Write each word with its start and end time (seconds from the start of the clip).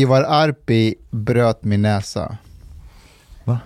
Ivar 0.00 0.22
Arpi 0.22 0.94
bröt 1.10 1.64
min 1.64 1.82
näsa. 1.82 2.36
Va? 3.44 3.58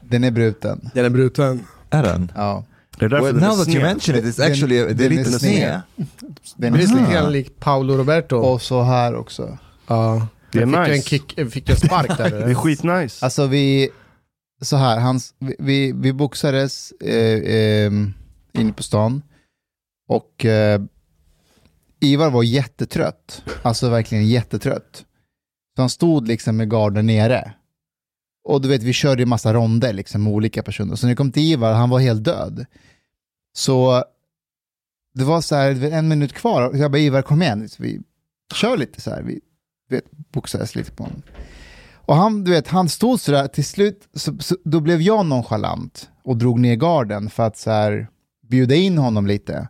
Den 0.00 0.24
är 0.24 0.30
bruten. 0.30 0.90
Den 0.94 1.04
är 1.04 1.10
bruten. 1.10 1.66
Är 1.90 2.02
den? 2.02 2.32
Ja. 2.34 2.64
Det 2.98 3.04
är 3.04 3.08
därför 3.08 3.24
Well, 3.24 3.34
den 3.34 3.44
är 3.44 3.48
now 3.48 3.56
that 3.64 3.68
you 3.74 3.82
mention 3.82 4.14
it, 4.16 4.24
it's 4.24 4.36
Den- 4.36 4.52
actually, 4.52 4.76
det 4.76 4.90
är 4.90 4.94
den 4.94 5.06
är 5.06 5.10
lite 5.10 5.38
sned. 5.38 5.80
Den 6.56 6.74
är 6.74 6.78
lite 6.78 7.12
grann 7.12 7.32
likt 7.32 7.60
Paolo 7.60 7.96
Roberto. 7.96 8.36
Och 8.36 8.62
så 8.62 8.82
här 8.82 9.14
också. 9.14 9.58
ja. 9.86 10.26
Det 10.52 10.58
är 10.58 10.66
fick 10.66 10.74
jag 10.74 10.86
en 10.88 10.92
nice. 10.92 11.08
kick, 11.08 11.52
fick 11.52 11.68
jag 11.68 11.74
en 11.82 11.88
spark 11.88 12.16
där? 12.18 12.30
Det 12.46 12.50
är 12.50 12.54
skitnice. 12.54 13.24
Alltså 13.24 13.46
vi, 13.46 13.88
så 14.62 14.76
här, 14.76 15.00
hans, 15.00 15.34
vi, 15.38 15.56
vi, 15.58 15.92
vi 15.92 16.12
boxades 16.12 16.92
eh, 16.92 17.54
eh, 17.54 17.92
inne 18.52 18.72
på 18.76 18.82
stan 18.82 19.22
och 20.08 20.44
eh, 20.44 20.80
Ivar 22.00 22.30
var 22.30 22.42
jättetrött, 22.42 23.42
alltså 23.62 23.88
verkligen 23.88 24.26
jättetrött. 24.26 25.04
Så 25.80 25.82
han 25.82 25.90
stod 25.90 26.28
liksom 26.28 26.56
med 26.56 26.70
garden 26.70 27.06
nere. 27.06 27.52
Och 28.44 28.60
du 28.60 28.68
vet, 28.68 28.82
vi 28.82 28.92
körde 28.92 29.22
ju 29.22 29.26
massa 29.26 29.54
ronder 29.54 29.92
liksom 29.92 30.22
med 30.22 30.32
olika 30.32 30.62
personer. 30.62 30.96
Så 30.96 31.06
när 31.06 31.12
det 31.12 31.16
kom 31.16 31.32
till 31.32 31.42
Ivar, 31.42 31.72
han 31.72 31.90
var 31.90 31.98
helt 31.98 32.24
död. 32.24 32.66
Så 33.56 34.04
det 35.14 35.24
var 35.24 35.40
så 35.40 35.54
här, 35.54 35.92
en 35.92 36.08
minut 36.08 36.32
kvar. 36.32 36.70
Jag 36.74 36.90
bara, 36.90 36.98
Ivar 36.98 37.22
kom 37.22 37.42
igen, 37.42 37.68
vi 37.78 38.00
kör 38.54 38.76
lite 38.76 39.00
så 39.00 39.10
här. 39.10 39.22
Vi 39.22 39.40
vet, 39.90 40.04
boxades 40.32 40.74
lite 40.74 40.92
på 40.92 41.02
honom. 41.02 41.22
Och 41.92 42.16
han, 42.16 42.44
du 42.44 42.50
vet, 42.50 42.68
han 42.68 42.88
stod 42.88 43.20
sådär, 43.20 43.48
till 43.48 43.64
slut, 43.64 44.08
så, 44.14 44.38
så, 44.38 44.56
då 44.64 44.80
blev 44.80 45.00
jag 45.00 45.26
nonchalant 45.26 46.08
och 46.24 46.36
drog 46.36 46.60
ner 46.60 46.76
garden 46.76 47.30
för 47.30 47.42
att 47.42 47.56
så 47.56 47.70
här, 47.70 48.08
bjuda 48.48 48.74
in 48.74 48.98
honom 48.98 49.26
lite. 49.26 49.68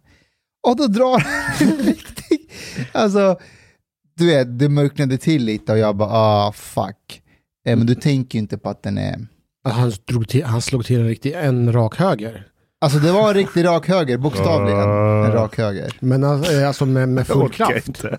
Och 0.69 0.77
då 0.77 0.87
drar 0.87 1.19
han 1.19 1.69
en 1.79 1.85
riktig, 1.85 2.51
alltså, 2.93 3.39
du 4.21 4.27
vet, 4.27 4.59
det 4.59 4.69
mörknade 4.69 5.19
till 5.19 5.45
lite 5.45 5.73
och 5.73 5.79
jag 5.79 5.97
bara, 5.97 6.11
ah 6.13 6.53
fuck. 6.53 7.23
Eh, 7.67 7.77
men 7.77 7.87
du 7.87 7.95
tänker 7.95 8.39
ju 8.39 8.41
inte 8.41 8.59
på 8.59 8.69
att 8.69 8.83
den 8.83 8.99
är, 8.99 9.27
Han, 9.65 9.93
drog 10.05 10.29
till, 10.29 10.45
han 10.45 10.63
slog 10.63 10.85
till 10.85 11.01
en 11.01 11.07
riktig, 11.07 11.33
en 11.33 11.73
rak 11.73 11.97
höger. 11.97 12.47
alltså 12.81 12.99
det 12.99 13.13
var 13.13 13.29
en 13.29 13.35
riktig 13.35 13.65
rak 13.65 13.89
höger, 13.89 14.19
bokstavligen, 14.19 14.81
en 14.81 15.33
rak 15.33 15.57
höger. 15.57 15.97
Men 16.01 16.23
eh, 16.23 16.67
alltså 16.67 16.87
med, 16.87 17.09
med 17.09 17.27
full 17.27 17.51
kraft. 17.51 17.89
inte. 17.89 18.19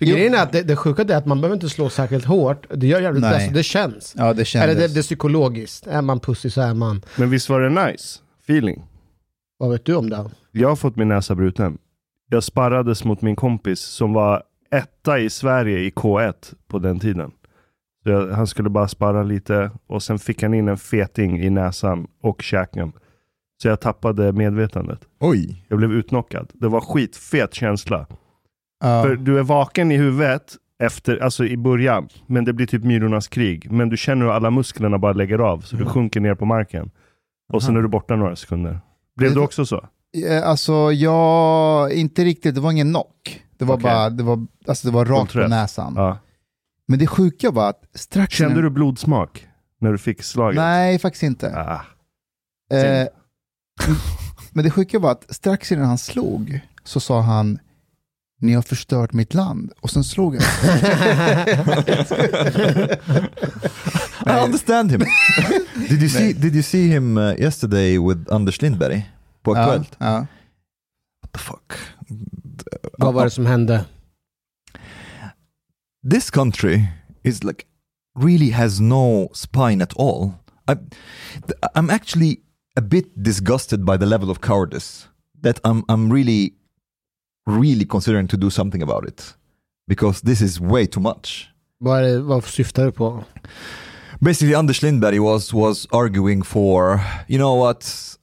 Grejen 0.00 0.34
är 0.34 0.42
att 0.42 0.52
det, 0.52 0.62
det 0.62 0.76
sjuka 0.76 1.02
är 1.02 1.16
att 1.16 1.26
man 1.26 1.40
behöver 1.40 1.56
inte 1.56 1.68
slå 1.68 1.90
särskilt 1.90 2.24
hårt. 2.24 2.66
Det 2.74 2.86
gör 2.86 3.00
jävligt 3.00 3.22
Nej. 3.22 3.38
bäst, 3.38 3.54
det 3.54 3.62
känns. 3.62 4.14
Ja, 4.18 4.32
det 4.32 4.44
kändes. 4.44 4.70
Eller 4.70 4.80
det, 4.80 4.94
det 4.94 5.00
är 5.00 5.02
psykologiskt. 5.02 5.86
Är 5.86 6.02
man 6.02 6.20
pussig 6.20 6.52
så 6.52 6.60
är 6.60 6.74
man. 6.74 7.02
Men 7.16 7.30
visst 7.30 7.48
var 7.48 7.60
det 7.60 7.86
nice? 7.86 8.18
Feeling. 8.42 8.82
Vad 9.58 9.70
vet 9.70 9.84
du 9.84 9.94
om 9.94 10.10
det? 10.10 10.30
Jag 10.52 10.68
har 10.68 10.76
fått 10.76 10.96
min 10.96 11.08
näsa 11.08 11.34
bruten. 11.34 11.78
Jag 12.28 12.44
sparrades 12.44 13.04
mot 13.04 13.22
min 13.22 13.36
kompis 13.36 13.80
som 13.80 14.12
var 14.12 14.42
etta 14.74 15.18
i 15.18 15.30
Sverige 15.30 15.78
i 15.78 15.90
K1 15.90 16.54
på 16.68 16.78
den 16.78 16.98
tiden. 17.00 17.30
Så 18.04 18.32
han 18.32 18.46
skulle 18.46 18.70
bara 18.70 18.88
sparra 18.88 19.22
lite 19.22 19.70
och 19.86 20.02
sen 20.02 20.18
fick 20.18 20.42
han 20.42 20.54
in 20.54 20.68
en 20.68 20.76
feting 20.78 21.40
i 21.40 21.50
näsan 21.50 22.06
och 22.22 22.42
käken. 22.42 22.92
Så 23.62 23.68
jag 23.68 23.80
tappade 23.80 24.32
medvetandet. 24.32 25.00
Oj. 25.20 25.64
Jag 25.68 25.78
blev 25.78 25.92
utnockad. 25.92 26.50
Det 26.54 26.68
var 26.68 26.80
skitfet 26.80 27.54
känsla. 27.54 28.06
ja. 28.80 29.02
För 29.02 29.16
du 29.16 29.38
är 29.38 29.42
vaken 29.42 29.92
i 29.92 29.96
huvudet 29.96 30.54
efter, 30.82 31.18
alltså 31.18 31.44
i 31.44 31.56
början, 31.56 32.08
men 32.26 32.44
det 32.44 32.52
blir 32.52 32.66
typ 32.66 32.84
myrornas 32.84 33.28
krig. 33.28 33.70
Men 33.72 33.88
du 33.88 33.96
känner 33.96 34.26
hur 34.26 34.32
alla 34.32 34.50
musklerna 34.50 34.98
bara 34.98 35.12
lägger 35.12 35.38
av, 35.38 35.58
så 35.60 35.76
du 35.76 35.84
sjunker 35.84 36.20
ner 36.20 36.34
på 36.34 36.44
marken. 36.44 36.90
Och 37.52 37.62
sen 37.62 37.76
är 37.76 37.82
du 37.82 37.88
borta 37.88 38.16
några 38.16 38.36
sekunder. 38.36 38.80
Blev 39.16 39.30
Det- 39.30 39.34
du 39.36 39.40
också 39.40 39.66
så? 39.66 39.88
Alltså, 40.44 40.92
jag, 40.92 41.92
inte 41.92 42.24
riktigt, 42.24 42.54
det 42.54 42.60
var 42.60 42.70
ingen 42.72 42.90
knock. 42.92 43.42
Det 43.60 43.66
var 43.66 43.74
Okej. 43.74 43.82
bara, 43.82 44.10
det 44.10 44.22
var, 44.22 44.46
alltså 44.68 44.88
det 44.88 44.94
var 44.94 45.04
rakt 45.04 45.32
på 45.32 45.38
näsan. 45.38 45.92
Ja. 45.96 46.18
Men 46.88 46.98
det 46.98 47.06
sjuka 47.06 47.50
var 47.50 47.68
att 47.70 47.82
strax 47.94 48.34
Kände 48.34 48.52
innan- 48.52 48.64
du 48.64 48.70
blodsmak 48.70 49.46
när 49.80 49.92
du 49.92 49.98
fick 49.98 50.22
slaget? 50.22 50.56
Nej, 50.56 50.98
faktiskt 50.98 51.22
inte. 51.22 51.56
Ah. 51.56 51.80
Eh, 52.76 53.08
men 54.52 54.64
det 54.64 54.70
sjuka 54.70 54.98
var 54.98 55.10
att 55.10 55.34
strax 55.34 55.72
innan 55.72 55.86
han 55.86 55.98
slog 55.98 56.60
så 56.84 57.00
sa 57.00 57.20
han 57.20 57.58
ni 58.40 58.52
har 58.52 58.62
förstört 58.62 59.12
mitt 59.12 59.34
land. 59.34 59.72
Och 59.80 59.90
sen 59.90 60.04
slog 60.04 60.36
han. 60.36 60.42
I 64.26 64.44
understand 64.44 64.90
him. 64.90 65.00
did 65.88 66.00
you 66.02 66.08
see 66.08 66.32
Did 66.32 66.54
you 66.54 66.62
see 66.62 66.86
him 66.88 67.18
uh, 67.18 67.40
yesterday 67.40 67.98
with 67.98 68.34
Anders 68.34 68.62
Lindberg 68.62 69.10
på 69.42 69.56
ja, 69.56 69.60
Aktuellt? 69.62 69.96
ja. 69.98 70.26
What 71.22 71.32
the 71.32 71.38
fuck? 71.38 71.72
Vad 72.98 73.14
var 73.14 73.24
det 73.24 73.30
som 73.30 73.46
hände? 73.46 73.84
This 76.10 76.30
country 76.30 76.86
is 77.22 77.44
like 77.44 77.64
really 78.18 78.50
has 78.50 78.80
no 78.80 79.30
spine 79.34 79.82
at 79.82 79.92
all. 79.96 80.32
I, 80.68 80.76
I'm 81.74 81.90
actually 81.90 82.36
a 82.76 82.80
bit 82.80 83.24
disgusted 83.24 83.84
by 83.84 83.98
the 83.98 84.06
level 84.06 84.30
of 84.30 84.40
cowardice 84.40 85.08
that 85.42 85.60
I'm 85.64 85.84
I'm 85.88 86.12
really 86.12 86.54
really 87.46 87.84
considering 87.84 88.28
to 88.28 88.36
do 88.36 88.50
something 88.50 88.82
about 88.82 89.08
it 89.08 89.34
because 89.88 90.20
this 90.20 90.40
is 90.40 90.60
way 90.60 90.86
too 90.86 91.00
much. 91.00 91.48
Vad, 91.78 91.98
är 91.98 92.02
det, 92.02 92.20
vad 92.20 92.44
syftar 92.44 92.84
du 92.84 92.92
på? 92.92 93.24
basically 94.20 94.54
Anders 94.54 94.82
Lindberg 94.82 95.18
was 95.18 95.52
was 95.52 95.86
arguing 95.92 96.42
for 96.42 97.00
you 97.26 97.38
know 97.38 97.54
what 97.54 98.18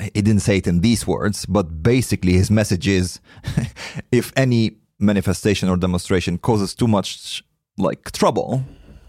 he 0.00 0.22
didn't 0.22 0.40
say 0.40 0.56
it 0.56 0.66
in 0.66 0.80
these 0.80 1.06
words 1.06 1.46
but 1.46 1.82
basically 1.82 2.32
his 2.32 2.50
message 2.50 2.88
is 2.88 3.20
if 4.12 4.32
any 4.36 4.76
manifestation 4.98 5.68
or 5.68 5.76
demonstration 5.76 6.38
causes 6.38 6.74
too 6.74 6.88
much 6.88 7.42
like 7.78 8.10
trouble 8.12 8.62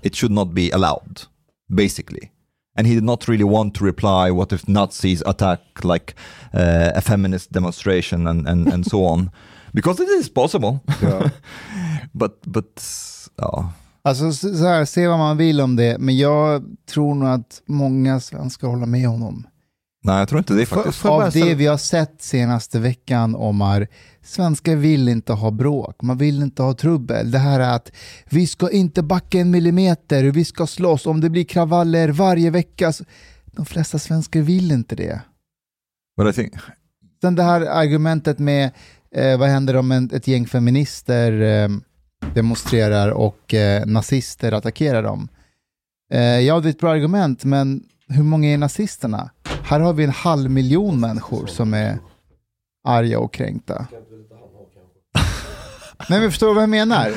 it 0.03 0.16
should 0.16 0.31
not 0.31 0.53
be 0.53 0.69
allowed 0.72 1.28
basically. 1.74 2.31
And 2.75 2.88
he 2.88 2.96
did 2.96 3.03
not 3.03 3.28
really 3.28 3.44
want 3.44 3.75
to 3.75 3.84
reply 3.84 4.31
what 4.31 4.53
if 4.53 4.68
nazis 4.68 5.22
attack 5.25 5.59
like 5.84 6.16
uh, 6.53 6.91
a 6.96 7.01
feminist 7.01 7.51
demonstration 7.51 8.28
and, 8.28 8.47
and, 8.47 8.68
and 8.68 8.85
so 8.85 9.06
on? 9.06 9.31
Because 9.74 10.01
it 10.01 10.09
is 10.09 10.30
possible. 10.30 10.84
But 12.13 12.41
but 12.46 12.84
uh, 13.40 13.63
Alltså 14.03 14.31
så 14.31 14.56
så 14.56 14.66
här, 14.66 14.85
se 14.85 15.07
vad 15.07 15.18
man 15.18 15.38
vill 15.38 15.62
om 15.62 15.75
det, 15.75 15.97
men 16.00 16.18
jag 16.18 16.63
tror 16.85 17.16
nog 17.16 17.30
att 17.30 17.62
många 17.66 18.19
svenskar 18.19 18.68
håller 18.68 18.85
med 18.85 19.07
honom. 19.07 19.47
Nej 20.03 20.19
jag 20.19 20.28
tror 20.28 20.39
inte 20.39 20.53
det 20.53 20.66
faktiskt 20.66 21.03
jag 21.03 21.13
bara 21.13 21.25
Av 21.25 21.31
det 21.31 21.56
vi 21.56 21.67
har 21.67 21.78
sett 21.78 22.22
senaste 22.22 22.79
veckan, 22.79 23.35
Omar, 23.35 23.88
svenskar 24.23 24.75
vill 24.75 25.09
inte 25.09 25.34
ha 25.34 25.51
bråk, 25.51 26.01
man 26.01 26.17
vill 26.17 26.41
inte 26.41 26.63
ha 26.63 26.73
trubbel. 26.73 27.31
Det 27.31 27.39
här 27.39 27.59
är 27.59 27.75
att 27.75 27.91
vi 28.29 28.47
ska 28.47 28.72
inte 28.72 29.03
backa 29.03 29.39
en 29.39 29.51
millimeter, 29.51 30.23
vi 30.23 30.45
ska 30.45 30.67
slåss, 30.67 31.06
om 31.06 31.22
det 31.22 31.29
blir 31.29 31.44
kravaller 31.44 32.09
varje 32.09 32.50
vecka. 32.50 32.94
De 33.45 33.66
flesta 33.66 34.00
svenskar 34.00 34.41
vill 34.41 34.72
inte 34.72 34.95
det. 34.95 35.22
but 36.18 36.28
I 36.28 36.33
think 36.33 36.53
Sen 37.22 37.35
det 37.35 37.44
här 37.44 37.62
argumentet 37.62 38.39
med 38.39 38.72
eh, 39.16 39.39
vad 39.39 39.50
händer 39.50 39.75
om 39.75 39.91
en, 39.91 40.09
ett 40.13 40.28
gäng 40.28 40.47
feminister 40.47 41.41
eh, 41.41 41.69
demonstrerar 42.33 43.09
och 43.09 43.53
eh, 43.53 43.85
nazister 43.85 44.51
attackerar 44.51 45.03
dem. 45.03 45.28
Eh, 46.13 46.19
ja, 46.22 46.59
det 46.59 46.68
är 46.68 46.69
ett 46.69 46.79
bra 46.79 46.91
argument, 46.91 47.44
men 47.44 47.83
hur 48.07 48.23
många 48.23 48.50
är 48.50 48.57
nazisterna? 48.57 49.29
Här 49.71 49.79
har 49.79 49.93
vi 49.93 50.03
en 50.03 50.09
halv 50.09 50.51
miljon 50.51 50.99
människor 50.99 51.47
som 51.47 51.73
är 51.73 51.99
arga 52.83 53.19
och 53.19 53.33
kränkta. 53.33 53.87
Nej, 56.09 56.19
men 56.19 56.31
förstår 56.31 56.47
du 56.47 56.53
vad 56.53 56.63
jag 56.63 56.69
menar? 56.69 57.11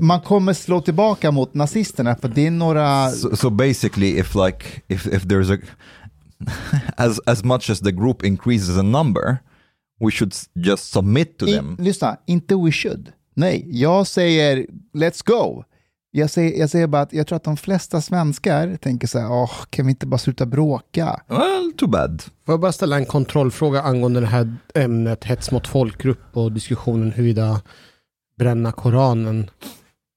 Man 0.00 0.20
kommer 0.20 0.52
slå 0.52 0.80
tillbaka 0.80 1.30
mot 1.30 1.54
nazisterna 1.54 2.16
för 2.16 2.28
det 2.28 2.46
är 2.46 2.50
några... 2.50 3.10
so, 3.10 3.36
so 3.36 3.50
basically 3.50 4.18
if 4.18 4.34
like 4.34 4.66
if 4.88 5.06
if 5.06 5.24
there's 5.24 5.54
a 5.54 5.58
as 6.96 7.20
as 7.26 7.44
much 7.44 7.70
as 7.70 7.80
the 7.80 7.92
group 7.92 8.24
increases 8.24 8.78
in 8.78 8.92
number 8.92 9.38
we 10.00 10.10
should 10.10 10.34
just 10.54 10.92
submit 10.92 11.38
to 11.38 11.46
I, 11.46 11.52
them 11.52 11.76
lyssna, 11.78 12.16
inte 12.26 12.54
we 12.54 12.72
should. 12.72 13.12
Nej, 13.34 13.66
jag 13.68 14.06
säger 14.06 14.66
let's 14.94 15.22
go. 15.24 15.64
Jag 16.14 16.30
säger, 16.30 16.60
jag 16.60 16.70
säger 16.70 16.86
bara 16.86 17.02
att 17.02 17.12
jag 17.12 17.26
tror 17.26 17.36
att 17.36 17.44
de 17.44 17.56
flesta 17.56 18.00
svenskar 18.00 18.76
tänker 18.76 19.06
så 19.06 19.18
här, 19.18 19.32
åh, 19.32 19.52
kan 19.70 19.86
vi 19.86 19.90
inte 19.90 20.06
bara 20.06 20.18
sluta 20.18 20.46
bråka? 20.46 21.20
well 21.28 21.72
too 21.76 21.88
bad 21.88 22.22
Får 22.46 22.52
jag 22.52 22.60
bara 22.60 22.72
ställa 22.72 22.96
en 22.96 23.04
kontrollfråga 23.06 23.82
angående 23.82 24.20
det 24.20 24.26
här 24.26 24.54
ämnet 24.74 25.24
hets 25.24 25.50
mot 25.50 25.66
folkgrupp 25.66 26.18
och 26.36 26.52
diskussionen 26.52 27.12
huruvida 27.12 27.60
bränna 28.38 28.72
Koranen 28.72 29.50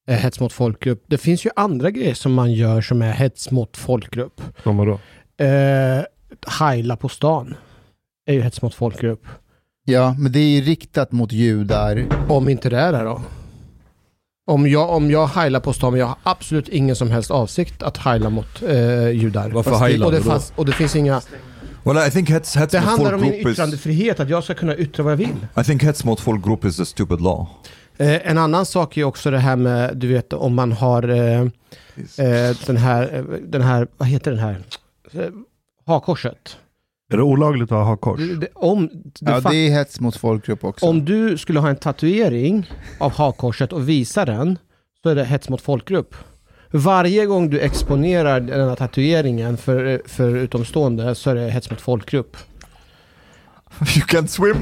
är 0.06 0.16
hets 0.16 0.40
mot 0.40 0.52
folkgrupp. 0.52 1.04
Det 1.06 1.18
finns 1.18 1.46
ju 1.46 1.50
andra 1.56 1.90
grejer 1.90 2.14
som 2.14 2.34
man 2.34 2.52
gör 2.52 2.80
som 2.80 3.02
är 3.02 3.12
hets 3.12 3.50
mot 3.50 3.76
folkgrupp. 3.76 4.40
Som 4.62 4.76
vadå? 4.76 5.00
Eh, 5.44 6.04
heila 6.60 6.96
på 6.96 7.08
stan 7.08 7.54
är 8.26 8.34
ju 8.34 8.40
hets 8.40 8.62
mot 8.62 8.74
folkgrupp. 8.74 9.26
Ja, 9.84 10.14
men 10.18 10.32
det 10.32 10.38
är 10.38 10.48
ju 10.48 10.60
riktat 10.60 11.12
mot 11.12 11.32
judar. 11.32 12.04
Om 12.28 12.48
inte 12.48 12.70
det 12.70 12.78
är 12.78 12.92
det 12.92 13.02
då? 13.02 13.20
Om 14.48 14.68
jag, 14.68 14.90
om 14.90 15.10
jag 15.10 15.26
heilar 15.26 15.60
på 15.60 15.90
men 15.90 16.00
jag 16.00 16.06
har 16.06 16.16
absolut 16.22 16.68
ingen 16.68 16.96
som 16.96 17.10
helst 17.10 17.30
avsikt 17.30 17.82
att 17.82 17.96
heila 17.96 18.30
mot 18.30 18.62
eh, 18.62 19.08
judar. 19.10 19.50
Varför 19.50 19.70
Fast 19.70 19.82
det- 19.82 19.88
heilar 19.88 20.06
och 20.06 20.12
det, 20.12 20.18
du 20.18 20.24
då? 20.24 20.30
fanns, 20.30 20.52
och 20.56 20.66
det 20.66 20.72
finns 20.72 20.96
inga... 20.96 21.20
well 21.84 22.08
I 22.08 22.10
think 22.10 22.30
hets 22.30 22.56
hets 22.56 22.72
Det 22.72 22.80
mot 22.80 22.88
handlar 22.88 23.12
om 23.12 23.20
min 23.20 23.30
folkgrupp 23.30 23.46
is 23.52 23.52
yttrandefrihet, 23.52 24.20
att 24.20 24.28
jag 24.28 24.44
ska 24.44 24.54
kunna 24.54 24.76
yttra 24.76 25.02
vad 25.02 25.12
jag 25.12 25.16
vill. 25.16 25.46
I 25.60 25.64
think 25.64 25.82
hets 25.82 26.04
mot 26.04 26.20
folkgrupp 26.20 26.64
is 26.64 26.80
a 26.80 26.84
stupid 26.84 27.20
law 27.20 27.46
Eh, 27.98 28.30
en 28.30 28.38
annan 28.38 28.66
sak 28.66 28.96
är 28.96 29.04
också 29.04 29.30
det 29.30 29.38
här 29.38 29.56
med, 29.56 29.96
du 29.96 30.08
vet 30.08 30.32
om 30.32 30.54
man 30.54 30.72
har 30.72 31.08
eh, 31.08 31.40
eh, 31.40 32.56
den 32.66 32.76
här, 32.76 33.14
eh, 33.14 33.22
den 33.42 33.62
här, 33.62 33.86
vad 33.96 34.08
heter 34.08 34.30
den 34.30 34.40
här? 34.40 34.62
Eh, 35.12 35.20
Hakorset. 35.86 36.56
Är 37.12 37.16
det 37.16 37.22
olagligt 37.22 37.72
att 37.72 37.86
ha 37.86 37.96
kors? 37.96 38.20
Det- 38.20 38.36
det- 38.36 38.48
Om, 38.54 38.88
det 39.20 39.30
Ja, 39.30 39.40
det 39.50 39.56
är 39.56 39.70
hets 39.70 40.00
mot 40.00 40.16
folkgrupp 40.16 40.64
också. 40.64 40.86
om 40.86 41.04
du 41.04 41.38
skulle 41.38 41.60
ha 41.60 41.68
en 41.68 41.76
tatuering 41.76 42.70
av 42.98 43.12
hakkorset 43.12 43.72
och 43.72 43.88
visa 43.88 44.24
den, 44.24 44.58
så 45.02 45.08
är 45.08 45.14
det 45.14 45.24
hets 45.24 45.48
mot 45.48 45.60
folkgrupp. 45.60 46.14
Varje 46.70 47.26
gång 47.26 47.50
du 47.50 47.60
exponerar 47.60 48.40
den 48.40 48.68
här 48.68 48.76
tatueringen 48.76 49.56
för, 49.56 50.02
för 50.06 50.36
utomstående 50.36 51.14
så 51.14 51.30
är 51.30 51.34
det 51.34 51.50
hets 51.50 51.70
mot 51.70 51.80
folkgrupp. 51.80 52.36
You 53.80 54.06
can't 54.06 54.26
swim. 54.26 54.56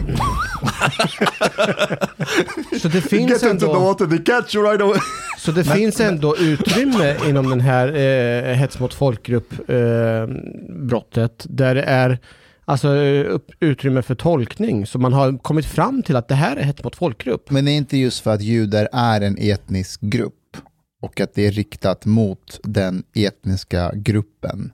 Så 2.81 2.89
det 2.89 3.01
finns 3.01 3.31
Get 3.31 3.43
into 3.43 3.67
the 3.67 3.73
ändå, 3.73 3.81
water, 3.81 4.07
they 4.07 4.19
catch 4.19 4.55
you 4.55 4.65
right 4.65 4.81
away. 4.81 4.99
så 5.39 5.53
det 5.53 5.65
finns 5.65 6.01
ändå 6.01 6.37
utrymme 6.37 7.17
inom 7.29 7.51
den 7.51 7.61
här 7.61 7.89
eh, 7.89 8.55
hets 8.55 8.79
mot 8.79 8.95
folkgrupp 8.95 9.53
eh, 9.71 10.27
brottet 10.69 11.47
där 11.49 11.75
det 11.75 11.83
är 11.83 12.19
alltså 12.65 12.97
eh, 12.97 13.27
upp, 13.31 13.51
utrymme 13.61 14.03
för 14.03 14.15
tolkning. 14.15 14.87
Så 14.87 14.99
man 14.99 15.13
har 15.13 15.39
kommit 15.39 15.67
fram 15.67 16.03
till 16.03 16.17
att 16.17 16.29
det 16.29 16.35
här 16.35 16.57
är 16.57 16.63
hets 16.63 16.85
mot 16.85 16.97
folkgrupp. 16.97 17.51
Men 17.51 17.65
det 17.65 17.71
är 17.71 17.77
inte 17.77 17.97
just 17.97 18.21
för 18.21 18.31
att 18.31 18.43
judar 18.43 18.89
är 18.93 19.21
en 19.21 19.37
etnisk 19.39 20.01
grupp 20.01 20.57
och 21.03 21.21
att 21.21 21.35
det 21.35 21.47
är 21.47 21.51
riktat 21.51 22.07
mot 22.07 22.61
den 22.63 23.03
etniska 23.15 23.93
gruppen. 23.95 24.73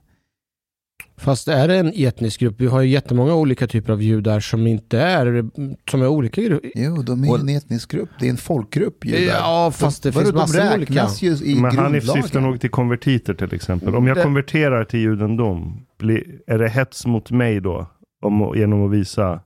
Fast 1.21 1.47
är 1.47 1.67
det 1.67 1.75
en 1.77 1.91
etnisk 1.95 2.39
grupp? 2.39 2.55
Vi 2.57 2.67
har 2.67 2.81
ju 2.81 2.89
jättemånga 2.89 3.33
olika 3.35 3.67
typer 3.67 3.93
av 3.93 4.01
judar 4.01 4.39
som 4.39 4.67
inte 4.67 4.99
är, 4.99 5.45
som 5.91 6.01
är 6.01 6.07
olika 6.07 6.41
grupper. 6.41 6.71
Jo, 6.75 6.95
de 7.01 7.23
är 7.23 7.39
en 7.39 7.49
etnisk 7.49 7.91
grupp. 7.91 8.09
Det 8.19 8.25
är 8.25 8.29
en 8.29 8.37
folkgrupp 8.37 9.05
judar. 9.05 9.33
Ja, 9.35 9.71
fast 9.75 10.03
det 10.03 10.11
Vadå, 10.11 10.25
finns 10.25 10.35
massor 10.35 10.57
de 10.57 10.63
med 10.65 10.75
olika. 10.77 11.07
ju 11.19 11.31
i 11.51 11.55
Men 11.61 11.77
Hanif 11.77 12.09
syftar 12.11 12.39
nog 12.41 12.61
till 12.61 12.69
konvertiter 12.69 13.33
till 13.33 13.53
exempel. 13.53 13.95
Om 13.95 14.07
jag 14.07 14.17
Det- 14.17 14.23
konverterar 14.23 14.83
till 14.83 14.99
judendom, 14.99 15.85
blir, 15.99 16.23
är 16.47 16.57
det 16.59 16.69
hets 16.69 17.05
mot 17.05 17.31
mig 17.31 17.59
då? 17.61 17.87
Om, 18.23 18.53
genom 18.55 18.85
att 18.85 18.91
visa, 18.91 19.39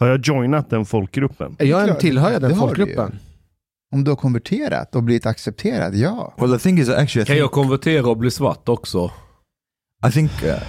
har 0.00 0.06
jag 0.08 0.20
joinat 0.26 0.70
den 0.70 0.84
folkgruppen? 0.84 1.56
Jag 1.58 1.84
Klart, 1.86 2.00
tillhör 2.00 2.40
den 2.40 2.56
folkgruppen. 2.56 3.18
Om 3.92 4.04
du 4.04 4.10
har 4.10 4.16
konverterat 4.16 4.96
och 4.96 5.02
blivit 5.02 5.26
accepterad, 5.26 5.94
ja. 5.94 6.34
Well, 6.38 6.52
the 6.52 6.58
thing 6.58 6.78
is 6.78 6.88
actually, 6.88 7.26
Kan 7.26 7.36
jag 7.38 7.50
konvertera 7.50 8.06
och 8.08 8.16
bli 8.16 8.30
svart 8.30 8.68
också? 8.68 9.10
I 10.02 10.10
think 10.10 10.30
uh, 10.42 10.60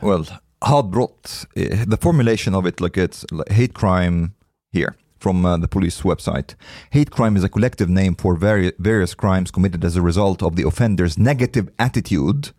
well, 0.00 0.26
hatbrott, 0.62 1.46
uh, 1.56 1.84
the 1.86 1.96
formulation 1.96 2.54
of 2.54 2.66
it, 2.66 2.80
like 2.80 2.96
it's 2.96 3.24
hate 3.50 3.74
crime 3.74 4.34
here 4.72 4.96
from 5.18 5.46
uh, 5.46 5.56
the 5.56 5.68
police 5.68 6.02
website. 6.02 6.54
Hate 6.90 7.10
crime 7.10 7.36
is 7.36 7.44
a 7.44 7.48
collective 7.48 7.88
name 7.88 8.14
for 8.16 8.34
vari- 8.36 8.72
various 8.78 9.14
crimes 9.14 9.50
committed 9.50 9.84
as 9.84 9.96
a 9.96 10.02
result 10.02 10.42
of 10.42 10.56
the 10.56 10.66
offender's 10.66 11.16
negative 11.16 11.68
attitude 11.78 12.50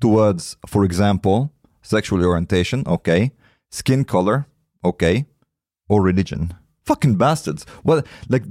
towards, 0.00 0.56
for 0.66 0.84
example, 0.84 1.52
sexual 1.82 2.24
orientation, 2.24 2.82
okay, 2.86 3.32
skin 3.70 4.04
color, 4.04 4.46
okay, 4.82 5.26
or 5.88 6.02
religion. 6.02 6.54
Fucking 6.84 7.16
bastards. 7.16 7.66
Well, 7.84 8.02
like, 8.28 8.44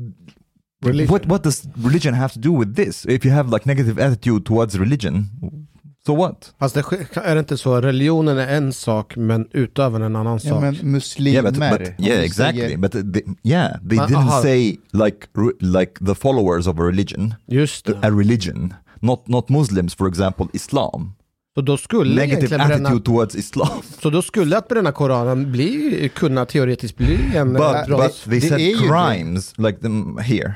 Religion. 0.84 1.12
what 1.12 1.26
what 1.28 1.44
does 1.44 1.68
religion 1.78 2.14
have 2.14 2.34
to 2.34 2.40
do 2.40 2.52
with 2.52 2.76
this? 2.76 3.06
If 3.06 3.24
you 3.26 3.32
have 3.32 3.50
like 3.50 3.66
negative 3.66 3.98
attitude 3.98 4.46
towards 4.46 4.78
religion, 4.78 5.68
so 6.06 6.16
what? 6.16 6.54
Fast 6.60 6.76
det 6.76 6.84
är 7.16 7.34
det 7.36 7.40
inte 7.40 7.58
så, 7.58 7.82
religionen 7.82 8.38
är 8.38 8.48
en 8.48 8.74
sak 8.74 9.16
men 9.16 9.48
utöven 9.52 10.02
en 10.02 10.16
annan 10.16 10.40
ja 10.44 10.50
sak. 10.50 10.62
men 10.62 10.76
muslimer. 10.92 11.32
Yeah, 11.34 11.44
but, 11.52 11.80
but 11.80 12.00
yeah, 12.08 12.24
exactly. 12.24 12.62
säger- 12.62 12.78
But 12.78 12.92
they, 12.92 13.24
yeah, 13.44 13.72
they 13.90 13.98
Men, 13.98 14.08
didn't 14.10 14.16
aha. 14.16 14.42
say 14.42 14.78
like 14.92 15.28
like 15.60 16.06
the 16.06 16.16
followers 16.16 16.68
of 16.68 16.80
a 16.80 16.84
religion, 16.84 17.34
Just 17.48 17.86
det. 17.86 17.94
a 18.02 18.10
religion, 18.10 18.74
not 19.00 19.28
not 19.28 19.50
Muslims, 19.50 19.96
for 19.96 20.08
example, 20.08 20.46
Islam. 20.54 21.12
Så 21.56 21.62
då 21.62 21.78
skulle 21.78 22.16
Negative 22.16 22.48
bränna, 22.58 22.64
attitude 22.76 23.06
towards 23.06 23.36
Islam. 23.36 23.82
så 24.02 24.10
då 24.10 24.22
skulle 24.22 24.58
att 24.58 24.68
bränna 24.68 24.92
Koranen 24.92 25.52
bli, 25.52 26.10
kunna 26.16 26.46
teoretiskt 26.46 26.98
bli 26.98 27.20
en 27.36 27.54
But 27.54 27.62
eh, 27.62 27.86
brott. 27.86 28.00
but 28.02 28.24
they 28.30 28.40
det 28.40 28.48
said 28.48 28.78
crimes 28.90 29.54
like 29.58 29.80
them 29.80 30.18
here 30.18 30.54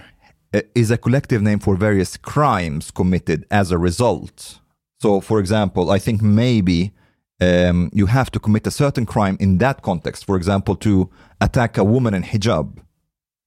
uh, 0.55 0.61
is 0.75 0.91
a 0.91 0.97
collective 0.97 1.43
name 1.43 1.59
for 1.59 1.75
various 1.77 2.17
crimes 2.17 2.91
committed 2.91 3.43
as 3.49 3.71
a 3.71 3.77
result. 3.77 4.59
So, 4.99 5.21
for 5.21 5.39
example, 5.39 5.91
I 5.91 5.99
think 5.99 6.21
maybe 6.21 6.91
um, 7.39 7.89
you 7.93 8.07
have 8.07 8.31
to 8.31 8.39
commit 8.39 8.67
a 8.67 8.71
certain 8.71 9.05
crime 9.05 9.37
in 9.39 9.59
that 9.59 9.81
context. 9.81 10.25
For 10.25 10.37
example, 10.37 10.75
to 10.77 11.09
attack 11.39 11.77
a 11.77 11.83
woman 11.83 12.13
in 12.13 12.23
hijab, 12.23 12.79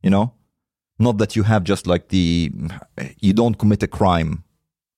you 0.03 0.11
know, 0.11 0.33
not 0.99 1.19
that 1.19 1.37
you 1.37 1.43
have 1.43 1.65
just 1.65 1.87
like 1.87 2.09
the 2.09 2.53
you 3.19 3.33
don't 3.33 3.59
commit 3.59 3.83
a 3.83 3.89
crime 3.89 4.45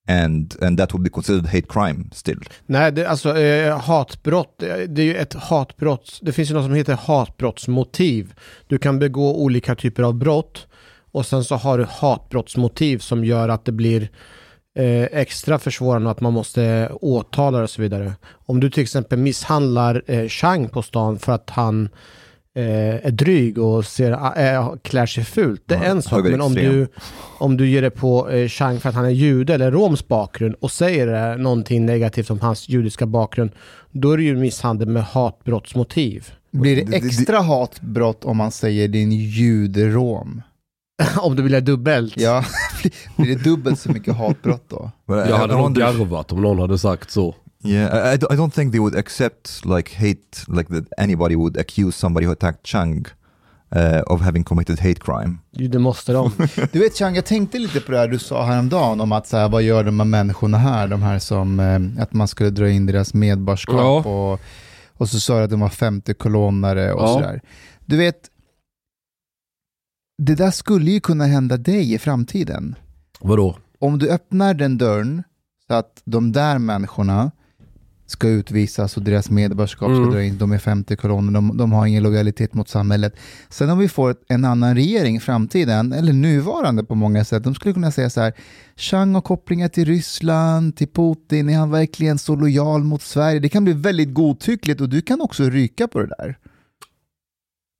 and 0.09 0.57
and 0.63 0.79
that 0.79 0.93
would 0.93 1.03
be 1.03 1.11
considered 1.11 1.47
hate 1.47 1.69
crime 1.69 2.11
still. 2.13 2.41
Nej, 2.67 2.93
det, 2.93 3.07
alltså 3.07 3.39
eh, 3.39 3.79
hatbrott, 3.79 4.63
eh, 4.63 4.77
det 4.77 5.03
är 5.03 5.07
ju 5.07 5.17
ett 5.17 5.35
hatbrott. 5.35 6.19
Det 6.23 6.33
finns 6.33 6.51
ju 6.51 6.55
något 6.55 6.65
som 6.65 6.75
heter 6.75 6.95
hatbrottsmotiv. 6.95 8.35
Du 8.67 8.79
kan 8.79 8.99
begå 8.99 9.37
olika 9.43 9.75
typer 9.75 10.03
av 10.03 10.15
brott 10.15 10.67
och 11.13 11.27
sen 11.27 11.45
så 11.45 11.57
har 11.57 11.79
du 11.79 11.87
hatbrottsmotiv 11.91 12.99
som 12.99 13.25
gör 13.25 13.49
att 13.49 13.65
det 13.65 13.73
blir 13.73 14.11
eh, 14.79 15.03
extra 15.21 15.59
försvårande 15.59 16.11
att 16.11 16.21
man 16.21 16.33
måste 16.33 16.89
åtala 17.01 17.63
och 17.63 17.71
så 17.71 17.83
vidare. 17.83 18.13
Om 18.33 18.61
du 18.61 18.71
till 18.71 18.83
exempel 18.83 19.19
misshandlar 19.19 20.03
eh, 20.07 20.29
Chang 20.29 20.69
på 20.69 20.83
stan 20.83 21.19
för 21.19 21.33
att 21.33 21.51
han 21.51 21.89
eh, 22.57 23.07
är 23.07 23.11
dryg 23.11 23.59
och 23.59 23.85
ser, 23.87 24.13
äh, 24.13 24.75
klär 24.83 25.07
sig 25.07 25.25
fult. 25.25 25.63
Det 25.67 25.75
är 25.75 25.79
Ja, 25.85 25.91
en 25.91 26.03
sak. 26.03 26.25
Men 26.25 26.41
om 26.41 26.55
du, 26.55 26.89
om 27.39 27.57
du 27.57 27.69
ger 27.69 27.83
det 27.83 27.91
på 27.91 28.31
eh, 28.31 28.49
Chang 28.49 28.81
för 28.81 28.89
att 28.89 28.95
han 28.95 29.05
är 29.05 29.11
jude 29.11 29.55
eller 29.55 29.71
roms 29.71 30.09
bakgrund 30.09 30.55
och 30.61 30.71
säger 30.71 31.33
eh, 31.33 31.39
någonting 31.39 31.87
negativt 31.87 32.31
om 32.31 32.41
hans 32.41 32.69
judiska 32.69 33.07
bakgrund, 33.07 33.51
då 33.91 34.13
är 34.13 34.17
det 34.17 34.23
ju 34.23 34.37
misshandel 34.37 34.89
med 34.89 35.05
hatbrottsmotiv. 35.05 36.33
Blir 36.51 36.85
det- 36.87 36.97
extra 36.97 37.41
hatbrott 37.41 38.25
om 38.25 38.37
man 38.37 38.51
säger 38.51 38.89
din 38.89 39.13
juderom? 39.13 40.43
om 41.21 41.37
du 41.37 41.43
vill 41.43 41.55
ha 41.55 41.61
dubbelt. 41.61 42.15
Ja, 42.17 42.45
blir 43.17 43.37
det 43.37 43.45
dubbelt 43.45 43.81
så 43.81 43.91
mycket 43.93 44.17
hatbrott 44.17 44.65
då? 44.69 44.91
But 45.07 45.29
Jag 45.29 45.37
hade 45.37 45.55
nog 45.55 45.75
garvat 45.75 46.33
om 46.33 46.43
någon 46.43 46.59
hade 46.59 46.79
sagt 46.79 47.11
så. 47.11 47.35
Yeah, 47.65 48.13
I, 48.13 48.15
I 48.15 48.19
don't- 48.19 48.51
think 48.51 48.73
they 48.73 48.81
would 48.81 48.97
accept 48.97 49.63
like 49.65 49.97
hate, 49.97 50.53
like 50.59 50.75
that 50.75 50.85
anybody 50.99 51.37
would 51.37 51.57
accuse 51.59 51.99
somebody 51.99 52.27
who 52.27 52.33
attacked 52.33 52.67
Chang 52.67 53.05
uh, 53.77 54.03
of 54.07 54.21
having 54.21 54.45
committed 54.45 54.81
hate 54.81 55.01
crime. 55.01 55.39
Jo, 55.53 55.69
Det 55.69 55.79
måste 55.79 56.13
de. 56.13 56.33
Du 56.73 56.79
vet 56.79 56.99
Chang, 56.99 57.15
jag 57.15 57.25
tänkte 57.25 57.59
lite 57.59 57.81
på 57.81 57.93
det 57.93 57.99
här 57.99 58.09
du 58.09 58.19
sa 58.19 58.45
häromdagen 58.45 59.01
om 59.01 59.13
att 59.13 59.27
så 59.27 59.37
här, 59.37 59.49
vad 59.49 59.63
gör 59.63 59.85
de 59.85 60.01
här 60.01 60.05
människorna 60.07 60.59
här, 60.59 60.89
de 60.89 61.03
här 61.03 61.19
som, 61.19 61.61
eh, 61.61 62.03
att 62.03 62.13
man 62.13 62.29
skulle 62.29 62.51
dra 62.51 62.71
in 62.71 62.87
deras 62.87 63.15
medborgarskap 63.15 63.77
Ja. 64.07 64.11
och, 64.33 64.41
och 64.97 65.09
så 65.09 65.21
sa 65.21 65.39
du 65.39 65.45
att 65.45 65.51
de 65.51 65.61
var 65.61 65.69
50 65.69 66.15
kolonnare 66.15 66.93
och 66.93 67.03
Ja. 67.03 67.07
sådär. 67.13 67.41
Du 67.87 67.97
vet, 67.97 68.17
det 70.19 70.35
där 70.35 70.51
skulle 70.51 70.91
ju 70.91 71.01
kunna 71.01 71.27
hända 71.27 71.57
dig 71.57 71.93
i 71.93 71.99
framtiden. 71.99 72.75
Vadå? 73.21 73.57
Om 73.79 73.99
du 73.99 74.11
öppnar 74.11 74.55
den 74.55 74.79
dörren 74.79 75.23
så 75.67 75.75
att 75.75 76.03
de 76.05 76.33
där 76.33 76.59
människorna 76.59 77.31
ska 78.07 78.29
utvisas 78.29 78.97
och 78.97 79.03
deras 79.03 79.31
medborgarskap 79.31 79.89
ska 79.89 79.97
Mm. 79.97 80.11
dra 80.11 80.23
in, 80.23 80.39
de 80.39 80.53
är 80.53 80.59
50 80.59 80.97
kolonner, 80.97 81.33
de, 81.33 81.57
de 81.57 81.73
har 81.73 81.87
ingen 81.87 82.03
lojalitet 82.03 82.55
mot 82.55 82.69
samhället. 82.69 83.17
Sen 83.49 83.71
om 83.71 83.79
vi 83.79 83.89
får 83.89 84.17
en 84.29 84.45
annan 84.45 84.75
regering 84.75 85.17
i 85.17 85.21
framtiden, 85.21 85.93
eller 85.93 86.13
nuvarande 86.13 86.85
på 86.85 86.95
många 86.95 87.25
sätt, 87.25 87.45
de 87.45 87.55
skulle 87.55 87.75
kunna 87.75 87.91
säga 87.91 88.11
så 88.11 88.21
här, 88.21 88.33
Chang 88.77 89.15
har 89.15 89.21
kopplingar 89.21 89.69
till 89.69 89.85
Ryssland, 89.85 90.77
till 90.77 90.89
Putin, 90.89 91.49
är 91.49 91.57
han 91.57 91.71
verkligen 91.71 92.19
så 92.19 92.37
lojal 92.37 92.85
mot 92.85 93.03
Sverige? 93.03 93.41
Det 93.41 93.49
kan 93.49 93.65
bli 93.65 93.73
väldigt 93.73 94.15
godtyckligt 94.15 94.81
och 94.81 94.89
du 94.89 95.03
kan 95.03 95.21
också 95.21 95.45
ryka 95.45 95.89
på 95.89 95.99
det 95.99 96.07
där. 96.19 96.39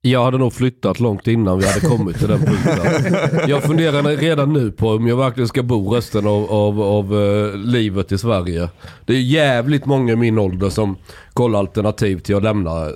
Jag 0.05 0.23
hade 0.23 0.37
nog 0.37 0.53
flyttat 0.53 0.99
långt 0.99 1.27
innan 1.27 1.59
vi 1.59 1.65
hade 1.67 1.79
kommit 1.79 2.17
till 2.19 2.27
den 2.27 2.39
punkten. 2.39 3.49
Jag 3.49 3.63
funderar 3.63 4.17
redan 4.17 4.53
nu 4.53 4.71
på 4.71 4.89
om 4.89 5.07
jag 5.07 5.17
verkligen 5.17 5.47
ska 5.47 5.63
bo 5.63 5.89
resten 5.93 6.27
av, 6.27 6.51
av, 6.51 6.81
av 6.81 7.21
eh, 7.21 7.55
livet 7.57 8.11
i 8.11 8.17
Sverige. 8.17 8.69
Det 9.05 9.13
är 9.13 9.21
jävligt 9.21 9.85
många 9.85 10.13
i 10.13 10.15
min 10.15 10.37
ålder 10.39 10.69
som 10.69 10.95
kollar 11.33 11.59
alternativ 11.59 12.19
till 12.19 12.35
att 12.35 12.43
lämna 12.43 12.87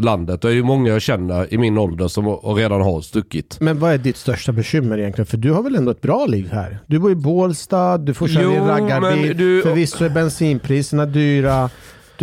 landet. 0.00 0.40
Det 0.42 0.48
är 0.48 0.52
ju 0.52 0.62
många 0.62 0.88
jag 0.92 1.02
känner 1.02 1.54
i 1.54 1.58
min 1.58 1.78
ålder 1.78 2.08
som 2.08 2.26
redan 2.56 2.80
har 2.82 3.00
stuckit. 3.00 3.56
Men 3.60 3.78
vad 3.78 3.92
är 3.92 3.98
ditt 3.98 4.16
största 4.16 4.52
bekymmer 4.52 4.98
egentligen? 4.98 5.26
För 5.26 5.36
du 5.36 5.50
har 5.52 5.62
väl 5.62 5.76
ändå 5.76 5.90
ett 5.90 6.00
bra 6.02 6.26
liv 6.26 6.48
här? 6.52 6.78
Du 6.86 6.98
bor 6.98 7.12
i 7.12 7.14
Bålsta, 7.14 7.98
du 7.98 8.14
får 8.14 8.28
köra 8.28 8.42
Jo, 8.42 8.50
din 8.50 8.64
raggarbil, 8.66 9.36
du- 9.36 9.62
förvisso 9.62 10.04
är 10.04 10.10
bensinpriserna 10.10 11.06
dyra. 11.06 11.70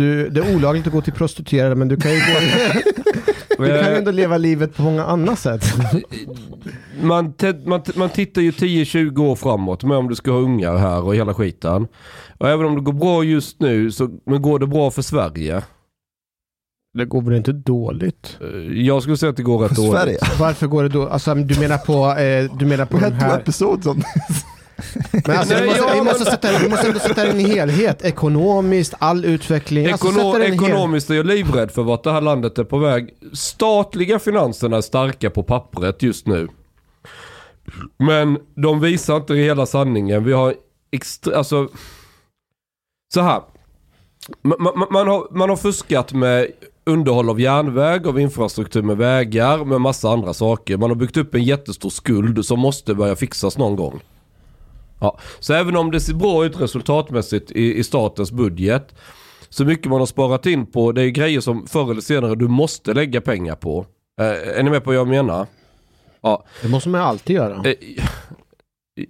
Du, 0.00 0.28
det 0.30 0.40
är 0.40 0.54
olagligt 0.56 0.86
att 0.86 0.92
gå 0.92 1.00
till 1.00 1.12
prostituerade 1.12 1.74
men 1.74 1.88
du 1.88 1.96
kan 1.96 2.10
ju, 2.10 2.18
gå, 2.18 2.40
du 3.64 3.66
kan 3.80 3.90
ju 3.90 3.96
ändå 3.96 4.10
leva 4.10 4.36
livet 4.36 4.76
på 4.76 4.82
många 4.82 5.04
andra 5.04 5.36
sätt. 5.36 5.64
man, 7.02 7.34
man, 7.64 7.82
man 7.94 8.08
tittar 8.08 8.42
ju 8.42 8.50
10-20 8.50 9.18
år 9.18 9.36
framåt 9.36 9.84
med 9.84 9.96
om 9.96 10.08
du 10.08 10.14
ska 10.14 10.30
ha 10.30 10.38
ungar 10.38 10.76
här 10.76 11.02
och 11.04 11.14
hela 11.14 11.34
skiten. 11.34 11.86
Och 12.38 12.48
även 12.48 12.66
om 12.66 12.74
det 12.74 12.80
går 12.80 12.92
bra 12.92 13.24
just 13.24 13.60
nu 13.60 13.90
så 13.90 14.10
men 14.26 14.42
går 14.42 14.58
det 14.58 14.66
bra 14.66 14.90
för 14.90 15.02
Sverige. 15.02 15.62
Det 16.98 17.04
går 17.04 17.22
väl 17.22 17.34
inte 17.34 17.52
dåligt? 17.52 18.38
Eh, 18.40 18.82
Jag 18.86 19.02
skulle 19.02 19.16
säga 19.16 19.30
att 19.30 19.36
det 19.36 19.42
går 19.42 19.58
rätt 19.58 19.76
dåligt. 19.76 19.92
Sverige. 19.92 20.18
Varför 20.38 20.66
går 20.66 20.82
det 20.82 20.88
då? 20.88 21.08
Alltså 21.08 21.34
du 21.34 21.60
menar 21.60 21.78
på, 21.78 22.20
eh, 22.20 22.58
du 22.58 22.66
menar 22.66 22.86
på 22.86 22.98
den 22.98 23.12
här... 23.12 23.38
episodes 23.38 23.86
on 23.86 24.02
Men 25.26 25.36
alltså, 25.38 25.54
Nej, 25.54 25.62
vi, 25.62 25.68
måste, 25.68 25.94
vi, 25.94 26.02
måste 26.02 26.24
sätta, 26.24 26.58
vi 26.58 26.68
måste 26.68 26.86
ändå 26.86 26.98
sätta 27.00 27.24
den 27.24 27.40
i 27.40 27.42
helhet. 27.44 28.04
Ekonomiskt, 28.04 28.94
all 28.98 29.24
utveckling. 29.24 29.86
Alltså, 29.86 30.06
Ekono- 30.08 30.38
hel- 30.42 30.52
ekonomiskt 30.54 31.10
är 31.10 31.14
jag 31.14 31.26
livrädd 31.26 31.70
för 31.70 31.82
vart 31.82 32.04
det 32.04 32.12
här 32.12 32.20
landet 32.20 32.58
är 32.58 32.64
på 32.64 32.78
väg. 32.78 33.14
Statliga 33.32 34.18
finanserna 34.18 34.76
är 34.76 34.80
starka 34.80 35.30
på 35.30 35.42
pappret 35.42 36.02
just 36.02 36.26
nu. 36.26 36.48
Men 37.98 38.38
de 38.54 38.80
visar 38.80 39.16
inte 39.16 39.34
hela 39.34 39.66
sanningen. 39.66 40.24
Vi 40.24 40.32
har 40.32 40.54
extra, 40.92 41.36
alltså 41.36 41.68
så 43.14 43.20
här. 43.20 43.42
Man, 44.42 44.56
man, 44.62 44.86
man, 44.90 45.08
har, 45.08 45.26
man 45.30 45.48
har 45.48 45.56
fuskat 45.56 46.12
med 46.12 46.46
underhåll 46.84 47.30
av 47.30 47.40
järnväg, 47.40 48.06
av 48.06 48.20
infrastruktur 48.20 48.82
med 48.82 48.96
vägar, 48.96 49.64
med 49.64 49.80
massa 49.80 50.10
andra 50.10 50.34
saker. 50.34 50.76
Man 50.76 50.90
har 50.90 50.94
byggt 50.94 51.16
upp 51.16 51.34
en 51.34 51.42
jättestor 51.42 51.90
skuld 51.90 52.44
som 52.46 52.60
måste 52.60 52.94
börja 52.94 53.16
fixas 53.16 53.58
någon 53.58 53.76
gång. 53.76 54.00
Ja. 55.00 55.18
Så 55.38 55.54
även 55.54 55.76
om 55.76 55.90
det 55.90 56.00
ser 56.00 56.14
bra 56.14 56.44
ut 56.44 56.60
resultatmässigt 56.60 57.50
i, 57.50 57.78
i 57.78 57.84
statens 57.84 58.32
budget 58.32 58.94
så 59.48 59.64
mycket 59.64 59.90
man 59.90 59.98
har 59.98 60.06
sparat 60.06 60.46
in 60.46 60.66
på, 60.66 60.92
det 60.92 61.02
är 61.02 61.08
grejer 61.08 61.40
som 61.40 61.66
förr 61.66 61.90
eller 61.90 62.00
senare 62.00 62.34
du 62.34 62.48
måste 62.48 62.94
lägga 62.94 63.20
pengar 63.20 63.54
på. 63.54 63.86
Eh, 64.20 64.58
är 64.58 64.62
ni 64.62 64.70
med 64.70 64.84
på 64.84 64.90
vad 64.90 64.96
jag 64.96 65.08
menar? 65.08 65.46
Ja. 66.20 66.44
Det 66.62 66.68
måste 66.68 66.88
man 66.88 67.00
alltid 67.00 67.36
göra. 67.36 67.70
Eh, 67.70 67.74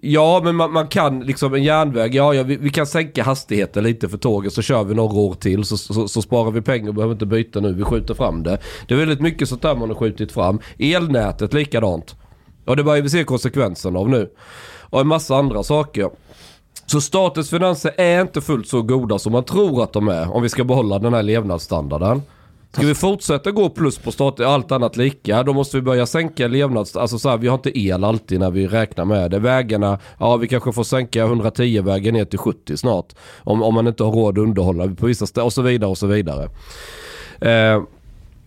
Ja, 0.00 0.40
men 0.44 0.56
man, 0.56 0.72
man 0.72 0.88
kan 0.88 1.20
liksom 1.20 1.54
en 1.54 1.62
järnväg, 1.62 2.14
ja, 2.14 2.34
ja 2.34 2.42
vi, 2.42 2.56
vi 2.56 2.70
kan 2.70 2.86
sänka 2.86 3.22
hastigheten 3.22 3.84
lite 3.84 4.08
för 4.08 4.18
tåget 4.18 4.52
så 4.52 4.62
kör 4.62 4.84
vi 4.84 4.94
några 4.94 5.20
år 5.20 5.34
till 5.34 5.64
så, 5.64 5.76
så, 5.76 6.08
så 6.08 6.22
sparar 6.22 6.50
vi 6.50 6.62
pengar 6.62 6.88
och 6.88 6.94
behöver 6.94 7.12
inte 7.12 7.26
byta 7.26 7.60
nu, 7.60 7.72
vi 7.72 7.84
skjuter 7.84 8.14
fram 8.14 8.42
det. 8.42 8.58
Det 8.88 8.94
är 8.94 8.98
väldigt 8.98 9.20
mycket 9.20 9.48
sånt 9.48 9.62
där 9.62 9.74
man 9.76 9.88
har 9.88 9.96
skjutit 9.96 10.32
fram. 10.32 10.60
Elnätet 10.78 11.54
likadant. 11.54 12.16
Och 12.64 12.76
det 12.76 12.84
börjar 12.84 13.02
vi 13.02 13.10
se 13.10 13.24
konsekvenserna 13.24 13.98
av 13.98 14.08
nu. 14.08 14.30
Och 14.90 15.00
en 15.00 15.06
massa 15.06 15.36
andra 15.36 15.62
saker. 15.62 16.10
Så 16.86 17.00
statens 17.00 17.50
finanser 17.50 17.92
är 17.96 18.20
inte 18.20 18.40
fullt 18.40 18.68
så 18.68 18.82
goda 18.82 19.18
som 19.18 19.32
man 19.32 19.44
tror 19.44 19.82
att 19.82 19.92
de 19.92 20.08
är 20.08 20.36
om 20.36 20.42
vi 20.42 20.48
ska 20.48 20.64
behålla 20.64 20.98
den 20.98 21.14
här 21.14 21.22
levnadsstandarden. 21.22 22.22
Ska 22.72 22.86
vi 22.86 22.94
fortsätta 22.94 23.50
gå 23.50 23.70
plus 23.70 23.98
på 23.98 24.12
staten, 24.12 24.46
allt 24.46 24.72
annat 24.72 24.96
lika, 24.96 25.42
då 25.42 25.52
måste 25.52 25.76
vi 25.76 25.82
börja 25.82 26.06
sänka 26.06 26.48
levnadsstandarden. 26.48 27.02
Alltså 27.02 27.18
så 27.18 27.28
här, 27.28 27.38
vi 27.38 27.48
har 27.48 27.54
inte 27.54 27.78
el 27.78 28.04
alltid 28.04 28.40
när 28.40 28.50
vi 28.50 28.66
räknar 28.66 29.04
med 29.04 29.30
det. 29.30 29.38
Vägarna, 29.38 29.98
ja 30.18 30.36
vi 30.36 30.48
kanske 30.48 30.72
får 30.72 30.84
sänka 30.84 31.26
110-vägen 31.26 32.14
ner 32.14 32.24
till 32.24 32.38
70 32.38 32.76
snart. 32.76 33.12
Om, 33.38 33.62
om 33.62 33.74
man 33.74 33.86
inte 33.86 34.04
har 34.04 34.12
råd 34.12 34.38
att 34.38 34.42
underhålla 34.42 34.94
på 34.94 35.06
vissa 35.06 35.26
ställen 35.26 35.46
och 35.46 35.52
så 35.52 35.62
vidare 35.62 35.90
och 35.90 35.98
så 35.98 36.06
vidare. 36.06 36.44
Eh, 37.40 37.82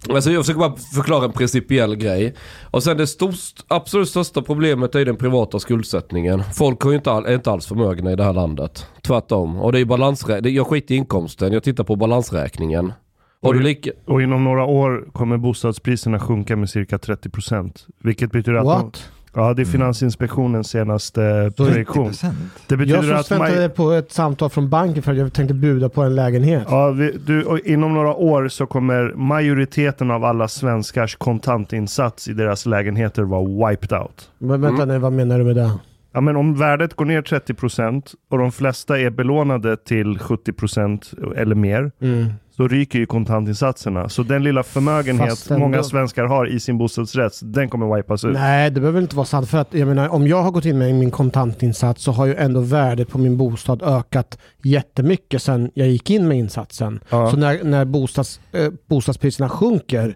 Alltså 0.10 0.32
jag 0.32 0.42
försöker 0.44 0.60
bara 0.60 0.76
förklara 0.76 1.26
en 1.26 1.32
principiell 1.32 1.96
grej. 1.96 2.34
Och 2.72 2.84
sen 2.84 2.98
det 2.98 3.08
störst, 3.08 3.66
absolut 3.68 4.10
största 4.10 4.42
problemet 4.42 4.96
är 4.96 5.06
den 5.06 5.16
privata 5.16 5.60
skuldsättningen. 5.60 6.44
Folk 6.54 6.82
har 6.82 6.90
ju 6.92 6.96
inte 6.98 7.12
all, 7.12 7.26
är 7.26 7.34
inte 7.34 7.52
alls 7.52 7.66
förmögna 7.68 8.12
i 8.12 8.16
det 8.16 8.24
här 8.24 8.34
landet. 8.34 8.88
Tvärtom. 9.02 9.56
Och 9.58 9.72
det 9.72 9.80
är 9.80 9.86
balansrä- 9.86 10.48
Jag 10.50 10.68
skiter 10.68 10.96
i 10.96 10.98
inkomsten, 10.98 11.54
jag 11.54 11.64
tittar 11.64 11.84
på 11.84 11.96
balansräkningen. 11.96 12.94
Och 13.42 13.56
lika... 13.56 13.92
Och 14.06 14.22
inom 14.22 14.44
några 14.44 14.64
år 14.66 15.06
kommer 15.14 15.38
bostadspriserna 15.38 16.20
sjunka 16.20 16.56
med 16.56 16.70
cirka 16.70 16.98
30%. 16.98 17.72
Vilket 18.04 18.32
betyder 18.32 18.54
att... 18.54 18.64
De, 18.66 18.84
What? 18.86 19.10
Ja, 19.34 19.54
det 19.54 19.62
är 19.62 19.66
Finansinspektionens 19.66 20.68
senaste 20.70 21.52
projektion. 21.58 22.12
30%. 22.12 22.32
Det 22.68 22.76
Jag 22.76 22.80
betyder 22.80 23.02
som 23.02 23.16
att... 23.18 23.32
väntade 23.32 23.60
maj- 23.68 23.70
på 23.70 23.92
ett 23.92 24.12
samtal 24.12 24.50
från 24.50 24.70
banken 24.70 25.04
för 25.04 25.12
att 25.12 25.18
jag 25.18 25.34
tänkte 25.34 25.54
buda 25.54 25.90
på 25.90 26.02
en 26.04 26.16
lägenhet. 26.16 26.64
Ja, 26.70 26.90
vi, 26.92 27.12
du, 27.26 27.62
inom 27.66 27.94
några 27.94 28.14
år 28.16 28.48
så 28.48 28.66
kommer 28.66 29.14
majoriteten 29.16 30.12
av 30.12 30.24
alla 30.26 30.48
svenskars 30.48 31.16
kontantinsats 31.16 32.28
i 32.28 32.34
deras 32.34 32.66
lägenheter 32.66 33.24
vara 33.24 33.70
wiped 33.70 33.94
out. 34.00 34.30
Men 34.38 34.62
vänta 34.62 34.84
Mm. 34.84 34.96
nu, 34.96 35.00
vad 35.00 35.14
menar 35.14 35.38
du 35.40 35.44
med 35.46 35.56
det? 35.56 35.72
Ja, 36.16 36.22
men 36.22 36.36
om 36.36 36.56
värdet 36.60 36.94
går 36.94 37.06
ner 37.06 37.22
30% 37.22 38.02
och 38.30 38.38
de 38.38 38.52
flesta 38.52 39.00
är 39.00 39.10
belånade 39.10 39.78
till 39.78 40.18
70% 40.20 41.34
eller 41.38 41.56
mer 41.56 41.92
Mm. 42.02 42.26
Så 42.58 42.68
ryker 42.68 43.00
ju 43.00 43.06
kontantinsatserna. 43.06 44.10
Så 44.10 44.24
den 44.24 44.44
lilla 44.44 44.64
förmögenhet 44.64 45.52
ändå- 45.52 45.60
många 45.60 45.84
svenskar 45.84 46.26
har 46.26 46.48
i 46.48 46.60
sin 46.60 46.78
bostadsrätt, 46.78 47.34
den 47.44 47.70
kommer 47.70 47.96
wipas 47.96 48.26
ut. 48.26 48.34
Nej, 48.34 48.72
det 48.72 48.80
behöver 48.80 49.02
inte 49.02 49.16
vara 49.16 49.26
sant. 49.26 49.50
För 49.50 49.58
att 49.58 49.74
jag 49.74 49.88
menar, 49.88 50.10
om 50.10 50.28
jag 50.28 50.42
har 50.44 50.52
gått 50.52 50.66
in 50.66 50.78
med 50.78 50.96
min 50.96 51.12
kontantinsats 51.12 52.04
så 52.04 52.12
har 52.12 52.26
ju 52.26 52.36
ändå 52.36 52.60
värdet 52.62 53.10
på 53.10 53.18
min 53.18 53.38
bostad 53.38 53.82
ökat 53.84 54.38
jättemycket 54.64 55.42
sedan 55.42 55.72
jag 55.74 55.88
gick 55.88 56.10
in 56.10 56.28
med 56.28 56.38
insatsen. 56.38 57.00
Ja. 57.10 57.32
Så 57.32 57.38
när, 57.38 57.64
när 57.64 57.86
bostads, 57.86 58.40
eh, 58.52 58.70
bostadspriserna 58.90 59.50
sjunker, 59.50 60.16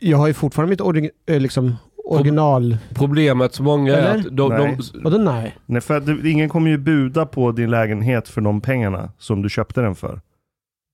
jag 0.00 0.18
har 0.18 0.26
ju 0.26 0.34
fortfarande 0.34 0.70
mitt 0.70 0.80
origi- 0.80 1.10
eh, 1.28 1.40
liksom, 1.40 1.76
original... 2.04 2.76
Problemet 2.94 3.56
för 3.56 3.62
många 3.64 3.96
är 3.96 3.98
Eller? 4.10 4.18
att 4.28 4.36
de, 4.36 4.48
Nej. 4.52 4.78
de, 4.92 5.00
Vadå 5.02 5.18
nej? 5.18 5.56
Nej, 5.66 5.80
för 5.80 5.96
att 5.96 6.06
det, 6.06 6.30
ingen 6.30 6.48
kommer 6.48 6.70
ju 6.70 6.78
buda 6.78 7.26
på 7.26 7.52
din 7.52 7.70
lägenhet 7.70 8.28
för 8.28 8.40
de 8.40 8.60
pengarna 8.60 9.10
som 9.18 9.42
du 9.42 9.48
köpte 9.50 9.80
den 9.80 9.94
för. 9.94 10.20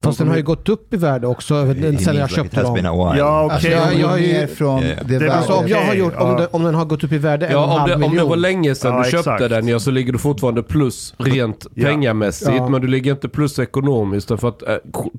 Fast 0.02 0.18
den 0.18 0.28
har 0.28 0.36
ju 0.36 0.42
gått 0.42 0.68
upp 0.68 0.94
i 0.94 0.96
värde 0.96 1.26
också 1.26 1.64
He 1.64 1.98
sen 1.98 2.16
jag 2.16 2.30
köpte 2.30 2.62
dem. 2.62 2.76
Ja, 2.82 2.92
okej. 3.12 3.20
Alltså, 3.22 3.68
jag- 3.68 3.94
jag, 4.00 4.08
har 4.08 4.18
ju- 4.18 4.46
från 4.46 4.82
Ja, 4.82 4.88
ja. 4.88 5.02
det 5.04 5.18
Det-. 5.18 5.34
Alltså 5.34 5.52
om 5.52 5.68
jag 5.68 5.82
har 5.82 5.94
gjort, 5.94 6.14
om, 6.16 6.36
den, 6.36 6.46
om 6.50 6.62
den 6.64 6.74
har 6.74 6.84
gått 6.84 7.04
upp 7.04 7.12
i 7.12 7.18
värde 7.18 7.46
en 7.46 7.52
en 7.52 7.58
Ja, 7.58 7.64
om 7.64 7.70
halv 7.70 7.88
det, 7.88 7.94
om 7.94 8.00
det 8.00 8.06
var 8.06 8.12
miljon. 8.14 8.40
länge 8.40 8.74
sedan 8.74 8.92
Ja, 8.94 9.02
du 9.04 9.10
köpte 9.10 9.30
exakt. 9.34 9.50
den 9.50 9.68
ja, 9.68 9.78
så 9.80 9.90
ligger 9.90 10.12
du 10.12 10.18
fortfarande 10.18 10.62
plus 10.62 11.14
rent 11.18 11.66
Ja. 11.74 11.86
pengamässigt. 11.88 12.50
Ja. 12.56 12.68
Men 12.68 12.80
du 12.80 12.86
ligger 12.88 13.10
inte 13.12 13.28
plus 13.28 13.58
ekonomiskt. 13.58 14.28
Därför 14.28 14.48
att 14.48 14.62
ju- 14.66 15.10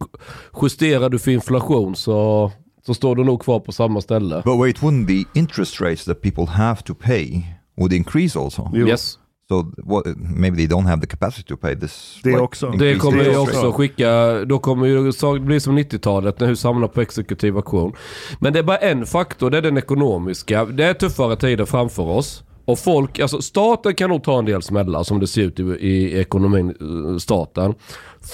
justerar 0.61 1.09
du 1.09 1.19
för 1.19 1.31
inflation 1.31 1.95
så, 1.95 2.51
så 2.85 2.93
står 2.93 3.15
du 3.15 3.23
nog 3.23 3.41
kvar 3.41 3.59
på 3.59 3.71
samma 3.71 4.01
ställe. 4.01 4.41
But 4.45 4.59
wait, 4.59 4.79
wouldn't 4.79 5.07
the 5.07 5.39
interest 5.39 5.81
rates 5.81 6.05
that 6.05 6.21
people 6.21 6.45
have 6.45 6.81
to 6.81 6.93
pay 6.95 7.41
would 7.77 7.93
increase 7.93 8.39
also? 8.39 8.69
Jo, 8.73 8.87
Yes. 8.87 9.17
So 9.53 9.71
what, 9.77 10.05
maybe 10.17 10.57
they 10.57 10.67
don't 10.67 10.85
have 10.85 11.01
the 11.01 11.07
capacity 11.07 11.43
to 11.43 11.57
pay 11.57 11.75
this. 11.75 12.19
Det 12.23 12.29
like, 12.29 12.41
också. 12.41 12.69
Det 12.69 12.95
kommer 12.95 13.23
ju 13.23 13.37
också 13.37 13.71
skicka, 13.71 14.33
då 14.45 14.59
kommer 14.59 14.87
ju 14.87 15.11
så 15.11 15.39
bli 15.39 15.59
som 15.59 15.79
90-talet 15.79 16.39
när 16.39 16.47
hus 16.47 16.63
hamnar 16.63 16.87
på 16.87 17.01
exekutiv 17.01 17.55
auktion. 17.55 17.93
Men 18.39 18.53
det 18.53 18.59
är 18.59 18.63
bara 18.63 18.77
en 18.77 19.05
faktor, 19.05 19.49
det 19.49 19.57
är 19.57 19.61
den 19.61 19.77
ekonomiska. 19.77 20.65
Det 20.65 20.83
är 20.83 20.93
tuffare 20.93 21.35
tider 21.35 21.65
framför 21.65 22.03
oss. 22.03 22.43
Och 22.65 22.79
folk, 22.79 23.19
alltså 23.19 23.41
staten 23.41 23.95
kan 23.95 24.09
nog 24.09 24.23
ta 24.23 24.39
en 24.39 24.45
del 24.45 24.61
smällar 24.61 25.03
som 25.03 25.19
det 25.19 25.27
ser 25.27 25.41
ut 25.41 25.59
i, 25.59 25.63
i 25.63 26.19
ekonomin, 26.19 26.69
eh, 26.69 27.17
staten. 27.17 27.73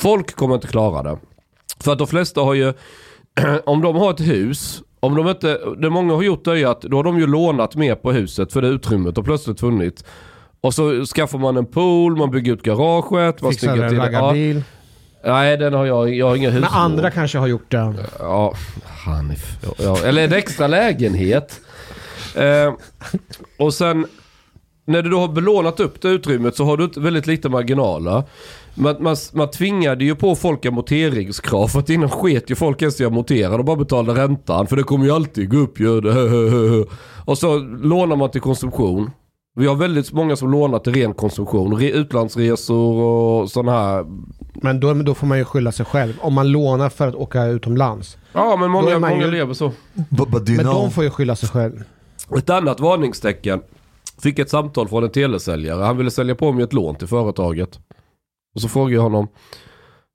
Folk 0.02 0.36
kommer 0.36 0.56
inte 0.56 0.68
klara 0.68 1.04
det. 1.04 1.18
För 1.80 1.92
att 1.92 1.98
de 1.98 2.08
flesta 2.08 2.42
har 2.42 2.54
ju, 2.54 2.74
om 3.66 3.82
de 3.82 3.96
har 3.96 4.12
ett 4.12 4.20
hus, 4.20 4.82
om 5.00 5.16
de 5.16 5.28
inte, 5.28 5.60
det 5.78 5.90
många 5.90 6.14
har 6.14 6.24
gjort 6.24 6.48
är 6.48 6.56
ju 6.56 6.66
att 6.66 6.82
då 6.82 6.98
har 6.98 7.04
de 7.04 7.20
ju 7.20 7.28
lånat 7.28 7.76
mer 7.76 7.96
på 7.96 8.12
huset 8.12 8.54
för 8.54 8.62
det 8.62 8.68
utrymmet 8.68 9.18
har 9.18 9.24
plötsligt 9.24 9.60
funnits. 9.60 10.04
Och 10.62 10.74
så 10.74 11.06
skaffar 11.06 11.40
man 11.40 11.58
en 11.58 11.66
pool, 11.66 12.18
man 12.18 12.32
bygger 12.32 12.54
ut 12.54 12.64
garaget, 12.64 13.42
man 13.42 13.52
Fixar 13.52 13.68
snyggar 13.68 13.84
en 13.84 13.90
till 13.90 14.00
det. 14.00 14.06
Ja, 14.06 14.20
raggarbil. 14.20 14.64
Nej, 15.26 15.58
den 15.58 15.74
har 15.74 15.86
jag, 15.86 16.14
jag 16.16 16.28
har 16.28 16.36
inga 16.36 16.50
hus. 16.50 16.62
Men 16.62 16.70
andra 16.74 17.12
kanske 17.12 17.38
har 17.38 17.48
gjort 17.48 17.72
det. 17.72 17.94
Ja, 18.20 18.54
Hanif. 19.06 19.58
Ja, 19.64 19.74
ja. 19.78 19.98
Eller 20.06 20.24
en 20.24 20.34
extra 20.34 20.68
lägenhet. 20.68 21.62
Eh, 22.36 22.74
och 23.58 23.74
sen 23.74 24.08
när 24.86 25.02
du 25.02 25.10
då 25.10 25.20
har 25.20 25.28
belånat 25.28 25.80
upp 25.80 26.02
det 26.02 26.10
utrymmet 26.10 26.56
så 26.56 26.66
har 26.66 26.78
du 26.78 27.02
väldigt 27.02 27.28
lite 27.28 27.50
marginaler. 27.50 28.24
Man, 28.74 28.96
man, 29.00 29.16
man 29.34 29.52
tvingade 29.52 30.06
ju 30.06 30.16
på 30.16 30.36
folk 30.36 30.66
amorteringskrav 30.66 31.68
för 31.68 31.80
att 31.80 31.90
innan 31.90 32.10
sket 32.10 32.50
ju 32.52 32.56
folk 32.56 32.82
ens 32.82 33.02
i 33.02 33.06
att 33.06 33.12
amortera. 33.12 33.58
De 33.58 33.66
bara 33.66 33.76
betalade 33.76 34.22
räntan 34.22 34.68
för 34.68 34.76
det 34.76 34.84
kommer 34.84 35.06
ju 35.06 35.12
alltid 35.12 35.50
gå 35.50 35.58
upp 35.58 35.80
ju. 35.80 35.88
Och 37.26 37.38
så 37.38 37.58
lånar 37.60 38.16
man 38.16 38.32
till 38.32 38.42
konsumtion. 38.42 39.12
Vi 39.60 39.68
har 39.68 39.76
väldigt 39.76 40.12
många 40.12 40.36
som 40.36 40.52
lånar 40.52 40.80
till 40.80 40.94
ren 40.94 41.14
konsumtion. 41.14 41.78
Re, 41.78 41.92
utlandsresor 41.92 42.96
och 42.96 43.52
sådana 43.52 43.72
här. 43.72 44.06
Men 44.54 44.80
då, 44.80 44.94
då 44.94 45.14
får 45.14 45.28
man 45.28 45.38
ju 45.38 45.46
skylla 45.46 45.72
sig 45.72 45.86
själv. 45.86 46.14
Om 46.22 46.34
man 46.34 46.52
lånar 46.52 46.90
för 46.90 47.08
att 47.08 47.16
åka 47.16 47.46
utomlands. 47.46 48.18
Ja 48.34 48.56
men 48.56 48.72
många, 48.72 49.00
många 49.00 49.26
ju- 49.26 49.32
lever 49.32 49.54
så. 49.54 49.72
But, 49.94 50.30
but 50.30 50.48
Men 50.48 50.58
know? 50.58 50.74
de 50.74 50.92
får 50.92 51.04
ju 51.04 51.10
skylla 51.10 51.36
sig 51.36 51.50
själv. 51.50 51.84
Ett 52.38 52.50
annat 52.50 52.80
varningstecken. 52.80 53.62
Fick 54.22 54.40
ett 54.40 54.50
samtal 54.50 54.88
från 54.88 55.04
en 55.04 55.10
telesäljare. 55.12 55.84
Han 55.84 55.98
ville 55.98 56.12
sälja 56.12 56.36
på 56.36 56.52
mig 56.52 56.64
ett 56.64 56.74
lån 56.74 56.96
till 56.96 57.08
företaget. 57.08 57.80
Och 58.56 58.62
så 58.62 58.68
frågade 58.70 58.96
jag 58.96 59.02
honom. 59.02 59.28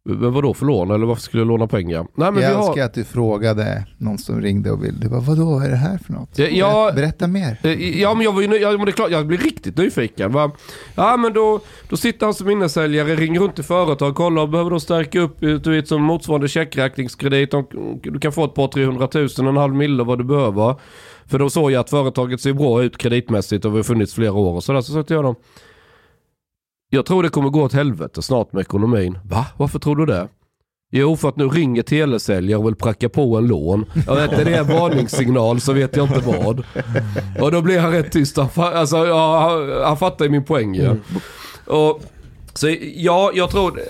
Men 0.06 0.32
vadå 0.32 0.54
för 0.54 0.66
lån? 0.66 0.90
Eller 0.90 1.06
varför 1.06 1.22
skulle 1.22 1.40
jag 1.40 1.48
låna 1.48 1.66
pengar? 1.66 2.06
Nej 2.14 2.32
men 2.32 2.42
jag 2.42 2.50
vi 2.74 2.80
har... 2.80 2.86
att 2.86 2.94
du 2.94 3.04
frågade 3.04 3.86
någon 3.98 4.18
som 4.18 4.40
ringde 4.40 4.70
och 4.70 4.84
ville. 4.84 4.98
Du 5.00 5.08
bara, 5.08 5.20
vadå, 5.20 5.44
vad 5.44 5.64
är 5.64 5.70
det 5.70 5.76
här 5.76 5.98
för 5.98 6.12
något? 6.12 6.38
Ja, 6.38 6.46
ja. 6.46 6.92
Berätta, 6.94 7.26
mer. 7.26 7.58
Eh, 7.62 8.00
Ja 8.00 8.14
men 8.14 8.24
jag 8.24 8.32
var 8.32 8.42
ju 8.42 8.56
ja, 8.56 8.70
men 8.70 8.84
det 8.84 8.90
är 8.90 8.92
klart, 8.92 9.10
jag 9.10 9.26
blir 9.26 9.38
riktigt 9.38 9.76
nyfiken. 9.76 10.32
Va? 10.32 10.50
Ja 10.94 11.16
men 11.16 11.32
då, 11.32 11.60
då 11.88 11.96
sitter 11.96 12.26
han 12.26 12.34
som 12.34 12.50
innesäljare, 12.50 13.14
ringer 13.16 13.40
runt 13.40 13.54
till 13.54 13.64
företag, 13.64 14.14
kollar, 14.14 14.46
behöver 14.46 14.70
de 14.70 14.80
stärka 14.80 15.20
upp 15.20 15.42
eh, 15.42 15.48
du 15.50 15.70
vet, 15.70 15.88
som 15.88 16.02
motsvarande 16.02 16.48
checkräkningskredit. 16.48 17.50
Du 18.02 18.18
kan 18.20 18.32
få 18.32 18.44
ett 18.44 18.54
par 18.54 18.68
300 18.68 19.08
000, 19.14 19.28
en 19.48 19.56
halv 19.56 19.74
mille 19.74 20.04
vad 20.04 20.18
du 20.18 20.24
behöver. 20.24 20.74
För 21.26 21.38
då 21.38 21.50
såg 21.50 21.72
jag 21.72 21.80
att 21.80 21.90
företaget 21.90 22.40
ser 22.40 22.52
bra 22.52 22.82
ut 22.82 22.98
kreditmässigt 22.98 23.64
och 23.64 23.72
har 23.72 23.82
funnits 23.82 24.14
flera 24.14 24.32
år 24.32 24.54
och 24.54 24.64
sådär. 24.64 24.80
Så 24.80 24.92
sa 24.92 24.98
jag 24.98 25.06
till 25.06 25.16
honom. 25.16 25.34
Jag 26.94 27.06
tror 27.06 27.22
det 27.22 27.28
kommer 27.28 27.50
gå 27.50 27.62
åt 27.62 27.72
helvete 27.72 28.22
snart 28.22 28.52
med 28.52 28.60
ekonomin. 28.60 29.18
Va? 29.24 29.46
Varför 29.56 29.78
tror 29.78 29.96
du 29.96 30.06
det? 30.06 30.28
Jo, 30.92 31.16
för 31.16 31.28
att 31.28 31.36
nu 31.36 31.48
ringer 31.48 31.82
telesäljare 31.82 32.58
och 32.60 32.66
vill 32.66 32.74
pracka 32.74 33.08
på 33.08 33.36
en 33.36 33.46
lån. 33.46 33.84
Jag 34.06 34.14
vet 34.16 34.30
inte, 34.32 34.44
det 34.44 34.54
är 34.54 34.60
en 34.60 34.66
varningssignal 34.68 35.60
så 35.60 35.72
vet 35.72 35.96
jag 35.96 36.06
inte 36.08 36.20
vad. 36.20 36.62
Och 37.40 37.52
då 37.52 37.62
blir 37.62 37.78
han 37.78 37.92
rätt 37.92 38.12
tyst. 38.12 38.36
Han, 38.36 38.46
fa- 38.48 38.72
alltså, 38.74 38.96
ja, 39.06 39.40
han, 39.50 39.82
han 39.84 39.96
fattar 39.96 40.24
ju 40.24 40.30
min 40.30 40.44
poäng 40.44 40.74
ja. 40.74 40.96
Och, 41.66 42.00
så 42.54 42.68
ja, 42.96 43.30
jag 43.34 43.50
tror 43.50 43.80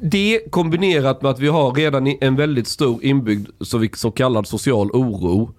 det 0.00 0.40
kombinerat 0.50 1.22
med 1.22 1.30
att 1.30 1.38
vi 1.40 1.48
har 1.48 1.72
redan 1.72 2.06
en 2.20 2.36
väldigt 2.36 2.68
stor 2.68 3.04
inbyggd 3.04 3.48
så, 3.60 3.78
vi- 3.78 3.90
så 3.94 4.10
kallad 4.10 4.46
social 4.46 4.90
oro. 4.90 5.50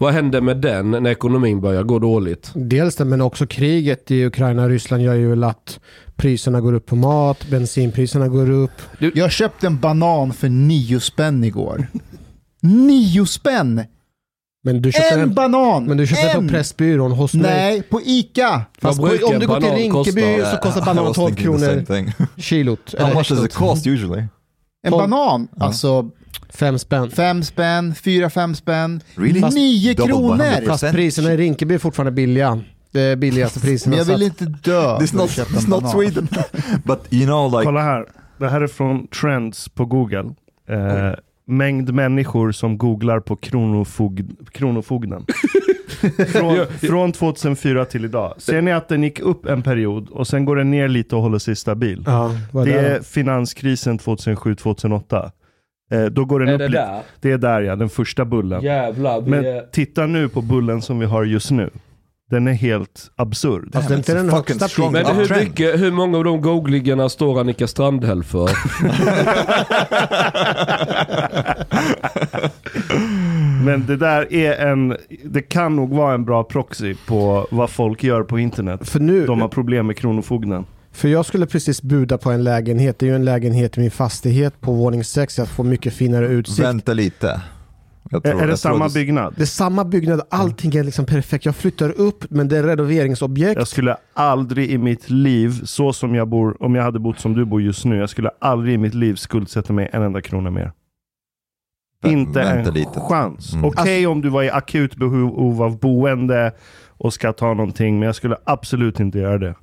Vad 0.00 0.12
händer 0.12 0.40
med 0.40 0.56
den 0.56 0.90
när 0.90 1.10
ekonomin 1.10 1.60
börjar 1.60 1.82
gå 1.82 1.98
dåligt? 1.98 2.50
Dels 2.54 2.96
det, 2.96 3.04
men 3.04 3.20
också 3.20 3.46
kriget 3.46 4.10
i 4.10 4.24
Ukraina 4.24 4.62
och 4.62 4.68
Ryssland 4.68 5.02
gör 5.02 5.14
ju 5.14 5.44
att 5.44 5.80
priserna 6.16 6.60
går 6.60 6.72
upp 6.72 6.86
på 6.86 6.96
mat, 6.96 7.46
bensinpriserna 7.50 8.28
går 8.28 8.50
upp. 8.50 8.70
Jag 9.14 9.32
köpte 9.32 9.66
en 9.66 9.78
banan 9.80 10.32
för 10.32 10.48
nio 10.48 11.00
spänn 11.00 11.44
igår. 11.44 11.86
Nio 12.62 13.26
spänn! 13.26 13.84
Men 14.64 14.82
du 14.82 14.92
köpte 14.92 15.08
En 15.08 15.20
den, 15.20 15.34
banan! 15.34 15.84
men 15.84 15.96
du 15.96 16.06
köpte 16.06 16.30
en! 16.30 16.48
på 16.48 16.52
Pressbyrån 16.52 17.12
hos 17.12 17.34
mig. 17.34 17.42
Nej, 17.42 17.82
på 17.82 18.00
Ica! 18.04 18.62
Fast 18.78 19.00
på, 19.00 19.06
om 19.06 19.34
en 19.34 19.40
du 19.40 19.46
går 19.46 19.60
till 19.60 19.70
Rinkeby 19.70 20.36
kosta? 20.36 20.50
så 20.50 20.62
kostar 20.62 20.84
banan 20.84 21.04
was 21.04 21.16
12 21.16 21.34
thinking 21.34 21.58
the 21.58 21.64
same 21.64 21.84
kronor 21.84 22.12
kilot. 22.36 22.94
How 22.98 23.14
much 23.14 23.28
does 23.28 23.44
it 23.44 23.54
cost 23.54 23.86
usually? 23.86 24.24
En 24.82 24.90
banan, 24.90 25.48
alltså 25.60 26.10
Fem 26.48 26.78
spänn. 26.78 27.10
fem 27.10 27.42
spänn, 27.42 27.94
fyra, 27.94 28.30
fem 28.30 28.54
spänn. 28.54 29.00
Really? 29.14 29.40
Fast 29.40 29.56
Nio 29.56 29.94
double 29.94 30.12
kronor! 30.14 30.66
Fast 30.66 30.90
priserna 30.92 31.32
i 31.32 31.36
Rinkeby 31.36 31.74
är 31.74 31.78
fortfarande 31.78 32.12
billiga. 32.12 32.60
Det 32.92 33.00
är 33.00 33.16
billigaste 33.16 33.60
priserna. 33.60 33.90
Men 33.90 33.98
jag 33.98 34.04
vill 34.14 34.22
inte 34.22 34.44
dö. 34.44 34.98
This 35.00 35.12
not, 35.12 35.30
it's 35.30 35.68
not. 35.68 35.90
Sweden. 35.90 36.28
But 36.84 36.98
you 37.10 37.26
know 37.26 37.50
like 37.52 37.64
Kolla 37.64 37.80
här. 37.82 38.06
Det 38.38 38.48
här 38.48 38.60
är 38.60 38.66
från 38.66 39.06
Trends 39.06 39.68
på 39.68 39.84
Google. 39.84 40.24
Eh, 40.68 41.10
mängd 41.46 41.94
människor 41.94 42.52
som 42.52 42.78
googlar 42.78 43.20
på 43.20 43.36
kronofogd, 43.36 44.30
Kronofogden. 44.52 45.26
från, 46.28 46.66
från 46.80 47.12
2004 47.12 47.84
till 47.84 48.04
idag. 48.04 48.34
Ser 48.38 48.62
ni 48.62 48.72
att 48.72 48.88
den 48.88 49.02
gick 49.02 49.20
upp 49.20 49.46
en 49.46 49.62
period 49.62 50.08
och 50.08 50.26
sen 50.26 50.44
går 50.44 50.56
den 50.56 50.70
ner 50.70 50.88
lite 50.88 51.16
och 51.16 51.22
håller 51.22 51.38
sig 51.38 51.56
stabil? 51.56 52.02
Ja, 52.06 52.30
vad 52.52 52.66
Det 52.66 52.72
är 52.72 52.84
är 52.84 52.98
det? 52.98 53.04
finanskrisen 53.06 53.98
2007-2008. 53.98 55.30
Eh, 55.90 56.04
då 56.04 56.24
går 56.24 56.40
den 56.40 56.48
Är 56.48 56.52
upp 56.52 56.58
det 56.58 56.68
lite. 56.68 56.82
där? 56.82 57.00
Det 57.20 57.32
är 57.32 57.38
där 57.38 57.60
ja, 57.60 57.76
den 57.76 57.88
första 57.88 58.24
bullen. 58.24 58.62
Jävlar. 58.62 59.20
vi 59.20 59.30
Men 59.30 59.44
är- 59.44 59.62
titta 59.72 60.06
nu 60.06 60.28
på 60.28 60.42
bullen 60.42 60.82
som 60.82 60.98
vi 60.98 61.06
har 61.06 61.24
just 61.24 61.50
nu. 61.50 61.70
Den 62.30 62.48
är 62.48 62.52
helt 62.52 63.10
absurd. 63.16 63.68
Fast 63.72 63.88
det 63.88 64.08
är 64.08 64.14
den 64.14 64.30
högsta 64.30 64.68
strong. 64.68 64.92
Men 64.92 65.06
hur, 65.06 65.40
mycket, 65.40 65.80
hur 65.80 65.92
många 65.92 66.18
av 66.18 66.24
de 66.24 66.40
googlingarna 66.40 67.08
står 67.08 67.40
Annika 67.40 67.66
Strandhäll 67.66 68.24
för? 68.24 68.50
Men 73.64 73.86
det 73.86 73.96
där 73.96 74.32
är 74.34 74.66
en, 74.66 74.96
det 75.24 75.42
kan 75.42 75.76
nog 75.76 75.90
vara 75.94 76.14
en 76.14 76.24
bra 76.24 76.44
proxy 76.44 76.94
på 77.06 77.46
vad 77.50 77.70
folk 77.70 78.04
gör 78.04 78.22
på 78.22 78.38
internet. 78.38 78.88
För 78.88 79.00
nu, 79.00 79.26
De 79.26 79.40
har 79.40 79.48
problem 79.48 79.86
med 79.86 79.96
Kronofogden. 79.96 80.64
För 80.92 81.08
jag 81.08 81.26
skulle 81.26 81.46
precis 81.46 81.82
buda 81.82 82.18
på 82.18 82.30
en 82.30 82.44
lägenhet. 82.44 82.98
Det 82.98 83.06
är 83.06 83.10
ju 83.10 83.16
en 83.16 83.24
lägenhet 83.24 83.76
i 83.76 83.80
min 83.80 83.90
fastighet 83.90 84.60
på 84.60 84.72
våning 84.72 85.04
6. 85.04 85.38
Jag 85.38 85.48
får 85.48 85.64
mycket 85.64 85.92
finare 85.94 86.26
utsikt. 86.26 86.58
vänta 86.58 86.92
lite. 86.92 87.40
Tror- 88.10 88.26
är 88.42 88.46
det 88.46 88.56
samma 88.56 88.88
det- 88.88 88.94
byggnad? 88.94 89.34
Det 89.36 89.42
är 89.42 89.46
samma 89.46 89.84
byggnad, 89.84 90.20
allting 90.30 90.74
är 90.74 90.84
liksom 90.84 91.04
perfekt. 91.06 91.44
Jag 91.44 91.56
flyttar 91.56 91.90
upp, 92.00 92.24
men 92.30 92.48
det 92.48 92.58
är 92.58 92.62
renoveringsobjekt. 92.62 93.58
Jag 93.58 93.68
skulle 93.68 93.96
aldrig 94.14 94.70
i 94.70 94.78
mitt 94.78 95.10
liv, 95.10 95.60
så 95.64 95.92
som 95.92 96.14
jag 96.14 96.28
bor, 96.28 96.62
om 96.62 96.74
jag 96.74 96.82
hade 96.82 96.98
bott 96.98 97.18
som 97.20 97.34
du 97.34 97.44
bor 97.44 97.62
just 97.62 97.84
nu, 97.84 97.96
jag 97.96 98.10
skulle 98.10 98.30
aldrig 98.38 98.74
i 98.74 98.78
mitt 98.78 98.94
liv 98.94 99.14
skuldsätta 99.14 99.72
mig 99.72 99.90
en 99.92 100.02
enda 100.02 100.20
krona 100.20 100.50
mer. 100.50 100.72
Vä- 102.02 102.08
Inte 102.12 102.42
en 102.42 102.74
lite. 102.74 103.00
chans. 103.00 103.52
Mm. 103.52 103.64
Okej 103.64 104.06
om 104.06 104.20
du 104.20 104.28
var 104.28 104.42
i 104.42 104.50
akut 104.50 104.96
behov 104.96 105.62
av 105.62 105.78
boende 105.78 106.52
och 106.88 107.12
ska 107.14 107.32
ta 107.32 107.54
någonting, 107.54 107.98
men 107.98 108.06
jag 108.06 108.14
skulle 108.14 108.36
absolut 108.44 109.00
inte 109.00 109.18
göra 109.18 109.38
det. 109.38 109.54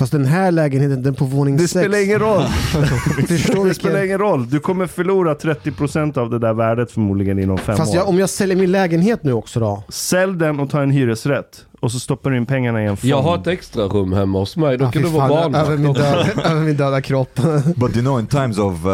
Fast 0.00 0.12
den 0.12 0.24
här 0.24 0.50
lägenheten, 0.50 1.02
den 1.02 1.14
på 1.14 1.24
våning 1.24 1.56
Det 1.56 1.68
6. 1.68 1.70
spelar 1.70 2.04
ingen 2.04 2.18
roll. 2.18 2.42
Förstår 3.28 3.66
Det 3.66 3.74
spelar 3.74 4.04
ingen 4.04 4.18
roll. 4.18 4.50
Du 4.50 4.60
kommer 4.60 4.86
förlora 4.86 5.34
30% 5.34 6.18
av 6.18 6.30
det 6.30 6.38
där 6.38 6.54
värdet 6.54 6.92
förmodligen 6.92 7.38
inom 7.38 7.58
fem 7.58 7.76
Fast 7.76 7.90
år. 7.90 7.96
jag, 7.96 8.08
om 8.08 8.18
jag 8.18 8.30
säljer 8.30 8.56
min 8.56 8.72
lägenhet 8.72 9.24
nu 9.24 9.32
också 9.32 9.60
då? 9.60 9.82
Sälj 9.88 10.36
den 10.38 10.60
och 10.60 10.70
ta 10.70 10.82
en 10.82 10.90
hyresrätt. 10.90 11.64
Och 11.80 11.92
så 11.92 12.00
stoppar 12.00 12.30
du 12.30 12.36
in 12.36 12.46
pengarna 12.46 12.82
i 12.82 12.86
en 12.86 12.96
fond. 12.96 13.10
Jag 13.10 13.22
har 13.22 13.38
ett 13.38 13.46
extra 13.46 13.82
rum 13.82 14.12
hemma 14.12 14.38
hos 14.38 14.56
mig. 14.56 14.78
Då 14.78 14.90
kan 14.90 15.02
du 15.02 15.08
vara 15.08 15.28
fan, 15.28 15.54
över, 15.54 15.76
min 15.76 15.92
barnvakt. 15.92 16.36
döda, 16.36 16.48
över 16.50 16.60
min 16.64 16.76
döda 16.76 17.00
kropp. 17.00 17.34
But 17.76 17.96
you 17.96 18.02
know 18.02 18.20
in 18.20 18.26
times 18.26 18.58
of 18.58 18.86
uh, 18.86 18.92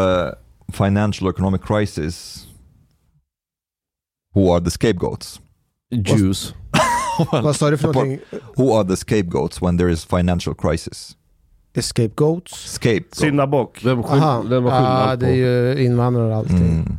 financial 0.73 1.29
economic 1.29 1.61
crisis 1.61 2.45
who 4.35 4.53
are 4.53 4.63
the 4.65 4.71
scapegoats? 4.71 5.39
Vad 7.31 7.55
sa 7.55 7.69
du 7.69 7.77
för 7.77 7.87
någonting? 7.87 8.19
Who 8.55 8.77
are 8.79 8.87
the 8.87 8.95
scapegoats 8.97 9.61
when 9.61 9.77
there 9.77 9.91
is 9.91 10.05
financial 10.05 10.55
crisis? 10.55 11.15
Scapegoats? 11.81 12.71
Scapegoat. 12.73 13.15
Syndabock. 13.15 13.83
Vem, 13.83 14.03
skyll, 14.03 14.19
Aha, 14.19 14.41
vem 14.41 14.63
var 14.63 14.71
ja, 14.71 14.77
skillnad 14.77 15.19
det 15.19 15.25
är 15.25 15.29
på? 15.29 15.35
ju 15.77 15.85
invandrare 15.85 16.27
och 16.31 16.35
allting. 16.35 16.57
Mm. 16.57 16.97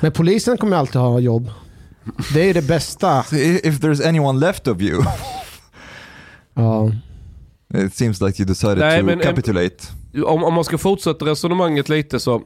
Men 0.00 0.12
polisen 0.12 0.56
kommer 0.58 0.76
alltid 0.76 1.00
ha 1.00 1.20
jobb. 1.20 1.50
Det 2.34 2.40
är 2.40 2.44
ju 2.46 2.52
det 2.52 2.62
bästa. 2.62 3.22
So 3.28 3.36
if 3.36 3.80
there's 3.80 4.08
anyone 4.08 4.38
left 4.46 4.68
of 4.68 4.80
you, 4.80 5.02
Ja. 6.54 6.90
it 7.74 7.94
seems 7.94 8.20
like 8.20 8.42
you 8.42 8.46
decided 8.46 8.78
Nej, 8.78 9.16
to 9.16 9.22
capitulate. 9.22 9.76
Om, 10.26 10.44
om 10.44 10.54
man 10.54 10.64
ska 10.64 10.78
fortsätta 10.78 11.24
resonemanget 11.24 11.88
lite 11.88 12.20
så. 12.20 12.42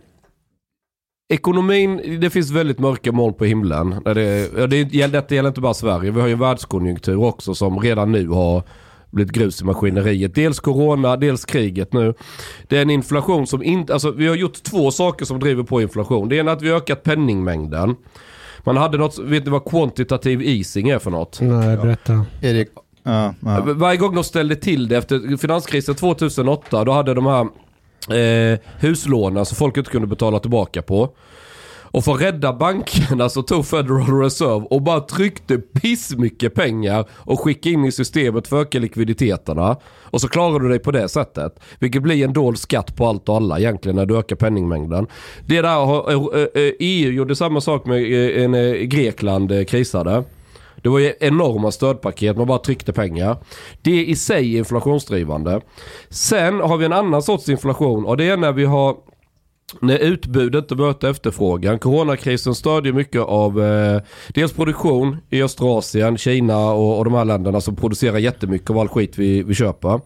Ekonomin, 1.35 2.19
det 2.21 2.31
finns 2.31 2.51
väldigt 2.51 2.79
mörka 2.79 3.13
moln 3.13 3.35
på 3.35 3.45
himlen. 3.45 3.95
Det, 4.05 4.51
ja, 4.59 4.67
det, 4.67 4.95
gäller- 4.95 5.13
detta 5.13 5.35
gäller 5.35 5.49
inte 5.49 5.61
bara 5.61 5.75
Sverige. 5.75 6.11
Vi 6.11 6.21
har 6.21 6.27
ju 6.27 6.33
en 6.33 6.39
världskonjunktur 6.39 7.23
också 7.25 7.55
som 7.55 7.79
redan 7.81 8.13
nu 8.13 8.29
har 8.29 8.63
blivit 9.11 9.33
grus 9.33 9.63
i 9.63 9.65
maskineriet. 9.65 10.35
Dels 10.35 10.61
corona, 10.61 11.17
dels 11.17 11.45
kriget 11.45 11.93
nu. 11.93 12.15
Det 12.69 12.79
är 12.79 12.83
en 12.83 12.91
inflation 12.91 13.47
som 13.47 13.63
inte, 13.63 13.93
alltså 13.93 14.11
vi 14.11 14.27
har 14.29 14.37
gjort 14.37 14.63
två 14.63 14.91
saker 14.91 15.25
som 15.25 15.39
driver 15.41 15.63
på 15.63 15.83
inflation. 15.83 16.29
Det 16.29 16.37
ena 16.37 16.51
är 16.51 16.57
att 16.57 16.63
vi 16.63 16.69
har 16.71 16.77
ökat 16.77 17.03
penningmängden. 17.03 17.97
Man 18.65 18.77
hade 18.77 18.99
något, 18.99 19.19
vet 19.19 19.45
ni 19.45 19.51
vad 19.51 19.65
quantitative 19.65 20.45
easing 20.45 20.89
är 20.89 20.99
för 20.99 21.11
något? 21.11 21.39
Nej, 21.41 21.77
berätta. 21.77 22.25
Erik, 22.43 22.69
ja, 23.03 23.35
ja. 23.41 23.61
Varje 23.67 23.97
gång 23.97 24.15
de 24.15 24.25
ställde 24.25 24.57
till 24.57 24.89
det 24.89 24.97
efter 24.97 25.37
finanskrisen 25.37 25.95
2008, 25.95 26.85
då 26.85 26.93
hade 26.93 27.15
de 27.15 27.27
här 27.27 27.49
eh, 28.13 28.59
huslånen 28.79 29.33
som 29.33 29.39
alltså 29.39 29.55
folk 29.55 29.77
inte 29.77 29.91
kunde 29.91 30.07
betala 30.07 30.39
tillbaka 30.39 30.83
på. 30.83 31.15
Och 31.93 32.05
för 32.05 32.13
att 32.13 32.21
rädda 32.21 32.53
bankerna 32.53 33.29
så 33.29 33.43
tog 33.43 33.67
Federal 33.67 34.21
Reserve 34.23 34.67
och 34.71 34.83
bara 34.83 35.01
tryckte 35.01 35.59
pissmycket 35.59 36.55
pengar 36.55 37.05
och 37.13 37.41
skickade 37.41 37.73
in 37.73 37.85
i 37.85 37.93
systemet 37.93 38.49
för 38.49 38.61
att 38.61 38.67
öka 38.67 38.79
likviditeterna. 38.79 39.77
Och 40.03 40.21
så 40.21 40.29
klarar 40.29 40.59
du 40.59 40.69
dig 40.69 40.79
på 40.79 40.91
det 40.91 41.09
sättet. 41.09 41.61
Vilket 41.79 42.03
blir 42.03 42.25
en 42.25 42.33
dold 42.33 42.59
skatt 42.59 42.97
på 42.97 43.07
allt 43.07 43.29
och 43.29 43.37
alla 43.37 43.59
egentligen 43.59 43.97
när 43.97 44.07
du 44.07 44.19
ökar 44.19 44.37
penningmängden. 44.37 45.07
Det 45.47 45.63
där 45.63 45.85
har 45.85 46.11
eh, 46.11 46.43
eh, 46.43 46.63
eh, 46.63 46.73
EU 46.81 47.13
gjorde 47.13 47.37
samma 47.37 47.61
sak 47.61 47.87
med 47.87 48.03
en, 48.37 48.89
Grekland 48.89 49.69
krisade. 49.69 50.25
Det 50.83 50.89
var 50.89 50.99
ju 50.99 51.13
enorma 51.21 51.71
stödpaket, 51.71 52.37
man 52.37 52.47
bara 52.47 52.59
tryckte 52.59 52.93
pengar. 52.93 53.37
Det 53.83 54.05
i 54.05 54.17
sig 54.17 54.55
är 54.55 54.59
inflationsdrivande. 54.59 55.61
Sen 56.09 56.61
har 56.61 56.77
vi 56.77 56.85
en 56.85 56.93
annan 56.93 57.23
sorts 57.23 57.49
inflation 57.49 58.07
och 58.07 58.17
det 58.17 58.25
är 58.25 58.37
när 58.37 58.53
vi 58.53 58.65
har 58.65 58.97
när 59.81 59.99
utbudet 59.99 60.65
inte 60.65 60.75
möter 60.83 61.11
efterfrågan. 61.11 61.79
Coronakrisen 61.79 62.55
stödjer 62.55 62.93
mycket 62.93 63.21
av 63.23 63.63
eh, 63.65 64.01
dels 64.29 64.53
produktion 64.53 65.17
i 65.31 65.43
östra 65.43 65.79
Asien, 65.79 66.19
Kina 66.19 66.59
och, 66.71 66.99
och 66.99 67.05
de 67.05 67.15
här 67.15 67.25
länderna 67.25 67.61
som 67.61 67.77
producerar 67.77 68.19
jättemycket 68.19 68.71
av 68.71 68.79
all 68.79 68.89
skit 68.89 69.13
vi, 69.19 69.43
vi 69.43 69.55
köper. 69.55 70.01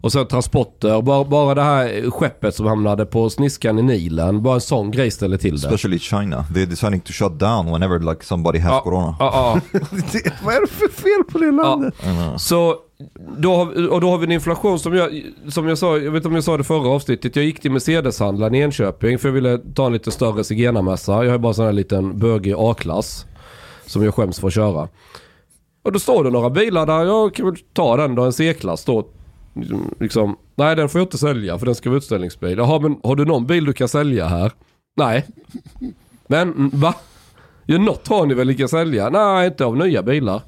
Och 0.00 0.12
sen 0.12 0.26
transporter, 0.26 1.02
bara, 1.02 1.24
bara 1.24 1.54
det 1.54 1.62
här 1.62 2.10
skeppet 2.10 2.54
som 2.54 2.66
hamnade 2.66 3.06
på 3.06 3.30
sniskan 3.30 3.78
i 3.78 3.82
Nilen, 3.82 4.42
bara 4.42 4.54
en 4.54 4.60
sån 4.60 4.90
grej 4.90 5.10
ställer 5.10 5.36
till 5.36 5.60
det. 5.60 5.66
Especially 5.66 5.98
China. 5.98 6.44
They're 6.54 6.66
deciding 6.66 7.00
to 7.00 7.12
shut 7.12 7.38
down 7.38 7.66
whenever 7.72 7.98
like 7.98 8.24
somebody 8.24 8.58
has 8.58 8.70
Ja. 8.72 8.80
corona. 8.80 9.16
Ja, 9.18 9.60
ja. 9.72 9.78
Det- 10.12 10.32
Vad 10.44 10.54
är 10.54 10.60
det 10.60 10.66
för 10.66 10.88
fel 10.88 11.24
på 11.32 11.38
det 11.38 11.50
landet? 11.52 11.94
Så 12.38 12.76
då 13.38 13.54
har, 13.54 13.88
och 13.90 14.00
då 14.00 14.10
har 14.10 14.18
vi 14.18 14.24
en 14.24 14.32
inflation 14.32 14.78
som 14.78 14.94
jag, 14.94 15.22
som 15.48 15.68
jag 15.68 15.78
sa, 15.78 15.98
jag 15.98 16.10
vet 16.10 16.16
inte 16.16 16.28
om 16.28 16.34
jag 16.34 16.44
sa 16.44 16.56
det 16.56 16.64
förra 16.64 16.88
avsnittet. 16.88 17.36
Jag 17.36 17.44
gick 17.44 17.60
till 17.60 17.70
Mercedes-handlaren 17.70 18.54
i 18.54 18.58
Enköping 18.58 19.18
för 19.18 19.28
jag 19.28 19.34
ville 19.34 19.58
ta 19.58 19.86
en 19.86 19.92
lite 19.92 20.10
större 20.10 20.44
zigenarmässa. 20.44 21.24
Jag 21.24 21.30
har 21.30 21.38
bara 21.38 21.54
sån 21.54 21.64
här 21.64 21.72
liten 21.72 22.18
bögig 22.18 22.54
A-klass. 22.58 23.26
Som 23.86 24.04
jag 24.04 24.14
skäms 24.14 24.40
för 24.40 24.46
att 24.46 24.54
köra. 24.54 24.88
Och 25.82 25.92
då 25.92 25.98
står 25.98 26.24
det 26.24 26.30
några 26.30 26.50
bilar 26.50 26.86
där, 26.86 27.04
jag 27.04 27.34
kan 27.34 27.46
väl 27.46 27.56
ta 27.72 27.96
den 27.96 28.14
då, 28.14 28.22
en 28.22 28.32
C-klass 28.32 28.84
då. 28.84 29.08
Liksom, 29.54 29.94
liksom, 30.00 30.36
nej 30.54 30.76
den 30.76 30.88
får 30.88 30.98
jag 30.98 31.06
inte 31.06 31.18
sälja 31.18 31.58
för 31.58 31.66
den 31.66 31.74
ska 31.74 31.90
vara 31.90 31.98
utställningsbil. 31.98 32.58
Jaha 32.58 32.80
men 32.80 33.00
har 33.02 33.16
du 33.16 33.24
någon 33.24 33.46
bil 33.46 33.64
du 33.64 33.72
kan 33.72 33.88
sälja 33.88 34.26
här? 34.26 34.52
Nej. 34.96 35.26
Men 36.26 36.52
mm, 36.52 36.70
va? 36.72 36.94
Ja 37.66 37.78
något 37.78 38.08
har 38.08 38.26
ni 38.26 38.34
väl 38.34 38.46
ni 38.46 38.54
kan 38.54 38.68
sälja? 38.68 39.10
Nej 39.10 39.46
inte 39.46 39.64
av 39.64 39.76
nya 39.76 40.02
bilar. 40.02 40.42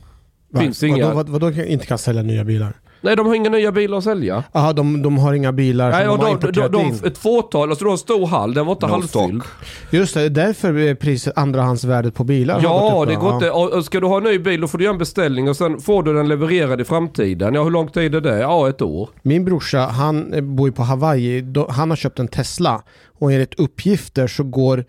Finns 0.59 0.83
inga. 0.83 1.05
Vadå, 1.05 1.17
vad, 1.17 1.29
vadå 1.29 1.63
inte 1.63 1.87
kan 1.87 1.99
sälja 1.99 2.23
nya 2.23 2.45
bilar? 2.45 2.73
Nej, 3.03 3.17
de 3.17 3.27
har 3.27 3.35
inga 3.35 3.51
nya 3.51 3.73
bilar 3.73 3.99
att 3.99 4.05
sälja. 4.05 4.45
Jaha, 4.53 4.73
de, 4.73 5.03
de 5.03 5.19
har 5.19 5.33
inga 5.35 5.53
bilar 5.53 5.91
Nej, 5.91 6.07
som 6.07 6.07
de 6.07 6.11
har 6.11 6.19
de, 6.19 6.25
de, 6.25 6.33
importerat 6.33 6.73
de, 6.73 6.87
in. 6.87 6.95
ett 7.05 7.19
fåtal, 7.19 7.71
alltså 7.71 7.85
de 7.85 7.89
har 7.89 7.93
en 7.93 7.99
stor 7.99 8.27
hall, 8.27 8.55
den 8.55 8.67
var 8.67 8.73
inte 8.73 8.87
No 8.87 8.91
halvfylld. 8.93 9.43
Just 9.91 10.15
det, 10.15 10.29
därför 10.29 10.79
är 10.79 10.95
priset, 10.95 11.39
andrahandsvärdet 11.39 12.15
på 12.15 12.25
bilar 12.25 12.55
har 12.55 12.63
Ja, 12.63 12.91
gått 12.91 13.03
upp, 13.03 13.09
det 13.09 13.21
går 13.21 13.35
inte. 13.35 13.51
Och 13.51 13.73
och 13.73 13.85
ska 13.85 14.01
du 14.01 14.07
ha 14.07 14.17
en 14.17 14.23
ny 14.25 14.39
bil 14.39 14.61
då 14.61 14.69
får 14.69 14.79
du 14.79 14.85
göra 14.85 14.93
en 14.93 14.99
beställning 14.99 15.49
och 15.49 15.57
sen 15.57 15.81
får 15.81 16.03
du 16.03 16.15
den 16.15 16.29
levererad 16.29 16.81
i 16.81 16.85
framtiden. 16.85 17.55
Ja, 17.55 17.63
hur 17.63 17.71
lång 17.71 17.89
tid 17.89 18.15
är 18.15 18.21
det? 18.21 18.39
Ja, 18.39 18.69
ett 18.69 18.83
år. 18.83 19.09
Min 19.23 19.45
brorsa, 19.45 19.79
han 19.79 20.33
eh, 20.33 20.41
bor 20.41 20.69
ju 20.69 20.73
på 20.73 20.83
Hawaii. 20.83 21.45
Han 21.69 21.91
har 21.91 21.97
köpt 21.97 22.19
en 22.19 22.29
Tesla. 22.29 22.83
Och 23.19 23.33
enligt 23.33 23.55
uppgifter 23.55 24.27
så 24.27 24.43
går, 24.45 24.85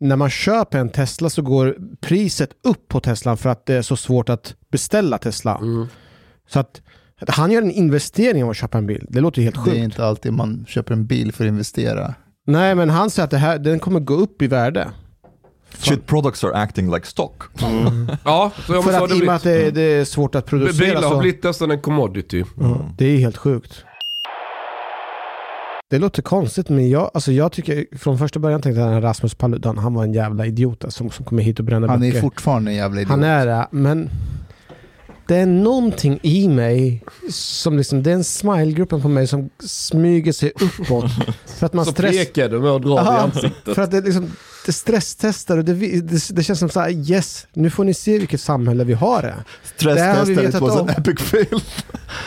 när 0.00 0.16
man 0.16 0.30
köper 0.30 0.78
en 0.78 0.88
Tesla 0.88 1.30
så 1.30 1.42
går 1.42 1.76
priset 2.00 2.50
upp 2.64 2.88
på 2.88 3.00
Teslan 3.00 3.36
för 3.36 3.50
att 3.50 3.66
det 3.66 3.74
är 3.74 3.82
så 3.82 3.96
svårt 3.96 4.28
att 4.28 4.54
beställa 4.72 5.18
Tesla. 5.18 5.56
Mm. 5.56 5.86
Så 6.48 6.60
att, 6.60 6.82
han 7.28 7.50
gör 7.50 7.62
en 7.62 7.70
investering 7.70 8.44
av 8.44 8.50
att 8.50 8.56
köpa 8.56 8.78
en 8.78 8.86
bil. 8.86 9.06
Det 9.08 9.20
låter 9.20 9.38
ju 9.42 9.44
helt 9.44 9.56
Det 9.56 9.62
sjukt. 9.62 9.76
är 9.76 9.80
inte 9.84 10.04
alltid 10.04 10.32
man 10.32 10.64
köper 10.68 10.92
en 10.94 11.06
bil 11.06 11.32
för 11.32 11.44
att 11.44 11.48
investera. 11.48 12.14
Nej, 12.46 12.74
men 12.74 12.90
han 12.90 13.10
säger 13.10 13.24
att 13.24 13.30
det 13.30 13.38
här, 13.38 13.58
den 13.58 13.78
kommer 13.78 14.00
gå 14.00 14.14
upp 14.14 14.42
i 14.42 14.46
värde. 14.46 14.90
Shit 15.78 16.06
products 16.06 16.44
are 16.44 16.54
acting 16.54 16.94
like 16.94 17.06
stock. 17.06 17.42
Ja, 18.24 18.52
så 18.66 18.72
jag 18.74 18.84
För 18.84 18.92
så 18.92 18.98
har 18.98 19.04
att 19.04 19.10
det 19.10 19.16
i 19.16 19.20
och 19.20 19.26
med 19.26 19.34
att 19.36 19.42
det, 19.42 19.70
det 19.70 19.82
är 19.82 20.04
svårt 20.04 20.34
att 20.34 20.46
producera 20.46 20.86
Bilar 20.86 21.02
har 21.02 21.10
så... 21.10 21.18
blivit 21.18 21.42
nästan 21.42 21.70
en 21.70 21.80
commodity. 21.80 22.44
Ja, 22.60 22.90
det 22.98 23.04
är 23.06 23.18
helt 23.18 23.36
sjukt. 23.36 23.84
Det 25.90 25.98
låter 25.98 26.22
konstigt, 26.22 26.68
men 26.68 26.90
jag, 26.90 27.10
alltså 27.14 27.32
jag 27.32 27.52
tycker 27.52 27.86
från 27.98 28.18
första 28.18 28.38
början 28.38 28.62
tänkte 28.62 28.80
jag 28.80 28.94
att 28.96 29.02
Rasmus 29.02 29.34
Paludan, 29.34 29.78
han 29.78 29.94
var 29.94 30.04
en 30.04 30.12
jävla 30.12 30.46
idiot 30.46 30.84
alltså, 30.84 30.98
som, 30.98 31.10
som 31.10 31.24
kommer 31.24 31.42
hit 31.42 31.58
och 31.58 31.64
bränner 31.64 31.88
Han 31.88 32.02
är 32.02 32.08
böcker. 32.08 32.20
fortfarande 32.20 32.70
en 32.70 32.76
jävla 32.76 33.00
idiot. 33.00 33.10
Han 33.10 33.22
är 33.22 33.46
det, 33.46 33.66
men 33.70 34.10
det 35.26 35.36
är 35.36 35.46
någonting 35.46 36.18
i 36.22 36.48
mig 36.48 37.02
som 37.30 37.76
liksom, 37.76 38.02
det 38.02 38.10
är 38.10 38.14
en 38.14 38.24
smilegruppen 38.24 39.02
på 39.02 39.08
mig 39.08 39.26
som 39.26 39.50
smyger 39.64 40.32
sig 40.32 40.52
uppåt. 40.60 41.04
för 41.58 41.66
att 41.66 41.72
man 41.72 41.84
Så 41.84 41.92
stress... 41.92 42.16
pekar 42.16 42.48
du 42.48 42.60
med 42.60 42.70
att 42.70 42.82
dra 42.82 42.94
i 42.94 43.16
ansiktet. 43.18 43.74
för 43.74 43.82
att 43.82 43.90
det, 43.90 44.00
liksom, 44.00 44.30
det 44.66 44.72
stresstestar 44.72 45.58
och 45.58 45.64
det, 45.64 45.72
det, 46.00 46.28
det 46.30 46.42
känns 46.42 46.58
som 46.58 46.68
så 46.68 46.80
här, 46.80 46.90
yes, 47.10 47.46
nu 47.52 47.70
får 47.70 47.84
ni 47.84 47.94
se 47.94 48.18
vilket 48.18 48.40
samhälle 48.40 48.84
vi 48.84 48.92
har 48.94 49.22
det. 49.22 49.34
Stresstestet 49.76 50.54
it 50.54 50.60
was 50.60 50.76
om. 50.76 50.88
an 50.88 50.94
epic 50.98 51.20
fail 51.22 51.60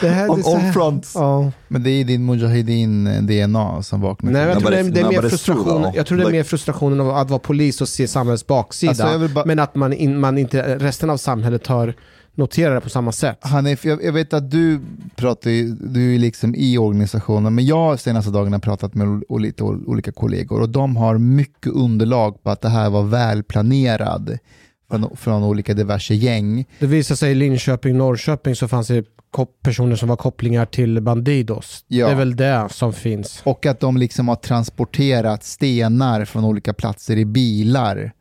det 0.01 0.09
här, 0.09 0.29
on 0.31 0.43
all 0.45 0.73
fronts. 0.73 1.11
Ja. 1.15 1.51
Men 1.67 1.83
det 1.83 1.89
är 1.89 2.03
din 2.03 2.25
Mujahedin-DNA 2.25 3.81
som 3.83 4.01
vaknar 4.01 4.31
Nej, 4.31 4.41
jag 4.47 4.59
tror 4.59 4.71
det 4.71 4.83
det 4.83 4.99
är 4.99 5.09
mer 5.09 5.21
frustration. 5.29 5.91
Jag 5.95 6.05
tror 6.05 6.17
det 6.17 6.23
är 6.23 6.31
mer 6.31 6.43
frustrationen 6.43 6.99
av 7.01 7.09
att 7.09 7.29
vara 7.29 7.39
polis 7.39 7.81
och 7.81 7.89
se 7.89 8.07
samhällets 8.07 8.47
baksida. 8.47 8.89
Alltså, 9.03 9.27
bara- 9.33 9.45
Men 9.45 9.59
att 9.59 9.75
man, 9.75 9.93
in, 9.93 10.19
man 10.19 10.37
inte, 10.37 10.77
resten 10.77 11.09
av 11.09 11.17
samhället 11.17 11.67
har 11.67 11.93
noterat 12.39 12.77
det 12.77 12.81
på 12.81 12.89
samma 12.89 13.11
sätt. 13.11 13.37
Hanif, 13.41 13.85
jag, 13.85 14.03
jag 14.03 14.13
vet 14.13 14.33
att 14.33 14.51
du 14.51 14.79
pratar 15.15 15.49
ju, 15.49 15.69
du 15.69 16.15
är 16.15 16.19
liksom 16.19 16.55
i 16.55 16.77
organisationen, 16.77 17.55
men 17.55 17.65
jag 17.65 17.75
har 17.77 17.97
senaste 17.97 18.31
dagarna 18.31 18.59
pratat 18.59 18.93
med 18.95 19.23
lite 19.39 19.63
ol- 19.63 19.83
olika 19.87 20.11
kollegor 20.11 20.61
och 20.61 20.69
de 20.69 20.95
har 20.95 21.17
mycket 21.17 21.71
underlag 21.73 22.43
på 22.43 22.49
att 22.49 22.61
det 22.61 22.69
här 22.69 22.89
var 22.89 23.03
välplanerad 23.03 24.37
från, 24.89 25.17
från 25.17 25.43
olika 25.43 25.73
diverse 25.73 26.13
gäng. 26.15 26.65
Det 26.79 26.85
visar 26.87 27.15
sig 27.15 27.31
i 27.31 27.35
Linköping, 27.35 27.97
Norrköping 27.97 28.55
så 28.55 28.67
fanns 28.67 28.87
det 28.87 29.05
personer 29.63 29.95
som 29.95 30.09
var 30.09 30.15
kopplingar 30.15 30.65
till 30.65 31.01
Bandidos. 31.01 31.85
Ja. 31.87 32.05
Det 32.05 32.11
är 32.11 32.15
väl 32.15 32.35
det 32.35 32.67
som 32.71 32.93
finns. 32.93 33.41
Och 33.43 33.65
att 33.65 33.79
de 33.79 33.97
liksom 33.97 34.27
har 34.27 34.35
transporterat 34.35 35.43
stenar 35.43 36.25
från 36.25 36.43
olika 36.45 36.73
platser 36.73 37.17
i 37.17 37.25
bilar. 37.25 38.11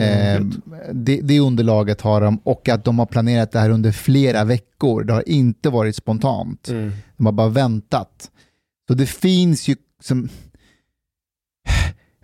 Eh, 0.00 0.40
det, 0.92 1.20
det 1.20 1.40
underlaget 1.40 2.00
har 2.00 2.20
de 2.20 2.38
och 2.44 2.68
att 2.68 2.84
de 2.84 2.98
har 2.98 3.06
planerat 3.06 3.52
det 3.52 3.58
här 3.58 3.70
under 3.70 3.92
flera 3.92 4.44
veckor. 4.44 5.04
Det 5.04 5.12
har 5.12 5.28
inte 5.28 5.70
varit 5.70 5.96
spontant. 5.96 6.68
Mm. 6.68 6.92
De 7.16 7.26
har 7.26 7.32
bara 7.32 7.48
väntat. 7.48 8.30
Så 8.88 8.94
det 8.94 9.06
finns 9.06 9.68
ju 9.68 9.76
som... 10.02 10.28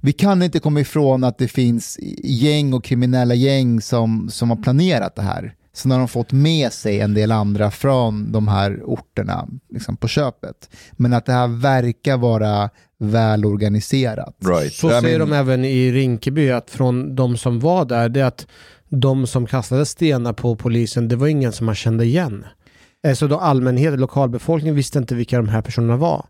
Vi 0.01 0.12
kan 0.12 0.43
inte 0.43 0.61
komma 0.61 0.81
ifrån 0.81 1.25
att 1.25 1.39
det 1.39 1.49
finns 1.49 1.99
gäng 2.25 2.73
och 2.73 2.85
kriminella 2.85 3.35
gäng 3.35 3.81
som, 3.81 4.29
som 4.31 4.51
har 4.51 4.57
planerat 4.57 5.15
det 5.15 5.23
här. 5.23 5.55
Sen 5.73 5.91
har 5.91 5.99
de 5.99 6.09
fått 6.09 6.33
med 6.33 6.73
sig 6.73 7.01
en 7.01 7.15
del 7.15 7.33
andra 7.33 7.71
från 7.71 8.33
de 8.33 8.49
här 8.49 8.83
orterna 8.85 9.49
liksom 9.71 9.97
på 9.97 10.09
köpet. 10.09 10.71
Men 10.93 11.12
att 11.12 11.27
det 11.27 11.33
här 11.33 11.49
verkar 11.49 12.17
vara 12.17 12.71
välorganiserat. 12.98 14.37
Right. 14.46 14.72
Så 14.72 14.87
I 14.88 15.00
säger 15.00 15.18
mean, 15.18 15.30
de 15.30 15.37
även 15.37 15.64
i 15.64 15.92
Rinkeby 15.92 16.50
att 16.50 16.70
från 16.70 17.14
de 17.14 17.37
som 17.37 17.61
var 17.61 17.85
där, 17.85 18.09
det 18.09 18.20
är 18.20 18.24
att 18.24 18.46
de 18.88 19.26
som 19.26 19.46
kastade 19.46 19.87
stenar 19.87 20.32
på 20.32 20.56
polisen, 20.56 21.09
det 21.09 21.16
var 21.16 21.26
ingen 21.26 21.52
som 21.52 21.66
man 21.66 21.74
kände 21.74 22.04
igen. 22.04 22.44
Eh, 23.06 23.14
Så 23.14 23.26
då 23.26 23.38
allmänheten, 23.38 24.00
lokalbefolkningen 24.00 24.74
visste 24.76 24.98
inte 24.98 25.14
vilka 25.14 25.37
de 25.37 25.48
här 25.48 25.62
personerna 25.62 25.96
var. 25.96 26.26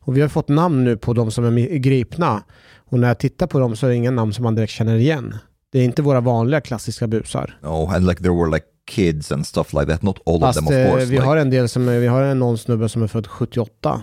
Och 0.00 0.16
vi 0.16 0.20
har 0.20 0.28
fått 0.28 0.48
namn 0.48 0.84
nu 0.84 0.96
på 0.96 1.12
de 1.12 1.30
som 1.30 1.44
är 1.58 1.66
gripna. 1.78 2.42
Och 2.90 2.98
när 3.00 3.08
jag 3.08 3.18
tittar 3.18 3.46
på 3.46 3.58
dem 3.58 3.76
så 3.76 3.86
är 3.86 3.90
det 3.90 3.96
inga 3.96 4.10
namn 4.10 4.32
som 4.32 4.42
man 4.42 4.54
direkt 4.54 4.72
känner 4.72 4.96
igen. 4.96 5.36
Det 5.72 5.78
är 5.80 5.84
inte 5.84 6.02
våra 6.02 6.20
vanliga 6.20 6.60
klassiska 6.60 7.06
busar. 7.06 7.58
no, 7.62 7.90
and 7.94 8.06
like 8.06 8.22
there 8.22 8.34
were 8.34 8.50
like 8.50 8.66
kids 8.90 9.32
and 9.32 9.46
stuff 9.46 9.72
like 9.72 9.86
that. 9.86 10.02
Not 10.02 10.18
all 10.26 10.34
of 10.34 10.40
Fast 10.42 10.58
them, 10.58 10.66
of 10.66 10.72
eh, 10.72 10.90
course. 10.90 11.04
vi 11.06 11.16
like- 11.16 11.24
har 11.24 11.36
en 11.36 11.50
del 11.50 11.68
som 11.68 11.88
är, 11.88 11.98
vi 11.98 12.06
har 12.06 12.22
en 12.22 12.38
någon 12.38 12.58
snubbe 12.58 12.88
som 12.88 13.02
är 13.02 13.06
född 13.06 13.26
78. 13.26 14.02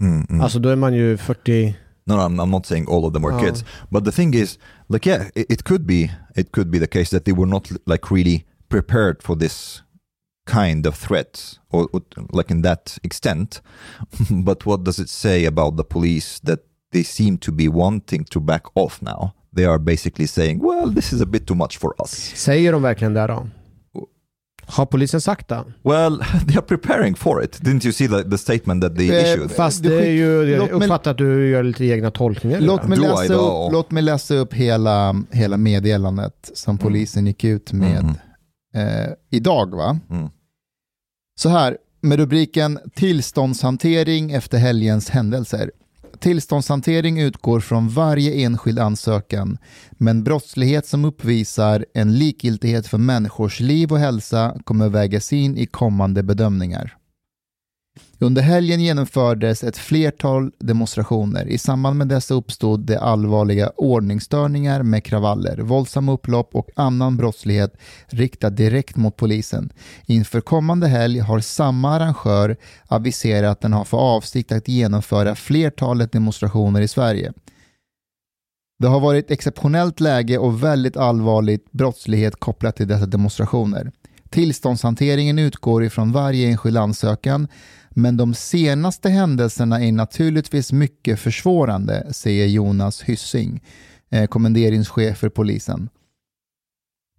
Mm, 0.00 0.26
mm. 0.30 0.40
Alltså 0.40 0.58
då 0.58 0.68
är 0.68 0.76
man 0.76 0.94
ju 0.94 1.16
40. 1.16 1.74
No, 2.06 2.16
no, 2.16 2.22
I'm, 2.22 2.40
I'm 2.40 2.50
not 2.50 2.66
saying 2.66 2.86
all 2.88 3.04
of 3.04 3.12
them 3.12 3.22
were 3.22 3.34
Oh. 3.34 3.40
kids, 3.44 3.64
but 3.90 4.04
the 4.04 4.12
thing 4.12 4.34
is, 4.34 4.58
like, 4.88 5.10
yeah, 5.10 5.26
it, 5.34 5.46
it 5.52 5.62
could 5.64 5.86
be, 5.86 6.10
it 6.36 6.52
could 6.52 6.70
be 6.70 6.78
the 6.78 6.86
case 6.86 7.10
that 7.10 7.24
they 7.24 7.34
were 7.34 7.46
not 7.50 7.70
like 7.86 8.10
really 8.10 8.44
prepared 8.68 9.22
for 9.22 9.36
this 9.36 9.82
kind 10.46 10.86
of 10.86 10.94
threat, 10.94 11.58
or, 11.70 11.86
or 11.92 12.00
like 12.32 12.50
in 12.54 12.62
that 12.62 12.98
extent. 13.02 13.60
but 14.30 14.64
what 14.66 14.84
does 14.84 14.98
it 14.98 15.08
say 15.10 15.44
about 15.46 15.76
the 15.76 15.84
police 15.84 16.40
that 16.44 16.60
they 16.92 17.02
seem 17.04 17.36
to 17.38 17.52
be 17.52 17.68
wanting 17.68 18.24
to 18.30 18.40
back 18.40 18.62
off 18.74 19.02
now? 19.02 19.34
They 19.52 19.66
are 19.66 19.78
basically 19.78 20.26
saying, 20.26 20.60
well, 20.60 20.88
this 20.94 21.12
is 21.12 21.20
a 21.20 21.26
bit 21.26 21.46
too 21.46 21.54
much 21.56 21.78
for 21.78 21.94
us. 22.02 22.32
Säger 22.34 22.72
de 22.72 22.82
verkligen 22.82 23.14
det 23.14 23.26
då? 23.26 23.46
Har 24.70 24.86
polisen 24.86 25.20
sagt 25.20 25.48
det? 25.48 25.64
Well, 25.82 26.18
they 26.46 26.56
are 26.56 26.62
preparing 26.62 27.14
for 27.14 27.44
it. 27.44 27.60
Didn't 27.60 27.84
you 27.86 27.92
see 27.92 28.08
the, 28.08 28.30
the 28.30 28.38
statement 28.38 28.82
that 28.82 28.96
they 28.96 29.10
Eh, 29.10 29.22
issued? 29.32 29.50
Fast 29.50 29.82
Du 29.82 29.88
det 29.88 30.06
är 30.06 30.10
ju, 30.10 30.50
jag 30.50 30.58
låt 30.58 30.70
mig- 30.70 30.76
uppfattar 30.86 31.10
att 31.10 31.18
du 31.18 31.48
gör 31.50 31.62
lite 31.62 31.84
egna 31.84 32.10
tolkningar. 32.10 32.60
Låt 32.60 32.88
mig, 32.88 32.98
läsa 32.98 33.34
upp, 33.34 33.72
låt 33.72 33.90
mig 33.90 34.02
läsa 34.02 34.34
upp 34.34 34.54
hela, 34.54 35.22
hela 35.30 35.56
meddelandet 35.56 36.50
som 36.54 36.78
polisen 36.78 37.26
gick 37.26 37.44
ut 37.44 37.72
med 37.72 37.98
Mm. 38.74 38.98
eh, 39.04 39.08
idag. 39.30 39.74
va? 39.76 39.98
Mm. 40.10 40.28
Så 41.40 41.48
här, 41.48 41.76
med 42.00 42.18
rubriken 42.18 42.78
Tillståndshantering 42.94 44.32
efter 44.32 44.58
helgens 44.58 45.10
händelser. 45.10 45.70
Tillståndshantering 46.20 47.20
utgår 47.20 47.60
från 47.60 47.88
varje 47.88 48.44
enskild 48.44 48.78
ansökan, 48.78 49.58
men 49.90 50.24
brottslighet 50.24 50.86
som 50.86 51.04
uppvisar 51.04 51.86
en 51.94 52.18
likgiltighet 52.18 52.86
för 52.86 52.98
människors 52.98 53.60
liv 53.60 53.92
och 53.92 53.98
hälsa 53.98 54.56
kommer 54.64 54.88
vägas 54.88 55.32
in 55.32 55.58
i 55.58 55.66
kommande 55.66 56.22
bedömningar. 56.22 56.97
Under 58.18 58.42
helgen 58.42 58.80
genomfördes 58.80 59.64
ett 59.64 59.76
flertal 59.76 60.50
demonstrationer. 60.58 61.46
I 61.46 61.58
samband 61.58 61.96
med 61.96 62.08
dessa 62.08 62.34
uppstod 62.34 62.80
det 62.80 63.00
allvarliga 63.00 63.70
ordningsstörningar 63.76 64.82
med 64.82 65.04
kravaller, 65.04 65.58
våldsamma 65.58 66.12
upplopp 66.12 66.54
och 66.54 66.70
annan 66.76 67.16
brottslighet 67.16 67.76
riktad 68.06 68.50
direkt 68.50 68.96
mot 68.96 69.16
polisen. 69.16 69.72
Inför 70.06 70.40
kommande 70.40 70.88
helg 70.88 71.18
har 71.18 71.40
samma 71.40 71.90
arrangör 71.90 72.56
aviserat 72.86 73.52
att 73.52 73.60
den 73.60 73.72
har 73.72 73.84
för 73.84 73.98
avsikt 73.98 74.52
att 74.52 74.68
genomföra 74.68 75.34
flertalet 75.34 76.12
demonstrationer 76.12 76.80
i 76.80 76.88
Sverige. 76.88 77.32
Det 78.78 78.88
har 78.88 79.00
varit 79.00 79.30
exceptionellt 79.30 80.00
läge 80.00 80.38
och 80.38 80.64
väldigt 80.64 80.96
allvarligt 80.96 81.72
brottslighet 81.72 82.40
kopplat 82.40 82.76
till 82.76 82.88
dessa 82.88 83.06
demonstrationer. 83.06 83.92
Tillståndshanteringen 84.30 85.38
utgår 85.38 85.84
ifrån 85.84 86.12
varje 86.12 86.48
enskild 86.48 86.76
ansökan, 86.76 87.48
men 87.98 88.16
de 88.16 88.34
senaste 88.34 89.08
händelserna 89.08 89.84
är 89.84 89.92
naturligtvis 89.92 90.72
mycket 90.72 91.20
försvårande, 91.20 92.06
säger 92.12 92.46
Jonas 92.46 93.02
Hyssing, 93.02 93.62
eh, 94.10 94.26
kommenderingschef 94.26 95.18
för 95.18 95.28
polisen. 95.28 95.88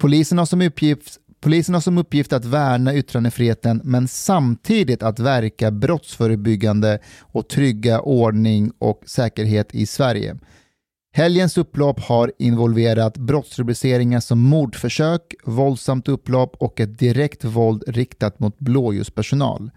Polisen 0.02 0.38
har, 0.38 0.46
som 0.46 0.62
uppgift, 0.62 1.18
polisen 1.42 1.74
har 1.74 1.82
som 1.82 1.98
uppgift 1.98 2.34
att 2.34 2.46
värna 2.46 2.96
yttrandefriheten 2.96 3.82
men 3.84 4.08
samtidigt 4.08 5.04
att 5.04 5.20
verka 5.20 5.72
brottsförebyggande 5.72 7.00
och 7.20 7.50
trygga 7.50 8.02
ordning 8.02 8.72
och 8.80 9.04
säkerhet 9.06 9.76
i 9.76 9.86
Sverige. 9.86 10.38
Helgens 11.14 11.58
upplopp 11.58 12.00
har 12.00 12.32
involverat 12.40 13.18
brottsrubriceringar 13.18 14.20
som 14.20 14.40
mordförsök, 14.40 15.36
våldsamt 15.44 16.08
upplopp 16.08 16.56
och 16.56 16.80
ett 16.80 17.00
direkt 17.00 17.44
våld 17.44 17.84
riktat 17.88 18.40
mot 18.40 18.60
blåljuspersonal. 18.60 19.72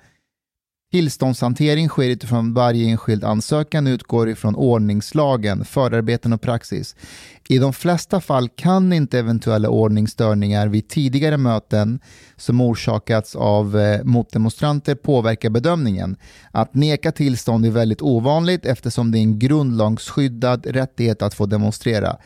Tillståndshantering 0.93 1.89
sker 1.89 2.09
utifrån 2.09 2.55
varje 2.55 2.89
enskild 2.89 3.25
ansökan 3.25 3.87
och 3.87 3.91
utgår 3.91 4.29
ifrån 4.29 4.55
ordningslagen, 4.55 5.65
förarbeten 5.65 6.33
och 6.33 6.41
praxis. 6.41 6.97
I 7.49 7.59
de 7.59 7.73
flesta 7.73 8.21
fall 8.21 8.49
kan 8.49 8.93
inte 8.93 9.19
eventuella 9.19 9.69
ordningsstörningar 9.69 10.69
vid 10.69 10.89
tidigare 10.89 11.37
möten 11.37 12.01
som 12.37 12.61
orsakats 12.61 13.37
av 13.37 13.79
eh, 13.79 14.05
motdemonstranter 14.05 14.95
påverka 14.95 15.51
bedömningen. 15.51 16.17
Att 16.51 16.75
neka 16.75 17.13
tillstånd 17.13 17.67
är 17.67 17.71
väldigt 17.71 18.03
ovanligt 18.03 18.67
eftersom 18.67 19.11
det 19.11 19.19
är 19.19 19.23
en 19.23 19.39
grundlagsskyddad 19.39 20.67
rättighet 20.67 21.23
att 21.23 21.35
få 21.35 21.47
demonstrera. 21.47 22.17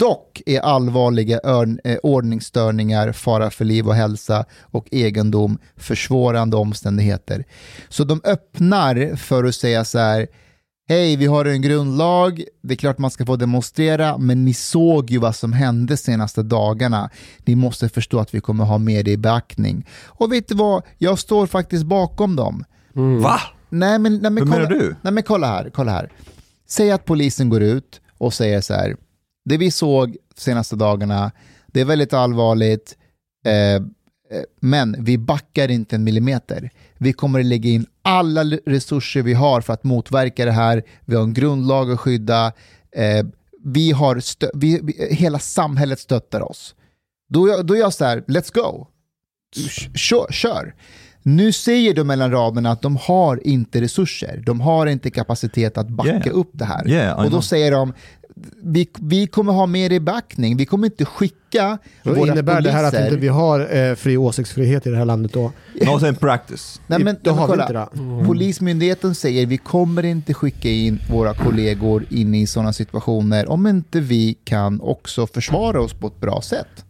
Dock 0.00 0.42
är 0.46 0.60
allvarliga 0.60 1.40
eh, 1.84 1.96
ordningsstörningar, 2.02 3.12
fara 3.12 3.50
för 3.50 3.64
liv 3.64 3.88
och 3.88 3.94
hälsa 3.94 4.44
och 4.60 4.88
egendom 4.90 5.58
försvårande 5.76 6.56
omständigheter. 6.56 7.44
Så 7.88 8.04
de 8.04 8.20
öppnar 8.24 9.16
för 9.16 9.44
att 9.44 9.54
säga 9.54 9.84
så 9.84 9.98
här, 9.98 10.26
hej 10.88 11.16
vi 11.16 11.26
har 11.26 11.44
en 11.44 11.62
grundlag, 11.62 12.44
det 12.62 12.74
är 12.74 12.76
klart 12.76 12.98
man 12.98 13.10
ska 13.10 13.26
få 13.26 13.36
demonstrera, 13.36 14.18
men 14.18 14.44
ni 14.44 14.54
såg 14.54 15.10
ju 15.10 15.18
vad 15.18 15.36
som 15.36 15.52
hände 15.52 15.96
senaste 15.96 16.42
dagarna. 16.42 17.10
Ni 17.44 17.54
måste 17.54 17.88
förstå 17.88 18.20
att 18.20 18.34
vi 18.34 18.40
kommer 18.40 18.64
ha 18.64 18.78
med 18.78 19.04
det 19.04 19.10
i 19.10 19.16
beaktning. 19.16 19.86
Och 20.06 20.32
vet 20.32 20.48
du 20.48 20.54
vad, 20.54 20.82
jag 20.98 21.18
står 21.18 21.46
faktiskt 21.46 21.84
bakom 21.84 22.36
dem. 22.36 22.64
Va? 23.22 23.40
Nej 23.68 23.98
men, 23.98 24.12
nej, 24.12 24.30
men, 24.30 24.36
Hur 24.36 24.52
kolla, 24.52 24.68
menar 24.68 24.70
du? 24.70 24.96
Nej, 25.02 25.12
men 25.12 25.22
kolla 25.22 25.46
här, 25.46 25.70
kolla 25.74 25.92
här. 25.92 26.12
Säg 26.68 26.90
att 26.90 27.04
polisen 27.04 27.48
går 27.48 27.62
ut 27.62 28.00
och 28.18 28.34
säger 28.34 28.60
så 28.60 28.74
här, 28.74 28.96
det 29.50 29.56
vi 29.56 29.70
såg 29.70 30.16
senaste 30.36 30.76
dagarna, 30.76 31.32
det 31.66 31.80
är 31.80 31.84
väldigt 31.84 32.12
allvarligt, 32.12 32.96
eh, 33.46 33.74
eh, 33.74 33.80
men 34.60 35.04
vi 35.04 35.18
backar 35.18 35.70
inte 35.70 35.96
en 35.96 36.04
millimeter. 36.04 36.70
Vi 36.98 37.12
kommer 37.12 37.40
att 37.40 37.46
lägga 37.46 37.70
in 37.70 37.86
alla 38.02 38.44
resurser 38.66 39.22
vi 39.22 39.34
har 39.34 39.60
för 39.60 39.72
att 39.72 39.84
motverka 39.84 40.44
det 40.44 40.52
här. 40.52 40.82
Vi 41.04 41.16
har 41.16 41.22
en 41.22 41.34
grundlag 41.34 41.92
att 41.92 42.00
skydda. 42.00 42.52
Eh, 42.96 43.26
vi 43.64 43.92
har 43.92 44.20
vi, 44.58 44.80
vi, 44.82 45.14
hela 45.14 45.38
samhället 45.38 45.98
stöttar 45.98 46.40
oss. 46.50 46.74
Då, 47.28 47.62
då 47.62 47.74
är 47.74 47.78
jag 47.78 47.92
så 47.92 48.04
här, 48.04 48.20
let's 48.20 48.54
go. 48.54 48.86
Kör, 49.94 50.32
kör. 50.32 50.74
Nu 51.22 51.52
säger 51.52 51.94
de 51.94 52.06
mellan 52.06 52.30
raderna 52.30 52.70
att 52.70 52.82
de 52.82 52.96
har 52.96 53.46
inte 53.46 53.80
resurser. 53.80 54.42
De 54.46 54.60
har 54.60 54.86
inte 54.86 55.10
kapacitet 55.10 55.78
att 55.78 55.88
backa 55.88 56.10
Yeah. 56.10 56.38
upp 56.38 56.50
det 56.52 56.64
här. 56.64 56.88
Yeah, 56.88 57.24
och 57.24 57.30
då 57.30 57.42
säger 57.42 57.70
de, 57.70 57.92
vi, 58.62 58.88
vi 59.00 59.26
kommer 59.26 59.52
ha 59.52 59.66
mer 59.66 59.92
i 59.92 60.00
backning. 60.00 60.56
Vi 60.56 60.66
kommer 60.66 60.86
inte 60.86 61.04
skicka 61.04 61.78
Då 62.02 62.14
våra 62.14 62.32
innebär 62.32 62.54
poliser. 62.54 62.72
det 62.72 62.76
här 62.76 62.84
att 62.84 63.04
inte 63.04 63.16
vi 63.16 63.28
har 63.28 63.76
eh, 63.76 63.94
fri 63.94 64.16
åsiktsfrihet 64.16 64.86
i 64.86 64.90
det 64.90 64.96
här 64.96 65.04
landet 65.04 65.32
då? 65.32 65.52
Not 65.86 66.02
in 66.02 66.14
practice. 66.14 66.80
Nej, 66.86 66.98
men, 66.98 67.16
då 67.22 67.30
men 67.30 67.38
har 67.38 67.56
vi 67.56 67.62
inte 67.62 67.72
det. 67.72 67.88
Mm. 67.94 68.26
Polismyndigheten 68.26 69.14
säger 69.14 69.46
vi 69.46 69.58
kommer 69.58 70.04
inte 70.04 70.34
skicka 70.34 70.68
in 70.68 70.98
våra 71.10 71.34
kollegor 71.34 72.04
in 72.10 72.34
i 72.34 72.46
sådana 72.46 72.72
situationer 72.72 73.50
om 73.50 73.66
inte 73.66 74.00
vi 74.00 74.36
kan 74.44 74.80
också 74.80 75.26
försvara 75.26 75.80
oss 75.80 75.94
på 75.94 76.06
ett 76.06 76.20
bra 76.20 76.40
sätt. 76.42 76.84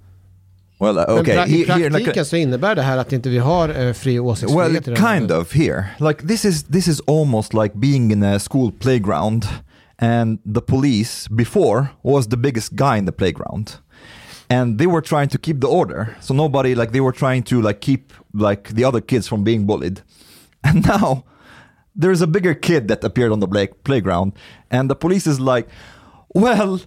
Well, 0.80 0.98
uh, 0.98 1.04
Men 1.08 1.18
okay. 1.18 1.36
pra- 1.36 1.46
I 1.46 1.64
here, 1.64 1.90
praktiken 1.90 2.24
så 2.24 2.36
innebär 2.36 2.74
det 2.74 2.82
här 2.82 2.98
att 2.98 3.12
inte 3.12 3.28
vi 3.28 3.38
har 3.38 3.68
eh, 3.68 3.92
fri 3.92 4.12
well, 4.12 4.20
åsiktsfrihet 4.20 4.88
i 4.88 4.90
det 4.90 5.00
här 5.00 5.18
kind 5.18 5.32
of 5.32 5.52
here. 5.52 5.84
Like 5.98 6.26
this 6.26 6.44
is 6.44 6.62
this 6.62 6.88
is 6.88 7.00
almost 7.06 7.54
like 7.54 7.74
being 7.74 8.12
in 8.12 8.22
a 8.22 8.38
school 8.38 8.72
playground, 8.72 9.46
and 10.00 10.38
the 10.46 10.62
police 10.62 11.28
before 11.28 11.92
was 12.02 12.28
the 12.28 12.36
biggest 12.36 12.74
guy 12.74 12.96
in 12.96 13.04
the 13.04 13.12
playground, 13.12 13.78
and 14.48 14.78
they 14.78 14.86
were 14.86 15.02
trying 15.02 15.28
to 15.28 15.38
keep 15.38 15.60
the 15.60 15.68
order. 15.68 16.16
So 16.20 16.34
nobody 16.34 16.74
like 16.74 16.92
they 16.92 17.00
were 17.00 17.12
trying 17.12 17.42
to 17.44 17.60
like 17.60 17.80
keep 17.80 18.12
like 18.32 18.70
the 18.70 18.84
other 18.84 19.02
kids 19.02 19.28
from 19.28 19.44
being 19.44 19.66
bullied, 19.66 20.00
and 20.64 20.86
now 20.86 21.24
there's 21.94 22.22
a 22.22 22.26
bigger 22.26 22.54
kid 22.54 22.88
that 22.88 23.04
appeared 23.04 23.30
on 23.30 23.40
the 23.40 23.48
play- 23.48 23.68
playground, 23.84 24.32
and 24.70 24.88
the 24.88 24.96
police 24.96 25.26
is 25.26 25.38
like, 25.38 25.68
well, 26.34 26.80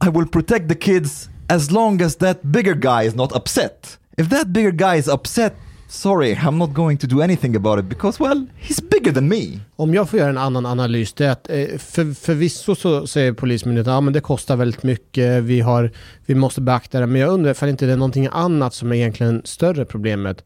I 0.00 0.08
will 0.08 0.26
protect 0.26 0.68
the 0.68 0.76
kids 0.76 1.28
as 1.50 1.72
long 1.72 2.00
as 2.00 2.16
that 2.16 2.52
bigger 2.52 2.74
guy 2.74 3.02
is 3.02 3.14
not 3.14 3.32
upset. 3.34 3.96
If 4.16 4.28
that 4.28 4.52
bigger 4.52 4.72
guy 4.72 4.96
is 4.96 5.08
upset, 5.08 5.56
sorry, 5.88 6.34
I'm 6.34 6.58
not 6.58 6.74
going 6.74 6.98
to 6.98 7.06
do 7.06 7.22
anything 7.22 7.56
about 7.56 7.78
it 7.78 7.88
because, 7.88 8.20
well, 8.20 8.46
he's 8.56 8.80
bigger 8.80 9.12
than 9.12 9.28
me. 9.28 9.60
Om 9.76 9.94
jag 9.94 10.08
får 10.08 10.18
göra 10.18 10.30
en 10.30 10.38
annan 10.38 10.66
analys, 10.66 11.12
det 11.12 11.26
är 11.26 11.30
att 11.30 11.50
eh, 11.50 11.78
för, 11.78 12.14
förvisso 12.14 12.74
så 12.74 13.06
säger 13.06 13.32
Polismyndigheten 13.32 13.92
att 13.92 14.04
ja, 14.04 14.10
det 14.10 14.20
kostar 14.20 14.56
väldigt 14.56 14.82
mycket, 14.82 15.42
vi, 15.42 15.60
har, 15.60 15.90
vi 16.26 16.34
måste 16.34 16.60
beakta 16.60 17.00
det, 17.00 17.06
men 17.06 17.20
jag 17.20 17.30
undrar 17.30 17.50
ifall 17.50 17.68
inte 17.68 17.86
det 17.86 17.92
är 17.92 17.96
någonting 17.96 18.28
annat 18.32 18.74
som 18.74 18.92
är 18.92 18.96
egentligen 18.96 19.42
större 19.44 19.84
problemet. 19.84 20.44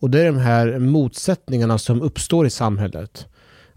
Och 0.00 0.10
det 0.10 0.20
är 0.20 0.26
de 0.26 0.38
här 0.38 0.78
motsättningarna 0.78 1.78
som 1.78 2.02
uppstår 2.02 2.46
i 2.46 2.50
samhället. 2.50 3.26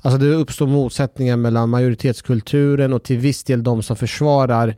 Alltså 0.01 0.17
det 0.17 0.25
uppstår 0.25 0.67
motsättningar 0.67 1.37
mellan 1.37 1.69
majoritetskulturen 1.69 2.93
och 2.93 3.03
till 3.03 3.17
viss 3.17 3.43
del 3.43 3.63
de 3.63 3.83
som 3.83 3.95
försvarar 3.95 4.75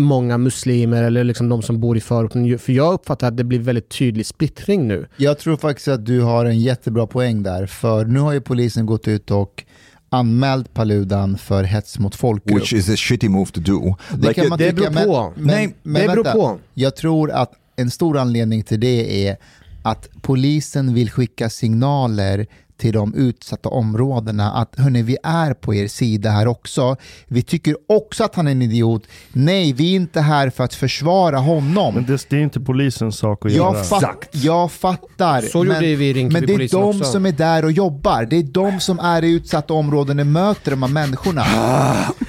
många 0.00 0.38
muslimer 0.38 1.02
eller 1.02 1.24
liksom 1.24 1.48
de 1.48 1.62
som 1.62 1.80
bor 1.80 1.96
i 1.96 2.00
förorten. 2.00 2.58
För 2.58 2.72
jag 2.72 2.94
uppfattar 2.94 3.28
att 3.28 3.36
det 3.36 3.44
blir 3.44 3.58
väldigt 3.58 3.88
tydlig 3.88 4.26
splittring 4.26 4.88
nu. 4.88 5.06
Jag 5.16 5.38
tror 5.38 5.56
faktiskt 5.56 5.88
att 5.88 6.06
du 6.06 6.20
har 6.20 6.44
en 6.44 6.60
jättebra 6.60 7.06
poäng 7.06 7.42
där, 7.42 7.66
för 7.66 8.04
nu 8.04 8.20
har 8.20 8.32
ju 8.32 8.40
polisen 8.40 8.86
gått 8.86 9.08
ut 9.08 9.30
och 9.30 9.64
anmält 10.10 10.74
Paludan 10.74 11.38
för 11.38 11.62
hets 11.64 11.98
mot 11.98 12.14
folkgrupp. 12.14 12.62
Which 12.62 12.72
is 12.72 12.88
a 12.88 12.96
shitty 12.96 13.28
move 13.28 13.50
to 13.50 13.60
do. 13.60 13.94
Det 14.14 14.34
kan 14.34 14.48
man 14.48 14.58
det 14.58 14.72
beror 14.72 15.04
på. 15.04 15.32
Men, 15.36 15.46
Nej, 15.46 15.74
men 15.82 16.02
det 16.02 16.08
beror 16.08 16.24
vänta. 16.24 16.38
på. 16.38 16.58
Jag 16.74 16.96
tror 16.96 17.30
att 17.30 17.52
en 17.76 17.90
stor 17.90 18.18
anledning 18.18 18.62
till 18.62 18.80
det 18.80 19.26
är 19.28 19.36
att 19.82 20.08
polisen 20.22 20.94
vill 20.94 21.10
skicka 21.10 21.50
signaler 21.50 22.46
till 22.78 22.92
de 22.92 23.14
utsatta 23.14 23.68
områdena 23.68 24.52
att 24.52 24.78
hörni, 24.78 25.02
vi 25.02 25.16
är 25.22 25.54
på 25.54 25.74
er 25.74 25.88
sida 25.88 26.30
här 26.30 26.46
också. 26.46 26.96
Vi 27.26 27.42
tycker 27.42 27.76
också 27.88 28.24
att 28.24 28.34
han 28.34 28.46
är 28.46 28.50
en 28.52 28.62
idiot. 28.62 29.02
Nej, 29.32 29.72
vi 29.72 29.92
är 29.92 29.96
inte 29.96 30.20
här 30.20 30.50
för 30.50 30.64
att 30.64 30.74
försvara 30.74 31.38
honom. 31.38 31.94
Men 31.94 32.06
det, 32.06 32.26
det 32.30 32.36
är 32.36 32.40
inte 32.40 32.60
polisens 32.60 33.18
sak 33.18 33.46
att 33.46 33.52
göra. 33.52 33.76
Jag, 33.76 33.86
fatt, 33.86 34.28
jag 34.30 34.72
fattar. 34.72 35.42
Så 35.42 35.64
gjorde 35.64 35.80
vi 35.80 36.10
i 36.10 36.24
men 36.24 36.46
det 36.46 36.54
är 36.54 36.68
de 36.70 36.84
också. 36.84 37.04
som 37.04 37.26
är 37.26 37.32
där 37.32 37.64
och 37.64 37.72
jobbar. 37.72 38.24
Det 38.24 38.36
är 38.36 38.42
de 38.42 38.80
som 38.80 38.98
är 38.98 39.24
i 39.24 39.30
utsatta 39.30 39.74
områden 39.74 40.20
och 40.20 40.26
möter 40.26 40.70
de 40.70 40.82
här 40.82 40.90
människorna. 40.90 41.44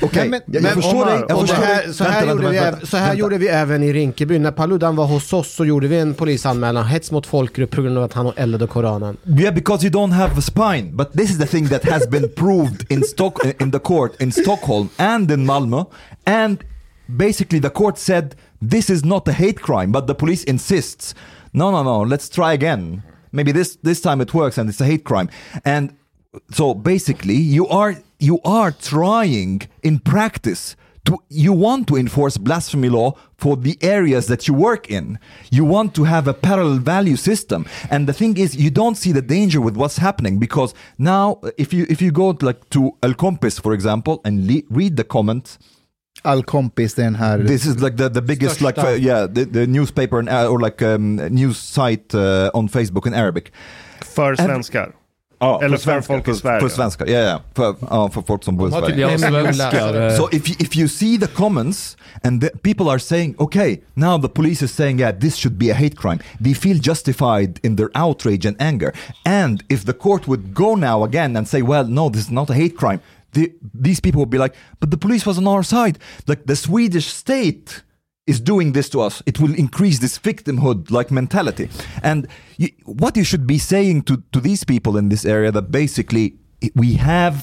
Okej, 0.01 0.29
men- 0.29 0.41
jag, 0.45 0.53
men 0.53 0.63
jag 0.63 0.73
förstår 0.73 0.95
Omar, 0.95 1.11
dig. 1.11 1.23
Jag 1.29 1.39
förstår 1.39 1.55
här, 1.63 1.85
dig. 1.85 1.93
så 1.93 2.03
här, 2.03 2.25
Vänta, 2.25 2.31
gjorde, 2.31 2.43
vänta, 2.43 2.65
vi, 2.65 2.71
vänta, 2.71 2.85
så 2.85 2.97
här 2.97 3.13
gjorde 3.15 3.37
vi 3.37 3.47
även 3.47 3.83
i 3.83 3.93
Rinkeby. 3.93 4.39
När 4.39 4.51
Paludan 4.51 4.95
var 4.95 5.05
hos 5.05 5.33
oss 5.33 5.55
så 5.55 5.65
gjorde 5.65 5.87
vi 5.87 5.99
en 5.99 6.13
polisanmälan, 6.13 6.85
hets 6.85 7.11
mot 7.11 7.25
folkgrupp 7.27 7.71
på 7.71 7.81
grund 7.81 7.97
av 7.97 8.03
att 8.03 8.13
han 8.13 8.31
eldade 8.35 8.67
Koranen. 8.67 9.17
Yeah, 9.25 9.55
because 9.55 9.85
you 9.87 9.93
don't 9.93 10.11
have 10.11 10.38
a 10.39 10.41
spine. 10.41 10.91
But 10.99 11.13
this 11.13 11.29
is 11.29 11.37
the 11.37 11.45
thing 11.45 11.65
that 11.65 11.83
has 11.83 12.07
been 12.07 12.27
proved 12.43 12.79
in 12.89 13.03
Stock 13.03 13.35
in 13.63 13.69
the 13.71 13.79
court 13.79 14.11
in 14.19 14.31
Stockholm 14.31 14.89
and 14.97 15.29
in 15.29 15.45
Malmö. 15.45 15.81
And 16.25 16.63
basically 17.25 17.59
the 17.59 17.69
court 17.69 17.97
said 17.97 18.35
this 18.73 18.89
is 18.89 19.03
not 19.03 19.27
a 19.27 19.33
hate 19.33 19.61
crime, 19.61 19.91
but 19.91 20.07
the 20.07 20.15
police 20.15 20.43
insists. 20.45 21.13
No, 21.53 21.71
no, 21.71 21.83
no. 21.83 21.99
Let's 22.01 22.27
try 22.29 22.53
again. 22.53 23.03
Maybe 23.31 23.51
this 23.51 23.69
this 23.87 24.01
time 24.01 24.19
it 24.21 24.33
works 24.33 24.57
and 24.57 24.69
it's 24.69 24.81
a 24.81 24.89
hate 24.91 25.03
crime. 25.03 25.29
And 25.65 25.85
so 26.51 26.73
basically 26.73 27.39
you 27.57 27.67
are 27.67 27.93
you 28.19 28.39
are 28.43 28.71
trying 28.71 29.61
in 29.83 29.99
practice 29.99 30.75
to 31.09 31.17
you 31.29 31.53
want 31.53 31.87
to 31.87 31.95
enforce 31.95 32.37
blasphemy 32.37 32.89
law 32.89 33.09
for 33.37 33.57
the 33.57 33.75
areas 33.81 34.27
that 34.27 34.47
you 34.47 34.53
work 34.53 34.83
in. 34.89 35.05
You 35.51 35.65
want 35.65 35.89
to 35.95 36.03
have 36.03 36.27
a 36.27 36.33
parallel 36.33 36.79
value 36.79 37.17
system. 37.17 37.65
And 37.89 38.07
the 38.07 38.13
thing 38.13 38.37
is 38.37 38.55
you 38.55 38.71
don't 38.81 38.97
see 39.03 39.11
the 39.19 39.21
danger 39.21 39.59
with 39.59 39.75
what's 39.75 39.97
happening 39.97 40.39
because 40.39 40.73
now 40.97 41.25
if 41.57 41.73
you 41.73 41.85
if 41.89 42.01
you 42.01 42.11
go 42.11 42.33
to, 42.33 42.45
like 42.45 42.61
to 42.69 42.91
El 43.01 43.13
Compis 43.13 43.59
for 43.61 43.73
example 43.73 44.21
and 44.23 44.47
le- 44.47 44.67
read 44.69 44.95
the 44.97 45.03
comments 45.03 45.57
Al 46.23 46.43
kompis, 46.43 46.95
den 46.95 47.15
här... 47.15 47.47
this 47.47 47.65
is 47.65 47.81
like 47.81 47.95
the, 47.95 48.09
the 48.09 48.21
biggest 48.21 48.61
like 48.61 48.75
Största. 48.75 48.93
uh, 48.93 48.97
yeah 48.97 49.27
the, 49.27 49.45
the 49.45 49.67
newspaper 49.67 50.19
and, 50.19 50.29
uh, 50.29 50.51
or 50.51 50.59
like 50.59 50.81
um, 50.81 51.15
news 51.15 51.57
site 51.57 52.13
uh, 52.13 52.51
on 52.53 52.67
Facebook 52.67 53.07
in 53.07 53.13
Arabic. 53.13 53.51
För 54.01 54.35
svenskar. 54.35 54.91
Ja, 55.41 55.61
Eller 55.63 55.77
för 55.77 56.01
folk 56.01 56.27
i 56.27 56.33
Sverige. 56.33 56.59
för 56.61 56.69
svenskar. 56.69 57.05
Ja, 57.07 57.19
ja. 57.19 57.41
För, 57.55 57.75
ja, 57.89 58.09
för 58.09 58.21
folk 58.21 58.43
som 58.43 58.57
bor 58.57 58.67
i 58.67 58.71
Sverige. 58.71 59.07
typ- 59.07 59.53
svenskar. 59.53 60.09
So 60.17 60.29
if 60.31 60.49
you, 60.49 60.55
if 60.59 60.77
you 60.77 60.87
see 60.87 61.17
the 61.19 61.27
comments 61.27 61.97
and 62.23 62.41
the 62.41 62.49
people 62.49 62.89
are 62.91 62.99
saying, 62.99 63.35
okay, 63.37 63.77
now 63.93 64.21
the 64.21 64.27
police 64.27 64.65
is 64.65 64.71
saying, 64.75 64.99
yeah, 64.99 65.19
this 65.19 65.35
should 65.35 65.57
be 65.57 65.71
a 65.71 65.73
hate 65.75 65.95
crime. 65.95 66.19
They 66.43 66.53
feel 66.53 66.77
justified 66.81 67.59
in 67.63 67.75
their 67.75 67.89
outrage 67.93 68.47
and 68.47 68.55
anger. 68.61 68.93
And 69.25 69.63
if 69.69 69.85
the 69.85 69.93
court 69.93 70.27
would 70.27 70.53
go 70.53 70.75
now 70.75 71.03
again 71.03 71.37
and 71.37 71.47
say, 71.47 71.61
well, 71.61 71.87
no, 71.87 72.09
this 72.09 72.21
is 72.21 72.31
not 72.31 72.49
a 72.49 72.53
hate 72.53 72.75
crime. 72.77 72.99
The, 73.33 73.51
these 73.83 74.01
people 74.01 74.19
would 74.19 74.31
be 74.31 74.37
like, 74.39 74.55
but 74.79 74.89
the 74.91 74.97
police 74.97 75.25
was 75.25 75.37
on 75.37 75.47
our 75.47 75.63
side. 75.63 75.97
Like 76.27 76.41
the 76.45 76.55
Swedish 76.55 77.07
state 77.07 77.83
is 78.29 78.39
doing 78.41 78.73
this 78.73 78.89
to 78.89 79.01
us. 79.01 79.23
It 79.25 79.39
will 79.39 79.55
increase 79.55 79.99
this 79.99 80.19
victimhood 80.19 80.91
like 80.91 81.13
mentality. 81.13 81.69
And 82.03 82.27
you, 82.57 82.69
what 82.85 83.17
you 83.17 83.23
should 83.23 83.45
be 83.47 83.57
saying 83.57 84.03
to, 84.03 84.23
to 84.31 84.39
these 84.39 84.63
people 84.63 84.99
in 84.99 85.09
this 85.09 85.25
area 85.25 85.51
that 85.51 85.71
basically 85.71 86.33
we 86.75 86.93
have 86.95 87.35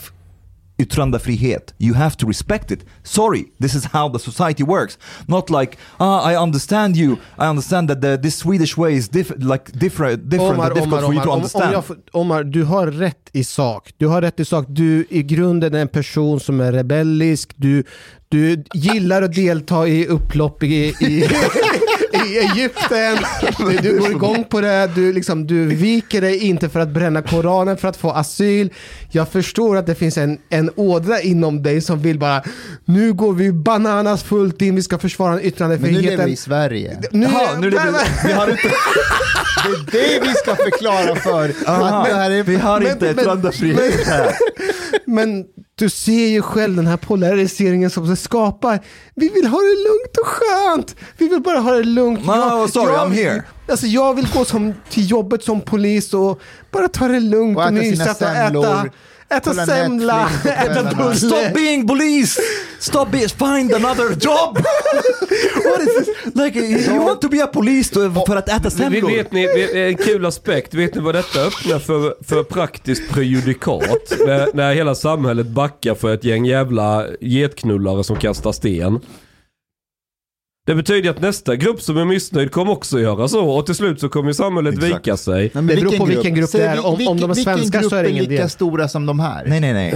yttrandefrihet. 0.79 1.73
You 1.79 1.95
have 1.95 2.17
to 2.17 2.27
respect 2.27 2.71
it. 2.71 2.85
Sorry, 3.03 3.47
this 3.59 3.75
is 3.75 3.85
how 3.87 4.09
the 4.09 4.19
society 4.19 4.63
works. 4.63 4.99
Not 5.27 5.51
like, 5.51 5.79
ah, 5.99 6.23
I 6.23 6.37
understand 6.37 6.97
you. 6.97 7.17
I 7.39 7.47
understand 7.49 7.89
that 7.89 8.01
the, 8.01 8.19
this 8.23 8.37
Swedish 8.37 8.77
way 8.77 8.95
is 8.95 9.09
diff- 9.09 9.33
like 9.39 9.73
different, 9.73 10.29
different 10.29 10.59
Omar, 10.59 10.75
difficult 10.75 11.03
Omar, 11.03 11.07
for 11.07 11.15
you 11.15 11.21
Omar, 11.21 11.25
to 11.25 11.31
om, 11.31 11.33
om 11.33 11.39
understand. 11.39 11.73
jag, 11.73 11.85
Omar, 12.13 12.45
du 12.45 12.65
har 12.65 12.87
rätt 12.87 13.31
i 13.33 13.45
sak. 13.45 13.93
Du 13.99 14.07
har 14.07 14.21
rätt 14.23 14.41
i 14.41 14.45
sak. 14.45 14.67
Du 14.69 15.07
i 15.11 15.23
grunden 15.23 15.75
är 15.75 15.81
en 15.81 15.89
person 15.89 16.41
som 16.41 16.61
är 16.61 16.73
rebellisk. 16.73 17.53
Du, 17.57 17.85
du 18.29 18.65
gillar 18.75 19.23
att 19.23 19.35
delta 19.35 19.89
i 19.89 20.07
upplopp 20.07 20.63
i, 20.63 20.95
i, 21.01 21.29
i 22.27 22.39
Egypten. 22.39 23.17
Du, 23.59 23.77
du 23.83 23.99
går 23.99 24.11
igång 24.11 24.45
på 24.45 24.61
det. 24.61 24.91
Du, 24.95 25.13
liksom, 25.13 25.47
du 25.47 25.67
viker 25.67 26.21
dig 26.21 26.39
inte 26.39 26.69
för 26.69 26.81
att 26.81 26.89
bränna 26.89 27.23
Koranen 27.23 27.77
för 27.77 27.89
att 27.89 27.97
få 27.97 28.11
asyl. 28.11 28.71
Jag 29.11 29.29
förstår 29.29 29.77
att 29.77 29.87
det 29.87 29.95
finns 29.95 30.19
en, 30.19 30.39
en 30.49 30.71
ådra 30.77 31.21
inom 31.21 31.63
dig 31.63 31.81
som 31.81 32.03
vill 32.03 32.19
bara 32.19 32.43
nu 32.85 33.13
går 33.13 33.33
vi 33.33 33.53
bananas 33.53 34.23
fullt 34.23 34.63
in. 34.63 34.77
Vi 34.77 34.83
ska 34.83 34.99
försvara 34.99 35.31
Men 35.33 35.41
nu 35.43 35.49
yttrandefriheten. 35.49 36.03
lever 36.11 36.25
vi 36.27 36.33
i 36.33 36.37
Sverige. 36.37 36.97
Nu, 37.13 37.27
Jaha, 37.33 37.59
nu 37.61 37.67
är 37.67 37.71
det, 37.71 37.93
vi 38.27 38.33
har 38.33 38.51
inte, 38.51 38.71
Det 39.93 39.99
är 40.17 40.21
det 40.21 40.27
vi 40.29 40.35
ska 40.35 40.57
förklara 40.57 41.17
för. 41.17 41.49
att 41.49 42.07
det 42.09 42.15
här 42.15 42.31
är, 42.31 42.43
vi 42.43 42.57
har 42.57 42.81
Men- 42.81 42.93
inte 42.93 43.07
yttrandefrihet 43.11 44.07
här. 44.07 44.33
Men 45.07 45.45
du 45.79 45.91
ser 45.91 46.27
ju 46.27 46.43
själv 46.43 46.77
den 46.77 46.87
här 46.87 46.97
polariseringen 46.97 47.91
som 47.91 48.09
det 48.09 48.17
skapar. 48.17 48.81
Vi 49.15 49.29
vill 49.29 49.47
ha 49.47 49.59
det 49.59 49.77
lugnt 49.89 50.17
och 50.21 50.27
skönt. 50.27 50.97
Vi 51.19 51.29
vill 51.29 51.41
bara 51.41 51.59
ha 51.59 51.73
det 51.73 51.83
lugnt. 51.83 52.27
No, 52.27 52.69
sorry, 52.69 52.95
I'm 52.95 53.13
here. 53.13 53.43
Alltså 53.69 53.87
jag 53.87 54.15
vill 54.15 54.29
gå 54.35 54.45
som, 54.45 54.75
till 54.91 55.11
jobbet 55.11 55.45
som 55.45 55.61
polis 55.61 56.15
och 56.15 56.41
bara 56.71 56.89
ta 56.89 57.09
det 57.09 57.21
lugnt 57.21 57.59
Och 57.59 57.67
och, 57.67 57.73
mysa 57.73 58.11
och 58.11 58.23
äta, 58.23 58.89
äta 59.29 59.55
semla, 59.55 60.31
äta 60.45 60.95
bulle. 60.95 61.17
Stop 61.17 61.55
being 61.55 61.89
police! 61.89 62.41
Stop 62.79 63.11
being, 63.11 63.29
find 63.29 63.75
another 63.75 64.11
job! 64.11 64.59
What 65.65 65.81
is 65.81 66.07
this? 66.07 66.35
Like, 66.35 66.57
you 66.57 67.05
want 67.05 67.21
to 67.21 67.29
be 67.29 67.45
a 67.45 67.47
police 67.47 67.95
to, 67.95 68.25
för 68.27 68.37
att 68.37 68.49
äta 68.49 68.71
semlor? 68.71 69.11
vet 69.11 69.33
ni, 69.33 69.71
en 69.75 69.97
kul 69.97 70.27
aspekt, 70.27 70.75
vet 70.75 70.95
ni 70.95 71.01
vad 71.01 71.15
detta 71.15 71.41
öppnar 71.41 71.79
för, 71.79 72.25
för 72.25 72.43
praktiskt 72.43 73.13
prejudikat? 73.13 74.13
När, 74.27 74.49
när 74.55 74.75
hela 74.75 74.95
samhället 74.95 75.47
backar 75.47 75.95
för 75.95 76.15
ett 76.15 76.25
gäng 76.25 76.45
jävla 76.45 77.07
getknullare 77.21 78.05
som 78.05 78.17
kastar 78.17 78.53
sten. 78.53 79.01
Det 80.67 80.75
betyder 80.75 81.11
att 81.11 81.21
nästa 81.21 81.57
grupp 81.57 81.83
som 81.83 81.97
är 81.97 82.05
missnöjd 82.05 82.51
kommer 82.53 82.73
också 82.73 83.01
göra 83.01 83.29
så 83.29 83.49
och 83.51 83.67
till 83.67 83.75
slut 83.75 84.01
så 84.01 84.09
kommer 84.09 84.29
ju 84.31 84.35
samhället 84.35 84.75
Exakt. 84.75 84.93
vika 85.07 85.17
sig. 85.17 85.35
Nej, 85.41 85.51
men 85.55 85.67
Det 85.67 85.77
beror 85.77 85.97
på 85.99 86.05
vilken 86.05 86.35
grupp 86.35 86.53
det 86.53 86.63
är. 86.63 86.79
Om- 86.79 86.85
om 86.93 86.99
vilken- 86.99 87.17
de 87.17 87.31
är 87.31 87.35
svenskar 87.35 87.55
vilken 87.57 87.81
grupp 87.81 87.91
så 87.91 87.97
är 87.97 88.03
det 88.03 88.11
ingen 88.11 88.25
lika 88.25 88.43
del. 88.43 88.51
stora 88.51 88.89
som 88.89 89.07
de 89.07 89.21
här? 89.21 89.45
Nej, 89.47 89.61
nej, 89.61 89.73
nej. 89.73 89.91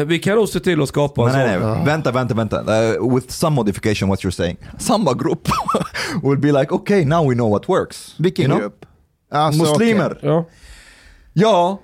Eh, 0.00 0.04
vi 0.06 0.18
kan 0.18 0.34
nog 0.36 0.48
se 0.48 0.60
till 0.60 0.82
att 0.82 0.88
skapa 0.88 1.22
en 1.22 1.32
Nej, 1.32 1.46
nej, 1.46 1.60
sån. 1.60 1.70
nej. 1.72 1.86
Vänta, 1.86 2.12
vänta, 2.12 2.34
vänta. 2.34 2.60
Uh, 2.96 3.14
with 3.14 3.30
some 3.30 3.54
modification 3.56 4.08
what 4.08 4.20
you're 4.24 4.30
saying. 4.30 4.56
Samma 4.78 5.12
grupp 5.14 5.48
will 6.22 6.38
be 6.38 6.52
like, 6.60 6.72
okay, 6.74 7.04
now 7.04 7.28
we 7.28 7.34
know 7.34 7.50
what 7.50 7.68
works. 7.68 8.14
Vilken 8.18 8.50
You 8.50 8.60
grupp? 8.60 8.84
Alltså, 9.32 9.62
Muslimer. 9.62 10.10
okej. 10.10 10.28
Ja. 10.30 10.44
Ja, 11.32 11.80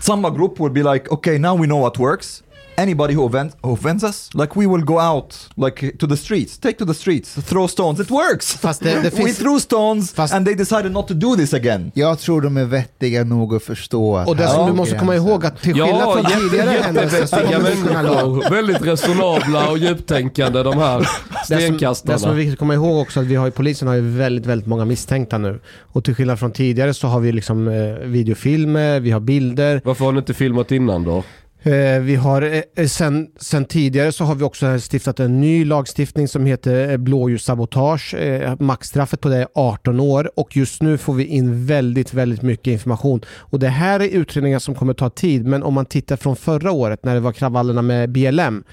samma 0.00 0.30
grupp 0.30 0.60
will 0.60 0.70
be 0.84 0.92
like, 0.92 1.08
okay, 1.10 1.38
now 1.38 1.60
we 1.60 1.66
know 1.66 1.80
what 1.80 1.98
works. 1.98 2.42
Anybody 2.76 3.14
who, 3.14 3.26
offend, 3.26 3.52
who 3.62 3.72
offends 3.74 4.02
us, 4.04 4.30
like 4.34 4.56
we 4.56 4.66
will 4.66 4.82
go 4.84 4.98
out 4.98 5.48
like 5.56 5.98
to 5.98 6.06
the 6.06 6.16
streets, 6.16 6.58
take 6.58 6.78
to 6.78 6.86
the 6.86 6.94
streets, 6.94 7.34
throw 7.34 7.68
stones. 7.68 8.00
It 8.00 8.10
works. 8.10 8.54
Fast 8.56 8.82
det, 8.82 8.94
det 9.02 9.10
We 9.16 9.24
finns, 9.24 9.38
threw 9.38 9.60
stones 9.60 10.12
Fast- 10.14 10.34
and 10.34 10.46
they 10.46 10.54
decided 10.54 10.92
not 10.92 11.08
to 11.08 11.14
do 11.14 11.36
this 11.36 11.54
again. 11.54 11.92
Jag 11.94 12.18
tror 12.18 12.40
de 12.40 12.56
är 12.56 12.64
vettiga 12.64 13.24
nog 13.24 13.54
att 13.54 13.62
förstå 13.62 14.16
att 14.16 14.28
och 14.28 14.36
det 14.36 14.48
som 14.48 14.66
du 14.66 14.72
måste 14.72 14.98
komma 14.98 15.16
ihåg 15.16 15.46
att 15.46 15.62
till 15.62 15.72
skillnad 15.74 15.90
Ja, 16.00 16.12
från 16.12 16.24
tidigare 16.50 16.72
jätte, 16.72 16.84
händelser 16.86 17.26
så 17.26 17.36
människor. 17.36 18.50
Väldigt 18.50 18.82
resonabla 18.82 19.70
och 19.70 19.78
djuptänkande 19.78 20.62
de 20.62 20.78
här 20.78 20.98
Det 20.98 21.06
som, 21.06 21.16
det 21.38 21.44
som 21.46 21.56
är 21.56 21.60
stenkastarna. 21.60 22.34
viktigt 22.34 22.52
att 22.52 22.58
komma 22.58 22.74
ihåg 22.74 23.00
också 23.02 23.20
att 23.20 23.26
vi 23.26 23.34
har 23.34 23.48
i 23.48 23.50
polisen 23.50 23.88
har 23.88 23.94
ju 23.94 24.00
väldigt, 24.16 24.46
väldigt 24.46 24.66
många 24.68 24.84
misstänkta 24.84 25.38
nu. 25.38 25.60
Och 25.92 26.04
till 26.04 26.14
skillnad 26.14 26.38
från 26.38 26.52
tidigare 26.52 26.94
så 26.94 27.06
har 27.08 27.20
vi 27.20 27.32
liksom 27.32 27.68
eh, 27.68 27.74
videofilmer, 28.06 29.00
vi 29.00 29.10
har 29.10 29.20
bilder. 29.20 29.80
Varför 29.84 30.04
har 30.04 30.12
ni 30.12 30.18
inte 30.18 30.34
filmat 30.34 30.72
innan 30.72 31.04
då? 31.04 31.22
Eh, 31.64 32.00
vi 32.00 32.16
har 32.16 32.62
eh, 32.76 32.86
sen, 32.86 33.28
sen 33.36 33.64
tidigare 33.64 34.12
så 34.12 34.24
har 34.24 34.34
vi 34.34 34.44
också 34.44 34.78
stiftat 34.92 35.20
en 35.20 35.40
ny 35.40 35.64
lagstiftning 35.64 36.28
som 36.28 36.46
heter 36.46 36.90
eh, 36.90 36.96
blåljussabotage. 36.96 38.14
Maxstraffet 38.58 39.20
på 39.20 39.28
det 39.28 39.36
är 39.36 39.48
18 39.54 40.00
år 40.00 40.30
och 40.36 40.56
just 40.56 40.82
nu 40.82 40.98
får 40.98 41.14
vi 41.14 41.24
in 41.24 41.66
väldigt, 41.66 42.14
väldigt 42.14 42.42
mycket 42.42 42.72
information. 42.72 43.20
Och 43.28 43.58
det 43.58 43.68
här 43.68 44.00
är 44.00 44.08
utredningar 44.08 44.58
som 44.58 44.74
kommer 44.74 44.94
ta 44.94 45.10
tid, 45.10 45.46
men 45.46 45.62
om 45.62 45.74
man 45.74 45.86
tittar 45.86 46.16
från 46.16 46.36
förra 46.36 46.72
året 46.72 47.04
när 47.04 47.14
det 47.14 47.20
var 47.20 47.32
kravallerna 47.32 47.82
med 47.82 48.10
BLM. 48.10 48.64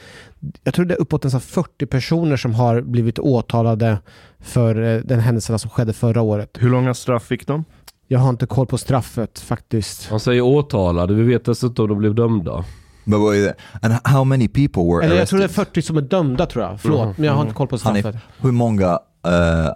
Jag 0.64 0.74
tror 0.74 0.86
det 0.86 0.94
är 0.94 1.02
uppåt 1.02 1.24
nästan 1.24 1.42
40 1.42 1.86
personer 1.86 2.38
som 2.38 2.54
har 2.54 2.82
blivit 2.82 3.20
åtalade 3.20 3.98
för 4.40 5.04
den 5.06 5.20
händelserna 5.20 5.58
som 5.58 5.70
skedde 5.70 5.94
förra 5.94 6.22
året. 6.22 6.58
Hur 6.60 6.70
långa 6.70 6.94
straff 6.94 7.24
fick 7.24 7.48
de? 7.48 7.66
Jag 8.08 8.20
har 8.20 8.30
inte 8.30 8.46
koll 8.46 8.66
på 8.66 8.78
straffet 8.78 9.40
faktiskt. 9.40 10.10
Han 10.10 10.20
säger 10.20 10.42
åtalade, 10.42 11.14
vi 11.14 11.24
vet 11.24 11.46
dessutom 11.46 11.84
om 11.84 11.90
de 11.90 12.00
blev 12.00 12.16
dömda. 12.16 12.66
But 13.06 13.20
wait, 13.20 13.56
and 13.82 13.94
how 14.04 14.24
many 14.24 14.48
people 14.48 14.84
were 14.84 15.06
Eller 15.06 15.16
jag 15.16 15.28
tror 15.28 15.40
det 15.40 15.46
är 15.46 15.50
40 15.50 15.82
som 15.82 15.98
är 15.98 16.02
dömda 16.02 16.46
tror 16.46 16.66
jag. 16.66 16.82
Förlåt, 16.82 17.06
Mhm, 17.06 17.14
men 17.18 17.26
jag 17.26 17.34
har 17.34 17.42
inte 17.42 17.54
koll 17.54 17.68
på 17.68 17.78
Hanif, 17.84 18.02
straffet. 18.06 18.22
hur 18.38 18.52
många 18.52 18.86
uh, 19.28 19.68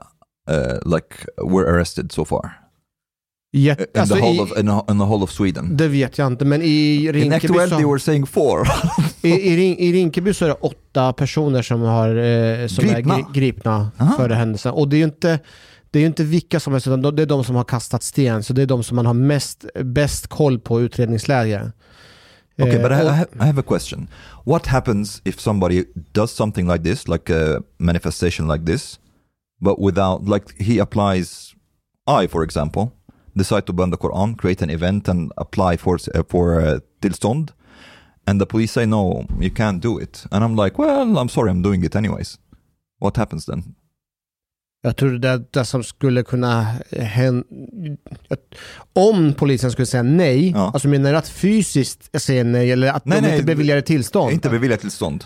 uh, 0.52 0.96
like 0.96 1.16
were 1.52 1.72
arrested 1.76 2.12
so 2.12 2.26
far? 2.26 2.60
Jätte, 3.56 3.84
In, 3.84 4.00
alltså 4.02 4.16
the 4.16 4.22
whole 4.22 4.36
i, 4.36 4.40
of, 4.40 4.50
in, 4.60 4.66
the- 4.68 4.92
in 4.92 5.00
the 5.00 5.06
whole 5.06 5.24
of 5.24 5.32
Sweden? 5.32 5.78
det 5.78 5.88
vet 5.88 6.18
jag 6.18 6.28
inte, 6.28 6.46
men 6.46 6.62
i 6.62 6.96
In 7.06 7.14
Rinkeby, 7.14 7.36
Aktuell 7.36 7.70
they 7.70 7.82
så, 7.82 7.90
were 7.90 8.00
saying 8.00 8.26
four. 8.26 8.68
i, 9.22 9.30
i, 9.30 9.58
Rin- 9.58 9.78
i 9.80 9.94
Rinkeby 9.94 10.34
så 10.34 10.46
är 10.46 10.50
det 10.50 10.56
åtta 10.56 11.14
personer 11.14 11.62
som, 11.62 11.82
har, 11.82 12.10
eh, 12.16 12.68
som 12.68 12.84
Gripna? 12.88 13.14
är 13.16 13.18
gri, 13.18 13.26
gripna 13.34 13.92
Aha. 14.00 14.14
för 14.18 14.30
händelsen. 14.30 14.74
Och 14.74 14.88
det 14.90 14.96
är 14.96 14.98
ju 14.98 15.04
inte 15.04 15.40
det 15.92 16.00
är 16.00 16.02
ju 16.02 16.08
inte 16.08 16.24
vilka 16.24 16.60
som 16.60 16.74
helst, 16.74 16.88
utan 16.88 17.16
det 17.16 17.22
är 17.22 17.26
de 17.26 17.44
som 17.44 17.56
har 17.56 17.64
kastat 17.64 18.04
sten. 18.04 18.44
Så 18.44 18.54
det 18.54 18.62
är 18.62 18.66
de 18.66 18.84
som 18.84 18.96
man 18.96 19.06
har 19.06 19.14
mest, 19.14 19.66
bäst 19.84 20.28
koll 20.28 20.60
på 20.60 20.82
utredningsläge. 20.82 21.72
Okay, 22.60 22.78
but 22.78 22.92
I, 22.92 23.08
I, 23.08 23.16
ha- 23.16 23.34
I 23.40 23.46
have 23.48 23.58
a 23.58 23.64
question. 23.64 24.08
What 24.44 24.68
happens 24.68 25.22
if 25.26 25.40
somebody 25.40 25.86
does 26.14 26.32
something 26.32 26.68
like 26.68 26.84
this, 26.84 27.08
like 27.08 27.30
a 27.30 27.64
manifestation 27.80 28.48
like 28.48 28.66
this, 28.66 29.00
but 29.60 29.80
without, 29.80 30.26
like 30.26 30.56
he 30.60 30.78
applies, 30.78 31.56
I, 32.06 32.28
for 32.28 32.44
example, 32.44 32.94
decide 33.36 33.66
to 33.68 33.74
burn 33.74 33.90
the 33.90 33.98
Quran, 33.98 34.38
create 34.38 34.62
an 34.62 34.70
event 34.70 35.08
and 35.08 35.32
apply 35.38 35.78
for, 35.78 35.98
uh, 36.14 36.24
for 36.30 36.62
uh, 36.62 36.80
and 38.26 38.40
the 38.40 38.46
police 38.46 38.72
say, 38.72 38.86
no, 38.86 39.26
you 39.40 39.52
can't 39.52 39.82
do 39.82 39.98
it. 39.98 40.26
And 40.32 40.44
I'm 40.44 40.56
like, 40.56 40.78
well, 40.78 41.18
I'm 41.18 41.30
sorry, 41.30 41.50
I'm 41.50 41.62
doing 41.62 41.84
it 41.84 41.96
anyways. 41.96 42.38
What 43.00 43.18
happens 43.18 43.46
then? 43.46 43.76
Jag 44.86 44.96
tror 44.98 45.10
det, 45.12 45.42
det 45.52 45.66
som 45.66 45.84
skulle 45.84 46.24
kunna 46.24 46.66
hända... 46.92 47.46
Om 48.94 49.34
polisen 49.34 49.72
skulle 49.72 49.86
säga 49.86 50.04
nej, 50.04 50.52
Ja. 50.52 50.72
alltså 50.74 50.88
menar 50.88 51.12
du 51.12 51.18
att 51.18 51.28
fysiskt 51.30 52.22
säga 52.22 52.44
nej 52.44 52.72
eller 52.72 52.88
att 52.88 53.06
Nej, 53.06 53.22
de 53.22 53.28
nej, 53.28 53.34
inte 53.36 53.46
beviljar 53.46 53.78
ett 53.78 53.86
tillstånd? 53.86 54.34
Inte 54.34 54.50
bevilja 54.50 54.78
tillstånd. 54.78 55.24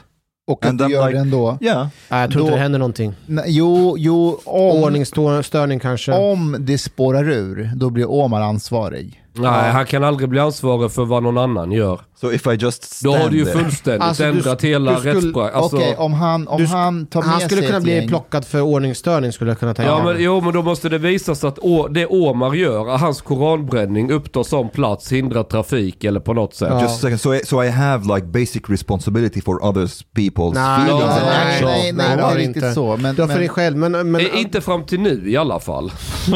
Och 0.47 0.65
att 0.65 0.77
du 0.77 0.87
gör 0.87 1.07
like- 1.07 1.13
det 1.13 1.19
ändå. 1.19 1.57
Yeah. 1.61 1.87
Nej, 2.09 2.21
jag 2.21 2.31
tror 2.31 2.41
inte 2.41 2.51
Då- 2.51 2.55
det 2.55 2.61
händer 2.61 2.79
någonting. 2.79 3.13
Nej, 3.25 3.43
Jo, 3.47 3.95
jo, 3.97 4.39
om, 4.45 4.83
Ordningsstörning 4.83 5.79
kanske. 5.79 6.11
om 6.11 6.55
det 6.59 6.77
spårar 6.77 7.29
ur, 7.29 7.71
då 7.75 7.89
blir 7.89 8.09
Omar 8.11 8.41
ansvarig. 8.41 9.23
Nej, 9.37 9.71
han 9.71 9.85
kan 9.85 10.03
aldrig 10.03 10.29
bli 10.29 10.39
ansvarig 10.39 10.91
för 10.91 11.05
vad 11.05 11.23
någon 11.23 11.37
annan 11.37 11.71
gör. 11.71 12.01
So 12.21 12.31
if 12.31 12.47
I 12.47 12.49
just 12.49 13.03
Då 13.03 13.09
stand 13.11 13.23
har 13.23 13.29
du 13.29 13.37
ju 13.37 13.45
fullständigt 13.45 14.01
Alltså, 14.03 14.23
ändrat 14.23 14.61
hela 14.63 14.99
du 14.99 15.13
rättspraxis. 15.13 15.55
Alltså, 15.55 15.77
Okej, 15.77 15.95
om 15.97 16.13
han, 16.13 16.47
om 16.47 16.61
du 16.61 16.67
han 16.67 17.05
tar 17.07 17.21
med 17.21 17.29
Han 17.29 17.41
skulle 17.41 17.61
sig 17.61 17.67
kunna 17.67 17.79
bli 17.81 17.95
gäng, 17.95 18.07
plockad 18.07 18.45
för 18.45 18.61
ordningsstörning 18.61 19.31
skulle 19.31 19.51
jag 19.51 19.59
kunna 19.59 19.73
tänka 19.73 19.91
Ja 19.91 20.03
mig. 20.03 20.13
men, 20.13 20.23
jo 20.23 20.41
men 20.41 20.53
då 20.53 20.61
måste 20.61 20.89
det 20.89 20.97
visas 20.97 21.43
att 21.43 21.59
å, 21.59 21.87
det 21.87 22.05
Omar 22.05 22.53
gör, 22.53 22.89
att 22.95 23.01
hans 23.01 23.21
koranbränning 23.21 24.11
upptar 24.11 24.43
som 24.43 24.69
plats, 24.69 25.11
hindrar 25.11 25.43
trafik 25.43 26.03
eller 26.03 26.19
på 26.19 26.33
något 26.33 26.55
sätt. 26.55 26.69
Ja. 26.71 26.81
Just 26.81 26.95
a 26.95 26.97
second. 27.01 27.21
So, 27.21 27.33
I, 27.35 27.41
so 27.45 27.63
I 27.63 27.69
have 27.69 28.15
like 28.15 28.27
basic 28.27 28.61
responsibility 28.67 29.41
for 29.41 29.65
others 29.65 30.05
people's 30.15 30.53
Nej, 30.53 30.79
feelings 30.81 31.03
ja, 31.05 31.11
and 31.11 31.25
nej, 31.25 31.47
actions. 31.47 31.61
nej, 31.71 31.91
nej, 31.93 32.09
det 32.09 32.15
det 32.15 32.23
har 32.23 32.35
är 32.35 32.39
inte. 32.39 32.73
så. 32.73 32.97
Men, 32.97 33.15
Du 33.15 33.21
har 33.21 33.27
för 33.27 33.33
men, 33.35 33.39
dig 33.41 33.49
själv, 33.49 33.77
men... 33.77 34.11
men 34.11 34.21
Eh, 34.21 34.41
Inte 34.41 34.61
fram 34.61 34.83
till 34.85 34.99
nu 34.99 35.23
i 35.29 35.37
alla 35.37 35.59
fall. 35.59 35.91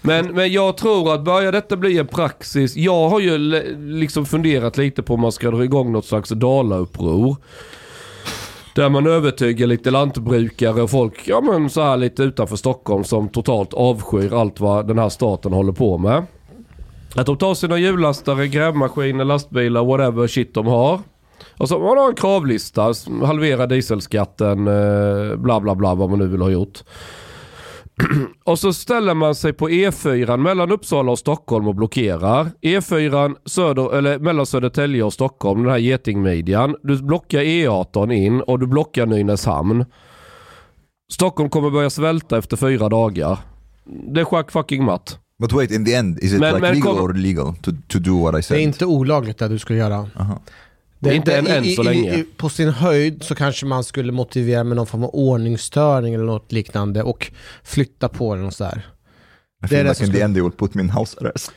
Men, 0.00 0.34
men 0.34 0.52
jag 0.52 0.76
tror 0.76 1.14
att 1.14 1.24
börjar 1.24 1.52
detta 1.52 1.76
bli 1.76 1.98
en 1.98 2.06
praxis. 2.06 2.76
Jag 2.76 3.08
har 3.08 3.20
ju 3.20 3.38
liksom 3.78 4.26
funderat 4.26 4.76
lite 4.76 5.02
på 5.02 5.14
om 5.14 5.20
man 5.20 5.32
ska 5.32 5.50
dra 5.50 5.64
igång 5.64 5.92
något 5.92 6.06
slags 6.06 6.30
dalauppror. 6.30 7.36
Där 8.74 8.88
man 8.88 9.06
övertygar 9.06 9.66
lite 9.66 9.90
lantbrukare 9.90 10.82
och 10.82 10.90
folk, 10.90 11.28
ja 11.28 11.40
men 11.40 11.70
så 11.70 11.82
här 11.82 11.96
lite 11.96 12.22
utanför 12.22 12.56
Stockholm 12.56 13.04
som 13.04 13.28
totalt 13.28 13.74
avskyr 13.74 14.34
allt 14.34 14.60
vad 14.60 14.88
den 14.88 14.98
här 14.98 15.08
staten 15.08 15.52
håller 15.52 15.72
på 15.72 15.98
med. 15.98 16.26
Att 17.14 17.26
de 17.26 17.36
tar 17.36 17.54
sina 17.54 17.78
hjullastare, 17.78 18.48
grävmaskiner, 18.48 19.24
lastbilar, 19.24 19.84
whatever 19.84 20.26
shit 20.26 20.54
de 20.54 20.66
har. 20.66 21.00
Och 21.58 21.68
så 21.68 21.78
man 21.78 21.98
har 21.98 22.08
en 22.08 22.14
kravlista, 22.14 22.92
halvera 23.24 23.66
dieselskatten, 23.66 24.68
eh, 24.68 25.36
bla 25.36 25.60
bla 25.60 25.74
bla 25.74 25.94
vad 25.94 26.10
man 26.10 26.18
nu 26.18 26.26
vill 26.26 26.42
ha 26.42 26.50
gjort. 26.50 26.82
Och 28.44 28.58
så 28.58 28.72
ställer 28.72 29.14
man 29.14 29.34
sig 29.34 29.52
på 29.52 29.68
E4 29.68 30.36
mellan 30.36 30.72
Uppsala 30.72 31.12
och 31.12 31.18
Stockholm 31.18 31.68
och 31.68 31.74
blockerar. 31.74 32.50
E4 32.62 33.34
söder, 33.46 33.94
eller 33.96 34.18
mellan 34.18 34.46
Södertälje 34.46 35.02
och 35.02 35.12
Stockholm, 35.12 35.62
den 35.62 35.70
här 35.70 35.78
getingmidjan. 35.78 36.76
Du 36.82 37.02
blockar 37.02 37.38
E18 37.40 38.12
in 38.12 38.40
och 38.40 38.58
du 38.58 38.66
blockar 38.66 39.06
Nynäshamn. 39.06 39.84
Stockholm 41.12 41.50
kommer 41.50 41.70
börja 41.70 41.90
svälta 41.90 42.38
efter 42.38 42.56
fyra 42.56 42.88
dagar. 42.88 43.38
Det 44.14 44.20
är 44.20 44.24
schack 44.24 44.50
fucking 44.50 44.84
matt. 44.84 45.18
But 45.38 45.52
wait, 45.52 45.70
in 45.70 45.84
the 45.84 45.94
end, 45.94 46.18
is 46.18 46.32
it 46.32 46.40
Men- 46.40 46.54
like 46.54 46.60
men 46.60 46.74
legal 46.74 46.96
kom- 46.96 47.04
or 47.04 47.16
illegal 47.16 47.54
to, 47.62 47.70
to 47.88 47.98
do 47.98 48.22
what 48.22 48.34
I 48.34 48.36
Det 48.36 48.42
said? 48.42 48.58
är 48.58 48.62
inte 48.62 48.86
olagligt 48.86 49.38
det 49.38 49.48
du 49.48 49.58
ska 49.58 49.74
göra. 49.74 50.06
Aha. 50.16 50.40
Det, 51.04 51.14
Inte 51.14 51.36
än- 51.36 51.46
än 51.46 51.64
så 51.64 51.82
länge. 51.82 52.14
I, 52.14 52.20
i, 52.20 52.24
på 52.36 52.48
sin 52.48 52.68
höjd 52.68 53.22
så 53.22 53.34
kanske 53.34 53.66
man 53.66 53.84
skulle 53.84 54.12
motivera 54.12 54.64
med 54.64 54.76
någon 54.76 54.86
form 54.86 55.04
av 55.04 55.10
ordningsstörning 55.14 56.14
eller 56.14 56.24
något 56.24 56.52
liknande 56.52 57.02
och 57.02 57.32
flytta 57.64 58.08
på 58.08 58.34
den 58.34 58.44
och 58.44 58.54
sådär. 58.54 58.86
I 59.64 59.66
det 59.68 59.76
är 59.76 59.84
det 59.84 59.90
like 59.90 59.94
som 59.94 60.06
in 60.06 60.12
the 60.12 60.20
end 60.20 60.34
they 60.34 60.42
will 60.42 60.52
put 60.52 60.74
me 60.74 60.82
in 60.82 60.90
house 60.90 61.16
arrest. 61.20 61.52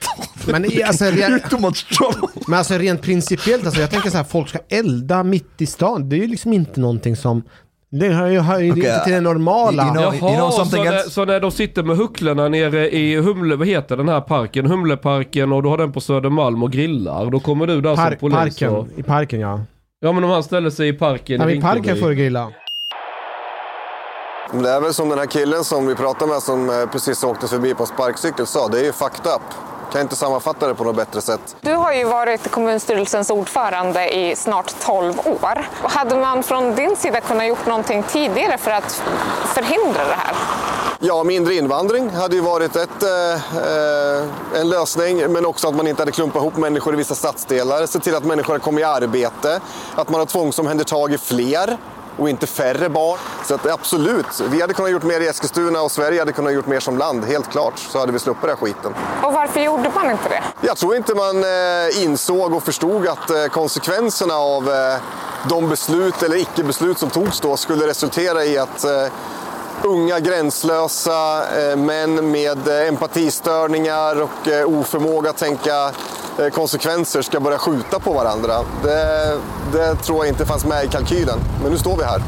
Men, 0.47 0.65
i, 0.65 0.83
alltså, 0.83 1.05
You're 1.05 1.29
re, 1.29 1.49
too 1.49 1.59
much 1.59 1.97
trouble. 1.97 2.27
men 2.47 2.59
alltså 2.59 2.73
rent 2.77 3.01
principiellt, 3.01 3.65
alltså, 3.65 3.81
jag 3.81 3.91
tänker 3.91 4.09
så 4.09 4.17
här, 4.17 4.23
folk 4.23 4.49
ska 4.49 4.59
elda 4.69 5.23
mitt 5.23 5.61
i 5.61 5.65
stan. 5.65 6.09
Det 6.09 6.15
är 6.15 6.17
ju 6.17 6.27
liksom 6.27 6.53
inte 6.53 6.79
någonting 6.79 7.15
som... 7.15 7.43
Det 7.91 8.09
hör 8.09 8.27
ju, 8.27 8.39
hör 8.39 8.59
ju 8.59 8.71
Okej, 8.71 8.83
inte 8.85 9.03
till 9.03 9.13
det 9.13 9.21
normala. 9.21 9.83
you 9.83 9.91
know- 9.93 10.01
Jaha, 10.01 10.29
you 10.31 10.35
know 10.37 10.49
something 10.49 10.85
så, 10.85 10.91
när, 10.91 10.99
så 10.99 11.25
när 11.25 11.39
de 11.39 11.51
sitter 11.51 11.83
med 11.83 11.97
hucklarna 11.97 12.47
nere 12.47 12.89
i 12.95 13.15
Humle, 13.19 13.55
vad 13.55 13.67
heter 13.67 13.97
den 13.97 14.09
här 14.09 14.21
parken? 14.21 14.65
Humleparken 14.65 15.51
och 15.53 15.63
du 15.63 15.69
har 15.69 15.77
den 15.77 15.91
på 15.91 16.01
Södermalm 16.01 16.63
och 16.63 16.71
grillar. 16.71 17.25
Då 17.31 17.39
kommer 17.39 17.67
du 17.67 17.81
där 17.81 17.95
som 17.95 18.03
Park, 18.05 18.19
polis. 18.19 18.35
parken, 18.37 18.69
Och, 18.75 18.87
I 18.95 19.03
parken 19.03 19.39
ja. 19.39 19.59
ja 19.99 20.11
men 20.11 20.23
om 20.23 20.29
han 20.29 20.43
ställer 20.43 20.69
sig 20.69 20.87
i 20.89 20.93
parken 20.93 21.41
ja 21.41 21.49
i 21.49 21.57
I 21.57 21.61
parken 21.61 21.83
Rinkeby. 21.83 22.01
får 22.01 22.09
du 22.09 22.15
grilla. 22.15 22.51
Det 24.53 24.69
är 24.69 24.81
väl 24.81 24.93
som 24.93 25.09
den 25.09 25.19
här 25.19 25.25
killen 25.25 25.63
som 25.63 25.87
vi 25.87 25.95
pratade 25.95 26.31
med 26.31 26.41
som 26.41 26.69
eh, 26.69 26.75
precis 26.91 27.23
åkte 27.23 27.47
förbi 27.47 27.73
på 27.73 27.85
sparkcykel 27.85 28.45
sa. 28.47 28.67
Det 28.67 28.79
är 28.79 28.83
ju 28.85 28.91
fucked 28.91 29.25
up. 29.35 29.41
Kan 29.97 30.01
inte 30.01 30.15
sammanfatta 30.15 30.67
det 30.67 30.75
på 30.75 30.83
något 30.83 30.95
bättre 30.95 31.21
sätt. 31.21 31.55
Du 31.61 31.73
har 31.73 31.93
ju 31.93 32.03
varit 32.03 32.51
kommunstyrelsens 32.51 33.29
ordförande 33.29 34.15
i 34.15 34.35
snart 34.35 34.75
12 34.79 35.19
år. 35.19 35.69
Hade 35.83 36.15
man 36.15 36.43
från 36.43 36.75
din 36.75 36.95
sida 36.95 37.21
kunnat 37.21 37.47
gjort 37.47 37.65
någonting 37.65 38.03
tidigare 38.03 38.57
för 38.57 38.71
att 38.71 39.03
förhindra 39.45 40.05
det 40.05 40.15
här? 40.17 40.35
Ja, 40.99 41.23
mindre 41.23 41.55
invandring 41.55 42.09
hade 42.09 42.35
ju 42.35 42.41
varit 42.41 42.75
ett, 42.75 43.03
eh, 43.03 43.33
eh, 43.33 44.61
en 44.61 44.69
lösning. 44.69 45.31
Men 45.31 45.45
också 45.45 45.67
att 45.67 45.75
man 45.75 45.87
inte 45.87 46.01
hade 46.01 46.11
klumpat 46.11 46.41
ihop 46.41 46.57
människor 46.57 46.93
i 46.93 46.97
vissa 46.97 47.15
stadsdelar. 47.15 47.85
Se 47.85 47.99
till 47.99 48.15
att 48.15 48.25
människor 48.25 48.59
kommit 48.59 48.81
i 48.81 48.83
arbete. 48.83 49.59
Att 49.95 50.09
man 50.09 50.19
har 50.19 50.25
tvångsomhändertagit 50.25 51.21
fler 51.21 51.77
och 52.17 52.29
inte 52.29 52.47
färre 52.47 52.89
barn. 52.89 53.17
Så 53.45 53.55
att 53.55 53.71
absolut, 53.71 54.41
vi 54.51 54.61
hade 54.61 54.73
kunnat 54.73 54.91
gjort 54.91 55.03
mer 55.03 55.21
i 55.21 55.27
Eskilstuna 55.27 55.81
och 55.81 55.91
Sverige 55.91 56.19
hade 56.19 56.31
kunnat 56.31 56.53
gjort 56.53 56.67
mer 56.67 56.79
som 56.79 56.97
land. 56.97 57.25
Helt 57.25 57.51
klart, 57.51 57.79
så 57.79 57.99
hade 57.99 58.11
vi 58.11 58.19
sluppit 58.19 58.41
den 58.41 58.49
här 58.49 58.57
skiten. 58.57 58.93
Och 59.23 59.33
varför 59.33 59.59
gjorde 59.59 59.91
man 59.95 60.11
inte 60.11 60.29
det? 60.29 60.43
Jag 60.61 60.77
tror 60.77 60.95
inte 60.95 61.15
man 61.15 61.43
eh, 61.43 62.03
insåg 62.03 62.53
och 62.53 62.63
förstod 62.63 63.07
att 63.07 63.29
eh, 63.29 63.45
konsekvenserna 63.45 64.33
av 64.33 64.69
eh, 64.69 64.97
de 65.49 65.69
beslut 65.69 66.23
eller 66.23 66.35
icke-beslut 66.37 66.97
som 66.97 67.09
togs 67.09 67.39
då 67.39 67.57
skulle 67.57 67.87
resultera 67.87 68.45
i 68.45 68.57
att 68.57 68.85
unga 69.83 70.19
gränslösa 70.19 71.43
män 71.75 72.31
med 72.31 72.67
empatistörningar 72.67 74.21
och 74.21 74.47
oförmåga 74.65 75.29
att 75.29 75.37
tänka 75.37 75.91
Eh, 76.39 76.49
konsekvenser 76.49 77.21
ska 77.21 77.39
börja 77.39 77.57
skjuta 77.57 77.99
på 77.99 78.13
varandra. 78.13 78.53
Det, 78.83 79.39
det 79.71 79.95
tror 79.95 80.17
jag 80.17 80.27
inte 80.27 80.45
fanns 80.45 80.65
med 80.65 80.85
i 80.85 80.87
kalkylen. 80.87 81.39
Men 81.63 81.71
nu 81.71 81.77
står 81.77 81.97
vi 81.97 82.03
här. 82.03 82.21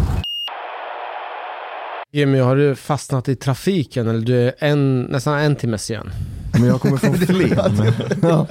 Jimmy, 2.12 2.39
har 2.39 2.55
du 2.55 2.76
fastnat 2.76 3.30
i 3.30 3.36
trafiken 3.36 4.07
eller 4.07 4.26
du 4.26 4.41
är 4.47 4.53
en, 4.60 5.01
nästan 5.01 5.39
en 5.39 5.55
timme 5.55 5.78
sen? 5.78 6.12
Men 6.54 6.64
jag 6.66 6.82
kommer 6.82 6.97
från 6.97 7.18
Flen. 7.18 7.93
ja. 8.22 8.47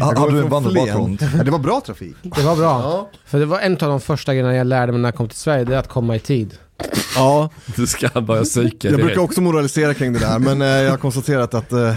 Har 0.00 0.30
du 0.30 0.38
en 0.40 0.48
vandelbakgrund? 0.48 1.22
Ja, 1.36 1.42
det 1.44 1.50
var 1.50 1.58
bra 1.58 1.80
trafik. 1.86 2.16
Det 2.22 2.42
var 2.42 2.56
bra. 2.56 3.08
För 3.24 3.38
det 3.38 3.46
var 3.46 3.60
en 3.60 3.72
av 3.72 3.78
de 3.78 4.00
första 4.00 4.32
grejerna 4.34 4.54
jag 4.56 4.66
lärde 4.66 4.92
mig 4.92 5.00
när 5.00 5.08
jag 5.08 5.14
kom 5.14 5.28
till 5.28 5.38
Sverige, 5.38 5.64
det 5.64 5.74
är 5.74 5.78
att 5.78 5.88
komma 5.88 6.16
i 6.16 6.18
tid. 6.18 6.54
Ja, 7.16 7.50
Du 7.76 7.86
ska 7.86 8.20
börja 8.20 8.44
psyka 8.44 8.88
jag 8.90 9.00
brukar 9.00 9.20
också 9.20 9.40
moralisera 9.40 9.94
kring 9.94 10.12
det 10.12 10.18
där, 10.18 10.38
men 10.38 10.62
eh, 10.62 10.68
jag 10.68 10.90
har 10.90 10.96
konstaterat 10.96 11.54
att 11.54 11.72
eh, 11.72 11.94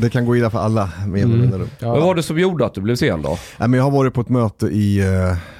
det 0.00 0.10
kan 0.10 0.24
gå 0.24 0.36
illa 0.36 0.50
för 0.50 0.58
alla. 0.58 0.90
Med 1.06 1.22
mm. 1.22 1.68
Ja. 1.78 1.90
Vad 1.90 2.02
var 2.02 2.14
det 2.14 2.22
som 2.22 2.38
gjorde 2.38 2.66
att 2.66 2.74
du 2.74 2.80
blev 2.80 2.96
sen 2.96 3.22
då? 3.22 3.38
Nej, 3.58 3.68
men 3.68 3.74
jag 3.74 3.84
har 3.84 3.90
varit 3.90 4.14
på 4.14 4.20
ett 4.20 4.28
möte 4.28 4.66
i, 4.66 4.98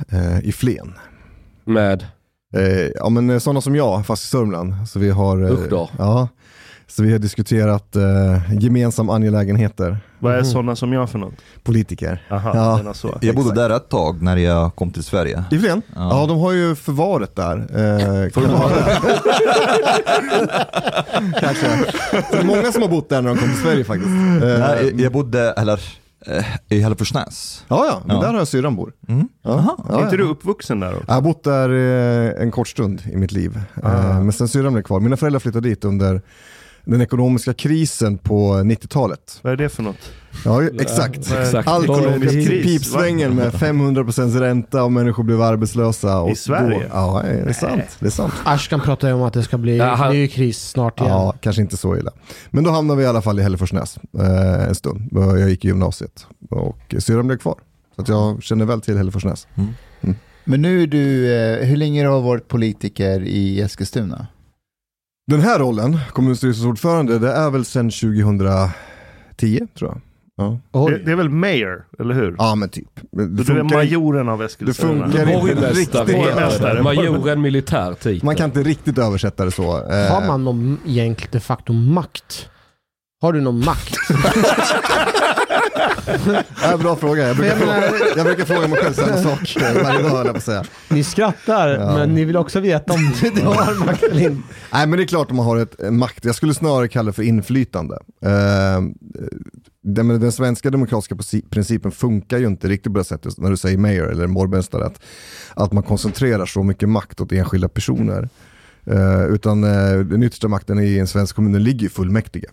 eh, 0.09 0.39
i 0.49 0.53
Flen. 0.53 0.95
Med? 1.65 2.07
Ja 2.95 3.09
men 3.09 3.41
sådana 3.41 3.61
som 3.61 3.77
jag, 3.77 4.07
fast 4.07 4.25
i 4.25 4.27
Sörmland. 4.27 4.75
Så 4.89 4.99
vi 4.99 5.11
har, 5.11 5.53
Usch 5.53 5.69
då. 5.71 5.91
Ja, 5.99 6.29
så 6.91 7.03
vi 7.03 7.13
har 7.13 7.19
diskuterat 7.19 7.97
eh, 7.97 8.55
gemensamma 8.61 9.15
angelägenheter. 9.15 9.99
Vad 10.19 10.35
är 10.35 10.43
sådana 10.43 10.77
som 10.77 10.93
jag 10.93 11.11
för 11.11 11.19
något? 11.19 11.35
Politiker. 11.63 12.27
Aha, 12.31 12.51
Ja. 12.55 12.81
Jag 13.21 13.35
bodde 13.37 13.55
där 13.55 13.71
ett 13.71 13.89
tag 13.89 14.23
när 14.23 14.37
jag 14.37 14.75
kom 14.77 14.91
till 14.93 15.05
Sverige. 15.05 15.45
I 15.51 15.59
Flen? 15.59 15.83
Ja. 15.95 16.21
Ja. 16.21 16.27
de 16.27 16.39
har 16.39 16.53
ju 16.53 16.75
förvaret 16.75 17.37
där. 17.37 17.57
Eh, 17.57 18.25
det? 18.25 18.31
Kanske. 21.41 21.67
Så 22.11 22.17
det 22.33 22.39
är 22.39 22.45
många 22.45 22.73
som 22.73 22.83
har 22.83 22.89
bott 22.89 23.09
där 23.09 23.23
när 23.23 23.29
de 23.35 23.39
kom 23.39 23.49
till 23.49 23.59
Sverige 23.63 23.85
faktiskt. 23.85 24.11
Eh, 24.43 24.49
jag- 24.49 25.01
jag 25.01 25.13
bodde, 25.13 25.53
eller, 25.53 25.81
eh, 26.27 26.45
i 26.69 26.81
Hälleforsnäs. 26.81 27.65
Ja, 27.69 27.85
ja, 27.87 28.03
men 28.07 28.17
Ja. 28.17 28.23
där 28.23 28.29
har 28.33 28.39
jag 28.39 28.49
syrran 28.49 28.77
bor. 28.77 28.93
Mm. 29.09 29.29
Ja. 29.43 29.77
Ja, 29.89 29.99
Är 29.99 30.05
inte 30.05 30.17
du 30.17 30.23
uppvuxen 30.23 30.81
där 30.81 30.93
också? 30.93 31.05
Jag 31.09 31.15
har 31.15 31.21
bott 31.23 31.45
där 31.45 31.69
eh, 31.71 32.43
en 32.43 32.51
kort 32.51 32.69
stund 32.69 33.03
i 33.13 33.17
mitt 33.17 33.33
liv. 33.33 33.61
Eh, 33.85 34.21
men 34.21 34.33
sen 34.33 34.49
syrran 34.49 34.73
blev 34.73 34.83
kvar. 34.83 35.01
Mina 35.01 35.17
föräldrar 35.17 35.41
flyttade 35.41 35.69
dit 35.69 35.85
under 35.85 36.23
den 36.93 37.01
ekonomiska 37.01 37.55
krisen 37.55 38.19
på 38.19 38.53
90-talet. 38.55 39.39
Vad 39.43 39.53
är 39.53 39.57
det 39.57 39.69
för 39.69 39.83
något? 39.83 40.13
Ja, 40.45 40.63
exakt. 40.81 41.33
Exakt. 41.33 41.69
Allt 41.69 41.87
kom 41.87 42.01
Ekonomisk 42.01 42.33
kris, 42.33 42.63
pipsvängen 42.65 43.35
med 43.35 43.53
500% 43.53 44.41
ränta 44.41 44.85
och 44.85 44.93
människor 44.93 45.23
blev 45.25 45.43
arbetslösa. 45.43 46.21
Och 46.21 46.31
I 46.31 46.35
Sverige? 46.35 46.79
Då, 46.79 46.85
ja, 46.93 47.23
det 47.25 47.31
är 47.51 47.53
sant. 47.53 47.97
Det 48.01 48.07
är 48.07 48.11
sant. 48.11 48.33
Ashkan 48.45 48.81
pratar 48.81 49.09
ju 49.09 49.15
om 49.15 49.23
att 49.23 49.33
det 49.33 49.43
ska 49.43 49.59
bli 49.59 49.77
Ja, 49.77 49.95
han- 49.95 50.13
ny 50.13 50.29
kris 50.29 50.69
snart 50.69 51.01
igen. 51.01 51.13
Ja, 51.13 51.35
kanske 51.41 51.63
inte 51.63 51.77
så 51.77 51.97
illa. 51.97 52.11
Men 52.51 52.65
då 52.65 52.71
hamnade 52.71 52.99
vi 52.99 53.05
i 53.05 53.07
alla 53.07 53.23
fall 53.23 53.39
i 53.41 53.43
Hälleforsnäs 53.43 53.99
eh, 54.19 54.69
en 54.69 54.75
stund. 54.75 55.09
Jag 55.13 55.51
gick 55.51 55.65
i 55.65 55.69
gymnasiet 55.69 56.27
och 56.51 56.95
syrran 56.99 57.27
blev 57.27 57.39
kvar. 57.39 57.57
Så 57.97 58.03
att 58.03 58.09
jag 58.09 58.43
känner 58.43 58.65
väl 58.65 58.81
till 58.81 58.97
Hälleforsnäs. 58.97 59.47
Men 60.45 60.63
nu 60.63 60.83
är 60.83 60.87
du, 60.87 61.35
eh, 61.37 61.67
hur 61.67 61.77
länge 61.77 62.07
har 62.07 62.17
du 62.17 62.23
varit 62.23 62.49
politiker 62.49 63.21
i 63.23 63.61
Eskilstuna? 63.61 64.27
Den 65.29 65.41
här 65.41 65.59
rollen, 65.59 65.99
kommunstyrelsens 66.13 66.67
ordförande, 66.67 67.19
det 67.19 67.33
är 67.33 67.51
väl 67.51 67.65
sedan 67.65 67.91
2010 67.91 69.67
tror 69.79 69.91
jag. 69.91 70.01
Ja. 70.73 70.89
Det, 70.89 70.99
det 70.99 71.13
är 71.13 71.17
väl 71.17 71.29
mayor, 71.29 71.85
eller 71.99 72.15
hur? 72.15 72.35
ja 72.39 72.55
men 72.55 72.69
typ. 72.69 72.89
Det 73.11 73.27
du 73.27 73.59
är 73.59 73.63
majoren 73.63 74.29
av 74.29 74.39
det 74.39 74.45
Eskilstuna. 74.45 75.05
funkar 75.05 75.31
inte 75.31 75.73
riktigt. 75.73 76.07
Det. 76.07 76.83
Majoren 76.83 77.41
militär 77.41 77.95
titel. 77.95 78.21
Man 78.25 78.37
kan 78.37 78.45
inte 78.45 78.63
riktigt 78.63 78.99
översätta 78.99 79.45
det 79.45 79.51
så. 79.51 79.91
Eh, 79.91 80.13
Har 80.13 80.27
man 80.27 80.45
någon 80.45 80.79
egentligen 80.87 81.31
de 81.33 81.41
facto 81.41 81.73
makt? 81.73 82.49
Har 83.21 83.33
du 83.33 83.41
någon 83.41 83.65
makt? 83.65 83.95
Ja, 86.63 86.77
bra 86.77 86.97
fråga. 86.97 87.27
Jag 87.29 87.37
brukar, 87.37 87.51
jag 87.51 87.59
fråga, 87.59 87.93
jag 88.17 88.27
brukar 88.27 88.45
fråga 88.45 88.69
mig 88.69 88.79
själv 88.79 88.93
samma 88.95 89.17
sak 89.17 89.57
eh, 89.63 89.83
varje 89.85 90.03
dag 90.09 90.27
jag 90.27 90.35
på 90.35 90.41
säga. 90.41 90.65
Ni 90.89 91.05
skrattar, 91.05 91.69
Ja. 91.69 91.95
men 91.97 92.15
ni 92.15 92.25
vill 92.25 92.37
också 92.37 92.61
veta 92.61 92.93
om 92.93 93.13
du 93.35 93.41
har 93.41 93.87
makt 93.87 94.03
eller 94.03 94.23
inte. 94.23 94.43
Nej 94.73 94.87
men 94.87 94.97
det 94.99 95.05
är 95.05 95.07
klart 95.07 95.31
att 95.31 95.37
man 95.37 95.47
har 95.47 95.57
ett 95.57 95.83
eh, 95.83 95.91
makt, 95.91 96.25
jag 96.25 96.35
skulle 96.35 96.55
snarare 96.55 96.89
kalla 96.89 97.07
det 97.07 97.13
för 97.13 97.23
inflytande. 97.23 97.99
Eh, 98.25 98.81
den, 99.83 100.09
den 100.09 100.33
svenska 100.33 100.71
demokratiska 100.71 101.17
principen 101.51 101.93
funkar 101.93 102.39
ju 102.39 102.47
inte 102.47 102.69
riktigt 102.69 102.93
på 102.93 102.99
det 102.99 103.05
sättet 103.05 103.39
när 103.39 103.51
du 103.51 103.57
säger 103.57 103.79
mayor 103.79 104.13
eller 104.13 104.27
borgmästare, 104.27 104.85
att, 104.87 105.01
att 105.55 105.73
man 105.73 105.83
koncentrerar 105.83 106.47
så 106.47 106.63
mycket 106.63 106.89
makt 106.89 107.21
åt 107.21 107.33
enskilda 107.33 107.69
personer. 107.69 108.29
Eh, 108.87 109.25
utan 109.25 109.65
eh, 109.65 109.99
den 109.99 110.23
yttersta 110.23 110.49
makten 110.49 110.79
i 110.79 110.99
en 110.99 111.07
svensk 111.07 111.37
kommun 111.37 111.63
ligger 111.65 111.87
i 111.87 111.89
fullmäktige. 111.89 112.47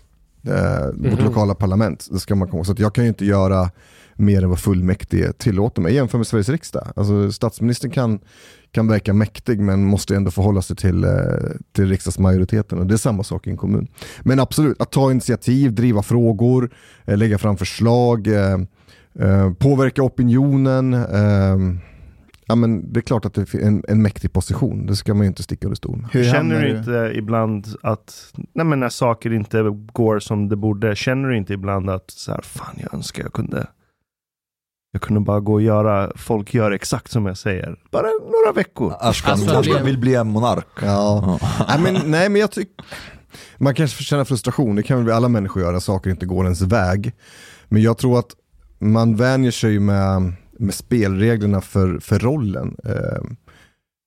Eh, 0.47 1.11
Vårt 1.11 1.21
lokala 1.21 1.55
parlament, 1.55 2.07
det 2.11 2.19
ska 2.19 2.35
man 2.35 2.47
komma 2.47 2.63
Så 2.63 2.71
att 2.71 2.79
jag 2.79 2.95
kan 2.95 3.03
ju 3.03 3.07
inte 3.07 3.25
göra 3.25 3.71
mer 4.15 4.43
än 4.43 4.49
vad 4.49 4.59
fullmäktige 4.59 5.33
tillåter 5.37 5.81
mig 5.81 5.93
jämfört 5.93 6.19
med 6.19 6.27
Sveriges 6.27 6.49
riksdag. 6.49 6.87
Alltså, 6.95 7.31
statsministern 7.31 7.91
kan, 7.91 8.19
kan 8.71 8.87
verka 8.87 9.13
mäktig 9.13 9.59
men 9.59 9.85
måste 9.85 10.15
ändå 10.15 10.31
förhålla 10.31 10.61
sig 10.61 10.75
till, 10.75 11.03
eh, 11.03 11.11
till 11.75 11.89
riksdagsmajoriteten 11.89 12.79
och 12.79 12.85
det 12.85 12.93
är 12.93 12.97
samma 12.97 13.23
sak 13.23 13.47
i 13.47 13.49
en 13.49 13.57
kommun. 13.57 13.87
Men 14.21 14.39
absolut, 14.39 14.81
att 14.81 14.91
ta 14.91 15.11
initiativ, 15.11 15.73
driva 15.73 16.03
frågor, 16.03 16.69
eh, 17.05 17.17
lägga 17.17 17.37
fram 17.37 17.57
förslag, 17.57 18.27
eh, 18.27 18.59
eh, 19.19 19.53
påverka 19.53 20.03
opinionen. 20.03 20.93
Eh, 20.93 21.57
ja, 22.45 22.55
men 22.55 22.93
det 22.93 22.99
är 22.99 23.01
klart 23.01 23.25
att 23.25 23.33
det 23.33 23.53
är 23.53 23.59
en, 23.61 23.83
en 23.87 24.01
mäktig 24.01 24.33
position, 24.33 24.85
det 24.85 24.95
ska 24.95 25.13
man 25.13 25.21
ju 25.23 25.27
inte 25.27 25.43
sticka 25.43 25.67
under 25.67 25.75
stol 25.75 25.97
med. 25.97 26.09
Hur 26.11 26.31
Känner 26.31 26.61
du 26.61 26.77
inte 26.77 27.11
ibland 27.15 27.67
att, 27.83 28.33
nej 28.53 28.65
men 28.65 28.79
när 28.79 28.89
saker 28.89 29.33
inte 29.33 29.63
går 29.93 30.19
som 30.19 30.49
det 30.49 30.55
borde, 30.55 30.95
känner 30.95 31.29
du 31.29 31.37
inte 31.37 31.53
ibland 31.53 31.89
att 31.89 32.11
så 32.11 32.31
här, 32.31 32.41
fan 32.41 32.75
jag 32.81 32.93
önskar 32.93 33.23
jag 33.23 33.33
kunde, 33.33 33.67
jag 34.91 35.01
kunde 35.01 35.21
bara 35.21 35.39
gå 35.39 35.53
och 35.53 35.61
göra, 35.61 36.11
folk 36.15 36.53
gör 36.53 36.71
exakt 36.71 37.11
som 37.11 37.25
jag 37.25 37.37
säger. 37.37 37.79
Bara 37.91 38.07
några 38.07 38.53
veckor. 38.55 38.93
Ashkan 38.99 39.39
vill 39.85 39.97
bli 39.97 40.15
en 40.15 40.27
monark. 40.27 40.67
Ja. 40.81 41.39
nej, 41.67 41.79
men, 41.79 42.11
nej 42.11 42.29
men 42.29 42.41
jag 42.41 42.51
tycker 42.51 42.85
man 43.57 43.75
kanske 43.75 44.03
känner 44.03 44.23
frustration, 44.23 44.75
det 44.75 44.83
kan 44.83 45.05
väl 45.05 45.15
alla 45.15 45.27
människor 45.27 45.63
göra, 45.63 45.79
saker 45.79 46.09
inte 46.09 46.25
går 46.25 46.43
ens 46.43 46.61
väg. 46.61 47.13
Men 47.67 47.81
jag 47.81 47.97
tror 47.97 48.19
att 48.19 48.31
man 48.79 49.15
vänjer 49.15 49.51
sig 49.51 49.79
med, 49.79 50.33
med 50.59 50.73
spelreglerna 50.73 51.61
för, 51.61 51.99
för 51.99 52.19
rollen. 52.19 52.75
Eh, 52.85 53.23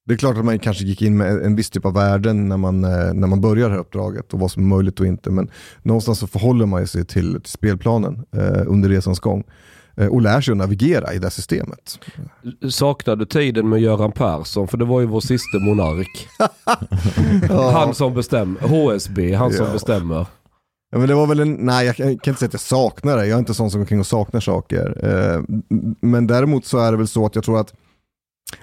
det 0.07 0.15
är 0.15 0.19
klart 0.19 0.37
att 0.39 0.45
man 0.45 0.59
kanske 0.59 0.85
gick 0.85 1.03
in 1.03 1.17
med 1.17 1.43
en 1.43 1.57
viss 1.57 1.71
typ 1.71 1.85
av 1.87 1.95
värden 1.95 2.49
när 2.49 2.57
man, 2.57 2.85
eh, 2.85 3.13
när 3.15 3.27
man 3.27 3.41
börjar 3.41 3.69
det 3.69 3.75
här 3.75 3.81
uppdraget 3.81 4.33
och 4.35 4.41
vad 4.41 4.51
som 4.51 4.63
är 4.63 4.67
möjligt 4.77 5.01
och 5.01 5.07
inte. 5.07 5.31
Men 5.31 5.51
någonstans 5.83 6.19
så 6.19 6.27
förhåller 6.27 6.67
man 6.67 6.87
sig 6.87 7.05
till, 7.05 7.33
till 7.33 7.51
spelplanen 7.51 8.25
eh, 8.33 8.63
under 8.67 8.89
resans 8.89 9.21
gång 9.21 9.45
eh, 9.97 10.07
och 10.07 10.23
lär 10.23 10.41
sig 10.41 10.53
att 10.53 10.59
navigera 10.59 11.13
i 11.15 11.19
det 11.19 11.31
systemet. 11.31 11.99
Saknar 12.71 13.17
du 13.17 13.27
tiden 13.27 13.69
med 13.69 13.81
Göran 13.81 14.13
Persson? 14.13 14.69
För 14.69 14.79
det 14.79 14.85
var 14.85 15.01
ju 15.01 15.07
vår 15.07 15.21
sista 15.21 15.59
monark. 15.59 16.29
Han 17.73 17.95
som 17.95 18.15
bestämmer. 18.15 18.61
HSB, 18.61 19.35
han 19.35 19.53
som 19.53 19.67
Ja. 19.67 19.73
bestämmer. 19.73 20.27
Ja, 20.91 20.99
men 20.99 21.09
det 21.09 21.15
var 21.15 21.27
väl 21.27 21.41
en, 21.41 21.53
nej 21.53 21.87
jag 21.87 21.97
kan 21.97 22.11
inte 22.11 22.35
säga 22.35 22.47
att 22.47 22.53
jag 22.53 22.61
saknar 22.61 23.17
det, 23.17 23.27
jag 23.27 23.35
är 23.35 23.39
inte 23.39 23.55
sån 23.55 23.71
som 23.71 23.81
går 23.81 23.87
kring 23.87 24.01
och 24.01 24.07
saknar 24.07 24.41
saker. 24.41 25.01
Eh, 25.05 25.43
men 26.01 26.27
däremot 26.27 26.67
så 26.67 26.79
är 26.79 26.91
det 26.91 26.99
väl 26.99 27.09
så 27.09 27.27
att 27.27 27.35
jag 27.35 27.45
tror 27.45 27.61
att, 27.61 27.75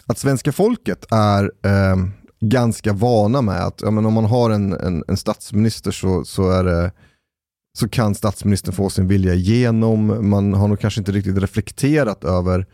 att 0.06 0.18
svenska 0.18 0.52
folket 0.52 1.06
är 1.12 1.44
eh, 1.44 1.96
ganska 2.40 2.94
vana 2.94 3.42
med 3.42 3.66
att 3.66 3.82
ja, 3.82 3.92
men 3.92 4.06
om 4.06 4.14
man 4.14 4.26
har 4.26 4.50
en, 4.50 4.74
en, 4.74 5.04
en 5.08 5.18
statsminister 5.18 5.92
så, 5.92 6.26
så, 6.26 6.50
är 6.50 6.64
det, 6.64 6.92
så 7.78 7.90
kan 7.90 8.16
statsministern 8.16 8.76
få 8.76 8.90
sin 8.90 9.08
vilja 9.08 9.34
igenom. 9.34 10.30
Man 10.30 10.54
har 10.54 10.68
nog 10.68 10.80
kanske 10.80 11.02
inte 11.02 11.12
riktigt 11.12 11.38
reflekterat 11.38 12.24
över 12.24 12.60
eh, 12.60 12.66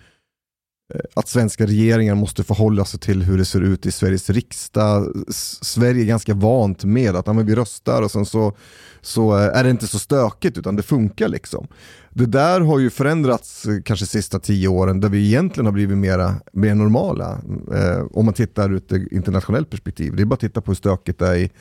Eh, 0.95 0.99
att 1.13 1.27
svenska 1.27 1.65
regeringar 1.65 2.15
måste 2.15 2.43
förhålla 2.43 2.85
sig 2.85 2.99
till 2.99 3.23
hur 3.23 3.37
det 3.37 3.45
ser 3.45 3.61
ut 3.61 3.85
i 3.85 3.91
Sveriges 3.91 4.29
riksdag. 4.29 5.25
Sverige 5.61 6.03
är 6.03 6.05
ganska 6.05 6.33
vant 6.33 6.83
med 6.83 7.15
att 7.15 7.27
ja, 7.27 7.33
men 7.33 7.45
vi 7.45 7.55
röstar 7.55 8.01
och 8.01 8.11
sen 8.11 8.25
så, 8.25 8.53
så 9.01 9.37
eh, 9.37 9.57
är 9.57 9.63
det 9.63 9.69
inte 9.69 9.87
så 9.87 9.99
stökigt 9.99 10.57
utan 10.57 10.75
det 10.75 10.83
funkar 10.83 11.27
liksom. 11.27 11.67
Det 12.13 12.25
där 12.25 12.61
har 12.61 12.79
ju 12.79 12.89
förändrats 12.89 13.65
eh, 13.65 13.81
kanske 13.85 14.05
sista 14.05 14.39
tio 14.39 14.67
åren 14.67 14.99
där 14.99 15.09
vi 15.09 15.27
egentligen 15.27 15.65
har 15.65 15.73
blivit 15.73 15.97
mera, 15.97 16.35
mer 16.53 16.75
normala. 16.75 17.41
Eh, 17.73 18.05
om 18.11 18.25
man 18.25 18.33
tittar 18.33 18.71
ur 18.71 18.77
ett 18.77 19.11
internationellt 19.11 19.69
perspektiv. 19.69 20.15
Det 20.15 20.23
är 20.23 20.25
bara 20.25 20.33
att 20.33 20.39
titta 20.39 20.61
på 20.61 20.71
hur 20.71 20.75
stökigt 20.75 21.19
det 21.19 21.27
är 21.27 21.35
i, 21.35 21.51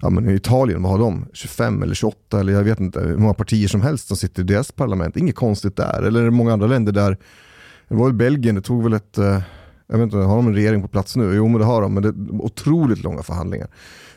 ja, 0.00 0.10
men 0.10 0.28
i 0.28 0.34
Italien, 0.34 0.82
vad 0.82 0.92
har 0.92 0.98
de? 0.98 1.26
25 1.32 1.82
eller 1.82 1.94
28 1.94 2.40
eller 2.40 2.52
jag 2.52 2.62
vet 2.62 2.80
inte 2.80 3.00
hur 3.00 3.16
många 3.16 3.34
partier 3.34 3.68
som 3.68 3.80
helst 3.80 4.08
som 4.08 4.16
sitter 4.16 4.42
i 4.42 4.46
deras 4.46 4.72
parlament. 4.72 5.16
Inget 5.16 5.36
konstigt 5.36 5.76
där. 5.76 6.02
Eller 6.02 6.30
många 6.30 6.52
andra 6.52 6.66
länder 6.66 6.92
där 6.92 7.16
det 7.90 7.96
var 7.96 8.04
väl 8.06 8.14
Belgien, 8.14 8.54
det 8.54 8.60
tog 8.60 8.82
väl 8.82 8.92
ett, 8.92 9.18
eh, 9.18 9.40
jag 9.86 9.98
vet 9.98 10.04
inte, 10.04 10.16
har 10.16 10.36
de 10.36 10.46
en 10.46 10.54
regering 10.54 10.82
på 10.82 10.88
plats 10.88 11.16
nu? 11.16 11.34
Jo 11.34 11.48
men 11.48 11.58
det 11.60 11.64
har 11.66 11.82
de, 11.82 11.94
men 11.94 12.02
det 12.02 12.08
är 12.08 12.42
otroligt 12.44 13.02
långa 13.02 13.22
förhandlingar. 13.22 13.68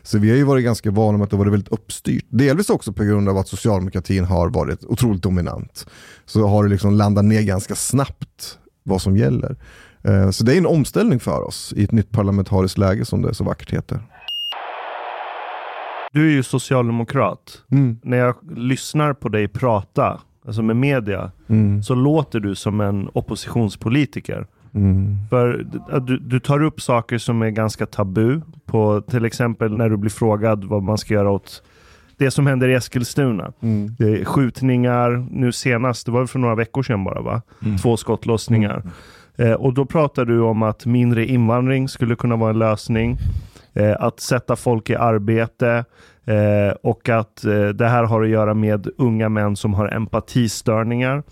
Så 0.04 0.18
vi 0.18 0.30
har 0.30 0.38
ju 0.38 0.44
varit 0.44 0.64
ganska 0.64 0.92
vana 0.92 1.18
med 1.18 1.26
att 1.26 1.32
det 1.32 1.38
varit 1.38 1.54
väldigt 1.54 1.74
uppstyrt. 1.74 2.26
Delvis 2.30 2.70
också 2.70 2.94
på 2.94 3.04
grund 3.04 3.30
av 3.30 3.38
att 3.38 3.48
socialdemokratin 3.48 4.26
har 4.26 4.50
varit 4.50 4.84
otroligt 4.86 5.24
dominant. 5.24 5.86
Så 6.26 6.48
har 6.48 6.64
det 6.64 6.70
liksom 6.70 6.94
landat 6.94 7.26
ner 7.26 7.42
ganska 7.42 7.76
snabbt 7.76 8.60
vad 8.84 9.02
som 9.02 9.18
gäller. 9.18 9.56
Eh, 10.04 10.30
Så 10.30 10.44
det 10.44 10.54
är 10.54 10.58
en 10.58 10.66
omställning 10.66 11.20
för 11.20 11.42
oss 11.48 11.74
i 11.78 11.84
ett 11.84 11.92
nytt 11.92 12.12
parlamentariskt 12.12 12.78
läge 12.78 13.06
som 13.06 13.22
det 13.22 13.34
så 13.34 13.44
vackert 13.44 13.74
heter. 13.74 14.00
Du 16.12 16.28
är 16.28 16.32
ju 16.32 16.44
socialdemokrat. 16.44 17.62
Mm. 17.72 17.98
När 18.04 18.18
jag 18.18 18.36
lyssnar 18.58 19.14
på 19.14 19.30
dig 19.30 19.48
prata, 19.48 20.22
alltså 20.46 20.62
med 20.62 20.76
media, 20.76 21.32
Mm. 21.48 21.84
så 21.84 21.96
låter 21.96 22.40
du 22.40 22.56
som 22.56 22.82
en 22.82 23.10
oppositionspolitiker. 23.14 24.48
Mm. 24.74 25.18
För 25.30 25.66
du, 26.00 26.18
du 26.18 26.40
tar 26.40 26.64
upp 26.64 26.82
saker 26.82 27.18
som 27.18 27.42
är 27.42 27.50
ganska 27.50 27.86
tabu. 27.86 28.42
På, 28.66 29.02
till 29.02 29.26
exempel 29.26 29.78
när 29.78 29.90
du 29.90 29.98
blir 29.98 30.10
frågad 30.12 30.64
vad 30.64 30.84
man 30.84 30.98
ska 30.98 31.14
göra 31.14 31.32
åt 31.32 31.64
det 32.18 32.32
som 32.32 32.48
händer 32.48 32.68
i 32.68 32.74
Eskilstuna. 32.74 33.52
Mm. 33.62 33.96
Det 34.00 34.22
är 34.22 34.26
skjutningar, 34.26 35.28
nu 35.32 35.52
senast, 35.52 36.06
det 36.06 36.12
var 36.12 36.26
för 36.26 36.40
några 36.40 36.56
veckor 36.56 36.84
sedan 36.84 37.04
bara 37.04 37.22
va? 37.22 37.42
Två 37.82 37.98
skottlossningar. 37.98 38.84
Eh, 39.36 39.52
och 39.54 39.74
då 39.74 39.86
pratar 39.86 40.26
du 40.26 40.40
om 40.40 40.64
att 40.64 40.86
mindre 40.86 41.26
invandring 41.26 41.88
skulle 41.88 42.16
kunna 42.16 42.36
vara 42.36 42.50
en 42.50 42.60
lösning. 42.60 43.18
Eh, 43.74 43.96
att 44.00 44.20
sätta 44.20 44.56
folk 44.56 44.90
i 44.90 44.96
arbete. 44.96 45.86
Eh, 46.26 46.76
och 46.84 47.10
att 47.10 47.46
eh, 47.46 47.68
det 47.68 47.88
här 47.88 48.04
har 48.04 48.24
att 48.24 48.30
göra 48.30 48.54
med 48.54 48.88
unga 48.98 49.30
män 49.30 49.56
som 49.56 49.74
har 49.74 49.88
empatistörningar. 49.88 51.24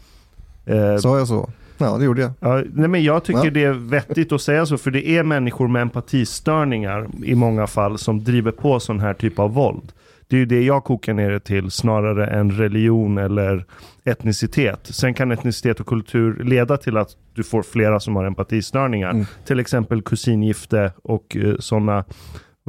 Eh, 0.65 0.97
Sa 0.97 1.17
jag 1.17 1.27
så? 1.27 1.49
Ja 1.77 1.97
det 1.97 2.05
gjorde 2.05 2.21
jag. 2.21 2.31
Ja, 2.39 2.61
nej 2.73 2.87
men 2.87 3.03
jag 3.03 3.23
tycker 3.23 3.45
Ja. 3.45 3.51
det 3.51 3.63
är 3.63 3.73
vettigt 3.73 4.31
att 4.31 4.41
säga 4.41 4.65
så, 4.65 4.77
för 4.77 4.91
det 4.91 5.07
är 5.09 5.23
människor 5.23 5.67
med 5.67 5.81
empatistörningar 5.81 7.07
i 7.23 7.35
många 7.35 7.67
fall 7.67 7.97
som 7.97 8.23
driver 8.23 8.51
på 8.51 8.79
sån 8.79 8.99
här 8.99 9.13
typ 9.13 9.39
av 9.39 9.53
våld. 9.53 9.91
Det 10.27 10.35
är 10.35 10.39
ju 10.39 10.45
det 10.45 10.61
jag 10.63 10.83
kokar 10.83 11.13
ner 11.13 11.31
det 11.31 11.39
till 11.39 11.71
snarare 11.71 12.27
än 12.27 12.51
religion 12.51 13.17
eller 13.17 13.65
etnicitet. 14.03 14.79
Sen 14.83 15.13
kan 15.13 15.31
etnicitet 15.31 15.79
och 15.79 15.85
kultur 15.87 16.43
leda 16.43 16.77
till 16.77 16.97
att 16.97 17.09
du 17.33 17.43
får 17.43 17.61
flera 17.61 17.99
som 17.99 18.15
har 18.15 18.25
empatistörningar. 18.25 19.11
Mm. 19.11 19.25
Till 19.45 19.59
exempel 19.59 20.01
kusingifte 20.01 20.91
och 21.03 21.37
uh, 21.39 21.55
sådana 21.59 21.97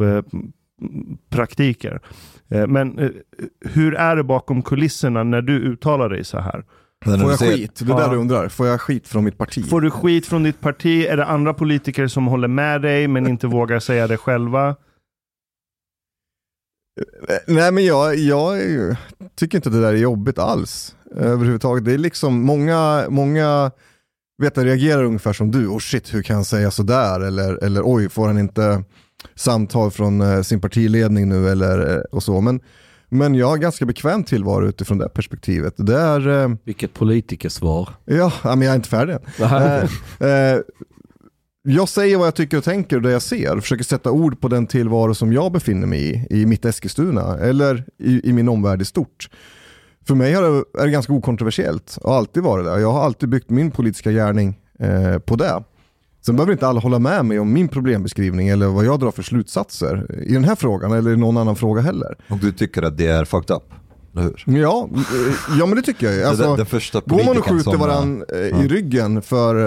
eh, 0.01 0.23
praktiker. 1.31 2.01
Eh, 2.51 2.67
men 2.67 2.99
eh, 2.99 3.11
hur 3.61 3.95
är 3.95 4.17
det 4.17 4.25
bakom 4.25 4.63
kulisserna 4.63 5.23
när 5.25 5.43
du 5.43 5.53
uttalar 5.59 6.09
dig 6.09 6.25
så 6.25 6.39
här? 6.39 6.65
Får 7.05 7.15
jag 7.31 7.39
säger- 7.39 7.57
skit? 7.57 7.75
Det 7.79 7.85
är 7.85 7.89
Ja. 7.89 7.99
där 7.99 8.11
du 8.11 8.17
undrar. 8.17 8.49
Får 8.49 8.67
jag 8.67 8.81
skit 8.81 9.09
från 9.09 9.25
mitt 9.25 9.39
parti? 9.39 9.69
Får 9.69 9.81
du 9.81 9.91
skit 9.91 10.27
från 10.27 10.43
ditt 10.43 10.61
parti? 10.61 11.07
Är 11.09 11.17
det 11.17 11.25
andra 11.25 11.55
politiker 11.55 12.07
som 12.07 12.27
håller 12.27 12.49
med 12.49 12.83
dig 12.83 13.09
men 13.09 13.27
inte 13.27 13.47
vågar 13.59 13.79
säga 13.81 14.07
det 14.07 14.17
själva? 14.17 14.77
Nej 17.47 17.73
men 17.73 17.85
jag, 17.85 18.17
jag 18.17 18.59
tycker 19.35 19.59
inte 19.59 19.71
det 19.71 19.81
där 19.81 19.93
är 19.93 19.97
jobbigt 19.97 20.39
alls. 20.39 20.97
Överhuvudtaget. 21.17 21.85
Det 21.85 21.93
är 21.95 21.99
liksom 21.99 22.43
många, 22.43 23.05
många 23.09 23.71
vet 24.43 24.57
jag, 24.57 24.67
reagerar 24.67 25.05
ungefär 25.05 25.33
som 25.33 25.51
du. 25.51 25.67
Oh 25.67 25.79
shit, 25.79 26.15
hur 26.15 26.23
kan 26.23 26.37
han 26.37 26.45
säga 26.45 26.71
sådär? 26.71 27.21
Eller, 27.21 27.65
eller 27.65 27.83
oj, 27.85 28.09
får 28.09 28.27
han 28.27 28.39
inte 28.39 28.85
samtal 29.35 29.91
från 29.91 30.21
eh, 30.21 30.43
sin 30.43 30.61
partiledning 30.61 31.29
nu? 31.29 31.49
Eller, 31.49 31.97
eh, 31.97 32.01
och 32.13 32.23
så. 32.23 32.41
Men, 32.41 32.61
men 33.09 33.35
jag 33.35 33.47
har 33.47 33.57
ganska 33.57 33.87
bekväm 33.87 34.25
tillvaro 34.25 34.69
utifrån 34.69 34.99
det 34.99 35.09
perspektivet. 35.09 35.75
Det 35.77 35.97
är, 35.97 36.43
eh, 36.43 36.49
Vilket 36.65 36.95
politikersvar. 36.95 37.89
ja, 38.05 38.33
ja, 38.45 38.57
men 38.57 38.63
jag 38.63 38.73
är 38.73 38.77
inte 38.77 38.89
färdig 38.89 39.15
än. 39.15 39.21
Eh, 40.21 40.29
eh, 40.29 40.59
jag 41.65 41.89
säger 41.89 42.17
vad 42.17 42.27
jag 42.27 42.35
tycker 42.35 42.57
och 42.59 42.65
tänker 42.65 42.97
och 42.97 43.03
det 43.03 43.11
jag 43.11 43.23
ser. 43.23 43.61
Försöker 43.61 43.85
sätta 43.85 44.11
ord 44.11 44.41
på 44.41 44.49
den 44.49 44.67
tillvaro 44.67 45.15
som 45.15 45.33
jag 45.33 45.53
befinner 45.53 45.87
mig 45.87 46.27
i, 46.31 46.41
i 46.41 46.47
mitt 46.47 46.65
Eskilstuna 46.65 47.39
eller 47.39 47.85
i, 47.99 48.29
i 48.29 48.33
min 48.33 48.49
omvärld 48.49 48.83
i 48.83 48.85
stort. 48.85 49.29
För 50.07 50.15
mig 50.15 50.33
har 50.33 50.43
det, 50.43 50.81
är 50.83 50.87
det 50.87 50.91
ganska 50.93 51.13
okontroversiellt 51.13 51.99
och 52.03 52.15
alltid 52.15 52.43
varit 52.43 52.65
det. 52.65 52.81
Jag 52.81 52.93
har 52.93 53.03
alltid 53.05 53.29
byggt 53.29 53.51
min 53.51 53.71
politiska 53.71 54.11
gärning 54.11 54.59
eh, 54.79 55.19
på 55.19 55.37
det. 55.37 55.63
Sen 56.27 56.37
behöver 56.37 56.53
inte 56.53 56.67
alla 56.67 56.81
hålla 56.81 56.99
med 56.99 57.25
mig 57.25 57.39
om 57.39 57.53
min 57.53 57.69
problembeskrivning 57.69 58.49
eller 58.49 58.67
vad 58.67 58.85
jag 58.85 59.01
drar 59.01 59.11
för 59.11 59.23
slutsatser 59.23 60.23
i 60.27 60.33
den 60.33 60.45
här 60.45 60.55
frågan 60.55 60.93
eller 60.93 61.11
i 61.13 61.17
någon 61.17 61.37
annan 61.37 61.57
fråga 61.57 61.83
heller. 61.83 62.17
Och 62.29 62.39
du 62.39 62.53
tycker 62.53 62.83
att 62.83 62.99
det 62.99 63.07
är 63.07 63.25
fucked 63.25 63.57
up? 63.57 63.63
Ja, 64.47 64.89
eh, 64.95 65.59
ja 65.59 65.67
men 65.67 65.77
det 65.77 65.83
tycker 65.83 66.11
jag 66.11 66.29
Alltså, 66.29 66.45
den, 66.45 66.57
den 66.57 66.67
första 66.67 67.01
Går 67.07 67.25
man 67.25 67.39
och 67.39 67.49
skjuter 67.49 67.71
som, 67.71 67.81
varandra 67.81 68.27
eh, 68.33 68.39
ja. 68.39 68.63
i 68.63 68.69
ryggen 68.69 69.23
för, 69.23 69.67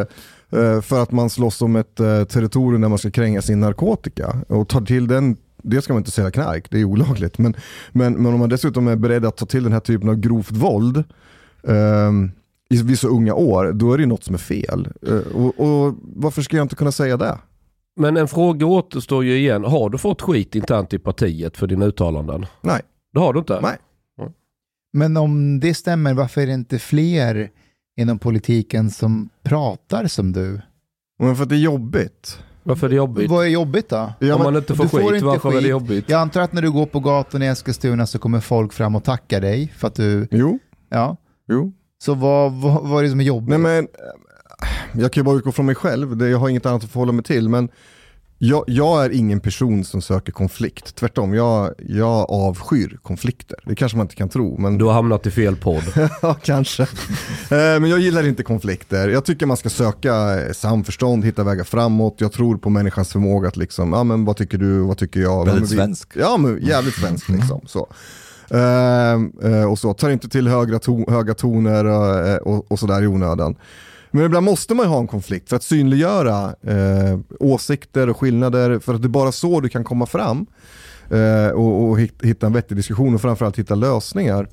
eh, 0.50 0.82
för 0.82 1.04
att 1.04 1.12
man 1.12 1.30
slåss 1.30 1.62
om 1.62 1.76
ett 1.76 2.00
eh, 2.00 2.24
territorium 2.24 2.82
där 2.82 2.90
man 2.90 2.98
ska 2.98 3.12
kränga 3.12 3.42
sin 3.42 3.60
narkotika 3.60 4.36
och 4.48 4.70
tar 4.70 4.82
till 4.82 5.08
den 5.08 5.38
det 5.68 5.82
ska 5.82 5.94
man 5.94 6.00
inte 6.00 6.12
sälja 6.12 6.32
knark, 6.32 6.68
det 6.72 6.80
är 6.80 6.84
olagligt. 6.84 7.38
Men, 7.38 7.56
men, 7.92 8.14
men 8.14 8.34
om 8.34 8.40
man 8.40 8.50
dessutom 8.50 8.88
är 8.88 8.96
beredd 8.96 9.26
att 9.26 9.38
ta 9.38 9.46
till 9.46 9.64
den 9.64 9.74
här 9.74 9.80
typen 9.80 10.10
av 10.10 10.16
grovt 10.16 10.52
våld 10.52 11.04
ehm, 11.68 12.32
i 12.70 12.84
vid 12.84 13.00
så 13.00 13.08
unga 13.08 13.34
år, 13.34 13.72
då 13.74 13.94
är 13.94 13.98
det 13.98 14.02
ju 14.02 14.08
något 14.08 14.24
som 14.24 14.34
är 14.34 14.40
fel. 14.40 14.88
Eh, 15.08 15.36
och, 15.36 15.60
och 15.60 15.96
varför 16.02 16.42
ska 16.42 16.58
jag 16.58 16.64
inte 16.66 16.76
kunna 16.76 16.92
säga 16.92 17.18
det? 17.18 17.38
Men 18.00 18.18
en 18.18 18.28
fråga 18.28 18.66
återstår 18.66 19.24
ju 19.26 19.38
igen. 19.38 19.64
Har 19.64 19.90
du 19.90 19.98
fått 19.98 20.22
skit 20.22 20.56
internt 20.56 20.94
i 20.94 21.00
partiet 21.00 21.58
för 21.58 21.68
dina 21.68 21.86
uttalanden? 21.86 22.46
Nej. 22.62 22.82
Det 23.14 23.20
har 23.20 23.34
du 23.34 23.40
inte? 23.40 23.60
Nej. 23.62 23.78
Men 24.94 25.18
om 25.18 25.60
det 25.60 25.74
stämmer, 25.74 26.14
varför 26.14 26.42
är 26.42 26.48
det 26.48 26.54
inte 26.54 26.80
fler 26.80 27.50
inom 27.98 28.20
politiken 28.20 28.90
som 28.92 29.30
pratar 29.44 30.08
som 30.08 30.32
du? 30.32 30.62
Men 31.20 31.36
för 31.36 31.44
att 31.44 31.50
det 31.50 31.56
är 31.56 31.60
jobbigt. 31.60 32.40
Varför 32.64 32.88
är 32.88 32.90
det 32.90 32.96
jobbigt? 32.96 33.30
Vad 33.30 33.46
är 33.46 33.50
jobbigt 33.50 33.90
då? 33.90 34.14
Ja, 34.20 34.36
Om 34.36 34.44
man 34.44 34.56
inte 34.56 34.76
får 34.76 34.84
du 34.84 34.90
får 34.90 34.98
skit, 34.98 35.14
inte 35.14 35.26
varför 35.26 35.50
är 35.50 35.54
det 35.54 35.60
skit. 35.60 35.70
jobbigt? 35.70 36.10
Jag 36.10 36.22
antar 36.22 36.42
att 36.42 36.54
när 36.54 36.62
du 36.62 36.72
går 36.72 36.86
på 36.86 37.00
gatan 37.00 37.42
i 37.44 37.46
Eskilstuna 37.46 38.06
så 38.06 38.20
kommer 38.20 38.40
folk 38.40 38.74
fram 38.74 38.96
och 38.96 39.04
tacka 39.04 39.40
dig 39.40 39.74
för 39.78 39.88
att 39.88 39.96
du, 39.96 40.28
jo, 40.32 40.60
ja. 40.90 41.18
jo. 41.48 41.74
Så 42.06 42.14
vad, 42.14 42.54
vad, 42.54 42.88
vad 42.88 43.00
är 43.00 43.04
det 43.04 43.10
som 43.10 43.20
är 43.20 43.24
jobbigt? 43.24 43.50
Nej, 43.50 43.60
men, 43.60 43.84
eh, 43.84 45.02
jag 45.02 45.12
kan 45.12 45.22
ju 45.22 45.26
bara 45.26 45.38
utgå 45.38 45.52
från 45.52 45.66
mig 45.66 45.76
själv, 45.76 46.18
det, 46.18 46.30
jag 46.30 46.38
har 46.38 46.50
inget 46.50 46.66
annat 46.66 46.84
att 46.84 46.92
förhålla 46.92 47.12
mig 47.12 47.24
till. 47.24 47.50
Men 47.50 47.70
jag, 48.38 48.64
jag 48.68 49.06
är 49.06 49.10
ingen 49.10 49.40
person 49.40 49.84
som 49.84 50.02
söker 50.02 50.32
konflikt. 50.32 50.96
Tvärtom, 50.96 51.34
jag, 51.34 51.74
jag 51.78 52.32
avskyr 52.32 52.98
konflikter. 53.02 53.58
Det 53.66 53.76
kanske 53.76 53.98
man 53.98 54.06
inte 54.06 54.16
kan 54.16 54.30
tro. 54.30 54.58
Men... 54.58 54.78
Du 54.78 54.86
har 54.86 54.94
hamnat 54.94 55.26
i 55.26 55.32
fel 55.32 55.56
podd. 55.56 55.84
ja, 56.22 56.34
kanske. 56.34 56.84
Eh, 56.84 56.88
Men 57.50 57.86
jag 57.86 58.00
gillar 58.00 58.28
inte 58.28 58.44
konflikter. 58.44 59.10
Jag 59.10 59.26
tycker 59.26 59.46
man 59.46 59.58
ska 59.58 59.70
söka 59.70 60.40
samförstånd, 60.54 61.26
hitta 61.26 61.44
vägar 61.44 61.64
framåt. 61.64 62.16
Jag 62.18 62.32
tror 62.32 62.58
på 62.58 62.70
människans 62.70 63.12
förmåga 63.12 63.48
att 63.48 63.58
liksom, 63.58 63.94
ja 63.94 64.04
men 64.04 64.26
vad 64.26 64.38
tycker 64.38 64.58
du, 64.58 64.80
vad 64.80 64.98
tycker 64.98 65.20
jag? 65.20 65.46
Väldigt 65.46 65.70
svensk. 65.70 66.10
Ja, 66.14 66.38
men 66.38 66.66
jävligt 66.66 66.96
svensk 66.96 67.30
liksom. 67.30 67.62
Så. 67.66 67.88
Eh, 68.50 69.14
eh, 69.52 69.72
och 69.72 69.80
så, 69.80 69.94
tar 69.94 70.10
inte 70.10 70.30
till 70.30 70.48
höga, 70.48 70.78
to- 70.78 71.12
höga 71.12 71.34
toner 71.34 71.86
och, 71.86 72.48
och, 72.48 72.72
och 72.72 72.80
sådär 72.80 73.04
i 73.04 73.08
onödan. 73.08 73.56
Men 74.12 74.26
ibland 74.26 74.46
måste 74.46 74.74
man 74.76 74.86
ju 74.86 74.90
ha 74.90 75.00
en 75.00 75.08
konflikt 75.08 75.50
för 75.50 75.56
att 75.56 75.64
synliggöra 75.64 76.56
eh, 76.62 77.20
åsikter 77.40 78.10
och 78.10 78.18
skillnader 78.18 78.80
för 78.80 78.94
att 78.94 79.02
det 79.02 79.06
är 79.08 79.10
bara 79.10 79.32
så 79.32 79.60
du 79.60 79.70
kan 79.70 79.84
komma 79.84 80.06
fram 80.06 80.46
eh, 81.10 81.52
och, 81.52 81.90
och 81.90 82.00
hitta 82.00 82.46
en 82.46 82.54
vettig 82.54 82.78
diskussion 82.78 83.16
och 83.16 83.22
framförallt 83.22 83.60
hitta 83.60 83.76
lösningar. 83.76 84.48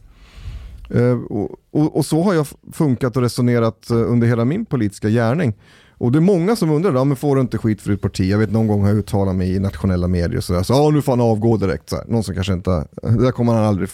Eh, 0.90 1.18
och, 1.30 1.50
och, 1.72 1.96
och 1.96 2.06
så 2.06 2.22
har 2.22 2.34
jag 2.34 2.46
funkat 2.72 3.16
och 3.16 3.22
resonerat 3.22 3.90
eh, 3.90 3.96
under 3.96 4.26
hela 4.26 4.44
min 4.44 4.64
politiska 4.64 5.08
gärning. 5.08 5.54
Och 6.02 6.12
det 6.12 6.18
är 6.18 6.20
många 6.20 6.56
som 6.56 6.70
undrar, 6.70 6.92
ja, 6.92 7.04
men 7.04 7.16
får 7.16 7.36
du 7.36 7.40
inte 7.42 7.58
skit 7.58 7.82
för 7.82 7.90
ditt 7.90 8.00
parti? 8.00 8.20
Jag 8.30 8.38
vet 8.38 8.50
någon 8.50 8.66
gång 8.66 8.82
har 8.82 8.88
jag 8.88 8.98
uttalat 8.98 9.36
mig 9.36 9.54
i 9.54 9.58
nationella 9.58 10.08
medier 10.08 10.36
och 10.36 10.44
sådär, 10.44 10.62
så 10.62 10.72
ja 10.72 10.90
nu 10.90 11.02
får 11.02 11.12
han 11.12 11.20
avgå 11.20 11.56
direkt. 11.56 11.88
Så 11.88 11.96
här. 11.96 12.04
Någon 12.08 12.24
som 12.24 12.34
kanske 12.34 12.52
inte, 12.52 12.70
det 13.02 13.22
där 13.22 13.32
kommer 13.32 13.52
han 13.52 13.64
aldrig, 13.64 13.88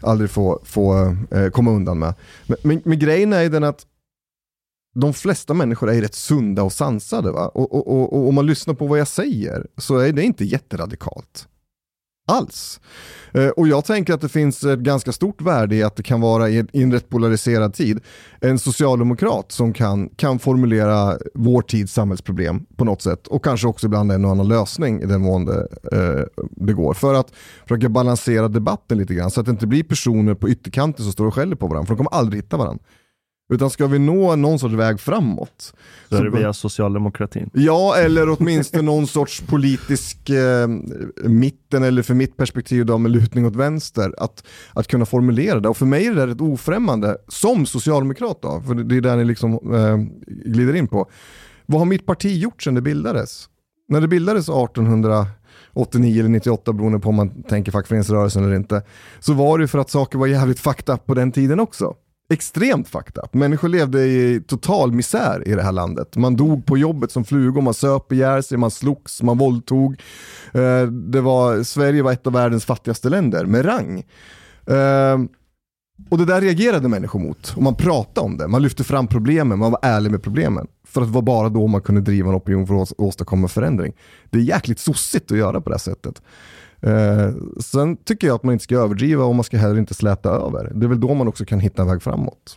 aldrig 0.00 0.30
få, 0.30 0.60
få 0.64 1.16
eh, 1.30 1.48
komma 1.48 1.70
undan 1.70 1.98
med. 1.98 2.14
Men, 2.46 2.56
men, 2.62 2.82
men 2.84 2.98
grejen 2.98 3.32
är 3.32 3.48
den 3.48 3.64
att 3.64 3.86
de 4.94 5.14
flesta 5.14 5.54
människor 5.54 5.90
är 5.90 6.00
rätt 6.00 6.14
sunda 6.14 6.62
och 6.62 6.72
sansade. 6.72 7.30
Va? 7.30 7.48
Och, 7.48 7.74
och, 7.74 7.88
och, 7.88 8.12
och 8.12 8.28
om 8.28 8.34
man 8.34 8.46
lyssnar 8.46 8.74
på 8.74 8.86
vad 8.86 8.98
jag 8.98 9.08
säger 9.08 9.66
så 9.76 9.98
är 9.98 10.12
det 10.12 10.22
inte 10.22 10.44
jätteradikalt. 10.44 11.48
Alls. 12.28 12.80
Eh, 13.32 13.48
och 13.48 13.68
jag 13.68 13.84
tänker 13.84 14.14
att 14.14 14.20
det 14.20 14.28
finns 14.28 14.64
ett 14.64 14.78
ganska 14.78 15.12
stort 15.12 15.42
värde 15.42 15.76
i 15.76 15.82
att 15.82 15.96
det 15.96 16.02
kan 16.02 16.20
vara 16.20 16.48
i 16.48 16.58
en, 16.58 16.68
i 16.72 16.82
en 16.82 16.92
rätt 16.92 17.08
polariserad 17.08 17.74
tid 17.74 18.00
en 18.40 18.58
socialdemokrat 18.58 19.52
som 19.52 19.72
kan, 19.72 20.08
kan 20.08 20.38
formulera 20.38 21.18
vår 21.34 21.62
tids 21.62 21.92
samhällsproblem 21.92 22.66
på 22.76 22.84
något 22.84 23.02
sätt 23.02 23.26
och 23.26 23.44
kanske 23.44 23.66
också 23.66 23.86
ibland 23.86 24.12
en 24.12 24.24
och 24.24 24.30
annan 24.30 24.48
lösning 24.48 25.02
i 25.02 25.06
den 25.06 25.20
mån 25.20 25.44
det, 25.44 25.68
eh, 25.92 26.44
det 26.50 26.72
går. 26.72 26.94
För 26.94 27.14
att 27.14 27.32
försöka 27.62 27.88
balansera 27.88 28.48
debatten 28.48 28.98
lite 28.98 29.14
grann 29.14 29.30
så 29.30 29.40
att 29.40 29.46
det 29.46 29.52
inte 29.52 29.66
blir 29.66 29.82
personer 29.82 30.34
på 30.34 30.48
ytterkanten 30.48 31.04
som 31.04 31.12
står 31.12 31.26
och 31.26 31.34
skäller 31.34 31.56
på 31.56 31.66
varandra 31.66 31.86
för 31.86 31.94
de 31.94 31.96
kommer 31.96 32.14
aldrig 32.14 32.42
hitta 32.42 32.56
varandra. 32.56 32.84
Utan 33.48 33.70
ska 33.70 33.86
vi 33.86 33.98
nå 33.98 34.36
någon 34.36 34.58
sorts 34.58 34.74
väg 34.74 35.00
framåt 35.00 35.74
Så 36.08 36.16
är 36.16 36.24
det 36.24 36.30
via 36.30 36.52
socialdemokratin. 36.52 37.50
Ja, 37.52 37.96
eller 37.96 38.36
åtminstone 38.40 38.82
någon 38.82 39.06
sorts 39.16 39.40
politisk 39.40 40.30
eh, 40.30 40.68
mitten 41.24 41.82
eller 41.82 42.02
för 42.02 42.14
mitt 42.14 42.36
perspektiv 42.36 42.86
då 42.86 42.98
med 42.98 43.10
lutning 43.10 43.46
åt 43.46 43.56
vänster. 43.56 44.14
Att, 44.18 44.44
att 44.72 44.88
kunna 44.88 45.06
formulera 45.06 45.60
det. 45.60 45.68
Och 45.68 45.76
för 45.76 45.86
mig 45.86 46.06
är 46.06 46.14
det 46.14 46.20
där 46.20 46.28
ett 46.28 46.40
ofrämmande, 46.40 47.16
som 47.28 47.66
socialdemokrat 47.66 48.42
då, 48.42 48.62
för 48.66 48.74
det 48.74 48.96
är 48.96 49.00
där 49.00 49.16
ni 49.16 49.24
liksom 49.24 49.52
eh, 49.74 49.96
glider 50.26 50.74
in 50.74 50.88
på. 50.88 51.10
Vad 51.66 51.80
har 51.80 51.86
mitt 51.86 52.06
parti 52.06 52.38
gjort 52.38 52.62
sedan 52.62 52.74
det 52.74 52.82
bildades? 52.82 53.48
När 53.88 54.00
det 54.00 54.08
bildades 54.08 54.48
1889 54.48 56.20
eller 56.20 56.28
98 56.28 56.72
beroende 56.72 56.98
på 56.98 57.08
om 57.08 57.14
man 57.14 57.42
tänker 57.42 57.72
fackföreningsrörelsen 57.72 58.44
eller 58.44 58.56
inte, 58.56 58.82
så 59.20 59.32
var 59.32 59.58
det 59.58 59.68
för 59.68 59.78
att 59.78 59.90
saker 59.90 60.18
var 60.18 60.26
jävligt 60.26 60.60
fucked 60.60 60.94
up 60.94 61.06
på 61.06 61.14
den 61.14 61.32
tiden 61.32 61.60
också 61.60 61.94
extremt 62.34 62.88
fucked 62.88 63.18
up. 63.24 63.34
Människor 63.34 63.68
levde 63.68 64.04
i 64.04 64.42
total 64.46 64.92
misär 64.92 65.48
i 65.48 65.54
det 65.54 65.62
här 65.62 65.72
landet. 65.72 66.16
Man 66.16 66.36
dog 66.36 66.66
på 66.66 66.78
jobbet 66.78 67.12
som 67.12 67.24
flugor, 67.24 67.62
man 67.62 67.74
söp 67.74 68.12
ihjäl 68.12 68.42
sig, 68.42 68.58
man 68.58 68.70
slogs, 68.70 69.22
man 69.22 69.38
våldtog. 69.38 70.00
Eh, 70.52 70.82
det 70.86 71.20
var, 71.20 71.62
Sverige 71.62 72.02
var 72.02 72.12
ett 72.12 72.26
av 72.26 72.32
världens 72.32 72.64
fattigaste 72.64 73.08
länder 73.08 73.44
med 73.44 73.64
rang. 73.64 74.04
Eh, 74.66 75.18
och 76.10 76.18
det 76.18 76.24
där 76.24 76.40
reagerade 76.40 76.88
människor 76.88 77.20
mot. 77.20 77.52
Och 77.56 77.62
man 77.62 77.74
pratade 77.74 78.26
om 78.26 78.36
det, 78.36 78.48
man 78.48 78.62
lyfte 78.62 78.84
fram 78.84 79.06
problemen, 79.06 79.58
man 79.58 79.70
var 79.70 79.80
ärlig 79.82 80.10
med 80.10 80.22
problemen. 80.22 80.66
För 80.84 81.00
att 81.00 81.06
det 81.06 81.14
var 81.14 81.22
bara 81.22 81.48
då 81.48 81.66
man 81.66 81.82
kunde 81.82 82.00
driva 82.00 82.28
en 82.28 82.36
opinion 82.36 82.66
för 82.66 82.82
att 82.82 82.92
åstadkomma 82.98 83.48
förändring. 83.48 83.92
Det 84.30 84.38
är 84.38 84.42
jäkligt 84.42 84.78
sossigt 84.78 85.32
att 85.32 85.38
göra 85.38 85.60
på 85.60 85.70
det 85.70 85.74
här 85.74 85.78
sättet. 85.78 86.22
Eh, 86.82 87.32
sen 87.60 87.96
tycker 87.96 88.26
jag 88.26 88.34
att 88.34 88.42
man 88.42 88.52
inte 88.52 88.62
ska 88.64 88.76
överdriva 88.76 89.24
och 89.24 89.34
man 89.34 89.44
ska 89.44 89.56
heller 89.58 89.78
inte 89.78 89.94
släta 89.94 90.30
över. 90.30 90.72
Det 90.74 90.86
är 90.86 90.88
väl 90.88 91.00
då 91.00 91.14
man 91.14 91.28
också 91.28 91.44
kan 91.44 91.60
hitta 91.60 91.82
en 91.82 91.88
väg 91.88 92.02
framåt. 92.02 92.56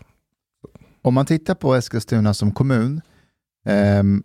Om 1.02 1.14
man 1.14 1.26
tittar 1.26 1.56
på 1.56 1.76
Eskilstuna 1.76 2.34
som 2.34 2.52
kommun, 2.52 3.02
ehm, 3.66 4.24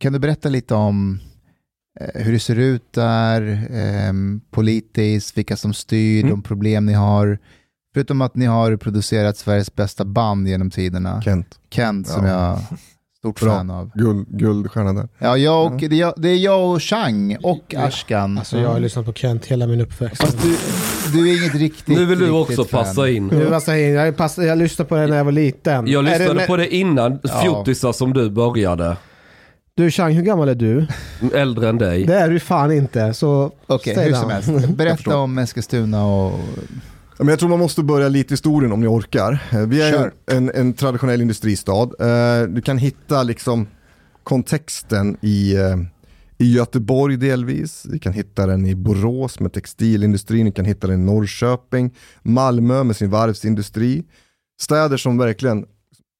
kan 0.00 0.12
du 0.12 0.18
berätta 0.18 0.48
lite 0.48 0.74
om 0.74 1.20
eh, 2.00 2.22
hur 2.22 2.32
det 2.32 2.38
ser 2.38 2.56
ut 2.58 2.92
där, 2.92 3.66
ehm, 3.70 4.40
politiskt, 4.50 5.38
vilka 5.38 5.56
som 5.56 5.74
styr, 5.74 6.20
Mm. 6.20 6.30
de 6.30 6.42
problem 6.42 6.86
ni 6.86 6.92
har? 6.92 7.38
Förutom 7.94 8.20
att 8.20 8.36
ni 8.36 8.46
har 8.46 8.76
producerat 8.76 9.36
Sveriges 9.36 9.74
bästa 9.74 10.04
band 10.04 10.48
genom 10.48 10.70
tiderna, 10.70 11.22
Kent, 11.22 11.58
Kent 11.70 12.08
som 12.08 12.26
Ja. 12.26 12.32
jag 12.32 12.78
stort 13.18 13.40
Bra. 13.40 13.50
fan 13.56 13.70
av. 13.70 13.90
guld, 13.94 14.26
guldstjärna 14.28 14.92
där. 14.92 15.08
Ja, 15.18 15.36
jag 15.36 15.66
och, 15.66 15.80
det, 15.80 15.86
är 15.86 16.00
jag, 16.00 16.14
det 16.16 16.28
är 16.28 16.36
jag 16.36 16.70
och 16.70 16.82
Chang 16.82 17.36
och 17.42 17.74
Ashkan. 17.76 18.38
Alltså 18.38 18.58
jag 18.58 18.68
har 18.68 18.80
lyssnat 18.80 19.06
på 19.06 19.12
Kent 19.12 19.46
hela 19.46 19.66
min 19.66 19.80
uppväxt. 19.80 20.20
Fast 20.22 20.42
du, 20.42 20.56
du 21.12 21.30
är 21.30 21.40
inget 21.42 21.54
riktigt 21.54 21.96
Nu 21.98 22.04
vill 22.04 22.18
du 22.18 22.30
också 22.30 22.64
fan. 22.64 22.84
passa 22.84 23.08
in. 23.08 23.26
Nu 23.26 23.46
passar 23.46 23.74
jag 23.74 23.88
in. 23.88 23.94
Jag, 23.94 24.16
pass, 24.16 24.38
jag 24.38 24.58
lyssnade 24.58 24.88
på 24.88 24.96
det 24.96 25.06
när 25.06 25.16
jag 25.16 25.24
var 25.24 25.32
liten. 25.32 25.86
Jag 25.86 26.04
lyssnade 26.04 26.34
det, 26.40 26.46
på 26.46 26.56
det 26.56 26.74
innan 26.74 27.18
Ja. 27.22 27.40
fjortisar 27.42 27.92
som 27.92 28.12
du 28.12 28.30
började. 28.30 28.96
Du 29.74 29.90
Chang, 29.90 30.12
hur 30.12 30.22
gammal 30.22 30.48
är 30.48 30.54
du? 30.54 30.86
Äldre 31.34 31.68
än 31.68 31.78
dig. 31.78 32.04
Det 32.04 32.14
är 32.14 32.30
du 32.30 32.40
fan 32.40 32.72
inte. 32.72 33.14
Så 33.14 33.52
Okej, 33.66 33.94
säg 33.94 34.06
hur 34.06 34.14
som 34.14 34.30
helst. 34.30 34.68
Berätta 34.68 35.16
om 35.16 35.38
Eskilstuna 35.38 36.04
och... 36.06 36.32
Men 37.18 37.28
jag 37.28 37.38
tror 37.38 37.48
man 37.48 37.58
måste 37.58 37.82
börja 37.82 38.08
lite 38.08 38.32
i 38.32 38.34
historien 38.34 38.72
om 38.72 38.80
ni 38.80 38.86
orkar. 38.86 39.42
Eh, 39.52 39.66
Vi 39.66 39.82
är 39.82 39.92
Kör. 39.92 40.12
en, 40.26 40.50
en 40.54 40.72
traditionell 40.72 41.20
industristad. 41.20 41.82
Eh, 42.00 42.42
Du 42.48 42.62
kan 42.62 42.78
hitta 42.78 43.22
liksom 43.22 43.66
kontexten 44.22 45.16
i, 45.22 45.56
eh, 45.56 45.76
i 46.38 46.52
Göteborg 46.54 47.16
delvis. 47.16 47.86
Vi 47.90 47.98
kan 47.98 48.12
hitta 48.12 48.46
den 48.46 48.66
i 48.66 48.74
Borås 48.74 49.40
med 49.40 49.52
textilindustrin. 49.52 50.44
Vi 50.46 50.52
kan 50.52 50.64
hitta 50.64 50.86
den 50.86 51.00
i 51.02 51.04
Norrköping. 51.04 51.94
Malmö 52.22 52.84
med 52.84 52.96
sin 52.96 53.10
varvsindustri. 53.10 54.04
Städer 54.60 54.96
som 54.96 55.18
verkligen 55.18 55.64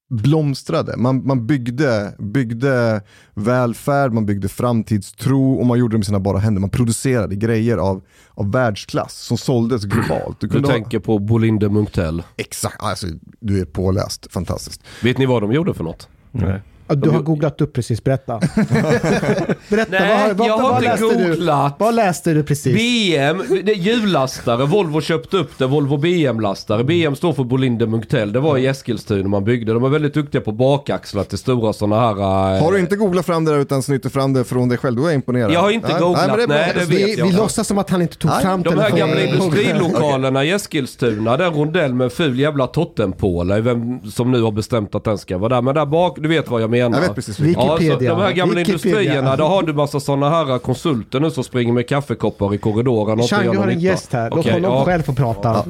blomstrade. 0.09 0.97
Man, 0.97 1.27
man 1.27 1.47
byggde, 1.47 2.13
byggde 2.19 3.01
välfärd, 3.33 4.13
man 4.13 4.25
byggde 4.25 4.47
framtidstro 4.49 5.53
och 5.53 5.65
man 5.65 5.79
gjorde 5.79 5.93
det 5.93 5.97
med 5.97 6.05
sina 6.05 6.19
bara 6.19 6.37
händer. 6.37 6.61
Man 6.61 6.69
producerade 6.69 7.35
grejer 7.35 7.77
av, 7.77 8.01
av 8.29 8.51
världsklass 8.51 9.13
som 9.13 9.37
såldes 9.37 9.83
globalt. 9.85 10.39
Du 10.39 10.47
kunde 10.49 10.67
ha- 10.67 10.73
tänker 10.73 10.99
på 10.99 11.19
Bolinde 11.19 11.69
Munktell. 11.69 12.23
Exakt, 12.37 12.83
alltså, 12.83 13.07
du 13.39 13.61
är 13.61 13.65
påläst, 13.65 14.27
fantastiskt. 14.31 14.81
Vet 15.03 15.17
ni 15.17 15.25
vad 15.25 15.41
de 15.43 15.51
gjorde 15.51 15.73
för 15.73 15.83
något? 15.83 16.07
Nej. 16.31 16.61
Du 16.95 17.09
har 17.09 17.19
googlat 17.21 17.61
upp 17.61 17.73
precis, 17.73 18.03
berätta. 18.03 18.39
berätta, 19.69 19.91
Nej, 19.91 20.33
vad, 20.33 20.47
jag 20.47 20.57
vad, 20.57 20.61
har 20.65 20.69
vad 20.71 20.83
inte 20.83 20.91
läste 20.91 21.05
du? 21.23 21.29
googlat. 21.29 21.75
Vad 21.79 21.95
läste 21.95 22.33
du 22.33 22.43
precis? 22.43 22.73
BM, 22.73 23.43
det 23.65 23.71
är 23.71 23.75
hjullastare. 23.75 24.65
Volvo 24.65 25.01
köpte 25.01 25.37
upp 25.37 25.57
det. 25.57 25.65
Volvo 25.67 25.97
BM-lastare. 25.97 26.83
BM 26.83 27.15
står 27.15 27.33
för 27.33 27.43
Bolinde 27.43 27.87
Munktell. 27.87 28.31
Det 28.33 28.39
var 28.39 28.57
i 28.57 28.67
Eskilstuna 28.67 29.27
man 29.29 29.43
byggde. 29.43 29.73
De 29.73 29.83
är 29.83 29.89
väldigt 29.89 30.13
duktiga 30.13 30.41
på 30.41 30.51
bakaxlar 30.51 31.23
till 31.23 31.37
stora 31.37 31.73
sådana 31.73 31.99
här... 32.01 32.11
eh, 32.57 32.63
Har 32.63 32.71
du 32.71 32.79
inte 32.79 32.95
googlat 32.95 33.25
fram 33.25 33.45
det 33.45 33.51
där 33.51 33.59
utan 33.59 33.83
snyter 33.83 34.09
fram 34.09 34.33
det 34.33 34.43
från 34.43 34.69
dig 34.69 34.77
själv, 34.77 34.95
då 34.95 35.01
är 35.03 35.05
jag 35.07 35.13
imponerad. 35.15 35.51
Jag 35.51 35.59
har 35.59 35.71
inte 35.71 35.95
googlat, 35.99 36.27
men 36.27 36.37
det 36.37 36.47
nej, 36.47 36.71
det 36.73 36.79
Alltså, 36.79 36.89
vet 36.95 37.07
vi, 37.07 37.15
jag. 37.19 37.25
vi 37.25 37.31
låtsas 37.33 37.67
som 37.67 37.77
att 37.77 37.89
han 37.89 38.01
inte 38.01 38.17
tog 38.17 38.31
Nej, 38.31 38.41
fram 38.41 38.63
De 38.63 38.77
här 38.79 38.89
gamla 38.97 39.15
Nej. 39.15 39.27
industrilokalerna 39.33 40.43
i 40.45 40.51
Eskilstuna, 40.51 41.37
den 41.37 41.53
rondell 41.53 41.93
med 41.93 42.13
ful 42.13 42.39
jävla 42.39 42.67
totempåle, 42.67 43.61
vem 43.61 43.99
som 44.11 44.31
nu 44.31 44.41
har 44.41 44.51
bestämt 44.51 44.95
att 44.95 45.03
den 45.03 45.17
ska 45.17 45.37
vara 45.37 45.55
där. 45.55 45.61
Men 45.61 45.75
där 45.75 45.85
bak, 45.85 46.17
du 46.21 46.27
vet 46.29 46.49
vad 46.49 46.61
jag 46.61 46.69
menar. 46.69 46.78
Jag 46.79 47.01
vet 47.01 47.15
precis 47.15 47.39
Vilket- 47.39 47.63
Ja, 47.63 47.69
så 47.77 47.83
Wikipedia. 47.83 48.15
de 48.15 48.21
här 48.21 48.31
gamla 48.31 48.55
Wikipedia. 48.55 48.89
industrierna, 48.99 49.35
där 49.35 49.43
har 49.43 49.63
du 49.63 49.73
massa 49.73 49.99
sådana 49.99 50.29
här 50.29 50.59
konsulter 50.59 51.19
nu 51.19 51.31
som 51.31 51.43
springer 51.43 51.73
med 51.73 51.87
kaffekoppar 51.89 52.53
i 52.53 52.57
korridoren 52.57 53.21
Chang, 53.23 53.51
du 53.51 53.57
har 53.57 53.67
en 53.67 53.79
gäst 53.79 54.13
här. 54.13 54.29
Låt 54.29 54.39
Okej, 54.39 54.51
honom 54.53 54.71
ja. 54.73 54.85
själv 54.85 55.03
få 55.03 55.13
prata. 55.13 55.65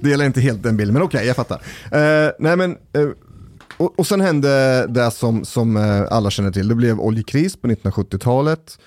Delar 0.00 0.24
inte 0.24 0.40
helt 0.40 0.62
den 0.62 0.76
bilden, 0.76 0.94
men 0.94 1.02
okej, 1.02 1.26
jag 1.26 1.36
fattar. 1.36 1.56
Eh, 1.92 2.30
nej 2.38 2.56
men, 2.56 2.76
och, 3.76 3.98
och 3.98 4.06
sen 4.06 4.20
hände 4.20 4.86
det 4.86 5.10
som, 5.10 5.44
som 5.44 5.76
eh, 5.76 6.02
alla 6.10 6.30
känner 6.30 6.50
till, 6.50 6.68
det 6.68 6.74
blev 6.74 7.00
oljekris 7.00 7.56
på 7.56 7.68
1970-talet. 7.68 8.78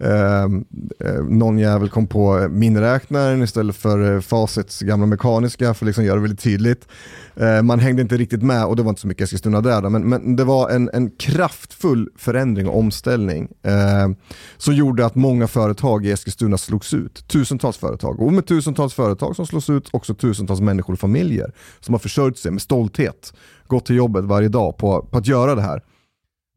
Ehm, 0.00 0.64
eh, 1.00 1.24
någon 1.24 1.58
jävel 1.58 1.88
kom 1.88 2.06
på 2.06 2.48
miniräknaren 2.50 3.42
istället 3.42 3.76
för 3.76 4.14
eh, 4.14 4.20
Facits 4.20 4.80
gamla 4.80 5.06
mekaniska 5.06 5.74
för 5.74 5.84
att 5.84 5.86
liksom 5.86 6.04
göra 6.04 6.14
det 6.14 6.22
väldigt 6.22 6.40
tydligt. 6.40 6.88
Eh, 7.36 7.62
man 7.62 7.78
hängde 7.78 8.02
inte 8.02 8.16
riktigt 8.16 8.42
med 8.42 8.64
och 8.64 8.76
det 8.76 8.82
var 8.82 8.88
inte 8.88 9.00
så 9.00 9.06
mycket 9.06 9.24
Eskilstuna 9.24 9.60
där 9.60 9.82
då, 9.82 9.90
men, 9.90 10.08
men 10.08 10.36
det 10.36 10.44
var 10.44 10.70
en, 10.70 10.90
en 10.92 11.10
kraftfull 11.10 12.08
förändring 12.16 12.68
och 12.68 12.78
omställning 12.78 13.48
eh, 13.62 14.08
som 14.56 14.74
gjorde 14.74 15.06
att 15.06 15.14
många 15.14 15.46
företag 15.46 16.06
i 16.06 16.10
Eskilstuna 16.10 16.58
slogs 16.58 16.94
ut. 16.94 17.28
Tusentals 17.28 17.76
företag 17.76 18.20
och 18.20 18.32
med 18.32 18.46
tusentals 18.46 18.94
företag 18.94 19.36
som 19.36 19.46
slås 19.46 19.70
ut 19.70 19.88
också 19.92 20.14
tusentals 20.14 20.60
människor 20.60 20.92
och 20.92 21.00
familjer 21.00 21.52
som 21.80 21.94
har 21.94 21.98
försörjt 21.98 22.38
sig 22.38 22.52
med 22.52 22.62
stolthet, 22.62 23.32
gått 23.66 23.86
till 23.86 23.96
jobbet 23.96 24.24
varje 24.24 24.48
dag 24.48 24.76
på, 24.76 25.02
på 25.10 25.18
att 25.18 25.26
göra 25.26 25.54
det 25.54 25.62
här. 25.62 25.82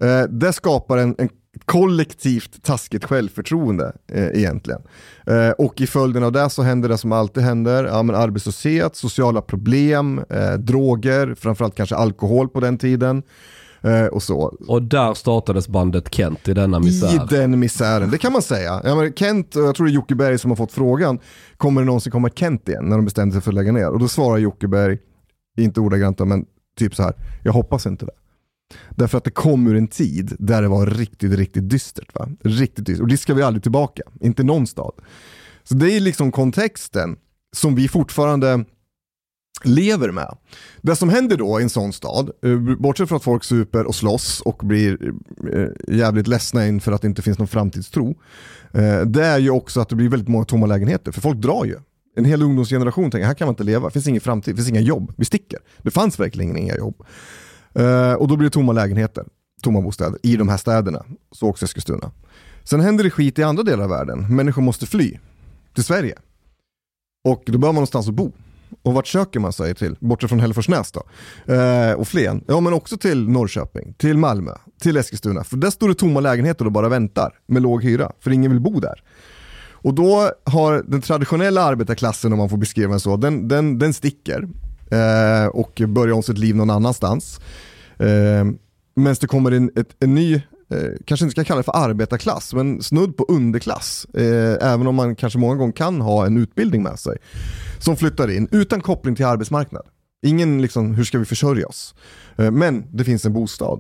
Eh, 0.04 0.24
det 0.30 0.54
skapar 0.54 0.98
en, 0.98 1.16
en 1.18 1.30
kollektivt 1.66 2.64
taskigt 2.64 3.06
självförtroende 3.06 3.94
eh, 4.12 4.28
egentligen. 4.28 4.82
Eh, 5.28 5.50
och 5.50 5.82
i 5.82 5.88
följden 5.88 6.24
av 6.24 6.32
det 6.32 6.50
så 6.50 6.62
händer 6.62 6.90
det 6.90 6.98
som 6.98 7.12
alltid 7.12 7.44
händer, 7.44 7.84
ja, 7.84 8.04
men 8.04 8.16
arbetslöshet, 8.16 8.96
sociala 8.96 9.42
problem, 9.42 10.22
eh, 10.30 10.54
droger, 10.54 11.36
framförallt 11.36 11.76
kanske 11.76 11.96
alkohol 11.96 12.50
på 12.50 12.60
den 12.60 12.78
tiden. 12.78 13.24
Eh, 13.84 14.06
och 14.06 14.24
så. 14.24 14.58
Och 14.68 14.84
där 14.84 15.14
startades 15.14 15.68
bandet 15.68 16.14
Kent 16.14 16.48
i 16.48 16.54
denna 16.54 16.80
misär. 16.80 17.16
I 17.16 17.20
den 17.30 17.60
misären, 17.60 18.12
det 18.12 18.18
kan 18.18 18.34
man 18.34 18.42
säga. 18.42 18.82
Ja, 18.84 18.96
men 18.96 19.14
Kent, 19.14 19.56
jag 19.56 19.76
tror 19.76 19.86
det 19.88 19.92
är 19.92 19.96
Jocke 19.96 20.16
Berg 20.16 20.38
som 20.38 20.52
har 20.52 20.56
fått 20.56 20.72
frågan, 20.72 21.20
kommer 21.58 21.82
det 21.82 21.86
någonsin 21.86 22.12
komma 22.12 22.30
Kent 22.30 22.70
igen 22.70 22.86
när 22.86 22.96
de 22.96 23.06
bestämde 23.06 23.34
sig 23.34 23.42
för 23.42 23.52
att 23.52 23.56
lägga 23.56 23.72
ner? 23.72 23.90
Och 23.90 24.00
då 24.00 24.08
svarar 24.08 24.38
Jocke 24.38 24.68
Berg, 24.68 24.98
inte 25.58 25.80
ordagrant 25.80 26.20
men 26.20 26.46
typ 26.80 26.96
så 26.96 27.04
här, 27.04 27.14
jag 27.44 27.54
hoppas 27.54 27.86
inte 27.86 28.06
det. 28.06 28.12
Därför 28.90 29.18
att 29.18 29.24
det 29.24 29.32
kom 29.32 29.68
ur 29.68 29.76
en 29.76 29.88
tid 29.88 30.36
där 30.40 30.62
det 30.62 30.68
var 30.68 30.86
riktigt, 30.86 31.34
riktigt 31.34 31.70
dystert. 31.70 32.16
Va? 32.16 32.30
Riktigt 32.44 32.86
dystert. 32.86 33.02
Och 33.02 33.08
det 33.08 33.18
ska 33.18 33.34
vi 33.34 33.42
aldrig 33.42 33.64
tillbaka, 33.64 34.04
inte 34.22 34.44
någon 34.44 34.68
stad. 34.68 34.94
Så 35.64 35.74
det 35.74 35.92
är 35.92 36.00
liksom 36.00 36.32
kontexten 36.32 37.16
som 37.56 37.76
vi 37.76 37.88
fortfarande 37.88 38.66
lever 39.64 40.12
med. 40.12 40.38
Det 40.82 40.96
som 40.96 41.10
händer 41.10 41.38
då 41.38 41.60
i 41.60 41.64
en 41.64 41.70
sån 41.70 41.94
stad, 41.94 42.32
eh, 42.44 42.60
bortsett 42.60 43.08
från 43.08 43.16
att 43.16 43.24
folk 43.24 43.44
super 43.44 43.86
och 43.86 43.96
slåss 43.96 44.42
och 44.42 44.62
blir 44.64 45.14
eh, 45.54 45.96
jävligt 45.96 46.28
ledsna 46.28 46.68
inför 46.68 46.92
att 46.92 47.02
det 47.02 47.08
inte 47.08 47.22
finns 47.22 47.38
någon 47.38 47.48
framtidstro, 47.48 48.10
eh, 48.74 49.02
det 49.02 49.26
är 49.26 49.38
ju 49.38 49.50
också 49.50 49.82
att 49.82 49.90
det 49.90 49.96
blir 49.96 50.10
väldigt 50.10 50.30
många 50.30 50.46
tomma 50.46 50.66
lägenheter, 50.66 51.12
för 51.12 51.22
folk 51.22 51.38
drar 51.38 51.66
ju. 51.66 51.76
En 52.16 52.26
hel 52.26 52.42
ungdomsgeneration 52.42 53.12
tänker, 53.12 53.28
här 53.28 53.34
kan 53.34 53.46
man 53.46 53.54
inte 53.54 53.64
leva, 53.64 53.88
det 53.88 53.94
finns 53.94 54.08
ingen 54.08 54.22
framtid, 54.22 54.54
det 54.54 54.58
finns 54.58 54.70
inga 54.70 54.82
jobb, 54.82 55.14
vi 55.18 55.26
sticker. 55.26 55.60
Det 55.78 55.92
fanns 55.92 56.20
verkligen 56.20 56.58
inga 56.58 56.76
jobb. 56.76 57.04
Eh, 57.74 58.14
och 58.14 58.28
då 58.28 58.36
blir 58.36 58.50
det 58.50 58.54
tomma 58.54 58.74
lägenheter, 58.74 59.26
tomma 59.64 59.82
bostäder 59.82 60.20
i 60.24 60.36
de 60.36 60.50
här 60.50 60.58
städerna, 60.58 61.06
så 61.32 61.48
också 61.48 61.66
Eskilstuna. 61.66 62.12
Sen 62.64 62.80
händer 62.80 63.04
det 63.04 63.10
skit 63.10 63.40
i 63.40 63.44
andra 63.44 63.64
delar 63.64 63.84
av 63.84 63.90
världen, 63.90 64.36
människor 64.36 64.62
måste 64.62 64.86
fly 64.86 65.18
till 65.76 65.84
Sverige. 65.84 66.16
Och 67.24 67.44
då 67.46 67.52
behöver 67.52 67.68
man 67.68 67.76
någonstans 67.76 68.08
att 68.08 68.14
bo. 68.14 68.32
Och 68.82 68.94
vart 68.94 69.08
söker 69.08 69.40
man 69.40 69.54
sig 69.54 69.76
till? 69.76 69.96
Bortsett 70.00 70.30
från 70.30 70.40
Hälleforsnäs 70.40 70.92
då. 70.92 71.04
Eh, 71.54 71.94
och 71.94 72.08
Flen. 72.08 72.44
Ja 72.48 72.60
men 72.60 72.74
också 72.74 72.98
till 72.98 73.30
Norrköping, 73.30 73.94
till 73.94 74.18
Malmö, 74.18 74.52
till 74.82 74.98
Eskilstuna. 74.98 75.44
För 75.44 75.58
där 75.58 75.70
står 75.70 75.90
det 75.90 75.96
tomma 75.96 76.20
lägenheter 76.20 76.66
och 76.66 76.72
bara 76.72 76.90
väntar 76.90 77.40
med 77.46 77.62
låg 77.62 77.84
hyra. 77.84 78.12
För 78.20 78.32
ingen 78.32 78.52
vill 78.52 78.62
bo 78.62 78.80
där. 78.80 79.04
Och 79.84 79.94
då 79.94 80.32
har 80.44 80.84
den 80.88 81.02
traditionella 81.02 81.64
arbetarklassen, 81.64 82.32
om 82.32 82.38
man 82.38 82.50
får 82.50 82.58
beskriva 82.58 82.90
den 82.90 83.00
så, 83.00 83.18
den, 83.18 83.48
den, 83.48 83.80
den 83.80 83.94
sticker. 83.94 84.48
Eh, 84.92 85.48
och 85.48 85.82
börja 85.88 86.16
om 86.16 86.24
sitt 86.24 86.38
liv 86.38 86.56
någon 86.56 86.70
annanstans. 86.70 87.40
Eh, 87.98 88.46
Medan 88.96 89.16
det 89.22 89.28
kommer 89.28 89.52
en, 89.52 89.72
ett, 89.76 89.96
en 90.00 90.16
ny 90.16 90.36
eh, 90.36 90.92
kanske 91.06 91.26
inte 91.26 91.32
ska 91.32 91.44
kalla 91.44 91.58
det 91.58 91.64
för 91.64 91.76
arbetarklass, 91.76 92.54
men 92.54 92.84
snudd 92.84 93.18
på 93.18 93.26
underklass. 93.30 94.06
Eh, 94.14 94.72
även 94.74 94.88
om 94.88 94.96
man 94.96 95.16
kanske 95.16 95.40
många 95.40 95.56
gånger 95.56 95.74
kan 95.74 96.02
ha 96.02 96.26
en 96.26 96.38
utbildning 96.38 96.84
med 96.84 97.00
sig. 97.00 97.18
Som 97.80 97.98
flyttar 97.98 98.32
in 98.32 98.48
utan 98.52 98.82
koppling 98.82 99.16
till 99.16 99.26
arbetsmarknad. 99.26 99.84
Ingen 100.26 100.62
liksom, 100.62 100.94
hur 100.96 101.04
ska 101.04 101.20
vi 101.20 101.26
försörja 101.26 101.68
oss? 101.68 101.96
Eh, 102.38 102.52
men 102.52 102.84
det 102.92 103.04
finns 103.04 103.26
en 103.26 103.34
bostad. 103.34 103.80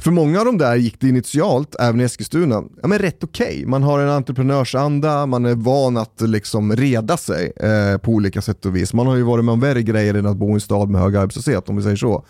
För 0.00 0.10
många 0.10 0.38
av 0.38 0.44
de 0.44 0.58
där 0.58 0.76
gick 0.76 1.00
det 1.00 1.08
initialt, 1.08 1.76
även 1.80 2.00
i 2.00 2.04
Eskilstuna, 2.04 2.62
ja, 2.82 2.88
men 2.88 2.98
rätt 2.98 3.24
okej. 3.24 3.46
Okay. 3.46 3.66
Man 3.66 3.82
har 3.82 4.00
en 4.00 4.08
entreprenörsanda, 4.08 5.26
man 5.26 5.46
är 5.46 5.54
van 5.54 5.96
att 5.96 6.20
liksom 6.20 6.76
reda 6.76 7.16
sig 7.16 7.52
eh, 7.56 7.98
på 7.98 8.12
olika 8.12 8.42
sätt 8.42 8.66
och 8.66 8.76
vis. 8.76 8.94
Man 8.94 9.06
har 9.06 9.16
ju 9.16 9.22
varit 9.22 9.44
med 9.44 9.52
om 9.52 9.60
värre 9.60 9.82
grejer 9.82 10.14
än 10.14 10.26
att 10.26 10.36
bo 10.36 10.50
i 10.50 10.52
en 10.52 10.60
stad 10.60 10.88
med 10.88 11.00
hög 11.00 11.16
arbetslöshet, 11.16 11.68
om 11.68 11.76
vi 11.76 11.82
säger 11.82 11.96
så. 11.96 12.24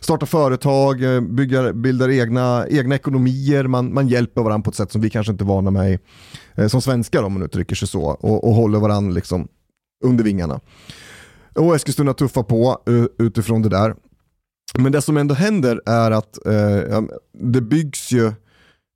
Starta 0.00 0.26
företag, 0.26 1.14
eh, 1.14 1.20
bygga, 1.20 1.72
bildar 1.72 2.10
egna, 2.10 2.66
egna 2.68 2.94
ekonomier, 2.94 3.66
man, 3.66 3.94
man 3.94 4.08
hjälper 4.08 4.42
varandra 4.42 4.64
på 4.64 4.70
ett 4.70 4.76
sätt 4.76 4.92
som 4.92 5.00
vi 5.00 5.10
kanske 5.10 5.32
inte 5.32 5.44
är 5.44 5.46
vana 5.46 5.70
med 5.70 5.98
eh, 6.54 6.66
som 6.66 6.82
svenskar 6.82 7.22
om 7.22 7.32
man 7.32 7.42
uttrycker 7.42 7.76
sig 7.76 7.88
så. 7.88 8.02
Och, 8.02 8.48
och 8.48 8.54
håller 8.54 8.78
varandra 8.78 9.14
liksom 9.14 9.48
under 10.04 10.24
vingarna. 10.24 10.60
Och 11.54 11.76
Eskilstuna 11.76 12.14
tuffar 12.14 12.42
på 12.42 12.82
uh, 12.90 13.06
utifrån 13.18 13.62
det 13.62 13.68
där. 13.68 13.94
Men 14.74 14.92
det 14.92 15.02
som 15.02 15.16
ändå 15.16 15.34
händer 15.34 15.80
är 15.86 16.10
att 16.10 16.46
eh, 16.46 17.02
det 17.32 17.60
byggs 17.60 18.12
ju 18.12 18.32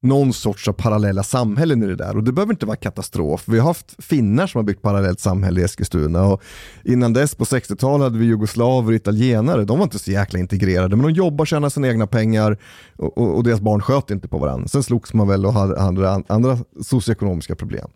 någon 0.02 0.32
sorts 0.32 0.68
av 0.68 0.72
parallella 0.72 1.22
samhällen 1.22 1.82
i 1.82 1.86
det 1.86 1.96
där. 1.96 2.16
Och 2.16 2.24
det 2.24 2.32
behöver 2.32 2.52
inte 2.52 2.66
vara 2.66 2.76
katastrof. 2.76 3.44
Vi 3.46 3.58
har 3.58 3.66
haft 3.66 4.04
finnar 4.04 4.46
som 4.46 4.58
har 4.58 4.62
byggt 4.62 4.82
parallellt 4.82 5.20
samhälle 5.20 5.60
i 5.60 5.64
Eskilstuna. 5.64 6.26
Och 6.26 6.42
innan 6.84 7.12
dess 7.12 7.34
på 7.34 7.44
60-talet 7.44 8.04
hade 8.04 8.18
vi 8.18 8.24
jugoslaver 8.24 8.88
och 8.88 8.96
italienare. 8.96 9.64
De 9.64 9.78
var 9.78 9.84
inte 9.84 9.98
så 9.98 10.10
jäkla 10.10 10.38
integrerade. 10.38 10.96
Men 10.96 11.06
de 11.06 11.12
jobbar, 11.12 11.44
tjänar 11.44 11.68
sina 11.68 11.88
egna 11.88 12.06
pengar 12.06 12.58
och, 12.96 13.18
och, 13.18 13.36
och 13.36 13.44
deras 13.44 13.60
barn 13.60 13.82
sköt 13.82 14.10
inte 14.10 14.28
på 14.28 14.38
varandra. 14.38 14.68
Sen 14.68 14.82
slogs 14.82 15.14
man 15.14 15.28
väl 15.28 15.46
och 15.46 15.52
hade 15.52 15.80
andra, 15.80 16.22
andra 16.26 16.58
socioekonomiska 16.82 17.56
problem. 17.56 17.90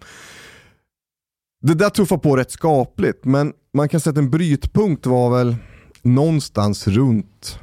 Det 1.62 1.74
där 1.74 1.90
tuffar 1.90 2.18
på 2.18 2.36
rätt 2.36 2.50
skapligt. 2.50 3.24
Men 3.24 3.52
man 3.74 3.88
kan 3.88 4.00
säga 4.00 4.10
att 4.10 4.18
en 4.18 4.30
brytpunkt 4.30 5.06
var 5.06 5.30
väl 5.38 5.56
någonstans 6.04 6.88
runt 6.88 7.58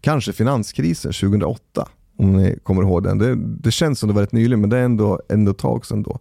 kanske 0.00 0.32
finanskrisen 0.32 1.12
2008. 1.12 1.88
Om 2.18 2.32
ni 2.32 2.58
kommer 2.62 2.82
ihåg 2.82 3.02
den. 3.02 3.18
Det, 3.18 3.34
det 3.34 3.70
känns 3.70 3.98
som 3.98 4.08
det 4.08 4.14
var 4.14 4.22
rätt 4.22 4.32
nyligen 4.32 4.60
men 4.60 4.70
det 4.70 4.78
är 4.78 4.82
ändå, 4.82 5.20
ändå 5.28 5.50
ett 5.50 5.58
tag 5.58 5.86
sedan 5.86 6.02
då. 6.02 6.18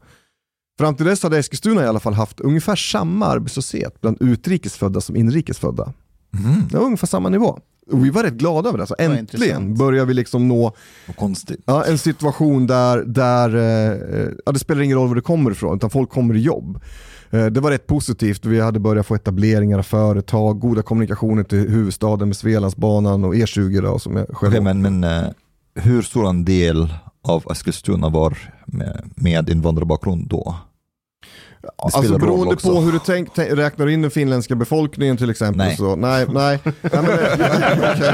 Fram 0.80 0.96
till 0.96 1.06
dess 1.06 1.24
hade 1.24 1.38
Eskilstuna 1.38 1.84
i 1.84 1.88
alla 1.88 2.00
fall 2.00 2.14
haft 2.14 2.40
ungefär 2.40 2.76
samma 2.76 3.26
arbetslöshet 3.26 4.02
bland 4.02 4.18
utrikesfödda 4.20 5.02
som 5.02 5.16
inrikesfödda. 5.16 5.94
Mm. 6.40 6.68
Det 6.72 6.78
var 6.78 6.86
ungefär 6.86 7.08
samma 7.08 7.30
nivå. 7.30 7.60
Och 7.92 8.06
vi 8.06 8.10
var 8.10 8.24
rätt 8.24 8.34
glada 8.34 8.70
över 8.70 8.78
det. 8.78 8.82
Alltså, 8.82 8.96
äntligen 9.00 9.78
börjar 9.78 10.06
vi 10.06 10.14
liksom 10.14 10.48
nå 10.48 10.76
ja, 11.66 11.86
en 11.86 11.98
situation 11.98 12.68
där, 12.68 13.04
där 13.04 13.56
eh, 13.56 14.32
ja, 14.46 14.52
det 14.52 14.60
spelar 14.60 14.82
ingen 14.82 14.98
roll 14.98 15.08
var 15.08 15.16
det 15.16 15.22
kommer 15.22 15.52
ifrån, 15.52 15.78
utan 15.78 15.90
folk 15.90 16.10
kommer 16.10 16.36
i 16.36 16.40
jobb. 16.40 16.80
Eh, 17.34 17.46
det 17.46 17.60
var 17.60 17.72
rätt 17.72 17.88
positivt. 17.88 18.46
Vi 18.46 18.60
hade 18.60 18.80
börjat 18.80 19.06
få 19.06 19.16
etableringar 19.16 19.80
av 19.80 19.84
företag, 19.84 20.60
goda 20.60 20.82
kommunikationer 20.82 21.44
till 21.44 21.58
huvudstaden 21.70 22.28
med 22.28 22.38
Svealandsbanan 22.38 23.24
och 23.24 23.36
E20 23.36 23.82
då, 23.82 24.00
som 24.00 24.16
jag 24.16 24.28
själv 24.38 24.54
okay, 24.54 24.74
men, 24.74 24.82
men 24.82 25.24
uh, 25.24 25.30
hur 25.76 26.02
stor 26.02 26.30
en 26.30 26.46
del 26.46 26.94
av 27.24 27.44
Eskilstuna 27.52 28.10
var 28.10 28.38
med, 28.66 29.12
med 29.16 29.50
invandrarbakgrund 29.50 30.28
då? 30.28 30.56
Alltså 31.76 32.18
beroende 32.18 32.56
på 32.56 32.80
hur 32.80 32.92
du 32.92 33.00
tänk, 33.06 33.30
tänk, 33.36 33.52
räknar 33.52 33.90
in 33.90 34.02
den 34.02 34.12
finländska 34.12 34.56
befolkningen 34.56 35.18
till 35.18 35.30
exempel. 35.30 35.58
Nej. 35.58 35.78
Så, 35.78 35.96
nej, 35.96 36.26
nej. 36.30 36.60
nej 36.64 36.74
men, 36.92 37.04
okay. 37.04 38.14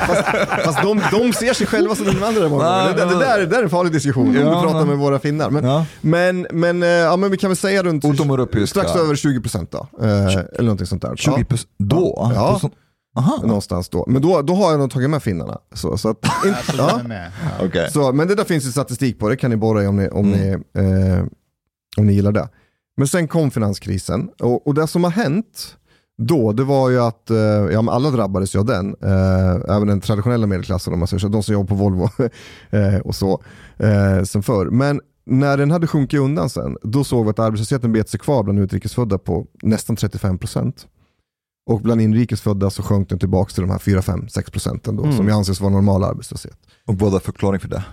Fast, 0.00 0.24
fast, 0.24 0.64
fast 0.64 0.82
de, 0.82 1.02
de 1.12 1.32
ser 1.32 1.52
sig 1.52 1.66
själva 1.66 1.94
som 1.94 2.08
invandrare 2.08 2.48
många 2.48 2.64
gånger. 2.64 2.94
Det, 2.94 3.04
det, 3.04 3.18
där, 3.18 3.38
det 3.38 3.46
där 3.46 3.58
är 3.58 3.62
en 3.62 3.70
farlig 3.70 3.92
diskussion 3.92 4.34
ja, 4.34 4.40
om 4.40 4.54
du 4.54 4.70
pratar 4.70 4.86
med 4.86 4.98
våra 4.98 5.18
finnar. 5.18 5.50
Men, 5.50 5.64
ja. 5.64 5.86
men, 6.00 6.46
men, 6.50 6.82
eh, 6.82 6.88
ja, 6.88 7.16
men 7.16 7.30
vi 7.30 7.36
kan 7.36 7.50
väl 7.50 7.56
säga 7.56 7.82
runt 7.82 8.04
strax 8.68 8.94
över 8.94 9.14
20% 9.14 9.66
då. 9.70 9.88
Eh, 10.02 10.08
eller 10.08 10.62
någonting 10.62 10.86
sånt 10.86 11.02
där. 11.02 11.14
20% 11.14 11.66
då? 11.78 12.32
Ja. 12.34 12.60
Aha. 13.18 13.40
Någonstans 13.42 13.88
då. 13.88 14.04
Men 14.08 14.22
då, 14.22 14.42
då 14.42 14.54
har 14.54 14.70
jag 14.70 14.80
nog 14.80 14.90
tagit 14.90 15.10
med 15.10 15.22
finnarna. 15.22 15.58
Så, 15.72 15.98
så 15.98 16.08
att, 16.08 16.24
in, 16.46 16.54
ja. 16.76 17.00
Okay. 17.66 17.90
så, 17.90 18.12
men 18.12 18.28
det 18.28 18.34
där 18.34 18.44
finns 18.44 18.66
ju 18.66 18.70
statistik 18.70 19.18
på, 19.18 19.28
det 19.28 19.36
kan 19.36 19.50
ni 19.50 19.56
borra 19.56 19.84
i 19.84 19.86
om 19.86 19.96
ni, 19.96 20.08
om, 20.08 20.32
mm. 20.32 20.40
ni, 20.40 20.82
eh, 20.82 21.24
om 21.96 22.06
ni 22.06 22.12
gillar 22.12 22.32
det. 22.32 22.48
Men 22.98 23.08
sen 23.08 23.28
kom 23.28 23.50
finanskrisen 23.50 24.28
och, 24.40 24.66
och 24.66 24.74
det 24.74 24.86
som 24.86 25.04
har 25.04 25.10
hänt 25.10 25.76
då, 26.22 26.52
det 26.52 26.64
var 26.64 26.90
ju 26.90 27.00
att 27.00 27.30
eh, 27.30 27.36
ja, 27.36 27.92
alla 27.92 28.10
drabbades 28.10 28.54
ju 28.54 28.58
av 28.58 28.64
den. 28.64 28.96
Eh, 29.02 29.76
även 29.76 29.86
den 29.86 30.00
traditionella 30.00 30.46
medelklassen, 30.46 30.92
om 30.92 30.98
man 30.98 31.08
säger 31.08 31.18
så, 31.18 31.28
de 31.28 31.42
som 31.42 31.52
jobbar 31.52 31.68
på 31.68 31.74
Volvo 31.74 32.08
eh, 32.70 32.98
och 33.04 33.14
så, 33.14 33.42
eh, 33.76 34.22
sen 34.22 34.42
förr. 34.42 34.66
Men 34.66 35.00
när 35.26 35.56
den 35.56 35.70
hade 35.70 35.86
sjunkit 35.86 36.20
undan 36.20 36.50
sen, 36.50 36.76
då 36.82 37.04
såg 37.04 37.24
vi 37.24 37.30
att 37.30 37.38
arbetslösheten 37.38 37.92
bet 37.92 38.08
sig 38.08 38.20
kvar 38.20 38.42
bland 38.42 38.58
utrikesfödda 38.58 39.18
på 39.18 39.46
nästan 39.62 39.96
35%. 39.96 40.72
Och 41.70 41.80
bland 41.80 42.00
inrikesfödda 42.00 42.70
så 42.70 42.82
sjönk 42.82 43.08
den 43.08 43.18
tillbaka 43.18 43.52
till 43.52 43.62
de 43.62 43.70
här 43.70 43.78
4-5-6 43.78 44.50
procenten 44.50 44.96
då, 44.96 45.02
mm. 45.02 45.16
som 45.16 45.26
ju 45.26 45.32
anses 45.32 45.60
vara 45.60 45.72
normal 45.72 46.04
arbetslöshet. 46.04 46.58
Och 46.86 46.94
vad 46.94 47.14
är 47.14 47.18
förklaring 47.18 47.60
för 47.60 47.68
det? 47.68 47.84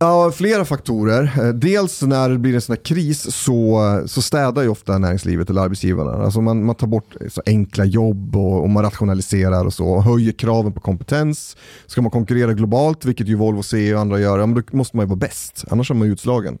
Ja, 0.00 0.32
flera 0.32 0.64
faktorer. 0.64 1.32
Eh, 1.38 1.48
dels 1.48 2.02
när 2.02 2.28
det 2.28 2.38
blir 2.38 2.54
en 2.54 2.60
sån 2.60 2.76
här 2.76 2.84
kris 2.84 3.34
så, 3.34 4.02
så 4.06 4.22
städar 4.22 4.62
ju 4.62 4.68
ofta 4.68 4.98
näringslivet 4.98 5.50
eller 5.50 5.62
arbetsgivarna. 5.62 6.24
Alltså 6.24 6.40
man, 6.40 6.64
man 6.64 6.74
tar 6.74 6.86
bort 6.86 7.16
så 7.28 7.42
enkla 7.46 7.84
jobb 7.84 8.36
och, 8.36 8.62
och 8.62 8.70
man 8.70 8.82
rationaliserar 8.82 9.64
och 9.64 9.72
så. 9.72 9.86
Och 9.86 10.02
höjer 10.02 10.32
kraven 10.32 10.72
på 10.72 10.80
kompetens. 10.80 11.56
Ska 11.86 12.02
man 12.02 12.10
konkurrera 12.10 12.52
globalt, 12.52 13.04
vilket 13.04 13.28
ju 13.28 13.34
Volvo 13.34 13.62
CE 13.62 13.94
och 13.94 14.00
andra 14.00 14.20
gör, 14.20 14.38
ja, 14.38 14.46
men 14.46 14.54
då 14.54 14.76
måste 14.76 14.96
man 14.96 15.04
ju 15.04 15.08
vara 15.08 15.18
bäst. 15.18 15.64
Annars 15.70 15.90
är 15.90 15.94
man 15.94 16.08
utslagen. 16.08 16.58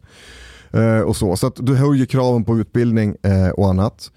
Eh, 0.70 1.00
och 1.00 1.16
så 1.16 1.36
så 1.36 1.46
att 1.46 1.56
du 1.56 1.76
höjer 1.76 2.06
kraven 2.06 2.44
på 2.44 2.58
utbildning 2.58 3.16
eh, 3.22 3.48
och 3.48 3.68
annat. 3.68 4.10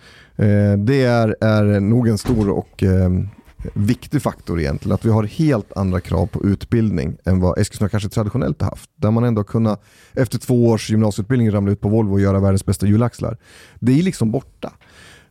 Det 0.77 1.03
är, 1.03 1.35
är 1.41 1.79
nog 1.79 2.07
en 2.07 2.17
stor 2.17 2.49
och 2.49 2.83
ehm, 2.83 3.27
viktig 3.73 4.21
faktor 4.21 4.59
egentligen. 4.59 4.95
Att 4.95 5.05
vi 5.05 5.09
har 5.09 5.23
helt 5.23 5.73
andra 5.77 6.01
krav 6.01 6.25
på 6.25 6.45
utbildning 6.45 7.17
än 7.25 7.39
vad 7.39 7.59
Eskilstuna 7.59 7.89
kanske 7.89 8.09
traditionellt 8.09 8.61
har 8.61 8.69
haft. 8.69 8.89
Där 8.95 9.11
man 9.11 9.23
ändå 9.23 9.43
kunnat 9.43 9.83
efter 10.13 10.37
två 10.37 10.67
års 10.67 10.89
gymnasieutbildning 10.89 11.51
ramla 11.51 11.71
ut 11.71 11.81
på 11.81 11.89
Volvo 11.89 12.13
och 12.13 12.21
göra 12.21 12.39
världens 12.39 12.65
bästa 12.65 12.87
hjulaxlar. 12.87 13.37
Det 13.79 13.99
är 13.99 14.03
liksom 14.03 14.31
borta. 14.31 14.73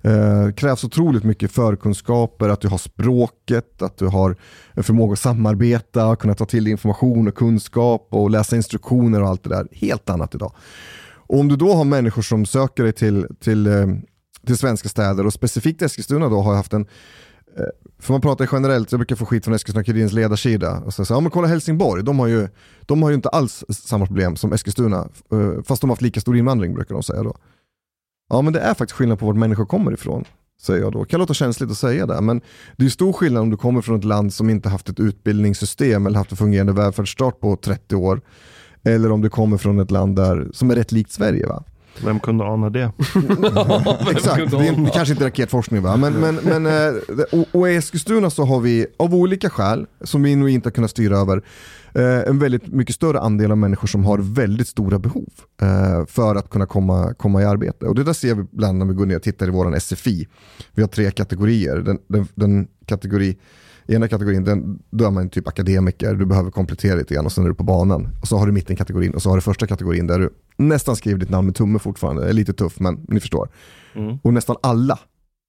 Eh, 0.03 0.51
krävs 0.53 0.85
otroligt 0.85 1.24
mycket 1.24 1.53
förkunskaper, 1.53 2.49
att 2.49 2.61
du 2.61 2.68
har 2.68 2.78
språket, 2.78 3.83
att 3.83 3.97
du 3.97 4.07
har 4.07 4.37
en 4.72 4.83
förmåga 4.83 5.12
att 5.12 5.18
samarbeta, 5.18 6.16
kunna 6.16 6.35
ta 6.35 6.45
till 6.45 6.64
dig 6.64 6.70
information 6.70 7.28
och 7.28 7.35
kunskap 7.35 8.09
och 8.11 8.31
läsa 8.31 8.57
instruktioner 8.57 9.22
och 9.22 9.28
allt 9.28 9.43
det 9.43 9.51
där. 9.51 9.68
Helt 9.72 10.11
annat 10.11 10.35
idag. 10.35 10.53
Och 11.12 11.41
om 11.41 11.49
du 11.49 11.57
då 11.57 11.74
har 11.74 11.85
människor 11.85 12.22
som 12.22 12.47
söker 12.47 12.83
dig 12.83 12.93
till, 12.93 13.26
till, 13.41 13.66
eh, 13.66 13.87
till 14.47 14.57
svenska 14.57 14.89
städer 14.89 15.26
och 15.26 15.33
specifikt 15.33 15.83
Eskilstuna 15.83 16.28
då 16.28 16.41
har 16.41 16.55
haft 16.55 16.72
en 16.72 16.87
Eh, 17.59 17.64
för 17.98 18.12
man 18.12 18.20
pratar 18.20 18.48
generellt, 18.53 18.92
jag 18.92 18.98
brukar 18.98 19.16
få 19.16 19.26
skit 19.26 19.44
från 19.44 19.55
Eskilstuna-Kurirens 19.55 20.12
ledarsida. 20.12 20.82
Och 20.86 20.94
så, 20.94 21.05
så, 21.05 21.14
ja, 21.14 21.20
men 21.20 21.30
kolla 21.30 21.48
Helsingborg, 21.48 22.05
de 22.05 22.18
har, 22.18 22.26
ju, 22.26 22.48
de 22.86 23.03
har 23.03 23.11
ju 23.11 23.14
inte 23.14 23.28
alls 23.28 23.64
samma 23.68 24.07
problem 24.07 24.36
som 24.36 24.53
Eskilstuna. 24.53 25.09
Eh, 25.32 25.62
fast 25.64 25.80
de 25.80 25.90
har 25.90 25.96
haft 25.96 26.03
lika 26.03 26.20
stor 26.20 26.36
invandring 26.36 26.74
brukar 26.74 26.94
de 26.94 27.03
säga 27.03 27.22
då. 27.22 27.36
Ja 28.28 28.42
men 28.42 28.53
det 28.53 28.61
är 28.61 28.74
faktiskt 28.74 28.92
skillnad 28.92 29.18
på 29.18 29.26
vart 29.26 29.36
människor 29.36 29.66
kommer 29.66 29.92
ifrån. 29.92 30.24
Säger 30.61 30.80
jag 30.82 30.92
då. 30.92 31.03
Det 31.03 31.09
Kan 31.09 31.20
låta 31.20 31.34
känsligt 31.34 31.70
att 31.70 31.78
säga 31.78 32.07
det, 32.07 32.20
men 32.20 32.40
det 32.76 32.84
är 32.84 32.88
stor 32.88 33.12
skillnad 33.12 33.42
om 33.42 33.51
du 33.51 33.57
kommer 33.57 33.80
från 33.80 33.98
ett 33.98 34.05
land 34.05 34.34
som 34.34 34.51
inte 34.51 34.68
haft 34.68 34.88
ett 34.88 35.01
utbildningssystem 35.01 36.07
eller 36.07 36.18
haft 36.18 36.30
en 36.30 36.36
fungerande 36.36 36.72
välfärdsstat 36.72 37.40
på 37.40 37.57
30 37.57 37.96
år. 37.96 38.20
Eller 38.82 39.12
om 39.12 39.20
du 39.20 39.30
kommer 39.30 39.57
från 39.57 39.78
ett 39.80 39.90
land 39.90 40.16
där, 40.16 40.51
som 40.53 40.70
är 40.70 40.74
rätt 40.74 40.92
likt 40.92 41.12
Sverige. 41.12 41.46
Va? 41.46 41.64
Vem 42.05 42.20
kunde 42.20 42.44
ana 42.44 42.70
det? 42.70 42.80
Exakt, 44.11 44.51
det 44.51 44.57
är 44.68 44.92
kanske 44.92 45.12
inte 45.14 45.26
raketforskning 45.26 45.82
va, 45.82 45.96
men, 45.96 46.12
men, 46.12 46.34
men 46.34 46.66
eh, 46.66 46.72
det- 47.16 47.24
och, 47.32 47.46
och 47.61 47.70
i 47.70 47.74
Eskilstuna 47.76 48.30
så 48.30 48.44
har 48.44 48.61
vi 48.61 48.86
av 48.96 49.14
olika 49.14 49.51
skäl, 49.51 49.86
som 50.05 50.22
vi 50.22 50.36
nog 50.36 50.48
inte 50.51 50.66
har 50.66 50.72
kunnat 50.72 50.90
styra 50.90 51.18
över, 51.18 51.42
eh, 51.94 52.28
en 52.28 52.38
väldigt 52.38 52.66
mycket 52.66 52.94
större 52.94 53.20
andel 53.20 53.51
av 53.51 53.59
människor 53.59 53.88
som 53.88 54.05
har 54.05 54.18
väldigt 54.18 54.68
stora 54.68 54.98
behov 54.98 55.28
eh, 55.62 56.07
för 56.07 56.34
att 56.34 56.51
kunna 56.51 56.66
komma, 56.66 57.14
komma 57.14 57.42
i 57.42 57.44
arbete. 57.44 57.86
Och 57.86 57.94
det 57.94 58.05
där 58.05 58.12
ser 58.12 58.34
vi 58.34 58.42
ibland 58.53 58.78
när 58.78 58.86
vi 58.86 58.94
går 58.94 59.07
ner 59.07 59.16
och 59.16 59.22
tittar 59.22 59.46
i 59.46 59.51
våran 59.51 59.80
SFI. 59.80 60.28
Vi 60.74 60.82
har 60.82 60.88
tre 60.88 61.11
kategorier. 61.11 61.76
Den, 61.76 61.98
den, 62.09 62.26
den 62.34 62.68
kategori 62.86 63.36
ena 63.91 64.09
kategorin, 64.09 64.45
den, 64.45 64.82
då 64.91 65.05
är 65.05 65.11
man 65.11 65.28
typ 65.28 65.49
akademiker, 65.49 66.14
du 66.14 66.26
behöver 66.26 66.51
komplettera 66.51 66.95
lite 66.95 67.14
grann 67.14 67.26
och 67.26 67.32
sen 67.32 67.45
är 67.45 67.49
du 67.49 67.55
på 67.55 67.64
banan. 67.64 68.09
Och 68.20 68.28
så 68.28 68.36
har 68.36 68.47
du 68.47 68.53
mittenkategorin 68.53 69.14
och 69.14 69.22
så 69.22 69.28
har 69.28 69.36
du 69.36 69.43
första 69.43 69.66
kategorin 69.66 70.07
där 70.07 70.18
du 70.18 70.30
nästan 70.57 70.97
skriver 70.97 71.18
ditt 71.18 71.30
namn 71.30 71.47
med 71.47 71.55
tumme 71.55 71.78
fortfarande. 71.78 72.22
Det 72.22 72.28
är 72.28 72.32
lite 72.32 72.53
tuff 72.53 72.80
men 72.80 73.07
ni 73.09 73.20
förstår. 73.20 73.49
Mm. 73.95 74.18
Och 74.22 74.34
nästan 74.34 74.57
alla 74.62 74.99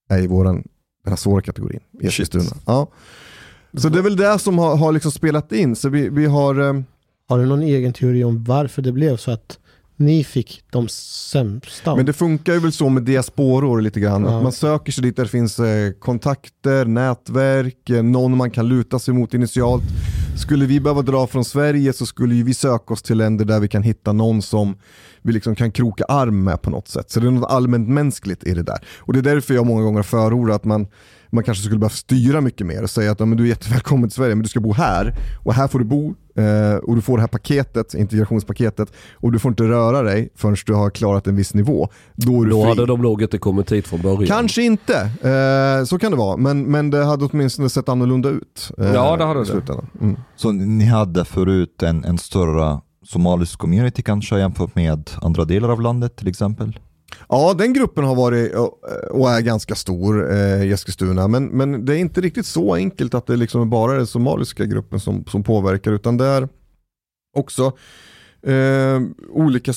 är 0.10 0.20
i 0.24 0.28
våran, 0.28 0.56
den 1.04 1.12
här 1.12 1.16
svåra 1.16 1.42
kategorin 1.42 1.80
i 2.02 2.08
Eskilstuna. 2.08 2.52
Ja. 2.66 2.88
Så 3.74 3.89
det 3.89 4.00
är 4.00 4.04
väl 4.04 4.16
det 4.16 4.39
som 4.39 4.60
har, 4.60 4.78
har 4.78 4.92
liksom 4.92 5.12
spelat 5.12 5.52
in. 5.52 5.76
Så 5.76 5.89
vi, 5.89 6.10
vi 6.10 6.26
har, 6.26 6.60
eh, 6.60 6.82
Har 7.28 7.39
du 7.39 7.46
någon 7.46 7.62
egen 7.62 7.94
teori 7.94 8.24
om 8.24 8.44
varför 8.44 8.82
det 8.82 8.92
blev 8.92 9.18
så 9.18 9.32
att 9.32 9.60
ni 10.02 10.24
fick 10.24 10.64
de 10.70 10.88
sämsta? 10.89 11.95
men 11.95 12.06
det 12.06 12.14
funkar 12.14 12.54
ju 12.54 12.60
väl 12.60 12.72
så 12.72 12.89
med 12.89 13.04
diasporor 13.04 13.82
lite 13.82 13.99
grann. 13.99 14.24
Ja. 14.24 14.38
Att 14.38 14.43
man 14.43 14.52
söker 14.52 14.91
sig 14.91 15.04
dit 15.04 15.16
där 15.16 15.24
det 15.24 15.30
finns 15.30 15.60
eh, 15.60 15.91
kontakter, 15.91 16.86
nätverk, 16.86 17.89
eh, 17.89 18.04
någon 18.04 18.38
man 18.38 18.52
kan 18.52 18.68
luta 18.68 18.99
sig 18.99 19.14
mot 19.14 19.34
initialt. 19.34 19.84
Skulle 20.38 20.66
vi 20.66 20.80
behöva 20.80 21.02
dra 21.02 21.28
från 21.28 21.45
Sverige 21.45 21.93
så 21.93 22.06
skulle 22.06 22.43
vi 22.43 22.54
söka 22.54 22.93
oss 22.93 23.02
till 23.02 23.18
länder 23.18 23.45
där 23.45 23.60
vi 23.60 23.68
kan 23.68 23.84
hitta 23.84 24.12
någon 24.12 24.41
som 24.41 24.78
vi 25.22 25.34
liksom 25.34 25.56
kan 25.56 25.72
kroka 25.72 26.04
arm 26.04 26.43
med 26.43 26.62
på 26.62 26.70
något 26.70 26.88
sätt. 26.88 27.12
Så 27.12 27.20
det 27.20 27.28
är 27.28 27.32
något 27.32 27.52
allmänt 27.52 27.89
mänskligt 27.89 28.43
i 28.43 28.54
det 28.54 28.64
där. 28.64 28.78
Och 28.99 29.14
det 29.14 29.20
är 29.20 29.24
därför 29.24 29.54
jag 29.54 29.66
många 29.66 29.82
gånger 29.82 30.04
förordar 30.04 30.56
att 30.56 30.66
man, 30.66 30.88
man 31.30 31.43
kanske 31.43 31.64
skulle 31.64 31.80
behöva 31.80 31.95
styra 31.95 32.41
mycket 32.41 32.68
mer 32.68 32.84
och 32.84 32.89
säga 32.89 33.12
att 33.12 33.20
ja, 33.20 33.26
men 33.26 33.38
du 33.38 33.43
är 33.43 33.47
jättevälkommen 33.47 34.10
till 34.10 34.16
Sverige 34.16 34.36
men 34.36 34.43
du 34.43 34.49
ska 34.49 34.60
bo 34.60 34.74
här 34.74 35.16
och 35.43 35.54
här 35.54 35.68
får 35.68 35.80
du 35.80 35.86
bo 35.86 36.16
eh, 36.36 36.76
och 36.76 36.96
du 36.96 37.02
får 37.02 37.18
det 37.18 37.22
här 37.22 37.28
paketet, 37.28 37.94
integrationspaketet 37.94 38.94
och 39.14 39.32
du 39.32 39.40
får 39.40 39.50
inte 39.50 39.64
röra 39.64 40.02
dig 40.02 40.30
förrän 40.36 40.56
du 40.66 40.74
har 40.74 40.90
klarat 40.90 41.28
en 41.28 41.36
viss 41.36 41.54
nivå. 41.54 41.90
Då 42.16 42.42
är 42.42 42.46
du 42.46 42.52
Då 42.52 42.62
fri. 42.62 42.70
hade 42.70 42.86
de 42.86 43.02
nog 43.02 43.22
inte 43.22 43.38
kommit 43.38 43.72
hit 43.72 43.88
från 43.88 44.02
början. 44.02 44.26
Kanske 44.28 44.64
inte, 44.64 44.96
eh, 45.02 45.86
så 45.86 46.00
kan 46.00 46.12
det 46.12 46.18
vara. 46.18 46.38
Men, 46.38 46.64
men 46.64 46.90
det 46.90 47.04
hade 47.06 47.26
åtminstone 47.26 47.70
sett 47.70 47.90
annorlunda 47.90 48.30
ut. 48.30 48.72
eh, 48.78 48.94
Ja, 48.94 49.18
det 49.18 49.24
hade 49.26 49.44
det. 49.44 49.82
Mm. 50.02 50.18
Så 50.36 50.52
ni 50.52 50.86
hade 50.86 51.26
förut 51.26 51.84
en, 51.84 52.04
en 52.04 52.18
större 52.18 52.80
somalisk 53.06 53.60
community 53.60 54.02
kanske 54.02 54.40
jämfört 54.40 54.76
med 54.76 55.10
andra 55.22 55.46
delar 55.46 55.70
av 55.70 55.82
landet 55.82 56.16
till 56.16 56.28
exempel? 56.28 56.80
Ja, 57.34 57.54
den 57.58 57.74
gruppen 57.74 58.04
har 58.04 58.16
varit 58.16 58.54
eh, 58.54 58.60
och- 58.62 59.32
är 59.32 59.42
ganska 59.42 59.76
stor 59.76 60.32
eh, 60.32 60.64
i 60.64 60.72
Eskilstuna. 60.72 61.28
Men, 61.28 61.46
men 61.46 61.86
det 61.86 61.96
är 61.96 62.00
inte 62.00 62.22
riktigt 62.22 62.46
så 62.46 62.76
enkelt 62.76 63.14
att 63.14 63.28
det 63.28 63.36
liksom 63.36 63.70
bara 63.70 63.94
är 63.94 63.98
den 63.98 64.08
somaliska 64.08 64.66
gruppen 64.66 65.00
som, 65.00 65.26
som 65.26 65.44
påverkar. 65.44 65.92
Utan 65.92 66.18
det 66.18 66.26
är 66.26 66.50
också 67.38 67.72
eh, 68.44 69.02
olika 69.30 69.74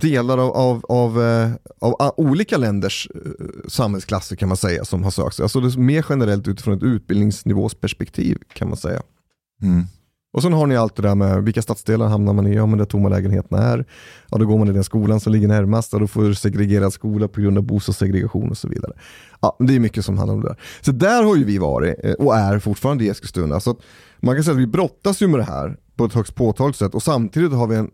delar 0.00 0.38
av, 0.38 0.50
av, 0.56 0.84
av, 0.88 1.22
eh, 1.22 1.50
av 1.80 1.94
ah, 1.98 2.12
olika 2.16 2.56
länders 2.56 3.08
eh, 3.14 3.20
samhällsklasser 3.68 4.36
kan 4.36 4.48
man 4.48 4.56
säga 4.56 4.84
som 4.84 5.04
har 5.04 5.10
sökt 5.10 5.36
sig. 5.36 5.42
Alltså 5.42 5.60
det 5.60 5.74
är 5.74 5.78
mer 5.78 6.06
generellt 6.08 6.48
utifrån 6.48 6.74
ett 6.74 6.82
utbildningsnivåsperspektiv 6.82 8.38
kan 8.52 8.68
man 8.68 8.76
säga. 8.76 9.02
Mm. 9.62 9.84
Och 10.34 10.42
sen 10.42 10.52
har 10.52 10.66
ni 10.66 10.76
allt 10.76 10.96
det 10.96 11.02
där 11.02 11.14
med 11.14 11.42
vilka 11.44 11.62
stadsdelar 11.62 12.08
hamnar 12.08 12.32
man 12.32 12.46
i, 12.46 12.54
ja 12.54 12.66
men 12.66 12.78
där 12.78 12.84
tomma 12.84 13.08
lägenheterna 13.08 13.62
är. 13.62 13.84
Ja 14.30 14.38
då 14.38 14.46
går 14.46 14.58
man 14.58 14.68
i 14.68 14.72
den 14.72 14.84
skolan 14.84 15.20
som 15.20 15.32
ligger 15.32 15.48
närmast 15.48 15.94
och 15.94 16.00
då 16.00 16.06
får 16.06 16.22
du 16.22 16.34
segregerad 16.34 16.92
skola 16.92 17.28
på 17.28 17.40
grund 17.40 17.58
av 17.58 17.64
bostadssegregation 17.64 18.50
och 18.50 18.58
så 18.58 18.68
vidare. 18.68 18.92
Ja, 19.40 19.56
det 19.58 19.74
är 19.74 19.80
mycket 19.80 20.04
som 20.04 20.18
handlar 20.18 20.34
om 20.34 20.40
det 20.40 20.48
där. 20.48 20.56
Så 20.80 20.92
där 20.92 21.22
har 21.22 21.36
ju 21.36 21.44
vi 21.44 21.58
varit 21.58 21.94
eh, 22.04 22.12
och 22.12 22.36
är 22.36 22.58
fortfarande 22.58 23.04
i 23.04 23.08
Eskilstuna. 23.08 23.60
Så 23.60 23.70
att 23.70 23.78
man 24.20 24.34
kan 24.34 24.44
säga 24.44 24.54
att 24.54 24.60
vi 24.60 24.66
brottas 24.66 25.22
ju 25.22 25.28
med 25.28 25.40
det 25.40 25.44
här 25.44 25.76
på 25.96 26.04
ett 26.04 26.14
högst 26.14 26.34
påtagligt 26.34 26.78
sätt 26.78 26.94
och 26.94 27.02
samtidigt 27.02 27.52
har 27.52 27.66
vi 27.66 27.76
en 27.76 27.90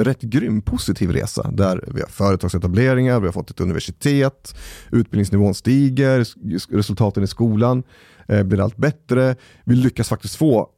rätt 0.00 0.20
grym 0.20 0.62
positiv 0.62 1.10
resa 1.10 1.50
där 1.50 1.84
vi 1.94 2.00
har 2.00 2.08
företagsetableringar, 2.08 3.20
vi 3.20 3.26
har 3.26 3.32
fått 3.32 3.50
ett 3.50 3.60
universitet, 3.60 4.54
utbildningsnivån 4.92 5.54
stiger, 5.54 6.26
resultaten 6.76 7.22
i 7.22 7.26
skolan 7.26 7.82
eh, 8.28 8.42
blir 8.42 8.60
allt 8.60 8.76
bättre. 8.76 9.36
Vi 9.64 9.74
lyckas 9.74 10.08
faktiskt 10.08 10.36
få 10.36 10.70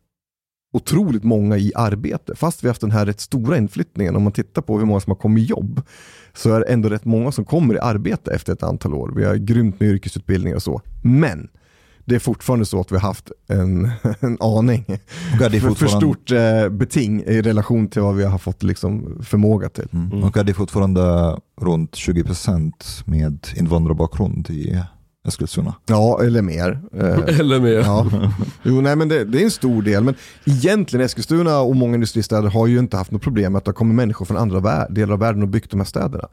otroligt 0.72 1.24
många 1.24 1.56
i 1.56 1.72
arbete. 1.74 2.34
Fast 2.36 2.64
vi 2.64 2.68
har 2.68 2.70
haft 2.70 2.80
den 2.80 2.90
här 2.90 3.06
rätt 3.06 3.20
stora 3.20 3.56
inflyttningen, 3.56 4.16
om 4.16 4.22
man 4.22 4.32
tittar 4.32 4.62
på 4.62 4.78
hur 4.78 4.86
många 4.86 5.00
som 5.00 5.10
har 5.10 5.16
kommit 5.18 5.42
i 5.42 5.46
jobb, 5.46 5.82
så 6.34 6.52
är 6.52 6.60
det 6.60 6.66
ändå 6.66 6.88
rätt 6.88 7.04
många 7.04 7.32
som 7.32 7.44
kommer 7.44 7.74
i 7.74 7.78
arbete 7.78 8.34
efter 8.34 8.52
ett 8.52 8.62
antal 8.62 8.94
år. 8.94 9.12
Vi 9.16 9.24
har 9.24 9.34
grymt 9.34 9.80
med 9.80 9.88
yrkesutbildningar 9.88 10.56
och 10.56 10.62
så. 10.62 10.80
Men 11.02 11.48
det 12.04 12.14
är 12.14 12.18
fortfarande 12.18 12.66
så 12.66 12.80
att 12.80 12.92
vi 12.92 12.96
har 12.96 13.02
haft 13.02 13.32
en, 13.48 13.90
en 14.20 14.36
aning 14.40 14.84
Och 15.34 15.42
är 15.42 15.50
det 15.50 15.60
för, 15.60 15.74
för 15.74 15.86
stort 15.86 16.30
eh, 16.30 16.68
beting 16.68 17.22
i 17.22 17.42
relation 17.42 17.88
till 17.88 18.02
vad 18.02 18.14
vi 18.14 18.24
har 18.24 18.38
fått 18.38 18.62
liksom 18.62 19.18
förmåga 19.22 19.68
till. 19.68 19.88
mm. 19.92 20.24
Och 20.24 20.36
är 20.36 20.44
det 20.44 20.54
fortfarande 20.54 21.36
runt 21.60 21.92
20% 21.92 22.72
med 23.04 23.46
invandrarbakgrund 23.56 24.50
i 24.50 24.82
Eskilstuna? 25.28 25.74
Ja, 25.86 26.22
eller 26.22 26.42
mer. 26.42 26.80
Eh, 26.92 27.38
Eller 27.40 27.60
mer. 27.60 27.70
Ja. 27.72 28.06
Jo, 28.62 28.80
nej, 28.80 28.96
men 28.96 29.08
det, 29.08 29.24
det 29.24 29.40
är 29.40 29.44
en 29.44 29.50
stor 29.50 29.82
del. 29.82 30.04
Men 30.04 30.14
egentligen 30.44 31.06
Eskilstuna 31.06 31.60
och 31.60 31.76
många 31.76 31.94
industristäder 31.94 32.48
har 32.48 32.66
ju 32.66 32.78
inte 32.78 32.96
haft 32.96 33.10
något 33.10 33.22
problem 33.22 33.52
med 33.52 33.58
att 33.58 33.64
det 33.64 33.72
kommit 33.72 33.94
människor 33.94 34.24
från 34.24 34.36
andra 34.36 34.88
delar 34.88 35.12
av 35.12 35.18
världen 35.18 35.42
och 35.42 35.48
byggt 35.48 35.70
de 35.70 35.80
här 35.80 35.84
städerna. 35.84 36.28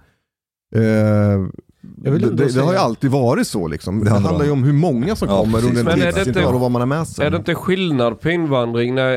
Eh, 0.76 1.48
det, 1.82 2.10
det, 2.18 2.54
det 2.54 2.62
har 2.62 2.72
ju 2.74 2.78
alltid 2.80 3.12
varit 3.12 3.48
så. 3.48 3.68
Liksom. 3.68 4.00
Det, 4.00 4.06
Det 4.06 4.12
handlar 4.20 4.46
ju 4.46 4.52
om 4.52 4.64
hur 4.64 4.74
många 4.74 5.16
som 5.16 5.28
Ja, 5.30 5.38
kommer 5.40 5.66
under 5.66 5.82
en 5.82 5.88
är 5.88 5.96
det 6.06 6.12
tidsintervall 6.12 6.44
inte- 6.44 6.56
och 6.56 6.60
vad 6.62 6.72
man 6.72 6.82
har 6.82 6.86
med 6.88 7.08
sig. 7.08 7.26
Är 7.26 7.32
det 7.32 7.38
inte 7.38 7.56
skillnad 7.56 8.20
på 8.22 8.30
invandring? 8.30 8.96
När 8.96 9.12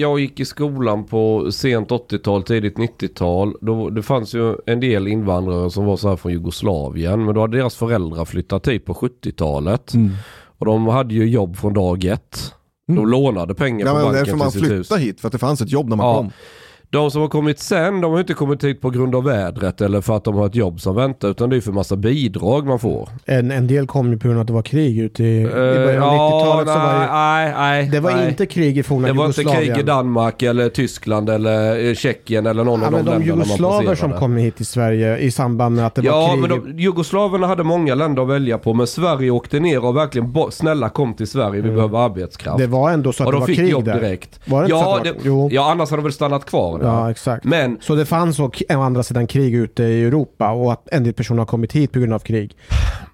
jag 0.00 0.20
gick 0.20 0.40
i 0.40 0.44
skolan 0.44 1.04
på 1.04 1.52
sent 1.52 1.88
80-tal, 1.90 2.42
tidigt 2.42 2.76
90-tal. 2.76 3.54
Då, 3.60 3.90
det 3.90 4.02
fanns 4.02 4.34
ju 4.34 4.54
en 4.66 4.80
del 4.80 5.08
invandrare 5.08 5.70
som 5.70 5.84
var 5.84 5.96
så 5.96 6.08
här 6.08 6.16
från 6.16 6.32
Jugoslavien. 6.32 7.24
Men 7.24 7.34
då 7.34 7.40
hade 7.40 7.56
deras 7.56 7.74
föräldrar 7.76 8.24
flyttat 8.24 8.68
hit 8.68 8.84
på 8.84 8.94
70-talet. 8.94 9.94
Mm. 9.94 10.10
Och 10.58 10.66
de 10.66 10.86
hade 10.86 11.14
ju 11.14 11.26
jobb 11.28 11.56
från 11.56 11.74
dag 11.74 12.04
ett. 12.04 12.52
De 12.88 12.92
Mm. 12.98 13.10
lånade 13.10 13.54
pengar 13.54 13.86
Ja, 13.86 13.92
på 13.92 13.98
banken 13.98 14.14
därför 14.24 14.36
man 14.36 14.50
till 14.50 14.60
sitt 14.60 14.70
hus. 14.70 14.88
flyttade 14.88 15.00
hit, 15.06 15.20
för 15.20 15.28
att 15.28 15.32
det 15.32 15.38
fanns 15.38 15.60
ett 15.60 15.72
jobb 15.72 15.88
när 15.88 15.96
man 15.96 16.06
Ja. 16.06 16.14
kom. 16.16 16.30
De 16.90 17.10
som 17.10 17.20
har 17.22 17.28
kommit 17.28 17.58
sen, 17.60 18.00
de 18.00 18.12
har 18.12 18.20
inte 18.20 18.34
kommit 18.34 18.64
hit 18.64 18.80
på 18.80 18.90
grund 18.90 19.14
av 19.14 19.24
vädret 19.24 19.80
eller 19.80 20.00
för 20.00 20.16
att 20.16 20.24
de 20.24 20.34
har 20.34 20.46
ett 20.46 20.54
jobb 20.54 20.80
som 20.80 20.94
väntar. 20.96 21.28
Utan 21.28 21.50
det 21.50 21.56
är 21.56 21.60
för 21.60 21.72
massa 21.72 21.96
bidrag 21.96 22.66
man 22.66 22.78
får. 22.78 23.08
En, 23.24 23.50
en 23.50 23.66
del 23.66 23.86
kom 23.86 24.10
ju 24.12 24.18
på 24.18 24.28
grund 24.28 24.38
av 24.38 24.40
att 24.40 24.46
det 24.46 24.52
var 24.52 24.62
krig 24.62 24.98
ute 24.98 25.24
i, 25.24 25.26
i 25.40 25.42
Eh, 25.44 25.50
början 25.52 26.02
av 26.02 26.12
90-talet. 26.12 26.68
så 26.68 26.74
var 26.74 26.92
nej, 26.92 27.06
det, 27.06 27.12
nej, 27.12 27.52
nej. 27.56 27.88
det 27.92 28.00
var 28.00 28.10
nej. 28.12 28.28
inte 28.28 28.46
krig 28.46 28.78
i 28.78 28.82
forna 28.82 29.06
Det 29.06 29.12
var 29.12 29.26
inte 29.26 29.40
Jugoslavien. 29.40 29.74
krig 29.74 29.82
i 29.84 29.86
Danmark 29.86 30.42
eller 30.42 30.68
Tyskland 30.68 31.30
eller 31.30 31.86
eh, 31.88 31.94
Tjeckien 31.94 32.46
eller 32.46 32.64
någon 32.64 32.80
Ja, 32.80 32.86
av 32.86 32.92
de 32.92 32.98
de 32.98 33.10
länderna 33.10 33.36
man 33.36 33.46
jugoslaver 33.46 33.94
som 33.94 34.12
kom 34.12 34.36
hit 34.36 34.56
till 34.56 34.66
Sverige 34.66 35.18
i 35.18 35.30
samband 35.30 35.76
med 35.76 35.86
att 35.86 35.94
det 35.94 36.02
var 36.02 36.08
Ja, 36.22 36.28
krig. 36.28 36.40
men 36.40 36.50
de, 36.76 36.82
jugoslaverna 36.82 37.46
hade 37.46 37.62
många 37.64 37.94
länder 37.94 38.22
att 38.22 38.28
välja 38.28 38.58
på. 38.58 38.74
Men 38.74 38.86
Sverige 38.86 39.30
åkte 39.30 39.60
ner 39.60 39.84
och 39.84 39.96
verkligen 39.96 40.32
bo- 40.32 40.50
snälla 40.50 40.88
kom 40.88 41.14
till 41.14 41.26
Sverige, 41.28 41.50
vi 41.52 41.58
Mm. 41.68 41.74
behöver 41.74 41.98
arbetskraft. 41.98 42.58
det 42.58 42.66
var 42.66 42.90
ändå 42.90 43.12
så 43.12 43.22
att 43.22 43.26
och 43.26 43.32
det 43.32 43.36
de 43.36 43.40
var 43.40 43.46
fick 43.46 43.56
krig 43.58 43.70
jobb 43.70 43.84
där. 43.84 43.94
direkt. 44.00 44.40
Var 44.44 44.58
det 44.62 44.64
inte 44.66 44.78
så 44.78 44.84
ja, 44.84 44.96
att 44.96 45.04
det 45.04 45.10
det, 45.10 45.14
var- 45.18 45.24
jo. 45.24 45.48
ja, 45.52 45.70
annars 45.70 45.90
hade 45.90 46.02
de 46.02 46.04
väl 46.04 46.12
stannat 46.12 46.44
kvar 46.44 46.75
det. 46.78 46.86
Ja, 46.86 47.10
exakt. 47.10 47.44
Men 47.44 47.78
Så 47.80 47.94
det 47.94 48.06
fanns 48.06 48.40
å 48.40 48.50
andra 48.68 49.02
sidan 49.02 49.26
krig 49.26 49.54
ute 49.54 49.82
i 49.82 50.04
Europa 50.04 50.50
och 50.50 50.72
att 50.72 50.88
en 50.92 51.04
del 51.04 51.12
personer 51.12 51.38
har 51.38 51.46
kommit 51.46 51.72
hit 51.72 51.92
på 51.92 51.98
grund 51.98 52.14
av 52.14 52.18
krig. 52.18 52.56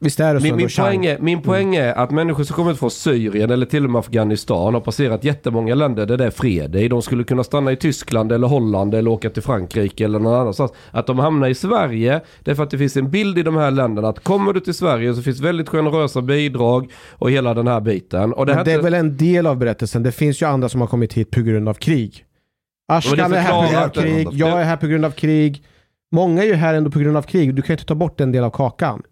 Visst 0.01 0.21
är 0.21 0.35
det 0.35 0.41
så? 0.41 0.47
Min, 0.47 0.57
min, 0.57 0.69
poäng 0.69 1.07
är, 1.07 1.19
min 1.19 1.43
poäng 1.43 1.77
är 1.77 1.95
att 1.95 2.11
människor 2.11 2.45
som 2.45 2.57
kommit 2.57 2.79
från 2.79 2.91
Syrien 2.91 3.51
eller 3.51 3.67
till 3.67 3.85
och 3.85 3.91
med 3.91 3.99
Afghanistan 3.99 4.75
har 4.75 4.81
passerat 4.81 5.25
jättemånga 5.25 5.75
länder 5.75 6.07
där 6.07 6.17
det 6.17 6.25
är 6.25 6.31
fred 6.31 6.77
i. 6.77 6.89
De 6.89 7.03
skulle 7.03 7.25
kunna 7.25 7.45
stanna 7.45 7.73
i 7.73 7.77
Tyskland 7.77 8.33
eller 8.33 8.49
Holland 8.49 8.95
eller 8.95 9.11
åka 9.11 9.31
till 9.31 9.43
Frankrike 9.43 10.05
eller 10.05 10.19
någon 10.19 10.35
annanstans. 10.35 10.73
Att 10.91 11.07
de 11.07 11.19
hamnar 11.19 11.49
i 11.49 11.55
Sverige, 11.55 12.21
det 12.41 12.51
är 12.51 12.55
för 12.55 12.63
att 12.63 12.71
det 12.71 12.79
finns 12.79 12.97
en 12.97 13.11
bild 13.11 13.39
i 13.39 13.43
de 13.43 13.57
här 13.57 13.71
länderna 13.71 14.09
att 14.09 14.25
kommer 14.25 14.53
du 14.53 14.61
till 14.61 14.75
Sverige 14.75 15.15
så 15.15 15.23
finns 15.23 15.41
väldigt 15.41 15.69
generösa 15.69 16.23
bidrag 16.23 16.93
och 17.11 17.31
hela 17.31 17.55
den 17.55 17.67
här 17.67 17.81
biten. 17.81 18.33
Och 18.33 18.47
det, 18.47 18.55
Men 18.55 18.65
det 18.65 18.73
är 18.73 18.83
väl 18.83 18.95
en 18.95 19.17
del 19.17 19.47
av 19.47 19.57
berättelsen. 19.57 20.03
Det 20.03 20.13
finns 20.13 20.43
ju 20.43 20.47
andra 20.47 20.69
som 20.69 20.81
har 20.81 20.89
kommit 20.89 21.13
hit 21.13 21.31
på 21.31 21.41
grund 21.41 21.69
av 21.69 21.75
krig. 21.75 22.25
Ashkan 22.89 23.33
är 23.33 23.39
här 23.39 23.53
på 23.62 23.70
grund 23.72 23.85
av 23.85 23.89
krig, 23.89 24.28
jag 24.33 24.61
är 24.61 24.64
här 24.64 24.76
på 24.76 24.87
grund 24.87 25.05
av 25.05 25.11
krig. 25.11 25.64
Många 26.12 26.43
är 26.43 26.47
ju 26.47 26.55
här 26.55 26.74
ändå 26.74 26.91
på 26.91 26.99
grund 26.99 27.16
av 27.16 27.22
krig. 27.22 27.55
Du 27.55 27.62
kan 27.62 27.68
ju 27.68 27.74
inte 27.74 27.85
ta 27.87 27.95
bort 27.95 28.20
en 28.20 28.33
del 28.33 28.45
av 28.45 28.51
kakan. 28.51 29.03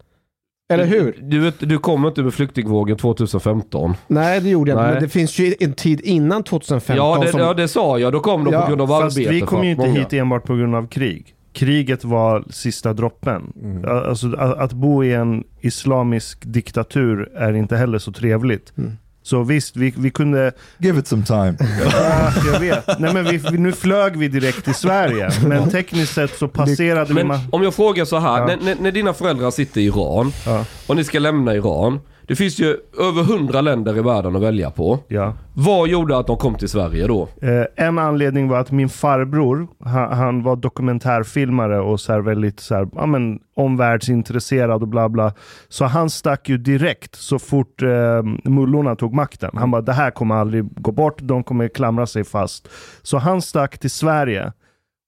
Eller 0.73 0.85
hur? 0.85 1.17
Du, 1.21 1.39
vet, 1.39 1.55
du 1.59 1.77
kom 1.77 2.05
inte 2.05 2.23
med 2.23 2.33
flyktingvågen 2.33 2.97
2015. 2.97 3.93
Nej, 4.07 4.39
det 4.41 4.49
gjorde 4.49 4.71
jag 4.71 4.75
inte. 4.75 4.83
Nej. 4.83 4.93
Men 4.93 5.03
det 5.03 5.09
finns 5.09 5.39
ju 5.39 5.55
en 5.59 5.73
tid 5.73 6.01
innan 6.01 6.43
2015 6.43 7.05
Ja 7.05 7.19
det, 7.25 7.31
som... 7.31 7.39
ja, 7.39 7.53
det 7.53 7.67
sa 7.67 7.99
jag. 7.99 8.13
Då 8.13 8.19
kom 8.19 8.43
de 8.43 8.53
Ja, 8.53 8.61
på 8.61 8.67
grund 8.67 8.81
av 8.81 8.87
Fast 8.87 9.17
arbete. 9.17 9.33
vi 9.33 9.41
kom 9.41 9.63
ju 9.63 9.71
inte 9.71 9.87
många. 9.87 9.99
hit 9.99 10.13
enbart 10.13 10.43
på 10.45 10.55
grund 10.55 10.75
av 10.75 10.87
krig. 10.87 11.35
Kriget 11.53 12.03
var 12.03 12.43
sista 12.49 12.93
droppen. 12.93 13.53
Mm. 13.63 13.91
Alltså, 14.09 14.27
att, 14.37 14.57
att 14.57 14.73
bo 14.73 15.03
i 15.03 15.13
en 15.13 15.43
islamisk 15.61 16.39
diktatur 16.45 17.31
är 17.35 17.53
inte 17.53 17.77
heller 17.77 17.97
så 17.99 18.11
trevligt. 18.11 18.73
Mm. 18.77 18.97
Så 19.23 19.43
visst, 19.43 19.75
vi, 19.77 19.93
vi 19.97 20.09
kunde... 20.09 20.51
Give 20.77 20.99
it 20.99 21.07
some 21.07 21.23
time. 21.25 21.55
Ja, 21.93 22.31
jag 22.53 22.59
vet. 22.59 22.99
Nej, 22.99 23.13
men 23.13 23.23
vi, 23.25 23.37
vi- 23.37 23.57
nu 23.57 23.71
flög 23.71 24.17
vi 24.17 24.27
direkt 24.27 24.63
till 24.63 24.73
Sverige. 24.75 25.29
Men 25.47 25.69
tekniskt 25.69 26.13
sett 26.13 26.37
så 26.37 26.47
passerade 26.47 27.13
vi... 27.13 27.23
Men 27.23 27.27
ma- 27.31 27.47
om 27.51 27.63
jag 27.63 27.73
frågar 27.75 28.05
så 28.05 28.19
här, 28.19 28.39
Ja. 28.39 28.45
när, 28.47 28.57
när, 28.57 28.75
när 28.75 28.91
dina 28.91 29.13
föräldrar 29.13 29.51
sitter 29.51 29.81
i 29.81 29.85
Iran 29.85 30.33
Ja, 30.45 30.65
och 30.87 30.95
ni 30.95 31.03
ska 31.03 31.19
lämna 31.19 31.55
Iran. 31.55 31.99
Det 32.31 32.35
finns 32.35 32.59
ju 32.59 32.77
över 32.99 33.23
hundra 33.23 33.61
länder 33.61 33.97
i 33.97 34.01
världen 34.01 34.35
att 34.35 34.41
välja 34.41 34.71
på. 34.71 34.99
ja. 35.07 35.33
Vad 35.53 35.89
gjorde 35.89 36.17
att 36.17 36.27
de 36.27 36.37
kom 36.37 36.55
till 36.55 36.69
Sverige 36.69 37.07
då? 37.07 37.27
Eh, 37.41 37.85
en 37.87 37.99
anledning 37.99 38.47
var 38.47 38.59
att 38.59 38.71
min 38.71 38.89
farbror, 38.89 39.67
han, 39.83 40.13
han 40.13 40.43
var 40.43 40.55
dokumentärfilmare 40.55 41.79
och 41.79 41.99
så 41.99 42.21
väldigt 42.21 42.59
så 42.59 42.75
här, 42.75 42.87
ja, 42.95 43.05
men, 43.05 43.39
omvärldsintresserad 43.55 44.81
och 44.81 44.87
bla 44.87 45.09
bla. 45.09 45.33
Så 45.69 45.85
han 45.85 46.09
stack 46.09 46.49
ju 46.49 46.57
direkt 46.57 47.15
så 47.15 47.39
fort 47.39 47.81
eh, 47.81 48.23
mullorna 48.43 48.95
tog 48.95 49.13
makten. 49.13 49.51
Han 49.53 49.71
bara, 49.71 49.81
det 49.81 49.93
här 49.93 50.11
kommer 50.11 50.35
aldrig 50.35 50.81
gå 50.81 50.91
bort, 50.91 51.17
de 51.21 51.43
kommer 51.43 51.67
klamra 51.67 52.05
sig 52.05 52.23
fast. 52.23 52.67
Så 53.01 53.17
han 53.17 53.41
stack 53.41 53.77
till 53.77 53.91
Sverige. 53.91 54.53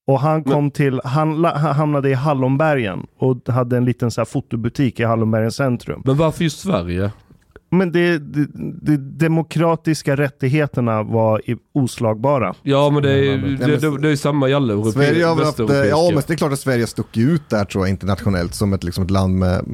Och 0.07 0.19
han 0.19 0.43
kom 0.43 0.71
till, 0.71 1.01
han 1.03 1.45
han 1.45 1.75
hamnade 1.75 2.09
i 2.09 2.13
Hallonbergen 2.13 3.05
och 3.19 3.49
hade 3.49 3.77
en 3.77 3.85
liten 3.85 4.11
så 4.11 4.21
här 4.21 4.25
fotobutik 4.25 4.99
i 4.99 5.03
Hallonbergens 5.03 5.55
centrum. 5.55 6.01
Men 6.05 6.17
varför 6.17 6.43
just 6.43 6.59
Sverige? 6.59 7.11
Men 7.71 7.91
de 7.91 8.97
demokratiska 9.17 10.15
rättigheterna 10.15 11.03
var 11.03 11.41
oslagbara. 11.73 12.53
Ja 12.63 12.89
men 12.89 13.03
det 13.03 13.11
är, 13.11 13.37
men- 13.37 13.57
det, 13.57 13.77
det, 13.77 13.97
det 14.01 14.09
är 14.09 14.15
samma 14.15 14.49
i 14.49 14.53
alla 14.53 14.73
europe- 14.73 14.91
Sverige 14.91 15.25
har 15.25 15.35
väl 15.35 15.45
haft, 15.45 15.59
eh, 15.59 15.65
ja 15.75 16.11
men 16.13 16.23
det 16.27 16.33
är 16.33 16.37
klart 16.37 16.53
att 16.53 16.59
Sverige 16.59 16.87
stuckit 16.87 17.27
ut 17.27 17.49
där 17.49 17.65
tror 17.65 17.83
jag 17.83 17.89
internationellt 17.89 18.53
som 18.53 18.73
ett, 18.73 18.83
liksom 18.83 19.03
ett 19.03 19.11
land 19.11 19.35
med... 19.39 19.65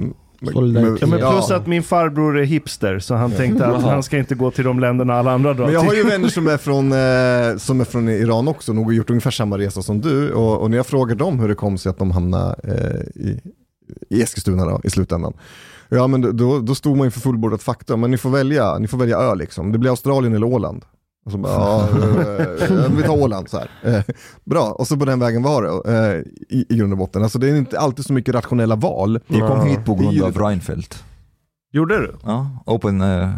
Ja, 0.42 1.08
men 1.08 1.20
plus 1.20 1.52
att 1.52 1.68
min 1.68 1.84
farbror 1.84 2.38
är 2.38 2.44
hipster, 2.44 3.00
så 3.00 3.16
han 3.16 3.32
tänkte 3.32 3.68
att 3.68 3.84
han 3.92 4.04
ska 4.04 4.18
inte 4.18 4.36
gå 4.36 4.52
till 4.52 4.64
de 4.64 4.80
länderna 4.80 5.14
alla 5.14 5.32
andra 5.32 5.54
drar 5.54 5.66
Men 5.66 5.74
jag 5.74 5.82
har 5.82 5.94
ju 5.94 6.04
vänner 6.04 6.28
som 6.28 6.48
är 6.48 6.58
från, 6.68 6.92
eh, 6.92 7.58
som 7.58 7.82
är 7.82 7.86
från 7.86 8.10
Iran 8.10 8.48
också, 8.48 8.74
nog 8.74 8.86
har 8.86 8.92
gjort 8.92 9.10
ungefär 9.10 9.32
samma 9.32 9.58
resa 9.58 9.82
som 9.82 10.02
du. 10.02 10.32
Och, 10.32 10.62
och 10.62 10.70
när 10.70 10.78
jag 10.78 10.86
frågar 10.88 11.16
dem 11.16 11.40
hur 11.40 11.48
det 11.48 11.56
kom 11.56 11.78
sig 11.78 11.90
att 11.90 11.98
de 11.98 12.12
hamnade 12.12 12.56
eh, 12.64 13.22
i, 13.24 13.42
i 14.10 14.22
Eskilstuna 14.22 14.66
då, 14.66 14.82
i 14.84 14.90
slutändan. 14.90 15.34
Ja 15.90 16.08
men 16.08 16.38
då, 16.38 16.60
då 16.60 16.76
stod 16.76 16.98
man 16.98 17.06
inför 17.06 17.20
fullbordat 17.20 17.64
faktum, 17.64 18.02
men 18.02 18.12
ni 18.12 18.18
får 18.18 18.30
välja, 18.30 18.78
ni 18.78 18.88
får 18.88 18.98
välja 18.98 19.18
ö 19.18 19.36
liksom. 19.36 19.72
Det 19.72 19.78
blir 19.78 19.90
Australien 19.90 20.36
eller 20.36 20.48
Åland. 20.48 20.86
Och 21.26 21.32
så 21.32 21.38
bara, 21.38 21.54
ja, 21.54 21.90
eh, 21.90 22.92
vi 22.98 23.04
tar 23.04 23.22
Åland 23.22 23.50
så 23.50 23.58
här. 23.58 23.70
Eh, 23.84 24.04
bra, 24.46 24.72
och 24.72 24.88
så 24.88 24.98
på 24.98 25.06
den 25.06 25.20
vägen 25.20 25.44
var 25.44 25.64
det 25.64 25.94
eh, 25.94 26.20
i, 26.58 26.66
i 26.70 26.76
grund 26.78 26.94
och 26.94 26.98
botten. 27.00 27.24
Alltså 27.24 27.40
det 27.40 27.50
är 27.50 27.56
inte 27.56 27.80
alltid 27.80 28.06
så 28.06 28.14
mycket 28.14 28.36
rationella 28.36 28.76
val. 28.76 29.20
Jag 29.28 29.48
kom 29.48 29.68
hit 29.68 29.86
på 29.86 29.96
grund 29.96 30.14
Det 30.18 30.20
är 30.20 30.24
av 30.28 30.38
Reinfeldt. 30.38 31.04
Gjorde 31.72 31.98
du? 32.00 32.16
Ja, 32.24 32.64
open, 32.66 33.02
eh, 33.02 33.30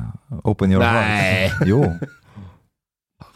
open 0.43 0.71
your 0.71 0.83
Nej. 0.83 1.51
Jo. 1.65 1.85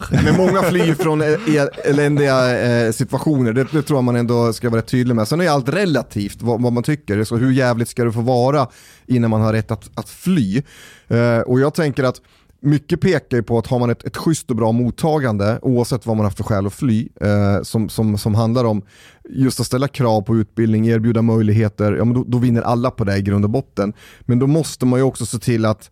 Men 0.10 0.38
många 0.38 0.62
flyr 0.62 0.93
från 0.93 1.22
eh, 1.22 1.28
el- 1.56 1.70
eländiga 1.84 2.60
eh, 2.60 2.91
situationer, 2.91 3.54
det, 3.54 3.64
det 3.72 3.82
tror 3.82 3.98
jag 3.98 4.04
man 4.04 4.16
ändå 4.16 4.54
ska 4.54 4.70
vara 4.70 4.82
tydlig 4.82 5.16
med. 5.16 5.28
Sen 5.28 5.41
är 5.41 5.50
allt 5.50 5.70
relativt 5.70 6.41
vad, 6.41 6.62
vad 6.62 6.74
man 6.74 6.84
tycker, 6.84 7.24
så 7.24 7.38
hur 7.38 7.52
jävligt 7.52 7.89
ska 7.89 8.04
det 8.04 8.12
få 8.12 8.22
vara 8.22 8.68
innan 9.06 9.30
man 9.30 9.41
har 9.41 9.54
rätt 9.54 9.72
att, 9.72 9.89
att 9.96 10.10
fly? 10.10 10.62
Eh, 11.08 11.39
och 11.39 11.60
jag 11.60 11.74
tänker 11.74 12.04
att 12.04 12.22
mycket 12.66 13.01
pekar 13.01 13.38
ju 13.38 13.43
på 13.43 13.57
att 13.57 13.68
har 13.68 13.80
man 13.80 13.89
ett, 13.89 14.03
ett 14.03 14.18
schysst 14.18 14.49
och 14.49 14.55
bra 14.55 14.72
mottagande, 14.72 15.59
oavsett 15.61 16.05
vad 16.05 16.18
man 16.18 16.26
har 16.26 16.32
för 16.32 16.43
skäl 16.43 16.68
att 16.68 16.74
fly, 16.74 17.07
eh, 17.22 17.61
som, 17.61 17.89
som, 17.89 18.18
som 18.18 18.36
handlar 18.36 18.66
om 18.66 18.82
just 19.30 19.59
att 19.59 19.66
ställa 19.66 19.88
krav 19.88 20.22
på 20.22 20.36
utbildning, 20.36 20.88
erbjuda 20.88 21.22
möjligheter, 21.22 21.93
ja, 21.93 22.05
men 22.05 22.13
då, 22.13 22.24
då 22.28 22.38
vinner 22.38 22.61
alla 22.61 22.91
på 22.91 23.03
det 23.03 23.18
i 23.18 23.22
grund 23.22 23.45
och 23.45 23.51
botten. 23.51 23.93
Men 24.22 24.39
då 24.39 24.47
måste 24.47 24.86
man 24.86 24.99
ju 24.99 25.03
också 25.03 25.26
se 25.26 25.39
till 25.39 25.66
att 25.66 25.91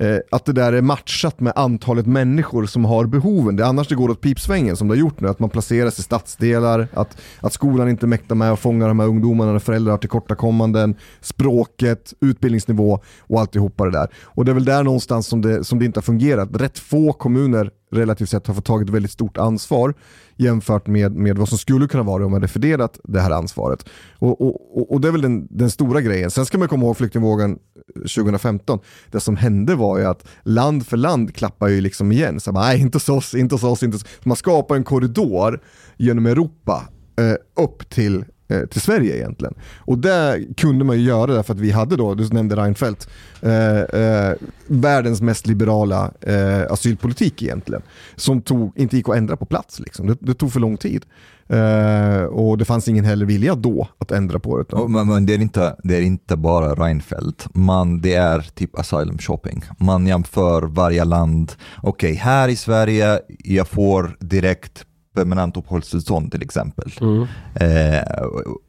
eh, 0.00 0.18
att 0.30 0.44
det 0.44 0.52
där 0.52 0.72
är 0.72 0.82
matchat 0.82 1.40
med 1.40 1.52
antalet 1.56 2.06
människor 2.06 2.66
som 2.66 2.84
har 2.84 3.06
behoven. 3.06 3.56
Det 3.56 3.62
är 3.62 3.68
annars 3.68 3.88
det 3.88 3.94
går 3.94 4.08
åt 4.08 4.20
pipsvängen 4.20 4.76
som 4.76 4.88
det 4.88 4.94
har 4.94 4.98
gjort 4.98 5.20
nu, 5.20 5.28
att 5.28 5.38
man 5.38 5.50
placeras 5.50 5.98
i 5.98 6.02
stadsdelar, 6.02 6.88
att, 6.94 7.20
att 7.40 7.52
skolan 7.52 7.88
inte 7.88 8.06
mäktar 8.06 8.34
med 8.34 8.52
att 8.52 8.58
fånga 8.58 8.88
de 8.88 8.98
här 8.98 9.06
ungdomarna 9.06 9.52
när 9.52 9.58
föräldrar 9.58 9.90
har 9.90 9.98
tillkortakommanden, 9.98 10.94
språket, 11.20 12.14
utbildningsnivå 12.20 13.00
och 13.20 13.40
alltihopa 13.40 13.84
det 13.84 13.90
där. 13.90 14.08
Och 14.24 14.44
det 14.44 14.52
är 14.52 14.54
väl 14.54 14.64
där 14.64 14.82
någonstans 14.82 15.26
som 15.26 15.42
det, 15.42 15.64
som 15.64 15.78
det 15.78 15.84
inte 15.84 15.98
har 15.98 16.02
fungerat. 16.02 16.48
Rätt 16.52 16.78
få 16.78 17.12
kommuner 17.12 17.70
relativt 17.92 18.28
sett 18.28 18.46
har 18.46 18.54
fått 18.54 18.64
tagit 18.64 18.90
väldigt 18.90 19.12
stort 19.12 19.36
ansvar 19.36 19.94
jämfört 20.36 20.86
med, 20.86 21.12
med 21.16 21.38
vad 21.38 21.48
som 21.48 21.58
skulle 21.58 21.88
kunna 21.88 22.02
vara 22.02 22.24
om 22.24 22.30
man 22.30 22.40
hade 22.40 22.48
fördelat 22.52 23.00
det 23.04 23.20
här 23.20 23.30
ansvaret. 23.30 23.88
Och, 24.18 24.40
och, 24.40 24.92
och- 24.92 25.00
det 25.00 25.08
är 25.08 25.12
väl 25.12 25.22
den, 25.22 25.46
den 25.50 25.70
stora 25.70 26.00
grejen. 26.00 26.30
Sen 26.30 26.46
ska 26.46 26.58
man 26.58 26.68
komma 26.68 26.86
ihåg 26.86 26.96
flyktingvågen 26.96 27.58
2015. 27.94 28.78
Det 29.10 29.20
som 29.20 29.36
hände 29.36 29.74
var 29.74 29.98
ju 29.98 30.04
att 30.04 30.28
land 30.42 30.86
för 30.86 30.96
land 30.96 31.34
klappar 31.34 31.68
ju 31.68 31.80
liksom 31.80 32.12
igen. 32.12 32.40
Så 32.40 32.52
bara, 32.52 32.64
nej, 32.64 32.80
inte 32.80 32.96
hos 32.96 33.08
oss, 33.08 33.34
inte 33.34 33.54
hos 33.54 33.64
oss, 33.64 33.82
inte 33.82 33.94
hos. 33.94 34.04
Man 34.24 34.36
skapar 34.36 34.76
en 34.76 34.84
korridor 34.84 35.60
genom 35.96 36.26
Europa 36.26 36.88
eh, 37.18 37.64
upp 37.64 37.90
till 37.90 38.24
Eh, 38.50 38.66
till 38.66 38.80
Sverige 38.80 39.16
egentligen. 39.16 39.54
Och 39.78 39.98
det 39.98 40.44
kunde 40.56 40.84
man 40.84 40.96
ju 40.96 41.02
göra 41.02 41.32
därför 41.32 41.54
att 41.54 41.60
vi 41.60 41.70
hade 41.70 41.96
då, 41.96 42.14
du 42.14 42.28
nämnde 42.28 42.56
Reinfeldt, 42.56 43.08
eh, 43.42 43.80
eh, 43.80 44.34
världens 44.66 45.20
mest 45.20 45.46
liberala 45.46 46.10
eh, 46.20 46.72
asylpolitik 46.72 47.42
egentligen. 47.42 47.82
Som 48.16 48.42
tog, 48.42 48.72
inte 48.76 48.96
gick 48.96 49.08
att 49.08 49.16
ändra 49.16 49.36
på 49.36 49.46
plats 49.46 49.80
liksom. 49.80 50.06
Det, 50.06 50.16
det 50.20 50.34
tog 50.34 50.52
för 50.52 50.60
lång 50.60 50.76
tid. 50.76 51.04
Eh, 51.48 52.22
och 52.22 52.58
det 52.58 52.64
fanns 52.64 52.88
ingen 52.88 53.04
heller 53.04 53.26
vilja 53.26 53.54
då 53.54 53.88
att 53.98 54.10
ändra 54.10 54.38
på 54.38 54.58
det. 54.58 54.88
men, 54.88 55.08
men 55.08 55.26
det, 55.26 55.34
är 55.34 55.38
inte, 55.38 55.76
det 55.84 55.96
är 55.96 56.02
inte 56.02 56.36
bara 56.36 56.74
Reinfeldt, 56.74 57.48
man, 57.54 58.00
det 58.00 58.14
är 58.14 58.40
typ 58.54 58.78
asylum 58.78 59.18
shopping. 59.18 59.64
Man 59.78 60.06
jämför 60.06 60.62
varje 60.62 61.04
land. 61.04 61.52
Okej, 61.82 62.14
här 62.14 62.48
i 62.48 62.56
Sverige, 62.56 63.20
jag 63.44 63.68
får 63.68 64.16
direkt 64.20 64.84
permanent 65.18 65.56
uppehållstillstånd 65.56 66.32
till 66.32 66.42
exempel. 66.42 66.92
Mm. 67.00 67.22
Eh, 67.54 68.02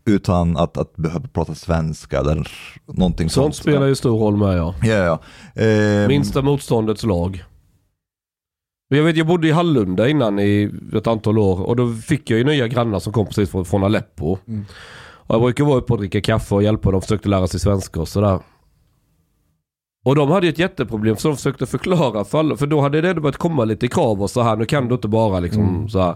utan 0.06 0.58
att, 0.58 0.78
att 0.78 0.96
behöva 0.96 1.28
prata 1.28 1.56
svenska 1.56 2.20
eller 2.20 2.48
någonting 2.86 3.30
Sånt 3.30 3.56
sånt. 3.56 3.56
spelar 3.56 3.88
ju 3.88 3.96
stor 3.96 4.20
roll 4.20 4.38
med 4.38 4.58
ja. 4.58 4.76
Ja, 4.84 4.94
ja. 4.94 5.20
Eh, 5.64 6.08
Minsta 6.08 6.42
motståndets 6.42 7.04
lag. 7.04 7.44
Jag 8.90 9.04
vet, 9.04 9.18
jag 9.18 9.28
bodde 9.28 9.48
i 9.48 9.52
Hallunda 9.52 10.10
innan 10.10 10.40
i 10.40 10.72
ett 10.94 11.08
antal 11.08 11.38
år 11.38 11.62
och 11.62 11.76
då 11.76 11.94
fick 11.94 12.30
jag 12.30 12.38
ju 12.38 12.44
nya 12.44 12.68
grannar 12.68 13.00
som 13.00 13.14
kom 13.14 13.26
precis 13.26 13.50
från, 13.50 13.66
från 13.66 13.84
Aleppo. 13.84 14.38
Mm. 14.48 14.66
Och 15.02 15.36
jag 15.36 15.42
brukar 15.42 15.64
vara 15.64 15.78
uppe 15.78 15.94
och 15.94 16.00
dricka 16.00 16.22
kaffe 16.22 16.56
och 16.56 16.64
hjälpa 16.64 16.92
dem, 16.92 17.02
försökte 17.02 17.30
lära 17.30 17.48
sig 17.48 17.60
svenska 17.60 18.02
och 18.02 18.08
sådär. 18.08 18.40
Och 20.06 20.16
de 20.16 20.32
hade 20.32 20.46
ju 20.46 20.50
ett 20.50 20.60
jätteproblem 20.60 21.18
så 21.18 21.28
de 21.28 21.38
försökte 21.38 21.66
förklara 21.66 22.26
för 22.26 22.40
alla, 22.40 22.56
för 22.56 22.68
då 22.68 22.82
hade 22.82 23.02
det 23.02 23.10
ändå 23.10 23.22
börjat 23.22 23.38
komma 23.38 23.66
lite 23.66 23.88
krav 23.88 24.22
och 24.22 24.30
så 24.30 24.42
här, 24.42 24.56
nu 24.56 24.66
kan 24.66 24.88
du 24.88 24.96
inte 24.96 25.08
bara 25.08 25.40
liksom 25.40 25.90
så 25.90 26.00
här. 26.02 26.16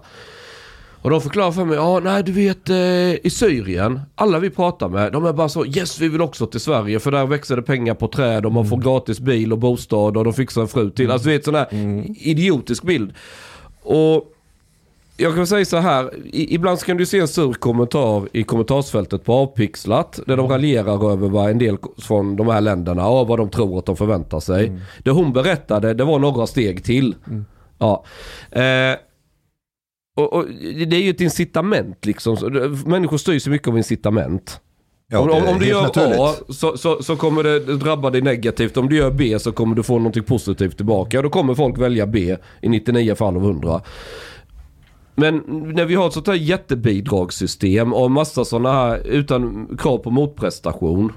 Och 1.01 1.09
de 1.09 1.21
förklarade 1.21 1.53
för 1.53 1.65
mig, 1.65 1.75
ja 1.75 1.99
nej 2.03 2.23
du 2.23 2.31
vet 2.31 2.69
eh, 2.69 3.25
i 3.25 3.29
Syrien, 3.29 4.01
alla 4.15 4.39
vi 4.39 4.49
pratar 4.49 4.89
med, 4.89 5.11
de 5.11 5.25
är 5.25 5.34
bara 5.34 5.49
så 5.49 5.65
yes 5.65 5.99
vi 5.99 6.09
vill 6.09 6.21
också 6.21 6.45
till 6.47 6.59
Sverige 6.59 6.99
för 6.99 7.11
där 7.11 7.25
växer 7.25 7.55
det 7.55 7.61
pengar 7.61 7.93
på 7.93 8.07
träd 8.07 8.45
och 8.45 8.51
man 8.51 8.65
får 8.65 8.77
gratis 8.77 9.19
bil 9.19 9.53
och 9.53 9.59
bostad 9.59 10.17
och 10.17 10.23
de 10.23 10.34
fixar 10.34 10.61
en 10.61 10.67
fru 10.67 10.89
till. 10.89 11.11
Alltså 11.11 11.27
du 11.27 11.34
vet 11.34 11.45
sån 11.45 11.55
här 11.55 11.67
idiotisk 12.27 12.84
bild. 12.84 13.13
Och 13.81 14.32
jag 15.18 15.36
kan 15.36 15.47
säga 15.47 15.66
så 15.66 15.78
här, 15.78 16.16
i, 16.26 16.55
ibland 16.55 16.80
så 16.80 16.86
kan 16.86 16.97
du 16.97 17.05
se 17.05 17.20
en 17.20 17.28
sur 17.28 17.53
kommentar 17.53 18.28
i 18.34 18.43
kommentarsfältet 18.43 19.24
på 19.24 19.34
Avpixlat 19.34 20.20
där 20.28 20.38
de 20.38 20.47
raljerar 20.49 21.11
över 21.11 21.30
vad 21.30 21.49
en 21.49 21.57
del 21.57 21.78
från 21.97 22.36
de 22.36 22.47
här 22.47 22.61
länderna 22.61 23.07
och 23.07 23.28
vad 23.28 23.39
de 23.39 23.49
tror 23.49 23.80
att 23.80 23.86
de 23.86 23.95
förväntar 23.97 24.39
sig. 24.39 24.80
Det 25.03 25.11
hon 25.11 25.34
berättade, 25.34 25.93
det 25.93 26.03
var 26.03 26.20
några 26.20 26.47
steg 26.47 26.84
till. 26.84 27.16
Ja. 27.78 28.03
Eh, 28.51 28.97
Och, 30.16 30.34
och 30.34 30.45
det 30.88 30.95
är 30.95 31.01
ju 31.01 31.09
ett 31.09 31.22
incitament 31.22 32.05
liksom. 32.05 32.38
Så 32.38 32.49
Människor 32.86 33.18
styrs 33.18 33.47
ju 33.47 33.51
mycket 33.51 33.68
av 33.68 33.78
incitament. 33.78 34.59
Ja, 35.11 35.20
om, 35.20 35.30
om, 35.47 35.59
du 35.59 35.68
gör 35.68 35.82
naturligt. 35.82 36.20
A 36.20 36.34
så, 36.49 36.78
så, 36.78 37.03
så 37.03 37.16
kommer 37.16 37.43
det 37.43 37.59
drabba 37.59 38.09
dig 38.09 38.22
negativt. 38.22 38.78
Om 38.78 38.89
du 38.89 38.95
gör 38.95 39.11
B 39.11 39.39
så 39.39 39.51
kommer 39.51 39.76
du 39.76 39.84
få 39.84 39.97
någonting 39.97 40.24
positivt 40.24 40.78
tillbaka. 40.78 41.18
Och 41.18 41.24
då 41.24 41.30
kommer 41.30 41.55
folk 41.55 41.78
välja 41.78 42.07
B 42.07 42.38
i 42.61 42.70
99 42.70 43.16
fall 43.16 43.36
av 43.36 43.43
100. 43.43 43.82
Men 45.16 45.38
när 45.76 45.86
vi 45.86 45.95
har 45.95 46.07
ett 46.07 46.14
sånt 46.14 46.28
här 46.28 46.34
jättebidragssystem 46.34 47.93
och 47.93 48.11
massa 48.11 48.45
sådana 48.45 48.72
här 48.72 49.07
utan 49.07 49.68
krav 49.78 49.97
på 49.97 50.11
motprestation. 50.11 51.14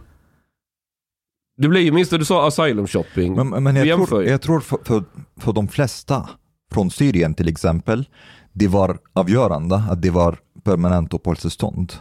Det 1.56 1.68
blir 1.68 1.80
ju, 1.80 1.92
minst 1.92 2.10
det 2.10 2.18
du 2.18 2.24
sa, 2.24 2.46
asylum 2.46 2.86
shopping. 2.86 3.34
Men, 3.34 3.62
men 3.64 3.76
jag, 3.76 3.86
jämför 3.86 4.06
tror, 4.06 4.24
jag 4.24 4.42
tror 4.42 4.60
för, 4.60 4.78
för, 4.84 5.04
för 5.40 5.52
de 5.52 5.68
flesta 5.68 6.28
från 6.72 6.90
Syrien 6.90 7.34
till 7.34 7.48
exempel, 7.48 8.08
det 8.52 8.68
var 8.68 8.98
avgörande 9.12 9.82
att 9.90 10.02
det 10.02 10.10
var 10.10 10.38
permanent 10.64 11.14
uppehållstillstånd. 11.14 11.92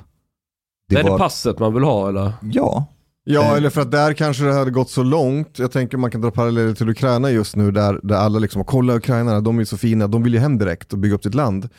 Det 0.90 0.96
är 0.96 1.04
var, 1.04 1.12
det 1.12 1.18
passet 1.18 1.60
man 1.60 1.74
vill 1.74 1.84
ha 1.84 2.10
eller? 2.10 2.34
Ja, 2.42 2.86
Ja, 3.28 3.42
Eh. 3.44 3.52
eller 3.58 3.70
för 3.70 3.82
att 3.82 3.92
där 3.92 4.14
kanske 4.14 4.44
det 4.44 4.54
hade 4.54 4.72
gått 4.72 4.90
så 4.90 5.04
långt. 5.04 5.60
Jag 5.60 5.72
tänker 5.72 5.98
man 5.98 6.12
kan 6.12 6.22
dra 6.22 6.32
paralleller 6.32 6.74
till 6.74 6.90
Ukraina 6.90 7.32
just 7.32 7.56
nu 7.56 7.72
där, 7.72 8.00
där 8.04 8.16
alla 8.16 8.40
liksom, 8.40 8.66
kolla 8.66 8.96
ukrainarna, 8.96 9.42
de 9.42 9.60
är 9.60 9.66
så 9.66 9.78
fina, 9.78 10.08
de 10.08 10.24
vill 10.24 10.34
ju 10.34 10.40
hem 10.40 10.58
direkt 10.58 10.94
och 10.94 11.00
bygga 11.00 11.16
upp 11.16 11.24
sitt 11.24 11.36
land. 11.36 11.70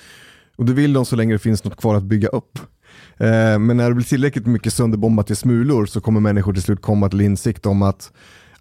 Och 0.57 0.64
det 0.64 0.72
vill 0.72 0.92
de 0.92 1.05
så 1.07 1.16
länge 1.16 1.34
det 1.34 1.38
finns 1.38 1.64
något 1.64 1.76
kvar 1.76 1.94
att 1.94 2.03
bygga 2.03 2.28
upp. 2.28 2.59
Eh, 3.16 3.59
men 3.59 3.76
när 3.76 3.88
det 3.88 3.94
blir 3.94 4.05
tillräckligt 4.07 4.47
mycket 4.47 4.72
sönderbombat 4.72 5.26
till 5.26 5.36
smulor 5.36 5.86
så 5.86 6.01
kommer 6.01 6.20
människor 6.20 6.53
till 6.53 6.62
slut 6.62 6.82
komma 6.82 7.09
till 7.09 7.20
insikt 7.20 7.66
om 7.66 7.82
att 7.82 8.12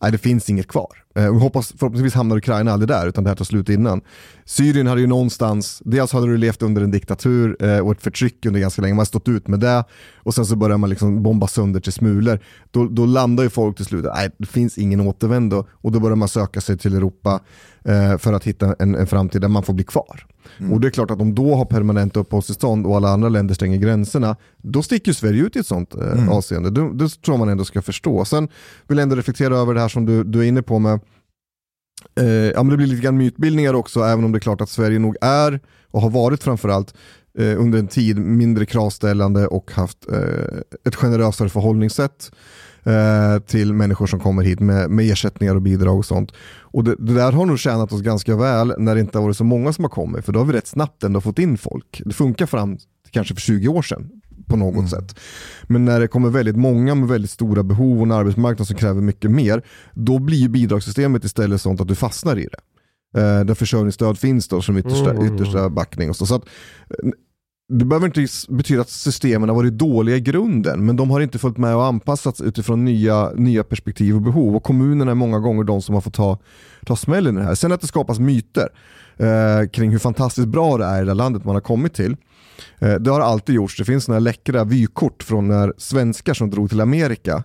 nej, 0.01 0.11
det 0.11 0.17
finns 0.17 0.49
inget 0.49 0.67
kvar. 0.67 1.04
Eh, 1.15 1.27
och 1.27 1.35
hoppas, 1.35 1.73
förhoppningsvis 1.77 2.13
hamnar 2.13 2.37
Ukraina 2.37 2.71
aldrig 2.71 2.87
där, 2.87 3.07
utan 3.07 3.23
det 3.23 3.29
här 3.29 3.35
tar 3.35 3.45
slut 3.45 3.69
innan. 3.69 4.01
Syrien 4.45 4.87
hade 4.87 5.01
ju 5.01 5.07
någonstans, 5.07 5.81
dels 5.85 6.13
hade 6.13 6.27
du 6.27 6.37
levt 6.37 6.61
under 6.61 6.81
en 6.81 6.91
diktatur 6.91 7.57
eh, 7.59 7.79
och 7.79 7.91
ett 7.91 8.01
förtryck 8.01 8.45
under 8.45 8.59
ganska 8.59 8.81
länge, 8.81 8.93
man 8.93 8.99
har 8.99 9.05
stått 9.05 9.27
ut 9.27 9.47
med 9.47 9.59
det 9.59 9.83
och 10.15 10.35
sen 10.35 10.45
så 10.45 10.55
börjar 10.55 10.77
man 10.77 10.89
liksom 10.89 11.23
bomba 11.23 11.47
sönder 11.47 11.79
till 11.79 11.93
smulor. 11.93 12.39
Då, 12.71 12.87
då 12.87 13.05
landar 13.05 13.43
ju 13.43 13.49
folk 13.49 13.75
till 13.75 13.85
slut, 13.85 14.05
nej 14.15 14.29
det 14.37 14.45
finns 14.45 14.77
ingen 14.77 15.01
återvändo 15.01 15.67
och 15.71 15.91
då 15.91 15.99
börjar 15.99 16.15
man 16.15 16.27
söka 16.27 16.61
sig 16.61 16.77
till 16.77 16.95
Europa 16.95 17.39
eh, 17.85 18.17
för 18.17 18.33
att 18.33 18.43
hitta 18.43 18.75
en, 18.79 18.95
en 18.95 19.07
framtid 19.07 19.41
där 19.41 19.47
man 19.47 19.63
får 19.63 19.73
bli 19.73 19.83
kvar. 19.83 20.25
Och 20.71 20.81
det 20.81 20.87
är 20.87 20.91
klart 20.91 21.11
att 21.11 21.21
om 21.21 21.35
då 21.35 21.55
har 21.55 21.65
permanent 21.65 22.17
uppehållstillstånd 22.17 22.85
och 22.85 22.95
alla 22.95 23.09
andra 23.09 23.29
länder 23.29 23.55
stänger 23.55 23.77
gränserna, 23.77 24.35
då 24.57 24.83
sticker 24.83 25.09
ju 25.09 25.13
Sverige 25.13 25.43
ut 25.43 25.55
i 25.55 25.59
ett 25.59 25.67
sånt 25.67 25.95
eh, 25.95 26.29
avseende. 26.29 26.69
Det, 26.69 26.93
det 26.93 27.21
tror 27.21 27.37
man 27.37 27.49
ändå 27.49 27.65
ska 27.65 27.81
förstå. 27.81 28.25
Sen 28.25 28.47
vill 28.87 28.97
jag 28.97 29.03
ändå 29.03 29.15
reflektera 29.15 29.57
över 29.57 29.73
det 29.73 29.81
här 29.81 29.87
som 29.87 30.05
du, 30.05 30.23
du 30.23 30.39
är 30.39 30.43
inne 30.43 30.61
på 30.61 30.79
med 30.79 30.99
Eh, 32.19 32.25
ja, 32.25 32.63
men 32.63 32.69
det 32.69 32.77
blir 32.77 32.87
lite 32.87 33.01
grann 33.01 33.17
mytbildningar 33.17 33.73
också, 33.73 33.99
även 33.99 34.25
om 34.25 34.31
det 34.31 34.37
är 34.37 34.39
klart 34.39 34.61
att 34.61 34.69
Sverige 34.69 34.99
nog 34.99 35.15
är, 35.21 35.59
och 35.91 36.01
har 36.01 36.09
varit 36.09 36.43
framförallt, 36.43 36.93
eh, 37.37 37.61
under 37.61 37.79
en 37.79 37.87
tid 37.87 38.17
mindre 38.17 38.65
kravställande 38.65 39.47
och 39.47 39.71
haft 39.71 40.09
eh, 40.09 40.59
ett 40.87 40.95
generösare 40.95 41.49
förhållningssätt 41.49 42.31
eh, 42.83 43.39
till 43.39 43.73
människor 43.73 44.07
som 44.07 44.19
kommer 44.19 44.43
hit 44.43 44.59
med, 44.59 44.89
med 44.89 45.11
ersättningar 45.11 45.55
och 45.55 45.61
bidrag 45.61 45.97
och 45.97 46.05
sånt. 46.05 46.31
Och 46.59 46.83
det, 46.83 46.95
det 46.99 47.13
där 47.13 47.31
har 47.31 47.45
nog 47.45 47.59
tjänat 47.59 47.91
oss 47.91 48.01
ganska 48.01 48.35
väl 48.35 48.73
när 48.77 48.95
det 48.95 49.01
inte 49.01 49.17
har 49.17 49.23
varit 49.23 49.37
så 49.37 49.43
många 49.43 49.73
som 49.73 49.83
har 49.83 49.89
kommit, 49.89 50.25
för 50.25 50.33
då 50.33 50.39
har 50.39 50.45
vi 50.45 50.53
rätt 50.53 50.67
snabbt 50.67 51.03
ändå 51.03 51.21
fått 51.21 51.39
in 51.39 51.57
folk. 51.57 52.01
Det 52.05 52.13
funkar 52.13 52.45
fram 52.45 52.77
till 52.77 53.11
kanske 53.11 53.33
för 53.33 53.41
20 53.41 53.67
år 53.67 53.81
sedan 53.81 54.21
på 54.47 54.55
något 54.57 54.89
sätt. 54.89 55.19
Men 55.63 55.85
när 55.85 55.99
det 55.99 56.07
kommer 56.07 56.29
väldigt 56.29 56.55
många 56.55 56.95
med 56.95 57.09
väldigt 57.09 57.31
stora 57.31 57.63
behov 57.63 57.97
och 57.97 58.05
en 58.05 58.11
arbetsmarknad 58.11 58.67
som 58.67 58.75
kräver 58.77 59.01
mycket 59.01 59.31
mer, 59.31 59.61
då 59.93 60.19
blir 60.19 60.49
bidragssystemet 60.49 61.23
istället 61.23 61.61
sånt 61.61 61.81
att 61.81 61.87
du 61.87 61.95
fastnar 61.95 62.39
i 62.39 62.47
det. 62.51 62.59
Eh, 63.21 63.45
där 63.45 63.53
försörjningsstöd 63.53 64.17
finns 64.17 64.47
då 64.47 64.61
som 64.61 64.77
yttersta, 64.77 65.11
Mm. 65.11 65.35
yttersta 65.35 65.69
backning. 65.69 66.09
Och 66.09 66.15
så. 66.15 66.25
Så 66.25 66.35
att, 66.35 66.43
det 67.69 67.85
behöver 67.85 68.05
inte 68.07 68.27
betyda 68.49 68.81
att 68.81 68.89
systemen 68.89 69.49
har 69.49 69.55
varit 69.55 69.73
dåliga 69.73 70.15
i 70.15 70.21
grunden, 70.21 70.85
men 70.85 70.95
de 70.95 71.09
har 71.09 71.21
inte 71.21 71.39
följt 71.39 71.57
med 71.57 71.75
och 71.75 71.85
anpassats 71.85 72.41
utifrån 72.41 72.85
nya, 72.85 73.31
nya 73.35 73.63
perspektiv 73.63 74.15
och 74.15 74.21
behov. 74.21 74.55
Och 74.55 74.63
kommunerna 74.63 75.11
är 75.11 75.15
många 75.15 75.39
gånger 75.39 75.63
de 75.63 75.81
som 75.81 75.95
har 75.95 76.01
fått 76.01 76.13
ta, 76.13 76.39
ta 76.85 76.95
smällen 76.95 77.35
i 77.37 77.39
det 77.39 77.45
här. 77.45 77.55
Sen 77.55 77.71
att 77.71 77.81
det 77.81 77.87
skapas 77.87 78.19
myter 78.19 78.69
eh, 79.17 79.69
kring 79.73 79.91
hur 79.91 79.99
fantastiskt 79.99 80.47
bra 80.47 80.77
det 80.77 80.85
är 80.85 81.01
i 81.03 81.05
det 81.05 81.13
landet 81.13 81.45
man 81.45 81.55
har 81.55 81.61
kommit 81.61 81.93
till. 81.93 82.15
Eh, 82.79 82.93
det 82.93 83.11
har 83.11 83.21
alltid 83.21 83.55
gjorts. 83.55 83.77
Det 83.77 83.85
finns 83.85 84.03
såna 84.03 84.19
läckra 84.19 84.63
vykort 84.63 85.23
från 85.23 85.47
när 85.47 85.73
svenskar 85.77 86.33
som 86.33 86.49
drog 86.49 86.69
till 86.69 86.81
Amerika 86.81 87.43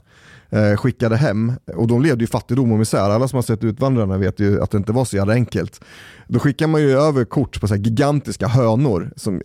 eh, 0.50 0.76
skickade 0.76 1.16
hem 1.16 1.52
och 1.76 1.86
de 1.86 2.02
levde 2.02 2.24
i 2.24 2.26
fattigdom 2.26 2.72
och 2.72 2.78
misär. 2.78 3.10
Alla 3.10 3.28
som 3.28 3.36
har 3.36 3.42
sett 3.42 3.64
Utvandrarna 3.64 4.18
vet 4.18 4.40
ju 4.40 4.62
att 4.62 4.70
det 4.70 4.78
inte 4.78 4.92
var 4.92 5.04
så 5.04 5.16
jävla 5.16 5.32
enkelt. 5.32 5.80
Då 6.28 6.38
skickar 6.38 6.66
man 6.66 6.80
ju 6.80 6.90
över 6.90 7.24
kort 7.24 7.60
på 7.60 7.68
så 7.68 7.74
här 7.74 7.82
gigantiska 7.82 8.48
hönor, 8.48 9.12
som, 9.16 9.42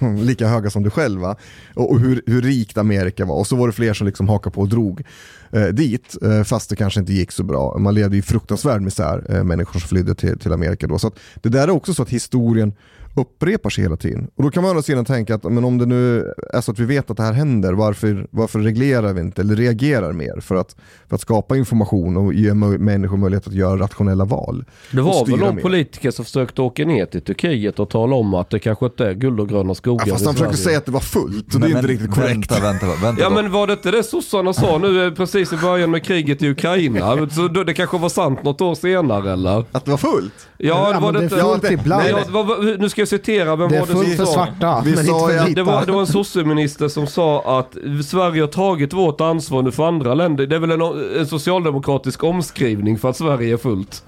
lika 0.18 0.46
höga 0.46 0.70
som 0.70 0.82
du 0.82 0.90
själv 0.90 1.20
va? 1.20 1.36
Och, 1.74 1.90
och 1.90 2.00
hur, 2.00 2.22
hur 2.26 2.42
rikt 2.42 2.78
Amerika 2.78 3.24
var. 3.24 3.36
Och 3.36 3.46
så 3.46 3.56
var 3.56 3.66
det 3.66 3.72
fler 3.72 3.94
som 3.94 4.06
liksom 4.06 4.28
hakade 4.28 4.54
på 4.54 4.60
och 4.60 4.68
drog 4.68 5.02
eh, 5.50 5.66
dit, 5.66 6.16
eh, 6.22 6.42
fast 6.42 6.70
det 6.70 6.76
kanske 6.76 7.00
inte 7.00 7.12
gick 7.12 7.32
så 7.32 7.44
bra. 7.44 7.78
Man 7.78 7.94
levde 7.94 8.16
i 8.16 8.22
fruktansvärd 8.22 8.82
misär, 8.82 9.24
eh, 9.28 9.44
människor 9.44 9.80
som 9.80 9.88
flydde 9.88 10.14
till, 10.14 10.38
till 10.38 10.52
Amerika 10.52 10.86
då. 10.86 10.98
Så 10.98 11.06
att 11.06 11.18
det 11.42 11.48
där 11.48 11.62
är 11.62 11.70
också 11.70 11.94
så 11.94 12.02
att 12.02 12.10
historien 12.10 12.72
upprepar 13.14 13.70
sig 13.70 13.84
hela 13.84 13.96
tiden. 13.96 14.28
Och 14.36 14.42
då 14.42 14.50
kan 14.50 14.62
man 14.62 14.68
å 14.68 14.72
andra 14.72 14.82
sidan 14.82 15.04
tänka 15.04 15.34
att 15.34 15.44
men 15.44 15.64
om 15.64 15.78
det 15.78 15.86
nu 15.86 16.32
är 16.52 16.60
så 16.60 16.70
att 16.72 16.78
vi 16.78 16.84
vet 16.84 17.10
att 17.10 17.16
det 17.16 17.22
här 17.22 17.32
händer, 17.32 17.72
varför, 17.72 18.26
varför 18.30 18.58
reglerar 18.58 19.12
vi 19.12 19.20
inte 19.20 19.42
eller 19.42 19.56
reagerar 19.56 20.12
mer 20.12 20.40
för 20.40 20.54
att, 20.54 20.76
för 21.08 21.14
att 21.14 21.20
skapa 21.20 21.56
information 21.56 22.16
och 22.16 22.34
ge 22.34 22.54
människor 22.54 23.16
möjlighet 23.16 23.46
att 23.46 23.52
göra 23.52 23.80
rationella 23.80 24.24
val? 24.24 24.64
Det 24.92 25.00
var 25.00 25.26
väl 25.26 25.36
någon 25.38 25.54
mer. 25.54 25.62
politiker 25.62 26.10
som 26.10 26.24
försökte 26.24 26.62
åka 26.62 26.84
ner 26.84 27.06
till 27.06 27.22
Turkiet 27.22 27.78
och 27.78 27.90
tala 27.90 28.16
om 28.16 28.34
att 28.34 28.50
det 28.50 28.58
kanske 28.58 28.86
inte 28.86 29.06
är 29.06 29.12
guld 29.14 29.40
och 29.40 29.48
gröna 29.48 29.74
skogar 29.74 30.06
Ja, 30.06 30.12
fast 30.14 30.24
han 30.26 30.34
försökte 30.34 30.56
säga 30.56 30.78
att 30.78 30.86
det 30.86 30.92
var 30.92 31.00
fullt 31.00 31.54
och 31.54 31.60
det 31.60 31.66
är 31.66 31.70
inte 31.76 31.86
riktigt 31.86 32.14
korrekt. 32.14 32.32
Vänta, 32.52 32.60
vänta, 32.60 32.86
vänta. 33.02 33.22
Ja 33.22 33.28
då. 33.28 33.34
men 33.34 33.52
var 33.52 33.66
det 33.66 33.72
inte 33.72 33.90
det 33.90 34.02
sossarna 34.02 34.52
sa 34.52 34.78
nu 34.78 35.06
eh, 35.06 35.12
precis 35.14 35.52
i 35.52 35.56
början 35.56 35.90
med 35.90 36.04
kriget 36.04 36.42
i 36.42 36.48
Ukraina? 36.50 37.28
Så 37.30 37.48
då, 37.48 37.64
det 37.64 37.74
kanske 37.74 37.98
var 37.98 38.08
sant 38.08 38.42
något 38.44 38.60
år 38.60 38.74
senare 38.74 39.32
eller? 39.32 39.64
Att 39.72 39.84
det 39.84 39.90
var 39.90 39.98
fullt? 39.98 40.32
Ja, 40.56 40.74
det 40.88 40.94
Ja, 40.94 41.00
var 41.00 41.12
men 41.12 41.14
det 41.14 41.18
det 41.20 41.24
inte... 41.24 41.36
fullt 41.36 41.62
det- 41.62 41.72
ibland. 41.72 42.02
Nej, 42.12 42.24
vad- 42.30 42.80
nu 42.80 42.88
ska 42.88 43.01
jag 43.02 43.08
citera, 43.08 43.56
vem 43.56 43.68
Det 43.68 43.80
var 43.80 43.86
det 43.86 43.92
som 43.92 44.04
för 44.04 44.24
sa? 44.24 44.32
svarta, 44.32 44.82
Vi 44.84 44.96
sa 44.96 45.26
vita. 45.26 45.48
Det 45.54 45.62
var, 45.62 45.86
det 45.86 45.92
var 45.92 46.00
en 46.00 46.06
sosseminister 46.06 46.88
som 46.88 47.06
sa 47.06 47.58
att 47.58 47.76
Sverige 48.06 48.42
har 48.42 48.48
tagit 48.48 48.92
vårt 48.92 49.20
ansvar 49.20 49.62
nu 49.62 49.70
för 49.70 49.88
andra 49.88 50.14
länder. 50.14 50.46
Det 50.46 50.56
är 50.56 50.60
väl 50.60 50.70
en, 50.70 50.82
en 51.18 51.26
socialdemokratisk 51.26 52.24
omskrivning 52.24 52.98
för 52.98 53.10
att 53.10 53.16
Sverige 53.16 53.52
är 53.52 53.56
fullt. 53.56 54.04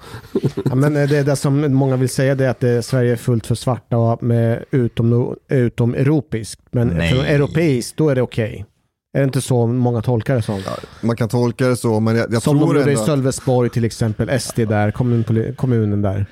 Ja, 0.65 0.75
men 0.75 0.95
eh, 0.97 1.09
det 1.09 1.17
är 1.17 1.23
det 1.23 1.35
som 1.35 1.73
många 1.73 1.95
vill 1.95 2.09
säga, 2.09 2.35
det 2.35 2.45
är 2.45 2.49
att 2.49 2.59
det, 2.59 2.81
Sverige 2.83 3.11
är 3.11 3.15
fullt 3.15 3.47
för 3.47 3.55
svarta 3.55 3.97
och 3.97 4.23
med 4.23 4.63
utom, 4.71 5.35
utom 5.49 5.93
europeiskt. 5.93 6.61
Men 6.71 6.91
europeiskt, 7.01 7.97
då 7.97 8.09
är 8.09 8.15
det 8.15 8.21
okej. 8.21 8.65
Är 9.15 9.19
det 9.19 9.25
inte 9.25 9.41
så 9.41 9.67
många 9.67 10.01
tolkar 10.01 10.35
det 10.35 10.41
som? 10.41 10.61
Man 11.01 11.15
kan 11.15 11.29
tolka 11.29 11.67
det 11.67 11.75
så, 11.75 11.99
men 11.99 12.15
jag, 12.15 12.33
jag 12.33 12.41
som 12.41 12.55
de 12.57 12.63
tror 12.63 12.77
gjorde 12.77 12.91
i 12.91 12.93
ändå... 12.93 13.05
Sölvesborg 13.05 13.69
till 13.69 13.85
exempel, 13.85 14.39
SD 14.39 14.59
där, 14.59 14.91
kommun, 14.91 15.53
kommunen 15.57 16.01
där. 16.01 16.25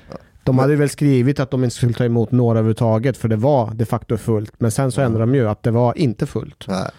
De 0.44 0.58
hade 0.58 0.76
väl 0.76 0.88
skrivit 0.88 1.40
att 1.40 1.50
de 1.50 1.64
inte 1.64 1.76
skulle 1.76 1.92
ta 1.92 2.04
emot 2.04 2.30
några 2.30 2.58
överhuvudtaget 2.58 3.16
för 3.16 3.28
det 3.28 3.36
var 3.36 3.74
de 3.74 3.84
facto 3.84 4.16
fullt. 4.16 4.52
Men 4.58 4.70
sen 4.70 4.92
så 4.92 5.00
ändrade 5.00 5.32
de 5.32 5.34
ju 5.34 5.48
att 5.48 5.62
det 5.62 5.70
var 5.70 5.98
inte 5.98 6.26
fullt. 6.26 6.64
Nej. 6.68 6.90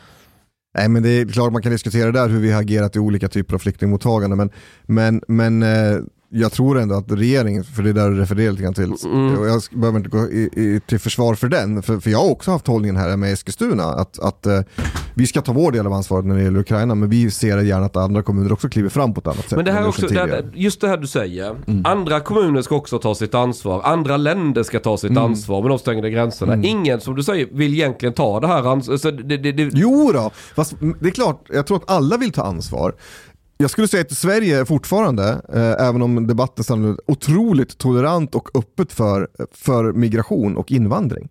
Nej 0.77 0.89
men 0.89 1.03
det 1.03 1.09
är 1.09 1.25
klart 1.27 1.53
man 1.53 1.61
kan 1.61 1.71
diskutera 1.71 2.11
där 2.11 2.29
hur 2.29 2.39
vi 2.39 2.51
har 2.51 2.61
agerat 2.61 2.95
i 2.95 2.99
olika 2.99 3.27
typer 3.27 3.53
av 3.55 3.59
flyktingmottagande 3.59 4.35
men, 4.35 4.49
men, 4.85 5.21
men 5.27 5.63
eh, 5.63 5.97
jag 6.29 6.51
tror 6.51 6.79
ändå 6.79 6.95
att 6.95 7.11
regeringen, 7.11 7.63
för 7.63 7.83
det 7.83 7.89
är 7.89 7.93
där 7.93 8.09
du 8.09 8.19
refererar 8.19 8.51
lite 8.51 8.63
grann 8.63 8.73
till, 8.73 8.93
Mm. 9.05 9.37
och 9.37 9.47
jag 9.47 9.61
behöver 9.71 9.97
inte 9.97 10.09
gå 10.09 10.29
i, 10.31 10.49
i, 10.53 10.81
till 10.87 10.99
försvar 10.99 11.35
för 11.35 11.47
den, 11.47 11.81
för, 11.81 11.99
för 11.99 12.09
jag 12.09 12.19
har 12.19 12.29
också 12.31 12.51
haft 12.51 12.67
hållningen 12.67 12.95
här 12.95 13.17
med 13.17 13.33
Eskilstuna 13.33 13.83
att, 13.83 14.19
att 14.19 14.45
eh, 14.45 14.61
vi 15.15 15.27
ska 15.27 15.41
ta 15.41 15.53
vår 15.53 15.71
del 15.71 15.85
av 15.85 15.93
ansvaret 15.93 16.25
när 16.25 16.35
det 16.35 16.43
gäller 16.43 16.59
Ukraina 16.59 16.95
men 16.95 17.09
vi 17.09 17.31
ser 17.31 17.57
gärna 17.57 17.85
att 17.85 17.95
andra 17.95 18.23
kommuner 18.23 18.53
också 18.53 18.69
kliver 18.69 18.89
fram 18.89 19.13
på 19.13 19.19
ett 19.19 19.27
annat 19.27 19.49
sätt. 19.49 19.55
Men 19.55 19.65
det 19.65 19.71
här 19.71 19.87
också, 19.87 20.01
gjort 20.01 20.13
det 20.13 20.45
just 20.53 20.81
det 20.81 20.87
här 20.87 20.97
du 20.97 21.07
säger. 21.07 21.55
Andra 21.83 22.19
kommuner 22.19 22.61
ska 22.61 22.75
också 22.75 22.99
ta 22.99 23.15
sitt 23.15 23.33
ansvar. 23.33 23.81
Andra 23.83 24.17
länder 24.17 24.63
ska 24.63 24.79
ta 24.79 24.97
sitt 24.97 25.17
ansvar 25.17 25.61
med 25.61 25.71
de 25.71 25.79
stängda 25.79 26.09
gränserna. 26.09 26.63
Ingen, 26.63 27.01
som 27.01 27.15
du 27.15 27.23
säger, 27.23 27.47
vill 27.51 27.73
egentligen 27.73 28.13
ta 28.13 28.39
det 28.39 28.47
här 28.47 28.71
ansvaret. 28.71 29.01
Så 29.01 29.11
det, 29.11 29.37
det, 29.37 29.51
det, 29.51 29.69
Jo 29.73 30.11
då, 30.13 30.31
fast 30.55 30.73
det 30.99 31.07
är 31.07 31.11
klart, 31.11 31.47
jag 31.53 31.67
tror 31.67 31.77
att 31.77 31.91
alla 31.91 32.17
vill 32.17 32.31
ta 32.31 32.43
ansvar. 32.43 32.93
Jag 33.57 33.69
skulle 33.69 33.87
säga 33.87 34.01
att 34.01 34.11
Sverige 34.11 34.65
fortfarande, 34.65 35.41
eh, 35.53 35.87
även 35.87 36.01
om 36.01 36.27
debatten 36.27 36.85
är 36.85 37.11
otroligt 37.11 37.77
tolerant 37.77 38.35
och 38.35 38.49
öppet 38.53 38.93
för, 38.93 39.27
för 39.51 39.93
migration 39.93 40.57
och 40.57 40.71
invandring. 40.71 41.29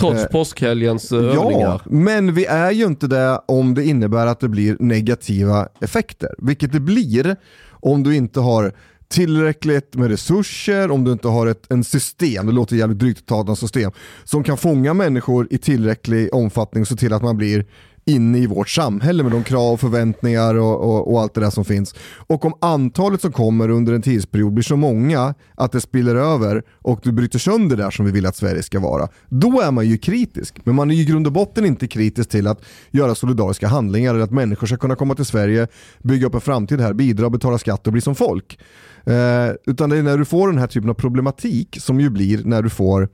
Trots 0.00 0.20
eh, 0.22 0.26
påskhelgens 0.26 1.12
eh, 1.12 1.18
Ja, 1.18 1.44
övningar. 1.44 1.82
men 1.86 2.34
vi 2.34 2.46
är 2.46 2.70
ju 2.70 2.84
inte 2.84 3.06
det 3.06 3.40
om 3.48 3.74
det 3.74 3.84
innebär 3.84 4.26
att 4.26 4.40
det 4.40 4.48
blir 4.48 4.76
negativa 4.80 5.68
effekter. 5.80 6.30
Vilket 6.38 6.72
det 6.72 6.80
blir 6.80 7.36
om 7.70 8.02
du 8.02 8.16
inte 8.16 8.40
har 8.40 8.72
tillräckligt 9.08 9.94
med 9.94 10.08
resurser, 10.10 10.90
om 10.90 11.04
du 11.04 11.12
inte 11.12 11.28
har 11.28 11.46
ett 11.46 11.66
en 11.72 11.84
system, 11.84 12.46
det 12.46 12.52
låter 12.52 12.76
jävligt 12.76 12.98
drygt 12.98 13.20
att 13.20 13.46
ta 13.46 13.52
ett 13.52 13.58
system, 13.58 13.90
som 14.24 14.44
kan 14.44 14.56
fånga 14.56 14.94
människor 14.94 15.46
i 15.50 15.58
tillräcklig 15.58 16.34
omfattning 16.34 16.80
och 16.80 16.88
se 16.88 16.96
till 16.96 17.12
att 17.12 17.22
man 17.22 17.36
blir 17.36 17.66
inne 18.04 18.38
i 18.38 18.46
vårt 18.46 18.68
samhälle 18.68 19.22
med 19.22 19.32
de 19.32 19.44
krav, 19.44 19.76
förväntningar 19.76 20.54
och, 20.54 20.80
och, 20.80 21.12
och 21.12 21.20
allt 21.20 21.34
det 21.34 21.40
där 21.40 21.50
som 21.50 21.64
finns. 21.64 21.94
Och 22.16 22.44
om 22.44 22.54
antalet 22.60 23.20
som 23.20 23.32
kommer 23.32 23.68
under 23.68 23.92
en 23.92 24.02
tidsperiod 24.02 24.52
blir 24.52 24.64
så 24.64 24.76
många 24.76 25.34
att 25.54 25.72
det 25.72 25.80
spiller 25.80 26.14
över 26.14 26.62
och 26.82 27.00
du 27.02 27.12
bryter 27.12 27.38
sönder 27.38 27.76
där 27.76 27.90
som 27.90 28.06
vi 28.06 28.12
vill 28.12 28.26
att 28.26 28.36
Sverige 28.36 28.62
ska 28.62 28.80
vara, 28.80 29.08
då 29.28 29.60
är 29.60 29.70
man 29.70 29.86
ju 29.86 29.98
kritisk. 29.98 30.56
Men 30.64 30.74
man 30.74 30.90
är 30.90 30.94
ju 30.94 31.02
i 31.02 31.04
grund 31.04 31.26
och 31.26 31.32
botten 31.32 31.64
inte 31.64 31.88
kritisk 31.88 32.30
till 32.30 32.46
att 32.46 32.62
göra 32.90 33.14
solidariska 33.14 33.68
handlingar 33.68 34.14
eller 34.14 34.24
att 34.24 34.30
människor 34.30 34.66
ska 34.66 34.76
kunna 34.76 34.96
komma 34.96 35.14
till 35.14 35.24
Sverige, 35.24 35.68
bygga 36.02 36.26
upp 36.26 36.34
en 36.34 36.40
framtid 36.40 36.80
här, 36.80 36.92
bidra, 36.92 37.30
betala 37.30 37.58
skatt 37.58 37.86
och 37.86 37.92
bli 37.92 38.02
som 38.02 38.14
folk. 38.14 38.58
Eh, 39.04 39.50
utan 39.66 39.90
det 39.90 39.96
är 39.96 40.02
när 40.02 40.18
du 40.18 40.24
får 40.24 40.48
den 40.48 40.58
här 40.58 40.66
typen 40.66 40.90
av 40.90 40.94
problematik 40.94 41.76
som 41.80 42.00
ju 42.00 42.10
blir 42.10 42.44
när 42.44 42.62
du 42.62 42.70
får 42.70 43.08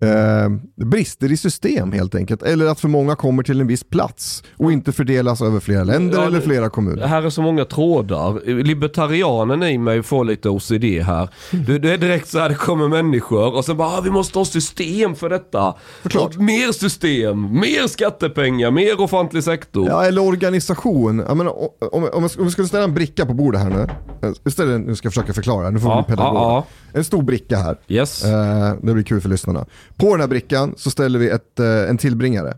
eh, 0.00 0.50
brister 0.86 1.32
i 1.32 1.36
system 1.36 1.92
helt 1.92 2.14
enkelt. 2.14 2.42
Eller 2.42 2.66
att 2.66 2.80
för 2.80 2.88
många 2.88 3.16
kommer 3.16 3.42
till 3.42 3.60
en 3.60 3.66
viss 3.66 3.84
plats 3.84 4.42
och 4.56 4.72
inte 4.72 4.92
fördelas 4.92 5.42
över 5.42 5.60
flera 5.60 5.84
länder 5.84 6.18
Ja, 6.18 6.26
eller 6.26 6.40
flera 6.40 6.64
Det 6.64 6.70
kommuner. 6.70 7.06
här 7.06 7.22
är 7.22 7.30
så 7.30 7.42
många 7.42 7.64
trådar. 7.64 8.62
Libertarianen 8.62 9.62
i 9.62 9.78
mig 9.78 10.02
får 10.02 10.24
lite 10.24 10.48
OCD 10.48 10.84
här. 11.02 11.28
Det, 11.50 11.78
det 11.78 11.92
är 11.92 11.98
direkt 11.98 12.28
så 12.28 12.38
här, 12.38 12.48
det 12.48 12.54
kommer 12.54 12.88
människor 12.88 13.54
och 13.56 13.64
sen 13.64 13.76
bara, 13.76 13.88
ah, 13.88 14.00
vi 14.00 14.10
måste 14.10 14.38
ha 14.38 14.44
system 14.44 15.14
för 15.14 15.28
detta. 15.28 15.74
Förklart. 16.02 16.36
Mer 16.36 16.72
system, 16.72 17.60
mer 17.60 17.88
skattepengar, 17.88 18.70
mer 18.70 19.00
offentlig 19.00 19.44
sektor. 19.44 19.88
Ja, 19.88 20.04
eller 20.04 20.22
organisation. 20.28 21.24
Jag 21.28 21.36
menar, 21.36 21.52
om, 21.94 22.04
om, 22.12 22.28
om 22.38 22.44
vi 22.44 22.50
skulle 22.50 22.68
ställa 22.68 22.84
en 22.84 22.94
bricka 22.94 23.26
på 23.26 23.34
bordet 23.34 23.60
här 23.60 23.70
nu. 23.70 23.86
Eh, 24.28 24.32
Istället, 24.46 24.80
nu 24.86 24.96
ska 24.96 25.06
jag 25.06 25.12
försöka 25.14 25.32
förklara, 25.32 25.70
nu 25.70 25.80
får 25.80 25.90
Ja, 25.90 26.04
vi 26.08 26.14
pedagog. 26.16 26.36
ja, 26.36 26.64
En 26.92 27.04
stor 27.04 27.22
bricka 27.22 27.56
här. 27.56 27.76
Yes. 27.88 28.24
Eh, 28.24 28.74
det 28.82 28.92
blir 28.94 29.04
kul 29.04 29.20
för 29.20 29.28
lyssnarna. 29.28 29.66
På 29.96 30.10
den 30.10 30.20
här 30.20 30.28
brickan 30.28 30.74
så 30.76 30.90
ställer 30.90 31.18
vi 31.18 31.28
ett, 31.28 31.60
eh, 31.60 31.90
en 31.90 31.96
tillbringare. 31.98 32.54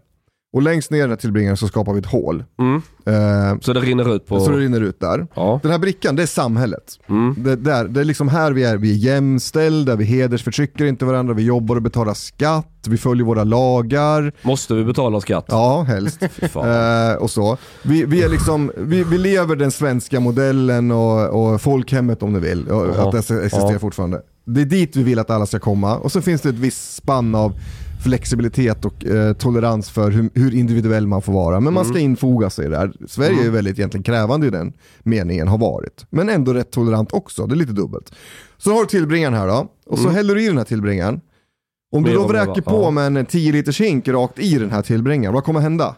Och 0.55 0.63
längst 0.63 0.91
ner 0.91 0.99
i 0.99 1.01
den 1.01 1.11
här 1.11 1.17
tillbringaren 1.17 1.57
så 1.57 1.69
skapar 1.69 1.93
vi 1.93 1.99
ett 1.99 2.07
hål. 2.07 2.45
Mm. 2.61 2.83
Eh, 3.07 3.59
Så 3.61 3.73
det 3.73 3.81
rinner 3.81 4.15
ut 4.17 4.27
på... 4.27 4.41
Så 4.41 4.51
det 4.51 4.59
rinner 4.59 4.81
ut 4.81 5.01
där. 5.01 5.27
Ja. 5.35 5.61
Den 5.63 5.71
här 5.73 5.79
brickan, 5.79 6.17
det 6.17 6.23
är 6.23 6.27
samhället. 6.27 6.85
Mm. 7.09 7.35
Det, 7.39 7.57
där, 7.57 7.85
det 7.85 8.01
är 8.01 8.05
liksom 8.05 8.29
här 8.29 8.53
vi 8.53 8.65
är, 8.65 8.77
vi 8.77 8.91
är 8.91 8.95
jämställda, 8.97 9.97
vi 9.97 10.05
hedersförtrycker 10.05 10.85
inte 10.85 11.05
varandra, 11.05 11.35
vi 11.35 11.43
jobbar 11.43 11.77
och 11.77 11.83
betalar 11.83 12.15
skatt, 12.15 12.69
vi 12.89 12.97
följer 12.97 13.25
våra 13.25 13.45
lagar. 13.45 14.33
Måste 14.43 14.75
vi 14.75 14.85
betala 14.85 15.21
skatt? 15.21 15.45
Ja, 15.49 15.83
helst. 15.83 16.23
Eh, 16.55 17.15
och 17.23 17.31
så. 17.31 17.57
Vi, 17.83 18.05
vi, 18.05 18.23
är 18.23 18.29
liksom, 18.29 18.73
vi, 18.77 19.05
vi 19.05 19.19
lever 19.19 19.57
den 19.57 19.71
svenska 19.71 20.21
modellen 20.21 20.91
och, 20.91 21.53
och 21.53 21.61
folkhemmet 21.63 22.23
om 22.23 22.33
du 22.33 22.41
vill. 22.41 22.69
Och 22.69 22.87
Ja. 22.97 23.07
att 23.09 23.13
det 23.13 23.19
existerar 23.45 23.73
Ja. 23.73 23.79
fortfarande. 23.79 24.23
Det 24.45 24.61
är 24.61 24.65
dit 24.65 24.97
vi 24.97 25.03
vill 25.03 25.19
att 25.19 25.31
alla 25.31 25.47
ska 25.47 25.59
komma. 25.59 25.99
Och 25.99 26.13
så 26.13 26.23
finns 26.23 26.43
det 26.43 26.49
ett 26.49 26.55
visst 26.55 26.95
spann 26.95 27.35
av 27.35 27.53
flexibilitet 28.05 28.85
och 28.85 29.07
eh, 29.07 29.33
tolerans 29.33 29.91
för 29.91 30.11
hur, 30.11 30.31
hur 30.35 30.55
individuell 30.55 31.07
man 31.07 31.23
får 31.23 31.33
vara. 31.33 31.61
Men 31.61 31.75
man 31.75 31.85
ska 31.85 31.99
infoga 31.99 32.51
sig 32.51 32.69
där. 32.69 32.93
Sverige 33.09 33.41
är 33.41 33.45
ju 33.45 33.51
väldigt 33.51 33.79
egentligen 33.79 34.05
krävande 34.05 34.47
i 34.47 34.51
den 34.51 34.73
meningen, 35.03 35.49
har 35.49 35.59
varit. 35.59 36.07
Men 36.11 36.29
ändå 36.29 36.55
rätt 36.55 36.71
tolerant 36.71 37.13
också, 37.13 37.47
det 37.47 37.55
är 37.55 37.57
lite 37.57 37.73
dubbelt. 37.73 38.13
Så 38.59 38.73
har 38.73 38.81
du 38.81 38.87
tillbringaren 38.87 39.35
här 39.35 39.47
då, 39.49 39.69
och 39.87 39.99
så 39.99 40.09
häller 40.09 40.35
du 40.35 40.45
i 40.45 40.47
den 40.47 40.59
här 40.59 40.65
tillbringaren. 40.65 41.21
Om 41.93 42.03
du 42.03 42.13
då 42.13 42.27
vräker 42.27 42.63
på 42.63 42.91
med 42.91 43.17
en 43.17 43.27
10 43.27 43.53
liters 43.53 43.81
hink 43.81 44.09
rakt 44.09 44.39
i 44.39 44.59
den 44.59 44.71
här 44.71 44.83
tillbringaren, 44.83 45.35
vad 45.35 45.45
kommer 45.45 45.61
hända? 45.61 45.97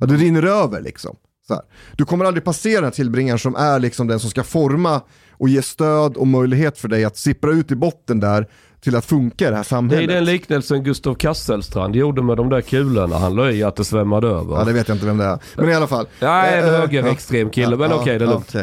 Ja, 0.00 0.06
det 0.06 0.14
rinner 0.16 0.42
över 0.42 0.80
liksom. 0.80 1.16
Så 1.50 1.54
här. 1.54 1.64
Du 1.96 2.04
kommer 2.04 2.24
aldrig 2.24 2.44
passera 2.44 2.74
den 2.74 2.84
här 2.84 2.90
tillbringaren 2.90 3.38
som 3.38 3.54
är 3.56 3.78
liksom 3.78 4.06
den 4.06 4.20
som 4.20 4.30
ska 4.30 4.42
forma 4.44 5.02
och 5.32 5.48
ge 5.48 5.62
stöd 5.62 6.16
och 6.16 6.26
möjlighet 6.26 6.78
för 6.78 6.88
dig 6.88 7.04
att 7.04 7.16
sippra 7.16 7.50
ut 7.50 7.70
i 7.70 7.76
botten 7.76 8.20
där 8.20 8.48
till 8.80 8.96
att 8.96 9.04
funka 9.04 9.46
i 9.46 9.50
det 9.50 9.56
här 9.56 9.56
Det 9.56 9.60
är 9.60 9.62
samhället. 9.64 10.08
den 10.08 10.24
liknelsen 10.24 10.84
Gustav 10.84 11.14
Kasselstrand 11.14 11.96
gjorde 11.96 12.22
med 12.22 12.36
de 12.36 12.48
där 12.48 12.60
kulorna 12.60 13.18
han 13.18 13.34
la 13.34 13.50
i 13.50 13.62
att 13.62 13.76
det 13.76 13.84
svämmade 13.84 14.28
över. 14.28 14.54
Ja, 14.56 14.64
det 14.64 14.72
vet 14.72 14.88
jag 14.88 14.94
inte 14.94 15.06
vem 15.06 15.18
det 15.18 15.24
är. 15.24 15.38
Men 15.56 15.68
i 15.68 15.74
alla 15.74 15.86
fall. 15.86 16.06
Nej, 16.20 16.58
en 16.58 16.64
Eh, 16.64 16.74
eh, 16.74 16.80
högerextrem 16.80 17.50
kille, 17.50 17.76
men 17.76 17.90
ja, 17.90 17.96
okej, 17.96 18.18
det 18.18 18.24
är 18.24 18.28
ja, 18.28 18.32
lugnt. 18.32 18.54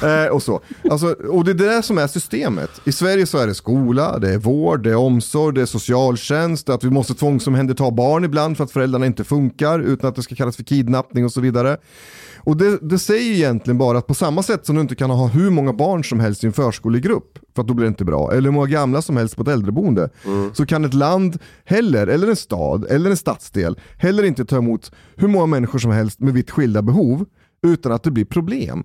ja. 0.00 0.18
Eh, 0.24 0.26
och, 0.30 0.42
så. 0.42 0.60
Alltså, 0.90 1.06
och 1.12 1.44
det 1.44 1.50
är 1.50 1.76
det 1.76 1.82
som 1.82 1.98
är 1.98 2.06
systemet. 2.06 2.70
I 2.84 2.92
Sverige 2.92 3.26
så 3.26 3.38
är 3.38 3.46
det 3.46 3.54
skola, 3.54 4.18
det 4.18 4.34
är 4.34 4.38
vård, 4.38 4.82
det 4.82 4.90
är 4.90 4.96
omsorg, 4.96 5.54
det 5.54 5.60
är 5.62 5.66
socialtjänst, 5.66 6.68
att 6.68 6.84
vi 6.84 6.90
måste 6.90 7.14
tvångsomhänderta 7.14 7.90
barn 7.90 8.24
ibland 8.24 8.56
för 8.56 8.64
att 8.64 8.70
föräldrarna 8.70 9.06
inte 9.06 9.24
funkar 9.24 9.78
utan 9.78 10.08
att 10.10 10.16
det 10.16 10.22
ska 10.22 10.34
kallas 10.34 10.56
för 10.56 10.62
kidnappning 10.64 11.24
och 11.24 11.32
så 11.32 11.40
vidare. 11.40 11.76
Och 12.46 12.56
det, 12.56 12.78
det 12.82 12.98
säger 12.98 13.34
egentligen 13.34 13.78
bara 13.78 13.98
att 13.98 14.06
på 14.06 14.14
samma 14.14 14.42
sätt 14.42 14.66
som 14.66 14.74
du 14.74 14.80
inte 14.82 14.94
kan 14.94 15.10
ha 15.10 15.26
hur 15.26 15.50
många 15.50 15.72
barn 15.72 16.04
som 16.04 16.20
helst 16.20 16.44
i 16.44 16.46
en 16.46 16.52
förskolegrupp, 16.52 17.38
för 17.54 17.62
att 17.62 17.68
då 17.68 17.74
blir 17.74 17.84
det 17.84 17.88
inte 17.88 18.04
bra, 18.04 18.32
eller 18.32 18.42
hur 18.42 18.50
många 18.50 18.66
gamla 18.66 19.02
som 19.02 19.16
helst 19.16 19.36
på 19.36 19.42
ett 19.42 19.48
äldreboende, 19.48 20.10
så 20.52 20.66
kan 20.66 20.84
ett 20.84 20.94
land 20.94 21.38
heller, 21.64 22.06
eller 22.06 22.28
en 22.28 22.36
stad, 22.36 22.86
eller 22.90 23.10
en 23.10 23.16
stadsdel, 23.16 23.78
heller 23.98 24.22
inte 24.22 24.44
ta 24.44 24.56
emot 24.56 24.92
hur 25.16 25.28
många 25.28 25.46
människor 25.46 25.78
som 25.78 25.90
helst 25.90 26.20
med 26.20 26.34
vitt 26.34 26.50
skilda 26.50 26.82
behov, 26.82 27.24
utan 27.66 27.92
att 27.92 28.02
det 28.02 28.10
blir 28.10 28.24
problem. 28.24 28.84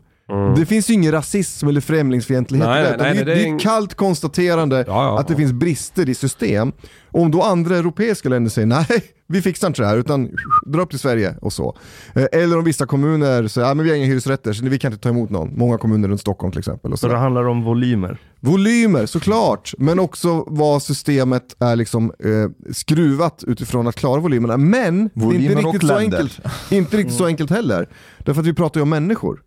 Det 0.55 0.65
finns 0.65 0.89
ju 0.89 0.93
ingen 0.93 1.11
rasism 1.11 1.67
eller 1.67 1.81
främlingsfientlighet 1.81 2.67
Nej, 2.67 2.81
i 2.81 2.83
det, 2.91 2.97
nej, 2.97 3.13
det, 3.13 3.21
är- 3.21 3.25
det 3.25 3.47
är 3.49 3.55
ett 3.55 3.61
kallt 3.61 3.93
konstaterande 3.95 4.77
Ja, 4.77 4.83
ja. 5.05 5.19
att 5.19 5.27
det 5.27 5.35
finns 5.35 5.51
brister 5.53 6.09
i 6.09 6.15
system. 6.15 6.71
Och 7.11 7.21
om 7.21 7.31
då 7.31 7.41
andra 7.41 7.77
europeiska 7.77 8.29
länder 8.29 8.51
säger 8.51 8.65
nej, 8.67 8.87
vi 9.27 9.41
fixar 9.41 9.67
inte 9.67 9.81
det 9.81 9.87
här 9.87 9.97
utan 9.97 10.29
dra 10.65 10.81
upp 10.81 10.89
till 10.89 10.99
Sverige 10.99 11.35
och 11.41 11.53
så. 11.53 11.77
Eh, 12.15 12.25
Eller 12.31 12.57
om 12.57 12.63
vissa 12.63 12.85
kommuner 12.85 13.47
säger 13.47 13.67
att 13.71 13.77
men 13.77 13.83
vi 13.83 13.89
har 13.91 13.97
inga 13.97 14.05
hyresrätter 14.05 14.53
så 14.53 14.65
vi 14.65 14.79
kan 14.79 14.91
inte 14.91 15.03
ta 15.03 15.09
emot 15.09 15.29
någon. 15.29 15.57
Många 15.57 15.77
kommuner 15.77 16.07
runt 16.07 16.21
Stockholm 16.21 16.51
till 16.51 16.59
exempel. 16.59 16.91
Och 16.93 16.99
Så 16.99 17.07
så. 17.07 17.13
det 17.13 17.19
handlar 17.19 17.47
om 17.47 17.63
volymer. 17.63 18.17
Volymer 18.39 19.05
såklart, 19.05 19.73
men 19.77 19.99
också 19.99 20.43
vad 20.47 20.83
systemet 20.83 21.55
är 21.59 21.75
liksom 21.75 22.11
eh, 22.23 22.71
skruvat 22.73 23.43
utifrån 23.47 23.87
att 23.87 23.95
klara 23.95 24.19
volymerna. 24.19 24.57
Men 24.57 24.97
det 25.13 25.21
är 25.21 25.25
Volymer 25.25 25.49
inte 25.51 25.61
riktigt, 25.63 25.81
så 25.89 25.99
länder. 25.99 26.17
enkelt, 26.19 26.39
inte 26.71 26.97
riktigt 26.97 27.17
så 27.17 27.25
enkelt 27.25 27.49
heller. 27.49 27.89
Därför 28.25 28.41
att 28.41 28.47
vi 28.47 28.53
pratar 28.53 28.79
ju 28.79 28.81
om 28.83 28.89
människor. 28.89 29.41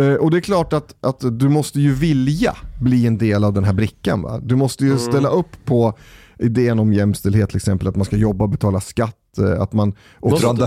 Eh, 0.00 0.14
och 0.14 0.30
det 0.30 0.36
är 0.36 0.40
klart 0.40 0.72
att, 0.72 0.94
att 1.00 1.38
du 1.38 1.48
måste 1.48 1.80
ju 1.80 1.94
vilja 1.94 2.56
bli 2.80 3.06
en 3.06 3.18
del 3.18 3.44
av 3.44 3.52
den 3.52 3.64
här 3.64 3.72
brickan. 3.72 4.22
Va? 4.22 4.38
Du 4.42 4.56
måste 4.56 4.84
ju 4.84 4.98
ställa 4.98 5.28
upp 5.28 5.64
på 5.64 5.94
idén 6.42 6.78
om 6.78 6.92
jämställdhet 6.92 7.48
till 7.48 7.56
exempel, 7.56 7.88
att 7.88 7.96
man 7.96 8.04
ska 8.04 8.16
jobba 8.16 8.44
och 8.44 8.50
betala 8.50 8.80
skatt. 8.80 9.16
eh, 9.38 9.62
Att 9.62 9.72
man, 9.72 9.92
och 10.20 10.30
Måste, 10.30 10.46
man 10.46 10.58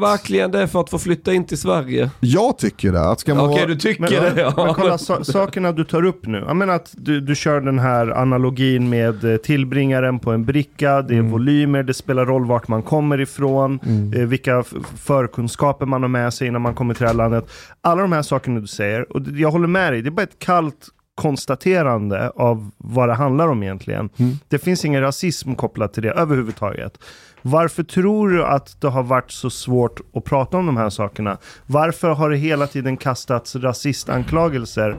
verkligen 0.00 0.50
det 0.50 0.68
för 0.68 0.80
att 0.80 0.90
få 0.90 0.98
flytta 0.98 1.32
in 1.34 1.44
till 1.46 1.58
Sverige? 1.58 2.10
jag 2.20 2.58
tycker 2.58 2.92
det. 2.92 3.00
Att 3.10 3.20
ska 3.20 3.34
man 3.34 3.44
Okej, 3.44 3.56
vara- 3.56 3.66
du 3.68 3.76
tycker 3.76 4.00
Men, 4.00 4.10
det 4.10 4.32
men 4.34 4.38
ja. 4.66 4.74
kolla, 4.74 4.98
sa- 4.98 5.24
sakerna 5.24 5.72
du 5.72 5.84
tar 5.84 6.04
upp 6.04 6.26
nu. 6.26 6.38
Jag 6.46 6.56
menar 6.56 6.74
att 6.74 6.90
du, 6.96 7.20
du 7.20 7.34
kör 7.34 7.60
den 7.60 7.78
här 7.78 8.10
analogin 8.22 8.88
med 8.88 9.24
eh, 9.24 9.36
tillbringaren 9.36 10.18
på 10.18 10.30
en 10.32 10.44
bricka, 10.44 11.02
det 11.02 11.16
är 11.16 11.20
volymer, 11.22 11.82
det 11.82 11.94
spelar 11.94 12.26
roll 12.26 12.44
vart 12.46 12.68
man 12.68 12.82
kommer 12.82 13.20
ifrån, 13.20 13.80
eh, 14.16 14.22
vilka 14.26 14.64
förkunskaper 14.96 15.86
man 15.86 16.02
har 16.02 16.08
med 16.08 16.34
sig 16.34 16.48
innan 16.48 16.62
man 16.62 16.74
kommer 16.74 16.94
till 16.94 17.02
det 17.02 17.08
här 17.08 17.14
landet. 17.14 17.44
Alla 17.80 18.02
de 18.02 18.12
här 18.12 18.22
sakerna 18.22 18.60
du 18.60 18.66
säger, 18.66 19.12
och 19.16 19.22
jag 19.34 19.50
håller 19.50 19.68
med 19.68 19.92
dig, 19.92 20.02
det 20.02 20.08
är 20.08 20.10
bara 20.10 20.22
ett 20.22 20.38
kallt 20.38 20.88
konstaterande 21.14 22.30
av 22.30 22.70
vad 22.78 23.08
det 23.08 23.14
handlar 23.14 23.48
om 23.48 23.62
egentligen. 23.62 24.10
Det 24.48 24.58
finns 24.58 24.84
ingen 24.84 25.00
rasism 25.00 25.54
kopplat 25.54 25.94
till 25.94 26.02
det 26.02 26.10
överhuvudtaget. 26.10 26.98
Varför 27.42 27.82
tror 27.82 28.28
du 28.28 28.44
att 28.44 28.80
det 28.80 28.88
har 28.88 29.02
varit 29.02 29.30
så 29.30 29.50
svårt 29.50 30.00
att 30.14 30.24
prata 30.24 30.56
om 30.56 30.66
de 30.66 30.76
här 30.76 30.90
sakerna? 30.90 31.38
Varför 31.66 32.10
har 32.10 32.30
det 32.30 32.36
hela 32.36 32.66
tiden 32.66 32.96
kastats 32.96 33.56
rasistanklagelser? 33.56 34.96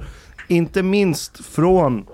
Inte 0.47 0.83
minst 0.83 1.45
från 1.45 2.05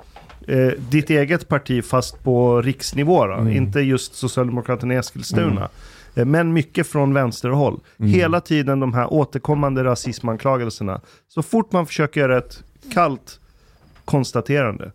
eh, 0.47 0.67
ditt 0.89 1.09
eget 1.09 1.47
parti 1.47 1.85
fast 1.85 2.23
på 2.23 2.61
riksnivå 2.61 3.25
då. 3.27 3.49
Inte 3.49 3.79
just 3.79 4.15
Socialdemokraterna 4.15 4.93
i 4.93 4.97
Eskilstuna. 4.97 5.69
Eh, 6.15 6.25
Men 6.25 6.53
mycket 6.53 6.87
från 6.87 7.13
vänsterhåll. 7.13 7.79
Hela 7.97 8.41
tiden 8.41 8.79
de 8.79 8.93
här 8.93 9.13
återkommande 9.13 9.83
rasismanklagelserna. 9.83 11.01
Så 11.27 11.43
fort 11.43 11.71
man 11.71 11.85
försöker 11.85 12.21
göra 12.21 12.37
ett 12.37 12.63
kallt 12.93 13.39
konstaterande. 14.09 14.91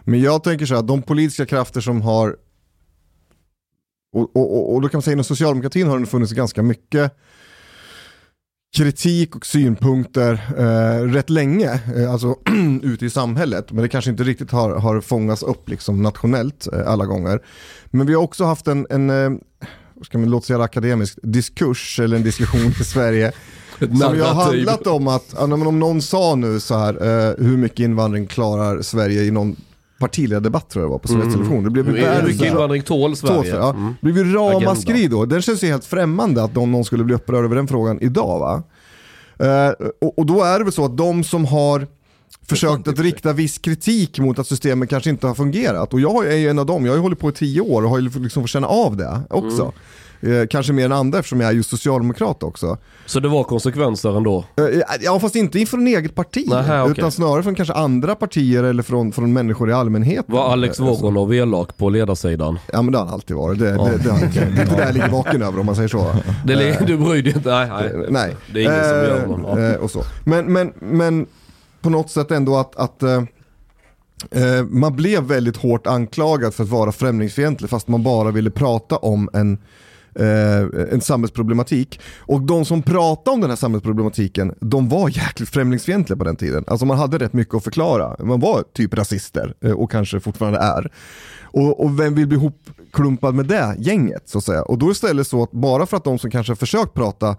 Men 0.00 0.20
jag 0.20 0.44
tänker 0.44 0.66
så 0.66 0.74
här, 0.74 0.82
de 0.82 1.02
politiska 1.02 1.46
krafter 1.46 1.80
som 1.80 2.02
har, 2.02 2.36
och, 4.12 4.36
och, 4.36 4.56
och, 4.56 4.74
och 4.74 4.82
då 4.82 4.88
kan 4.88 4.98
man 4.98 5.02
säga 5.02 5.12
inom 5.12 5.24
socialdemokratin 5.24 5.86
har 5.86 5.98
det 5.98 6.06
funnits 6.06 6.32
ganska 6.32 6.62
mycket 6.62 7.12
kritik 8.76 9.36
och 9.36 9.46
synpunkter 9.46 10.32
eh, 10.58 11.12
rätt 11.12 11.30
länge, 11.30 11.80
eh, 11.96 12.12
alltså 12.12 12.36
ute 12.82 13.06
i 13.06 13.10
samhället. 13.10 13.72
Men 13.72 13.82
det 13.82 13.88
kanske 13.88 14.10
inte 14.10 14.22
riktigt 14.22 14.50
har, 14.50 14.70
har 14.76 15.00
fångats 15.00 15.42
upp 15.42 15.68
liksom 15.68 16.02
nationellt 16.02 16.68
eh, 16.72 16.88
alla 16.88 17.06
gånger. 17.06 17.40
Men 17.86 18.06
vi 18.06 18.14
har 18.14 18.22
också 18.22 18.44
haft 18.44 18.68
en, 18.68 18.86
en 18.90 19.10
eh, 19.10 19.30
vad 19.94 20.06
ska 20.06 20.18
man 20.18 20.30
låta 20.30 20.46
säga 20.46 20.62
akademisk, 20.62 21.18
diskurs 21.22 22.00
eller 22.00 22.16
en 22.16 22.22
diskussion 22.22 22.70
i 22.80 22.84
Sverige 22.84 23.32
som 23.78 24.14
ju 24.14 24.22
har 24.22 24.34
handlat 24.34 24.86
om 24.86 25.08
att, 25.08 25.34
om 25.38 25.78
någon 25.78 26.02
sa 26.02 26.34
nu 26.34 26.60
så 26.60 26.76
här, 26.76 26.94
eh, 26.94 27.46
hur 27.46 27.56
mycket 27.56 27.80
invandring 27.80 28.26
klarar 28.26 28.82
Sverige 28.82 29.22
i 29.22 29.30
någon 29.30 29.56
partiledardebatt 29.98 30.68
tror 30.70 30.82
jag 30.82 30.88
det 30.88 30.92
var 30.92 30.98
på 30.98 31.08
Sveriges 31.08 31.34
Television. 31.34 31.64
Det 31.64 31.70
blev 31.70 31.96
ju 31.96 32.06
Hur 32.06 32.22
mycket 32.26 32.46
invandring 32.46 32.82
tål 32.82 33.16
Sverige? 33.16 33.54
ja. 33.54 33.70
Mm. 33.70 33.94
Det 34.00 34.12
blev 34.12 34.26
ju 34.26 34.34
ramaskri 34.34 35.06
då. 35.06 35.24
Den 35.24 35.42
känns 35.42 35.64
ju 35.64 35.66
helt 35.66 35.84
främmande 35.84 36.42
att 36.42 36.54
någon, 36.54 36.72
någon 36.72 36.84
skulle 36.84 37.04
bli 37.04 37.14
upprörd 37.14 37.44
över 37.44 37.56
den 37.56 37.68
frågan 37.68 38.00
idag. 38.00 38.38
Va? 38.38 38.62
Eh, 39.46 39.72
och, 40.00 40.18
och 40.18 40.26
då 40.26 40.42
är 40.42 40.58
det 40.58 40.64
väl 40.64 40.72
så 40.72 40.84
att 40.84 40.96
de 40.96 41.24
som 41.24 41.44
har 41.44 41.86
försökt 42.48 42.88
att 42.88 42.98
rikta 42.98 43.32
viss 43.32 43.58
kritik 43.58 44.18
mot 44.18 44.38
att 44.38 44.46
systemet 44.46 44.90
kanske 44.90 45.10
inte 45.10 45.26
har 45.26 45.34
fungerat. 45.34 45.94
Och 45.94 46.00
jag 46.00 46.26
är 46.26 46.36
ju 46.36 46.48
en 46.48 46.58
av 46.58 46.66
dem, 46.66 46.84
jag 46.84 46.92
har 46.92 46.96
ju 46.96 47.02
hållit 47.02 47.18
på 47.18 47.28
i 47.28 47.32
tio 47.32 47.60
år 47.60 47.82
och 47.82 47.90
har 47.90 47.98
ju 47.98 48.04
liksom 48.04 48.42
fått 48.42 48.50
känna 48.50 48.66
av 48.66 48.96
det 48.96 49.20
också. 49.30 49.72
Eh, 50.20 50.46
kanske 50.50 50.72
mer 50.72 50.84
än 50.84 50.92
andra 50.92 51.18
eftersom 51.18 51.40
jag 51.40 51.50
är 51.50 51.54
just 51.54 51.70
socialdemokrat 51.70 52.42
också. 52.42 52.76
Så 53.06 53.20
det 53.20 53.28
var 53.28 53.44
konsekvenser 53.44 54.16
ändå? 54.16 54.44
Eh, 54.56 54.64
Ja 55.00 55.20
fast 55.20 55.36
inte 55.36 55.66
från 55.66 55.86
eget 55.86 56.14
parti, 56.14 56.44
Nähä, 56.48 56.82
okej. 56.82 56.92
utan 56.98 57.12
snarare 57.12 57.42
från 57.42 57.54
kanske 57.54 57.74
andra 57.74 58.14
partier 58.14 58.62
eller 58.64 58.82
från, 58.82 59.12
från 59.12 59.32
människor 59.32 59.70
i 59.70 59.72
allmänhet. 59.72 60.24
Var 60.28 60.52
Alex 60.52 60.80
Eh, 60.80 60.86
Voronov 60.86 61.34
elak 61.34 61.76
på 61.76 61.88
ledarsidan? 61.88 62.58
Ja 62.72 62.82
men 62.82 62.92
det 62.92 62.98
har 62.98 63.04
han 63.04 63.14
alltid 63.14 63.36
varit, 63.36 63.58
det, 63.58 63.64
det, 63.70 63.76
det, 63.78 63.98
det 64.04 64.10
är 64.40 64.60
inte 64.62 64.76
det 64.76 64.82
jag 64.84 64.94
ligger 64.94 65.08
vaken 65.08 65.42
över 65.42 65.60
om 65.60 65.66
man 65.66 65.76
säger 65.76 65.88
så. 65.88 66.14
Det, 66.44 66.86
du 66.86 66.96
bryr 66.96 67.22
dig 67.22 67.32
inte? 67.36 67.50
Nej, 67.50 67.68
nej. 67.94 68.06
Nej. 68.10 68.36
Det 68.52 68.60
är 68.60 68.62
ingen 68.64 68.84
som 68.84 68.92
gör 68.92 69.26
honom. 69.26 69.58
eh, 69.64 69.74
och 69.74 69.90
så. 69.90 70.02
Men, 70.24 70.52
men, 70.52 70.72
men 70.80 71.26
på 71.80 71.90
något 71.90 72.10
sätt 72.10 72.30
ändå 72.30 72.56
att, 72.56 72.76
att 72.76 73.02
eh, 73.02 73.22
man 74.70 74.96
blev 74.96 75.22
väldigt 75.22 75.56
hårt 75.56 75.86
anklagad 75.86 76.54
för 76.54 76.64
att 76.64 76.70
vara 76.70 76.92
främlingsfientlig 76.92 77.70
fast 77.70 77.88
man 77.88 78.02
bara 78.02 78.30
ville 78.30 78.50
prata 78.50 78.96
om 78.96 79.28
en 79.32 79.58
eh, 80.18 80.92
en 80.92 81.00
samhällsproblematik. 81.00 82.00
Och 82.18 82.42
de 82.42 82.64
som 82.64 82.82
pratade 82.82 83.34
om 83.34 83.40
den 83.40 83.50
här 83.50 83.56
samhällsproblematiken, 83.56 84.54
de 84.60 84.88
var 84.88 85.08
jäkligt 85.08 85.48
främlingsfientliga 85.48 86.16
på 86.16 86.24
den 86.24 86.36
tiden. 86.36 86.64
Alltså 86.66 86.86
man 86.86 86.98
hade 86.98 87.18
rätt 87.18 87.32
mycket 87.32 87.54
att 87.54 87.64
förklara. 87.64 88.16
Man 88.24 88.40
var 88.40 88.64
typ 88.74 88.94
rasister 88.94 89.54
eh, 89.64 89.72
och 89.72 89.90
kanske 89.90 90.20
fortfarande 90.20 90.58
är. 90.58 90.92
Och, 91.42 91.84
och 91.84 92.00
vem 92.00 92.14
vill 92.14 92.26
bli 92.26 92.38
hopklumpad 92.38 93.34
med 93.34 93.46
det 93.46 93.76
gänget 93.78 94.28
så 94.28 94.38
att 94.38 94.44
säga? 94.44 94.62
Och 94.62 94.78
då 94.78 94.86
är 94.86 94.88
det 94.88 94.92
istället 94.92 95.26
så 95.26 95.42
att 95.42 95.52
bara 95.52 95.86
för 95.86 95.96
att 95.96 96.04
de 96.04 96.18
som 96.18 96.30
kanske 96.30 96.50
har 96.50 96.56
försökt 96.56 96.94
prata 96.94 97.36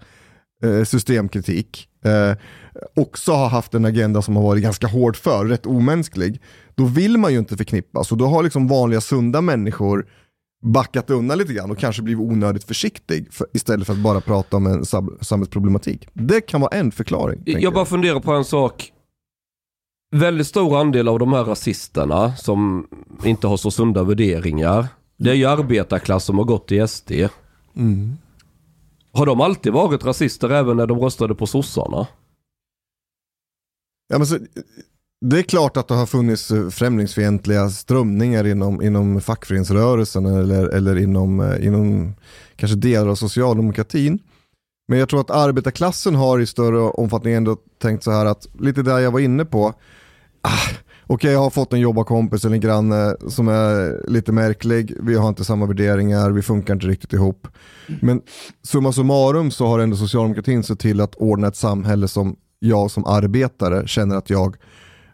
eh, 0.64 0.84
systemkritik 0.84 1.88
eh, 2.04 2.36
också 2.96 3.32
har 3.32 3.48
haft 3.48 3.74
en 3.74 3.84
agenda 3.84 4.22
som 4.22 4.36
har 4.36 4.42
varit 4.42 4.62
ganska 4.62 4.86
hård 4.86 5.16
för, 5.16 5.44
rätt 5.44 5.66
omänsklig, 5.66 6.40
då 6.74 6.84
vill 6.84 7.18
man 7.18 7.32
ju 7.32 7.38
inte 7.38 7.56
förknippas 7.56 8.12
och 8.12 8.18
då 8.18 8.26
har 8.26 8.42
liksom 8.42 8.68
vanliga 8.68 9.00
sunda 9.00 9.40
människor 9.40 10.06
backat 10.60 11.10
undan 11.10 11.38
lite 11.38 11.52
grann 11.52 11.70
och 11.70 11.78
kanske 11.78 12.02
blivit 12.02 12.24
onödigt 12.24 12.64
försiktig 12.64 13.32
för, 13.32 13.46
istället 13.52 13.86
för 13.86 13.92
att 13.92 13.98
bara 13.98 14.20
prata 14.20 14.56
om 14.56 14.66
en 14.66 14.84
samhällsproblematik. 15.20 16.08
Det 16.12 16.40
kan 16.40 16.60
vara 16.60 16.76
en 16.76 16.92
förklaring. 16.92 17.44
tänker 17.44 17.60
Jag 17.60 17.74
bara 17.74 17.84
funderar 17.84 18.20
på 18.20 18.32
en 18.32 18.44
sak. 18.44 18.92
Väldigt 20.12 20.46
stor 20.46 20.80
andel 20.80 21.08
av 21.08 21.18
de 21.18 21.32
här 21.32 21.44
rasisterna 21.44 22.36
som 22.36 22.86
inte 23.24 23.46
har 23.46 23.56
så 23.56 23.70
sunda 23.70 24.04
värderingar. 24.04 24.86
Det 25.16 25.30
är 25.30 25.34
ju 25.34 25.46
arbetarklass 25.46 26.24
som 26.24 26.38
har 26.38 26.44
gått 26.44 26.72
i 26.72 26.88
SD. 26.88 27.12
Mm. 27.76 28.16
Har 29.12 29.26
de 29.26 29.40
alltid 29.40 29.72
varit 29.72 30.04
rasister 30.04 30.50
även 30.50 30.76
när 30.76 30.86
de 30.86 30.98
röstade 30.98 31.34
på 31.34 31.46
sossarna? 31.46 32.06
Ja, 34.08 34.18
men 34.18 34.26
så, 34.26 34.38
det 35.20 35.38
är 35.38 35.42
klart 35.42 35.76
att 35.76 35.88
det 35.88 35.94
har 35.94 36.06
funnits 36.06 36.50
eh, 36.50 36.68
främlingsfientliga 36.68 37.70
strömningar 37.70 38.46
inom, 38.46 38.82
inom 38.82 39.20
fackföreningsrörelsen 39.20 40.26
eller, 40.26 40.68
eller 40.68 40.98
inom, 40.98 41.40
eh, 41.40 41.66
inom 41.66 42.14
kanske 42.56 42.76
delar 42.76 43.08
av 43.08 43.14
socialdemokratin. 43.14 44.18
Men 44.88 44.98
jag 44.98 45.08
tror 45.08 45.20
att 45.20 45.30
arbetarklassen 45.30 46.14
har 46.14 46.40
i 46.40 46.46
större 46.46 46.80
omfattning 46.80 47.34
ändå 47.34 47.56
tänkt 47.82 48.04
så 48.04 48.10
här 48.10 48.26
att, 48.26 48.46
lite 48.60 48.82
där 48.82 48.98
jag 48.98 49.10
var 49.10 49.20
inne 49.20 49.44
på, 49.44 49.74
ah, 50.42 50.68
okej 51.06 51.32
jag 51.32 51.40
har 51.40 51.50
fått 51.50 51.72
en 51.72 51.80
jobbarkompis 51.80 52.44
eller 52.44 52.54
en 52.54 52.60
granne 52.60 53.16
som 53.28 53.48
är 53.48 54.08
lite 54.08 54.32
märklig, 54.32 54.94
vi 55.00 55.14
har 55.14 55.28
inte 55.28 55.44
samma 55.44 55.66
värderingar, 55.66 56.30
vi 56.30 56.42
funkar 56.42 56.74
inte 56.74 56.86
riktigt 56.86 57.12
ihop. 57.12 57.48
Men 58.00 58.22
summa 58.62 58.92
summarum 58.92 59.50
så 59.50 59.66
har 59.66 59.78
ändå 59.78 59.96
socialdemokratin 59.96 60.62
sett 60.62 60.78
till 60.78 61.00
att 61.00 61.14
ordna 61.14 61.48
ett 61.48 61.56
samhälle 61.56 62.08
som 62.08 62.36
jag 62.58 62.90
som 62.90 63.04
arbetare 63.04 63.88
känner 63.88 64.16
att 64.16 64.30
jag 64.30 64.56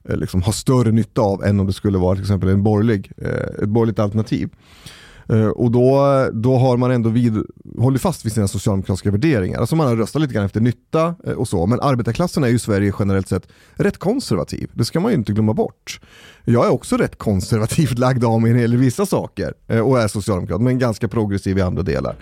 Eh, 0.08 0.16
liksom 0.16 0.42
ha 0.42 0.52
större 0.52 0.92
nytta 0.92 1.20
av 1.20 1.44
än 1.44 1.60
om 1.60 1.66
det 1.66 1.72
skulle 1.72 1.98
vara 1.98 2.14
till 2.14 2.24
exempel 2.24 2.48
en 2.48 2.62
borgerlig, 2.62 3.12
eh, 3.16 3.62
ett 3.62 3.68
borgerligt 3.68 3.98
alternativ. 3.98 4.50
Eh, 5.28 5.46
och 5.46 5.70
då, 5.70 6.00
då 6.32 6.56
har 6.56 6.76
man 6.76 6.90
ändå 6.90 7.08
vid, 7.08 7.44
hållit 7.78 8.02
fast 8.02 8.24
vid 8.24 8.32
sina 8.32 8.48
socialdemokratiska 8.48 9.10
värderingar. 9.10 9.60
Alltså 9.60 9.76
man 9.76 9.86
har 9.86 9.96
röstat 9.96 10.22
lite 10.22 10.34
grann 10.34 10.44
efter 10.44 10.60
nytta 10.60 11.14
eh, 11.26 11.32
och 11.32 11.48
så. 11.48 11.66
Men 11.66 11.80
arbetarklassen 11.80 12.44
är 12.44 12.48
ju 12.48 12.54
i 12.54 12.58
Sverige 12.58 12.92
generellt 12.98 13.28
sett 13.28 13.48
rätt 13.74 13.98
konservativ. 13.98 14.70
Det 14.74 14.84
ska 14.84 15.00
man 15.00 15.12
ju 15.12 15.18
inte 15.18 15.32
glömma 15.32 15.54
bort. 15.54 16.00
Jag 16.44 16.66
är 16.66 16.70
också 16.70 16.96
rätt 16.96 17.18
konservativt 17.18 17.98
lagd 17.98 18.24
av 18.24 18.42
mig 18.42 18.50
när 18.50 18.56
det 18.56 18.62
gäller 18.62 18.76
vissa 18.76 19.06
saker 19.06 19.54
eh, 19.68 19.80
och 19.80 20.00
är 20.00 20.08
socialdemokrat, 20.08 20.60
men 20.60 20.78
ganska 20.78 21.08
progressiv 21.08 21.58
i 21.58 21.62
andra 21.62 21.82
delar. 21.82 22.16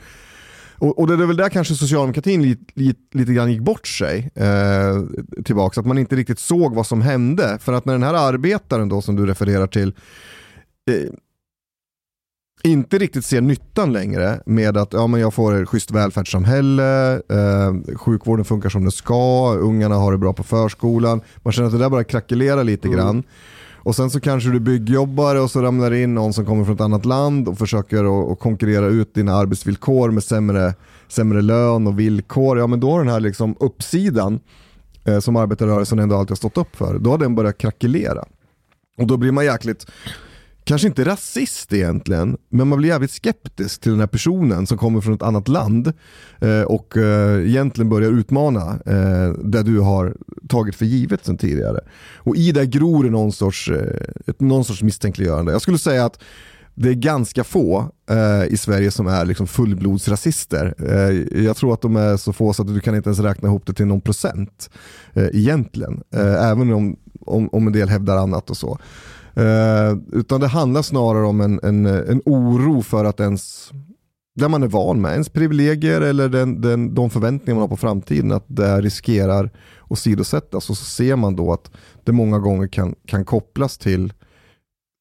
Och, 0.78 0.98
och 0.98 1.06
det 1.06 1.12
är 1.12 1.26
väl 1.26 1.36
där 1.36 1.48
kanske 1.48 1.74
socialdemokratin 1.74 2.42
li, 2.42 2.58
li, 2.74 2.94
lite 3.12 3.32
grann 3.32 3.52
gick 3.52 3.60
bort 3.60 3.86
sig 3.86 4.30
eh, 4.34 5.02
tillbaka, 5.44 5.80
att 5.80 5.86
man 5.86 5.98
inte 5.98 6.16
riktigt 6.16 6.38
såg 6.38 6.74
vad 6.74 6.86
som 6.86 7.02
hände. 7.02 7.58
För 7.60 7.72
att 7.72 7.84
när 7.84 7.92
den 7.92 8.02
här 8.02 8.14
arbetaren 8.14 8.88
då 8.88 9.02
som 9.02 9.16
du 9.16 9.26
refererar 9.26 9.66
till 9.66 9.94
eh, 10.90 11.10
inte 12.62 12.98
riktigt 12.98 13.24
ser 13.24 13.40
nyttan 13.40 13.92
längre 13.92 14.40
med 14.46 14.76
att 14.76 14.92
ja, 14.92 15.06
men 15.06 15.20
jag 15.20 15.34
får 15.34 15.62
ett 15.62 15.68
schysst 15.68 15.90
välfärdssamhälle, 15.90 17.12
eh, 17.14 17.96
sjukvården 17.96 18.44
funkar 18.44 18.68
som 18.68 18.82
den 18.82 18.92
ska, 18.92 19.54
ungarna 19.54 19.94
har 19.94 20.12
det 20.12 20.18
bra 20.18 20.32
på 20.32 20.42
förskolan. 20.42 21.20
Man 21.36 21.52
känner 21.52 21.66
att 21.66 21.72
det 21.72 21.78
där 21.78 21.90
bara 21.90 22.04
krackelerar 22.04 22.64
lite 22.64 22.88
grann. 22.88 23.22
Och 23.84 23.96
sen 23.96 24.10
så 24.10 24.20
kanske 24.20 24.50
du 24.50 24.60
byggjobbar 24.60 25.04
byggjobbare 25.04 25.40
och 25.40 25.50
så 25.50 25.62
ramlar 25.62 25.90
det 25.90 26.02
in 26.02 26.14
någon 26.14 26.32
som 26.32 26.46
kommer 26.46 26.64
från 26.64 26.74
ett 26.74 26.80
annat 26.80 27.04
land 27.04 27.48
och 27.48 27.58
försöker 27.58 28.32
att 28.32 28.38
konkurrera 28.38 28.86
ut 28.86 29.14
dina 29.14 29.34
arbetsvillkor 29.34 30.10
med 30.10 30.24
sämre, 30.24 30.74
sämre 31.08 31.42
lön 31.42 31.86
och 31.86 31.98
villkor. 31.98 32.58
Ja 32.58 32.66
men 32.66 32.80
då 32.80 32.90
har 32.90 32.98
den 32.98 33.12
här 33.12 33.20
liksom 33.20 33.56
uppsidan 33.60 34.40
eh, 35.04 35.18
som 35.18 35.36
arbetarrörelsen 35.36 35.98
ändå 35.98 36.16
alltid 36.16 36.30
har 36.30 36.36
stått 36.36 36.58
upp 36.58 36.76
för, 36.76 36.98
då 36.98 37.10
har 37.10 37.18
den 37.18 37.34
börjat 37.34 37.58
krackelera. 37.58 38.24
Och 38.98 39.06
då 39.06 39.16
blir 39.16 39.32
man 39.32 39.44
jäkligt, 39.44 39.86
kanske 40.64 40.88
inte 40.88 41.04
rasist 41.04 41.72
egentligen, 41.72 42.36
men 42.48 42.68
man 42.68 42.78
blir 42.78 42.88
jävligt 42.88 43.10
skeptisk 43.10 43.80
till 43.80 43.90
den 43.90 44.00
här 44.00 44.06
personen 44.06 44.66
som 44.66 44.78
kommer 44.78 45.00
från 45.00 45.14
ett 45.14 45.22
annat 45.22 45.48
land 45.48 45.92
eh, 46.40 46.62
och 46.62 46.96
eh, 46.96 47.48
egentligen 47.48 47.88
börjar 47.88 48.10
utmana 48.10 48.78
eh, 48.86 49.32
det 49.44 49.62
du 49.62 49.80
har 49.80 50.16
tagit 50.48 50.76
för 50.76 50.84
givet 50.84 51.24
sedan 51.24 51.38
tidigare. 51.38 51.80
Och 52.16 52.36
i 52.36 52.52
det 52.52 52.66
gror 52.66 53.04
det 53.04 53.10
någon 53.10 53.32
sorts, 53.32 53.68
eh, 53.68 54.34
någon 54.38 54.64
sorts 54.64 54.82
misstänkliggörande. 54.82 55.52
Jag 55.52 55.62
skulle 55.62 55.78
säga 55.78 56.04
att 56.04 56.22
det 56.74 56.88
är 56.88 56.94
ganska 56.94 57.44
få 57.44 57.90
eh, 58.10 58.44
i 58.52 58.56
Sverige 58.56 58.90
som 58.90 59.06
är 59.06 59.24
liksom 59.24 59.46
fullblodsrasister. 59.46 60.74
Eh, 60.78 61.44
jag 61.44 61.56
tror 61.56 61.74
att 61.74 61.80
de 61.80 61.96
är 61.96 62.16
så 62.16 62.32
få 62.32 62.52
så 62.52 62.62
att 62.62 62.68
du 62.68 62.80
kan 62.80 62.94
inte 62.94 63.08
ens 63.08 63.20
räkna 63.20 63.48
ihop 63.48 63.66
det 63.66 63.72
till 63.72 63.86
någon 63.86 64.00
procent 64.00 64.70
eh, 65.12 65.28
egentligen. 65.32 66.02
Eh, 66.14 66.50
även 66.50 66.72
om, 66.72 66.96
om, 67.20 67.48
om 67.52 67.66
en 67.66 67.72
del 67.72 67.88
hävdar 67.88 68.16
annat 68.16 68.50
och 68.50 68.56
så. 68.56 68.78
Eh, 69.36 69.96
utan 70.12 70.40
det 70.40 70.46
handlar 70.46 70.82
snarare 70.82 71.26
om 71.26 71.40
en, 71.40 71.60
en, 71.62 71.86
en 71.86 72.22
oro 72.24 72.82
för 72.82 73.04
att 73.04 73.20
ens, 73.20 73.70
där 74.34 74.48
man 74.48 74.62
är 74.62 74.66
van 74.66 75.00
med, 75.00 75.12
ens 75.12 75.28
privilegier 75.28 76.00
eller 76.00 76.28
den, 76.28 76.60
den, 76.60 76.94
de 76.94 77.10
förväntningar 77.10 77.54
man 77.54 77.60
har 77.60 77.68
på 77.68 77.76
framtiden, 77.76 78.32
att 78.32 78.44
det 78.46 78.80
riskerar 78.80 79.50
att 79.90 79.98
sidosättas. 79.98 80.70
Och 80.70 80.76
så 80.76 80.84
ser 80.84 81.16
man 81.16 81.36
då 81.36 81.52
att 81.52 81.70
det 82.04 82.12
många 82.12 82.38
gånger 82.38 82.68
kan, 82.68 82.94
kan 83.06 83.24
kopplas 83.24 83.78
till 83.78 84.12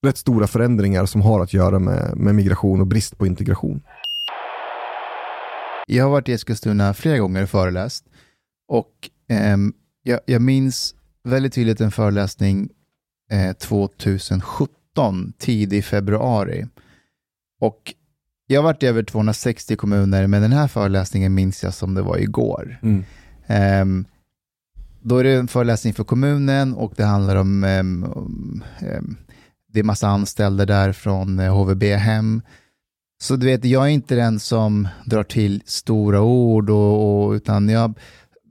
rätt 0.05 0.17
stora 0.17 0.47
förändringar 0.47 1.05
som 1.05 1.21
har 1.21 1.39
att 1.39 1.53
göra 1.53 1.79
med, 1.79 2.17
med 2.17 2.35
migration 2.35 2.81
och 2.81 2.87
brist 2.87 3.17
på 3.17 3.27
integration. 3.27 3.81
Jag 5.87 6.03
har 6.03 6.11
varit 6.11 6.29
i 6.29 6.33
Eskilstuna 6.33 6.93
flera 6.93 7.17
gånger 7.17 7.43
och 7.43 7.49
föreläst 7.49 8.05
och 8.67 9.09
eh, 9.29 9.57
jag, 10.03 10.19
jag 10.25 10.41
minns 10.41 10.95
väldigt 11.23 11.53
tydligt 11.53 11.81
en 11.81 11.91
föreläsning 11.91 12.69
eh, 13.31 13.53
2017, 13.53 15.33
tidig 15.37 15.85
februari. 15.85 16.67
Och 17.59 17.93
jag 18.47 18.61
har 18.61 18.63
varit 18.63 18.83
i 18.83 18.87
över 18.87 19.03
260 19.03 19.75
kommuner, 19.75 20.27
men 20.27 20.41
den 20.41 20.51
här 20.51 20.67
föreläsningen 20.67 21.33
minns 21.33 21.63
jag 21.63 21.73
som 21.73 21.93
det 21.93 22.01
var 22.01 22.17
igår. 22.17 22.79
Ehm, 23.47 24.05
då 25.01 25.17
är 25.17 25.23
det 25.23 25.33
en 25.33 25.47
föreläsning 25.47 25.93
för 25.93 26.03
kommunen 26.03 26.73
och 26.73 26.93
det 26.95 27.03
handlar 27.03 27.35
om, 27.35 27.63
om 28.15 28.63
ehm, 28.79 29.17
det 29.73 29.79
är 29.79 29.83
massa 29.83 30.07
anställda 30.07 30.65
där 30.65 30.91
från 30.91 31.39
eh, 31.39 31.55
HVB-hem. 31.55 32.41
Så 33.21 33.35
du 33.35 33.45
vet, 33.45 33.65
jag 33.65 33.83
är 33.83 33.89
inte 33.89 34.15
den 34.15 34.39
som 34.39 34.87
drar 35.05 35.23
till 35.23 35.61
stora 35.65 36.21
ord, 36.21 36.69
och, 36.69 37.25
och, 37.25 37.31
utan 37.31 37.69
jag 37.69 37.93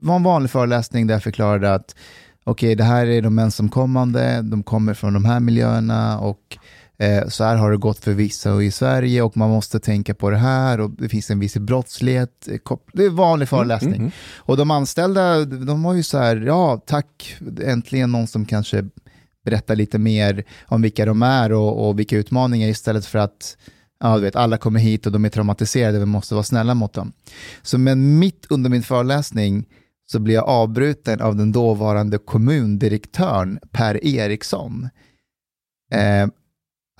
var 0.01 0.15
en 0.15 0.23
vanlig 0.23 0.49
föreläsning 0.49 1.07
där 1.07 1.15
jag 1.15 1.23
förklarade 1.23 1.73
att 1.73 1.95
okej, 2.43 2.75
det 2.75 2.83
här 2.83 3.05
är 3.07 3.21
de 3.21 3.39
ensamkommande, 3.39 4.41
de 4.41 4.63
kommer 4.63 4.93
från 4.93 5.13
de 5.13 5.25
här 5.25 5.39
miljöerna 5.39 6.19
och 6.19 6.57
eh, 6.97 7.27
så 7.27 7.43
här 7.43 7.55
har 7.55 7.71
det 7.71 7.77
gått 7.77 7.99
för 7.99 8.13
vissa 8.13 8.63
i 8.63 8.71
Sverige 8.71 9.21
och 9.21 9.37
man 9.37 9.49
måste 9.49 9.79
tänka 9.79 10.13
på 10.13 10.29
det 10.29 10.37
här 10.37 10.79
och 10.79 10.89
det 10.89 11.09
finns 11.09 11.29
en 11.31 11.39
viss 11.39 11.57
brottslighet. 11.57 12.47
eh, 12.47 12.77
Det 12.93 13.05
är 13.05 13.09
vanlig 13.09 13.49
föreläsning. 13.49 14.11
Och 14.35 14.57
de 14.57 14.71
anställda, 14.71 15.45
de 15.45 15.83
var 15.83 15.93
ju 15.93 16.03
så 16.03 16.17
här, 16.17 16.35
ja 16.35 16.81
tack, 16.85 17.35
äntligen 17.63 18.11
någon 18.11 18.27
som 18.27 18.45
kanske 18.45 18.85
berättar 19.45 19.75
lite 19.75 19.99
mer 19.99 20.43
om 20.65 20.81
vilka 20.81 21.05
de 21.05 21.23
är 21.23 21.51
och, 21.51 21.87
och 21.89 21.99
vilka 21.99 22.17
utmaningar 22.17 22.67
istället 22.67 23.05
för 23.05 23.19
att 23.19 23.57
ja, 23.99 24.15
du 24.15 24.21
vet, 24.21 24.35
alla 24.35 24.57
kommer 24.57 24.79
hit 24.79 25.05
och 25.05 25.11
de 25.11 25.25
är 25.25 25.29
traumatiserade, 25.29 25.99
vi 25.99 26.05
måste 26.05 26.33
vara 26.33 26.43
snälla 26.43 26.73
mot 26.73 26.93
dem. 26.93 27.11
Så 27.61 27.77
men 27.77 28.19
mitt 28.19 28.45
under 28.49 28.69
min 28.69 28.83
föreläsning 28.83 29.65
så 30.11 30.19
blir 30.19 30.33
jag 30.35 30.43
avbruten 30.49 31.21
av 31.21 31.35
den 31.35 31.51
dåvarande 31.51 32.17
kommundirektören 32.17 33.59
Per 33.71 34.05
Eriksson. 34.05 34.89
Eh, 35.91 36.27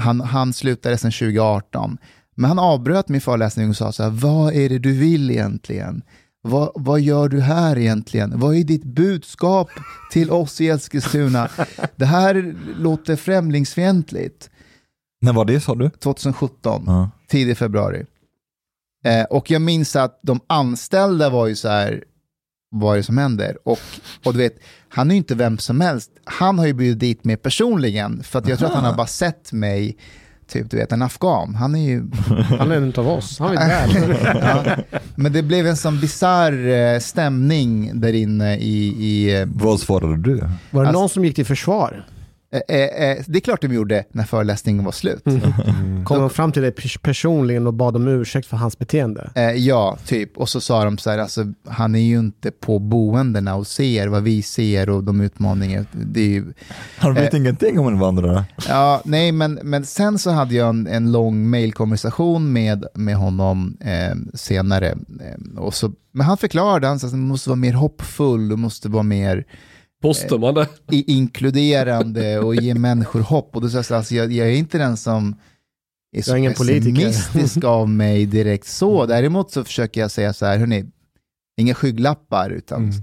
han, 0.02 0.22
han 0.22 0.54
slutade 0.54 0.98
sedan 0.98 1.12
2018. 1.12 1.98
Men 2.36 2.48
han 2.48 2.60
avbröt 2.60 3.10
min 3.10 3.22
föreläsning 3.22 3.70
och 3.70 3.76
sa 3.78 3.92
så 3.92 4.04
här, 4.04 4.10
vad 4.10 4.54
är 4.54 4.70
det 4.70 4.80
du 4.80 4.94
vill 4.94 5.32
egentligen? 5.32 6.02
Vad, 6.42 6.72
vad 6.76 7.02
gör 7.02 7.30
du 7.30 7.42
här 7.42 7.78
egentligen? 7.78 8.40
Vad 8.40 8.56
är 8.56 8.64
ditt 8.64 8.84
budskap 8.84 9.70
till 10.12 10.32
oss 10.32 10.62
i 10.62 10.70
Eskilstuna? 10.70 11.50
Det 11.96 12.06
här 12.06 12.56
låter 12.78 13.16
främlingsfientligt. 13.16 14.50
När 15.22 15.34
var 15.34 15.46
det 15.46 15.60
sa 15.62 15.76
du? 15.76 15.90
2017, 15.90 16.84
Ja. 16.88 17.10
tidig 17.30 17.58
februari. 17.58 18.06
Eh, 19.06 19.24
och 19.24 19.52
jag 19.52 19.62
minns 19.62 19.96
att 19.96 20.20
de 20.24 20.40
anställda 20.48 21.30
var 21.30 21.48
ju 21.48 21.56
så 21.56 21.68
här, 21.70 22.04
vad 22.74 22.94
är 22.94 22.98
det 22.98 23.04
som 23.04 23.18
händer? 23.18 23.58
Och, 23.64 23.80
och 24.26 24.34
du 24.34 24.40
vet, 24.40 24.56
han 24.90 25.10
är 25.12 25.16
ju 25.16 25.18
inte 25.18 25.36
vem 25.36 25.58
som 25.58 25.82
helst. 25.82 26.12
Han 26.26 26.60
har 26.60 26.66
ju 26.66 26.74
blivit 26.74 27.00
dit 27.00 27.24
med 27.24 27.42
personligen, 27.42 28.24
för 28.24 28.40
att 28.40 28.48
jag 28.48 28.60
tror 28.60 28.70
att 28.70 28.76
han 28.76 28.86
har 28.86 28.94
bara 28.94 29.08
sett 29.08 29.52
mig, 29.54 29.98
typ 30.48 30.70
du 30.72 30.78
vet 30.78 30.92
en 30.92 31.02
afghan. 31.02 31.56
Han 31.56 31.76
är 31.76 31.90
ju... 31.90 32.04
Han 32.60 32.72
är 32.72 32.76
en 32.76 32.94
av 32.98 33.08
oss. 33.08 33.40
Han 33.40 33.52
vet 33.52 33.60
väl. 33.96 34.18
ja. 34.42 34.76
Men 35.16 35.34
det 35.34 35.44
blev 35.44 35.68
en 35.68 35.78
sån 35.78 36.00
bisarr 36.00 36.68
eh, 36.68 37.00
stämning 37.00 38.00
där 38.02 38.14
inne 38.14 38.58
i... 38.58 38.86
i 38.88 39.42
eh, 39.42 39.48
Vad 39.54 39.80
svarade 39.80 40.18
du? 40.18 40.36
Var 40.36 40.82
det 40.82 40.88
Alltså- 40.88 41.00
någon 41.02 41.10
som 41.10 41.26
gick 41.26 41.36
till 41.36 41.46
försvar? 41.46 42.06
Eh, 42.68 43.08
eh, 43.10 43.18
det 43.28 43.38
är 43.38 43.40
klart 43.40 43.62
de 43.62 43.74
gjorde 43.74 44.04
när 44.12 44.24
föreläsningen 44.24 44.86
var 44.86 44.92
slut. 44.92 45.24
Kom 46.06 46.20
de 46.20 46.30
fram 46.30 46.52
till 46.52 46.62
dig 46.62 46.72
pers- 46.72 47.00
personligen 47.02 47.68
och 47.68 47.74
bad 47.74 47.96
om 47.96 48.08
ursäkt 48.08 48.48
för 48.48 48.58
hans 48.58 48.80
beteende? 48.80 49.32
Eh, 49.36 49.52
ja, 49.52 49.98
typ. 50.06 50.38
Och 50.38 50.50
så 50.50 50.62
sa 50.62 50.84
de 50.84 50.98
så 50.98 51.10
här, 51.10 51.18
alltså, 51.18 51.46
han 51.68 51.96
är 51.96 52.00
ju 52.00 52.20
inte 52.20 52.52
på 52.52 52.80
boendena 52.80 53.56
och 53.56 53.68
ser 53.68 54.08
vad 54.08 54.24
vi 54.24 54.42
ser 54.42 54.90
och 54.90 55.04
de 55.04 55.22
utmaningar. 55.22 55.86
Det 55.92 56.20
är 56.22 56.28
ju, 56.28 56.54
Han 56.98 57.14
vet 57.14 57.34
ingenting 57.34 57.80
om 57.80 57.88
invandrare. 57.94 58.44
ja, 58.68 59.02
nej, 59.06 59.32
men, 59.32 59.60
men 59.64 59.86
sen 59.86 60.20
så 60.20 60.32
hade 60.32 60.56
jag 60.56 60.70
en, 60.70 60.88
en 60.88 61.12
lång 61.12 61.50
mailkonversation 61.50 62.54
med, 62.54 62.86
med 62.96 63.16
honom 63.16 63.78
eh, 63.80 64.16
senare. 64.34 64.90
Eh, 64.90 65.60
och 65.60 65.74
så, 65.74 65.92
men 66.12 66.26
han 66.26 66.38
förklarade, 66.38 66.88
han 66.88 67.00
sa 67.00 67.08
att 67.08 67.14
man 67.14 67.22
måste 67.28 67.50
vara 67.50 67.58
mer 67.60 67.74
hoppfull 67.74 68.52
och 68.52 68.60
måste 68.60 68.90
vara 68.90 69.04
mer 69.04 69.46
Postar 70.04 70.38
man 70.38 70.54
det? 70.54 70.68
inkluderande 70.92 72.40
och 72.40 72.56
ge 72.56 72.74
människor 72.74 73.20
hopp. 73.20 73.56
Och 73.56 73.62
då 73.62 73.70
sa 73.70 73.78
jag 73.78 73.98
alltså, 73.98 74.16
jag, 74.16 74.32
jag 74.32 74.48
är 74.48 74.52
inte 74.52 74.78
den 74.78 74.98
som 74.98 75.30
är 75.30 76.18
Jag 76.18 76.26
så 76.26 76.34
är 76.34 76.38
ingen 76.38 76.54
politiker. 76.54 77.06
pessimistisk 77.06 77.64
av 77.66 77.90
mig 77.90 78.26
direkt 78.26 78.68
så. 78.68 79.06
Däremot 79.06 79.52
så 79.52 79.64
försöker 79.64 80.02
jag 80.02 80.12
säga 80.12 80.34
så 80.34 80.46
här, 80.46 80.58
hörni, 80.58 80.86
inga 81.58 81.74
skygglappar, 81.74 82.50
utan 82.50 82.94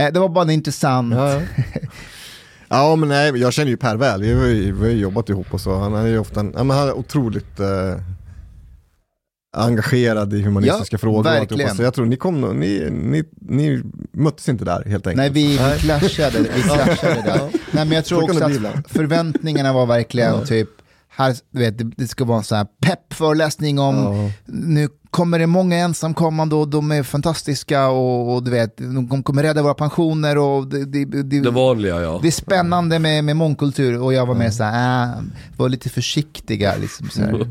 eh, 0.00 0.12
det 0.12 0.20
var 0.20 0.28
bara 0.28 0.52
intressant... 0.52 1.14
Ja, 1.14 1.32
ja. 1.32 1.40
ja 2.68 2.96
men 2.96 3.08
nej, 3.08 3.36
jag 3.36 3.52
känner 3.52 3.70
ju 3.70 3.76
Per 3.76 3.96
väl, 3.96 4.22
vi 4.22 4.32
har 4.32 4.46
ju, 4.46 4.72
vi 4.72 4.80
har 4.80 4.94
jobbat 4.94 5.28
ihop 5.28 5.54
och 5.54 5.60
så. 5.60 5.78
Han 5.78 5.94
är 5.94 6.06
ju 6.06 6.18
ofta 6.18 6.40
en, 6.40 6.52
ja, 6.56 6.64
men 6.64 6.76
han 6.76 6.88
är 6.88 6.92
otroligt 6.92 7.60
eh, 7.60 7.96
engagerad 9.56 10.32
i 10.34 10.42
humanistiska 10.42 10.94
Ja, 10.94 10.98
frågor. 10.98 11.22
verkligen. 11.22 11.76
Så 11.76 11.82
jag 11.82 11.94
tror 11.94 12.06
ni 12.06 12.16
kom 12.16 12.40
ni, 12.60 12.88
ni, 12.90 13.24
ni 13.40 13.82
möttes 14.12 14.48
inte 14.48 14.64
där 14.64 14.84
helt 14.86 15.06
enkelt. 15.06 15.16
Nej, 15.16 15.30
vi, 15.30 15.46
vi 15.74 15.78
clashade, 15.78 16.38
vi 16.56 16.62
clashade 16.62 17.22
där. 17.22 17.40
Nej, 17.72 17.84
men 17.84 17.90
jag 17.92 18.04
tror 18.04 18.22
också 18.24 18.44
att 18.44 18.52
förväntningarna 18.88 19.72
var 19.72 19.86
verkligen 19.86 20.46
typ, 20.46 20.68
här, 21.08 21.36
du 21.50 21.58
vet, 21.58 21.98
det, 21.98 22.08
ska 22.08 22.24
vara 22.24 22.38
en 22.38 22.44
sån 22.44 22.58
här 22.58 22.66
pepp-föreläsning 22.86 23.78
om, 23.78 23.96
Ja. 23.96 24.30
nu 24.46 24.88
kommer 25.10 25.38
det 25.38 25.46
många 25.46 25.76
ensamkommande 25.76 26.54
och 26.54 26.68
de 26.68 26.92
är 26.92 27.02
fantastiska 27.02 27.88
och, 27.88 28.34
och 28.34 28.42
du 28.42 28.50
vet, 28.50 28.76
de 28.76 29.22
kommer 29.22 29.42
rädda 29.42 29.62
våra 29.62 29.74
pensioner 29.74 30.38
och 30.38 30.66
det, 30.68 30.84
det, 30.84 31.04
det, 31.04 31.40
Det 31.40 31.50
vanliga 31.50 32.00
ja. 32.02 32.18
det 32.22 32.28
är 32.28 32.32
spännande 32.32 32.98
med, 32.98 33.24
med 33.24 33.36
mångkultur 33.36 34.00
och 34.02 34.12
jag 34.14 34.26
var 34.26 34.34
med 34.34 34.54
så 34.54 34.62
här, 34.64 35.06
äh, 35.08 35.22
var 35.56 35.68
lite 35.68 35.88
försiktiga 35.88 36.74
liksom 36.80 37.08
så 37.10 37.20
här. 37.20 37.48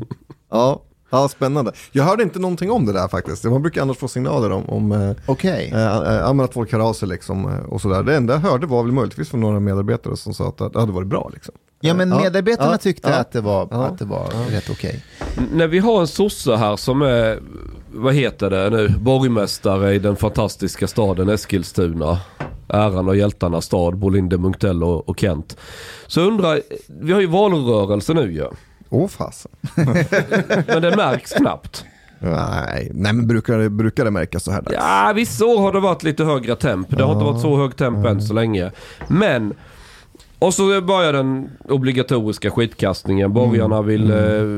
Ja, 0.50 0.82
ja, 1.10 1.28
spännande. 1.28 1.72
Jag 1.92 2.04
hörde 2.04 2.22
inte 2.22 2.38
någonting 2.38 2.70
om 2.70 2.86
det 2.86 2.92
där 2.92 3.08
faktiskt. 3.08 3.44
Man 3.44 3.62
brukar 3.62 3.82
annars 3.82 3.96
få 3.96 4.08
signaler 4.08 4.52
om, 4.52 4.68
om 4.68 5.14
Okej. 5.26 5.70
eh, 5.74 6.34
men 6.34 6.40
att 6.40 6.54
folk 6.54 6.72
hör 6.72 6.80
av 6.80 6.92
sig 6.92 7.08
liksom, 7.08 7.44
eh, 7.48 7.72
och 7.72 7.80
sådär. 7.80 8.02
Det 8.02 8.16
enda 8.16 8.34
jag 8.34 8.40
hörde 8.40 8.66
var 8.66 8.82
väl 8.82 8.92
möjligtvis 8.92 9.28
från 9.28 9.40
några 9.40 9.60
medarbetare 9.60 10.16
som 10.16 10.34
sa 10.34 10.48
att 10.48 10.72
det 10.72 10.80
hade 10.80 10.92
varit 10.92 11.08
bra. 11.08 11.30
Liksom. 11.34 11.54
Ja 11.80 11.94
men 11.94 12.10
Ja, 12.10 12.20
medarbetarna 12.20 12.72
ja, 12.72 12.78
tyckte 12.78 13.10
ja, 13.10 13.16
att 13.16 13.32
det 13.32 13.40
var, 13.40 13.68
ja, 13.70 13.86
att 13.86 13.98
det 13.98 14.04
var 14.04 14.50
rätt 14.50 14.70
okej. 14.70 15.04
När 15.52 15.66
vi 15.66 15.78
har 15.78 16.00
en 16.00 16.06
sosse 16.06 16.56
här 16.56 16.76
som 16.76 17.02
är, 17.02 17.38
vad 17.92 18.14
heter 18.14 18.50
det 18.50 18.70
nu, 18.70 18.88
borgmästare 18.88 19.94
i 19.94 19.98
den 19.98 20.16
fantastiska 20.16 20.86
staden 20.86 21.28
Eskilstuna. 21.28 22.18
Äran 22.68 23.08
och 23.08 23.16
hjältarnas 23.16 23.64
stad, 23.64 23.96
Bolinde 23.96 24.38
Munktell 24.38 24.84
och, 24.84 25.08
och 25.08 25.20
Kent. 25.20 25.56
Så 26.06 26.20
undrar, 26.20 26.60
vi 26.88 27.12
har 27.12 27.20
ju 27.20 27.26
valrörelse 27.26 28.14
nu 28.14 28.32
ju. 28.32 28.46
Åh 28.90 29.08
fasen. 29.08 29.50
Men 30.66 30.82
det 30.82 30.96
märks 30.96 31.32
knappt. 31.32 31.84
Nej, 32.20 32.90
nej 32.94 33.12
men 33.12 33.26
brukar, 33.26 33.58
det- 33.58 33.70
brukar 33.70 34.04
det 34.04 34.10
märkas 34.10 34.44
så 34.44 34.50
här 34.50 34.62
dags? 34.62 34.76
Ja, 34.76 35.12
vissa 35.14 35.44
år 35.46 35.60
har 35.60 35.72
det 35.72 35.80
varit 35.80 36.02
lite 36.02 36.24
högre 36.24 36.56
temp. 36.56 36.88
Det 36.90 37.02
har 37.04 37.12
inte 37.12 37.24
varit 37.24 37.40
så 37.40 37.56
hög 37.56 37.76
temp 37.76 38.06
än 38.06 38.22
så 38.22 38.34
länge. 38.34 38.70
Men, 39.08 39.54
och 40.38 40.54
så 40.54 40.80
börjar 40.80 41.12
den 41.12 41.48
obligatoriska 41.68 42.50
skitkastningen. 42.50 43.32
Borgarna 43.32 43.82
vill, 43.82 44.10
eh, 44.10 44.16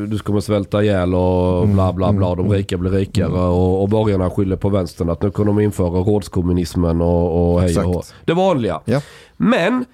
du 0.09 0.19
kommer 0.19 0.41
svälta 0.41 0.83
ihjäl 0.83 1.15
och 1.15 1.69
bla 1.69 1.93
bla 1.93 2.13
bla. 2.13 2.35
De 2.35 2.51
rika 2.53 2.77
blir 2.77 2.91
rikare 2.91 3.27
och, 3.33 3.83
och 3.83 3.89
borgarna 3.89 4.31
skyller 4.31 4.57
på 4.57 4.69
vänstern 4.69 5.11
att 5.11 5.23
nu 5.23 5.31
kommer 5.31 5.47
de 5.53 5.61
införa 5.61 5.89
rådskommunismen 6.01 7.01
och, 7.01 7.53
och 7.55 7.61
hej 7.61 7.79
och. 7.79 8.05
Det 8.25 8.35
vanliga. 8.35 8.81
Ja. 8.85 9.01
Men, 9.37 9.85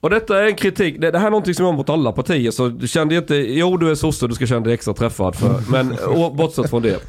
och 0.00 0.10
detta 0.10 0.42
är 0.42 0.46
en 0.46 0.54
kritik, 0.54 1.00
det, 1.00 1.10
det 1.10 1.18
här 1.18 1.26
är 1.26 1.30
någonting 1.30 1.54
som 1.54 1.64
jag 1.64 1.72
har 1.72 1.76
mot 1.76 1.88
alla 1.90 2.12
partier 2.12 2.50
så 2.50 2.68
du 2.68 2.88
kände 2.88 3.16
inte, 3.16 3.34
jo 3.34 3.76
du 3.76 3.90
är 3.90 3.94
sosse 3.94 4.26
du 4.26 4.34
ska 4.34 4.46
känna 4.46 4.60
dig 4.60 4.74
extra 4.74 4.94
träffad 4.94 5.34
för, 5.36 5.62
men 5.70 5.98
och, 6.08 6.34
bortsett 6.34 6.70
från 6.70 6.82
det. 6.82 7.02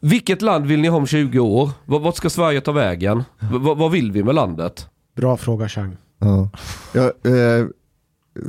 Vilket 0.00 0.42
land 0.42 0.66
vill 0.66 0.80
ni 0.80 0.88
ha 0.88 0.96
om 0.96 1.06
20 1.06 1.38
år? 1.38 1.66
V- 1.86 1.98
Vart 1.98 2.16
ska 2.16 2.30
Sverige 2.30 2.60
ta 2.60 2.72
vägen? 2.72 3.18
V- 3.38 3.58
vad- 3.76 3.90
vill 3.90 4.12
vi 4.12 4.22
med 4.24 4.34
landet? 4.34 4.86
Bra 5.16 5.36
fråga 5.36 5.68
Chang. 5.68 5.96
Ja. 6.18 6.48
Jag, 6.92 7.04
eh, 7.04 7.66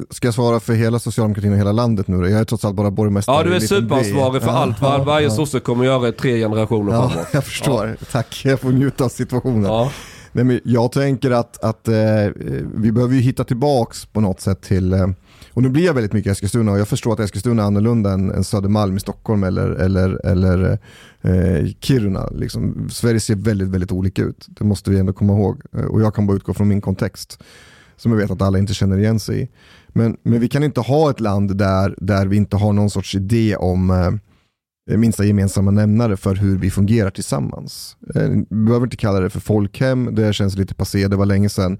ska 0.10 0.28
jag 0.28 0.34
svara 0.34 0.60
för 0.60 0.74
hela 0.74 1.00
socialdemokratin 1.00 1.52
och 1.52 1.58
hela 1.58 1.72
landet 1.72 2.08
nu 2.08 2.22
då? 2.22 2.30
Jag 2.30 2.40
är 2.40 2.44
trots 2.46 2.66
allt 2.66 2.76
bara 2.76 2.92
borgmästare. 2.92 3.36
Ja 3.38 3.44
du 3.44 3.56
är 3.56 3.60
superansvarig 3.60 4.42
för 4.42 4.50
Ja, 4.50 4.56
allt 4.58 4.82
vad 4.82 5.00
ja, 5.00 5.04
varje 5.04 5.28
ja. 5.28 5.32
sosse 5.36 5.60
kommer 5.60 5.86
göra 5.86 6.08
i 6.08 6.12
tre 6.12 6.40
generationer 6.40 6.94
Ja, 6.94 7.10
framåt. 7.10 7.28
jag 7.34 7.44
förstår. 7.44 7.96
Tack, 8.12 8.42
jag 8.46 8.60
får 8.60 8.70
njuta 8.72 9.06
av 9.06 9.10
situationen. 9.10 9.90
Nej, 10.32 10.46
men 10.46 10.60
jag 10.64 10.92
tänker 10.92 11.32
att, 11.32 11.64
att 11.64 11.88
eh, 11.88 11.94
vi 12.76 12.92
behöver 12.92 13.16
ju 13.16 13.22
hitta 13.22 13.44
tillbaks 13.44 14.06
på 14.06 14.22
något 14.22 14.42
sätt 14.42 14.62
till, 14.62 14.94
eh, 14.94 15.08
och 15.54 15.62
nu 15.62 15.70
blir 15.70 15.86
jag 15.86 15.94
väldigt 15.94 16.14
mycket 16.14 16.32
Eskilstuna 16.32 16.72
och 16.72 16.80
jag 16.80 16.88
förstår 16.88 17.14
att 17.14 17.20
Eskilstuna 17.20 17.64
är 17.64 17.68
annorlunda 17.68 18.12
än, 18.12 18.32
än 18.32 18.44
Södermalm 18.44 18.98
i 18.98 19.00
Stockholm 19.00 19.44
eller, 19.44 19.70
eller, 19.70 20.26
eller 20.26 20.80
eh, 21.22 21.68
Kiruna. 21.80 22.28
Liksom. 22.28 22.90
Sverige 22.92 23.20
ser 23.20 23.36
väldigt, 23.36 23.68
väldigt 23.68 23.92
olika 23.92 24.22
ut. 24.22 24.46
Det 24.48 24.64
måste 24.64 24.92
vi 24.92 25.00
ändå 25.00 25.14
komma 25.14 25.34
ihåg. 25.34 25.62
Eh, 25.78 25.86
och 25.86 26.02
jag 26.02 26.16
kan 26.16 26.28
bara 26.28 26.38
utgå 26.38 26.54
från 26.54 26.68
min 26.68 26.82
kontext 26.82 27.44
som 27.98 28.12
jag 28.12 28.20
vet 28.20 28.32
att 28.32 28.42
alla 28.42 28.58
inte 28.58 28.74
känner 28.74 28.98
igen 28.98 29.20
sig 29.20 29.42
i. 29.42 29.50
Men, 29.88 30.18
men 30.24 30.40
vi 30.40 30.50
kan 30.50 30.64
inte 30.64 30.82
ha 30.82 31.10
ett 31.10 31.20
land 31.20 31.58
där, 31.58 31.96
där 31.98 32.26
vi 32.26 32.38
inte 32.38 32.58
har 32.58 32.74
någon 32.74 32.90
sorts 32.90 33.16
idé 33.16 33.56
om 33.56 33.90
eh, 33.90 34.12
minsta 34.98 35.24
gemensamma 35.26 35.72
nämnare 35.72 36.18
för 36.18 36.36
hur 36.36 36.58
vi 36.58 36.72
fungerar 36.72 37.10
tillsammans. 37.10 37.98
Eh, 38.16 38.22
Vi 38.22 38.46
behöver 38.66 38.86
inte 38.86 38.98
kalla 38.98 39.20
det 39.20 39.30
för 39.30 39.40
folkhem, 39.40 40.16
det 40.16 40.34
känns 40.34 40.58
lite 40.58 40.74
passé, 40.76 41.08
det 41.08 41.16
var 41.16 41.26
länge 41.26 41.50
sedan. 41.50 41.78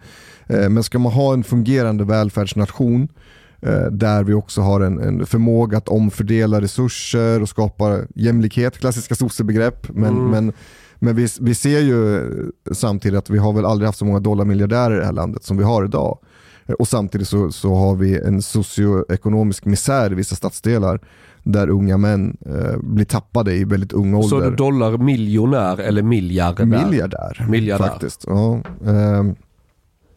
Eh, 0.48 0.70
Men 0.70 0.84
ska 0.84 1.00
man 1.00 1.12
ha 1.12 1.34
en 1.34 1.44
fungerande 1.44 2.04
välfärdsnation 2.04 3.08
eh, 3.62 3.86
där 3.92 4.24
vi 4.24 4.34
också 4.34 4.62
har 4.62 4.82
en, 4.82 5.00
en 5.00 5.26
förmåga 5.26 5.78
att 5.78 5.88
omfördela 5.88 6.62
resurser 6.62 7.42
och 7.42 7.50
skapa 7.50 8.00
jämlikhet, 8.16 8.78
klassiska 8.78 9.16
sossebegrepp. 9.16 9.90
Men, 9.90 10.18
Mm. 10.18 10.30
men, 10.32 10.54
men 11.04 11.16
vi, 11.16 11.28
vi 11.40 11.56
ser 11.56 11.80
ju 11.80 12.22
samtidigt 12.72 13.18
att 13.20 13.30
vi 13.30 13.38
har 13.38 13.54
väl 13.54 13.66
aldrig 13.66 13.86
haft 13.88 14.00
så 14.00 14.06
många 14.06 14.20
dollarmiljardärer 14.20 14.96
i 14.96 15.00
det 15.00 15.06
här 15.06 15.14
landet 15.14 15.44
som 15.44 15.58
vi 15.58 15.64
har 15.64 15.86
idag. 15.86 16.20
Eh, 16.66 16.74
Och 16.74 16.88
samtidigt 16.88 17.28
så, 17.28 17.52
så 17.52 17.76
har 17.76 17.96
vi 17.96 18.18
en 18.20 18.42
socioekonomisk 18.42 19.66
misär 19.66 20.12
i 20.12 20.16
vissa 20.16 20.36
stadsdelar 20.36 21.00
där 21.44 21.70
unga 21.70 21.98
män 21.98 22.38
eh, 22.46 22.78
blir 22.78 23.06
tappade 23.06 23.54
i 23.54 23.64
väldigt 23.64 23.94
ung 23.94 24.14
ålder. 24.14 24.30
Så 24.30 24.40
är 24.40 24.50
du 24.50 24.56
dollarmiljonär 24.56 25.78
eller 25.78 26.02
miljardär? 26.02 26.66
Miljardär, 26.66 27.46
Miljardär. 27.50 27.88
faktiskt. 27.88 28.24
Ja, 28.28 28.56
eh, 28.86 29.24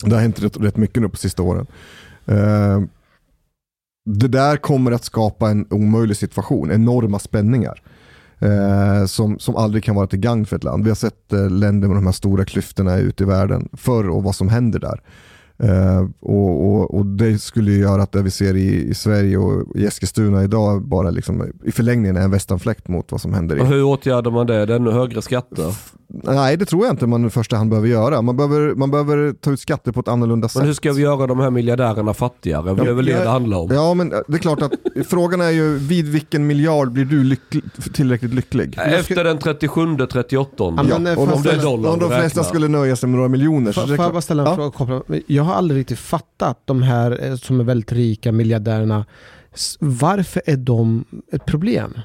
det 0.05 0.15
har 0.15 0.21
hänt 0.21 0.43
rätt, 0.43 0.61
rätt 0.61 0.77
mycket 0.77 1.03
nu 1.03 1.09
på 1.09 1.17
sista 1.17 1.43
åren. 1.43 1.67
Eh, 2.27 2.81
det 4.07 4.29
där 4.29 4.57
kommer 4.57 4.93
att 4.93 5.05
skapa 5.05 5.51
en 5.51 5.67
omöjlig 5.71 6.17
situation, 6.17 6.71
enorma 6.71 7.19
spänningar. 7.19 7.83
Eh, 8.39 9.07
som, 9.07 9.39
som 9.39 9.57
aldrig 9.57 9.85
kan 9.85 9.95
vara 9.95 10.07
till 10.07 10.19
gagn 10.19 10.47
för 10.47 10.57
ett 10.57 10.65
land. 10.65 10.85
Vi 10.85 10.91
har 10.91 10.95
sett 10.95 11.33
eh, 11.33 11.51
länder 11.51 11.89
med 11.89 11.97
de 11.97 12.07
här 12.07 12.13
stora 12.13 12.45
klyftorna 12.45 12.97
ute 12.97 13.25
i 13.25 13.27
världen 13.27 13.69
förr 13.73 14.09
och 14.09 14.23
vad 14.23 14.35
som 14.35 14.49
händer 14.49 14.79
där. 14.79 15.01
Eh, 15.63 16.07
och, 16.21 16.67
och, 16.75 16.95
och 16.95 17.07
det 17.07 17.39
skulle 17.39 17.71
ju 17.73 17.79
göra 17.79 18.03
att 18.03 18.13
det 18.13 18.23
vi 18.23 18.31
ser 18.31 18.57
i, 18.57 18.89
i 18.89 18.95
Sverige 18.95 19.39
och 19.39 19.77
i 19.77 19.87
Eskilstuna 19.87 20.45
idag 20.45 20.83
bara 20.83 21.11
liksom, 21.11 21.53
i 21.65 21.73
förlängningen 21.73 22.17
är 22.17 22.21
en 22.21 22.31
västanfläkt 22.31 22.89
mot 22.89 23.13
vad 23.13 23.21
som 23.21 23.35
händer 23.35 23.57
i 23.57 23.61
Och 23.61 23.67
hur 23.67 23.85
åtgärdar 23.85 24.31
man 24.31 24.47
det? 24.47 24.67
Det 24.67 24.73
är 24.73 24.77
ännu 24.77 24.91
högre 24.91 25.23
skatter? 25.23 25.75
Nej, 26.09 26.57
det 26.57 26.65
tror 26.65 26.85
jag 26.85 26.93
inte 26.93 27.07
man 27.07 27.25
i 27.27 27.31
första 27.31 27.57
hand 27.57 27.71
behöver 27.71 27.89
göra. 27.89 28.23
Man 28.23 28.37
behöver, 28.37 28.75
man 28.75 28.91
behöver 28.91 29.33
ta 29.33 29.51
ut 29.51 29.61
skatter 29.61 29.93
på 29.93 30.01
ett 30.01 30.09
annorlunda 30.09 30.49
sätt. 30.49 30.57
Men 30.61 30.67
hur 30.67 30.75
ska 30.75 30.93
vi 30.93 31.03
göra 31.03 31.27
de 31.27 31.41
här 31.41 31.51
miljardärerna 31.51 32.15
fattigare? 32.15 32.75
Det 32.75 32.83
är 32.91 32.93
väl 32.93 33.05
det 33.07 33.23
det 33.23 33.29
handlar 33.29 33.59
om? 33.59 33.71
Ja, 33.75 33.95
men 33.95 34.09
det 34.09 34.35
är 34.35 34.39
klart 34.39 34.63
att 34.63 34.73
frågan 35.07 35.41
är 35.41 35.51
ju 35.51 35.79
vid 35.79 36.09
vilken 36.09 36.47
miljard 36.47 36.93
blir 36.93 37.05
du 37.05 37.25
lycklig, 37.25 37.65
tillräckligt 37.95 38.35
lycklig? 38.35 38.79
Efter 38.79 39.25
den 39.25 39.39
37, 39.39 39.97
38. 40.13 40.49
Ja, 40.59 40.83
men, 40.99 41.07
eh, 41.07 41.13
och 41.13 41.19
får 41.19 41.27
de, 41.27 41.33
jag 41.33 41.43
flesta, 41.43 41.63
dollar 41.63 41.91
om 41.91 41.99
de 41.99 42.05
räknar. 42.05 42.21
flesta 42.21 42.45
skulle 42.45 42.69
nöja 42.69 42.97
sig 42.97 43.09
med 43.09 43.17
några 43.17 43.29
miljoner. 43.29 43.73
så 43.73 43.81
Får 43.81 43.89
det 43.89 43.95
är 43.95 44.03
jag 44.03 44.13
bara 44.13 44.21
ställa 44.21 44.43
en 44.43 44.59
Ja. 44.61 44.73
fråga? 44.77 45.03
Jag 45.45 45.49
har 45.49 45.55
aldrig 45.55 45.81
riktigt 45.81 45.99
fattat 45.99 46.59
de 46.65 46.83
här 46.83 47.25
eh, 47.25 47.37
som 47.37 47.61
är 47.61 47.65
väldigt 47.65 47.93
rika 47.93 48.33
miljardärerna. 48.33 49.05
Varför 49.81 50.43
är 50.47 50.57
de 50.57 51.05
ett 51.33 51.47
problem? 51.47 51.99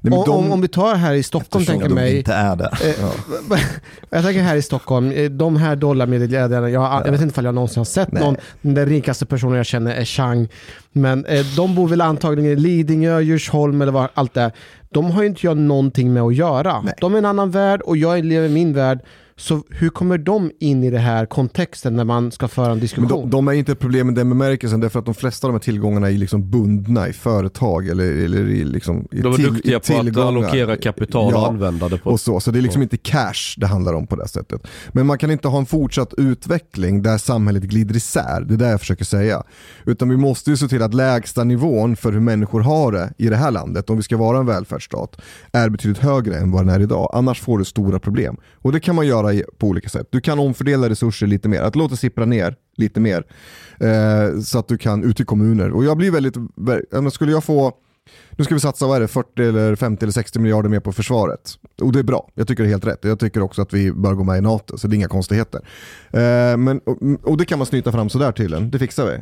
Nej, 0.00 0.18
om, 0.18 0.24
de- 0.26 0.52
om, 0.52 0.60
vi 0.60 0.68
tar 0.68 0.94
här 0.94 1.14
i 1.14 1.22
Stockholm, 1.22 1.64
tänker 1.64 1.88
de 1.88 1.94
mig. 1.94 2.18
inte 2.18 2.32
är 2.32 2.56
det. 2.56 2.70
Eh, 2.84 3.10
jag 4.10 4.24
tänker 4.24 4.42
här 4.42 4.56
i 4.56 4.62
Stockholm, 4.62 5.10
eh, 5.12 5.30
de 5.30 5.56
här 5.56 5.76
dollarmiljardärerna, 5.76 6.70
jag, 6.70 6.80
har- 6.80 7.04
jag 7.04 7.12
vet 7.12 7.20
inte 7.20 7.40
om 7.40 7.46
jag 7.46 7.54
någonsin 7.54 7.80
har 7.80 7.84
sett 7.84 8.12
Nej. 8.12 8.22
någon, 8.22 8.36
den 8.60 8.86
rikaste 8.86 9.26
personen 9.26 9.56
jag 9.56 9.66
känner 9.66 9.94
är 9.94 10.04
Chang, 10.04 10.48
men 10.92 11.24
eh, 11.26 11.46
de 11.56 11.74
bor 11.74 11.88
väl 11.88 12.00
antagligen 12.00 12.52
i 12.52 12.56
Lidingö, 12.56 13.20
Djursholm 13.20 13.82
eller 13.82 13.92
vad 13.92 14.08
allt 14.14 14.34
det. 14.34 14.50
De 14.90 15.10
har 15.10 15.22
ju 15.22 15.28
inte 15.28 15.46
jag 15.46 15.56
någonting 15.56 16.12
med 16.12 16.22
att 16.22 16.34
göra. 16.34 16.80
Nej. 16.82 16.94
De 17.00 17.14
är 17.14 17.18
en 17.18 17.24
annan 17.26 17.50
värld 17.50 17.80
och 17.80 17.96
jag 17.96 18.24
lever 18.24 18.46
i 18.48 18.50
min 18.52 18.72
värld. 18.72 18.98
Så 19.42 19.62
hur 19.70 19.88
kommer 19.88 20.18
de 20.18 20.50
in 20.60 20.84
i 20.84 20.90
det 20.90 20.98
här 20.98 21.26
kontexten 21.26 21.96
när 21.96 22.04
man 22.04 22.32
ska 22.32 22.48
föra 22.48 22.64
en 22.66 22.70
Men 22.70 22.80
diskussion? 22.80 23.08
de, 23.08 23.30
de 23.30 23.48
är 23.48 23.52
inte 23.52 23.72
ett 23.72 23.78
problem 23.78 24.10
i 24.10 24.12
den 24.12 24.28
bemärkelsen 24.28 24.80
därför 24.80 24.98
att 24.98 25.04
de 25.04 25.14
flesta 25.14 25.46
av 25.46 25.52
de 25.52 25.54
här 25.54 25.60
tillgångarna 25.62 26.10
är 26.10 26.12
liksom 26.18 26.50
bundna 26.50 27.08
i 27.08 27.12
företag 27.12 27.88
eller, 27.88 28.04
eller 28.24 28.48
i, 28.48 28.64
liksom, 28.64 29.08
i 29.10 29.20
De 29.20 29.32
är 29.32 29.36
till- 29.36 29.44
duktiga 29.54 29.70
i 29.76 29.80
på 29.80 29.94
att 29.98 30.04
tillgångar. 30.04 30.28
allokera 30.28 30.76
kapital 30.76 31.26
och 31.26 31.32
Ja, 31.40 31.48
använda 31.48 31.88
det 31.88 31.98
på 31.98 32.10
och 32.10 32.20
så, 32.20 32.40
så 32.40 32.50
det 32.50 32.58
är 32.58 32.62
liksom 32.62 32.82
inte 32.82 32.96
cash 32.96 33.54
det 33.56 33.66
handlar 33.66 33.94
om 33.94 34.06
på 34.06 34.16
det 34.16 34.28
sättet. 34.28 34.66
Men 34.92 35.06
man 35.06 35.18
kan 35.18 35.30
inte 35.30 35.48
ha 35.48 35.58
en 35.58 35.66
fortsatt 35.66 36.14
utveckling 36.16 37.02
där 37.02 37.18
samhället 37.18 37.62
glider 37.62 37.96
isär, 37.96 38.40
det 38.48 38.54
är 38.54 38.58
det 38.58 38.68
jag 38.70 38.80
försöker 38.80 39.04
säga. 39.04 39.42
Utan 39.86 40.08
vi 40.08 40.16
måste 40.16 40.50
ju 40.50 40.56
se 40.56 40.68
till 40.68 40.82
att 40.82 40.94
lägsta 40.94 41.44
nivån 41.44 41.96
för 41.96 42.12
hur 42.12 42.20
människor 42.20 42.60
har 42.60 42.92
det 42.92 43.12
i 43.18 43.28
det 43.28 43.36
här 43.36 43.50
landet, 43.50 43.90
om 43.90 43.96
vi 43.96 44.02
ska 44.02 44.16
vara 44.16 44.38
en 44.38 44.46
välfärdsstat, 44.46 45.20
är 45.52 45.68
betydligt 45.68 45.98
högre 46.02 46.36
än 46.36 46.50
vad 46.50 46.66
den 46.66 46.74
är 46.74 46.80
idag. 46.80 47.10
Annars 47.14 47.40
får 47.40 47.58
du 47.58 47.64
stora 47.64 47.98
problem. 47.98 48.36
Och 48.54 48.72
det 48.72 48.80
kan 48.80 48.94
man 48.94 49.06
göra 49.06 49.31
i- 49.32 49.44
på 49.58 49.66
olika 49.66 49.88
sätt. 49.88 50.06
Du 50.10 50.20
kan 50.20 50.38
omfördela 50.38 50.88
resurser 50.88 51.26
lite 51.26 51.48
mer, 51.48 51.60
att 51.62 51.76
låta 51.76 51.96
sippra 51.96 52.24
ner 52.24 52.56
lite 52.76 53.00
mer. 53.00 53.24
Eh, 53.80 54.40
så 54.40 54.58
att 54.58 54.68
du 54.68 54.78
kan 54.78 55.04
ut 55.04 55.20
i 55.20 55.24
kommuner. 55.24 55.70
Och 55.70 55.84
jag 55.84 55.96
blir 55.96 56.10
väldigt, 56.10 56.34
skulle 57.12 57.32
jag 57.32 57.44
få 57.44 57.72
nu 58.30 58.44
ska 58.44 58.54
vi 58.54 58.60
satsa, 58.60 58.86
vad 58.86 58.96
är 58.96 59.00
det, 59.00 59.08
40 59.08 59.42
eller 59.42 59.76
50 59.76 60.04
eller 60.04 60.12
60 60.12 60.38
miljarder 60.38 60.68
mer 60.68 60.80
på 60.80 60.92
försvaret. 60.92 61.40
Och 61.80 61.92
det 61.92 61.98
är 61.98 62.02
bra, 62.02 62.30
jag 62.34 62.48
tycker 62.48 62.62
det 62.62 62.68
är 62.68 62.70
helt 62.70 62.86
rätt. 62.86 62.98
Jag 63.02 63.18
tycker 63.18 63.40
också 63.42 63.62
att 63.62 63.72
vi 63.74 63.92
bör 63.92 64.14
gå 64.14 64.24
med 64.24 64.38
i 64.38 64.40
NATO, 64.40 64.78
så 64.78 64.88
det 64.88 64.94
är 64.94 64.96
inga 64.96 65.08
konstigheter. 65.08 65.60
Eh, 66.10 66.56
men, 66.56 66.78
och, 66.84 66.98
och 67.30 67.36
det 67.36 67.44
kan 67.44 67.58
man 67.58 67.66
snyta 67.66 67.92
fram 67.92 68.08
sådär 68.08 68.32
tydligen, 68.32 68.70
det 68.70 68.78
fixar 68.78 69.06
vi. 69.06 69.18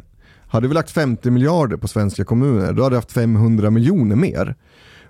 Hade 0.46 0.68
vi 0.68 0.74
lagt 0.74 0.90
50 0.90 1.30
miljarder 1.30 1.76
på 1.76 1.88
svenska 1.88 2.24
kommuner, 2.24 2.72
då 2.72 2.82
hade 2.82 2.90
vi 2.94 2.96
haft 2.96 3.12
500 3.12 3.70
miljoner 3.70 4.16
mer. 4.16 4.54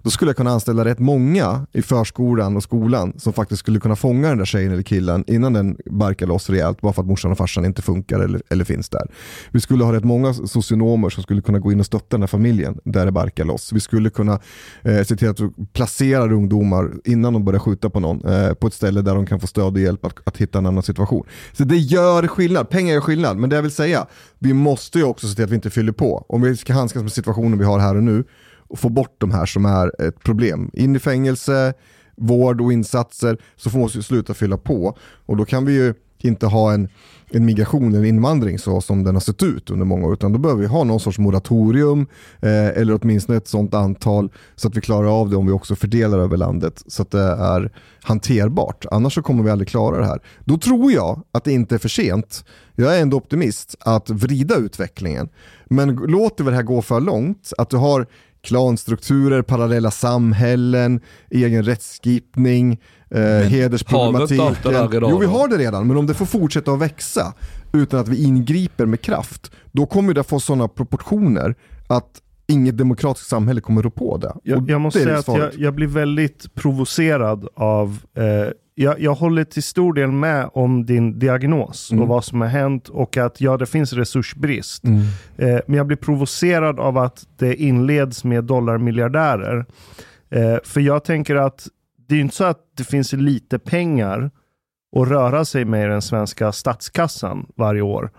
Då 0.02 0.10
skulle 0.10 0.28
jag 0.28 0.36
kunna 0.36 0.50
anställa 0.50 0.84
rätt 0.84 0.98
många 0.98 1.66
i 1.72 1.82
förskolan 1.82 2.56
och 2.56 2.62
skolan 2.62 3.12
som 3.18 3.32
faktiskt 3.32 3.58
skulle 3.58 3.80
kunna 3.80 3.96
fånga 3.96 4.28
den 4.28 4.38
där 4.38 4.44
tjejen 4.44 4.72
eller 4.72 4.82
killen 4.82 5.24
innan 5.26 5.52
den 5.52 5.76
barkar 5.86 6.26
loss 6.26 6.50
rejält 6.50 6.80
bara 6.80 6.92
för 6.92 7.02
att 7.02 7.08
morsan 7.08 7.32
och 7.32 7.38
farsan 7.38 7.64
inte 7.64 7.82
funkar 7.82 8.20
eller, 8.20 8.42
eller 8.50 8.64
finns 8.64 8.88
där. 8.88 9.10
Vi 9.50 9.60
skulle 9.60 9.84
ha 9.84 9.92
rätt 9.92 10.04
många 10.04 10.34
socionomer 10.34 11.10
som 11.10 11.22
skulle 11.22 11.42
kunna 11.42 11.58
gå 11.58 11.72
in 11.72 11.80
och 11.80 11.86
stötta 11.86 12.06
den 12.10 12.22
här 12.22 12.26
familjen 12.26 12.78
där 12.84 13.06
det 13.06 13.12
barkar 13.12 13.44
loss. 13.44 13.72
Vi 13.72 13.80
skulle 13.80 14.10
kunna 14.10 14.40
eh, 14.82 15.02
se 15.02 15.16
till 15.16 15.28
att 15.28 15.40
vi 15.40 15.50
placerar 15.72 16.32
ungdomar 16.32 16.90
innan 17.04 17.32
de 17.32 17.44
börjar 17.44 17.60
skjuta 17.60 17.90
på 17.90 18.00
någon 18.00 18.24
eh, 18.24 18.54
på 18.54 18.66
ett 18.66 18.74
ställe 18.74 19.02
där 19.02 19.14
de 19.14 19.26
kan 19.26 19.40
få 19.40 19.46
stöd 19.46 19.74
och 19.74 19.80
hjälp 19.80 20.04
att, 20.04 20.14
att 20.24 20.36
hitta 20.36 20.58
en 20.58 20.66
annan 20.66 20.82
situation. 20.82 21.26
Så 21.52 21.64
det 21.64 21.76
gör 21.76 22.26
skillnad, 22.26 22.68
pengar 22.68 22.94
gör 22.94 23.00
skillnad, 23.00 23.36
men 23.36 23.50
det 23.50 23.56
jag 23.56 23.62
vill 23.62 23.70
säga, 23.70 24.06
vi 24.38 24.54
måste 24.54 24.98
ju 24.98 25.04
också 25.04 25.28
se 25.28 25.34
till 25.34 25.44
att 25.44 25.50
vi 25.50 25.54
inte 25.54 25.70
fyller 25.70 25.92
på. 25.92 26.24
Om 26.28 26.42
vi 26.42 26.56
ska 26.56 26.72
handskas 26.72 27.02
med 27.02 27.12
situationen 27.12 27.58
vi 27.58 27.64
har 27.64 27.78
här 27.78 27.96
och 27.96 28.02
nu 28.02 28.24
och 28.70 28.78
få 28.78 28.88
bort 28.88 29.14
de 29.18 29.30
här 29.30 29.46
som 29.46 29.64
är 29.64 30.06
ett 30.06 30.22
problem. 30.24 30.70
In 30.72 30.96
i 30.96 30.98
fängelse, 30.98 31.74
vård 32.16 32.60
och 32.60 32.72
insatser 32.72 33.38
så 33.56 33.70
får 33.70 33.78
man 33.78 33.88
sluta 33.88 34.34
fylla 34.34 34.56
på. 34.56 34.96
Och 35.26 35.36
då 35.36 35.44
kan 35.44 35.64
vi 35.64 35.72
ju 35.72 35.94
inte 36.22 36.46
ha 36.46 36.72
en, 36.72 36.88
en 37.30 37.44
migration, 37.44 37.94
en 37.94 38.04
invandring 38.04 38.58
så 38.58 38.80
som 38.80 39.04
den 39.04 39.14
har 39.14 39.20
sett 39.20 39.42
ut 39.42 39.70
under 39.70 39.86
många 39.86 40.06
år. 40.06 40.12
Utan 40.12 40.32
då 40.32 40.38
behöver 40.38 40.60
vi 40.60 40.66
ha 40.66 40.84
någon 40.84 41.00
sorts 41.00 41.18
moratorium 41.18 42.06
eh, 42.40 42.68
eller 42.68 42.98
åtminstone 43.02 43.38
ett 43.38 43.48
sånt 43.48 43.74
antal 43.74 44.32
så 44.56 44.68
att 44.68 44.76
vi 44.76 44.80
klarar 44.80 45.20
av 45.20 45.30
det 45.30 45.36
om 45.36 45.46
vi 45.46 45.52
också 45.52 45.76
fördelar 45.76 46.18
över 46.18 46.36
landet 46.36 46.82
så 46.86 47.02
att 47.02 47.10
det 47.10 47.20
är 47.22 47.70
hanterbart. 48.02 48.86
Annars 48.90 49.14
så 49.14 49.22
kommer 49.22 49.44
vi 49.44 49.50
aldrig 49.50 49.68
klara 49.68 49.98
det 49.98 50.06
här. 50.06 50.20
Då 50.44 50.58
tror 50.58 50.92
jag 50.92 51.22
att 51.32 51.44
det 51.44 51.52
inte 51.52 51.74
är 51.74 51.78
för 51.78 51.88
sent. 51.88 52.44
Jag 52.74 52.96
är 52.96 53.02
ändå 53.02 53.16
optimist 53.16 53.76
att 53.80 54.10
vrida 54.10 54.56
utvecklingen. 54.56 55.28
Men 55.68 55.94
låter 55.96 56.44
vi 56.44 56.50
det 56.50 56.56
här 56.56 56.62
gå 56.62 56.82
för 56.82 57.00
långt, 57.00 57.52
att 57.58 57.70
du 57.70 57.76
har 57.76 58.06
klanstrukturer, 58.42 59.42
parallella 59.42 59.90
samhällen, 59.90 61.00
egen 61.30 61.62
rättsskipning, 61.64 62.80
eh, 63.10 63.20
hedersproblematiken. 63.20 64.56
Jo, 65.10 65.18
vi 65.18 65.26
har 65.26 65.48
det 65.48 65.58
redan, 65.58 65.86
men 65.86 65.96
om 65.96 66.06
det 66.06 66.14
får 66.14 66.26
fortsätta 66.26 66.72
att 66.72 66.78
växa 66.80 67.34
utan 67.72 68.00
att 68.00 68.08
vi 68.08 68.24
ingriper 68.24 68.86
med 68.86 69.00
kraft, 69.00 69.50
då 69.72 69.86
kommer 69.86 70.14
det 70.14 70.24
få 70.24 70.40
sådana 70.40 70.68
proportioner 70.68 71.54
att 71.86 72.20
inget 72.50 72.78
demokratiskt 72.78 73.28
samhälle 73.28 73.60
kommer 73.60 73.82
rå 73.82 73.90
på 73.90 74.16
det. 74.16 74.32
Jag, 74.42 74.70
jag 74.70 74.80
måste 74.80 74.98
det 74.98 75.04
säga 75.04 75.18
att 75.18 75.54
jag, 75.54 75.64
jag 75.64 75.74
blir 75.74 75.86
väldigt 75.86 76.54
provocerad 76.54 77.48
av... 77.54 77.98
Eh, 78.14 78.24
jag, 78.74 79.00
jag 79.00 79.14
håller 79.14 79.44
till 79.44 79.62
stor 79.62 79.92
del 79.92 80.12
med 80.12 80.50
om 80.52 80.86
din 80.86 81.18
diagnos 81.18 81.90
Mm. 81.92 82.02
och 82.02 82.08
vad 82.08 82.24
som 82.24 82.40
har 82.40 82.48
hänt 82.48 82.88
och 82.88 83.16
att 83.16 83.40
ja, 83.40 83.56
det 83.56 83.66
finns 83.66 83.92
resursbrist. 83.92 84.84
Mm. 84.84 85.00
Eh, 85.36 85.60
men 85.66 85.76
jag 85.76 85.86
blir 85.86 85.96
provocerad 85.96 86.80
av 86.80 86.98
att 86.98 87.26
det 87.38 87.54
inleds 87.54 88.24
med 88.24 88.44
dollarmiljardärer. 88.44 89.66
Eh, 90.30 90.56
för 90.64 90.80
jag 90.80 91.04
tänker 91.04 91.36
att 91.36 91.68
det 92.08 92.14
är 92.14 92.20
inte 92.20 92.36
så 92.36 92.44
att 92.44 92.58
det 92.76 92.84
finns 92.84 93.12
lite 93.12 93.58
pengar 93.58 94.30
att 94.96 95.08
röra 95.08 95.44
sig 95.44 95.64
med 95.64 95.84
i 95.84 95.88
den 95.88 96.02
svenska 96.02 96.52
statskassan 96.52 97.46
varje 97.56 97.82
år. 97.82 98.10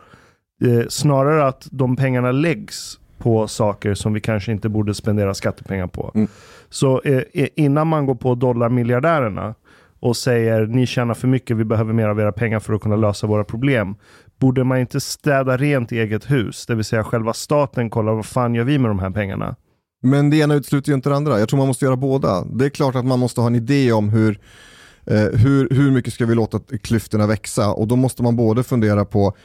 Eh, 0.63 0.87
snarare 0.89 1.47
att 1.47 1.67
de 1.71 1.95
pengarna 1.95 2.31
läggs 2.31 2.99
på 3.21 3.47
saker 3.47 3.93
som 3.93 4.13
vi 4.13 4.21
kanske 4.21 4.51
inte 4.51 4.69
borde 4.69 4.93
spendera 4.93 5.33
skattepengar 5.33 5.87
på. 5.87 6.11
Mm. 6.15 6.27
Så 6.69 7.01
eh, 7.01 7.21
eh, 7.33 7.47
innan 7.55 7.87
man 7.87 8.05
går 8.05 8.15
på 8.15 8.35
dollarmiljardärerna 8.35 9.55
och 9.99 10.17
säger 10.17 10.65
ni 10.65 10.85
tjänar 10.85 11.13
för 11.13 11.27
mycket, 11.27 11.57
vi 11.57 11.63
behöver 11.63 11.93
mer 11.93 12.07
av 12.07 12.19
era 12.19 12.31
pengar 12.31 12.59
för 12.59 12.73
att 12.73 12.81
kunna 12.81 12.95
lösa 12.95 13.27
våra 13.27 13.43
problem. 13.43 13.95
Borde 14.39 14.63
man 14.63 14.79
inte 14.79 14.99
städa 14.99 15.57
rent 15.57 15.91
i 15.91 15.99
eget 15.99 16.31
hus? 16.31 16.65
Det 16.65 16.75
vill 16.75 16.85
säga 16.85 17.03
själva 17.03 17.33
staten 17.33 17.89
kollar 17.89 18.13
vad 18.13 18.25
fan 18.25 18.55
gör 18.55 18.63
vi 18.63 18.77
med 18.77 18.89
de 18.89 18.99
här 18.99 19.09
pengarna? 19.09 19.55
Men 20.03 20.29
det 20.29 20.37
ena 20.37 20.53
utesluter 20.53 20.89
ju 20.89 20.95
inte 20.95 21.09
det 21.09 21.15
andra. 21.15 21.39
Jag 21.39 21.49
tror 21.49 21.57
man 21.57 21.67
måste 21.67 21.85
göra 21.85 21.95
båda. 21.95 22.43
Det 22.43 22.65
är 22.65 22.69
klart 22.69 22.95
att 22.95 23.05
man 23.05 23.19
måste 23.19 23.41
ha 23.41 23.47
en 23.47 23.55
idé 23.55 23.91
om 23.91 24.09
hur, 24.09 24.39
eh, 25.05 25.39
hur, 25.39 25.69
hur 25.69 25.91
mycket 25.91 26.13
ska 26.13 26.25
vi 26.25 26.35
låta 26.35 26.59
klyftorna 26.83 27.27
växa 27.27 27.73
och 27.73 27.87
då 27.87 27.95
måste 27.95 28.23
man 28.23 28.35
både 28.35 28.63
fundera 28.63 29.05
på 29.05 29.35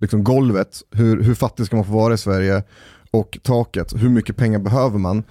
liksom 0.00 0.24
golvet, 0.24 0.82
hur, 0.90 1.22
hur 1.22 1.34
fattig 1.34 1.66
ska 1.66 1.76
man 1.76 1.84
få 1.84 1.92
vara 1.92 2.14
i 2.14 2.18
Sverige 2.18 2.62
och 3.12 3.38
taket, 3.42 3.92
hur 3.96 4.08
mycket 4.08 4.36
pengar 4.36 4.58
behöver 4.58 4.98
man 4.98 5.22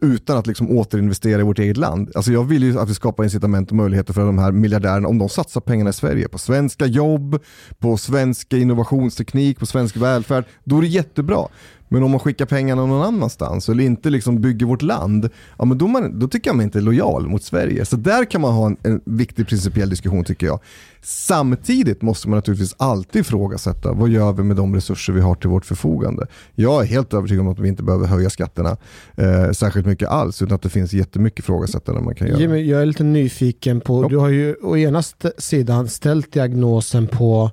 utan 0.00 0.38
att 0.38 0.46
liksom 0.46 0.70
återinvestera 0.78 1.40
i 1.40 1.44
vårt 1.44 1.58
eget 1.58 1.76
land. 1.76 2.12
Alltså 2.14 2.32
jag 2.32 2.44
vill 2.44 2.62
ju 2.62 2.80
att 2.80 2.90
vi 2.90 2.94
skapar 2.94 3.24
incitament 3.24 3.70
och 3.70 3.76
möjligheter 3.76 4.12
för 4.12 4.26
de 4.26 4.38
här 4.38 4.52
miljardärerna 4.52 5.08
om 5.08 5.18
de 5.18 5.28
satsar 5.28 5.60
pengarna 5.60 5.90
i 5.90 5.92
Sverige 5.92 6.28
på 6.28 6.38
svenska 6.38 6.86
jobb, 6.86 7.42
på 7.78 7.96
svensk 7.96 8.52
innovationsteknik, 8.52 9.58
på 9.58 9.66
svensk 9.66 9.96
välfärd, 9.96 10.44
då 10.64 10.78
är 10.78 10.82
det 10.82 10.88
jättebra. 10.88 11.48
Men 11.88 12.02
om 12.02 12.10
man 12.10 12.20
skickar 12.20 12.46
pengarna 12.46 12.86
någon 12.86 13.02
annanstans 13.14 13.68
eller 13.68 13.84
inte 13.84 14.10
liksom 14.10 14.40
bygger 14.40 14.66
vårt 14.66 14.82
land, 14.82 15.28
ja, 15.58 15.64
men 15.64 15.78
då, 15.78 15.86
man, 15.86 16.18
då 16.18 16.28
tycker 16.28 16.50
jag 16.50 16.56
man 16.56 16.64
inte 16.64 16.78
är 16.78 16.82
lojal 16.82 17.28
mot 17.28 17.42
Sverige. 17.42 17.84
Så 17.84 17.96
där 17.96 18.24
kan 18.24 18.40
man 18.40 18.52
ha 18.54 18.66
en, 18.66 18.76
en 18.82 19.00
viktig 19.04 19.46
principiell 19.48 19.90
diskussion 19.90 20.24
tycker 20.24 20.46
jag. 20.46 20.60
Samtidigt 21.02 22.02
måste 22.02 22.28
man 22.28 22.36
naturligtvis 22.36 22.74
alltid 22.78 23.20
ifrågasätta 23.20 23.92
vad 23.92 24.08
gör 24.08 24.32
vi 24.32 24.42
med 24.42 24.56
de 24.56 24.74
resurser 24.74 25.12
vi 25.12 25.20
har 25.20 25.34
till 25.34 25.48
vårt 25.50 25.64
förfogande. 25.64 26.26
Jag 26.54 26.82
är 26.82 26.86
helt 26.86 27.14
övertygad 27.14 27.40
om 27.46 27.52
att 27.52 27.58
vi 27.58 27.68
inte 27.68 27.82
behöver 27.82 28.06
höja 28.06 28.30
skatterna 28.30 28.76
eh, 29.16 29.50
särskilt 29.52 29.86
mycket 29.86 30.08
alls 30.08 30.42
utan 30.42 30.54
att 30.54 30.62
det 30.62 30.68
finns 30.68 30.92
jättemycket 30.92 31.38
ifrågasättande 31.38 32.00
man 32.00 32.14
kan 32.14 32.28
göra. 32.28 32.38
Jimmy, 32.40 32.62
jag 32.62 32.82
är 32.82 32.86
lite 32.86 33.04
nyfiken 33.04 33.80
på, 33.80 34.02
Ja. 34.02 34.08
du 34.08 34.16
har 34.16 34.28
ju 34.28 34.54
å 34.62 34.76
ena 34.76 35.02
sidan 35.38 35.88
ställt 35.88 36.32
diagnosen 36.32 37.06
på 37.06 37.50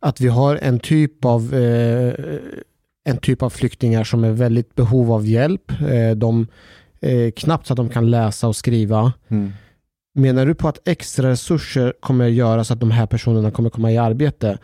att 0.00 0.20
vi 0.20 0.28
har 0.28 0.56
en 0.56 0.78
typ 0.80 1.24
av 1.24 1.54
eh, 1.54 2.14
en 3.04 3.16
typ 3.16 3.42
av 3.42 3.50
flyktingar 3.50 4.04
som 4.04 4.24
är 4.24 4.30
väldigt 4.30 4.74
behov 4.74 5.12
av 5.12 5.26
hjälp. 5.26 5.70
Eh, 5.70 6.16
de 6.16 6.46
eh, 7.00 7.30
knappt 7.36 7.66
så 7.66 7.72
att 7.72 7.76
de 7.76 7.88
kan 7.88 8.10
läsa 8.10 8.48
och 8.48 8.56
skriva. 8.56 9.12
Mm. 9.28 9.52
Menar 10.14 10.46
du 10.46 10.54
på 10.54 10.68
att 10.68 10.88
extra 10.88 11.30
resurser 11.30 11.94
kommer 12.00 12.26
göra 12.26 12.64
så 12.64 12.72
att 12.72 12.80
de 12.80 12.90
här 12.90 13.06
personerna 13.06 13.50
kommer 13.50 13.70
komma 13.70 13.92
i 13.92 13.98
arbete? 13.98 14.58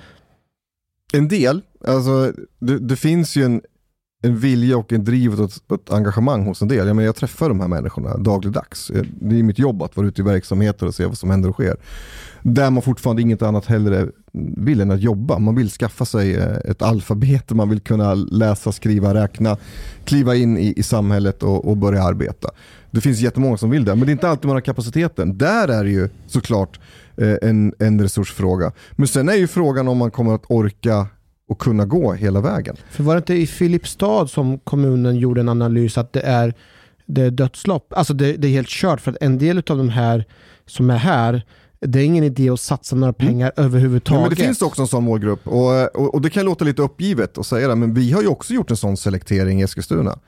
En 1.13 1.29
del, 1.29 1.63
alltså 1.87 2.33
det, 2.59 2.79
det 2.79 2.97
finns 2.97 3.37
ju 3.37 3.45
en 3.45 3.63
en 4.23 4.37
vilja 4.39 4.77
och 4.77 4.93
en 4.93 5.05
driv 5.05 5.41
och 5.41 5.45
ett, 5.51 5.73
ett 5.73 5.91
engagemang 5.91 6.47
hos 6.47 6.63
en 6.63 6.69
del. 6.69 6.87
Jag, 6.87 6.97
menar, 6.97 7.07
jag 7.07 7.17
träffar 7.17 7.49
de 7.49 7.61
här 7.61 7.69
människorna 7.69 8.17
dagligdags. 8.17 8.91
Eh, 8.91 9.03
Det 9.21 9.39
är 9.39 9.43
mitt 9.43 9.59
jobb 9.59 9.83
att 9.83 9.97
vara 9.97 10.07
ute 10.07 10.21
i 10.21 10.25
verksamheter 10.25 10.87
och 10.87 10.95
se 10.95 11.07
vad 11.07 11.19
som 11.19 11.31
händer 11.31 11.49
och 11.49 11.55
sker. 11.55 11.77
Där 12.43 12.71
man 12.71 12.83
fortfarande 12.83 13.23
inget 13.23 13.43
annat 13.43 13.67
hellre 13.67 14.07
vill 14.57 14.81
än 14.81 14.91
att 14.91 15.01
jobba. 15.01 15.39
Man 15.39 15.55
vill 15.55 15.71
skaffa 15.71 16.05
sig 16.05 16.35
eh, 16.35 16.57
ett 16.71 16.83
alfabet, 16.83 17.51
man 17.51 17.69
vill 17.69 17.81
kunna 17.81 18.15
läsa, 18.15 18.73
skriva, 18.73 19.15
räkna, 19.15 19.57
kliva 20.05 20.35
in 20.35 20.59
i, 20.59 20.75
i 20.77 20.83
samhället 20.83 21.43
och, 21.43 21.69
och 21.69 21.77
börja 21.77 22.03
arbeta. 22.03 22.49
Det 22.91 23.01
finns 23.01 23.21
jättemånga 23.21 23.57
som 23.57 23.71
vill 23.71 23.85
det, 23.85 23.95
men 23.95 24.07
det 24.07 24.11
är 24.11 24.13
inte 24.13 24.29
alltid 24.29 24.47
man 24.47 24.57
har 24.57 24.61
kapaciteten. 24.61 25.39
Där 25.39 25.69
är 25.69 25.85
det 25.85 25.91
ju 25.91 26.09
såklart 26.27 26.81
eh, 27.17 27.35
en, 27.43 27.75
en 27.79 28.01
resursfråga. 28.01 28.73
Men 28.93 29.09
sen 29.09 29.29
är 29.29 29.35
ju 29.35 29.47
frågan 29.47 29.89
om 29.89 29.99
man 29.99 30.11
kommer 30.11 30.35
att 30.35 30.45
orka 30.49 31.07
och 31.49 31.59
kunna 31.59 31.85
gå 31.85 32.13
hela 32.13 32.41
vägen. 32.41 32.77
För 32.91 33.05
var 33.05 33.15
det 33.15 33.19
inte 33.19 33.35
i 33.35 33.47
Filipstad 33.47 34.27
som 34.27 34.59
kommunen 34.59 35.17
gjorde 35.17 35.41
en 35.41 35.49
analys 35.49 35.99
att 35.99 36.13
det 36.13 36.21
är, 36.21 36.55
det 37.07 37.23
är 37.23 37.31
dödslopp? 37.31 37.93
Alltså 37.93 38.15
det, 38.15 38.33
det 38.33 38.49
är 38.49 38.53
helt 38.53 38.69
kört 38.69 39.01
för 39.01 39.11
att 39.11 39.17
en 39.21 39.39
del 39.39 39.59
av 39.59 39.79
de 39.79 39.89
här 39.89 40.25
som 40.67 40.91
är 40.91 40.97
här, 40.97 41.43
det 41.81 42.01
är 42.01 42.05
ingen 42.05 42.25
idé 42.25 42.51
att 42.51 42.61
satsa 42.61 42.97
några 42.97 43.13
pengar 43.13 43.53
Ja, 43.57 43.63
överhuvudtaget. 43.63 44.21
men 44.23 44.31
det 44.31 44.37
finns 44.37 44.63
också 44.63 44.83
en 44.83 44.89
sån 44.89 45.05
målgrupp 45.05 45.47
och, 45.49 45.97
och, 45.97 46.15
och 46.15 46.21
det 46.21 46.31
kan 46.31 46.45
låta 46.45 46.65
lite 46.65 46.83
uppgivet 46.83 47.39
att 47.39 47.47
säga 47.47 47.69
det, 47.69 47.75
men 47.75 47.95
vi 47.95 48.13
har 48.13 48.23
ju 48.23 48.29
också 48.29 48.55
gjort 48.55 48.71
en 48.71 48.77
sån 48.77 48.97
selektering 48.97 49.61
i 49.61 49.65
Eskilstuna. 49.65 50.19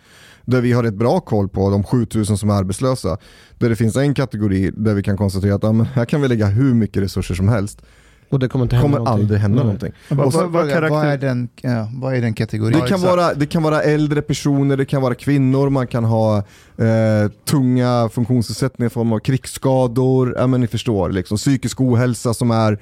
Där 0.45 0.61
vi 0.61 0.73
har 0.73 0.85
ett 0.85 0.95
bra 0.95 1.21
koll 1.21 1.49
på 1.49 1.71
de 1.71 1.85
7000 1.85 2.39
som 2.39 2.51
är 2.51 2.55
arbetslösa. 2.55 3.19
Där 3.59 3.69
det 3.69 3.77
finns 3.77 3.97
en 3.97 4.15
kategori 4.15 4.71
där 4.77 4.95
vi 4.95 5.03
kan 5.03 5.17
konstatera 5.17 5.55
att 5.55 5.63
ja, 5.63 5.73
här 5.73 6.05
kan 6.05 6.21
vi 6.23 6.29
lägga 6.29 6.47
hur 6.47 6.75
mycket 6.75 7.03
resurser 7.03 7.35
som 7.35 7.49
helst. 7.49 7.83
Och 8.31 8.39
det 8.39 8.49
kommer 8.49 8.65
inte 8.65 8.77
hända 8.77 8.83
kommer 8.87 8.99
någonting. 8.99 9.23
aldrig 9.23 9.41
hända 9.41 9.57
Nej. 9.57 9.65
någonting. 9.65 9.93
Vad- 10.09 10.27
Och 10.27 10.33
så- 10.33 10.39
vad- 10.39 10.51
vad 10.51 10.91
vad, 10.91 11.05
är 11.07 11.19
den, 11.19 11.49
ja, 11.61 11.89
vad 11.95 12.15
är 12.15 12.21
den 12.21 12.35
kategorin? 12.35 12.81
det, 12.81 12.87
kan 12.89 13.01
vara, 13.01 13.35
det 13.35 13.47
kan 13.47 13.63
vara 13.63 13.83
äldre 13.83 14.23
personer, 14.23 14.77
det 14.77 14.85
kan 14.85 15.03
vara 15.03 15.15
kvinnor, 15.15 15.71
man 15.71 15.87
kan 15.87 16.05
ha 16.05 16.37
eh, 16.39 17.31
tunga 17.45 18.09
funktionsnedsättningar 18.13 18.87
i 18.87 18.91
form 18.91 19.13
av 19.13 19.19
krigsskador, 19.19 20.35
ja, 20.39 20.47
men 20.47 20.61
ni 20.61 20.67
förstår, 20.67 21.11
liksom, 21.11 21.37
psykisk 21.37 21.81
ohälsa 21.81 22.35
som 22.35 22.51
är 22.51 22.79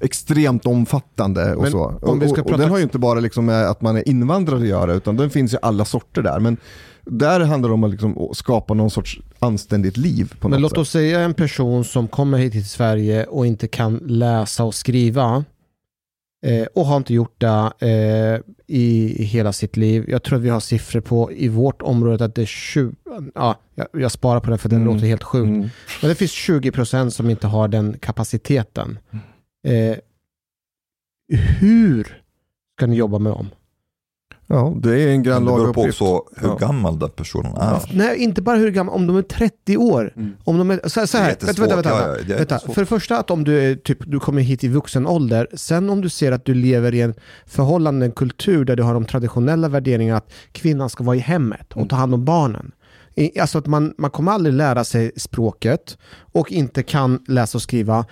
extremt 0.00 0.66
omfattande. 0.66 1.54
Och 1.54 1.62
Men 1.62 1.70
så. 1.72 1.98
om 2.02 2.18
vi 2.18 2.28
ska 2.28 2.32
och, 2.32 2.38
och, 2.38 2.46
prata- 2.46 2.62
den 2.62 2.70
har 2.70 2.76
ju 2.76 2.82
inte 2.82 2.98
bara 2.98 3.20
liksom 3.20 3.44
med 3.46 3.68
att 3.70 3.80
man 3.82 3.96
är 3.96 4.08
invandrare 4.08 4.58
att 4.60 4.66
göra, 4.66 4.92
utan 4.94 5.16
den 5.16 5.30
finns 5.30 5.54
i 5.54 5.56
alla 5.62 5.84
sorter 5.84 6.22
där. 6.22 6.40
Men 6.40 6.56
där 7.04 7.40
handlar 7.40 7.68
det 7.68 7.74
om 7.74 7.84
att 7.84 7.90
liksom 7.90 8.28
skapa 8.34 8.74
någon 8.74 8.90
sorts 8.90 9.20
anständigt 9.38 9.96
liv 9.96 10.34
Men 10.42 10.60
låt 10.60 10.70
sätt. 10.70 10.78
oss 10.78 10.90
säga 10.90 11.20
en 11.20 11.34
person 11.34 11.84
som 11.84 12.08
kommer 12.08 12.38
hit 12.38 12.52
till 12.52 12.68
Sverige 12.68 13.24
och 13.24 13.46
inte 13.46 13.68
kan 13.68 13.96
läsa 13.96 14.64
och 14.64 14.74
skriva 14.74 15.44
eh, 16.46 16.66
och 16.74 16.86
har 16.86 16.96
inte 16.96 17.14
gjort 17.14 17.40
det 17.40 17.72
eh, 17.78 18.52
i, 18.66 19.14
i 19.22 19.24
hela 19.24 19.52
sitt 19.52 19.76
liv. 19.76 20.04
Jag 20.08 20.22
tror 20.22 20.38
att 20.38 20.44
vi 20.44 20.48
har 20.48 20.60
siffror 20.60 21.00
på 21.00 21.32
i 21.32 21.48
vårt 21.48 21.82
område 21.82 22.24
att 22.24 22.34
det 22.34 22.42
är 22.42 22.46
20, 22.46 22.94
ja, 23.34 23.56
jag, 23.74 23.86
jag 23.92 24.12
sparar 24.12 24.40
på 24.40 24.50
det 24.50 24.58
för 24.58 24.68
den 24.68 24.82
Mm. 24.82 24.94
låter 24.94 25.06
helt 25.06 25.22
sjukt. 25.22 25.48
Mm. 25.48 25.68
Men 26.02 26.08
det 26.08 26.14
finns 26.14 26.32
20% 26.32 27.10
som 27.10 27.30
inte 27.30 27.46
har 27.46 27.68
den 27.68 27.98
kapaciteten. 27.98 28.98
Eh, 29.68 29.96
hur 31.60 32.22
ska 32.78 32.86
ni 32.86 32.96
jobba 32.96 33.18
med 33.18 33.32
dem? 33.32 33.48
Ja, 34.46 34.74
det 34.82 35.02
är 35.02 35.08
en 35.08 35.22
grannlaga 35.22 35.56
det 35.56 35.62
beror 35.62 35.72
på 35.74 35.80
uppgift. 35.80 36.02
också 36.02 36.24
hur 36.36 36.48
Ja. 36.48 36.54
gammal 36.56 36.98
den 36.98 37.10
personen 37.10 37.56
är. 37.56 37.90
Nej, 37.94 38.18
inte 38.18 38.42
bara 38.42 38.56
hur 38.56 38.70
gammal, 38.70 38.94
om 38.94 39.06
de 39.06 39.16
är 39.16 39.22
30 39.22 39.76
år. 39.76 40.12
Mm. 40.16 40.32
Om 40.44 40.58
de 40.58 40.70
är, 40.70 40.80
så, 40.88 41.06
så 41.06 41.18
här, 41.18 41.36
Det 41.40 41.42
är 41.42 41.46
vänta, 41.46 41.62
vänta, 41.62 41.74
vänta. 41.76 41.90
Ja, 41.90 42.16
ja, 42.18 42.24
det 42.26 42.34
är 42.34 42.38
vänta. 42.38 42.58
För 42.58 42.80
det 42.80 42.86
första 42.86 43.18
att 43.18 43.30
om 43.30 43.44
du, 43.44 43.60
är, 43.60 43.74
typ, 43.76 43.98
du 44.06 44.20
kommer 44.20 44.42
hit 44.42 44.64
i 44.64 44.68
vuxen 44.68 45.06
ålder, 45.06 45.48
sen 45.54 45.90
om 45.90 46.00
du 46.00 46.08
ser 46.08 46.32
att 46.32 46.44
du 46.44 46.54
lever 46.54 46.94
i 46.94 47.00
en 47.00 47.14
förhållande, 47.46 48.06
en 48.06 48.12
kultur 48.12 48.64
där 48.64 48.76
du 48.76 48.82
har 48.82 48.94
de 48.94 49.04
traditionella 49.04 49.68
värderingarna 49.68 50.18
att 50.18 50.32
kvinnan 50.52 50.90
ska 50.90 51.04
vara 51.04 51.16
i 51.16 51.20
hemmet 51.20 51.72
och 51.72 51.88
ta 51.88 51.96
hand 51.96 52.14
om 52.14 52.24
barnen. 52.24 52.72
Alltså 53.40 53.58
att 53.58 53.66
man, 53.66 53.94
man 53.98 54.10
kommer 54.10 54.32
aldrig 54.32 54.54
lära 54.54 54.84
sig 54.84 55.12
språket 55.16 55.98
och 56.32 56.52
inte 56.52 56.82
kan 56.82 57.24
läsa 57.28 57.58
och 57.58 57.62
skriva. 57.62 58.04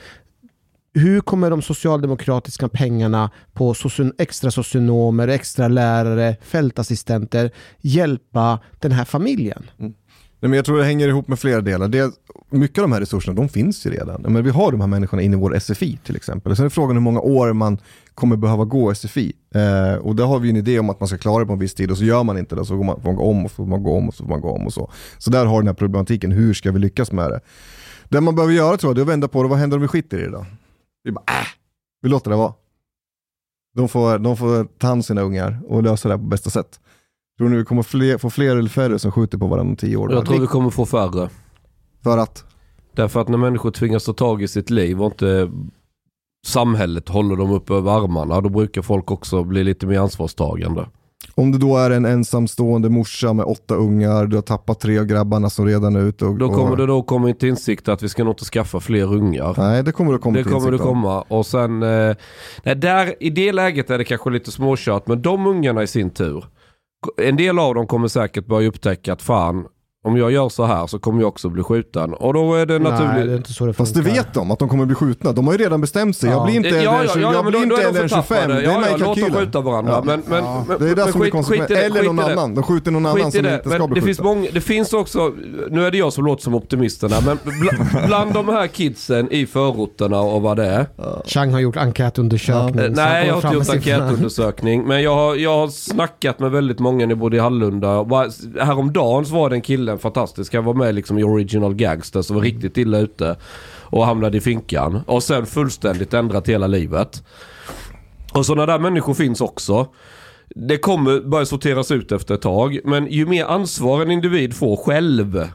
Hur 0.94 1.20
kommer 1.20 1.50
de 1.50 1.62
socialdemokratiska 1.62 2.68
pengarna 2.68 3.30
på 3.52 3.74
extra 4.18 4.50
socionomer, 4.50 5.28
extra 5.28 5.68
lärare, 5.68 6.36
fältassistenter 6.42 7.50
hjälpa 7.80 8.58
den 8.78 8.92
här 8.92 9.04
familjen? 9.04 9.70
Mm. 9.78 9.94
Nej, 10.42 10.48
men 10.48 10.52
jag 10.56 10.64
tror 10.64 10.78
det 10.78 10.84
hänger 10.84 11.08
ihop 11.08 11.28
med 11.28 11.38
flera 11.38 11.60
delar. 11.60 11.88
Det, 11.88 12.14
mycket 12.50 12.78
av 12.78 12.82
de 12.82 12.92
här 12.92 13.00
resurserna 13.00 13.36
de 13.36 13.48
finns 13.48 13.86
ju 13.86 13.90
redan. 13.90 14.22
Men 14.22 14.44
vi 14.44 14.50
har 14.50 14.72
de 14.72 14.80
här 14.80 14.88
människorna 14.88 15.22
inne 15.22 15.36
i 15.36 15.40
vår 15.40 15.58
SFI 15.58 15.98
till 16.04 16.16
exempel. 16.16 16.56
Sen 16.56 16.64
är 16.64 16.68
frågan 16.68 16.96
hur 16.96 17.00
många 17.00 17.20
år 17.20 17.52
man 17.52 17.78
kommer 18.14 18.36
behöva 18.36 18.64
gå 18.64 18.94
SFI. 18.94 19.32
Eh, 19.54 19.94
och 19.94 20.16
där 20.16 20.24
har 20.24 20.38
vi 20.38 20.50
en 20.50 20.56
idé 20.56 20.78
om 20.78 20.90
att 20.90 21.00
man 21.00 21.08
ska 21.08 21.18
klara 21.18 21.38
det 21.38 21.46
på 21.46 21.52
en 21.52 21.58
viss 21.58 21.74
tid 21.74 21.90
och 21.90 21.98
så 21.98 22.04
gör 22.04 22.22
man 22.22 22.38
inte 22.38 22.54
det. 22.54 22.64
Så 22.64 22.76
går 22.76 22.84
man, 22.84 23.00
får 23.00 23.08
man 23.08 23.16
gå 23.16 23.24
om 23.24 23.44
och 23.44 23.50
så 23.50 23.56
får 23.56 23.66
man 23.66 23.82
gå 23.82 23.96
om 23.96 24.08
och 24.08 24.14
så 24.14 24.24
får 24.24 24.30
man 24.30 24.40
gå 24.40 24.50
om 24.50 24.66
och 24.66 24.72
så. 24.72 24.90
Så 25.18 25.30
där 25.30 25.46
har 25.46 25.60
den 25.60 25.66
här 25.66 25.74
problematiken, 25.74 26.32
hur 26.32 26.54
ska 26.54 26.72
vi 26.72 26.78
lyckas 26.78 27.12
med 27.12 27.30
det? 27.30 27.40
Det 28.08 28.20
man 28.20 28.34
behöver 28.34 28.54
göra 28.54 28.76
tror 28.76 28.90
jag, 28.90 28.96
det 28.96 29.00
är 29.00 29.02
att 29.02 29.08
vända 29.08 29.28
på 29.28 29.42
det, 29.42 29.48
vad 29.48 29.58
händer 29.58 29.76
om 29.76 29.82
vi 29.82 29.88
skiter 29.88 30.18
i 30.18 30.22
det 30.22 30.30
då? 30.30 30.46
Vi 31.02 31.12
bara, 31.12 31.24
äh, 31.28 31.46
vi 32.02 32.08
låter 32.08 32.30
det 32.30 32.36
vara. 32.36 32.54
De 33.74 33.88
får, 33.88 34.18
de 34.18 34.36
får 34.36 34.64
ta 34.64 34.86
hand 34.86 34.98
om 34.98 35.02
sina 35.02 35.20
ungar 35.20 35.60
och 35.66 35.82
lösa 35.82 36.08
det 36.08 36.14
här 36.14 36.18
på 36.18 36.28
bästa 36.28 36.50
sätt. 36.50 36.80
Tror 37.38 37.48
ni 37.48 37.56
vi 37.56 37.64
kommer 37.64 37.82
fler, 37.82 38.18
få 38.18 38.30
fler 38.30 38.56
eller 38.56 38.68
färre 38.68 38.98
som 38.98 39.12
skjuter 39.12 39.38
på 39.38 39.46
varandra 39.46 39.70
om 39.70 39.76
tio 39.76 39.96
år? 39.96 40.12
Jag 40.12 40.26
tror 40.26 40.40
vi 40.40 40.46
kommer 40.46 40.70
få 40.70 40.86
färre. 40.86 41.30
För 42.02 42.18
att, 42.18 42.44
Därför 42.92 43.20
att 43.20 43.28
när 43.28 43.38
människor 43.38 43.70
tvingas 43.70 44.04
ta 44.04 44.12
tag 44.12 44.42
i 44.42 44.48
sitt 44.48 44.70
liv 44.70 45.02
och 45.02 45.12
inte 45.12 45.50
samhället 46.46 47.08
håller 47.08 47.36
dem 47.36 47.50
upp 47.50 47.70
över 47.70 47.90
armarna, 47.90 48.40
då 48.40 48.48
brukar 48.48 48.82
folk 48.82 49.10
också 49.10 49.44
bli 49.44 49.64
lite 49.64 49.86
mer 49.86 49.98
ansvarstagande. 49.98 50.86
Om 51.40 51.52
du 51.52 51.58
då 51.58 51.76
är 51.76 51.90
en 51.90 52.04
ensamstående 52.04 52.88
morsa 52.88 53.32
med 53.32 53.44
åtta 53.44 53.74
ungar, 53.74 54.26
du 54.26 54.36
har 54.36 54.42
tappat 54.42 54.80
tre 54.80 54.98
av 54.98 55.04
grabbarna 55.04 55.50
som 55.50 55.66
redan 55.66 55.96
är 55.96 56.00
ute 56.00 56.24
och... 56.24 56.38
Då 56.38 56.48
kommer 56.48 56.70
och, 56.70 56.76
det 56.76 56.86
då 56.86 57.02
komma 57.02 57.32
till 57.32 57.48
insikt 57.48 57.88
att 57.88 58.02
vi 58.02 58.08
ska 58.08 58.24
nog 58.24 58.32
inte 58.32 58.44
skaffa 58.44 58.80
fler 58.80 59.14
ungar. 59.14 59.54
Nej, 59.58 59.82
det 59.82 59.92
kommer 59.92 60.12
du 60.12 60.18
komma 60.18 60.36
Det 60.36 60.42
till 60.44 60.52
kommer 60.52 60.72
om. 60.72 60.78
komma. 60.78 61.20
Och 61.22 61.46
sen, 61.46 61.82
eh, 61.82 62.16
nej, 62.64 62.76
där, 62.76 63.14
i 63.22 63.30
det 63.30 63.52
läget 63.52 63.90
är 63.90 63.98
det 63.98 64.04
kanske 64.04 64.30
lite 64.30 64.50
småkört, 64.50 65.06
men 65.06 65.22
de 65.22 65.46
ungarna 65.46 65.82
i 65.82 65.86
sin 65.86 66.10
tur. 66.10 66.44
En 67.22 67.36
del 67.36 67.58
av 67.58 67.74
dem 67.74 67.86
kommer 67.86 68.08
säkert 68.08 68.46
börja 68.46 68.68
upptäcka 68.68 69.12
att 69.12 69.22
fan, 69.22 69.64
om 70.04 70.16
jag 70.16 70.30
gör 70.30 70.48
så 70.48 70.64
här 70.64 70.86
så 70.86 70.98
kommer 70.98 71.20
jag 71.20 71.28
också 71.28 71.48
bli 71.48 71.62
skjuten. 71.62 72.14
Och 72.14 72.34
då 72.34 72.54
är 72.54 72.66
det 72.66 72.78
Nej, 72.78 72.92
det 72.92 72.96
är 72.98 73.06
naturligt. 73.06 73.36
inte 73.36 73.52
så 73.52 73.66
det 73.66 73.72
Fast 73.72 73.94
det 73.94 74.00
vet 74.02 74.34
de, 74.34 74.50
att 74.50 74.58
de 74.58 74.68
kommer 74.68 74.86
bli 74.86 74.94
skjutna. 74.94 75.32
De 75.32 75.46
har 75.46 75.54
ju 75.54 75.58
redan 75.58 75.80
bestämt 75.80 76.16
sig. 76.16 76.30
Ja. 76.30 76.36
Jag 76.36 76.44
blir 76.46 76.54
inte 76.56 76.68
Ja, 76.68 76.74
ja, 76.82 77.02
ja, 77.04 77.12
20 77.14 77.20
ja, 77.22 77.32
jag 77.32 77.44
men 77.44 77.50
blir 77.52 77.60
då, 77.66 77.74
inte 77.74 77.82
är 77.88 77.92
de 77.92 77.98
än 78.00 78.08
25. 78.08 78.22
förtappade. 78.22 78.54
Det 78.54 78.60
är 78.60 78.72
Ja, 78.72 78.80
med 78.80 78.88
i 78.88 78.90
ja, 78.90 78.96
låt 78.96 79.00
dem 79.00 79.14
kalkylen. 79.14 79.32
skjuta 79.40 79.60
varandra. 79.60 79.92
Ja. 79.92 80.02
Men, 80.04 80.22
men, 80.28 80.44
Ja. 80.44 80.64
men, 80.68 80.78
Det 80.78 80.84
är 80.90 80.94
det 80.96 81.04
men 81.04 81.12
som 81.12 81.22
är 81.22 81.30
skit- 81.42 81.70
i 81.70 81.74
det, 81.74 81.82
Eller 81.84 82.02
någon 82.02 82.16
det. 82.16 82.32
annan. 82.32 82.54
De 82.54 82.62
skjuter 82.64 82.90
någon 82.90 83.06
annan 83.06 83.16
Skit 83.16 83.26
i 83.26 83.30
som 83.38 83.42
det. 83.42 83.54
inte 83.54 83.68
ska 83.68 83.78
Men 83.78 83.90
bli 83.90 84.00
det, 84.00 84.06
finns 84.06 84.20
många, 84.20 84.48
det 84.52 84.60
finns 84.60 84.92
också, 84.92 85.32
nu 85.70 85.86
är 85.86 85.90
det 85.90 85.98
jag 85.98 86.12
som 86.12 86.24
låter 86.24 86.42
som 86.42 86.54
optimisten 86.54 87.12
här, 87.12 87.22
men 87.26 87.38
bl- 87.38 88.06
bland 88.06 88.32
de 88.34 88.48
här 88.48 88.66
kidsen 88.66 89.32
i 89.32 89.46
förorterna 89.46 90.20
och 90.20 90.42
vad 90.42 90.56
det 90.56 90.66
är. 90.66 90.86
Chang 91.26 91.52
har 91.52 91.60
gjort 91.60 91.76
enkätundersökning. 91.76 92.82
Han 92.84 92.92
Nej, 92.92 93.26
jag 93.26 93.34
har 93.34 93.54
inte 93.54 93.56
gjort 93.56 93.70
enkätundersökning. 93.76 94.84
Men 94.86 95.02
jag 95.02 95.14
har, 95.14 95.34
jag 95.36 95.58
har 95.58 95.68
snackat 95.68 96.38
med 96.38 96.50
väldigt 96.50 96.78
många 96.78 97.06
när 97.06 97.12
jag 97.12 97.18
bodde 97.18 97.36
i 97.36 97.40
Hallunda. 97.40 98.04
Häromdagen 98.60 99.24
så 99.26 99.34
var 99.34 99.50
den 99.50 99.60
killen 99.90 99.98
fantastisk. 99.98 100.54
Han 100.54 100.64
var 100.64 100.74
med 100.74 100.94
liksom 100.94 101.18
i 101.18 101.24
Original 101.24 101.74
Gangsters 101.74 102.30
och 102.30 102.36
var 102.36 102.42
riktigt 102.42 102.78
illa 102.78 102.98
ute. 102.98 103.36
Och 103.92 104.06
hamnade 104.06 104.38
i 104.38 104.40
finkan. 104.40 105.02
Och 105.06 105.22
sen 105.22 105.46
fullständigt 105.46 106.14
ändrat 106.14 106.48
hela 106.48 106.66
livet. 106.66 107.22
Och 108.34 108.46
sådana 108.46 108.66
där 108.66 108.78
människor 108.78 109.14
finns 109.14 109.40
också. 109.40 109.88
Det 110.54 110.78
kommer 110.78 111.20
börja 111.20 111.46
sorteras 111.46 111.90
ut 111.90 112.12
efter 112.12 112.34
ett 112.34 112.42
tag. 112.42 112.78
Men 112.84 113.06
ju 113.06 113.26
mer 113.26 113.44
ansvar 113.44 114.02
en 114.02 114.10
individ 114.10 114.54
får 114.54 114.76
själv. 114.76 115.48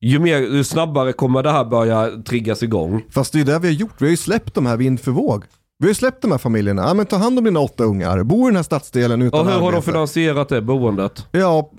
Ju, 0.00 0.18
mer, 0.18 0.38
ju 0.38 0.64
snabbare 0.64 1.12
kommer 1.12 1.42
det 1.42 1.50
här 1.50 1.64
börja 1.64 2.22
triggas 2.22 2.62
igång. 2.62 3.04
Fast 3.10 3.32
det 3.32 3.40
är 3.40 3.44
det 3.44 3.58
vi 3.58 3.68
har 3.68 3.74
gjort. 3.74 4.00
Vi 4.00 4.06
har 4.06 4.10
ju 4.10 4.16
släppt 4.16 4.54
de 4.54 4.66
här 4.66 4.76
vind 4.76 5.00
för 5.00 5.10
våg. 5.10 5.44
Vi 5.80 5.84
har 5.86 5.88
ju 5.88 5.94
släppt 5.94 6.22
de 6.22 6.30
här 6.30 6.38
familjerna. 6.38 6.82
Ja, 6.82 6.94
men 6.94 7.06
ta 7.06 7.16
hand 7.16 7.38
om 7.38 7.44
dina 7.44 7.60
åtta 7.60 7.84
ungar. 7.84 8.22
Bo 8.22 8.42
i 8.42 8.46
den 8.46 8.56
här 8.56 8.62
stadsdelen 8.62 9.22
utan 9.22 9.40
Och 9.40 9.46
hur 9.46 9.52
har 9.52 9.60
de 9.60 9.66
arbete. 9.68 9.82
finansierat 9.92 10.48
det 10.48 10.62
boendet? 10.62 11.26
Ja, 11.32 11.70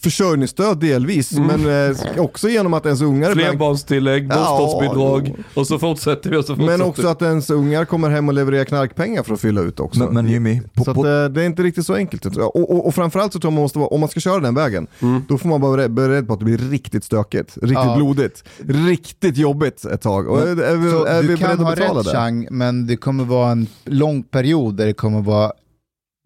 försörjningsstöd 0.00 0.78
delvis, 0.80 1.32
Mm. 1.32 1.60
men 1.62 1.90
eh, 1.90 1.96
också 2.24 2.48
genom 2.48 2.74
att 2.74 2.86
ens 2.86 3.02
ungar 3.02 3.32
Flerbarnstillägg, 3.32 4.28
Ja, 4.32 4.58
bostadsbidrag 4.58 5.34
och 5.54 5.66
så 5.66 5.78
fortsätter 5.78 6.30
vi 6.30 6.36
och 6.36 6.44
så 6.44 6.56
fortsätter 6.56 6.78
Men 6.78 6.86
också 6.88 7.08
att 7.08 7.22
ens 7.22 7.50
ungar 7.50 7.84
kommer 7.84 8.10
hem 8.10 8.28
och 8.28 8.34
levererar 8.34 8.64
knarkpengar 8.64 9.22
för 9.22 9.34
att 9.34 9.40
fylla 9.40 9.60
ut 9.60 9.80
också. 9.80 10.00
Men, 10.00 10.14
men 10.14 10.28
Jimmy, 10.28 10.60
på, 10.74 10.84
så 10.84 10.90
att, 10.90 10.96
eh, 10.96 11.02
det 11.02 11.42
är 11.42 11.46
inte 11.46 11.62
riktigt 11.62 11.86
så 11.86 11.94
enkelt. 11.94 12.26
Och, 12.26 12.56
och, 12.72 12.86
och 12.86 12.94
framförallt 12.94 13.32
så 13.32 13.38
tror 13.40 13.50
jag 13.52 13.54
man 13.54 13.62
måste 13.62 13.78
vara, 13.78 13.88
om 13.88 14.00
man 14.00 14.08
ska 14.08 14.20
köra 14.20 14.40
den 14.40 14.54
vägen, 14.54 14.86
Mm. 15.02 15.22
då 15.28 15.38
får 15.38 15.48
man 15.48 15.60
vara 15.60 15.88
beredd- 15.88 16.26
på 16.26 16.32
att 16.32 16.38
det 16.38 16.44
blir 16.44 16.58
riktigt 16.58 17.04
stökigt, 17.04 17.54
riktigt 17.62 17.72
Ja. 17.74 17.96
blodigt, 17.96 18.44
riktigt 18.68 19.36
jobbigt 19.36 19.84
ett 19.84 20.02
tag. 20.02 20.28
Och 20.28 20.40
är, 20.40 20.62
är, 20.62 20.76
vi- 20.76 20.90
Så 20.90 21.04
är 21.04 21.22
du 21.22 21.28
vi 21.28 21.36
kan 21.36 21.46
beredda 21.48 21.62
ha 21.64 21.70
att 21.72 21.78
betala 21.78 22.00
rätt 22.00 22.06
det? 22.06 22.12
Chang, 22.12 22.48
men 22.50 22.86
det 22.86 22.96
kommer 22.96 23.24
vara 23.24 23.45
en 23.52 23.66
lång 23.84 24.22
period 24.22 24.74
där 24.76 24.86
det 24.86 24.92
kommer 24.92 25.20
vara 25.20 25.52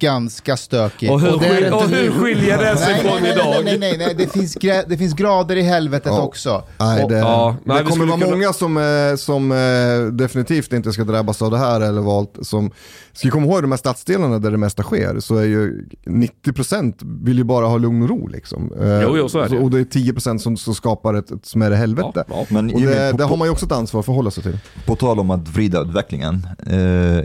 ganska 0.02 0.56
stökig. 0.56 1.10
Och 1.12 1.20
hur, 1.20 1.32
det 1.32 1.38
skil, 1.48 1.64
inte 1.64 1.76
och 1.76 1.88
hur 1.88 2.10
skiljer 2.10 2.58
det 2.58 2.76
sig 2.76 2.92
Nej, 2.92 3.02
från 3.02 3.12
nej, 3.12 3.22
nej, 3.22 3.32
idag? 3.32 3.64
nej, 3.64 3.78
nej, 3.78 3.98
nej, 3.98 4.14
det 4.14 4.32
finns, 4.32 4.54
det 4.88 4.98
finns 4.98 5.14
grader 5.14 5.56
i 5.56 5.62
helvetet 5.62 6.12
Ja. 6.12 6.20
också. 6.20 6.64
Nej, 6.78 7.04
Och- 7.04 7.10
det, 7.10 7.18
Ja, 7.18 7.56
nej, 7.64 7.78
det 7.84 7.90
kommer 7.90 8.06
vara 8.06 8.18
kunna- 8.20 8.30
många 8.30 8.52
som, 8.52 8.76
eh, 8.76 9.16
som 9.16 9.52
eh, 9.52 10.12
definitivt 10.12 10.72
inte 10.72 10.92
ska 10.92 11.04
drabbas 11.04 11.42
av 11.42 11.50
det 11.50 11.58
här 11.58 11.80
eller 11.80 12.00
valt 12.00 12.36
som 12.42 12.70
ska 13.12 13.30
komma 13.30 13.46
ihåg 13.46 13.62
de 13.62 13.70
här 13.72 13.78
stadsdelarna 13.78 14.38
där 14.38 14.50
det 14.50 14.56
mesta 14.56 14.82
sker 14.82 15.20
så 15.20 15.36
är 15.36 15.44
ju 15.44 15.88
90% 16.06 17.24
vill 17.24 17.38
ju 17.38 17.44
bara 17.44 17.66
ha 17.66 17.78
lugn 17.78 18.02
och 18.02 18.08
ro 18.08 18.26
liksom. 18.26 18.72
Eh, 18.80 19.02
Jo, 19.02 19.16
jo, 19.16 19.28
så 19.28 19.38
är 19.38 19.48
det. 19.48 19.58
Och 19.58 19.70
det 19.70 19.78
är 19.80 19.84
10% 19.84 20.38
som, 20.38 20.56
som 20.56 20.74
skapar 20.74 21.14
ett, 21.14 21.30
ett 21.30 21.46
smärre 21.46 21.74
helvete. 21.74 22.10
Ja, 22.14 22.24
ja. 22.28 22.46
Men 22.48 22.74
Och 22.74 22.80
det, 22.80 23.10
på, 23.10 23.16
det 23.16 23.24
har 23.24 23.36
man 23.36 23.46
ju 23.48 23.52
också 23.52 23.66
ett 23.66 23.72
ansvar 23.72 24.02
för 24.02 24.12
att 24.12 24.16
hålla 24.16 24.30
sig 24.30 24.42
till. 24.42 24.58
på 24.86 24.96
tal 24.96 25.18
om 25.20 25.30
att 25.30 25.48
vrida 25.48 25.80
utvecklingen. 25.80 26.46
Eh, 26.66 26.78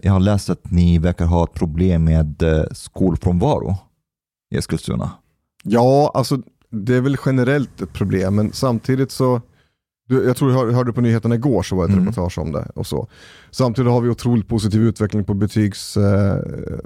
jag 0.03 0.12
har 0.12 0.20
läst 0.20 0.49
att 0.49 0.72
ni 0.72 0.98
verkar 0.99 1.26
ha 1.26 1.44
ett 1.44 1.53
problem 1.53 2.03
med 2.03 2.44
eh, 2.44 2.64
skolfrånvaro 2.72 3.76
i 4.56 4.57
Eskilstuna. 4.57 5.12
Ja, 5.64 6.12
alltså 6.14 6.38
det 6.72 6.95
är 6.95 7.02
väl 7.02 7.18
generellt 7.26 7.82
ett 7.82 7.94
problem, 7.94 8.36
men 8.36 8.52
samtidigt 8.53 9.12
så 9.12 9.41
du, 10.07 10.23
jag 10.26 10.36
tror 10.38 10.52
jag 10.52 10.57
hör- 10.60 10.72
hörde 10.72 10.94
på 10.94 11.02
nyheterna 11.02 11.36
igår 11.36 11.64
så 11.64 11.76
var 11.76 11.84
det 11.84 11.94
ett 11.94 11.98
Mm. 11.98 12.06
reportage 12.06 12.38
om 12.40 12.52
det. 12.52 12.72
Och 12.76 12.88
så. 12.88 13.07
Samtidigt 13.52 13.91
har 13.91 14.02
vi 14.02 14.10
otroligt 14.10 14.48
positiv 14.48 14.82
utveckling 14.82 15.23
på 15.23 15.34
betygsstatistiken, 15.34 16.73
eh, 16.73 16.80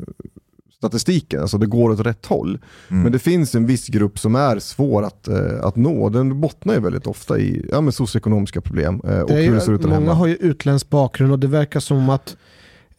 statistiken. 0.77 1.41
alltså 1.41 1.57
det 1.57 1.65
går 1.65 1.89
åt 1.89 1.99
rätt 1.99 2.25
håll. 2.25 2.59
Mm. 2.89 3.03
Men 3.03 3.11
det 3.11 3.19
finns 3.19 3.55
en 3.55 3.65
viss 3.65 3.87
grupp 3.87 4.19
som 4.19 4.35
är 4.35 4.59
svår 4.59 5.03
att, 5.03 5.27
eh, 5.27 5.59
att 5.63 5.75
nå. 5.75 6.09
Den 6.09 6.41
bottnar 6.41 6.73
ju 6.73 6.79
väldigt 6.79 7.07
ofta 7.07 7.39
i 7.39 7.65
ja, 7.71 7.81
men 7.81 7.91
socioekonomiska 7.91 8.61
problem 8.61 9.01
eh, 9.07 9.19
och 9.19 9.29
hur 9.31 9.53
det 9.55 9.61
ser 9.61 9.71
ut 9.73 9.83
många 9.83 9.93
hemma. 9.95 10.13
har 10.13 10.27
ju 10.27 10.35
utländsk 10.35 10.89
bakgrund 10.89 11.31
och 11.31 11.39
det 11.39 11.47
verkar 11.47 11.79
som 11.79 12.09
att 12.09 12.37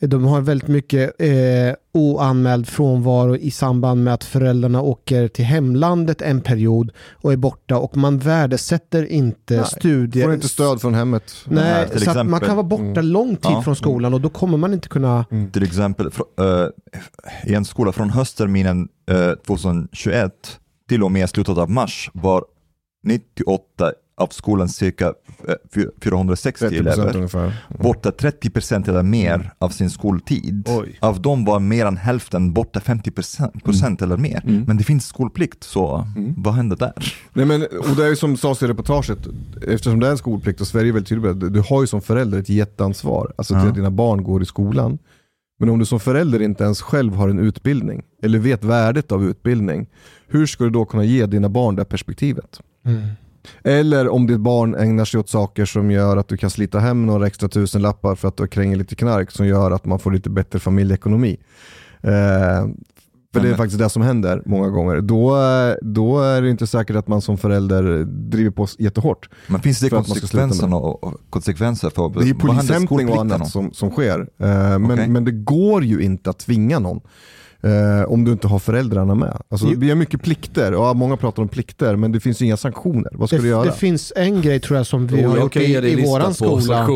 de 0.00 0.24
har 0.24 0.40
väldigt 0.40 0.68
mycket 0.68 1.20
eh, 1.20 1.74
oanmäld 1.94 2.68
frånvaro 2.68 3.36
i 3.36 3.50
samband 3.50 4.04
med 4.04 4.14
att 4.14 4.24
föräldrarna 4.24 4.82
åker 4.82 5.28
till 5.28 5.44
hemlandet 5.44 6.22
en 6.22 6.40
period 6.40 6.90
och 7.12 7.32
är 7.32 7.36
borta 7.36 7.78
och 7.78 7.96
man 7.96 8.18
värdesätter 8.18 9.04
inte 9.06 9.56
Nej, 9.56 9.64
studier. 9.66 10.24
Får 10.24 10.34
inte 10.34 10.48
stöd 10.48 10.80
från 10.80 10.94
hemmet. 10.94 11.34
Nej, 11.44 11.88
till 11.88 12.00
så 12.00 12.10
att 12.10 12.16
man 12.16 12.26
exempel. 12.26 12.46
kan 12.48 12.56
vara 12.56 12.66
borta 12.66 12.84
Mm. 12.84 13.06
lång 13.06 13.28
tid 13.36 13.50
Ja. 13.52 13.62
från 13.62 13.76
skolan 13.76 14.14
och 14.14 14.20
då 14.20 14.28
kommer 14.28 14.58
man 14.58 14.72
inte 14.72 14.88
kunna... 14.88 15.24
Till 15.52 15.62
exempel 15.62 16.06
eh, 16.40 16.66
i 17.50 17.54
en 17.54 17.64
skola 17.64 17.92
från 17.92 18.10
höstterminen 18.10 18.88
eh, 19.10 19.30
2021 19.46 20.32
till 20.88 21.02
och 21.02 21.12
med 21.12 21.30
slutet 21.30 21.58
av 21.58 21.70
mars 21.70 22.10
var 22.14 22.44
98 23.04 23.92
av 24.20 24.26
skolans 24.26 24.76
cirka 24.76 25.06
eh, 25.48 25.54
fy- 25.74 25.86
460 26.02 26.64
30% 26.66 26.78
elever 26.78 27.16
ungefär. 27.16 27.52
borta 27.78 28.10
30% 28.10 28.88
eller 28.88 29.02
mer 29.02 29.52
av 29.58 29.68
sin 29.68 29.90
skoltid. 29.90 30.68
Oj. 30.68 30.98
Av 31.00 31.22
dem 31.22 31.44
var 31.44 31.60
mer 31.60 31.86
än 31.86 31.96
hälften 31.96 32.52
borta 32.52 32.80
50% 32.80 33.60
procent 33.64 34.02
eller 34.02 34.16
mer. 34.16 34.42
Mm. 34.46 34.64
Men 34.66 34.76
det 34.76 34.84
finns 34.84 35.06
skolplikt, 35.06 35.64
så 35.64 36.06
vad 36.36 36.54
händer 36.54 36.76
där? 36.76 37.14
Nej, 37.32 37.46
men, 37.46 37.62
och 37.62 37.96
det 37.96 38.04
är 38.04 38.08
ju 38.08 38.16
som 38.16 38.36
sades 38.36 38.62
i 38.62 38.66
reportaget, 38.66 39.18
eftersom 39.68 40.00
det 40.00 40.06
är 40.06 40.10
en 40.10 40.18
skolplikt 40.18 40.60
och 40.60 40.66
Sverige 40.66 40.88
är 40.90 40.92
väldigt 40.92 41.08
tydligt 41.08 41.36
med 41.36 41.52
du 41.52 41.60
har 41.68 41.80
ju 41.80 41.86
som 41.86 42.00
förälder 42.00 42.38
ett 42.38 42.48
jätteansvar, 42.48 43.32
alltså 43.38 43.54
till 43.54 43.62
Ja. 43.62 43.68
att 43.68 43.74
dina 43.74 43.90
barn 43.90 44.24
går 44.24 44.42
i 44.42 44.46
skolan. 44.46 44.98
Men 45.60 45.68
om 45.68 45.78
du 45.78 45.84
som 45.86 46.00
förälder 46.00 46.42
inte 46.42 46.64
ens 46.64 46.80
själv 46.82 47.14
har 47.14 47.28
en 47.28 47.38
utbildning, 47.38 48.02
eller 48.22 48.38
vet 48.38 48.64
värdet 48.64 49.12
av 49.12 49.24
utbildning, 49.24 49.86
hur 50.28 50.46
ska 50.46 50.64
du 50.64 50.70
då 50.70 50.84
kunna 50.84 51.04
ge 51.04 51.26
dina 51.26 51.48
barn 51.48 51.76
det 51.76 51.84
perspektivet? 51.84 52.60
Eller 53.64 54.08
om 54.08 54.26
ditt 54.26 54.40
barn 54.40 54.74
ägnar 54.74 55.04
sig 55.04 55.20
åt 55.20 55.28
saker 55.28 55.64
som 55.64 55.90
gör 55.90 56.16
att 56.16 56.28
du 56.28 56.36
kan 56.36 56.50
slita 56.50 56.78
hem 56.78 57.06
några 57.06 57.26
extra 57.26 57.48
tusen 57.48 57.82
lappar 57.82 58.14
för 58.14 58.28
att 58.28 58.36
du 58.36 58.46
krängt 58.46 58.78
lite 58.78 58.94
knark 58.94 59.30
som 59.30 59.46
gör 59.46 59.70
att 59.70 59.84
man 59.84 59.98
får 59.98 60.12
lite 60.12 60.30
bättre 60.30 60.58
familjeekonomi. 60.58 61.36
Eh, 62.02 62.66
för 63.32 63.40
det 63.40 63.48
är 63.48 63.54
faktiskt 63.54 63.78
det 63.78 63.88
som 63.88 64.02
händer 64.02 64.42
många 64.46 64.68
gånger. 64.68 65.00
Då, 65.00 65.36
då 65.82 66.20
är 66.20 66.42
det 66.42 66.50
inte 66.50 66.66
säkert 66.66 66.96
att 66.96 67.08
man 67.08 67.22
som 67.22 67.38
förälder 67.38 68.04
driver 68.04 68.50
på 68.50 68.66
jättehårt. 68.78 69.28
Men 69.46 69.60
finns 69.60 69.80
det 69.80 69.90
konsekvenser, 69.90 70.74
och, 70.74 71.14
konsekvenser 71.30 71.90
för 71.90 72.22
Det 72.22 72.30
är 72.30 72.34
polishämtning 72.34 73.08
och 73.08 73.20
annat 73.20 73.50
som, 73.50 73.72
som 73.72 73.90
sker. 73.90 74.20
Eh, 74.20 74.48
men, 74.78 74.92
Okej. 74.92 75.08
men 75.08 75.24
det 75.24 75.32
går 75.32 75.84
ju 75.84 76.00
inte 76.00 76.30
att 76.30 76.38
tvinga 76.38 76.78
någon. 76.78 77.00
Eh, 77.62 78.12
om 78.12 78.24
du 78.24 78.32
inte 78.32 78.48
har 78.48 78.58
föräldrarna 78.58 79.14
med. 79.14 79.36
Alltså, 79.48 79.66
vi 79.76 79.88
har 79.88 79.96
mycket 79.96 80.22
plikter, 80.22 80.72
ja, 80.72 80.92
många 80.94 81.16
pratar 81.16 81.42
om 81.42 81.48
plikter, 81.48 81.96
men 81.96 82.12
det 82.12 82.20
finns 82.20 82.42
inga 82.42 82.56
sanktioner. 82.56 83.10
Vad 83.12 83.28
ska 83.28 83.36
Det, 83.36 83.42
du 83.42 83.48
göra? 83.48 83.64
det 83.64 83.72
finns 83.72 84.12
en 84.16 84.42
grej 84.42 84.60
tror 84.60 84.76
jag 84.76 84.86
som 84.86 85.06
vi 85.06 85.22
Jo, 85.22 85.30
har 85.30 85.38
gjort 85.38 85.56
i, 85.56 85.76
i 85.76 86.06
våran 86.06 86.34
skola. 86.34 86.86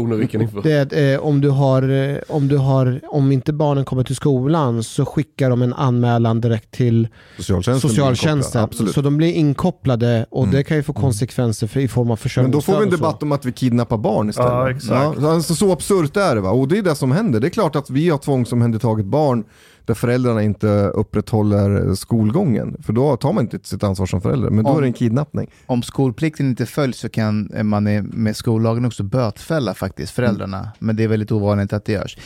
Det 0.63 0.93
är 0.93 1.15
eh, 1.15 1.21
om, 1.21 1.41
du 1.41 1.49
har, 1.51 1.83
eh, 2.11 2.17
om, 2.29 2.49
du 2.49 2.57
har, 2.57 3.01
om 3.09 3.33
inte 3.33 3.53
barnen 3.53 3.85
kommer 3.85 4.05
till 4.05 4.17
skolan 4.17 4.83
så 4.83 5.05
skickar 5.05 5.51
de 5.51 5.63
en 5.63 5.73
anmälan 5.75 6.41
direkt 6.41 6.71
till 6.71 7.09
Socialtjänsten. 7.37 7.89
blir 7.89 7.97
socialtjänsten. 7.97 8.69
Så 8.95 9.01
de 9.01 9.17
blir 9.17 9.33
inkopplade 9.33 10.27
och 10.31 10.49
det 10.49 10.63
kan 10.65 10.77
ju 10.77 10.83
få 10.83 10.93
konsekvenser 10.93 11.67
för, 11.67 11.81
i 11.81 11.89
form 11.89 12.03
av 12.07 12.09
Men 12.09 12.17
försörjningsstöd. 12.17 12.75
då 12.75 12.79
får 12.79 12.81
vi 12.81 12.85
en 12.85 12.91
debatt 12.91 13.23
om 13.23 13.33
att 13.33 13.45
vi 13.45 13.53
kidnappar 13.53 13.97
barn 13.97 14.29
istället. 14.31 14.51
Ja, 14.53 14.71
exakt. 14.71 15.19
Ja, 15.23 15.33
alltså, 15.33 15.55
så 15.55 15.73
absurt 15.73 16.17
är 16.17 16.35
det 16.35 16.41
va? 16.41 16.51
Och 16.51 16.69
det 16.69 16.79
är 16.79 16.83
det 16.83 16.95
som 16.95 17.13
händer. 17.13 17.41
Det 17.41 17.47
är 17.47 17.51
klart 17.51 17.77
att 17.77 17.91
vi 17.91 18.09
har 18.11 18.19
tvångsomhändertagit 18.19 19.07
barn 19.07 19.45
där 19.87 19.95
föräldrarna 19.95 20.43
inte 20.43 20.67
upprätthåller 20.95 21.95
skolgången. 21.95 22.77
För 22.83 22.93
då 22.93 23.17
tar 23.17 23.33
man 23.33 23.45
inte 23.45 23.69
sitt 23.69 23.83
ansvar 23.85 24.07
som 24.07 24.21
förälder. 24.21 24.51
Men 24.51 24.65
då 24.65 24.71
Om- 24.71 24.77
är 24.77 24.81
det 24.81 24.87
en 24.89 24.93
kidnappning. 24.93 25.51
Om 25.67 25.83
skolplikten 25.83 26.47
inte 26.49 26.67
följs 26.67 26.99
så 26.99 27.09
kan 27.09 27.51
man 27.63 27.85
med 28.03 28.37
skollagen 28.37 28.85
också 28.85 29.03
bötfälla 29.03 29.75
faktiskt 29.75 30.13
föräldrarna. 30.13 30.69
Men 30.79 30.97
det 30.97 31.05
är 31.05 31.09
väldigt 31.09 31.33
ovanligt 31.33 31.73
att 31.73 31.85
det 31.85 31.93
görs. 31.93 32.19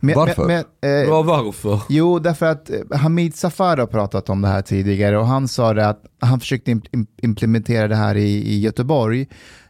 Men, 0.00 0.14
Varför? 0.14 0.46
Men, 0.46 0.64
men, 0.80 0.90
eh, 0.92 1.08
Ja, 1.08 1.22
varför? 1.22 1.80
Jo, 1.88 2.18
därför 2.18 2.46
att 2.46 2.70
eh, 2.70 2.98
Hamid 2.98 3.34
Safar 3.36 3.76
har 3.76 3.86
pratat 3.86 4.28
om 4.30 4.42
det 4.42 4.48
här 4.48 4.62
tidigare 4.62 5.18
och 5.18 5.26
han 5.26 5.48
sa 5.48 5.74
det 5.74 5.88
att 5.88 6.02
han 6.20 6.40
försökte 6.40 6.70
im- 6.70 6.88
im- 6.92 7.06
implementera 7.22 7.88
det 7.88 7.96
här 7.96 8.14
i, 8.16 8.30
i 8.54 8.60
Göteborg 8.60 9.28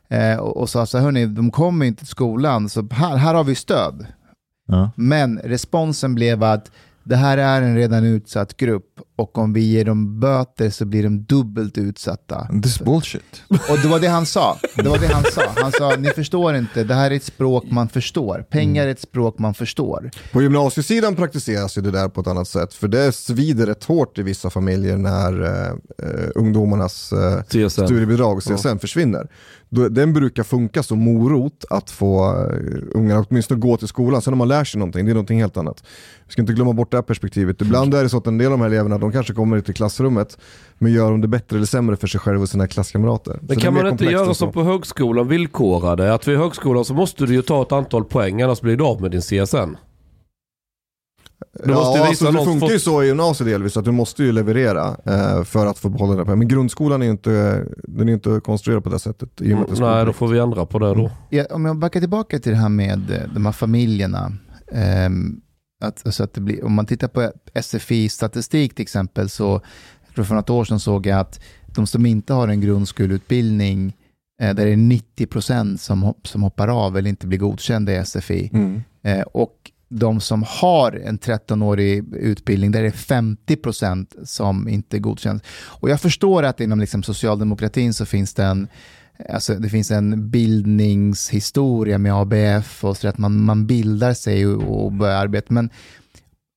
eh, 0.08 0.36
och, 0.36 0.56
och 0.56 0.68
sa 0.68 0.86
så 0.86 0.98
här, 0.98 1.04
hörni, 1.04 1.26
de 1.26 1.50
kommer 1.50 1.86
inte 1.86 1.98
till 1.98 2.06
skolan, 2.06 2.68
så 2.68 2.88
här, 2.90 3.16
här 3.16 3.34
har 3.34 3.44
vi 3.44 3.54
stöd. 3.54 4.06
Ja. 4.68 4.90
Men 4.96 5.38
responsen 5.38 6.14
blev 6.14 6.42
att 6.42 6.70
det 7.10 7.16
här 7.16 7.38
är 7.38 7.62
en 7.62 7.76
redan 7.76 8.04
utsatt 8.04 8.56
grupp 8.56 8.89
och 9.16 9.38
om 9.38 9.52
vi 9.52 9.60
ger 9.60 9.84
dem 9.84 10.20
böter 10.20 10.70
så 10.70 10.84
blir 10.84 11.02
de 11.02 11.22
dubbelt 11.22 11.78
utsatta. 11.78 12.48
This 12.62 12.72
is 12.72 12.80
bullshit. 12.80 13.42
Och 13.48 13.78
det 13.82 13.88
var 13.88 14.00
det 14.00 14.08
han 14.08 14.26
sa. 14.26 14.58
Det 14.76 14.88
var 14.88 14.98
det 14.98 15.06
han 15.06 15.24
sa. 15.32 15.42
Han 15.56 15.72
sa, 15.72 15.96
ni 15.98 16.08
förstår 16.08 16.56
inte, 16.56 16.84
det 16.84 16.94
här 16.94 17.10
är 17.10 17.16
ett 17.16 17.24
språk 17.24 17.64
man 17.70 17.88
förstår. 17.88 18.46
Pengar 18.50 18.86
är 18.86 18.90
ett 18.90 19.00
språk 19.00 19.38
man 19.38 19.54
förstår. 19.54 20.10
På 20.32 20.42
gymnasiesidan 20.42 21.16
praktiseras 21.16 21.78
ju 21.78 21.82
det 21.82 21.90
där 21.90 22.08
på 22.08 22.20
ett 22.20 22.26
annat 22.26 22.48
sätt. 22.48 22.74
För 22.74 22.88
det 22.88 23.12
svider 23.12 23.66
rätt 23.66 23.84
hårt 23.84 24.18
i 24.18 24.22
vissa 24.22 24.50
familjer 24.50 24.96
när 24.96 25.42
eh, 25.42 25.68
eh, 26.08 26.30
ungdomarnas 26.34 27.12
eh, 27.12 27.42
CSN. 27.42 27.68
studiebidrag 27.68 28.36
och 28.36 28.42
CSN 28.42 28.78
försvinner. 28.80 29.28
Då, 29.72 29.88
den 29.88 30.12
brukar 30.12 30.42
funka 30.42 30.82
som 30.82 30.98
morot 30.98 31.64
att 31.70 31.90
få 31.90 32.32
uh, 32.32 32.82
ungarna 32.94 33.24
åtminstone 33.28 33.60
gå 33.60 33.76
till 33.76 33.88
skolan. 33.88 34.22
Sen 34.22 34.32
om 34.32 34.38
man 34.38 34.48
lär 34.48 34.64
sig 34.64 34.78
någonting, 34.78 35.04
det 35.04 35.12
är 35.12 35.14
någonting 35.14 35.40
helt 35.40 35.56
annat. 35.56 35.84
Vi 36.26 36.32
ska 36.32 36.42
inte 36.42 36.52
glömma 36.52 36.72
bort 36.72 36.90
det 36.90 36.96
här 36.96 37.02
perspektivet. 37.02 37.60
Ibland 37.60 37.94
är 37.94 38.02
det 38.02 38.08
så 38.08 38.16
att 38.16 38.26
en 38.26 38.38
del 38.38 38.46
av 38.46 38.52
de 38.52 38.60
här 38.60 38.68
eleverna, 38.68 38.89
de 38.98 39.12
kanske 39.12 39.32
kommer 39.34 39.60
till 39.60 39.74
klassrummet, 39.74 40.38
men 40.78 40.92
gör 40.92 41.10
de 41.10 41.20
det 41.20 41.28
bättre 41.28 41.56
eller 41.56 41.66
sämre 41.66 41.96
för 41.96 42.06
sig 42.06 42.20
själva 42.20 42.42
och 42.42 42.48
sina 42.48 42.66
klasskamrater. 42.66 43.32
Så 43.32 43.38
Men 43.40 43.56
är 43.56 43.60
kan 43.60 43.74
man 43.74 43.86
inte 43.86 44.04
göra 44.04 44.26
så. 44.26 44.34
som 44.34 44.52
på 44.52 44.62
högskolan, 44.62 45.28
villkorade? 45.28 46.14
Att 46.14 46.28
vid 46.28 46.38
högskolan 46.38 46.84
så 46.84 46.94
måste 46.94 47.26
du 47.26 47.34
ju 47.34 47.42
ta 47.42 47.62
ett 47.62 47.72
antal 47.72 48.04
poäng, 48.04 48.42
annars 48.42 48.60
blir 48.60 48.76
du 48.76 48.84
av 48.84 49.00
med 49.00 49.10
din 49.10 49.20
CSN. 49.20 49.76
Du 51.64 51.74
måste 51.74 51.98
ja, 51.98 52.06
visa 52.10 52.26
alltså, 52.28 52.44
det 52.44 52.44
funkar 52.44 52.68
ju 52.68 52.78
så 52.78 53.02
i 53.02 53.06
gymnasiet 53.06 53.48
delvis, 53.48 53.76
att 53.76 53.84
du 53.84 53.90
måste 53.90 54.22
ju 54.24 54.32
leverera 54.32 54.96
eh, 55.04 55.44
för 55.44 55.66
att 55.66 55.78
få 55.78 55.88
behålla 55.88 56.16
den 56.16 56.28
här 56.28 56.36
Men 56.36 56.48
grundskolan 56.48 57.02
är 57.02 57.06
ju 57.06 57.12
inte, 57.12 57.64
den 57.82 58.08
är 58.08 58.12
inte 58.12 58.40
konstruerad 58.44 58.84
på 58.84 58.90
det 58.90 58.98
sättet. 58.98 59.28
I 59.40 59.52
och 59.52 59.58
med 59.58 59.62
att 59.70 59.76
det 59.76 59.84
är 59.86 59.94
Nej, 59.94 60.06
då 60.06 60.12
får 60.12 60.28
vi 60.28 60.38
ändra 60.38 60.66
på 60.66 60.78
det 60.78 60.94
då. 60.94 61.10
Ja, 61.28 61.44
om 61.50 61.64
jag 61.64 61.76
backar 61.76 62.00
tillbaka 62.00 62.38
till 62.38 62.52
det 62.52 62.58
här 62.58 62.68
med 62.68 63.10
eh, 63.10 63.34
de 63.34 63.44
här 63.46 63.52
familjerna. 63.52 64.32
ehm, 64.72 65.40
att, 65.80 66.06
alltså 66.06 66.24
att 66.24 66.34
det 66.34 66.40
blir, 66.40 66.64
om 66.64 66.72
man 66.72 66.86
tittar 66.86 67.08
på 67.08 67.32
SFI-statistik 67.54 68.74
till 68.74 68.82
exempel, 68.82 69.28
så 69.28 69.60
tror 70.14 70.24
för 70.24 70.34
något 70.34 70.50
år 70.50 70.64
sedan 70.64 70.80
såg 70.80 71.06
jag 71.06 71.18
att 71.20 71.40
de 71.66 71.86
som 71.86 72.06
inte 72.06 72.32
har 72.32 72.48
en 72.48 72.60
grundskoleutbildning, 72.60 73.96
eh, 74.40 74.54
där 74.54 74.66
är 74.66 74.76
90% 74.76 75.76
som, 75.76 76.04
hop- 76.04 76.26
som 76.26 76.42
hoppar 76.42 76.68
av 76.68 76.98
eller 76.98 77.10
inte 77.10 77.26
blir 77.26 77.38
godkända 77.38 77.92
i 77.92 78.04
SFI. 78.04 78.50
Mm. 78.52 78.82
Eh, 79.02 79.20
och 79.20 79.70
de 79.88 80.20
som 80.20 80.44
har 80.48 80.92
en 80.92 81.18
13-årig 81.18 82.14
utbildning, 82.14 82.72
där 82.72 82.84
är 82.84 82.90
50% 82.90 84.24
som 84.24 84.68
inte 84.68 84.98
godkänns. 84.98 85.42
Och 85.52 85.90
jag 85.90 86.00
förstår 86.00 86.42
att 86.42 86.60
inom 86.60 86.80
liksom 86.80 87.02
socialdemokratin 87.02 87.94
så 87.94 88.06
finns 88.06 88.34
det 88.34 88.44
en, 88.44 88.68
alltså 89.28 89.54
det 89.54 89.68
finns 89.68 89.90
en 89.90 90.30
bildningshistoria 90.30 91.98
med 91.98 92.14
ABF 92.14 92.84
och 92.84 92.96
så 92.96 93.08
att 93.08 93.18
man, 93.18 93.44
man 93.44 93.66
bildar 93.66 94.14
sig 94.14 94.46
och, 94.46 94.84
och 94.84 94.92
börjar 94.92 95.16
arbeta. 95.16 95.54
Men 95.54 95.70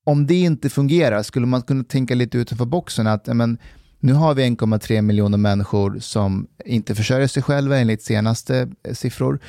om 0.05 0.27
det 0.27 0.35
inte 0.35 0.69
fungerar, 0.69 1.23
skulle 1.23 1.45
man 1.45 1.61
kunna 1.61 1.83
tänka 1.83 2.15
lite 2.15 2.37
utanför 2.37 2.65
boxen 2.65 3.07
att 3.07 3.27
men, 3.27 3.57
nu 3.99 4.13
har 4.13 4.33
vi 4.33 4.43
1,3 4.43 5.01
miljoner 5.01 5.37
människor 5.37 5.99
som 5.99 6.47
inte 6.65 6.95
försörjer 6.95 7.27
sig 7.27 7.43
själva 7.43 7.77
enligt 7.77 8.01
senaste 8.03 8.71
eh, 8.87 8.93
siffror. 8.93 9.39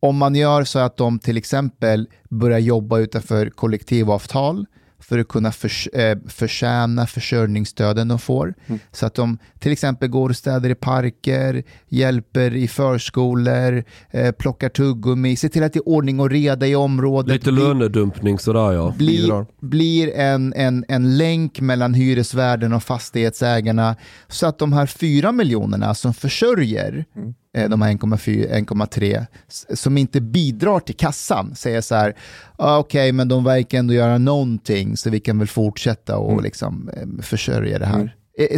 Om 0.00 0.16
man 0.16 0.34
gör 0.34 0.64
så 0.64 0.78
att 0.78 0.96
de 0.96 1.18
till 1.18 1.36
exempel 1.36 2.08
börjar 2.30 2.58
jobba 2.58 2.98
utanför 2.98 3.50
kollektivavtal, 3.50 4.66
för 5.00 5.18
att 5.18 5.28
kunna 5.28 5.52
förs 5.52 5.86
eh, 5.92 6.18
förtjäna 6.28 7.06
försörjningsstöden 7.06 8.08
de 8.08 8.18
får. 8.18 8.54
Så 8.92 9.06
att 9.06 9.14
de 9.14 9.38
till 9.58 9.72
exempel 9.72 10.08
går 10.08 10.28
och 10.28 10.36
städar 10.36 10.70
i 10.70 10.74
parker, 10.74 11.62
hjälper 11.88 12.54
i 12.54 12.68
förskolor, 12.68 13.84
eh, 14.10 14.32
plockar 14.32 14.68
tuggummi, 14.68 15.36
ser 15.36 15.48
till 15.48 15.62
att 15.62 15.72
det 15.72 15.78
är 15.78 15.88
ordning 15.88 16.20
och 16.20 16.30
reda 16.30 16.66
i 16.66 16.74
området. 16.74 17.32
Lite 17.32 17.52
blir- 17.52 17.64
lönedumpning 17.64 18.38
sådär 18.38 18.72
ja. 18.72 18.94
blir, 18.98 19.46
blir 19.60 20.14
en, 20.16 20.52
en, 20.56 20.84
en 20.88 21.18
länk 21.18 21.60
mellan 21.60 21.94
hyresvärden 21.94 22.72
och 22.72 22.82
fastighetsägarna 22.82 23.96
så 24.28 24.46
att 24.46 24.58
de 24.58 24.72
här 24.72 24.86
fyra 24.86 25.32
miljonerna 25.32 25.94
som 25.94 26.14
försörjer 26.14 27.04
eh, 27.16 27.30
de 27.52 27.82
här 27.82 27.90
1,4 27.90 28.46
1,3 28.50 29.26
s- 29.48 29.80
som 29.80 29.98
inte 29.98 30.20
bidrar 30.20 30.80
till 30.80 30.96
kassan 30.96 31.54
säger 31.54 31.80
så 31.80 31.94
här, 31.94 32.16
ah, 32.56 32.78
okej 32.78 33.12
men 33.12 33.28
de 33.28 33.44
verkar 33.44 33.78
ändå 33.78 33.94
göra 33.94 34.18
någonting 34.18 34.96
så 34.96 35.10
vi 35.10 35.20
kan 35.20 35.38
väl 35.38 35.48
fortsätta 35.48 36.16
och 36.16 36.42
liksom 36.42 36.90
eh, 36.96 37.22
försörja 37.22 37.78
det 37.78 37.86
här. 37.86 38.00
Eh, 38.00 38.08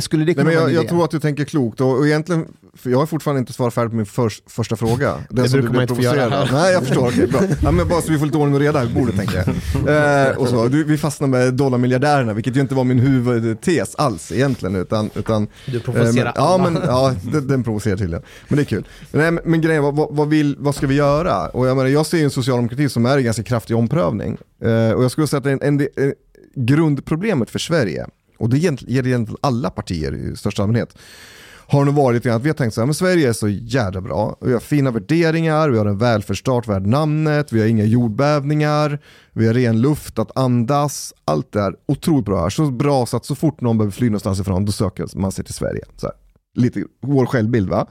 Skulle 0.00 0.24
det 0.24 0.26
Nej, 0.26 0.34
kunna 0.34 0.44
men 0.44 0.54
vara 0.54 0.62
jag, 0.62 0.68
en 0.68 0.74
jag 0.74 0.82
idé? 0.82 0.88
tror 0.88 1.04
att 1.04 1.10
du 1.10 1.20
tänker 1.20 1.44
klokt 1.44 1.80
och, 1.80 1.98
och 1.98 2.06
egentligen, 2.06 2.46
för 2.74 2.90
jag 2.90 2.98
har 2.98 3.06
fortfarande 3.06 3.38
inte 3.38 3.52
svarat 3.52 3.74
färdigt 3.74 3.90
på 3.90 3.96
min 3.96 4.06
förs- 4.06 4.42
första 4.46 4.76
fråga. 4.76 5.14
Den 5.30 5.42
Det 5.42 5.48
som 5.50 5.60
brukar 5.60 5.74
man 5.74 5.82
inte 5.82 5.94
få 5.94 6.02
göra 6.02 6.30
här. 6.30 6.48
Nej, 6.52 6.72
jag 6.72 6.82
förstår. 6.86 7.08
Okej, 7.08 7.26
bra. 7.26 7.40
Ja, 7.62 7.70
men 7.70 7.88
bara 7.88 8.02
så 8.02 8.12
vi 8.12 8.18
får 8.18 8.26
lite 8.26 8.38
ordning 8.38 8.54
och 8.54 8.60
reda 8.60 8.78
här 8.78 8.86
på 8.86 8.92
bordet 9.00 9.16
tänker 9.16 9.36
jag. 9.36 9.46
Eh, 10.30 10.36
och 10.38 10.48
så. 10.48 10.68
Du, 10.68 10.84
vi 10.84 10.98
fastnar 10.98 11.28
med 11.28 11.54
dollarmiljardärerna, 11.54 12.32
vilket 12.32 12.56
ju 12.56 12.60
inte 12.60 12.74
var 12.74 12.84
min 12.84 12.98
huvudtes 12.98 13.94
alls 13.94 14.32
egentligen. 14.32 14.76
Utan, 14.76 15.10
utan, 15.14 15.48
Du 15.66 15.80
provocerar 15.80 16.08
eh, 16.08 16.24
men, 16.24 16.32
Ja, 16.36 16.58
men, 16.70 16.82
ja 16.86 17.14
den, 17.32 17.48
den 17.48 17.64
provocerar 17.64 17.96
tydligen. 17.96 18.22
Men 18.48 18.56
det 18.56 18.62
är 18.62 18.64
kul. 18.64 18.84
Men, 19.10 19.20
nej, 19.22 19.30
men, 19.30 19.42
men 19.44 19.60
grejen, 19.60 19.82
vad, 19.82 19.96
vad, 19.96 20.08
vad, 20.10 20.28
vill, 20.28 20.56
vad 20.58 20.74
ska 20.74 20.86
vi 20.86 20.94
göra? 20.94 21.48
Och 21.48 21.66
jag, 21.66 21.76
menar, 21.76 21.88
jag 21.90 22.06
ser 22.06 22.18
ju 22.18 22.24
en 22.24 22.30
socialdemokrati 22.30 22.88
som 22.88 23.06
är 23.06 23.18
i 23.18 23.22
ganska 23.22 23.42
kraftig 23.42 23.76
omprövning. 23.76 24.38
Eh, 24.64 24.90
och 24.92 25.04
jag 25.04 25.10
skulle 25.10 25.26
säga 25.26 25.38
att 25.40 25.46
en, 25.46 25.62
en, 25.62 25.80
en, 25.96 26.14
grundproblemet 26.54 27.50
för 27.50 27.58
Sverige, 27.58 28.06
och 28.42 28.48
det 28.48 28.58
gäller 28.58 28.90
egentligen 28.90 29.36
alla 29.40 29.70
partier 29.70 30.14
i 30.14 30.36
största 30.36 30.62
allmänhet, 30.62 30.96
har 31.66 31.84
nog 31.84 31.94
varit 31.94 32.26
att 32.26 32.42
vi 32.42 32.48
har 32.48 32.54
tänkt 32.54 32.74
så 32.74 32.80
här, 32.80 32.86
men 32.86 32.94
Sverige 32.94 33.28
är 33.28 33.32
så 33.32 33.48
jävla 33.48 34.00
bra. 34.00 34.36
Vi 34.40 34.52
har 34.52 34.60
fina 34.60 34.90
värderingar, 34.90 35.68
vi 35.68 35.78
har 35.78 35.86
en 35.86 35.98
välfärdsstat 35.98 36.68
värd 36.68 36.86
namnet, 36.86 37.52
vi 37.52 37.60
har 37.60 37.66
inga 37.66 37.84
jordbävningar, 37.84 38.98
vi 39.32 39.46
har 39.46 39.54
ren 39.54 39.80
luft 39.80 40.18
att 40.18 40.36
andas. 40.38 41.14
Allt 41.24 41.52
det 41.52 41.60
är 41.60 41.74
otroligt 41.86 42.24
bra 42.24 42.42
här. 42.42 42.50
Så 42.50 42.70
bra 42.70 43.06
så 43.06 43.16
att 43.16 43.26
så 43.26 43.34
fort 43.34 43.60
någon 43.60 43.78
behöver 43.78 43.92
fly 43.92 44.06
någonstans 44.06 44.40
ifrån, 44.40 44.64
då 44.64 44.72
söker 44.72 45.18
man 45.18 45.32
sig 45.32 45.44
till 45.44 45.54
Sverige. 45.54 45.84
Så 45.96 46.06
här. 46.06 46.14
Lite 46.54 46.84
vår 47.02 47.26
självbild 47.26 47.68
va. 47.68 47.86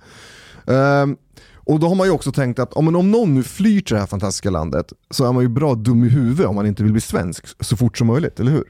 Um, 0.66 1.18
och 1.56 1.80
då 1.80 1.88
har 1.88 1.96
man 1.96 2.08
ju 2.08 2.12
också 2.12 2.32
tänkt 2.32 2.60
att 2.60 2.74
om, 2.74 2.96
om 2.96 3.12
någon 3.12 3.36
nu 3.36 3.44
flyr 3.44 3.82
till 3.82 3.94
det 3.94 4.00
här 4.00 4.08
fantastiska 4.08 4.50
landet 4.50 4.94
så 5.10 5.28
är 5.28 5.32
man 5.32 5.44
ju 5.44 5.50
bra 5.50 5.76
dum 5.76 6.04
i 6.04 6.10
huvudet 6.10 6.46
om 6.46 6.56
man 6.56 6.66
inte 6.66 6.84
vill 6.84 6.92
bli 6.92 7.02
svensk 7.02 7.46
så 7.60 7.78
fort 7.78 7.98
som 7.98 8.08
möjligt, 8.08 8.40
eller 8.40 8.52
hur? 8.52 8.64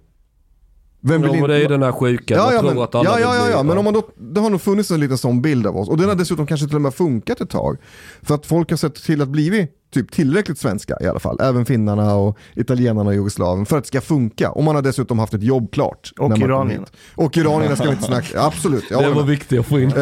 Vem 1.04 1.24
Ja, 1.24 1.32
men 1.32 1.50
det 1.50 1.64
är 1.64 1.70
den 1.70 1.84
här 1.84 1.92
sjuka, 1.92 2.36
Ja, 2.36 2.54
ja, 2.54 2.60
tror 2.60 2.74
men, 2.74 2.84
att 2.84 2.96
alla 2.96 3.10
ja, 3.10 3.20
ja, 3.20 3.32
vill 3.32 3.52
ja, 3.52 3.58
ja, 3.58 3.64
men 3.64 3.78
om 3.78 3.84
man 3.86 3.94
då, 3.94 4.10
det 4.18 4.40
har 4.42 4.50
nog 4.50 4.62
funnits 4.62 4.92
en 4.92 5.00
liten 5.00 5.18
sån 5.18 5.42
bild 5.42 5.68
av 5.68 5.78
oss. 5.78 5.90
Och 5.90 5.98
den 5.98 6.10
har 6.10 6.16
dessutom 6.16 6.48
kanske 6.48 6.68
till 6.68 6.76
och 6.76 6.82
med 6.82 6.94
funkat 6.94 7.42
ett 7.42 7.50
tag. 7.50 7.78
För 8.22 8.36
att 8.36 8.46
folk 8.46 8.70
har 8.70 8.78
sett 8.78 8.96
till 8.96 9.22
att 9.22 9.30
bli 9.30 9.50
typ 9.92 10.12
tillräckligt 10.12 10.58
svenska 10.58 10.98
i 11.02 11.08
alla 11.08 11.20
fall. 11.20 11.38
Även 11.42 11.66
finnarna 11.66 12.16
och 12.16 12.38
italienarna 12.56 13.10
och 13.10 13.16
Jugoslavien. 13.16 13.66
För 13.66 13.78
att 13.78 13.84
det 13.84 13.88
ska 13.88 14.02
funka. 14.02 14.52
Och 14.52 14.64
man 14.64 14.76
har 14.76 14.82
dessutom 14.82 15.20
haft 15.20 15.34
ett 15.34 15.44
jobb 15.44 15.72
klart. 15.72 16.12
Och 16.20 16.38
iranierna. 16.38 16.86
Och 17.16 17.38
iranierna 17.38 17.76
ska 17.76 17.86
vi 17.86 17.92
inte 17.92 18.04
snacka. 18.04 18.42
Absolut. 18.46 18.90
Det 18.90 18.96
var 19.10 19.24
viktigt 19.24 19.60
att 19.60 19.66
få 19.66 19.80
in. 19.80 19.88
Eh, 19.90 19.94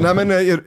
nej 0.00 0.14
men, 0.14 0.30
eh, 0.30 0.58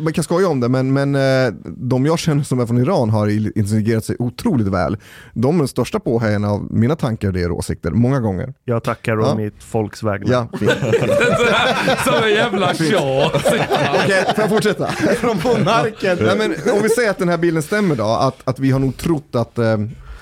man 0.00 0.12
kan 0.12 0.24
skoja 0.24 0.48
om 0.48 0.60
det, 0.60 0.68
men, 0.68 0.92
men 0.92 1.14
eh, 1.14 1.52
de 1.64 2.06
jag 2.06 2.18
känner 2.18 2.42
som 2.42 2.60
är 2.60 2.66
från 2.66 2.78
Iran 2.78 3.10
har 3.10 3.28
integrerat 3.58 4.04
sig 4.04 4.16
otroligt 4.18 4.66
väl. 4.66 4.96
De 5.34 5.54
är 5.54 5.58
de 5.58 5.68
största 5.68 6.00
påhejarna 6.00 6.50
av 6.50 6.66
mina 6.72 6.96
tankar, 6.96 7.50
och 7.50 7.58
åsikter, 7.58 7.90
många 7.90 8.20
gånger. 8.20 8.54
Jag 8.64 8.84
tackar 8.84 9.20
å 9.20 9.22
Ja. 9.22 9.34
mitt 9.34 9.62
folks 9.62 10.02
vägnar. 10.02 10.32
Ja. 10.32 10.48
Som 12.04 12.14
en 12.24 12.30
jävla 12.30 12.74
tjat. 12.74 13.32
Okej, 13.34 14.24
får 14.34 14.42
jag 14.42 14.48
fortsätta? 14.48 14.86
Från 15.20 15.36
monarken. 15.44 16.18
Nej, 16.20 16.36
men, 16.38 16.74
om 16.76 16.82
vi 16.82 16.88
säger 16.88 17.10
att 17.10 17.18
den 17.18 17.28
här 17.28 17.38
bilden 17.38 17.62
stämmer 17.62 17.96
då, 17.96 18.04
att, 18.28 18.48
att 18.48 18.58
vi 18.58 18.70
har 18.70 18.78
nog 18.78 18.96
trott 18.96 19.34
att 19.34 19.58
eh, 19.58 19.64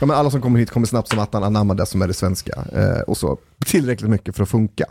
ja, 0.00 0.06
men 0.06 0.10
alla 0.10 0.30
som 0.30 0.40
kommer 0.40 0.58
hit 0.58 0.70
kommer 0.70 0.86
snabbt 0.86 1.08
som 1.08 1.18
attan 1.18 1.44
anamma 1.44 1.74
det 1.74 1.86
som 1.86 2.02
är 2.02 2.08
det 2.08 2.14
svenska. 2.14 2.64
Eh, 2.72 3.00
och 3.00 3.16
så 3.16 3.38
tillräckligt 3.66 4.10
mycket 4.10 4.36
för 4.36 4.42
att 4.42 4.48
funka. 4.48 4.84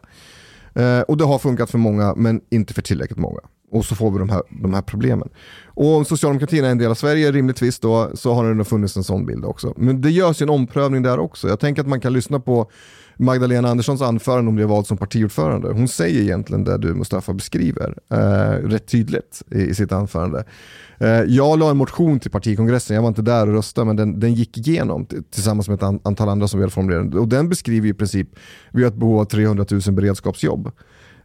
Eh, 0.73 0.99
och 0.99 1.17
det 1.17 1.25
har 1.25 1.39
funkat 1.39 1.69
för 1.69 1.77
många, 1.77 2.13
men 2.15 2.41
inte 2.49 2.73
för 2.73 2.81
tillräckligt 2.81 3.19
många. 3.19 3.39
Och 3.71 3.85
så 3.85 3.95
får 3.95 4.11
vi 4.11 4.19
de 4.19 4.29
här, 4.29 4.41
de 4.49 4.73
här 4.73 4.81
problemen. 4.81 5.29
Och 5.65 5.95
om 5.95 6.05
socialdemokratin 6.05 6.65
är 6.65 6.69
en 6.69 6.77
del 6.77 6.91
av 6.91 6.95
Sverige, 6.95 7.31
rimligtvis 7.31 7.79
då, 7.79 8.11
så 8.13 8.33
har 8.33 8.47
det 8.47 8.53
nog 8.53 8.67
funnits 8.67 8.97
en 8.97 9.03
sån 9.03 9.25
bild 9.25 9.45
också. 9.45 9.73
Men 9.77 10.01
det 10.01 10.11
görs 10.11 10.41
ju 10.41 10.43
en 10.43 10.49
omprövning 10.49 11.03
där 11.03 11.19
också. 11.19 11.47
Jag 11.47 11.59
tänker 11.59 11.81
att 11.81 11.87
man 11.87 12.01
kan 12.01 12.13
lyssna 12.13 12.39
på 12.39 12.71
Magdalena 13.17 13.69
Anderssons 13.69 14.01
anförande 14.01 14.49
om 14.49 14.55
det 14.55 14.65
vald 14.65 14.87
som 14.87 14.97
partiordförande. 14.97 15.71
Hon 15.71 15.87
säger 15.87 16.21
egentligen 16.21 16.63
det 16.63 16.77
du 16.77 16.93
Mustafa 16.93 17.33
beskriver 17.33 17.97
eh, 18.11 18.67
rätt 18.69 18.87
tydligt 18.87 19.41
i, 19.51 19.61
i 19.61 19.75
sitt 19.75 19.91
anförande. 19.91 20.45
Eh, 20.99 21.07
jag 21.09 21.59
la 21.59 21.69
en 21.69 21.77
motion 21.77 22.19
till 22.19 22.31
partikongressen, 22.31 22.95
jag 22.95 23.01
var 23.01 23.09
inte 23.09 23.21
där 23.21 23.47
och 23.47 23.53
röstade, 23.53 23.85
men 23.85 23.95
den, 23.95 24.19
den 24.19 24.33
gick 24.33 24.57
igenom 24.57 25.05
tillsammans 25.05 25.69
med 25.69 25.75
ett 25.75 26.05
antal 26.05 26.29
andra 26.29 26.47
som 26.47 26.59
vi 26.59 26.63
hade 26.63 26.73
formulerat. 26.73 27.15
Och 27.15 27.27
den 27.27 27.49
beskriver 27.49 27.87
i 27.87 27.93
princip, 27.93 28.29
vi 28.71 28.83
har 28.83 28.89
ett 28.89 28.97
behov 28.97 29.19
av 29.19 29.25
300 29.25 29.65
000 29.71 29.81
beredskapsjobb. 29.95 30.71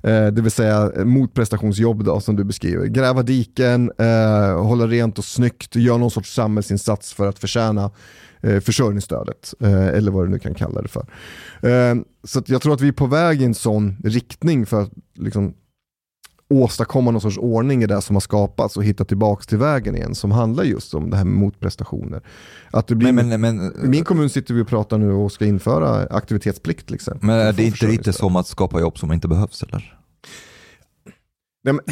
Eh, 0.02 0.26
det 0.26 0.42
vill 0.42 0.50
säga 0.50 0.92
eh, 0.96 1.04
motprestationsjobb 1.04 2.04
då, 2.04 2.20
som 2.20 2.36
du 2.36 2.44
beskriver. 2.44 2.86
Gräva 2.86 3.22
diken, 3.22 3.92
eh, 3.98 4.62
hålla 4.62 4.86
rent 4.86 5.18
och 5.18 5.24
snyggt, 5.24 5.76
göra 5.76 5.98
någon 5.98 6.10
sorts 6.10 6.34
samhällsinsats 6.34 7.12
för 7.12 7.28
att 7.28 7.38
förtjäna 7.38 7.90
eh, 8.40 8.60
försörjningsstödet. 8.60 9.54
Eh, 9.60 9.86
eller 9.86 10.10
vad 10.10 10.24
du 10.24 10.30
nu 10.30 10.38
kan 10.38 10.54
kalla 10.54 10.82
det 10.82 10.88
för. 10.88 11.06
Eh, 11.62 11.94
så 12.24 12.38
att 12.38 12.48
jag 12.48 12.62
tror 12.62 12.74
att 12.74 12.80
vi 12.80 12.88
är 12.88 12.92
på 12.92 13.06
väg 13.06 13.42
i 13.42 13.44
en 13.44 13.54
sån 13.54 13.96
riktning 14.04 14.66
för 14.66 14.82
att 14.82 14.90
liksom, 15.14 15.54
åstadkomma 16.50 17.10
någon 17.10 17.20
sorts 17.20 17.38
ordning 17.38 17.82
i 17.82 17.86
det 17.86 18.02
som 18.02 18.16
har 18.16 18.20
skapats 18.20 18.76
och 18.76 18.84
hitta 18.84 19.04
tillbaks 19.04 19.46
till 19.46 19.58
vägen 19.58 19.96
igen 19.96 20.14
som 20.14 20.30
handlar 20.30 20.64
just 20.64 20.94
om 20.94 21.10
det 21.10 21.16
här 21.16 21.24
med 21.24 21.34
motprestationer. 21.34 22.22
Att 22.70 22.86
det 22.86 22.94
blir, 22.94 23.12
Men, 23.12 23.28
men, 23.28 23.40
men, 23.40 23.84
I 23.84 23.88
min 23.88 24.04
kommun 24.04 24.30
sitter 24.30 24.54
vi 24.54 24.62
och 24.62 24.68
pratar 24.68 24.98
nu 24.98 25.12
och 25.12 25.32
ska 25.32 25.46
införa 25.46 26.06
aktivitetsplikt 26.16 26.92
exempel. 26.92 27.26
men 27.26 27.38
är 27.38 27.52
det 27.52 27.64
inte 27.64 27.86
lite 27.86 28.12
som 28.12 28.36
att 28.36 28.46
skapa 28.46 28.80
jobb 28.80 28.98
som 28.98 29.12
inte 29.12 29.28
behövs 29.28 29.62
eller? 29.62 29.99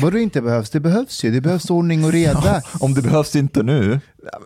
Vadå 0.02 0.18
inte 0.18 0.40
behövs? 0.42 0.70
Det 0.70 0.80
behövs 0.80 1.24
ju. 1.24 1.30
Det 1.30 1.40
behövs 1.40 1.70
ordning 1.70 2.04
och 2.04 2.12
reda. 2.12 2.62
Om 2.80 2.94
det 2.94 3.02
behövs 3.02 3.36
inte 3.36 3.62
nu. 3.62 4.00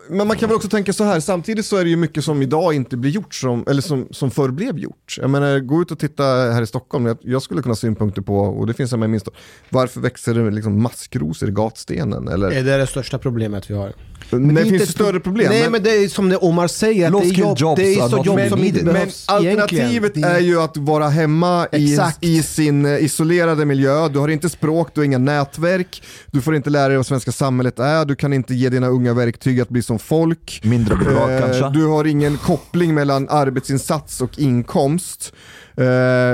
Men 0.09 0.27
man 0.27 0.37
kan 0.37 0.49
väl 0.49 0.55
också 0.55 0.69
tänka 0.69 0.93
så 0.93 1.03
här, 1.03 1.19
samtidigt 1.19 1.65
så 1.65 1.77
är 1.77 1.83
det 1.83 1.89
ju 1.89 1.95
mycket 1.95 2.23
som 2.23 2.41
idag 2.41 2.73
inte 2.73 2.97
blir 2.97 3.11
gjort 3.11 3.33
som, 3.35 3.63
eller 3.69 3.81
som, 3.81 4.07
som 4.11 4.31
förr 4.31 4.49
blev 4.49 4.77
gjort. 4.79 5.15
Jag 5.21 5.29
menar, 5.29 5.59
gå 5.59 5.81
ut 5.81 5.91
och 5.91 5.99
titta 5.99 6.23
här 6.23 6.61
i 6.61 6.67
Stockholm, 6.67 7.05
jag, 7.05 7.17
jag 7.21 7.41
skulle 7.41 7.61
kunna 7.61 7.71
ha 7.71 7.75
synpunkter 7.75 8.21
på, 8.21 8.37
och 8.37 8.67
det 8.67 8.73
finns 8.73 8.91
jag 8.91 8.99
med 8.99 9.09
minst, 9.09 9.27
varför 9.69 10.01
växer 10.01 10.33
det 10.33 10.51
liksom 10.51 10.81
maskrosor 10.81 11.49
i 11.49 11.51
gatstenen? 11.51 12.27
Eller, 12.27 12.51
Är 12.51 12.63
det 12.63 12.77
det 12.77 12.87
största 12.87 13.17
problemet 13.19 13.69
vi 13.69 13.73
har? 13.75 13.93
nej, 14.31 14.55
det 14.55 14.63
det 14.63 14.69
finns 14.77 14.91
större 14.91 15.19
problem. 15.19 15.47
Nej 15.49 15.61
men- 15.63 15.71
men 15.71 15.83
det 15.83 15.89
är 16.03 16.07
som 16.07 16.29
det 16.29 16.37
Omar 16.37 16.67
säger, 16.67 17.07
att 17.07 17.21
det 17.21 17.27
är, 17.29 17.33
jobb, 17.33 17.57
jobs 17.59 17.81
det 17.81 17.93
är 17.95 18.09
så 18.09 18.17
jobb 18.17 18.25
som 18.25 18.39
inte 18.39 18.55
needed. 18.55 18.85
Men 18.85 18.93
behövs 18.93 19.29
alternativet 19.29 20.17
är 20.17 20.39
ju 20.39 20.61
att 20.61 20.77
vara 20.77 21.09
hemma 21.09 21.67
i, 21.71 21.97
i 22.21 22.43
sin 22.43 22.85
eh, 22.85 23.03
isolerade 23.03 23.65
miljö. 23.65 24.09
Du 24.09 24.19
har 24.19 24.27
inte 24.27 24.49
språk, 24.49 24.89
du 24.93 25.01
har 25.01 25.05
inga 25.13 25.17
nätverk, 25.17 26.03
du 26.31 26.41
får 26.41 26.55
inte 26.55 26.69
lära 26.69 26.87
dig 26.87 26.97
vad 26.97 27.05
svenska 27.05 27.31
samhället 27.31 27.79
är, 27.79 28.05
du 28.05 28.15
kan 28.15 28.33
inte 28.33 28.53
ge 28.53 28.69
dina 28.69 28.87
unga 28.87 29.13
verktyg 29.13 29.61
att 29.61 29.69
bli 29.69 29.81
som 29.81 29.99
folk. 29.99 30.61
Mindre 30.63 30.95
bolag 30.95 31.33
Eh, 31.33 31.39
kanske? 31.39 31.69
Du 31.69 31.85
har 31.85 32.05
ingen 32.05 32.37
koppling 32.37 32.93
mellan 32.93 33.29
arbetsinsats 33.29 34.21
och 34.21 34.39
inkomst. 34.39 35.33
Eh, 35.77 35.83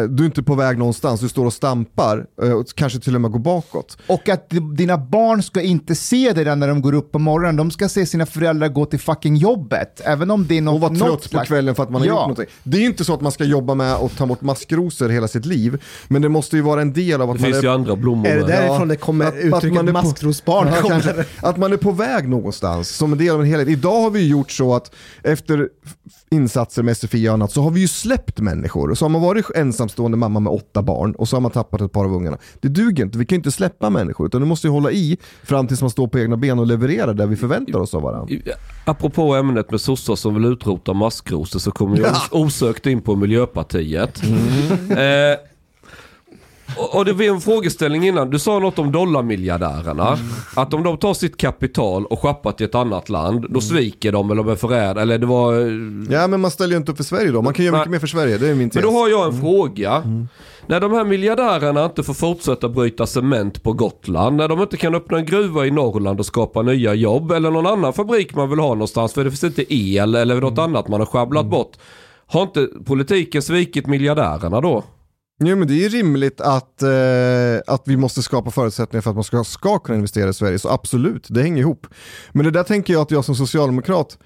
du 0.10 0.24
är 0.24 0.26
inte 0.26 0.44
på 0.44 0.56
väg 0.56 0.78
någonstans, 0.78 1.22
du 1.22 1.30
står 1.30 1.46
och 1.46 1.54
stampar 1.54 2.26
eh, 2.44 2.52
och 2.52 2.66
kanske 2.76 3.00
till 3.00 3.16
och 3.16 3.22
med 3.22 3.32
går 3.32 3.40
bakåt. 3.40 3.98
Och 4.08 4.30
att 4.30 4.50
dina 4.78 4.98
barn 4.98 5.44
ska 5.44 5.62
inte 5.62 5.96
se 5.96 6.34
dig 6.34 6.56
när 6.56 6.68
de 6.68 6.82
går 6.82 6.94
upp 6.94 7.12
på 7.12 7.20
morgonen. 7.20 7.56
De 7.56 7.72
ska 7.72 7.90
se 7.90 8.06
sina 8.06 8.26
föräldrar 8.26 8.68
gå 8.68 8.86
till 8.86 9.00
fucking 9.00 9.36
jobbet. 9.36 10.02
Även 10.06 10.32
om 10.32 10.48
det 10.48 10.58
är 10.58 10.62
något, 10.62 10.74
Och 10.74 10.82
vara 10.82 10.92
något 10.92 11.00
trött 11.02 11.22
på 11.24 11.28
slags- 11.30 11.48
kvällen 11.48 11.76
för 11.76 11.84
att 11.84 11.90
man 11.90 12.02
har 12.02 12.08
Ja. 12.08 12.14
gjort 12.14 12.20
någonting. 12.22 12.46
Det 12.64 12.78
är 12.78 12.82
inte 12.86 13.06
så 13.06 13.14
att 13.14 13.22
man 13.22 13.32
ska 13.32 13.44
jobba 13.44 13.74
med 13.76 13.94
att 13.94 14.18
ta 14.18 14.26
bort 14.26 14.42
maskrosor 14.42 15.10
hela 15.10 15.28
sitt 15.28 15.46
liv, 15.46 15.82
men 16.08 16.22
det 16.22 16.30
måste 16.30 16.56
ju 16.56 16.62
vara 16.62 16.82
en 16.82 16.94
del 16.94 17.22
av 17.22 17.30
att 17.30 17.38
Det 17.38 17.42
man 17.42 17.52
finns 17.52 17.58
är 17.64 17.68
ju 17.68 17.74
andra 17.74 17.96
blommor 17.96 18.28
Är 18.28 18.36
det 18.40 18.46
därifrån 18.48 18.88
det 18.88 18.96
kommer 18.96 19.26
att- 19.26 19.34
att 19.34 19.40
uttrycket 19.44 19.74
man 19.76 19.88
är 19.88 19.94
på- 19.94 20.02
maskrosbarn 20.08 20.68
Ja, 20.68 20.82
kommer? 20.82 21.02
kanske. 21.02 21.26
Att 21.42 21.58
man 21.58 21.74
är 21.74 21.78
på 21.78 21.92
väg 21.92 22.30
någonstans 22.30 22.90
som 22.90 23.12
en 23.12 23.18
del 23.18 23.30
av 23.36 23.42
en 23.42 23.48
helhet. 23.48 23.68
Idag 23.68 24.02
har 24.02 24.10
vi 24.10 24.28
gjort 24.28 24.52
så 24.52 24.76
att 24.76 24.92
efter 25.24 25.70
insatser 26.32 26.84
med 26.84 26.92
SFI 26.98 27.30
och 27.30 27.34
annat 27.34 27.52
så 27.52 27.62
har 27.62 27.72
vi 27.72 27.82
ju 27.82 27.88
släppt 27.88 28.40
människor. 28.40 28.96
Så 28.96 29.06
har 29.06 29.10
man 29.10 29.22
varit 29.22 29.29
ensamstående 29.56 30.18
mamma 30.18 30.40
med 30.40 30.54
åtta 30.54 30.82
barn 30.82 31.12
och 31.16 31.28
så 31.28 31.36
har 31.36 31.42
man 31.42 31.52
tappat 31.52 31.82
ett 31.82 31.92
par 31.92 32.06
av 32.06 32.14
ungarna. 32.14 32.38
Det 32.60 32.68
duger 32.68 33.04
inte, 33.04 33.18
vi 33.18 33.26
kan 33.26 33.36
ju 33.36 33.40
inte 33.40 33.52
släppa 33.52 33.90
människor 33.90 34.28
utan 34.28 34.42
du 34.42 34.48
måste 34.48 34.68
ju 34.68 34.72
hålla 34.72 34.92
i 34.92 35.18
fram 35.44 35.68
tills 35.68 35.82
man 35.82 35.90
står 35.90 36.08
på 36.08 36.20
egna 36.20 36.38
ben 36.38 36.60
och 36.60 36.68
levererar 36.68 37.14
där 37.14 37.28
vi 37.28 37.36
förväntar 37.36 37.80
oss 37.80 37.94
av 37.94 38.02
varandra. 38.02 38.36
Apropå 38.86 39.36
ämnet 39.36 39.72
med 39.72 39.82
sossar 39.82 40.16
som 40.16 40.34
vill 40.34 40.46
utrota 40.46 40.94
maskrosor 40.94 41.60
så 41.60 41.72
kommer 41.72 41.98
jag 41.98 42.12
os- 42.12 42.30
osökt 42.32 42.86
in 42.86 43.02
på 43.02 43.16
Miljöpartiet. 43.16 44.22
Eh, 44.90 44.98
och, 46.78 46.96
och 46.96 47.06
det 47.06 47.14
var 47.14 47.24
en 47.26 47.42
frågeställning 47.42 48.08
innan. 48.08 48.30
Du 48.30 48.40
sa 48.40 48.60
något 48.60 48.80
om 48.80 48.92
dollarmiljardärerna. 48.92 50.08
Mm. 50.08 50.26
Att 50.56 50.74
om 50.74 50.84
de 50.84 50.98
tar 50.98 51.14
sitt 51.14 51.38
kapital 51.38 52.06
och 52.06 52.20
schappar 52.22 52.52
till 52.52 52.66
ett 52.66 52.76
annat 52.76 53.10
land, 53.10 53.38
Mm. 53.38 53.54
då 53.54 53.62
sviker 53.62 54.12
de 54.12 54.32
eller 54.32 54.44
de 54.44 54.52
är 54.52 54.56
förrädare. 54.56 55.02
Eller 55.02 55.18
det 55.18 55.26
var... 55.26 55.54
Ja 56.14 56.28
men 56.28 56.40
man 56.42 56.52
ställer 56.52 56.72
ju 56.72 56.78
inte 56.78 56.92
upp 56.92 56.98
för 56.98 57.04
Sverige 57.04 57.32
då, 57.32 57.42
man 57.42 57.54
kan 57.54 57.66
göra 57.66 57.78
mycket 57.78 57.92
mer 57.92 58.00
för 58.00 58.08
Sverige, 58.08 58.38
det 58.38 58.48
är 58.50 58.56
min 58.56 58.70
tes. 58.70 58.76
Men 58.84 58.94
då 58.94 59.00
har 59.00 59.10
jag 59.10 59.24
en 59.24 59.30
Mm. 59.30 59.42
fråga. 59.42 60.04
När 60.68 60.80
de 60.80 60.92
här 60.92 61.04
miljardärerna 61.06 61.86
inte 61.86 62.04
får 62.04 62.14
fortsätta 62.14 62.70
bryta 62.70 63.06
cement 63.08 63.64
på 63.64 63.74
Gotland, 63.74 64.36
när 64.38 64.48
de 64.48 64.62
inte 64.62 64.78
kan 64.78 64.96
öppna 64.96 65.18
en 65.18 65.26
gruva 65.26 65.66
i 65.66 65.72
Norrland 65.72 66.20
och 66.20 66.26
skapa 66.26 66.62
nya 66.62 66.94
jobb 66.94 67.32
eller 67.32 67.52
någon 67.52 67.66
annan 67.68 67.94
fabrik 67.94 68.36
man 68.36 68.50
vill 68.50 68.60
ha 68.60 68.70
någonstans 68.70 69.14
för 69.14 69.24
det 69.24 69.30
finns 69.32 69.44
inte 69.44 69.74
el 69.74 70.16
eller 70.16 70.42
något 70.42 70.58
Mm. 70.58 70.64
annat 70.64 70.88
man 70.88 71.00
har 71.02 71.06
sjabblat 71.06 71.46
bort. 71.46 71.72
Har 72.28 72.42
inte 72.42 72.68
politiken 72.86 73.42
svikit 73.42 73.88
miljardärerna 73.88 74.62
då? 74.62 74.84
Jo 75.40 75.56
men 75.56 75.68
det 75.68 75.74
är 75.74 75.90
ju 75.90 75.90
rimligt 75.90 76.42
att, 76.42 76.82
eh, 76.82 77.58
att 77.68 77.84
vi 77.86 77.98
måste 77.98 78.22
skapa 78.22 78.52
förutsättningar 78.52 79.02
för 79.02 79.10
att 79.10 79.16
man 79.16 79.24
ska, 79.24 79.44
ska 79.44 79.80
kunna 79.80 79.96
investera 79.96 80.30
i 80.30 80.34
Sverige, 80.34 80.60
så 80.60 80.70
absolut, 80.70 81.28
det 81.30 81.42
hänger 81.42 81.62
ihop. 81.62 81.88
Men 82.32 82.46
det 82.46 82.52
där 82.52 82.64
tänker 82.64 82.94
jag 82.94 83.02
att 83.02 83.12
jag 83.12 83.26
som 83.26 83.36
socialdemokrat 83.36 84.18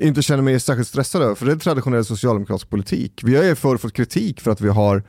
inte 0.00 0.22
känner 0.22 0.42
mig 0.42 0.60
särskilt 0.60 0.88
stressad 0.88 1.22
över, 1.22 1.34
för 1.34 1.46
det 1.46 1.52
är 1.52 1.56
traditionell 1.56 2.04
socialdemokratisk 2.04 2.70
politik. 2.70 3.20
Vi 3.24 3.36
har 3.36 3.44
ju 3.44 3.54
förr 3.54 3.76
fått 3.76 3.92
kritik 3.92 4.40
för 4.40 4.50
att 4.50 4.60
vi 4.60 4.68
har 4.68 5.02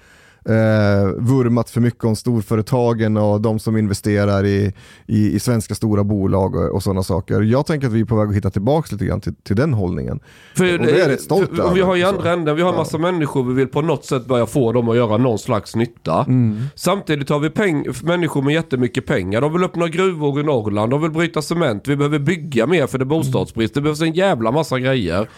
eh, 0.50 1.08
vurmat 1.18 1.70
för 1.70 1.82
mycket 1.82 2.04
om 2.04 2.16
storföretagen 2.16 3.18
och 3.18 3.42
de 3.42 3.60
som 3.60 3.78
investerar 3.78 4.46
i, 4.46 4.74
i, 5.08 5.36
i 5.36 5.40
svenska 5.40 5.76
stora 5.76 6.04
bolag 6.04 6.56
och, 6.56 6.76
och 6.76 6.84
sådana 6.84 7.04
saker. 7.04 7.42
Jag 7.42 7.66
tänker 7.66 7.88
att 7.88 7.94
vi 7.94 8.02
är 8.02 8.06
på 8.06 8.16
väg 8.16 8.30
att 8.30 8.36
hitta 8.36 8.50
tillbaka 8.50 8.88
lite 8.92 9.06
grann 9.06 9.22
till, 9.22 9.36
till 9.36 9.56
den 9.56 9.74
hållningen. 9.74 10.20
För, 10.56 10.80
Och 10.80 10.86
det 10.86 10.92
är 10.92 11.00
jag 11.00 11.10
rätt 11.10 11.22
stolt 11.22 11.50
för, 11.56 11.74
Vi 11.74 11.82
har 11.82 11.96
ju 11.96 12.02
så. 12.04 12.10
andra 12.10 12.32
änden, 12.34 12.56
vi 12.56 12.62
har 12.62 12.70
en 12.70 12.76
massa 12.76 12.98
människor 12.98 13.44
vi 13.44 13.54
vill 13.54 13.68
på 13.68 13.82
något 13.82 14.06
sätt 14.06 14.26
börja 14.26 14.46
få 14.46 14.72
dem 14.72 14.90
att 14.90 14.96
göra 14.96 15.18
någon 15.18 15.40
slags 15.40 15.76
nytta. 15.76 16.24
Mm. 16.28 16.64
Samtidigt 16.76 17.30
har 17.30 17.40
vi 17.40 17.50
peng 17.50 17.86
människor 18.04 18.42
med 18.42 18.54
jättemycket 18.54 19.06
pengar. 19.06 19.42
De 19.42 19.54
vill 19.54 19.64
öppna 19.64 19.88
gruvor 19.88 20.40
i 20.40 20.44
Norrland, 20.44 20.92
de 20.92 21.02
vill 21.02 21.12
bryta 21.12 21.42
cement, 21.42 21.88
vi 21.88 21.96
behöver 21.96 22.20
bygga 22.20 22.68
mer 22.68 22.88
för 22.88 22.98
det 22.98 23.04
är 23.04 23.06
bostadsbrist. 23.06 23.74
Det 23.74 23.82
behövs 23.82 24.02
en 24.02 24.14
jävla 24.14 24.52
massa 24.52 24.80
grejer. 24.80 25.30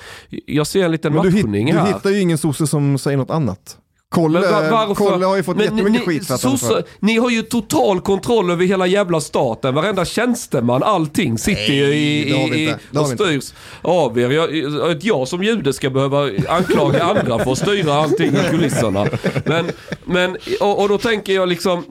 Jag 0.46 0.68
ser 0.68 0.86
en 0.86 0.92
liten 0.92 1.12
du, 1.14 1.18
matchning 1.18 1.66
du 1.66 1.74
här. 1.74 1.88
hittar 1.88 2.10
ju 2.10 2.20
ingen 2.22 2.38
sosse 2.38 2.68
som 2.68 2.98
säger 2.98 3.18
något 3.18 3.32
annat. 3.32 3.78
Kolle, 4.10 4.40
Men 4.40 4.96
Kolle 4.96 5.26
har 5.26 5.36
ju 5.36 5.44
fått 5.44 5.58
Men 5.58 5.66
jättemycket 5.66 5.92
ni, 5.92 6.06
skit 6.06 6.28
för 6.28 6.34
att 6.34 6.42
sosse, 6.42 6.84
Ni 7.00 7.18
har 7.18 7.30
ju 7.30 7.42
total 7.42 8.02
kontroll 8.02 8.52
över 8.52 8.66
hela 8.66 8.88
jävla 8.88 9.22
staten. 9.22 9.76
Varenda 9.76 10.06
tjänsteman, 10.06 10.84
allting 10.84 11.38
sitter 11.38 11.74
ju 11.74 11.86
i, 11.94 12.30
i, 12.30 12.70
i 12.70 12.76
och 12.98 13.08
styrs 13.08 13.54
av 13.82 14.20
er. 14.20 14.30
Jag, 14.30 14.92
att 14.92 15.04
jag 15.04 15.28
som 15.28 15.44
jude 15.44 15.74
ska 15.74 15.90
behöva 15.90 16.30
anklaga 16.48 17.04
andra 17.04 17.44
för 17.44 17.52
att 17.52 17.58
styra 17.58 17.94
allting 17.94 18.36
i 18.36 18.50
kulisserna. 18.50 19.08
Men, 19.46 19.72
men 20.06 20.38
och, 20.60 20.82
och 20.82 20.90
då 20.90 20.98
tänker 20.98 21.34
jag 21.34 21.50
liksom 21.50 21.84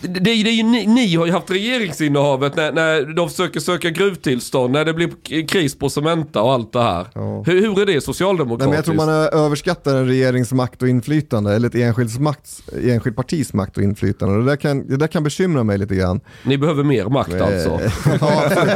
det, 0.00 0.08
det 0.20 0.30
är 0.30 0.52
ju 0.52 0.62
ni, 0.62 0.86
ni 0.86 1.14
har 1.14 1.26
ju 1.26 1.32
haft 1.32 1.50
regeringsinnehavet 1.50 2.56
när, 2.56 2.72
när 2.72 3.14
de 3.14 3.28
försöker 3.30 3.60
söka 3.60 3.90
gruvtillstånd, 3.90 4.72
när 4.72 4.84
det 4.84 4.94
blir 4.94 5.10
kris 5.46 5.78
på 5.78 5.88
Cementa 5.90 6.42
och 6.42 6.52
allt 6.52 6.72
det 6.72 6.82
här. 6.82 7.06
Ja. 7.14 7.42
Hur, 7.46 7.60
hur 7.60 7.80
är 7.80 7.86
det 7.86 7.92
Nej, 7.92 8.00
socialdemokratiskt? 8.00 8.68
men 8.68 8.76
jag 8.76 8.84
tror 8.84 8.94
man 8.94 9.44
överskattar 9.44 9.96
en 9.96 10.06
regerings 10.08 10.52
makt 10.52 10.82
och 10.82 10.88
inflytande, 10.88 11.54
eller 11.54 11.68
ett 11.68 11.74
enskilt, 11.74 12.20
makt, 12.20 12.48
enskilt 12.84 13.16
partis 13.16 13.52
makt 13.52 13.76
och 13.76 13.82
inflytande. 13.82 14.38
Det, 14.38 14.44
där 14.44 14.56
kan, 14.56 14.88
det 14.88 14.96
där 14.96 15.06
kan 15.06 15.24
bekymra 15.24 15.64
mig 15.64 15.78
lite 15.78 15.94
grann. 15.94 16.20
Ni 16.44 16.58
behöver 16.58 16.84
mer 16.84 17.04
makt 17.04 17.34
alltså? 17.40 17.70
Eh, 17.70 17.92
ja, 18.20 18.42
absolut. 18.46 18.74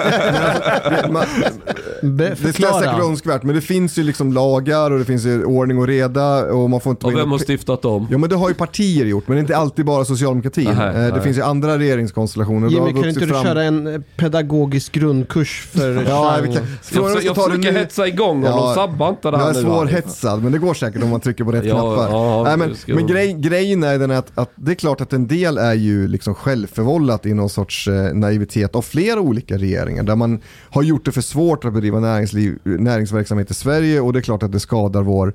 Men 1.08 1.16
alltså, 1.16 1.40
det- 2.02 2.28
man- 2.28 2.36
förklara. 2.36 2.80
säkert 2.80 3.00
önskvärt, 3.04 3.42
men 3.42 3.54
det 3.54 3.60
finns 3.60 3.98
ju 3.98 4.02
liksom 4.02 4.32
lagar 4.32 4.90
och 4.90 4.98
det 4.98 5.04
finns 5.04 5.24
ju 5.24 5.44
ordning 5.44 5.78
och 5.78 5.86
reda 5.86 6.44
och 6.52 6.70
man 6.70 6.80
får 6.80 6.90
inte 6.90 7.06
Och 7.06 7.16
vem 7.16 7.30
har 7.30 7.38
stiftat 7.38 7.82
dem? 7.82 8.06
Ja 8.10 8.18
men 8.18 8.30
det 8.30 8.36
har 8.36 8.48
ju 8.48 8.54
partier 8.54 9.06
gjort, 9.06 9.28
men 9.28 9.36
det 9.36 9.38
är 9.38 9.42
inte 9.42 9.56
alltid 9.56 9.84
bara 9.84 10.04
socialdemokratin. 10.04 10.66
Eh, 10.68 11.11
det 11.14 11.20
finns 11.20 11.38
ju 11.38 11.42
andra 11.42 11.78
regeringskonstellationer. 11.78 12.68
Jimmy, 12.68 12.92
kan 12.92 13.08
inte 13.08 13.20
du 13.20 13.26
fram- 13.26 13.42
köra 13.44 13.62
en 13.62 13.86
eh, 13.94 14.00
pedagogisk 14.16 14.92
grundkurs 14.92 15.68
för 15.72 16.04
Ja, 16.08 16.38
vi 16.42 16.46
kan, 16.54 16.54
Jag, 16.56 16.64
försöker, 16.82 17.26
jag 17.26 17.36
försöker 17.36 17.72
nu. 17.72 17.78
hetsa 17.78 18.06
igång 18.08 18.42
honom, 18.42 18.58
Ja, 18.58 18.74
sabba 18.74 19.08
inte 19.08 19.30
det 19.30 19.36
här 19.38 19.46
Jag 19.46 19.56
är 19.56 19.60
svårhetsad, 19.60 20.42
men 20.42 20.52
det 20.52 20.58
går 20.58 20.74
säkert 20.74 21.02
om 21.02 21.10
man 21.10 21.20
trycker 21.20 21.44
på 21.44 21.52
rätt 21.52 21.64
Ja, 21.64 21.72
knappar. 21.74 22.10
ja, 22.10 22.42
Nej, 22.44 22.56
men 22.56 22.74
men 22.96 23.06
grej, 23.06 23.32
grejen 23.32 23.82
är 23.82 23.98
den 23.98 24.10
att, 24.10 24.32
att 24.34 24.50
det 24.54 24.70
är 24.70 24.74
klart 24.74 25.00
att 25.00 25.12
en 25.12 25.26
del 25.26 25.58
är 25.58 25.74
ju 25.74 26.08
liksom 26.08 26.34
självförvållat 26.34 27.26
i 27.26 27.34
någon 27.34 27.48
sorts 27.50 27.88
eh, 27.88 28.14
naivitet 28.14 28.74
av 28.76 28.82
flera 28.82 29.20
olika 29.20 29.56
regeringar 29.58 30.02
där 30.02 30.16
man 30.16 30.40
har 30.70 30.82
gjort 30.82 31.04
det 31.04 31.12
för 31.12 31.20
svårt 31.20 31.64
att 31.64 31.72
bedriva 31.72 32.00
näringsliv, 32.00 32.58
näringsverksamhet 32.64 33.50
i 33.50 33.54
Sverige 33.54 34.00
och 34.00 34.12
det 34.12 34.18
är 34.18 34.20
klart 34.22 34.42
att 34.42 34.52
det 34.52 34.60
skadar 34.60 35.02
vår, 35.02 35.32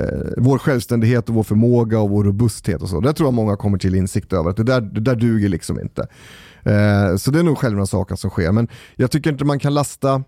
Eh, 0.00 0.32
vår 0.36 0.58
självständighet 0.58 1.28
och 1.28 1.34
vår 1.34 1.42
förmåga 1.42 2.00
och 2.00 2.10
vår 2.10 2.24
robusthet 2.24 2.82
och 2.82 2.88
så. 2.88 3.00
Det 3.00 3.12
tror 3.12 3.26
jag 3.26 3.34
många 3.34 3.56
kommer 3.56 3.78
till 3.78 3.94
insikt 3.94 4.32
över 4.32 4.50
att 4.50 4.56
det 4.56 4.62
där, 4.62 4.80
det 4.80 5.00
där 5.00 5.14
duger 5.14 5.48
liksom 5.48 5.80
inte. 5.80 6.06
Eh, 6.62 7.16
så 7.16 7.30
det 7.30 7.38
är 7.38 7.42
nog 7.42 7.58
själva 7.58 7.86
saker 7.86 8.16
som 8.16 8.30
sker. 8.30 8.52
Men 8.52 8.68
jag 8.96 9.10
tycker 9.10 9.30
inte 9.30 9.44
man 9.44 9.58
kan 9.58 9.74
lasta 9.74 10.24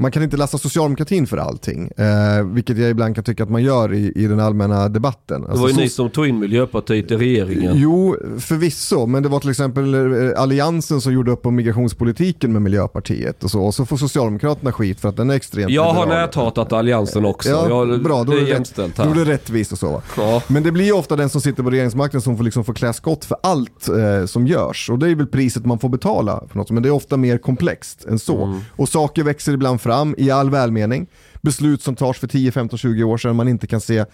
man 0.00 0.10
kan 0.10 0.22
inte 0.22 0.36
lasta 0.36 0.58
socialdemokratin 0.58 1.26
för 1.26 1.36
allting, 1.36 1.90
eh, 1.96 2.44
vilket 2.44 2.78
jag 2.78 2.90
ibland 2.90 3.14
kan 3.14 3.24
tycka 3.24 3.42
att 3.42 3.50
man 3.50 3.62
gör 3.62 3.94
i, 3.94 4.12
i 4.16 4.26
den 4.26 4.40
allmänna 4.40 4.88
debatten. 4.88 5.42
Det 5.42 5.48
var 5.48 5.56
ju 5.56 5.62
Alltså, 5.62 5.80
ni 5.80 5.86
so- 5.86 5.88
som 5.88 6.10
tog 6.10 6.26
in 6.26 6.38
Miljöpartiet 6.38 7.10
i 7.10 7.16
regeringen. 7.16 7.72
Jo, 7.76 8.16
förvisso, 8.38 9.06
men 9.06 9.22
det 9.22 9.28
var 9.28 9.40
till 9.40 9.50
exempel 9.50 9.94
eh, 9.94 10.42
Alliansen 10.42 11.00
som 11.00 11.12
gjorde 11.12 11.30
upp 11.30 11.46
om 11.46 11.54
migrationspolitiken 11.56 12.52
med 12.52 12.62
Miljöpartiet 12.62 13.44
och 13.44 13.50
så, 13.50 13.62
och 13.62 13.74
så 13.74 13.86
får 13.86 13.96
Socialdemokraterna 13.96 14.72
skit 14.72 15.00
för 15.00 15.08
att 15.08 15.16
den 15.16 15.30
är 15.30 15.34
extremt 15.34 15.72
Jag 15.72 15.92
har 15.92 16.06
näthatat 16.06 16.72
alliansen 16.72 17.24
också. 17.24 17.48
Ja, 17.48 17.68
jag, 17.68 18.02
bra, 18.02 18.24
då 18.24 18.32
är 18.32 18.36
det, 18.40 18.48
jämställt 18.48 18.96
då 18.96 19.02
är 19.02 19.06
det 19.06 19.14
här. 19.14 19.24
rättvist 19.24 19.72
och 19.72 19.78
så. 19.78 20.02
Ja. 20.16 20.42
Men 20.48 20.62
det 20.62 20.72
blir 20.72 20.84
ju 20.84 20.92
ofta 20.92 21.16
den 21.16 21.28
som 21.28 21.40
sitter 21.40 21.62
på 21.62 21.70
regeringsmakten 21.70 22.20
som 22.20 22.36
får, 22.36 22.44
liksom 22.44 22.64
få 22.64 22.74
klä 22.74 22.92
skott 22.92 23.24
för 23.24 23.36
allt 23.42 23.88
eh, 23.88 24.26
som 24.26 24.46
görs. 24.46 24.90
Och 24.90 24.98
det 24.98 25.10
är 25.10 25.14
väl 25.14 25.26
priset 25.26 25.66
man 25.66 25.78
får 25.78 25.88
betala 25.88 26.42
för 26.48 26.58
något. 26.58 26.70
Men 26.70 26.82
det 26.82 26.88
är 26.88 26.92
ofta 26.92 27.16
mer 27.16 27.38
komplext 27.38 28.04
än 28.04 28.18
så. 28.18 28.44
Mm. 28.44 28.58
Och 28.76 28.88
saker 28.88 29.22
växer 29.22 29.52
ibland 29.52 29.80
fram 29.80 29.87
fram 29.88 30.14
i 30.18 30.30
all 30.30 30.50
välmening. 30.50 31.06
Beslut 31.42 31.82
som 31.82 31.96
tas 31.96 32.18
för 32.18 32.26
10, 32.26 32.52
15, 32.52 32.78
20 32.78 33.04
år 33.04 33.18
sedan 33.18 33.36
man 33.36 33.48
inte 33.48 33.66
kan 33.66 33.80
se 33.80 34.04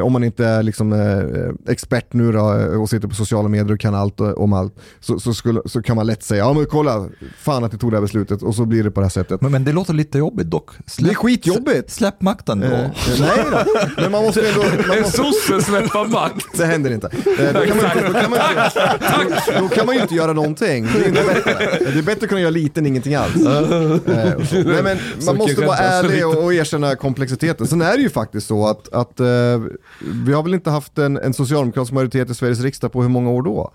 om 0.00 0.12
man 0.12 0.24
inte 0.24 0.44
är 0.46 0.62
liksom, 0.62 0.92
eh, 0.92 1.72
expert 1.72 2.12
nu 2.12 2.32
då, 2.32 2.38
eh, 2.58 2.80
och 2.82 2.88
sitter 2.90 3.08
på 3.08 3.14
sociala 3.14 3.48
medier 3.48 3.72
och 3.74 3.80
kan 3.80 3.94
allt 3.94 4.20
eh, 4.20 4.30
om 4.30 4.52
allt 4.52 4.74
så, 5.00 5.18
så, 5.20 5.34
skulle, 5.34 5.60
så 5.66 5.82
kan 5.82 5.96
man 5.96 6.06
lätt 6.06 6.22
säga 6.22 6.44
ja 6.44 6.52
men 6.52 6.66
kolla, 6.66 7.06
fan 7.38 7.64
att 7.64 7.72
ni 7.72 7.78
tog 7.78 7.90
det 7.90 7.96
här 7.96 8.02
beslutet 8.02 8.42
och 8.42 8.54
så 8.54 8.64
blir 8.64 8.84
det 8.84 8.90
på 8.90 9.00
det 9.00 9.04
här 9.04 9.10
sättet. 9.10 9.40
Men, 9.40 9.52
men 9.52 9.64
det 9.64 9.72
låter 9.72 9.94
lite 9.94 10.18
jobbigt 10.18 10.46
dock. 10.46 10.70
Det 10.98 11.10
är 11.10 11.14
skitjobbigt. 11.14 11.90
Släpp 11.90 12.22
makten 12.22 12.60
då. 12.60 12.66
Eh, 12.66 12.90
nej 13.20 13.44
då, 13.50 13.58
men 14.02 14.12
man 14.12 14.24
måste 14.24 14.48
ändå... 14.48 14.60
Man 14.88 14.96
En 14.96 15.02
måste, 15.02 15.16
sosse 15.16 15.62
släppa 15.62 16.04
makt. 16.04 16.46
det 16.56 16.64
händer 16.66 16.90
inte. 16.90 17.06
Eh, 17.06 17.52
Då 17.54 17.60
kan, 17.66 17.76
man, 17.76 17.86
inte- 17.86 18.06
då, 18.08 18.12
kan 18.20 18.30
man 18.30 18.40
inte 18.50 19.60
då 19.60 19.68
kan 19.68 19.86
man 19.86 19.94
ju 19.94 20.02
inte 20.02 20.14
göra 20.14 20.32
någonting. 20.32 20.84
Det 20.92 21.04
är 21.04 21.08
inte 21.08 21.22
bättre. 21.34 21.78
Det 21.92 21.98
är 21.98 22.02
bättre 22.02 22.24
att 22.24 22.28
kunna 22.28 22.40
göra 22.40 22.50
lite 22.50 22.80
än 22.80 22.86
ingenting 22.86 23.14
alls. 23.14 23.34
Eh. 24.12 24.64
Nej, 24.64 24.82
men 24.82 24.98
man 25.26 25.36
måste 25.36 25.66
vara 25.66 25.76
ärlig 25.76 26.26
och, 26.26 26.44
och 26.44 26.54
erkänna 26.54 26.94
komplexiteten. 26.96 27.66
Sen 27.66 27.82
är 27.82 27.96
det 27.96 28.02
ju 28.02 28.10
faktiskt 28.10 28.46
så 28.46 28.66
att, 28.68 28.92
att 28.92 29.20
eh, 29.20 29.26
vi 30.24 30.32
har 30.32 30.42
väl 30.42 30.54
inte 30.54 30.70
haft 30.70 30.98
en, 30.98 31.16
en 31.16 31.34
socialdemokratisk 31.34 31.92
majoritet 31.92 32.30
i 32.30 32.34
Sveriges 32.34 32.60
riksdag 32.60 32.92
på 32.92 33.02
hur 33.02 33.08
många 33.08 33.30
år 33.30 33.42
då? 33.42 33.72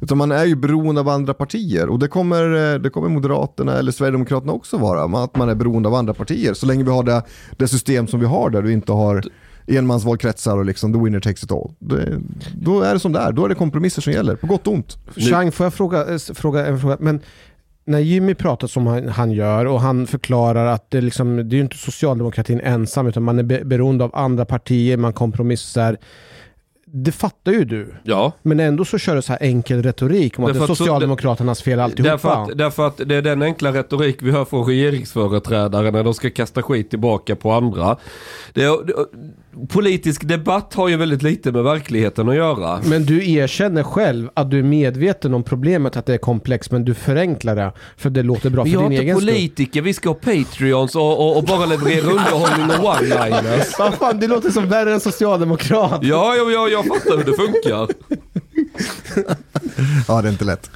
Utan 0.00 0.18
man 0.18 0.32
är 0.32 0.44
ju 0.44 0.56
beroende 0.56 1.00
av 1.00 1.08
andra 1.08 1.34
partier 1.34 1.88
och 1.88 1.98
det 1.98 2.08
kommer, 2.08 2.74
eh, 2.74 2.80
det 2.80 2.90
kommer 2.90 3.08
Moderaterna 3.08 3.72
eller 3.72 3.92
Sverigedemokraterna 3.92 4.52
också 4.52 4.78
vara. 4.78 5.24
Att 5.24 5.36
man 5.36 5.48
är 5.48 5.54
beroende 5.54 5.88
av 5.88 5.94
andra 5.94 6.14
partier. 6.14 6.54
Så 6.54 6.66
länge 6.66 6.84
vi 6.84 6.90
har 6.90 7.02
det, 7.02 7.22
det 7.56 7.68
system 7.68 8.06
som 8.06 8.20
vi 8.20 8.26
har 8.26 8.50
där 8.50 8.62
du 8.62 8.72
inte 8.72 8.92
har 8.92 9.22
enmansvalkretsar 9.66 10.58
och 10.58 10.64
liksom 10.64 10.92
the 10.92 10.98
winner 10.98 11.20
takes 11.20 11.44
it 11.44 11.52
all. 11.52 11.72
Det, 11.78 12.20
då 12.54 12.80
är 12.80 12.94
det 12.94 13.00
som 13.00 13.12
det 13.12 13.18
är, 13.18 13.32
då 13.32 13.44
är 13.44 13.48
det 13.48 13.54
kompromisser 13.54 14.02
som 14.02 14.12
gäller, 14.12 14.36
på 14.36 14.46
gott 14.46 14.66
och 14.66 14.72
ont. 14.72 14.96
Chang, 15.16 15.52
får 15.52 15.66
jag 15.66 15.74
fråga, 15.74 16.06
eh, 16.06 16.18
fråga 16.18 16.66
en 16.66 16.80
fråga? 16.80 16.96
Men 17.00 17.20
när 17.88 17.98
Jimmy 17.98 18.34
pratar 18.34 18.68
som 18.68 18.86
han, 18.86 19.08
han 19.08 19.32
gör 19.32 19.66
och 19.66 19.80
han 19.80 20.06
förklarar 20.06 20.66
att 20.66 20.90
det, 20.90 21.00
liksom, 21.00 21.48
det 21.48 21.56
är 21.56 21.60
inte 21.60 21.76
socialdemokratin 21.76 22.60
ensam 22.60 23.06
utan 23.06 23.22
man 23.22 23.38
är 23.38 23.42
be 23.42 23.64
beroende 23.64 24.04
av 24.04 24.10
andra 24.16 24.44
partier, 24.44 24.96
man 24.96 25.12
kompromissar. 25.12 25.96
Det 26.84 27.12
fattar 27.12 27.52
ju 27.52 27.64
du. 27.64 27.94
Ja. 28.02 28.32
Men 28.42 28.60
ändå 28.60 28.84
så 28.84 28.98
kör 28.98 29.16
du 29.16 29.22
så 29.22 29.32
här 29.32 29.42
enkel 29.42 29.82
retorik 29.82 30.38
om 30.38 30.44
att 30.44 30.48
det 30.48 30.58
Därför 30.58 30.72
är 30.72 30.76
Socialdemokraternas 30.76 31.62
fel 31.62 31.80
alltihopa. 31.80 32.10
Därför 32.10 32.42
att, 32.42 32.58
därför 32.58 32.86
att 32.86 32.96
det 32.96 33.14
är 33.14 33.22
den 33.22 33.42
enkla 33.42 33.72
retorik 33.72 34.22
vi 34.22 34.30
hör 34.30 34.44
från 34.44 34.66
regeringsföreträdare 34.66 35.90
när 35.90 36.04
de 36.04 36.14
ska 36.14 36.30
kasta 36.30 36.62
skit 36.62 36.90
tillbaka 36.90 37.36
på 37.36 37.52
andra. 37.52 37.96
Det 38.52 38.64
är, 38.64 38.86
det, 38.86 38.94
politisk 39.68 40.28
debatt 40.28 40.74
har 40.74 40.88
ju 40.88 40.96
väldigt 40.96 41.22
lite 41.22 41.52
med 41.52 41.64
verkligheten 41.64 42.28
att 42.28 42.34
göra. 42.34 42.80
Men 42.84 43.04
du 43.04 43.30
erkänner 43.32 43.82
själv 43.82 44.30
att 44.34 44.50
du 44.50 44.58
är 44.58 44.62
medveten 44.62 45.34
om 45.34 45.42
problemet, 45.42 45.96
att 45.96 46.06
det 46.06 46.14
är 46.14 46.18
komplext, 46.18 46.70
men 46.70 46.84
du 46.84 46.94
förenklar 46.94 47.56
det 47.56 47.72
för 47.96 48.10
det 48.10 48.22
låter 48.22 48.50
bra 48.50 48.62
Vi 48.64 48.70
för 48.72 48.78
din 48.82 48.92
inte 48.92 49.02
egen 49.02 49.16
skull. 49.16 49.28
politiker, 49.28 49.82
vi 49.82 49.94
ska 49.94 50.08
ha 50.08 50.14
Patreons 50.14 50.94
och, 50.96 51.18
och, 51.18 51.36
och 51.36 51.44
bara 51.44 51.66
leverera 51.66 52.06
underhållning 52.10 52.70
och 52.78 52.84
one-liners. 52.94 53.78
Vad 53.78 53.94
fan, 53.94 54.20
du 54.20 54.28
låter 54.28 54.50
som 54.50 54.68
värre 54.68 54.92
än 54.94 55.00
socialdemokrat. 55.00 56.00
Ja, 56.02 56.34
ja, 56.36 56.50
ja, 56.50 56.68
jag 56.68 56.86
fattar 56.86 57.16
hur 57.16 57.24
det 57.24 57.34
funkar. 57.34 57.88
Ja, 60.08 60.22
det 60.22 60.28
är 60.28 60.32
inte 60.32 60.44
lätt. 60.44 60.70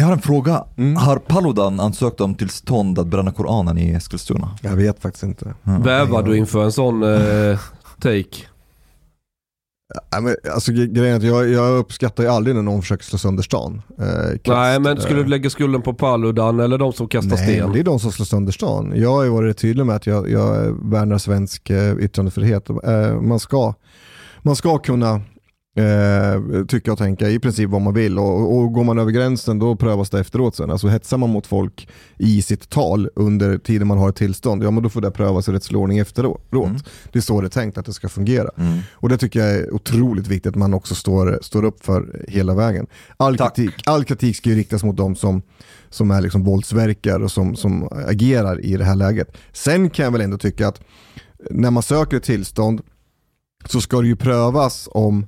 Jag 0.00 0.06
har 0.06 0.12
en 0.12 0.20
fråga. 0.22 0.64
Mm. 0.76 0.96
Har 0.96 1.16
Paludan 1.16 1.80
ansökt 1.80 2.20
om 2.20 2.34
tillstånd 2.34 2.98
att 2.98 3.06
bränna 3.06 3.32
Koranen 3.32 3.78
i 3.78 3.90
Eskilstuna? 3.90 4.56
Jag 4.62 4.76
vet 4.76 5.02
faktiskt 5.02 5.22
inte. 5.24 5.54
Bävar 5.84 6.22
du 6.22 6.36
inför 6.36 6.64
en 6.64 6.72
sån 6.72 7.02
eh, 7.02 7.58
take? 8.02 8.36
Men, 10.22 10.36
alltså, 10.54 10.72
gre- 10.72 10.86
grejen 10.92 11.12
är 11.14 11.16
att 11.16 11.22
jag, 11.22 11.48
jag 11.48 11.78
uppskattar 11.78 12.22
ju 12.24 12.28
aldrig 12.30 12.56
när 12.56 12.62
någon 12.62 12.82
försöker 12.82 13.04
slå 13.04 13.18
sönder 13.18 13.42
stan. 13.42 13.82
Eh. 13.98 14.06
Nej 14.54 14.80
men 14.80 15.00
skulle 15.00 15.18
Eh, 15.18 15.24
du 15.24 15.30
lägga 15.30 15.50
skulden 15.50 15.82
på 15.82 15.94
Paludan 15.94 16.60
eller 16.60 16.78
de 16.78 16.92
som 16.92 17.08
kastar 17.08 17.36
Nej, 17.36 17.54
sten? 17.56 17.72
det 17.72 17.80
är 17.80 17.84
de 17.84 18.00
som 18.00 18.12
slår 18.12 18.26
sönder 18.26 18.52
stan. 18.52 18.92
Jag 18.96 19.10
har 19.12 19.24
ju 19.24 19.30
varit 19.30 19.58
tydlig 19.58 19.86
med 19.86 19.96
att 19.96 20.06
jag, 20.06 20.30
jag 20.30 20.76
värnar 20.90 21.18
svensk 21.18 21.70
eh, 21.70 21.94
yttrandefrihet. 21.98 22.70
Eh, 22.70 23.20
man, 23.20 23.40
ska, 23.40 23.74
man 24.42 24.56
ska 24.56 24.78
kunna 24.78 25.20
eh, 25.80 26.64
tycka 26.64 26.92
och 26.92 26.98
tänka 26.98 27.28
i 27.28 27.38
princip 27.38 27.70
vad 27.70 27.80
man 27.80 27.94
vill 27.94 28.18
och, 28.18 28.56
och 28.56 28.72
går 28.72 28.84
man 28.84 28.98
över 28.98 29.12
gränsen 29.12 29.58
då 29.58 29.76
prövas 29.76 30.10
det 30.10 30.20
efteråt 30.20 30.56
sen. 30.56 30.70
Alltså 30.70 30.88
hetsar 30.88 31.18
man 31.18 31.30
mot 31.30 31.46
folk 31.46 31.88
i 32.18 32.42
sitt 32.42 32.68
tal 32.68 33.08
under 33.14 33.58
tiden 33.58 33.88
man 33.88 33.98
har 33.98 34.08
ett 34.08 34.16
tillstånd, 34.16 34.64
ja 34.64 34.70
men 34.70 34.82
då 34.82 34.88
får 34.88 35.00
det 35.00 35.10
prövas 35.10 35.48
i 35.48 35.52
rättslig 35.52 35.80
ordning 35.80 35.98
efteråt. 35.98 36.42
Det 37.12 37.18
är 37.18 37.22
så 37.22 37.40
det 37.40 37.46
är 37.46 37.48
tänkt 37.48 37.78
att 37.78 37.86
det 37.86 37.92
ska 37.92 38.08
fungera. 38.08 38.50
Och 38.92 39.08
det 39.08 39.18
tycker 39.18 39.40
jag 39.40 39.50
är 39.50 39.74
otroligt 39.74 40.26
viktigt 40.26 40.50
att 40.50 40.56
man 40.56 40.74
också 40.74 40.94
står, 40.94 41.38
står 41.42 41.64
upp 41.64 41.84
för 41.84 42.24
hela 42.28 42.54
vägen. 42.54 42.86
All, 43.16 43.36
Tack. 43.36 43.56
kritik, 43.56 43.74
all 43.86 44.04
kritik 44.04 44.36
ska 44.36 44.48
ju 44.48 44.56
riktas 44.56 44.84
mot 44.84 44.96
de 44.96 45.16
som, 45.16 45.42
som 45.90 46.10
är 46.10 46.20
liksom 46.20 46.44
våldsverkare 46.44 47.24
och 47.24 47.30
som, 47.30 47.56
som 47.56 47.88
agerar 48.06 48.64
i 48.64 48.76
det 48.76 48.84
här 48.84 48.96
läget. 48.96 49.36
Sen 49.52 49.90
kan 49.90 50.04
jag 50.04 50.12
väl 50.12 50.20
ändå 50.20 50.38
tycka 50.38 50.68
att 50.68 50.80
när 51.50 51.70
man 51.70 51.82
söker 51.82 52.16
ett 52.16 52.22
tillstånd 52.22 52.80
så 53.64 53.80
ska 53.80 54.00
det 54.00 54.06
ju 54.06 54.16
prövas 54.16 54.88
om, 54.92 55.26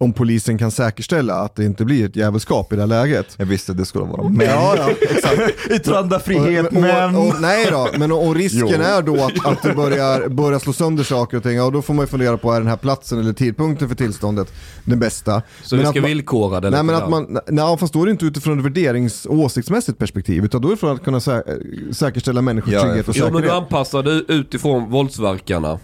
om 0.00 0.12
polisen 0.12 0.58
kan 0.58 0.70
säkerställa 0.70 1.34
att 1.34 1.56
det 1.56 1.64
inte 1.64 1.84
blir 1.84 2.04
ett 2.06 2.16
jävelskap 2.16 2.72
i 2.72 2.76
det 2.76 2.82
här 2.82 2.86
läget. 2.86 3.26
Jag 3.36 3.46
visste 3.46 3.72
det 3.72 3.84
skulle 3.84 4.04
vara 4.04 4.28
men. 4.28 4.46
Ja, 4.46 4.74
ja, 4.76 4.90
exakt. 5.10 5.70
Yttrandefrihet 5.70 6.66
Och- 6.66 6.72
och- 6.76 6.80
men. 6.82 7.16
och- 7.16 7.34
nej 7.40 7.66
då, 7.70 7.88
men 7.98 8.12
och, 8.12 8.26
och 8.28 8.34
risken 8.34 8.68
Jo. 8.68 8.82
är 8.82 9.02
då 9.02 9.24
att, 9.24 9.46
att 9.46 9.62
det 9.62 9.74
börjar, 9.74 10.28
börjar 10.28 10.58
slå 10.58 10.72
sönder 10.72 11.04
saker 11.04 11.36
och 11.36 11.42
ting. 11.42 11.56
Ja, 11.56 11.70
då 11.70 11.82
får 11.82 11.94
man 11.94 12.02
ju 12.02 12.06
fundera 12.06 12.36
på, 12.38 12.52
är 12.52 12.58
den 12.60 12.68
här 12.68 12.76
platsen 12.76 13.18
eller 13.20 13.32
tidpunkten 13.32 13.88
för 13.88 13.96
tillståndet 13.96 14.52
den 14.84 14.98
bästa? 14.98 15.42
Så 15.62 15.76
Men 15.76 15.84
vi 15.84 15.90
ska 15.90 16.00
man- 16.00 16.08
villkora 16.10 16.60
det 16.60 16.70
Nej 16.70 16.82
men 16.82 16.94
att 16.94 17.10
man, 17.10 17.38
nej 17.48 17.76
fast 17.78 17.92
då 17.92 18.02
är 18.02 18.06
det 18.06 18.12
inte 18.12 18.24
utifrån 18.26 18.58
ett 18.58 18.64
värderings 18.64 19.26
och 19.26 19.34
åsiktsmässigt 19.38 19.98
perspektiv 19.98 20.44
utan 20.44 20.62
då 20.62 20.68
är 20.68 20.72
det 20.72 20.76
för 20.76 20.92
att 20.94 21.04
kunna 21.04 21.18
sä- 21.18 21.92
säkerställa 21.92 22.42
människors 22.42 22.72
Ja, 22.72 22.82
trygghet 22.82 23.08
och 23.08 23.16
Jo 23.16 23.24
men 23.24 23.32
du 23.32 23.38
säkerhet. 23.38 23.62
anpassar 23.62 24.02
det 24.02 24.10
utifrån 24.32 24.90
våldsverkarna. 24.90 25.78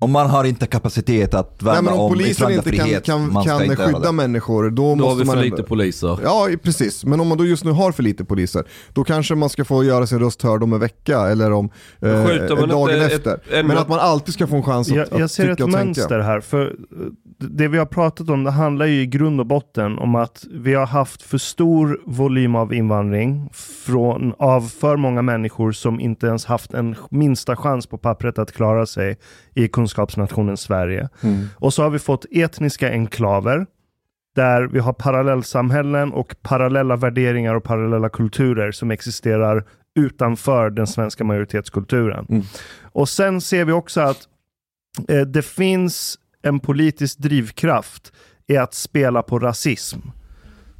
Om 0.00 0.12
man 0.12 0.30
har 0.30 0.44
inte 0.44 0.66
kapacitet 0.66 1.34
att 1.34 1.62
Nej 1.62 1.74
värna 1.74 1.82
men 1.82 1.92
om 1.92 2.00
om 2.00 2.12
polisen 2.12 2.50
inte 2.50 2.70
kan, 2.76 3.00
kan, 3.00 3.32
man 3.32 3.44
kan 3.44 3.62
inte 3.64 3.76
skydda 3.76 4.12
människor 4.12 4.70
då, 4.70 4.70
Då 4.70 4.88
har 4.88 4.96
måste 4.96 5.18
vi 5.18 5.24
man 5.24 5.36
för 5.36 5.42
ändå- 5.42 5.56
lite 5.56 5.68
poliser. 5.68 6.18
Ja, 6.22 6.48
precis. 6.62 7.04
Men 7.04 7.20
om 7.20 7.28
man 7.28 7.38
då 7.38 7.44
just 7.46 7.64
nu 7.64 7.70
har 7.70 7.92
för 7.92 8.02
lite 8.02 8.24
poliser, 8.24 8.64
då 8.92 9.04
kanske 9.04 9.34
man 9.34 9.48
ska 9.48 9.64
få 9.64 9.84
göra 9.84 10.06
sin 10.06 10.18
röst 10.18 10.42
hörd 10.42 10.62
om 10.62 10.72
en 10.72 10.80
vecka 10.80 11.20
eller 11.20 11.52
om 11.52 11.70
eh, 12.02 12.08
man 12.08 12.68
dagen 12.68 12.90
inte 12.94 13.06
ett- 13.06 13.12
efter. 13.12 13.40
en- 13.58 13.66
Men 13.66 13.78
att 13.78 13.88
man 13.88 13.98
alltid 13.98 14.34
ska 14.34 14.46
få 14.46 14.56
en 14.56 14.62
chans 14.62 14.88
att, 14.90 14.96
Jag, 14.96 15.06
jag 15.10 15.22
att 15.22 15.30
ser 15.32 15.48
ett 15.48 15.58
mönster 15.58 16.02
tänka. 16.08 16.22
här. 16.22 16.40
För 16.40 16.66
eh, 16.66 16.72
det 17.40 17.68
vi 17.68 17.78
har 17.78 17.86
pratat 17.86 18.28
om, 18.30 18.44
det 18.44 18.50
handlar 18.50 18.86
ju 18.86 19.00
i 19.02 19.06
grund 19.06 19.40
och 19.40 19.46
botten 19.46 19.98
om 19.98 20.14
att 20.14 20.44
vi 20.50 20.74
har 20.74 20.86
haft 20.86 21.22
för 21.22 21.38
stor 21.38 22.00
volym 22.06 22.54
av 22.54 22.74
invandring 22.74 23.48
från, 23.52 24.34
av 24.38 24.60
för 24.80 24.96
många 24.96 25.22
människor 25.22 25.72
som 25.72 26.00
inte 26.00 26.26
ens 26.26 26.44
haft 26.44 26.74
en 26.74 26.96
minsta 27.10 27.56
chans 27.56 27.86
på 27.86 27.98
pappret 27.98 28.38
att 28.38 28.52
klara 28.52 28.86
sig 28.86 29.18
i 29.54 29.68
kunskapsnationen 29.88 30.56
Sverige. 30.56 31.08
Och 31.56 31.74
så 31.74 31.82
har 31.82 31.90
vi 31.90 31.98
fått 31.98 32.26
etniska 32.30 32.90
enklaver 32.90 33.66
där 34.36 34.62
vi 34.62 34.78
har 34.78 34.92
parallellsamhällen 34.92 36.12
och 36.12 36.34
parallella 36.42 36.96
värderingar 36.96 37.54
och 37.54 37.64
parallella 37.64 38.08
kulturer 38.08 38.72
som 38.72 38.90
existerar 38.90 39.64
utanför 39.98 40.70
den 40.70 40.86
svenska 40.86 41.24
majoritetskulturen. 41.24 42.44
Och 42.92 43.08
sen 43.08 43.40
ser 43.40 43.64
vi 43.64 43.72
också 43.72 44.00
att 44.00 44.28
eh, 45.08 45.20
det 45.20 45.42
finns 45.42 46.18
en 46.42 46.60
politisk 46.60 47.18
drivkraft 47.18 48.12
i 48.46 48.56
att 48.56 48.74
spela 48.74 49.22
på 49.22 49.38
rasism. 49.38 50.00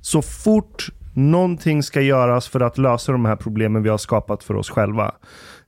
Så 0.01 0.23
fort 0.23 0.89
någonting 1.15 1.83
ska 1.83 2.01
göras 2.01 2.49
för 2.49 2.61
att 2.61 2.79
lösa 2.79 3.13
de 3.13 3.25
här 3.25 3.37
problemen 3.37 3.83
vi 3.83 3.89
har 3.89 3.99
skapat 3.99 4.45
för 4.45 4.55
oss 4.57 4.71
själva. 4.71 5.15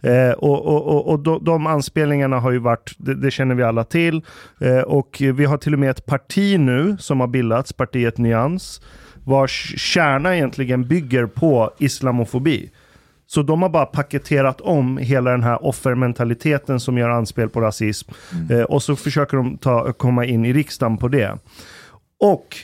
Eh, 0.00 0.30
och 0.30 0.66
och, 0.66 0.86
och, 0.86 1.08
och 1.08 1.20
de, 1.20 1.44
de 1.44 1.66
anspelningarna 1.66 2.40
har 2.40 2.50
ju 2.50 2.58
varit, 2.58 2.94
det, 2.98 3.14
det 3.14 3.30
känner 3.30 3.54
vi 3.54 3.62
alla 3.62 3.84
till. 3.84 4.22
Eh, 4.60 4.78
och 4.78 5.16
vi 5.34 5.44
har 5.44 5.56
till 5.56 5.72
och 5.72 5.78
med 5.78 5.90
ett 5.90 6.06
parti 6.06 6.60
nu 6.60 6.96
som 6.98 7.20
har 7.20 7.26
bildats, 7.26 7.72
partiet 7.72 8.18
Nyans, 8.18 8.80
vars 9.24 9.74
kärna 9.76 10.36
egentligen 10.36 10.88
bygger 10.88 11.26
på 11.26 11.70
islamofobi. 11.78 12.70
Så 13.26 13.42
de 13.42 13.62
har 13.62 13.68
bara 13.68 13.86
paketerat 13.86 14.60
om 14.60 14.98
hela 14.98 15.30
den 15.30 15.42
här 15.42 15.64
offermentaliteten 15.64 16.80
som 16.80 16.98
gör 16.98 17.08
anspel 17.08 17.48
på 17.48 17.60
rasism. 17.60 18.10
Eh, 18.50 18.62
och 18.62 18.82
så 18.82 18.96
försöker 18.96 19.36
de 19.36 19.58
ta, 19.58 19.92
komma 19.92 20.24
in 20.24 20.44
i 20.44 20.52
riksdagen 20.52 20.96
på 20.96 21.08
det. 21.08 21.38
Och 22.20 22.56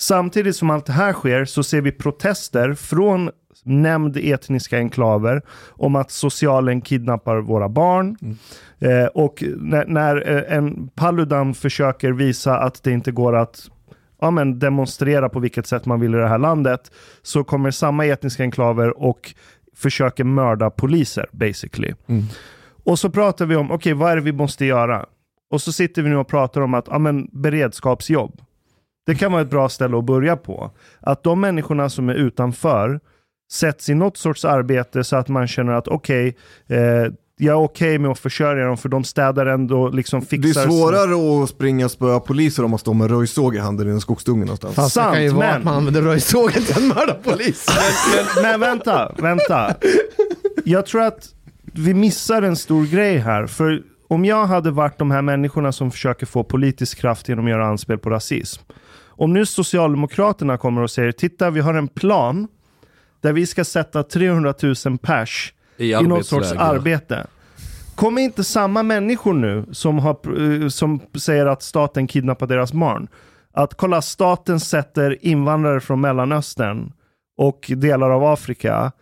samtidigt 0.00 0.56
som 0.56 0.70
allt 0.70 0.86
det 0.86 0.92
här 0.92 1.12
sker 1.12 1.44
så 1.44 1.62
ser 1.62 1.80
vi 1.80 1.92
protester 1.92 2.74
från 2.74 3.30
nämnd 3.64 4.16
etniska 4.16 4.78
enklaver 4.78 5.42
om 5.68 5.96
att 5.96 6.10
socialen 6.10 6.80
kidnappar 6.80 7.36
våra 7.36 7.68
barn. 7.68 8.16
Eh, 8.78 9.06
och 9.06 9.44
när, 9.56 9.86
när 9.86 10.30
eh, 10.36 10.56
en 10.56 10.88
Paludan 10.88 11.54
försöker 11.54 12.12
visa 12.12 12.58
att 12.58 12.82
det 12.82 12.92
inte 12.92 13.12
går 13.12 13.36
att 13.36 13.70
ja, 14.20 14.30
men 14.30 14.58
demonstrera 14.58 15.28
på 15.28 15.40
vilket 15.40 15.66
sätt 15.66 15.86
man 15.86 16.00
vill 16.00 16.14
i 16.14 16.18
det 16.18 16.28
här 16.28 16.38
landet 16.38 16.92
så 17.22 17.44
kommer 17.44 17.70
samma 17.70 18.06
etniska 18.06 18.42
enklaver 18.42 18.98
och 19.02 19.34
försöker 19.76 20.24
mörda 20.24 20.70
poliser 20.70 21.26
basically. 21.32 21.94
Och 22.84 22.98
så 22.98 23.10
pratar 23.10 23.46
vi 23.46 23.56
om, 23.56 23.70
okej 23.70 23.92
vad 23.92 24.12
är 24.12 24.16
det 24.16 24.22
vi 24.22 24.32
måste 24.32 24.64
göra? 24.64 25.06
Och 25.50 25.62
så 25.62 25.72
sitter 25.72 26.02
vi 26.02 26.08
nu 26.08 26.16
och 26.16 26.28
pratar 26.28 26.60
om 26.60 26.74
att, 26.74 26.86
ja 26.90 26.98
men 26.98 27.28
beredskapsjobb. 27.32 28.40
Det 29.06 29.14
kan 29.14 29.32
vara 29.32 29.42
ett 29.42 29.50
bra 29.50 29.68
ställe 29.68 29.98
att 29.98 30.04
börja 30.04 30.36
på. 30.36 30.70
Att 31.00 31.22
de 31.22 31.40
människorna 31.40 31.88
som 31.88 32.08
är 32.08 32.14
utanför 32.14 33.00
sätts 33.50 33.88
i 33.88 33.94
något 33.94 34.16
sorts 34.16 34.44
arbete 34.44 35.04
så 35.04 35.16
att 35.16 35.28
man 35.28 35.46
känner 35.48 35.72
att 35.72 35.88
okej, 35.88 36.36
eh, 36.66 36.78
jag 37.40 37.52
är 37.52 37.64
okej 37.64 37.98
med 37.98 38.10
att 38.10 38.18
försörja 38.18 38.66
dem 38.66 38.76
för 38.76 38.88
de 38.88 39.04
städar 39.04 39.46
ändå, 39.46 39.88
liksom 39.88 40.20
Det 40.30 40.36
är 40.36 40.42
fixar... 40.42 40.66
svårare 40.66 41.42
att 41.44 41.48
springa 41.50 41.84
och 41.84 41.90
spöa 41.90 42.20
poliser 42.20 42.64
om 42.64 42.70
man 42.70 42.78
står 42.78 42.94
med 42.94 43.10
röjsåg 43.10 43.54
i 43.56 43.58
handen 43.58 43.88
i 43.88 43.90
en 43.90 44.00
skogsdunge 44.00 44.40
någonstans. 44.44 44.74
Fast 44.74 44.94
det 44.94 45.00
kan 45.02 45.22
ju 45.22 45.28
Sant, 45.30 45.38
vara 45.38 45.48
men- 45.48 45.58
att 45.58 45.64
man 45.64 45.74
använder 45.74 46.02
röjsågen 46.02 46.62
till 46.62 46.76
att 46.76 46.96
mörda 46.96 47.14
polis. 47.14 47.66
Men, 48.42 48.42
men 48.50 48.60
vänta, 48.60 49.14
vänta. 49.18 49.74
Jag 50.64 50.86
tror 50.86 51.02
att 51.02 51.28
vi 51.72 51.94
missar 51.94 52.42
en 52.42 52.56
stor 52.56 52.86
grej 52.86 53.16
här. 53.18 53.46
För 53.46 53.82
om 54.08 54.24
jag 54.24 54.46
hade 54.46 54.70
varit 54.70 54.98
de 54.98 55.10
här 55.10 55.22
människorna 55.22 55.72
som 55.72 55.90
försöker 55.90 56.26
få 56.26 56.44
politisk 56.44 56.98
kraft 56.98 57.28
genom 57.28 57.44
att 57.44 57.50
göra 57.50 57.66
anspel 57.66 57.98
på 57.98 58.10
rasism. 58.10 58.62
Om 59.06 59.32
nu 59.32 59.46
Socialdemokraterna 59.46 60.56
kommer 60.58 60.82
och 60.82 60.90
säger, 60.90 61.12
titta 61.12 61.50
vi 61.50 61.60
har 61.60 61.74
en 61.74 61.88
plan 61.88 62.48
där 63.20 63.32
vi 63.32 63.46
ska 63.46 63.64
sätta 63.64 64.02
300 64.02 64.54
000 64.86 64.98
pers 64.98 65.52
I 65.76 65.92
i 65.92 66.02
något 66.02 66.26
sorts 66.26 66.52
arbete. 66.52 67.26
Kommer 67.94 68.22
inte 68.22 68.44
samma 68.44 68.82
människor 68.82 69.34
nu 69.34 69.64
som, 69.72 69.98
har, 69.98 70.18
eh, 70.62 70.68
som 70.68 71.00
säger 71.18 71.46
att 71.46 71.62
staten 71.62 72.06
kidnappar 72.06 72.46
deras 72.46 72.72
barn, 72.72 73.08
att 73.52 73.74
kolla 73.74 74.02
staten 74.02 74.60
sätter 74.60 75.26
invandrare 75.26 75.80
från 75.80 76.00
Mellanöstern 76.00 76.92
och 77.38 77.70
delar 77.76 78.10
av 78.10 78.24
Afrika 78.24 78.92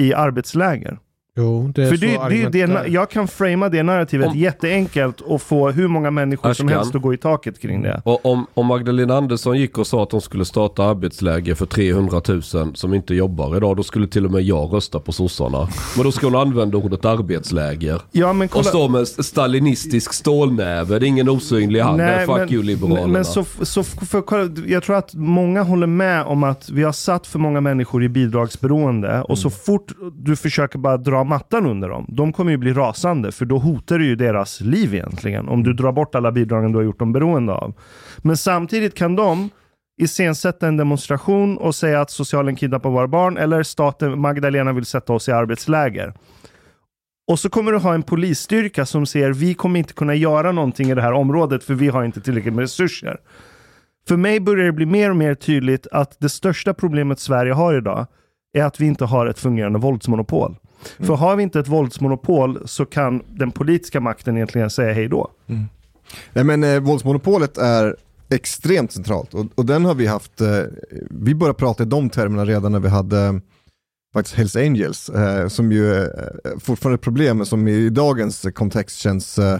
i 0.00 0.14
arbetsläger. 0.14 0.98
Jo, 1.38 1.72
det 1.74 1.82
är 1.82 1.88
För 1.88 1.96
så 1.96 2.00
det, 2.06 2.28
det, 2.28 2.48
det, 2.48 2.60
är. 2.60 2.86
jag 2.88 3.10
kan 3.10 3.28
framea 3.28 3.68
det 3.68 3.82
narrativet 3.82 4.28
Om- 4.28 4.38
jätteenkelt 4.38 5.20
och 5.20 5.42
få 5.42 5.70
hur 5.70 5.88
många 5.88 6.10
människor 6.10 6.52
som 6.52 6.66
Ashkan. 6.66 6.78
helst 6.78 6.94
att 6.94 7.02
gå 7.02 7.14
i 7.14 7.16
taket 7.16 7.60
kring 7.60 7.82
det. 7.82 8.02
Och 8.04 8.26
om, 8.26 8.46
om 8.54 8.66
Magdalena 8.66 9.16
Andersson 9.16 9.58
gick 9.58 9.78
och 9.78 9.86
sa 9.86 10.02
att 10.02 10.10
de 10.10 10.20
skulle 10.20 10.44
starta 10.44 10.84
arbetsläger 10.84 11.54
för 11.54 11.66
300 11.66 12.20
000 12.28 12.42
som 12.76 12.94
inte 12.94 13.14
jobbar 13.14 13.56
idag, 13.56 13.76
då 13.76 13.82
skulle 13.82 14.06
till 14.08 14.24
och 14.24 14.30
med 14.32 14.42
jag 14.42 14.72
rösta 14.74 15.00
på 15.00 15.12
sossarna. 15.12 15.68
Men 15.96 16.04
då 16.04 16.12
skulle 16.12 16.36
hon 16.36 16.48
använda 16.48 16.78
ordet 16.78 17.04
arbetsläger. 17.04 18.00
Ja, 18.12 18.32
men 18.32 18.46
Och 18.46 18.50
kolla. 18.52 18.64
stå 18.64 18.88
med 18.88 19.08
stalinistisk 19.08 20.12
stålnäve, 20.12 20.98
det 20.98 21.06
är 21.06 21.08
ingen 21.08 21.28
osynlig 21.28 21.80
hand, 21.80 21.98
det 21.98 22.04
är 22.04 22.26
fuck 22.26 22.52
you 22.52 22.62
liberalerna. 22.62 23.02
men, 23.02 23.12
men 23.12 23.24
så, 23.24 23.44
så 23.62 23.82
för, 23.84 24.20
kolla, 24.22 24.50
jag 24.66 24.82
tror 24.82 24.96
att 24.96 25.14
många 25.14 25.62
håller 25.62 25.86
med 25.86 26.22
om 26.24 26.44
att 26.44 26.70
vi 26.70 26.82
har 26.82 26.92
satt 26.92 27.26
för 27.26 27.38
många 27.38 27.60
människor 27.60 28.04
i 28.04 28.08
bidragsberoende 28.08 29.20
och 29.22 29.30
Mm. 29.30 29.36
så 29.36 29.50
fort 29.50 29.92
du 30.18 30.36
försöker 30.36 30.78
bara 30.78 30.96
dra 30.96 31.24
mattan 31.26 31.66
under 31.66 31.88
dem, 31.88 32.06
de 32.08 32.32
kommer 32.32 32.50
ju 32.50 32.56
bli 32.56 32.72
rasande 32.72 33.32
för 33.32 33.44
då 33.44 33.58
hotar 33.58 33.98
du 33.98 34.06
ju 34.06 34.16
deras 34.16 34.60
liv 34.60 34.94
egentligen. 34.94 35.48
Om 35.48 35.62
du 35.62 35.70
Mm. 35.70 35.76
drar 35.76 35.92
bort 35.92 36.14
alla 36.14 36.32
bidragen 36.32 36.72
du 36.72 36.78
har 36.78 36.84
gjort 36.84 36.98
dem 36.98 37.12
beroende 37.12 37.52
av. 37.52 37.74
Men 38.18 38.36
samtidigt 38.36 38.94
kan 38.94 39.16
de 39.16 39.50
iscensätta 40.02 40.68
en 40.68 40.76
demonstration 40.76 41.58
och 41.58 41.74
säga 41.74 42.00
att 42.00 42.10
socialen 42.10 42.56
kidnappar 42.56 42.90
våra 42.90 43.08
barn 43.08 43.36
eller 43.36 43.62
staten 43.62 44.20
Magdalena 44.20 44.72
vill 44.72 44.84
sätta 44.84 45.12
oss 45.12 45.28
i 45.28 45.32
arbetsläger. 45.32 46.14
Och 47.28 47.38
så 47.38 47.48
kommer 47.50 47.72
du 47.72 47.78
ha 47.78 47.94
en 47.94 48.02
polisstyrka 48.02 48.86
som 48.86 49.06
säger 49.06 49.32
vi 49.32 49.54
kommer 49.54 49.78
inte 49.78 49.94
kunna 49.94 50.14
göra 50.14 50.52
någonting 50.52 50.90
i 50.90 50.94
det 50.94 51.02
här 51.02 51.12
området 51.12 51.64
för 51.64 51.74
vi 51.74 51.88
har 51.88 52.04
inte 52.04 52.20
tillräckligt 52.20 52.54
med 52.54 52.62
resurser. 52.62 53.16
För 54.08 54.16
mig 54.16 54.40
börjar 54.40 54.66
det 54.66 54.72
bli 54.72 54.86
mer 54.86 55.10
och 55.10 55.16
mer 55.16 55.34
tydligt 55.34 55.86
att 55.92 56.16
det 56.20 56.28
största 56.28 56.74
problemet 56.74 57.20
Sverige 57.20 57.52
har 57.52 57.74
idag 57.74 58.06
är 58.52 58.64
att 58.64 58.80
vi 58.80 58.86
inte 58.86 59.04
har 59.04 59.26
ett 59.26 59.38
fungerande 59.38 59.78
våldsmonopol. 59.78 60.56
För 60.98 61.14
har 61.14 61.36
vi 61.36 61.42
inte 61.42 61.60
ett 61.60 61.68
våldsmonopol 61.68 62.68
så 62.68 62.84
kan 62.84 63.22
den 63.28 63.50
politiska 63.50 64.00
makten 64.00 64.36
egentligen 64.36 64.70
säga 64.70 64.92
hej 64.92 65.08
då. 65.08 65.30
Nej 66.32 66.44
men 66.44 66.64
eh, 66.64 66.80
våldsmonopolet 66.80 67.58
är 67.58 67.96
extremt 68.30 68.92
centralt 68.92 69.34
och, 69.34 69.46
och 69.54 69.66
den 69.66 69.84
har 69.84 69.94
vi 69.94 70.06
haft, 70.06 70.40
eh, 70.40 70.48
vi 71.10 71.34
började 71.34 71.58
prata 71.58 71.82
i 71.82 71.86
de 71.86 72.10
termerna 72.10 72.44
redan 72.44 72.72
när 72.72 72.80
vi 72.80 72.88
hade 72.88 73.20
eh, 73.20 73.32
faktiskt 74.14 74.36
Hells 74.36 74.56
Angels, 74.56 75.08
eh, 75.08 75.48
som 75.48 75.72
ju 75.72 75.94
är 75.94 76.30
eh, 76.44 76.58
fortfarande 76.58 76.94
ett 76.94 77.00
problem 77.00 77.36
men 77.36 77.46
som 77.46 77.68
i 77.68 77.88
dagens 77.90 78.46
kontext 78.54 78.98
känns 78.98 79.38
eh, 79.38 79.58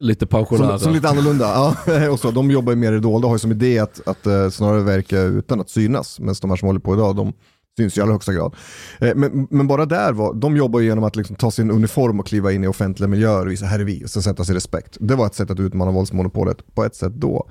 Lite 0.00 0.26
pensionärer. 0.26 0.70
som, 0.70 0.78
som 0.78 0.92
lite 0.92 1.08
annorlunda. 1.08 1.74
Ja, 1.86 2.08
och 2.10 2.20
så, 2.20 2.30
de 2.30 2.50
jobbar 2.50 2.72
ju 2.72 2.76
mer 2.76 2.92
i 2.92 2.98
dolda 2.98 3.26
och 3.26 3.30
har 3.30 3.34
ju 3.34 3.38
som 3.38 3.50
idé 3.50 3.78
att, 3.78 4.08
att 4.08 4.26
eh, 4.26 4.48
snarare 4.50 4.82
verka 4.82 5.20
utan 5.20 5.60
att 5.60 5.70
synas. 5.70 6.20
Medan 6.20 6.34
de 6.40 6.50
här 6.50 6.56
som 6.56 6.66
håller 6.66 6.80
på 6.80 6.94
idag, 6.94 7.16
de 7.16 7.32
syns 7.80 7.98
i 7.98 8.00
allra 8.00 8.12
högsta 8.12 8.32
grad. 8.32 8.54
Eh, 8.98 9.14
men, 9.14 9.46
men 9.50 9.66
bara 9.66 9.86
där, 9.86 10.12
var, 10.12 10.34
de 10.34 10.56
jobbar 10.56 10.80
ju 10.80 10.86
genom 10.86 11.04
att 11.04 11.16
liksom 11.16 11.36
ta 11.36 11.50
sin 11.50 11.70
uniform 11.70 12.20
och 12.20 12.26
kliva 12.26 12.52
in 12.52 12.64
i 12.64 12.66
offentliga 12.66 13.08
miljöer 13.08 13.46
och 13.46 13.52
visa 13.52 13.66
här 13.66 13.78
är 13.78 13.84
vi, 13.84 14.04
och 14.04 14.10
sen 14.10 14.22
sätta 14.22 14.44
sig 14.44 14.54
respekt. 14.54 14.96
Det 15.00 15.14
var 15.14 15.26
ett 15.26 15.34
sätt 15.34 15.50
att 15.50 15.60
utmana 15.60 15.90
våldsmonopolet 15.90 16.74
på 16.74 16.84
ett 16.84 16.94
sätt 16.94 17.12
då. 17.12 17.50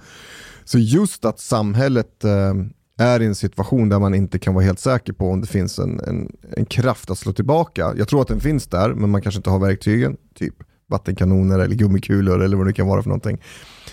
Så 0.64 0.80
just 0.80 1.26
att 1.26 1.40
samhället 1.40 2.24
eh, 2.24 2.54
är 2.98 3.22
i 3.22 3.26
en 3.26 3.36
situation 3.36 3.90
där 3.90 4.00
man 4.00 4.14
inte 4.14 4.40
kan 4.40 4.54
vara 4.54 4.66
helt 4.66 4.80
säker 4.80 5.14
på 5.14 5.30
om 5.30 5.42
det 5.42 5.48
finns 5.48 5.80
en, 5.80 6.00
en, 6.00 6.32
en 6.58 6.66
kraft 6.66 7.10
att 7.10 7.18
slå 7.18 7.34
tillbaka. 7.34 7.94
Jag 7.98 8.08
tror 8.08 8.22
att 8.22 8.28
den 8.28 8.40
finns 8.40 8.68
där, 8.68 8.94
men 8.94 9.10
man 9.10 9.22
kanske 9.22 9.40
inte 9.40 9.50
har 9.50 9.60
verktygen, 9.60 10.18
typ 10.36 10.56
vattenkanoner 10.90 11.60
eller 11.60 11.76
gummikulor 11.76 12.44
eller 12.44 12.58
vad 12.58 12.68
det 12.68 12.74
kan 12.74 12.88
vara 12.88 13.02
för 13.02 13.10
någonting. 13.10 13.42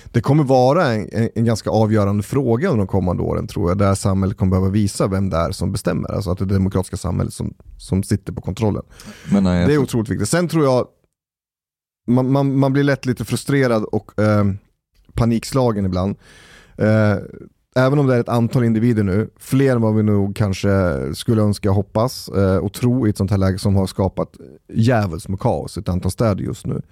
Det 0.04 0.20
kommer 0.20 0.44
vara 0.44 0.86
en, 0.86 1.08
en, 1.12 1.28
en 1.34 1.44
ganska 1.44 1.70
avgörande 1.70 2.22
fråga 2.22 2.68
under 2.68 2.78
de 2.78 2.86
kommande 2.86 3.22
åren 3.22 3.46
tror 3.46 3.70
jag, 3.70 3.78
där 3.78 3.94
samhället 3.94 4.36
kommer 4.36 4.50
behöva 4.50 4.68
visa 4.68 5.06
vem 5.06 5.30
det 5.30 5.36
är 5.36 5.50
som 5.50 5.72
bestämmer. 5.72 6.12
Alltså 6.12 6.30
att 6.30 6.38
det 6.38 6.44
är 6.44 6.46
det 6.46 6.54
demokratiska 6.54 6.96
samhället 6.96 7.34
som, 7.34 7.54
som 7.78 8.02
sitter 8.02 8.32
på 8.32 8.40
kontrollen. 8.40 8.82
Men 9.32 9.44
nej, 9.44 9.66
Det 9.66 9.74
är 9.74 9.78
otroligt 9.78 10.08
viktigt. 10.08 10.28
Sen 10.28 10.48
tror 10.48 10.64
jag, 10.64 10.86
man, 12.06 12.32
man, 12.32 12.58
man 12.58 12.72
blir 12.72 12.84
lätt 12.84 13.06
lite 13.06 13.24
frustrerad 13.24 13.84
och 13.84 14.20
eh, 14.20 14.44
panikslagen 15.12 15.84
ibland. 15.84 16.16
Eh, 16.78 17.16
även 17.76 17.98
om 17.98 18.06
det 18.06 18.14
är 18.14 18.20
ett 18.20 18.28
antal 18.28 18.64
individer 18.64 19.02
nu, 19.02 19.30
fler 19.36 19.76
än 19.76 19.82
vad 19.82 19.94
vi 19.94 20.02
nog 20.02 20.36
kanske 20.36 20.68
skulle 21.14 21.42
önska 21.42 21.70
hoppas 21.70 22.28
eh, 22.28 22.56
och 22.56 22.72
tro 22.72 23.06
i 23.06 23.10
ett 23.10 23.16
sånt 23.16 23.30
här 23.30 23.38
läge 23.38 23.58
som 23.58 23.76
har 23.76 23.86
skapat 23.86 24.36
djävulskt 24.72 25.28
med 25.28 25.40
kaos 25.40 25.76
i 25.76 25.80
ett 25.80 25.88
antal 25.88 26.10
städer 26.10 26.44
just 26.44 26.66
nu. 26.66 26.82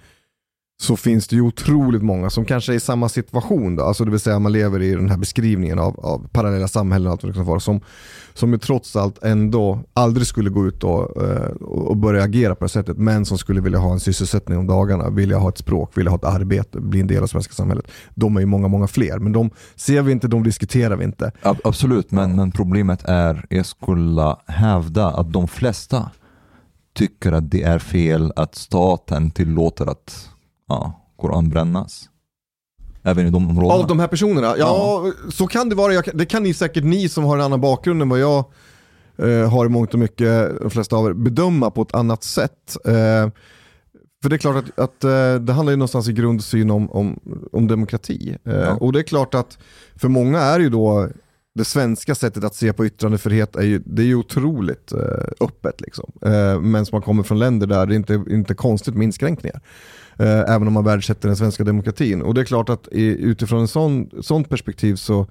Så 0.77 0.95
finns 0.95 1.27
det 1.27 1.35
ju 1.35 1.41
otroligt 1.41 2.01
många 2.01 2.29
som 2.29 2.45
kanske 2.45 2.73
är 2.73 2.75
i 2.75 2.79
samma 2.79 3.09
situation 3.09 3.75
då, 3.75 3.83
alltså 3.83 4.05
det 4.05 4.11
vill 4.11 4.19
säga 4.19 4.39
man 4.39 4.51
lever 4.51 4.81
i 4.81 4.91
den 4.91 5.09
här 5.09 5.17
beskrivningen 5.17 5.79
av, 5.79 5.99
av 5.99 6.27
parallella 6.31 6.67
samhällen 6.67 7.07
och 7.07 7.11
allt 7.11 7.23
vad 7.23 7.31
det 7.31 7.35
kan 7.35 7.45
vara, 7.45 7.59
som, 7.59 7.81
som 8.33 8.51
ju 8.51 8.57
trots 8.57 8.95
allt 8.95 9.23
ändå 9.23 9.79
aldrig 9.93 10.27
skulle 10.27 10.49
gå 10.49 10.67
ut 10.67 10.83
eh, 10.83 10.89
och, 10.89 11.87
och 11.87 11.97
börja 11.97 12.23
agera 12.23 12.55
på 12.55 12.65
det 12.65 12.69
sättet, 12.69 12.97
men 12.97 13.25
som 13.25 13.37
skulle 13.37 13.61
vilja 13.61 13.79
ha 13.79 13.91
en 13.91 13.99
sysselsättning 13.99 14.57
om 14.57 14.67
dagarna, 14.67 15.09
vilja 15.09 15.37
ha 15.37 15.49
ett 15.49 15.57
språk, 15.57 15.97
vilja 15.97 16.11
ha 16.11 16.17
ett 16.17 16.25
arbete, 16.25 16.79
bli 16.79 16.99
en 16.99 17.07
del 17.07 17.23
av 17.23 17.27
svenska 17.27 17.53
samhället. 17.53 17.87
De 18.15 18.35
är 18.35 18.39
ju 18.39 18.45
många, 18.45 18.67
många 18.67 18.87
fler, 18.87 19.19
men 19.19 19.31
de 19.31 19.49
ser 19.75 20.01
vi 20.01 20.11
inte, 20.11 20.27
de 20.27 20.43
diskuterar 20.43 20.95
vi 20.95 21.03
inte. 21.03 21.31
Absolut, 21.41 22.11
men, 22.11 22.35
men 22.35 22.51
problemet 22.51 23.03
är, 23.05 23.45
jag 23.49 23.65
skulle 23.65 24.35
hävda 24.45 25.07
att 25.07 25.33
de 25.33 25.47
flesta 25.47 26.09
tycker 26.93 27.31
att 27.31 27.51
det 27.51 27.63
är 27.63 27.79
fel 27.79 28.33
att 28.35 28.55
staten 28.55 29.31
tillåter 29.31 29.85
att 29.85 30.29
ja, 30.67 31.01
Koran 31.17 31.49
brännas. 31.49 32.09
Även 33.03 33.27
i 33.27 33.29
de 33.29 33.49
områdena. 33.49 33.73
Av 33.73 33.87
de 33.87 33.99
här 33.99 34.07
personerna? 34.07 34.55
Ja, 34.57 35.11
så 35.31 35.47
kan 35.47 35.69
det 35.69 35.75
vara. 35.75 36.01
Kan- 36.01 36.17
det 36.17 36.25
kan 36.25 36.43
ni 36.43 36.53
säkert, 36.53 36.83
ni 36.83 37.09
som 37.09 37.23
har 37.23 37.37
en 37.37 37.43
annan 37.43 37.61
bakgrund 37.61 38.01
än 38.01 38.09
vad 38.09 38.19
jag 38.19 38.45
eh, 39.17 39.49
har 39.51 39.65
i 39.65 39.69
mångt 39.69 39.93
och 39.93 39.99
mycket, 39.99 40.59
de 40.61 40.69
flesta 40.69 40.95
av 40.95 41.07
er, 41.07 41.13
bedöma 41.13 41.71
på 41.71 41.81
ett 41.81 41.95
annat 41.95 42.23
sätt. 42.23 42.77
Eh, 42.85 43.29
för 44.23 44.29
det 44.29 44.35
är 44.35 44.37
klart 44.37 44.55
att, 44.55 44.79
att 44.79 45.03
eh, 45.03 45.35
det 45.35 45.53
handlar 45.53 45.71
ju 45.71 45.77
någonstans 45.77 46.07
i 46.09 46.13
grundsyn 46.13 46.71
om, 46.71 46.91
om, 46.91 47.19
om 47.51 47.67
demokrati. 47.67 48.37
Eh, 48.45 48.53
Ja. 48.55 48.73
Och 48.75 48.93
det 48.93 48.99
är 48.99 49.03
klart 49.03 49.35
att 49.35 49.57
för 49.95 50.07
många 50.07 50.39
är 50.39 50.59
ju 50.59 50.69
då 50.69 51.09
det 51.55 51.65
svenska 51.65 52.15
sättet 52.15 52.43
att 52.43 52.55
se 52.55 52.73
på 52.73 52.85
yttrandefrihet 52.85 53.55
är 53.55 53.63
ju, 53.63 53.81
det 53.85 54.01
är 54.01 54.05
ju 54.05 54.15
otroligt 54.15 54.91
eh, 54.91 54.99
öppet. 55.41 55.81
Liksom. 55.81 56.11
Men 56.61 56.85
som 56.85 56.95
man 56.95 57.01
kommer 57.01 57.23
från 57.23 57.39
länder 57.39 57.67
där 57.67 57.85
det 57.85 57.95
inte, 57.95 58.23
inte 58.29 58.53
konstigt 58.53 58.95
med 58.95 59.03
inskränkningar. 59.05 59.61
Eh, 60.19 60.39
även 60.39 60.67
om 60.67 60.73
man 60.73 60.83
värdesätter 60.83 61.27
den 61.27 61.37
svenska 61.37 61.63
demokratin. 61.63 62.21
Och 62.21 62.33
det 62.33 62.41
är 62.41 62.45
klart 62.45 62.69
att 62.69 62.87
i, 62.91 63.03
utifrån 63.03 63.61
en 63.61 63.67
sån, 63.67 64.09
sånt 64.21 64.49
perspektiv 64.49 64.95
så, 64.95 65.27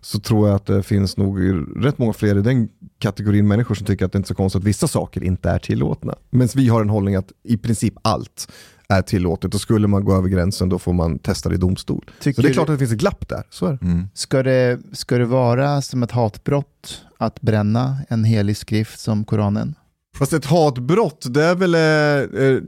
så 0.00 0.20
tror 0.20 0.48
jag 0.48 0.56
att 0.56 0.66
det 0.66 0.82
finns 0.82 1.16
nog 1.16 1.38
rätt 1.76 1.98
många 1.98 2.12
fler 2.12 2.38
i 2.38 2.42
den 2.42 2.68
kategorin 2.98 3.48
människor 3.48 3.74
som 3.74 3.86
tycker 3.86 4.04
att 4.04 4.12
det 4.12 4.18
inte 4.18 4.26
är 4.26 4.28
så 4.28 4.34
konstigt 4.34 4.60
att 4.60 4.66
vissa 4.66 4.88
saker 4.88 5.24
inte 5.24 5.50
är 5.50 5.58
tillåtna. 5.58 6.14
Men 6.30 6.48
vi 6.54 6.68
har 6.68 6.80
en 6.80 6.90
hållning 6.90 7.14
att 7.14 7.32
i 7.42 7.56
princip 7.56 7.94
allt 8.02 8.52
är 8.88 9.02
tillåtet 9.02 9.54
och 9.54 9.60
skulle 9.60 9.88
man 9.88 10.04
gå 10.04 10.16
över 10.16 10.28
gränsen 10.28 10.68
då 10.68 10.78
får 10.78 10.92
man 10.92 11.18
testa 11.18 11.48
det 11.48 11.54
i 11.54 11.58
domstol. 11.58 12.04
Tycker 12.20 12.42
Så 12.42 12.42
det 12.42 12.48
är 12.48 12.52
klart 12.52 12.68
att 12.68 12.74
det 12.74 12.78
finns 12.78 12.92
ett 12.92 12.98
glapp 12.98 13.28
där, 13.28 13.42
så 13.50 13.66
är 13.66 13.72
det. 13.72 13.86
Mm. 13.86 14.08
Ska 14.14 14.42
det, 14.42 14.80
ska 14.92 15.18
det 15.18 15.24
vara 15.24 15.82
som 15.82 16.02
ett 16.02 16.10
hatbrott 16.10 17.02
att 17.18 17.40
bränna 17.40 17.98
en 18.08 18.24
helig 18.24 18.56
skrift 18.56 19.00
som 19.00 19.24
Koranen? 19.24 19.74
Fast 20.22 20.32
ett 20.32 20.44
hatbrott, 20.46 21.26
det 21.30 21.44
är 21.44 21.54
väl, 21.54 21.74
eh, 21.74 21.80
eh, 21.80 22.60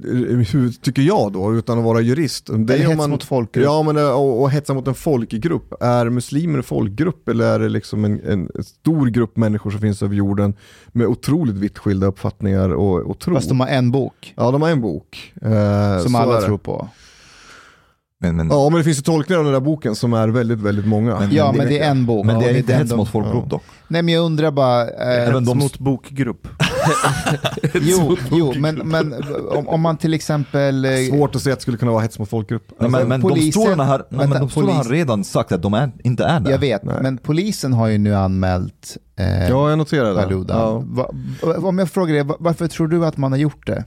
hur 0.53 0.81
tycker 0.83 1.03
jag 1.03 1.33
då, 1.33 1.55
utan 1.55 1.79
att 1.79 1.85
vara 1.85 2.01
jurist. 2.01 2.47
Det 2.47 2.53
är 2.53 2.57
om 2.85 2.87
hets 2.91 2.97
man, 2.97 3.11
mot 3.11 3.25
folkgrupp? 3.25 3.65
Ja, 3.65 3.83
men 3.83 3.95
det- 3.95 4.13
och, 4.13 4.43
och 4.43 4.51
hetsa 4.51 4.75
mot 4.75 4.89
en 4.89 4.95
folkgrupp. 4.95 5.75
Är 5.83 6.11
muslimer 6.11 6.57
en 6.59 6.63
folkgrupp 6.63 7.29
eller 7.29 7.45
är 7.55 7.59
det 7.59 7.69
liksom 7.69 8.05
en, 8.05 8.21
en 8.25 8.65
stor 8.65 9.07
grupp 9.07 9.37
människor 9.37 9.71
som 9.71 9.81
finns 9.81 10.03
över 10.03 10.15
jorden 10.15 10.55
med 10.93 11.07
otroligt 11.07 11.55
vitt 11.55 11.79
skilda 11.79 12.07
uppfattningar 12.07 12.69
och, 12.75 13.11
och 13.11 13.19
tro? 13.19 13.35
Fast 13.35 13.49
de 13.49 13.61
har 13.61 13.67
en 13.69 13.91
bok 13.91 14.35
Ja, 14.37 14.51
de 14.51 14.63
har 14.63 14.69
en 14.71 14.81
bok. 14.81 15.33
Eh, 15.43 15.99
som 16.03 16.15
alla 16.15 16.41
tror 16.41 16.59
på. 16.59 16.89
Men, 18.27 18.37
men, 18.37 18.57
Ja, 18.57 18.69
men 18.69 18.79
det 18.79 18.85
finns 18.85 18.99
ju 18.99 19.03
tolkningar 19.03 19.39
av 19.39 19.45
den 19.45 19.53
där 19.55 19.61
boken 19.61 19.95
som 19.95 20.13
är 20.13 20.29
väldigt, 20.29 20.59
väldigt 20.61 20.87
många. 20.87 21.19
Men- 21.21 21.33
Ja, 21.33 21.53
det- 21.53 21.59
men 21.59 21.67
det 21.69 21.79
är 21.81 21.91
en 21.91 22.07
bok. 22.07 22.27
men 22.27 22.39
det 22.39 22.51
är 22.51 22.57
inte 22.57 22.75
hets 22.75 22.93
mot 22.95 23.09
folkgrupp 23.09 23.51
dock. 23.51 23.63
Nej, 23.89 24.03
men 24.03 24.15
jag 24.15 24.25
undrar 24.25 24.51
bara... 24.51 24.83
Eh, 24.83 25.29
Även 25.29 25.45
de- 25.45 25.59
Mot 25.59 25.79
bokgrupp. 25.79 26.49
jo, 27.75 28.17
jo, 28.31 28.53
men, 28.57 28.75
men 28.75 29.15
om, 29.51 29.69
om 29.69 29.81
man 29.81 29.97
till 29.97 30.15
exempel... 30.15 30.85
eh, 30.85 30.91
Svårt 31.11 31.35
att 31.37 31.43
säga 31.43 31.53
att 31.53 31.59
det 31.59 31.63
skulle 31.63 31.77
kunna 31.77 31.93
vara 31.93 32.03
hets 32.03 32.19
mot 32.19 32.29
folkgrupp. 32.29 32.67
Nej, 32.79 32.91
men, 32.91 33.09
men 33.09 33.23
polisen- 33.23 33.45
domstolarna 33.61 33.85
har, 33.85 33.99
nej, 33.99 34.07
vänta, 34.19 34.27
men 34.29 34.41
domstolarna 34.41 34.73
har 34.73 34.85
polis- 34.85 34.91
redan 34.93 35.25
sagt 35.25 35.53
att 35.53 35.63
de 35.63 35.75
är, 35.75 35.91
inte 36.05 36.25
är 36.25 36.41
där. 36.41 36.51
Jag 36.51 36.59
vet, 36.59 36.85
Nej. 36.85 36.97
men 37.03 37.19
polisen 37.19 37.73
har 37.73 37.87
ju 37.89 37.99
nu 37.99 38.15
anmält 38.15 38.97
eh, 39.19 39.49
Ja, 39.49 39.69
jag 39.71 39.79
noterar 39.79 40.15
det. 40.15 40.53
Ja. 40.53 40.83
Va, 40.87 41.11
va, 41.43 41.55
om 41.69 41.79
jag 41.79 41.91
frågar 41.91 42.15
dig, 42.15 42.23
va- 42.25 42.37
varför 42.39 42.67
tror 42.69 42.89
du 42.89 43.07
att 43.07 43.17
man 43.17 43.33
har 43.33 43.39
gjort 43.39 43.67
det? 43.67 43.85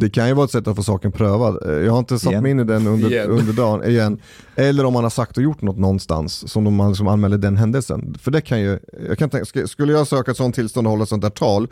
Det 0.00 0.10
kan 0.10 0.28
ju 0.28 0.34
vara 0.34 0.44
ett 0.44 0.50
sätt 0.50 0.68
att 0.68 0.76
få 0.76 0.82
saken 0.82 1.12
prövad. 1.12 1.66
Eh, 1.66 1.72
Jag 1.84 1.92
har 1.92 1.98
inte 1.98 2.18
satt 2.18 2.30
Igen. 2.32 2.42
mig 2.42 2.50
in 2.50 2.60
i 2.60 2.64
den 2.64 2.86
under, 2.86 3.10
Igen. 3.12 3.30
under 3.30 3.52
dagen 3.52 3.84
igen. 3.84 4.18
Eller 4.56 4.84
om 4.84 4.92
man 4.92 5.02
har 5.02 5.10
sagt 5.10 5.36
och 5.36 5.42
gjort 5.42 5.62
något 5.62 5.76
någonstans 5.78 6.50
som 6.52 6.64
de 6.64 6.74
man 6.74 6.88
liksom 6.88 7.08
anmäler 7.08 7.38
den 7.38 7.56
händelsen. 7.56 8.14
För 8.20 8.30
det 8.30 8.40
kan 8.40 8.60
ju, 8.60 8.78
jag 9.08 9.18
kan 9.18 9.30
tänka, 9.30 9.44
sk- 9.44 9.66
skulle 9.66 9.92
jag 9.92 10.06
söka 10.06 10.30
ett 10.30 10.36
sånt 10.36 10.54
tillstånd 10.54 10.86
och 10.86 10.90
hålla 10.90 11.02
ett 11.02 11.08
sånt 11.08 11.22
där 11.22 11.30
tal, 11.30 11.68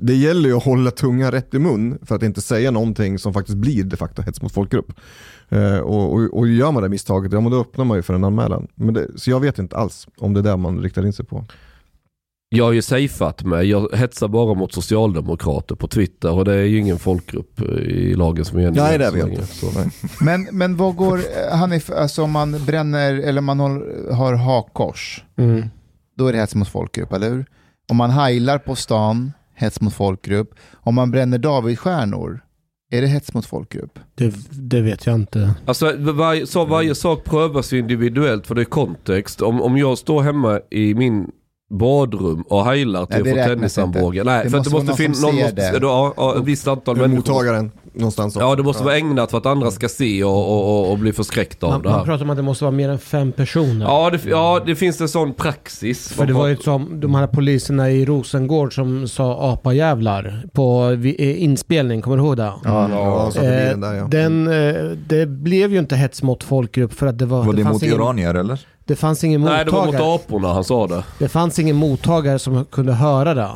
det 0.00 0.14
gäller 0.14 0.48
ju 0.48 0.56
att 0.56 0.64
hålla 0.64 0.90
tungan 0.90 1.30
rätt 1.30 1.54
i 1.54 1.58
mun 1.58 1.98
för 2.02 2.14
att 2.14 2.22
inte 2.22 2.40
säga 2.40 2.70
någonting 2.70 3.18
som 3.18 3.32
faktiskt 3.32 3.58
blir 3.58 3.84
de 3.84 3.96
facto 3.96 4.22
hets 4.22 4.42
mot 4.42 4.52
folkgrupp. 4.52 4.92
Eh, 5.48 5.78
och, 5.78 6.14
och, 6.14 6.38
och 6.38 6.48
gör 6.48 6.72
man 6.72 6.82
det 6.82 6.88
misstaget, 6.88 7.32
ja 7.32 7.40
men 7.40 7.52
då 7.52 7.60
öppnar 7.60 7.84
man 7.84 7.96
ju 7.96 8.02
för 8.02 8.14
en 8.14 8.24
anmälan. 8.24 8.66
Men 8.74 8.94
det, 8.94 9.06
så 9.16 9.30
jag 9.30 9.40
vet 9.40 9.58
inte 9.58 9.76
alls 9.76 10.08
om 10.18 10.34
det 10.34 10.40
är 10.40 10.44
det 10.44 10.56
man 10.56 10.80
riktar 10.80 11.06
in 11.06 11.12
sig 11.12 11.24
på. 11.26 11.44
Jag 12.48 12.64
har 12.64 12.72
ju 12.72 12.82
safeat 12.82 13.42
mig. 13.44 13.66
Jag 13.66 13.88
hetsar 13.96 14.28
bara 14.28 14.54
mot 14.54 14.72
socialdemokrater 14.74 15.74
på 15.74 15.88
Twitter 15.88 16.32
och 16.32 16.44
det 16.44 16.54
är 16.54 16.62
ju 16.64 16.78
ingen 16.78 16.98
folkgrupp 16.98 17.60
eh, 17.60 17.66
i 17.78 18.14
lagens 18.14 18.52
mening. 18.52 18.74
Nej, 18.74 18.98
det 18.98 19.04
är 19.04 19.10
Så 19.10 19.16
vi 19.16 19.22
länge, 19.22 19.32
inte. 19.34 19.46
så. 19.46 19.66
Nej. 19.80 19.88
Men, 20.20 20.48
men 20.52 20.76
vad 20.76 20.96
går, 20.96 21.18
eh, 21.18 21.56
Hanif, 21.58 21.90
alltså 21.90 22.22
om 22.22 22.30
man 22.30 22.64
bränner, 22.66 23.14
eller 23.14 23.40
man 23.40 23.60
har, 23.60 24.12
har 24.12 24.34
hakkors, 24.34 25.24
Mm. 25.38 25.64
då 26.16 26.26
är 26.26 26.32
det 26.32 26.38
hets 26.38 26.54
mot 26.54 26.68
folkgrupp, 26.68 27.12
eller 27.12 27.30
hur? 27.30 27.46
Om 27.90 27.96
man 27.96 28.10
heilar 28.10 28.58
på 28.58 28.74
stan, 28.74 29.32
hets 29.54 29.80
mot 29.80 29.94
folkgrupp. 29.94 30.54
Om 30.74 30.94
man 30.94 31.10
bränner 31.10 31.38
Davidstjärnor, 31.38 32.40
är 32.90 33.00
det 33.00 33.06
hets 33.06 33.34
mot 33.34 33.46
folkgrupp? 33.46 33.98
Det, 34.14 34.34
det 34.50 34.80
vet 34.80 35.06
jag 35.06 35.14
inte. 35.14 35.54
Alltså 35.66 35.96
varje, 35.98 36.46
så 36.46 36.64
varje 36.64 36.94
sak 36.94 37.24
prövas 37.24 37.72
individuellt 37.72 38.46
för 38.46 38.54
det 38.54 38.62
är 38.62 38.64
kontext. 38.64 39.42
Om, 39.42 39.62
om 39.62 39.76
jag 39.76 39.98
står 39.98 40.22
hemma 40.22 40.60
i 40.70 40.94
min 40.94 41.30
badrum 41.70 42.42
och 42.48 42.64
heilar 42.64 43.06
Nej, 43.10 43.22
till 43.22 43.24
det 43.24 43.30
att 43.30 43.46
få 43.46 43.50
räknas 43.50 43.74
tennisarmbåge. 43.74 44.18
inte. 44.20 44.30
Nej, 44.32 44.44
Det 44.44 44.50
för 44.50 44.58
att 44.58 44.64
det 44.64 44.70
måste 44.70 44.86
måste 44.86 44.86
vara 44.86 44.86
någon 44.86 44.96
finnas 44.96 45.20
som 45.20 45.26
någon 45.30 45.36
ser 45.36 45.44
måste, 45.44 45.78
det. 45.78 45.86
ja, 45.86 46.14
ja, 46.16 46.36
ett 46.38 46.44
visst 46.44 46.68
antal 46.68 46.96
människor. 46.96 47.16
Mottagaren 47.16 47.70
någonstans 47.94 48.36
också. 48.36 48.48
Ja, 48.48 48.54
det 48.54 48.62
måste 48.62 48.84
vara 48.84 48.96
ägnat 48.96 49.30
för 49.30 49.38
att 49.38 49.46
andra 49.46 49.70
ska 49.70 49.88
se 49.88 50.24
och, 50.24 50.30
och, 50.52 50.80
och, 50.80 50.90
och 50.92 50.98
bli 50.98 51.12
förskräckta 51.12 51.66
av 51.66 51.72
Man, 51.72 51.82
det 51.82 51.88
man 51.88 51.98
här. 51.98 52.04
pratar 52.04 52.24
om 52.24 52.30
att 52.30 52.36
det 52.36 52.42
måste 52.42 52.64
vara 52.64 52.72
mer 52.72 52.88
än 52.88 52.98
fem 52.98 53.32
personer. 53.32 53.86
Ja 53.86 54.10
det, 54.10 54.24
ja, 54.30 54.62
det 54.66 54.74
finns 54.76 55.00
en 55.00 55.08
sån 55.08 55.34
praxis. 55.34 56.08
För 56.08 56.26
det 56.26 56.32
var 56.32 56.46
ju 56.46 56.56
som 56.56 57.00
de 57.00 57.14
här 57.14 57.26
poliserna 57.26 57.90
i 57.90 58.04
Rosengård 58.04 58.74
som 58.74 59.08
sa 59.08 59.52
apajävlar 59.52 60.42
på 60.52 60.90
eh, 61.18 61.42
inspelning, 61.42 62.02
kommer 62.02 62.16
du 62.16 62.22
ihåg 62.22 62.36
det? 62.36 62.52
Ja, 62.64 62.88
ja, 62.90 63.30
så 63.30 63.40
förbi 63.40 63.48
den 63.70 63.80
där 63.80 63.94
ja. 63.94 64.06
den, 64.10 64.46
eh, 64.48 64.96
det 65.08 65.26
blev 65.26 65.72
ju 65.72 65.78
inte 65.78 65.96
hets 65.96 66.22
mot 66.22 66.44
folkgrupp 66.44 66.92
för 66.92 67.06
att 67.06 67.18
det 67.18 67.26
var... 67.26 67.44
Var 67.44 67.52
det 67.52 67.62
fanns 67.62 67.82
mot 67.82 67.90
iranier 67.92 68.34
eller? 68.34 68.60
Det 68.86 68.96
fanns 68.96 69.24
ingen 69.24 69.40
Nej, 69.40 69.64
det 69.64 69.70
var 69.70 69.78
mot 69.78 69.94
mottagare. 69.94 70.14
aporna 70.14 70.52
han 70.52 70.64
sa 70.64 70.86
det. 70.86 71.04
Det 71.18 71.28
fanns 71.28 71.58
ingen 71.58 71.76
mottagare 71.76 72.38
som 72.38 72.64
kunde 72.64 72.92
höra 72.92 73.34
det. 73.34 73.50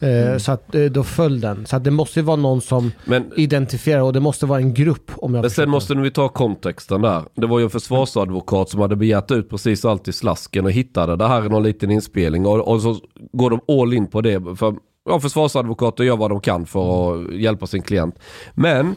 Eh, 0.00 0.38
Så 0.38 0.52
att 0.52 0.74
eh, 0.74 0.84
då 0.84 1.02
föll 1.04 1.40
den. 1.40 1.66
Så 1.66 1.76
att 1.76 1.84
det 1.84 1.90
måste 1.90 2.18
ju 2.20 2.24
vara 2.24 2.36
någon 2.36 2.60
som 2.60 2.92
Men, 3.04 3.32
identifierar 3.36 4.00
och 4.02 4.12
det 4.12 4.20
måste 4.20 4.46
vara 4.46 4.58
en 4.60 4.74
grupp 4.74 5.10
om 5.16 5.34
jag 5.34 5.40
men 5.42 5.50
sen 5.50 5.70
måste 5.70 5.94
vi 5.94 6.10
ta 6.10 6.28
kontexten 6.28 7.02
där. 7.02 7.22
Det 7.34 7.46
var 7.46 7.58
ju 7.58 7.64
en 7.64 7.70
försvarsadvokat 7.70 8.68
som 8.70 8.80
hade 8.80 8.96
begärt 8.96 9.30
ut 9.30 9.50
precis 9.50 9.84
allt 9.84 10.08
i 10.08 10.12
slasken 10.12 10.64
och 10.64 10.70
hittade 10.72 11.16
det 11.16 11.26
här 11.28 11.46
i 11.46 11.48
någon 11.48 11.62
liten 11.62 11.90
inspelning. 11.90 12.46
Och, 12.46 12.68
och 12.68 12.82
så 12.82 12.96
går 13.32 13.50
de 13.50 13.60
all 13.80 13.92
in 13.94 14.06
på 14.06 14.20
det. 14.20 14.56
För 14.56 14.74
ja, 15.10 15.20
försvarsadvokater 15.20 16.04
gör 16.04 16.16
vad 16.16 16.30
de 16.30 16.40
kan 16.40 16.66
för 16.66 17.12
att 17.14 17.34
hjälpa 17.34 17.66
sin 17.66 17.82
klient. 17.82 18.18
Men 18.54 18.94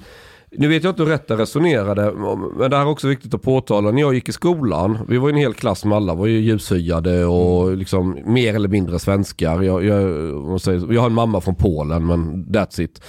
nu 0.57 0.67
vet 0.67 0.83
jag 0.83 0.91
inte 0.91 1.03
hur 1.03 1.09
rätt 1.09 1.25
jag 1.27 1.39
resonerade, 1.39 2.11
men 2.57 2.69
det 2.69 2.77
här 2.77 2.85
är 2.85 2.89
också 2.89 3.07
viktigt 3.07 3.33
att 3.33 3.41
påtala. 3.41 3.91
När 3.91 4.01
jag 4.01 4.13
gick 4.13 4.29
i 4.29 4.31
skolan, 4.31 4.97
vi 5.07 5.17
var 5.17 5.29
en 5.29 5.35
hel 5.35 5.53
klass 5.53 5.85
med 5.85 5.95
alla, 5.95 6.13
var 6.13 6.27
ju 6.27 6.39
ljushyade 6.39 7.25
och 7.25 7.77
liksom 7.77 8.19
mer 8.25 8.55
eller 8.55 8.69
mindre 8.69 8.99
svenskar. 8.99 9.61
Jag, 9.61 9.85
jag, 9.85 10.01
jag 10.93 11.01
har 11.01 11.05
en 11.05 11.13
mamma 11.13 11.41
från 11.41 11.55
Polen, 11.55 12.05
men 12.05 12.45
that's 12.45 12.81
it. 12.81 13.01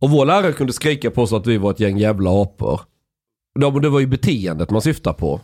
Och 0.00 0.10
vår 0.10 0.26
lärare 0.26 0.52
kunde 0.52 0.72
skrika 0.72 1.10
på 1.10 1.22
oss 1.22 1.32
att 1.32 1.46
vi 1.46 1.58
var 1.58 1.70
ett 1.70 1.80
gäng 1.80 1.98
jävla 1.98 2.42
apor. 2.42 2.80
De, 3.60 3.82
det 3.82 3.88
var 3.88 4.00
ju 4.00 4.06
beteendet 4.06 4.70
man 4.70 4.82
syftar 4.82 5.12
på. 5.12 5.40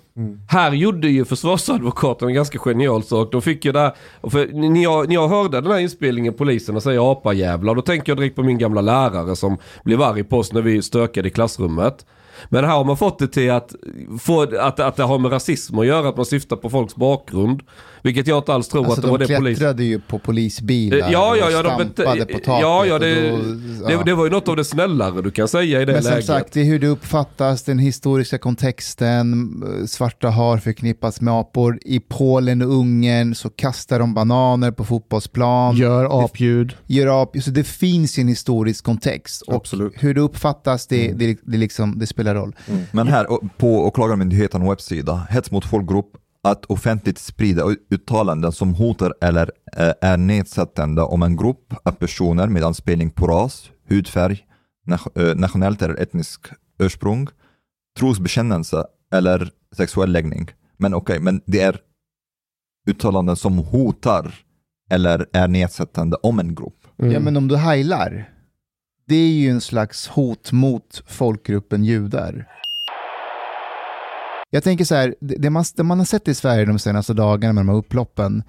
Här 0.48 0.72
gjorde 0.72 1.08
ju 1.08 1.24
försvarsadvokaten 1.24 2.28
en 2.28 2.34
ganska 2.34 2.58
genial 2.58 3.02
sak. 3.02 3.32
De 3.32 3.42
fick 3.42 3.64
ju 3.64 3.72
där, 3.72 3.92
för 4.22 4.48
när 4.52 4.82
jag, 4.82 5.08
när 5.08 5.14
jag 5.14 5.28
hörde 5.28 5.60
den 5.60 5.72
här 5.72 5.78
inspelningen, 5.78 6.34
poliserna 6.34 6.80
säger 6.80 7.12
apajävlar, 7.12 7.74
då 7.74 7.82
tänker 7.82 8.12
jag 8.12 8.18
direkt 8.18 8.36
på 8.36 8.42
min 8.42 8.58
gamla 8.58 8.80
lärare 8.80 9.36
som 9.36 9.58
blev 9.84 10.02
arg 10.02 10.24
på 10.24 10.38
oss 10.38 10.52
när 10.52 10.62
vi 10.62 10.82
stökade 10.82 11.28
i 11.28 11.30
klassrummet. 11.30 12.06
Men 12.48 12.64
här 12.64 12.76
har 12.76 12.84
man 12.84 12.96
fått 12.96 13.18
det 13.18 13.28
till 13.28 13.50
att, 13.50 13.74
få, 14.20 14.42
att, 14.42 14.80
att 14.80 14.96
det 14.96 15.02
har 15.02 15.18
med 15.18 15.32
rasism 15.32 15.78
att 15.78 15.86
göra, 15.86 16.08
att 16.08 16.16
man 16.16 16.26
syftar 16.26 16.56
på 16.56 16.70
folks 16.70 16.96
bakgrund. 16.96 17.62
Vilket 18.04 18.26
jag 18.26 18.38
inte 18.38 18.52
alls 18.54 18.68
tror 18.68 18.84
Alltså 18.84 19.00
att 19.00 19.04
det 19.04 19.10
var 19.10 19.18
de 19.18 19.26
det 19.26 19.36
polisen... 19.38 19.56
klättrade 19.58 19.84
ju 19.84 20.00
på 20.00 20.18
polisbilar 20.18 20.98
Eh, 20.98 21.12
Ja, 21.12 21.36
ja, 21.36 21.50
ja, 21.50 21.58
och 21.58 21.64
de 21.64 21.70
stampade 21.70 22.18
bet- 22.24 22.32
på 22.32 22.38
taket. 22.38 22.60
ja, 22.62 22.86
ja, 22.86 22.98
det, 22.98 23.30
då, 23.30 23.36
det, 23.86 23.92
ja. 23.92 24.02
det 24.04 24.14
var 24.14 24.24
ju 24.24 24.30
något 24.30 24.48
av 24.48 24.56
det 24.56 24.64
snällare 24.64 25.22
du 25.22 25.30
kan 25.30 25.48
säga 25.48 25.82
i 25.82 25.84
det 25.84 25.92
Men 25.92 26.02
som 26.02 26.10
läget. 26.10 26.26
sagt, 26.26 26.52
det 26.52 26.60
är 26.60 26.64
hur 26.64 26.78
det 26.78 26.86
uppfattas, 26.86 27.62
den 27.62 27.78
historiska 27.78 28.38
kontexten, 28.38 29.62
eh, 29.80 29.86
svarta 29.86 30.28
har 30.30 30.58
förknippats 30.58 31.20
med 31.20 31.34
apor. 31.34 31.78
I 31.84 32.00
Polen 32.00 32.62
och 32.62 32.68
Ungern 32.78 33.34
så 33.34 33.50
kastar 33.50 33.98
de 33.98 34.14
bananer 34.14 34.70
på 34.70 34.84
fotbollsplan. 34.84 35.76
Gör 35.76 36.24
apljud. 36.24 36.76
gör 36.86 37.06
ap- 37.06 37.40
så 37.40 37.50
det 37.50 37.64
finns 37.64 38.18
ju 38.18 38.20
en 38.20 38.28
historisk 38.28 38.84
kontext. 38.84 39.42
Och 39.42 39.54
Absolut. 39.54 39.92
hur 39.96 40.14
det 40.14 40.20
uppfattas, 40.20 40.86
det, 40.86 41.12
det, 41.12 41.38
det, 41.42 41.56
liksom, 41.58 41.98
det 41.98 42.06
spelar 42.06 42.34
roll. 42.34 42.56
Men 42.92 43.08
här 43.08 43.26
på 43.58 43.86
Åklagarmyndighetens 43.86 44.70
webbsida, 44.70 45.26
hets 45.30 45.50
mot 45.50 45.64
folkgrupp, 45.64 46.06
att 46.42 46.64
offentligt 46.64 47.18
sprida 47.18 47.64
ut- 47.64 47.86
uttalanden 47.90 48.52
som 48.52 48.74
hotar 48.74 49.14
eller 49.20 49.50
eh, 49.76 49.92
är 50.00 50.16
nedsättande 50.16 51.02
om 51.02 51.22
en 51.22 51.36
grupp 51.36 51.74
av 51.82 51.92
personer 51.92 52.46
med 52.46 52.62
anspelning 52.62 53.10
på 53.10 53.26
ras, 53.26 53.70
hudfärg, 53.88 54.46
eh, 55.14 55.34
nationellt 55.36 55.82
eller 55.82 56.02
etnisk 56.02 56.46
ursprung, 56.78 57.28
trosbekännelse 57.98 58.84
eller 59.14 59.50
sexuell 59.76 60.12
läggning. 60.12 60.48
Men 60.76 60.94
okej, 60.94 61.20
men 61.20 61.40
det 61.46 61.60
är 61.60 61.80
uttalanden 62.86 63.36
som 63.36 63.58
hotar 63.58 64.34
eller 64.90 65.26
är 65.32 65.48
nedsättande 65.48 66.16
om 66.16 66.38
en 66.38 66.54
grupp. 66.54 66.86
Mm. 66.98 67.12
Ja, 67.12 67.20
men 67.20 67.36
om 67.36 67.48
du 67.48 67.56
heilar, 67.56 68.30
det 69.06 69.14
är 69.14 69.32
ju 69.32 69.48
en 69.48 69.60
slags 69.60 70.08
hot 70.08 70.52
mot 70.52 71.02
folkgruppen 71.06 71.84
judar. 71.84 72.48
Jag 74.54 74.64
tänker 74.64 74.84
så 74.84 74.94
här, 74.94 75.14
det 75.20 75.50
man, 75.50 75.64
det 75.76 75.82
man 75.82 75.98
har 75.98 76.06
sett 76.06 76.28
i 76.28 76.34
Sverige 76.34 76.64
de 76.64 76.78
senaste 76.78 77.14
dagarna 77.14 77.52
med 77.52 77.60
de 77.60 77.68
här 77.68 77.76
upploppen, 77.76 78.42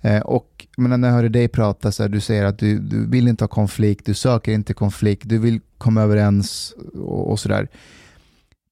eh, 0.00 0.20
och 0.22 0.66
men 0.76 1.00
när 1.00 1.08
jag 1.08 1.14
hörde 1.14 1.28
dig 1.28 1.48
prata, 1.48 1.92
så 1.92 2.02
här, 2.02 2.10
du 2.10 2.20
säger 2.20 2.44
att 2.44 2.58
du, 2.58 2.78
du 2.78 3.06
vill 3.06 3.28
inte 3.28 3.44
ha 3.44 3.48
konflikt, 3.48 4.06
du 4.06 4.14
söker 4.14 4.52
inte 4.52 4.74
konflikt, 4.74 5.28
du 5.28 5.38
vill 5.38 5.60
komma 5.78 6.02
överens 6.02 6.74
och, 6.94 7.30
och 7.30 7.40
sådär. 7.40 7.68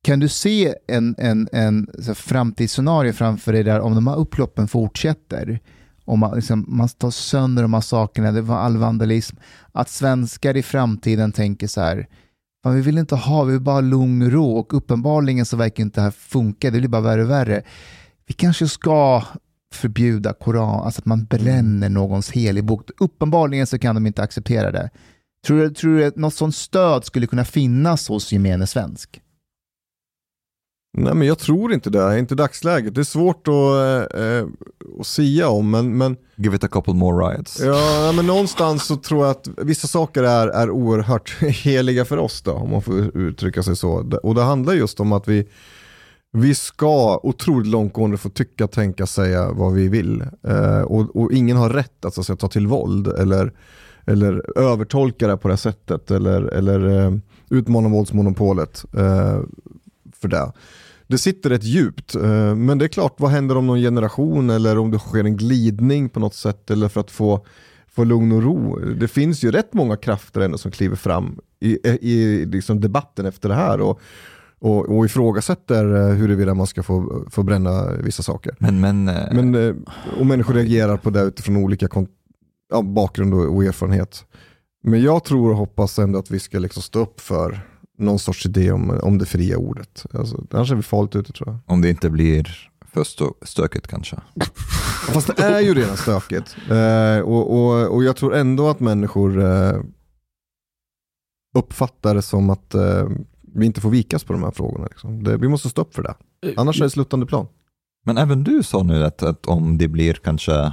Kan 0.03 0.21
du 0.21 0.29
se 0.29 0.75
en, 0.87 1.15
en, 1.19 1.49
en 1.53 1.91
så 1.99 2.07
här, 2.07 2.15
framtidsscenario 2.15 3.13
framför 3.13 3.53
dig 3.53 3.63
där 3.63 3.81
om 3.81 3.95
de 3.95 4.07
här 4.07 4.17
upploppen 4.17 4.69
fortsätter, 4.69 5.61
om 6.05 6.19
man, 6.21 6.37
liksom, 6.37 6.65
man 6.69 6.89
tar 6.89 7.11
sönder 7.11 7.63
de 7.63 7.75
här 7.75 7.81
sakerna, 7.81 8.33
det 8.33 8.43
var 8.43 8.57
all 8.57 8.77
vandalism, 8.77 9.37
att 9.73 9.89
svenskar 9.89 10.57
i 10.57 10.63
framtiden 10.63 11.33
tänker 11.33 11.67
så 11.67 11.81
här, 11.81 12.07
vi 12.71 12.81
vill 12.81 12.99
inte 12.99 13.15
ha, 13.15 13.45
vi 13.45 13.53
vill 13.53 13.61
bara 13.61 13.75
ha 13.75 13.81
lugn 13.81 14.23
och 14.23 14.33
ro 14.33 14.57
och 14.57 14.75
uppenbarligen 14.75 15.47
så 15.47 15.57
verkar 15.57 15.83
inte 15.83 16.01
det 16.01 16.05
här 16.05 16.11
funka, 16.11 16.71
det 16.71 16.79
blir 16.79 16.89
bara 16.89 17.03
värre 17.03 17.23
och 17.23 17.31
värre. 17.31 17.63
Vi 18.27 18.35
kanske 18.35 18.69
ska 18.69 19.23
förbjuda 19.75 20.33
Koran, 20.33 20.85
alltså 20.85 21.01
att 21.01 21.07
man 21.07 21.25
bränner 21.25 21.89
någons 21.89 22.31
helig 22.31 22.65
bok. 22.65 22.91
Uppenbarligen 22.99 23.67
så 23.67 23.79
kan 23.79 23.95
de 23.95 24.07
inte 24.07 24.23
acceptera 24.23 24.71
det. 24.71 24.91
Tror 25.47 25.61
du, 25.61 25.71
tror 25.71 25.97
du 25.97 26.05
att 26.05 26.17
något 26.17 26.35
sånt 26.35 26.55
stöd 26.55 27.05
skulle 27.05 27.27
kunna 27.27 27.45
finnas 27.45 28.09
hos 28.09 28.33
gemene 28.33 28.67
svensk? 28.67 29.21
Nej 30.97 31.15
men 31.15 31.27
jag 31.29 31.39
tror 31.39 31.73
inte 31.73 31.91
det, 31.91 32.19
inte 32.19 32.35
i 32.35 32.37
dagsläget. 32.37 32.95
Det 32.95 33.01
är 33.01 33.05
svårt 33.05 33.49
att, 33.49 34.15
eh, 34.15 34.23
eh, 34.25 34.47
att 35.01 35.07
sia 35.07 35.49
om 35.49 35.71
men, 35.71 35.99
men, 35.99 36.17
Give 36.37 36.57
it 36.57 36.65
a 36.65 36.69
couple 36.69 36.95
more 36.95 37.29
riots. 37.29 37.61
ja, 37.61 38.13
men 38.17 38.27
någonstans 38.27 38.87
så 38.87 38.97
tror 38.97 39.23
jag 39.27 39.31
att 39.31 39.49
vissa 39.57 39.89
saker 39.89 40.23
är, 40.23 40.49
är 40.49 40.71
oerhört 40.71 41.37
heliga 41.41 42.05
för 42.05 42.17
oss 42.17 42.43
då, 42.43 42.53
om 42.53 42.71
man 42.71 42.83
får 42.83 43.17
uttrycka 43.17 43.63
sig 43.63 43.77
så. 43.77 44.19
Och 44.23 44.35
det 44.35 44.43
handlar 44.43 44.75
just 44.75 45.01
om 45.01 45.13
att 45.13 45.29
vi, 45.29 45.49
vi 46.33 46.55
ska 46.55 47.21
otroligt 47.23 47.69
långtgående 47.69 48.17
få 48.17 48.29
tycka, 48.29 48.67
tänka, 48.67 49.07
säga 49.07 49.53
vad 49.53 49.73
vi 49.73 49.89
vill. 49.89 50.25
Eh, 50.49 50.81
och, 50.81 51.17
och 51.17 51.33
ingen 51.33 51.57
har 51.57 51.71
rätt 51.71 52.05
att, 52.05 52.15
så 52.15 52.21
att 52.21 52.27
säga, 52.27 52.37
ta 52.37 52.49
till 52.49 52.67
våld 52.67 53.09
eller, 53.09 53.53
eller 54.07 54.59
övertolka 54.59 55.27
det 55.27 55.37
på 55.37 55.49
det 55.49 55.57
sättet 55.57 56.11
eller, 56.11 56.43
eller 56.43 57.05
eh, 57.07 57.13
utmana 57.51 57.89
våldsmonopolet 57.89 58.85
eh, 58.97 59.41
för 60.21 60.29
det. 60.29 60.53
Det 61.07 61.19
sitter 61.19 61.51
rätt 61.51 61.65
djupt, 61.65 62.15
eh, 62.15 62.55
men 62.55 62.79
det 62.79 62.85
är 62.85 62.89
klart, 62.89 63.15
vad 63.17 63.31
händer 63.31 63.57
om 63.57 63.67
någon 63.67 63.81
generation 63.81 64.51
eller 64.51 64.79
om 64.79 64.91
det 64.91 64.99
sker 64.99 65.25
en 65.25 65.37
glidning 65.37 66.09
på 66.09 66.21
något 66.21 66.35
sätt 66.35 66.71
eller 66.71 66.89
för 66.89 67.01
att 67.01 67.11
få, 67.11 67.47
få 67.89 68.05
lugn 68.05 68.33
och 68.33 68.43
ro. 68.43 68.79
Det 68.79 69.09
finns 69.09 69.45
ju 69.45 69.51
rätt 69.51 69.75
många 69.75 69.97
krafter 69.97 70.41
ändå 70.41 70.59
som 70.59 70.71
kliver 70.71 70.97
fram 70.97 71.39
i, 71.61 71.79
i 72.01 72.47
liksom 72.47 72.81
debatten 72.81 73.27
efter 73.27 73.49
det 73.49 73.55
här 73.55 73.81
och, 73.81 74.01
och, 74.59 74.97
och 74.97 75.05
ifrågasätter 75.05 75.95
eh, 75.95 76.15
huruvida 76.15 76.55
man 76.55 76.67
ska 76.67 76.83
få, 76.83 77.25
få 77.31 77.43
bränna 77.43 77.93
vissa 77.93 78.23
saker. 78.23 78.57
Men, 78.59 78.81
men, 78.81 79.09
eh, 79.09 79.33
Men, 79.33 79.85
och 80.19 80.27
människor 80.27 80.55
reagerar 80.55 80.97
på 80.97 81.11
det 81.11 81.23
utifrån 81.23 81.57
olika 81.57 81.89
ja, 82.71 82.83
bakgrund 82.83 83.35
och, 83.35 83.57
och 83.57 83.65
erfarenhet. 83.65 84.25
Men 84.83 85.03
jag 85.03 85.25
tror 85.25 85.51
och 85.51 85.57
hoppas 85.57 85.99
ändå 85.99 86.19
att 86.19 86.31
vi 86.31 86.41
ska 86.41 86.59
liksom 86.59 86.83
stå 86.83 86.99
upp 86.99 87.21
för 87.21 87.61
någon 87.99 88.19
sorts 88.19 88.47
idé 88.47 88.73
om, 88.73 88.91
om 89.03 89.19
det 89.19 89.27
fria 89.27 89.57
ordet. 89.57 90.07
Alltså, 90.13 90.47
annars 90.51 90.71
är 90.71 90.77
vi 90.77 90.83
farligt 90.83 91.17
ute 91.17 91.33
tror 91.33 91.49
jag. 91.49 91.59
om 91.67 91.81
det 91.81 91.91
inte 91.91 92.11
blir 92.11 92.71
för 92.93 93.05
stö- 93.05 93.35
stökigt 93.43 93.87
kanske. 93.87 94.17
Fast 95.13 95.37
det 95.37 95.43
är 95.43 95.61
ju 95.61 95.75
redan 95.75 95.97
stökigt. 95.97 96.57
Eh, 96.71 97.19
och, 97.19 97.53
och, 97.55 97.95
och 97.95 98.05
jag 98.05 98.17
tror 98.17 98.35
ändå 98.35 98.69
att 98.69 98.81
människor 98.81 99.43
eh, 99.43 99.81
uppfattar 101.59 102.15
det 102.15 102.23
som 102.23 102.51
att 102.51 102.75
eh, 102.75 103.09
vi 103.55 103.67
inte 103.67 103.81
får 103.81 103.91
vikas 103.91 104.25
på 104.25 104.33
de 104.33 104.43
här 104.43 104.51
frågorna. 104.51 104.87
Liksom. 104.87 105.25
Det, 105.25 105.37
vi 105.37 105.49
måste 105.49 105.69
stå 105.69 105.83
upp 105.83 105.95
för 105.95 106.03
det. 106.03 106.15
Annars 106.57 106.81
är 106.81 106.85
det 106.85 106.91
sluttande 106.91 107.27
plan. 107.27 107.47
Men 108.07 108.19
även 108.19 108.45
du 108.45 108.63
sa 108.63 108.83
nu 108.83 109.05
att, 109.05 109.23
att 109.23 109.47
om 109.47 109.79
det 109.79 109.89
blir 109.89 110.15
kanske 110.15 110.73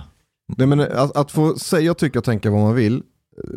Nej, 0.58 0.68
men 0.68 0.80
att, 0.80 1.18
att 1.18 1.32
få 1.32 1.56
säga, 1.58 1.94
tycka 1.94 2.20
och 2.20 2.26
tänka 2.26 2.52
vad 2.52 2.62
man 2.62 2.76
vill, 2.76 3.04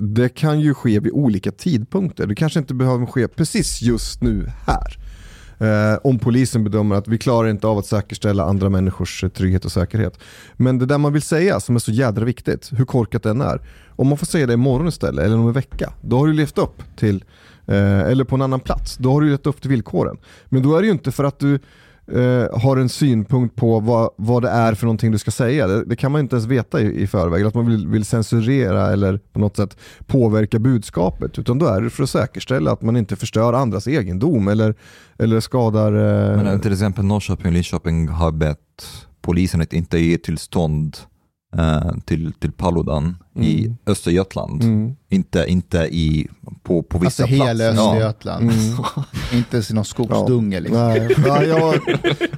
det 0.00 0.28
kan 0.28 0.60
ju 0.60 0.74
ske 0.74 1.00
vid 1.00 1.12
olika 1.12 1.52
tidpunkter. 1.52 2.26
Det 2.26 2.34
kanske 2.34 2.58
inte 2.58 2.74
behöver 2.74 3.06
ske 3.06 3.28
precis 3.28 3.82
just 3.82 4.22
nu 4.22 4.50
här. 4.66 4.98
Eh, 5.58 5.98
om 6.02 6.18
polisen 6.18 6.64
bedömer 6.64 6.96
att 6.96 7.08
vi 7.08 7.18
klarar 7.18 7.48
inte 7.48 7.66
av 7.66 7.78
att 7.78 7.86
säkerställa 7.86 8.44
andra 8.44 8.68
människors 8.68 9.24
eh, 9.24 9.30
trygghet 9.30 9.64
och 9.64 9.72
säkerhet. 9.72 10.18
Men 10.56 10.78
det 10.78 10.86
där 10.86 10.98
man 10.98 11.12
vill 11.12 11.22
säga 11.22 11.60
som 11.60 11.74
är 11.74 11.78
så 11.78 11.90
jädra 11.90 12.24
viktigt, 12.24 12.70
hur 12.72 12.84
korkat 12.84 13.22
den 13.22 13.40
är. 13.40 13.60
Om 13.88 14.08
man 14.08 14.18
får 14.18 14.26
säga 14.26 14.46
det 14.46 14.52
imorgon 14.54 14.88
istället, 14.88 15.24
eller 15.24 15.38
om 15.38 15.46
en 15.46 15.52
vecka, 15.52 15.92
då 16.00 16.18
har 16.18 16.26
du 16.26 16.32
levt 16.32 16.58
upp 16.58 16.82
till, 16.96 17.24
eh, 17.66 18.00
eller 18.00 18.24
på 18.24 18.34
en 18.34 18.42
annan 18.42 18.60
plats, 18.60 18.96
då 18.96 19.12
har 19.12 19.20
du 19.20 19.30
levt 19.30 19.46
upp 19.46 19.60
till 19.60 19.70
villkoren. 19.70 20.16
Men 20.48 20.62
då 20.62 20.76
är 20.76 20.80
det 20.80 20.86
ju 20.86 20.92
inte 20.92 21.12
för 21.12 21.24
att 21.24 21.38
du 21.38 21.58
eh, 22.12 22.60
har 22.60 22.76
en 22.76 22.88
synpunkt 22.88 23.56
på 23.56 23.80
vad, 23.80 24.10
vad 24.16 24.42
det 24.42 24.48
är 24.48 24.74
för 24.74 24.86
någonting 24.86 25.12
du 25.12 25.18
ska 25.18 25.30
säga. 25.30 25.66
Det, 25.66 25.84
det 25.84 25.96
kan 25.96 26.12
man 26.12 26.20
inte 26.20 26.36
ens 26.36 26.46
veta 26.46 26.80
i, 26.80 27.02
i 27.02 27.06
förväg. 27.06 27.40
Eller 27.40 27.48
Att 27.48 27.54
man 27.54 27.66
vill, 27.66 27.88
vill 27.88 28.04
censurera 28.04 28.92
eller 28.92 29.20
på 29.32 29.38
något 29.38 29.56
sätt 29.56 29.76
påverka 30.06 30.58
budskapet. 30.58 31.38
Utan 31.38 31.58
då 31.58 31.66
är 31.66 31.80
det 31.80 31.90
för 31.90 32.02
att 32.02 32.10
säkerställa 32.10 32.72
att 32.72 32.82
man 32.82 32.96
inte 32.96 33.16
förstör 33.16 33.52
andras 33.52 33.88
egendom 33.88 34.48
eller, 34.48 34.74
eller 35.18 35.40
skadar... 35.40 35.92
Eh, 35.92 36.42
Men 36.42 36.60
till 36.60 36.72
exempel 36.72 37.04
Norrköping 37.04 37.46
och 37.46 37.52
Linköping 37.52 38.08
har 38.08 38.32
bett 38.32 38.58
polisen 39.22 39.60
att 39.60 39.72
inte 39.72 39.98
ge 39.98 40.18
tillstånd 40.18 40.96
till, 42.04 42.32
till 42.32 42.52
Paludan 42.52 43.16
i 43.40 43.64
Mm. 43.64 43.76
Östergötland. 43.86 44.62
Mm. 44.62 44.96
Inte, 45.08 45.44
inte 45.48 45.78
i, 45.78 46.28
på, 46.62 46.82
på 46.82 46.98
vissa 46.98 47.22
Alltså 47.22 47.36
hela 47.36 47.54
platser. 47.54 47.74
Ja. 47.74 47.90
Östergötland. 47.90 48.42
Mm. 48.42 48.84
Inte 49.32 49.56
ens 49.56 49.70
i 49.70 49.74
någon 49.74 49.84
skogsdunge 49.84 50.60
liksom. 50.60 50.80
Nej, 50.80 51.16
ja, 51.26 51.44
jag, 51.44 51.80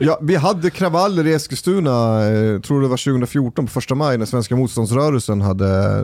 ja, 0.01 0.19
vi 0.23 0.37
hade 0.37 0.71
kravaller 0.71 1.27
i 1.27 1.33
Eskilstuna, 1.33 2.25
eh, 2.27 2.61
tror 2.61 2.83
det 2.83 2.89
var 2.89 2.97
2014 2.97 3.67
på 3.67 3.73
första 3.73 3.95
maj 3.95 4.19
när 4.19 4.27
svenska 4.27 4.57
motståndsrörelsen 4.57 5.41
hade 5.41 6.01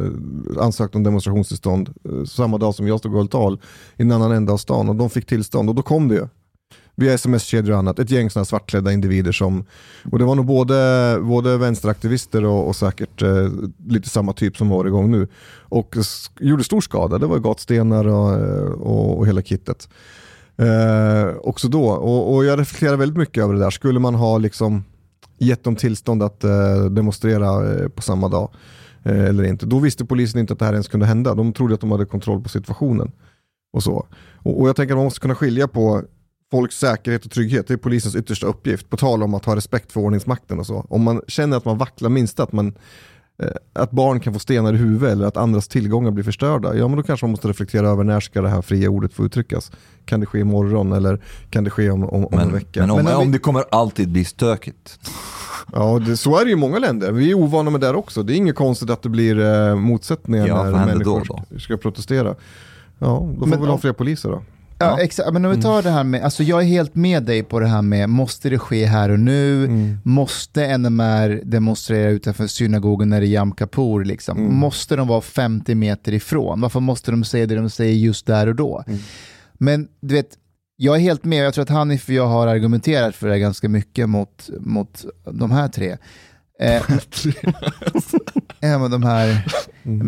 ansökt 0.60 0.94
om 0.94 1.02
demonstrationstillstånd 1.02 1.88
eh, 2.04 2.24
samma 2.24 2.58
dag 2.58 2.74
som 2.74 2.86
jag 2.88 2.98
stod 2.98 3.12
och 3.12 3.18
höll 3.18 3.28
tal 3.28 3.60
i 3.96 4.02
en 4.02 4.12
annan 4.12 4.32
ända 4.32 4.52
av 4.52 4.56
stan 4.56 4.88
och 4.88 4.96
de 4.96 5.10
fick 5.10 5.26
tillstånd 5.26 5.68
och 5.68 5.74
då 5.74 5.82
kom 5.82 6.08
det 6.08 6.14
ju. 6.14 6.28
Via 7.02 7.12
sms-kedjor 7.12 7.72
och 7.72 7.78
annat, 7.78 7.98
ett 7.98 8.10
gäng 8.10 8.30
sådana 8.30 8.44
svartklädda 8.44 8.92
individer 8.92 9.32
som, 9.32 9.64
och 10.12 10.18
det 10.18 10.24
var 10.24 10.34
nog 10.34 10.46
både, 10.46 11.18
både 11.22 11.58
vänsteraktivister 11.58 12.44
och, 12.44 12.68
och 12.68 12.76
säkert 12.76 13.22
eh, 13.22 13.48
lite 13.86 14.08
samma 14.08 14.32
typ 14.32 14.56
som 14.56 14.68
var 14.68 14.86
igång 14.86 15.10
nu. 15.10 15.28
Och 15.60 15.96
gjorde 16.40 16.64
stor 16.64 16.80
skada, 16.80 17.18
det 17.18 17.26
var 17.26 17.38
gatstenar 17.38 18.06
och, 18.06 18.34
eh, 18.34 18.70
och, 18.72 19.18
och 19.18 19.26
hela 19.26 19.42
kittet. 19.42 19.88
Eh, 20.56 21.36
också 21.42 21.68
då, 21.68 21.84
och, 21.84 22.34
och 22.34 22.44
jag 22.44 22.58
reflekterar 22.58 22.96
väldigt 22.96 23.18
mycket 23.18 23.44
över 23.44 23.54
det 23.54 23.60
där. 23.60 23.70
Skulle 23.70 24.00
man 24.00 24.14
ha 24.14 24.38
liksom 24.38 24.84
gett 25.38 25.64
dem 25.64 25.76
tillstånd 25.76 26.22
att 26.22 26.44
eh, 26.44 26.84
demonstrera 26.90 27.74
eh, 27.74 27.88
på 27.88 28.02
samma 28.02 28.28
dag 28.28 28.50
eh, 29.02 29.24
eller 29.24 29.44
inte? 29.44 29.66
Då 29.66 29.78
visste 29.78 30.04
polisen 30.04 30.40
inte 30.40 30.52
att 30.52 30.58
det 30.58 30.64
här 30.64 30.72
ens 30.72 30.88
kunde 30.88 31.06
hända. 31.06 31.34
De 31.34 31.52
trodde 31.52 31.74
att 31.74 31.80
de 31.80 31.90
hade 31.90 32.04
kontroll 32.04 32.42
på 32.42 32.48
situationen. 32.48 33.12
Och 33.72 33.82
så. 33.82 34.06
Och, 34.36 34.60
och 34.60 34.68
jag 34.68 34.76
tänker 34.76 34.94
att 34.94 34.98
man 34.98 35.04
måste 35.04 35.20
kunna 35.20 35.34
skilja 35.34 35.68
på 35.68 36.02
folks 36.52 36.76
säkerhet 36.78 37.24
och 37.24 37.30
trygghet. 37.30 37.68
Det 37.68 37.74
är 37.74 37.78
polisens 37.78 38.16
yttersta 38.16 38.46
uppgift. 38.46 38.90
På 38.90 38.96
tal 38.96 39.22
om 39.22 39.34
att 39.34 39.44
ha 39.44 39.56
respekt 39.56 39.92
för 39.92 40.00
ordningsmakten 40.00 40.58
och 40.58 40.66
så. 40.66 40.86
Om 40.88 41.02
man 41.02 41.20
känner 41.28 41.56
att 41.56 41.64
man 41.64 41.78
vacklar 41.78 42.08
minst, 42.10 42.40
att 42.40 42.52
man 42.52 42.74
eh, 43.42 43.48
att 43.72 43.90
barn 43.90 44.20
kan 44.20 44.32
få 44.32 44.38
stenar 44.38 44.74
i 44.74 44.76
huvudet 44.76 45.12
eller 45.12 45.26
att 45.26 45.36
andras 45.36 45.68
tillgångar 45.68 46.10
blir 46.10 46.24
förstörda, 46.24 46.74
ja 46.76 46.88
men 46.88 46.96
då 46.96 47.02
kanske 47.02 47.26
man 47.26 47.30
måste 47.30 47.48
reflektera 47.48 47.88
över 47.88 48.04
när 48.04 48.20
ska 48.20 48.42
det 48.42 48.48
här 48.48 48.62
fria 48.62 48.88
ordet 48.90 49.12
få 49.14 49.24
uttryckas. 49.24 49.72
Kan 50.04 50.20
det 50.20 50.26
ske 50.26 50.38
imorgon 50.38 50.92
eller 50.92 51.20
kan 51.50 51.64
det 51.64 51.70
ske 51.70 51.90
om, 51.90 52.04
om, 52.04 52.24
om 52.26 52.32
en 52.32 52.38
Men, 52.38 52.52
vecka? 52.52 52.80
men, 52.80 52.90
om, 52.90 53.04
Men 53.04 53.14
om 53.16 53.26
vi- 53.26 53.32
det 53.32 53.38
kommer 53.38 53.64
alltid 53.70 54.08
bli 54.12 54.24
stökigt. 54.24 54.98
Ja, 55.72 55.98
det, 55.98 56.16
så 56.16 56.36
är 56.38 56.44
det 56.44 56.50
ju 56.50 56.56
i 56.56 56.60
många 56.60 56.78
länder. 56.78 57.12
Vi 57.12 57.30
är 57.30 57.34
ovana 57.34 57.70
med 57.70 57.80
det 57.80 57.86
där 57.86 57.94
också. 57.96 58.22
Det 58.22 58.32
är 58.34 58.36
inget 58.36 58.54
konstigt 58.56 58.90
att 58.90 59.02
det 59.02 59.08
blir 59.08 59.40
eh, 59.40 59.74
motsättningar 59.76 60.46
Ja, 60.46 60.62
när 60.64 60.72
händer 60.78 61.04
då 61.04 61.14
människor 61.14 61.42
då? 61.50 61.58
ska 61.58 61.76
protestera. 61.76 62.34
Ja, 62.98 63.06
då 63.34 63.38
får 63.38 63.46
Men 63.46 63.50
vi 63.50 63.56
väl 63.56 63.68
ha 63.70 63.78
fler 63.78 63.92
poliser 63.92 64.28
då. 64.30 64.42
Ja, 64.84 65.00
exakt. 65.00 65.32
Men 65.32 65.44
om 65.44 65.50
vi 65.50 65.62
tar 65.62 65.82
det 65.82 65.90
här 65.90 66.04
med, 66.04 66.22
alltså 66.22 66.42
jag 66.42 66.60
är 66.60 66.66
helt 66.66 66.94
med 66.94 67.22
dig 67.22 67.42
på 67.42 67.60
det 67.60 67.66
här 67.66 67.82
med, 67.82 68.08
måste 68.08 68.50
det 68.50 68.58
ske 68.58 68.84
här 68.84 69.10
och 69.10 69.20
nu? 69.20 69.64
Mm. 69.64 69.98
Måste 70.04 70.78
NMR 70.78 71.40
demonstrera 71.44 72.10
utanför 72.10 72.46
synagogan 72.46 73.08
när 73.08 73.20
det 73.20 73.26
är 73.26 73.38
Yom 73.40 73.54
Kippur? 73.58 74.04
Liksom? 74.04 74.38
Mm. 74.38 74.54
Måste 74.54 74.96
de 74.96 75.08
vara 75.08 75.20
50 75.20 75.74
meter 75.74 76.12
ifrån? 76.12 76.60
Varför 76.60 76.80
måste 76.80 77.10
de 77.10 77.24
säga 77.24 77.46
det 77.46 77.54
de 77.54 77.70
säger 77.70 77.94
just 77.94 78.26
där 78.26 78.46
och 78.46 78.54
då? 78.54 78.84
Mm. 78.86 78.98
Men 79.54 79.88
du 80.00 80.14
vet, 80.14 80.28
jag 80.76 80.96
är 80.96 81.00
helt 81.00 81.24
med, 81.24 81.44
jag 81.44 81.54
tror 81.54 81.62
att 81.62 81.68
Hanif 81.68 82.08
och 82.08 82.14
jag 82.14 82.26
har 82.26 82.46
argumenterat 82.46 83.14
för 83.14 83.26
det 83.26 83.32
här 83.32 83.40
ganska 83.40 83.68
mycket 83.68 84.08
mot, 84.08 84.50
mot 84.60 85.04
de 85.24 85.50
här 85.50 85.68
tre. 85.68 85.96
Eh, 86.60 86.82
men 88.60 88.90
de 88.90 89.02
här. 89.02 89.46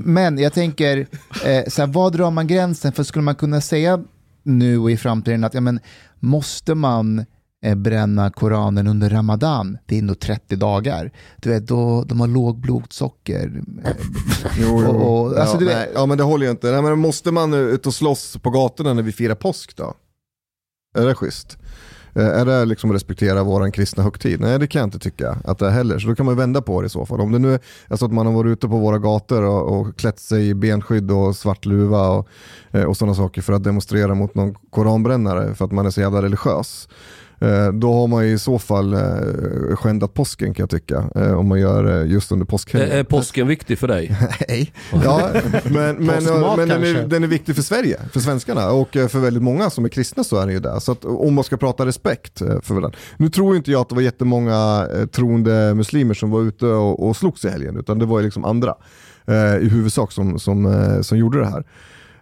Men 0.05 0.39
jag 0.39 0.53
tänker, 0.53 1.07
eh, 1.45 1.65
så 1.69 1.83
här, 1.83 1.87
vad 1.87 2.13
drar 2.13 2.31
man 2.31 2.47
gränsen? 2.47 2.93
För 2.93 3.03
skulle 3.03 3.23
man 3.23 3.35
kunna 3.35 3.61
säga 3.61 4.05
nu 4.45 4.79
och 4.79 4.91
i 4.91 4.97
framtiden 4.97 5.45
att 5.45 5.55
ja, 5.55 5.61
men, 5.61 5.81
måste 6.21 6.75
man 6.75 7.25
eh, 7.65 7.75
bränna 7.75 8.31
Koranen 8.31 8.87
under 8.87 9.11
Ramadan? 9.11 9.79
Det 9.87 9.95
är 9.95 9.99
ändå 9.99 10.15
30 10.15 10.57
dagar. 10.57 11.11
Du 11.37 11.49
vet, 11.51 11.67
då, 11.67 12.05
de 12.05 12.21
har 12.21 12.27
låg 12.27 12.61
blodsocker. 12.61 13.63
Jo, 13.65 13.87
jo. 14.83 14.87
Och- 14.89 15.23
och- 15.27 15.39
alltså, 15.39 15.57
ja, 15.65 15.67
nej, 15.75 15.91
ja 15.95 16.07
men 16.07 16.19
det 16.19 16.25
håller 16.25 16.47
ju 16.47 16.51
inte. 16.51 16.71
Nej, 16.71 16.83
men 16.83 16.99
måste 16.99 17.31
man 17.33 17.55
ut 17.55 17.87
och 17.87 17.95
slåss 17.95 18.37
på 18.43 18.51
gatorna 18.51 18.95
när 18.95 19.03
vi 19.03 19.13
firar 19.13 19.35
påsk 19.35 19.77
då? 19.77 19.95
Är 20.99 21.07
det 21.07 21.15
schysst? 21.15 21.59
Eh, 22.15 22.27
är 22.27 22.45
det 22.45 22.65
liksom 22.65 22.91
att 22.91 22.95
respektera 22.95 23.43
vår 23.43 23.71
kristna 23.71 24.03
högtid? 24.03 24.41
Nej 24.41 24.59
det 24.59 24.67
kan 24.67 24.79
jag 24.79 24.87
inte 24.87 24.99
tycka 24.99 25.37
att 25.45 25.59
det 25.59 25.67
är 25.67 25.71
heller. 25.71 25.99
Så 25.99 26.09
då 26.09 26.15
kan 26.15 26.27
man 26.27 26.37
vända 26.37 26.63
på 26.63 26.81
det 26.81 26.87
i 26.87 26.91
så 26.91 27.07
fall. 27.07 27.21
Om 27.21 27.33
det 27.33 27.39
nu 27.39 27.59
är 27.89 27.97
så 27.97 28.05
att 28.05 28.13
man 28.13 28.27
har 28.27 28.33
varit 28.33 28.51
ute 28.51 28.69
på 28.69 28.77
våra 28.77 28.99
gator 28.99 29.43
och, 29.43 29.81
och 29.81 29.97
klätt 29.97 30.19
sig 30.19 30.49
i 30.49 30.55
benskydd 30.55 31.11
och 31.11 31.37
svart 31.37 31.65
luva 31.65 32.09
och, 32.09 32.29
eh, 32.71 32.85
och 32.85 32.97
sådana 32.97 33.15
saker 33.15 33.43
för 33.43 33.53
att 33.53 33.65
demonstrera 33.65 34.15
mot 34.15 34.35
någon 34.35 34.55
koranbrännare 34.71 35.55
för 35.55 35.65
att 35.65 35.73
man 35.73 35.87
är 35.87 35.91
så 35.91 36.01
jävla 36.01 36.23
religiös. 36.23 36.89
Eh, 37.41 37.73
Då 37.73 37.93
har 37.93 38.07
man 38.07 38.25
i 38.25 38.39
så 38.39 38.59
fall 38.59 38.93
eh, 38.95 39.01
skändat 39.77 40.15
påsken 40.15 40.55
kan 40.55 40.63
jag 40.63 40.71
tycka. 40.71 41.05
eh, 41.15 41.33
Om 41.39 41.49
man 41.49 41.61
gör 41.61 41.85
det 41.85 42.05
just 42.05 42.33
under 42.33 42.47
påskhelgen. 42.47 42.99
Är, 42.99 43.05
påsken 43.05 43.47
viktig 43.47 43.79
för 43.79 43.89
dig? 43.89 44.17
Nej. 44.49 44.73
Ja, 45.05 45.31
men, 45.65 45.97
men, 45.97 45.97
men 46.05 46.25
den, 46.69 46.85
är, 46.85 47.09
den 47.09 47.25
är 47.25 47.29
viktig 47.29 47.55
för 47.55 47.63
Sverige, 47.63 48.01
för 48.13 48.21
svenskarna 48.21 48.71
och 48.71 48.89
för 48.93 49.19
väldigt 49.19 49.43
många 49.43 49.71
som 49.71 49.85
är 49.85 49.89
kristna 49.89 50.25
så 50.25 50.37
är 50.37 50.47
det 50.47 50.53
ju 50.53 50.61
det. 50.61 50.81
Så 50.81 50.93
att 50.93 51.05
om 51.05 51.35
man 51.35 51.45
ska 51.45 51.57
prata 51.57 51.87
respekt 51.87 52.39
för 52.39 52.75
varandra. 52.75 52.99
Nu 53.17 53.29
tror 53.29 53.57
inte 53.57 53.71
jag 53.71 53.81
att 53.81 53.89
det 53.89 53.95
var 53.95 54.03
jättemånga 54.03 54.87
troende 55.13 55.75
muslimer 55.75 56.15
som 56.15 56.31
var 56.31 56.43
ute 56.43 56.67
och, 56.67 57.09
och 57.09 57.17
slogs 57.17 57.45
i 57.45 57.49
helgen, 57.49 57.77
utan 57.77 57.99
det 57.99 58.07
var 58.07 58.19
ju 58.19 58.25
liksom 58.25 58.45
andra 58.45 58.75
i 59.61 59.69
huvudsak 59.69 60.13
som, 60.13 60.39
som, 60.39 60.85
som 61.03 61.19
gjorde 61.19 61.39
det 61.39 61.47
här. 61.47 61.65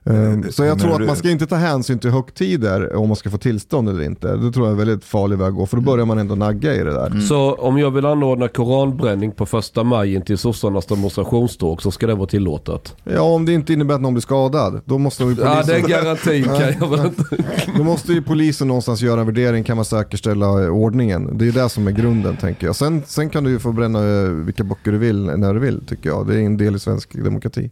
Eh, 0.05 0.51
Så 0.51 0.65
jag 0.65 0.79
tror 0.79 1.01
att 1.03 1.07
man 1.07 1.17
ska 1.17 1.31
inte 1.31 1.47
ta 1.47 1.57
hänsyn 1.57 1.99
till 1.99 2.11
högtider 2.11 2.97
om 2.97 3.09
man 3.09 3.17
ska 3.17 3.31
få 3.31 3.39
tillstånd 3.39 3.89
eller 3.89 4.03
inte. 4.03 4.37
Det 4.37 4.53
tror 4.53 4.67
jag 4.67 4.77
är 4.77 4.83
en 4.83 4.87
väldigt 4.89 5.05
farlig 5.05 5.39
väg 5.39 5.49
att 5.49 5.55
gå, 5.55 5.67
för 5.67 5.77
då 5.77 5.83
börjar 5.83 6.07
man 6.07 6.19
ändå 6.19 6.35
nagga 6.35 6.75
i 6.75 6.79
det 6.79 6.93
där. 6.93 7.21
Så 7.21 7.55
om 7.55 7.79
jag 7.79 7.91
vill 7.91 8.07
anordna 8.07 8.49
koranbränning 8.49 9.33
på 9.33 9.47
första 9.47 9.85
maj 9.85 10.15
in 10.15 10.23
till 10.23 10.39
sossarnas 10.39 10.87
demonstrationståg 10.87 11.83
så 11.83 11.91
ska 11.91 12.07
det 12.07 12.15
vara 12.15 12.27
tillåtet? 12.27 12.97
Ja, 13.05 13.21
om 13.21 13.45
det 13.45 13.53
inte 13.53 13.73
innebär 13.73 13.95
att 13.95 14.01
någon 14.01 14.15
blir 14.15 14.21
skadad, 14.23 14.81
då 14.85 14.99
måste 14.99 15.25
ju 15.25 15.31
Ja 15.31 15.35
det 15.67 15.77
är 15.77 15.81
polisen... 15.81 15.91
garantin 15.91 16.45
kan 16.45 16.73
jag 16.81 16.89
väl 16.91 17.07
inte. 17.07 17.25
Då 17.77 17.85
måste 17.85 18.13
ju 18.13 18.23
polisen 18.23 18.69
någonstans 18.69 19.01
göra 19.03 19.21
en 19.21 19.27
värdering, 19.27 19.65
kan 19.65 19.77
man 19.77 19.85
säkerställa 19.85 20.47
eh, 20.65 20.69
ordningen. 20.69 21.39
Det 21.39 21.49
är 21.49 21.53
det 21.53 21.69
som 21.69 21.87
är 21.87 21.91
grunden 21.93 22.37
tänker 22.37 22.67
jag. 22.67 22.77
Sen, 22.77 23.03
sen 23.07 23.31
kan 23.31 23.45
du 23.45 23.51
ju 23.51 23.59
få 23.59 23.73
bränna 23.73 23.99
eh, 23.99 24.29
vilka 24.31 24.65
böcker 24.65 24.93
du 24.93 24.99
vill 24.99 25.25
när 25.25 25.55
du 25.55 25.61
vill 25.61 25.87
tycker 25.87 26.09
jag. 26.09 26.27
Det 26.27 26.35
är 26.35 26.39
en 26.39 26.57
del 26.57 26.77
i 26.77 26.79
svensk 26.79 27.25
demokrati. 27.25 27.71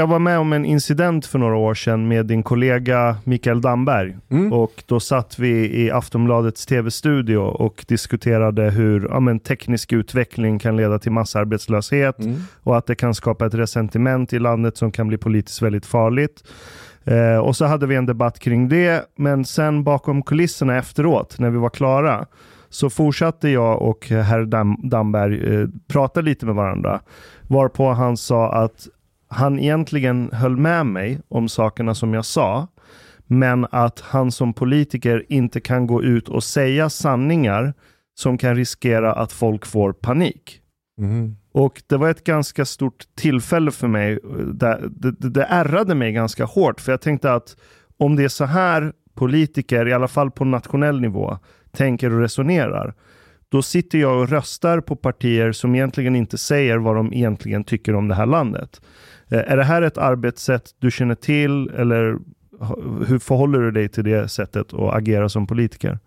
Jag 0.00 0.06
var 0.06 0.18
med 0.18 0.38
om 0.38 0.52
en 0.52 0.64
incident 0.64 1.26
för 1.26 1.38
några 1.38 1.56
år 1.56 1.74
sedan 1.74 2.08
med 2.08 2.26
din 2.26 2.42
kollega 2.42 3.16
Mikael 3.24 3.60
Damberg. 3.60 4.16
Mm. 4.30 4.52
Och 4.52 4.84
då 4.86 5.00
satt 5.00 5.38
vi 5.38 5.82
i 5.82 5.90
Aftonbladets 5.90 6.66
tv-studio 6.66 7.38
och 7.38 7.84
diskuterade 7.88 8.70
hur 8.70 9.08
ja, 9.10 9.20
men, 9.20 9.40
teknisk 9.40 9.92
utveckling 9.92 10.58
kan 10.58 10.76
leda 10.76 10.98
till 10.98 11.12
massarbetslöshet 11.12 12.16
och 12.62 12.76
att 12.76 12.86
det 12.86 12.94
kan 12.94 13.14
skapa 13.14 13.46
ett 13.46 13.54
resentiment 13.54 14.32
i 14.32 14.38
landet 14.38 14.76
som 14.76 14.92
kan 14.92 15.08
bli 15.08 15.18
politiskt 15.18 15.62
väldigt 15.62 15.86
farligt. 15.86 16.44
Eh, 17.04 17.38
och 17.38 17.56
så 17.56 17.64
hade 17.64 17.86
vi 17.86 17.94
en 17.94 18.06
debatt 18.06 18.38
kring 18.38 18.68
det, 18.68 19.04
men 19.16 19.44
sen 19.44 19.84
bakom 19.84 20.22
kulisserna 20.22 20.78
efteråt, 20.78 21.38
när 21.38 21.50
vi 21.50 21.58
var 21.58 21.70
klara, 21.70 22.26
så 22.68 22.90
fortsatte 22.90 23.48
jag 23.48 23.82
och 23.82 24.08
herr 24.08 24.44
Dam- 24.44 24.88
Damberg 24.88 25.54
eh, 25.54 25.68
prata 25.88 26.20
lite 26.20 26.46
med 26.46 26.54
varandra. 26.54 27.00
Varpå 27.42 27.92
han 27.92 28.16
sa 28.16 28.52
att 28.52 28.88
han 29.30 29.58
egentligen 29.58 30.30
höll 30.32 30.56
med 30.56 30.86
mig 30.86 31.20
om 31.28 31.48
sakerna 31.48 31.94
som 31.94 32.14
jag 32.14 32.24
sa, 32.24 32.68
men 33.26 33.66
att 33.70 34.00
han 34.00 34.32
som 34.32 34.52
politiker 34.52 35.26
inte 35.28 35.60
kan 35.60 35.86
gå 35.86 36.02
ut 36.02 36.28
och 36.28 36.44
säga 36.44 36.90
sanningar 36.90 37.74
som 38.14 38.38
kan 38.38 38.56
riskera 38.56 39.12
att 39.12 39.32
folk 39.32 39.66
får 39.66 39.92
panik. 39.92 40.60
Mm. 40.98 41.36
Och 41.52 41.82
det 41.86 41.96
var 41.96 42.10
ett 42.10 42.24
ganska 42.24 42.64
stort 42.64 43.04
tillfälle 43.14 43.70
för 43.70 43.88
mig. 43.88 44.18
Det, 44.54 44.80
det, 44.90 45.10
det, 45.10 45.28
det 45.28 45.44
ärrade 45.44 45.94
mig 45.94 46.12
ganska 46.12 46.44
hårt, 46.44 46.80
för 46.80 46.92
jag 46.92 47.00
tänkte 47.00 47.32
att 47.32 47.56
om 47.98 48.16
det 48.16 48.24
är 48.24 48.28
så 48.28 48.44
här 48.44 48.92
politiker, 49.14 49.88
i 49.88 49.92
alla 49.92 50.08
fall 50.08 50.30
på 50.30 50.44
nationell 50.44 51.00
nivå, 51.00 51.38
tänker 51.70 52.14
och 52.14 52.20
resonerar, 52.20 52.94
då 53.50 53.62
sitter 53.62 53.98
jag 53.98 54.20
och 54.20 54.28
röstar 54.28 54.80
på 54.80 54.96
partier 54.96 55.52
som 55.52 55.74
egentligen 55.74 56.16
inte 56.16 56.38
säger 56.38 56.78
vad 56.78 56.96
de 56.96 57.12
egentligen 57.12 57.64
tycker 57.64 57.94
om 57.94 58.08
det 58.08 58.14
här 58.14 58.26
landet. 58.26 58.80
Eh, 59.28 59.38
är 59.38 59.56
det 59.56 59.64
här 59.64 59.82
ett 59.82 59.98
arbetssätt 59.98 60.70
du 60.78 60.90
känner 60.90 61.14
till 61.14 61.68
eller 61.68 62.18
hur 63.06 63.18
förhåller 63.18 63.58
du 63.58 63.70
dig 63.70 63.88
till 63.88 64.04
det 64.04 64.28
sättet 64.28 64.74
att 64.74 64.94
agera 64.94 65.28
som 65.28 65.46
politiker? 65.46 65.98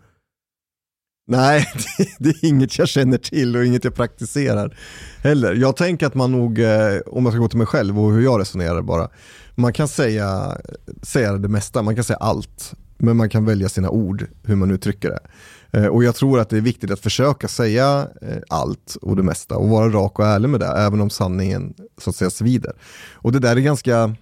Nej, 1.28 1.66
det, 1.98 2.08
det 2.20 2.30
är 2.30 2.50
inget 2.50 2.78
jag 2.78 2.88
känner 2.88 3.18
till 3.18 3.56
och 3.56 3.66
inget 3.66 3.84
jag 3.84 3.96
praktiserar 3.96 4.78
heller. 5.24 5.54
Jag 5.54 5.76
tänker 5.76 6.08
att 6.08 6.16
man 6.16 6.32
nog, 6.32 6.60
eh, 6.60 7.00
om 7.06 7.24
jag 7.26 7.34
ska 7.34 7.40
gå 7.40 7.48
till 7.48 7.58
mig 7.58 7.68
själv 7.68 8.00
och 8.00 8.14
hur 8.14 8.22
jag 8.22 8.40
resonerar 8.40 8.82
bara, 8.82 9.10
man 9.56 9.74
kan 9.74 9.88
säga, 9.88 10.58
säga 11.02 11.34
det 11.34 11.48
mesta, 11.48 11.82
man 11.82 11.96
kan 11.96 12.04
säga 12.04 12.18
allt, 12.18 12.74
men 12.98 13.18
man 13.18 13.30
kan 13.30 13.46
välja 13.46 13.70
sina 13.70 13.90
ord, 13.90 14.28
hur 14.44 14.56
man 14.56 14.72
uttrycker 14.72 15.10
det. 15.10 15.20
Eh, 15.74 15.86
och 15.86 16.04
jag 16.04 16.16
tror 16.16 16.40
att 16.40 16.50
det 16.50 16.58
är 16.58 16.62
viktigt 16.62 16.92
att 16.92 17.00
försöka 17.00 17.48
säga 17.48 18.08
eh, 18.22 18.38
allt 18.50 18.98
och 19.02 19.16
det 19.16 19.24
mesta 19.24 19.58
och 19.58 19.70
vara 19.70 19.90
rak 19.90 20.20
och 20.20 20.26
ärlig 20.26 20.50
med 20.50 20.60
det, 20.60 20.68
även 20.68 21.02
om 21.02 21.10
sanningen 21.10 21.74
så 21.98 22.10
att 22.10 22.16
säga 22.16 22.30
svider. 22.30 22.74
Och 23.14 23.32
det 23.32 23.40
där 23.40 23.56
är 23.56 23.62
ganska 23.62 24.16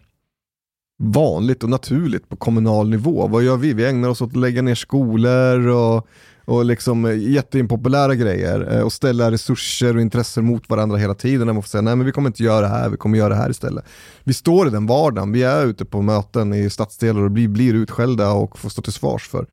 vanligt 1.04 1.64
och 1.64 1.70
naturligt 1.70 2.30
på 2.30 2.36
kommunal 2.36 2.90
nivå. 2.90 3.28
Vad 3.28 3.44
gör 3.44 3.58
vi? 3.58 3.74
Vi 3.74 3.86
ägnar 3.86 4.10
oss 4.10 4.22
åt 4.22 4.30
att 4.30 4.36
lägga 4.36 4.62
ner 4.62 4.76
skolor 4.76 5.68
och, 5.68 6.08
och 6.52 6.66
liksom 6.66 7.06
eh, 7.06 7.18
jätteimpopulära 7.18 8.16
grejer 8.16 8.78
eh, 8.78 8.82
och 8.82 8.94
ställa 8.94 9.32
resurser 9.32 9.96
och 9.96 10.02
intressen 10.02 10.46
mot 10.46 10.70
varandra 10.70 10.98
hela 10.98 11.14
tiden. 11.14 11.48
Där 11.48 11.54
man 11.54 11.64
får 11.64 11.70
säga 11.70 11.82
nej 11.82 11.96
men 11.96 12.06
vi 12.06 12.12
kommer 12.12 12.30
inte 12.30 12.44
göra 12.44 12.62
det 12.62 12.68
här, 12.68 12.90
vi 12.90 12.98
kommer 12.98 13.18
göra 13.18 13.30
det 13.30 13.36
här 13.36 13.50
istället. 13.50 13.86
Vi 14.24 14.34
står 14.34 14.68
i 14.68 14.70
den 14.70 14.86
vardagen, 14.86 15.32
vi 15.32 15.44
är 15.44 15.66
ute 15.66 15.86
på 15.86 16.02
möten 16.02 16.54
i 16.54 16.70
stadsdelar 16.70 17.22
och 17.22 17.32
blir, 17.32 17.48
blir 17.48 17.74
utskällda 17.74 18.32
och 18.32 18.60
får 18.60 18.70
stå 18.70 18.82
till 18.82 18.94
svars 18.94 19.28
för. 19.28 19.46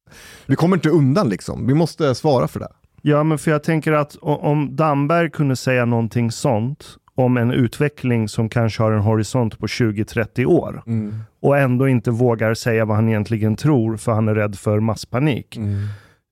Vi 0.46 0.56
kommer 0.56 0.76
inte 0.76 0.88
undan 0.88 1.28
liksom, 1.28 1.66
vi 1.66 1.74
måste 1.74 2.14
svara 2.14 2.48
för 2.48 2.60
det. 2.60 2.68
Ja, 3.02 3.22
men 3.22 3.38
för 3.38 3.50
jag 3.50 3.62
tänker 3.62 3.92
att 3.92 4.16
om 4.20 4.76
Damberg 4.76 5.30
kunde 5.30 5.56
säga 5.56 5.84
någonting 5.84 6.32
sånt 6.32 6.84
om 7.14 7.36
en 7.36 7.50
utveckling 7.50 8.28
som 8.28 8.48
kanske 8.48 8.82
har 8.82 8.92
en 8.92 9.00
horisont 9.00 9.58
på 9.58 9.66
20-30 9.66 10.44
år 10.44 10.82
och 11.40 11.58
ändå 11.58 11.88
inte 11.88 12.10
vågar 12.10 12.54
säga 12.54 12.84
vad 12.84 12.96
han 12.96 13.08
egentligen 13.08 13.56
tror 13.56 13.96
för 13.96 14.12
han 14.12 14.28
är 14.28 14.34
rädd 14.34 14.58
för 14.58 14.80
masspanik. 14.80 15.56
Eh, 15.56 15.62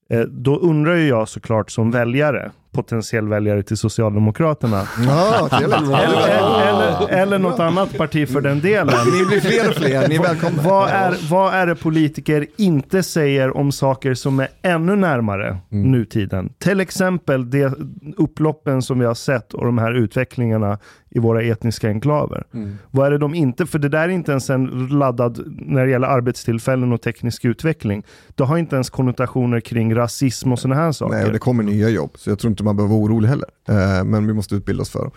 Eh, 0.09 0.21
då 0.21 0.57
undrar 0.57 0.95
ju 0.95 1.09
jag 1.09 1.29
såklart 1.29 1.71
som 1.71 1.91
väljare, 1.91 2.51
potentiell 2.77 3.29
väljare 3.29 3.63
till 3.63 3.77
Socialdemokraterna, 3.77 4.83
Ja, 5.07 5.49
eller, 5.53 5.77
eller, 5.79 7.09
eller 7.09 7.39
något 7.39 7.61
annat 7.61 7.99
parti 7.99 8.29
för 8.29 8.41
den 8.41 8.61
delen. 8.61 8.95
Ni 9.19 9.25
blir 9.27 9.41
fler 9.41 9.69
och 9.69 9.75
fler, 9.75 10.09
ni 10.09 10.15
är 10.15 10.23
välkomna. 10.23 10.63
Vad 10.63 10.89
är, 10.89 11.31
vad 11.31 11.55
är 11.55 11.67
det 11.67 11.75
politiker 11.75 12.47
inte 12.57 13.03
säger 13.03 13.57
om 13.57 13.73
saker 13.73 14.15
som 14.15 14.41
är 14.41 14.49
ännu 14.63 14.97
närmare 14.97 15.59
Mm. 15.73 15.91
nutiden? 15.93 16.53
Till 16.59 16.81
exempel 16.81 17.51
de 17.51 17.69
upploppen 18.17 18.83
som 18.83 18.99
vi 18.99 19.05
har 19.05 19.15
sett 19.15 19.55
och 19.55 19.65
de 19.65 19.79
här 19.79 19.95
utvecklingarna 19.95 20.79
i 21.11 21.19
våra 21.19 21.43
etniska 21.43 21.89
enklaver. 21.89 22.45
Mm. 22.55 22.79
Vad 22.91 23.07
är 23.07 23.11
det 23.11 23.19
de 23.19 23.35
inte, 23.35 23.67
för 23.67 23.79
det 23.79 23.89
där 23.89 24.03
är 24.03 24.09
inte 24.09 24.31
ens 24.31 24.51
en 24.51 24.89
laddad 24.89 25.43
när 25.47 25.85
det 25.85 25.91
gäller 25.91 26.09
arbetstillfällen 26.09 26.93
och 26.93 27.03
teknisk 27.03 27.45
utveckling. 27.45 28.03
Det 28.35 28.45
har 28.45 28.59
inte 28.59 28.75
ens 28.77 28.91
konnotationer 28.91 29.61
kring 29.61 29.95
rasism 29.95 30.53
och 30.53 30.59
sådana 30.59 30.81
här 30.81 30.93
saker. 30.93 31.15
Nej, 31.15 31.27
och 31.27 31.33
det 31.33 31.39
kommer 31.39 31.63
nya 31.63 31.89
jobb, 31.89 32.11
så 32.15 32.31
jag 32.31 32.39
tror 32.39 32.51
inte 32.51 32.63
man 32.67 32.77
behöver 32.77 32.95
vara 32.95 33.05
orolig 33.05 33.29
heller. 33.29 33.51
Eh, 33.69 34.05
men 34.05 34.27
vi 34.27 34.33
måste 34.33 34.55
utbilda 34.55 34.83
oss 34.83 34.91
för 34.91 34.99
dem. 34.99 35.11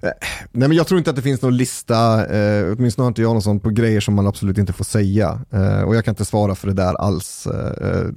Eh, 0.00 0.08
nej, 0.52 0.68
men 0.68 0.76
jag 0.76 0.86
tror 0.86 0.98
inte 0.98 1.10
att 1.10 1.16
det 1.16 1.22
finns 1.22 1.42
någon 1.42 1.56
lista, 1.56 2.26
eh, 2.36 2.72
åtminstone 2.78 3.04
har 3.04 3.08
inte 3.08 3.22
jag 3.22 3.32
någon 3.32 3.42
sån, 3.42 3.60
på 3.60 3.70
grejer 3.70 4.00
som 4.00 4.14
man 4.14 4.26
absolut 4.26 4.58
inte 4.58 4.72
får 4.72 4.84
säga. 4.84 5.40
Och 5.86 5.96
jag 5.96 6.04
kan 6.04 6.12
inte 6.12 6.24
svara 6.24 6.54
för 6.54 6.66
det 6.68 6.74
där 6.74 6.94
alls. 6.94 7.46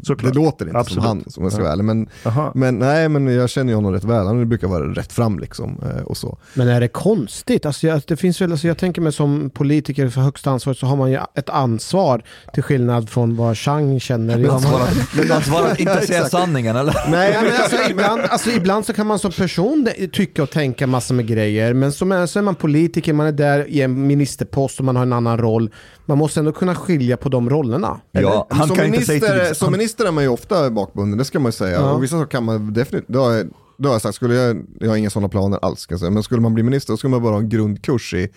Såklart. 0.03 0.33
det 0.33 0.39
låter 0.39 0.65
inte 0.65 0.77
Absolut. 0.77 1.03
som 1.03 1.07
han, 1.07 1.23
som 1.27 1.43
jag 1.43 1.53
ska 1.53 1.61
vara 1.61 1.71
ärlig. 1.73 1.83
Men, 1.83 2.09
Aha. 2.25 2.51
men, 2.55 2.79
nej, 2.79 3.09
men 3.09 3.27
jag 3.27 3.49
känner 3.49 3.71
ju 3.71 3.75
honom 3.75 3.91
rätt 3.93 4.03
väl, 4.03 4.25
han 4.25 4.49
brukar 4.49 4.67
vara 4.67 4.83
rätt 4.93 5.13
fram 5.13 5.39
liksom. 5.39 5.77
Och 6.05 6.17
så. 6.17 6.37
Men 6.53 6.67
är 6.67 6.79
det 6.81 6.87
konstigt? 6.87 7.65
Alltså 7.65 7.87
jag, 7.87 8.01
det 8.07 8.15
finns 8.17 8.41
väl, 8.41 8.51
alltså 8.51 8.67
jag 8.67 8.77
tänker 8.77 9.01
mig 9.01 9.11
som 9.13 9.49
politiker 9.49 10.09
för 10.09 10.21
högsta 10.21 10.51
ansvar 10.51 10.73
så 10.73 10.85
har 10.85 10.95
man 10.95 11.11
ju 11.11 11.19
ett 11.35 11.49
ansvar 11.49 12.23
till 12.53 12.63
skillnad 12.63 13.09
från 13.09 13.35
vad 13.35 13.57
Chang 13.57 13.99
känner. 13.99 14.37
Men 14.37 14.49
att 14.51 14.63
har- 14.63 14.71
vara, 14.79 14.89
men 15.15 15.31
att 15.31 15.47
vara 15.47 15.75
inte 15.75 16.01
säga 16.07 16.25
sanningen 16.25 16.75
eller? 16.75 16.95
Nej, 17.11 17.37
men 17.43 17.51
alltså, 17.61 17.77
ibland, 17.91 18.21
alltså, 18.21 18.49
ibland 18.51 18.85
så 18.85 18.93
kan 18.93 19.07
man 19.07 19.19
som 19.19 19.31
person 19.31 19.78
de- 19.83 20.07
tycka 20.07 20.43
och 20.43 20.49
tänka 20.49 20.87
massor 20.87 21.15
med 21.15 21.27
grejer, 21.27 21.73
men 21.73 21.91
som 21.91 22.11
är, 22.11 22.25
så 22.25 22.39
är 22.39 22.43
man 22.43 22.55
politiker, 22.55 23.13
man 23.13 23.27
är 23.27 23.31
där 23.31 23.67
i 23.69 23.81
en 23.81 24.07
ministerpost 24.07 24.79
och 24.79 24.85
man 24.85 24.95
har 24.95 25.03
en 25.03 25.13
annan 25.13 25.37
roll. 25.37 25.69
Man 26.05 26.17
måste 26.17 26.39
ändå 26.39 26.51
kunna 26.51 26.75
skilja 26.75 27.17
på 27.17 27.29
de 27.29 27.49
rollerna. 27.49 28.01
Ja, 28.11 28.47
han 28.49 28.67
som, 28.67 28.75
kan 28.75 28.85
inte 28.85 28.97
minister, 28.97 29.19
säga 29.19 29.45
till 29.45 29.55
som 29.55 29.71
minister 29.71 30.05
är 30.05 30.11
man 30.11 30.23
ju 30.23 30.29
ofta 30.29 30.69
bakbunden, 30.69 31.17
det 31.17 31.25
ska 31.25 31.39
man 31.39 31.47
ju 31.47 31.53
säga. 31.53 31.75
Ja. 31.75 31.91
Och 31.91 32.03
vissa 32.03 32.15
saker 32.15 32.31
kan 32.31 32.43
man 32.43 32.73
definitivt, 32.73 33.07
då 33.07 33.43
då 33.79 33.89
har 33.89 33.93
jag 33.93 34.01
sagt, 34.01 34.15
skulle 34.15 34.35
jag, 34.35 34.65
jag 34.79 34.89
har 34.89 34.95
inga 34.95 35.09
sådana 35.09 35.29
planer 35.29 35.59
alls, 35.61 35.79
ska 35.79 35.93
jag 35.93 35.99
säga. 35.99 36.11
men 36.11 36.23
skulle 36.23 36.41
man 36.41 36.53
bli 36.53 36.63
minister 36.63 36.93
då 36.93 36.97
skulle 36.97 37.11
man 37.11 37.23
bara 37.23 37.33
ha 37.33 37.39
en 37.39 37.49
grundkurs 37.49 38.13
i 38.13 38.29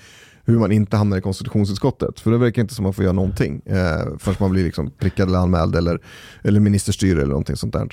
hur 0.45 0.59
man 0.59 0.73
inte 0.73 0.97
hamnar 0.97 1.19
i 1.19 1.21
konstitutionsutskottet. 1.21 2.21
För 2.21 2.31
det 2.31 2.39
verkar 2.39 2.63
inte 2.63 2.75
som 2.75 2.83
man 2.83 2.93
får 2.93 3.05
göra 3.05 3.13
någonting 3.13 3.63
eh, 3.67 4.19
förrän 4.19 4.37
man 4.41 4.51
blir 4.51 4.65
liksom 4.65 4.91
prickad 4.91 5.29
eller 5.29 5.39
anmäld 5.39 5.77
eller, 5.77 6.01
eller 6.43 6.61
ministerstyre 6.61 7.19
eller 7.19 7.31
någonting 7.31 7.57
sånt 7.57 7.73
där. 7.73 7.89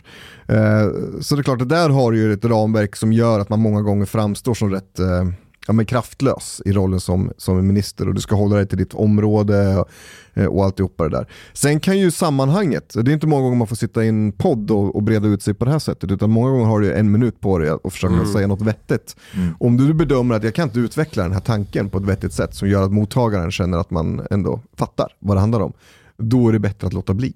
Eh, 0.47 0.91
så 1.21 1.35
det 1.35 1.41
är 1.41 1.43
klart, 1.43 1.59
det 1.59 1.65
där 1.65 1.89
har 1.89 2.11
ju 2.11 2.33
ett 2.33 2.45
ramverk 2.45 2.95
som 2.95 3.13
gör 3.13 3.39
att 3.39 3.49
man 3.49 3.59
många 3.59 3.81
gånger 3.81 4.05
framstår 4.05 4.53
som 4.53 4.71
rätt 4.71 4.99
eh, 4.99 5.25
ja, 5.67 5.73
men 5.73 5.85
kraftlös 5.85 6.61
i 6.65 6.71
rollen 6.71 6.99
som, 6.99 7.31
som 7.37 7.67
minister 7.67 8.07
och 8.07 8.13
du 8.13 8.21
ska 8.21 8.35
hålla 8.35 8.55
dig 8.55 8.67
till 8.67 8.77
ditt 8.77 8.93
område 8.93 9.77
och, 9.77 9.89
eh, 10.33 10.45
och 10.45 10.65
alltihopa 10.65 11.03
det 11.03 11.09
där. 11.09 11.27
Sen 11.53 11.79
kan 11.79 11.99
ju 11.99 12.11
sammanhanget, 12.11 12.93
det 12.93 13.11
är 13.11 13.13
inte 13.13 13.27
många 13.27 13.41
gånger 13.41 13.57
man 13.57 13.67
får 13.67 13.75
sitta 13.75 14.03
i 14.03 14.07
en 14.07 14.31
podd 14.31 14.71
och, 14.71 14.95
och 14.95 15.03
breda 15.03 15.27
ut 15.27 15.43
sig 15.43 15.53
på 15.53 15.65
det 15.65 15.71
här 15.71 15.79
sättet 15.79 16.11
utan 16.11 16.29
många 16.29 16.49
gånger 16.49 16.65
har 16.65 16.79
du 16.79 16.93
en 16.93 17.11
minut 17.11 17.41
på 17.41 17.57
dig 17.57 17.69
att 17.69 17.93
försöka 17.93 18.25
säga 18.25 18.47
något 18.47 18.61
vettigt. 18.61 19.15
Om 19.59 19.77
du 19.77 19.93
bedömer 19.93 20.35
att 20.35 20.43
jag 20.43 20.55
kan 20.55 20.67
inte 20.67 20.79
utveckla 20.79 21.23
den 21.23 21.31
här 21.31 21.39
tanken 21.39 21.89
på 21.89 21.97
ett 21.97 22.05
vettigt 22.05 22.33
sätt 22.33 22.55
som 22.55 22.69
gör 22.69 22.83
att 22.83 22.91
mottagaren 22.91 23.51
känner 23.51 23.77
att 23.77 23.91
man 23.91 24.27
ändå 24.31 24.61
fattar 24.77 25.07
vad 25.19 25.37
det 25.37 25.41
handlar 25.41 25.59
om, 25.59 25.73
då 26.17 26.49
är 26.49 26.53
det 26.53 26.59
bättre 26.59 26.87
att 26.87 26.93
låta 26.93 27.13
bli. 27.13 27.33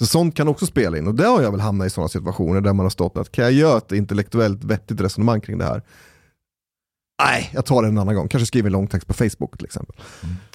Så 0.00 0.06
sånt 0.06 0.34
kan 0.34 0.48
också 0.48 0.66
spela 0.66 0.98
in 0.98 1.06
och 1.06 1.14
där 1.14 1.28
har 1.28 1.42
jag 1.42 1.50
väl 1.50 1.60
hamnat 1.60 1.86
i 1.86 1.90
sådana 1.90 2.08
situationer 2.08 2.60
där 2.60 2.72
man 2.72 2.84
har 2.84 2.90
stått 2.90 3.16
att 3.16 3.32
kan 3.32 3.44
jag 3.44 3.52
göra 3.52 3.78
ett 3.78 3.92
intellektuellt 3.92 4.64
vettigt 4.64 5.00
resonemang 5.00 5.40
kring 5.40 5.58
det 5.58 5.64
här? 5.64 5.82
Nej, 7.22 7.50
jag 7.54 7.66
tar 7.66 7.82
det 7.82 7.88
en 7.88 7.98
annan 7.98 8.14
gång. 8.14 8.28
Kanske 8.28 8.46
skriver 8.46 8.68
en 8.68 8.72
långtext 8.72 9.08
på 9.08 9.14
Facebook 9.14 9.56
till 9.56 9.64
exempel. 9.64 9.96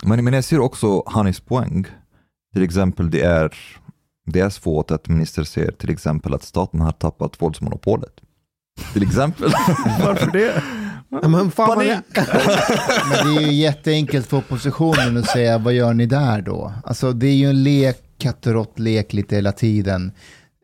Men, 0.03 0.23
men 0.23 0.34
jag 0.34 0.44
ser 0.44 0.60
också 0.60 1.03
Hannes 1.06 1.40
poäng. 1.40 1.86
Till 2.53 2.64
exempel 2.64 3.11
det 3.11 3.22
är, 3.22 3.53
det 4.26 4.40
är 4.40 4.49
svårt 4.49 4.91
att 4.91 5.07
minister 5.07 5.44
ser 5.44 5.72
till 5.72 5.90
exempel 5.90 6.34
att 6.34 6.44
staten 6.44 6.81
har 6.81 6.91
tappat 6.91 7.41
våldsmonopolet. 7.41 8.14
Till 8.94 9.03
exempel. 9.03 9.49
Varför 10.06 10.31
det? 10.31 10.64
Men 11.27 11.52
fan 11.52 11.80
det, 11.80 12.02
Men 13.10 13.36
det 13.36 13.41
är 13.41 13.48
ju 13.48 13.53
jätteenkelt 13.53 14.27
för 14.27 14.38
oppositionen 14.38 15.18
att 15.18 15.27
säga 15.27 15.57
vad 15.57 15.73
gör 15.73 15.94
ni 15.94 16.06
där 16.06 16.41
då? 16.41 16.73
Alltså 16.84 17.14
det 17.14 17.27
är 17.27 17.36
ju 17.36 17.49
en 17.49 17.64
lek, 17.64 17.98
katt 18.18 18.48
och 18.48 18.53
rått-lek 18.53 19.14
lite 19.14 19.36
hela 19.36 19.52
tiden. 19.52 20.11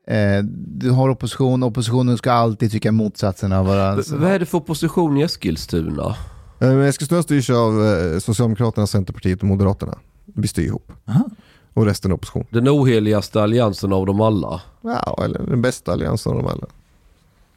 Eh, 0.07 0.44
du 0.68 0.90
har 0.91 1.10
opposition, 1.10 1.64
oppositionen 1.64 2.18
ska 2.18 2.32
alltid 2.32 2.72
tycka 2.72 2.91
motsatsen 2.91 3.52
av 3.53 3.65
varandra. 3.65 4.03
V- 4.11 4.18
Vad 4.18 4.32
är 4.32 4.40
det 4.40 4.45
för 4.45 4.57
opposition 4.57 5.18
i 5.18 5.22
Eskilstuna? 5.22 6.15
Eh, 6.60 6.80
Eskilstuna 6.80 7.23
styrs 7.23 7.49
av 7.49 7.86
eh, 7.86 8.19
Socialdemokraterna, 8.19 8.88
Centerpartiet 8.88 9.40
och 9.41 9.48
Moderaterna. 9.48 9.98
Vi 10.26 10.48
styr 10.48 10.65
ihop. 10.65 10.91
Aha. 11.07 11.30
Och 11.73 11.86
resten 11.86 12.11
är 12.11 12.15
opposition. 12.15 12.45
Den 12.49 12.69
oheligaste 12.69 13.44
alliansen 13.44 13.94
av 13.94 14.06
dem 14.06 14.22
alla. 14.22 14.61
Ja, 14.82 15.19
eller 15.26 15.40
den 15.40 15.61
bästa 15.61 15.91
alliansen 15.94 16.32
av 16.32 16.38
dem 16.38 16.48
alla. 16.48 16.65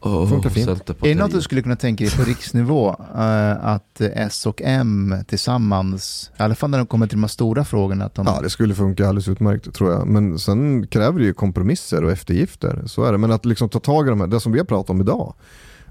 Oh, 0.01 0.29
Funkar 0.29 0.49
fint. 0.49 0.69
Är 0.69 0.95
det 1.01 1.15
något 1.15 1.31
du 1.31 1.41
skulle 1.41 1.61
kunna 1.61 1.75
tänka 1.75 2.03
dig 2.03 2.17
på 2.17 2.23
riksnivå? 2.23 2.89
eh, 3.15 3.65
att 3.65 4.01
S 4.01 4.45
och 4.45 4.61
M 4.65 5.15
tillsammans, 5.27 6.31
i 6.39 6.43
alla 6.43 6.55
fall 6.55 6.69
när 6.69 6.77
de 6.77 6.87
kommer 6.87 7.07
till 7.07 7.17
de 7.17 7.23
här 7.23 7.27
stora 7.27 7.65
frågorna, 7.65 8.05
att 8.05 8.15
de... 8.15 8.25
Ja, 8.25 8.39
det 8.41 8.49
skulle 8.49 8.75
funka 8.75 9.07
alldeles 9.07 9.27
utmärkt 9.27 9.73
tror 9.73 9.91
jag. 9.91 10.07
Men 10.07 10.39
sen 10.39 10.87
kräver 10.87 11.19
det 11.19 11.25
ju 11.25 11.33
kompromisser 11.33 12.03
och 12.03 12.11
eftergifter. 12.11 12.83
Så 12.85 13.03
är 13.03 13.11
det. 13.11 13.17
Men 13.17 13.31
att 13.31 13.45
liksom 13.45 13.69
ta 13.69 13.79
tag 13.79 14.07
i 14.07 14.09
de 14.09 14.19
här, 14.21 14.27
det 14.27 14.39
som 14.39 14.51
vi 14.51 14.57
har 14.59 14.65
pratat 14.65 14.89
om 14.89 15.01
idag. 15.01 15.33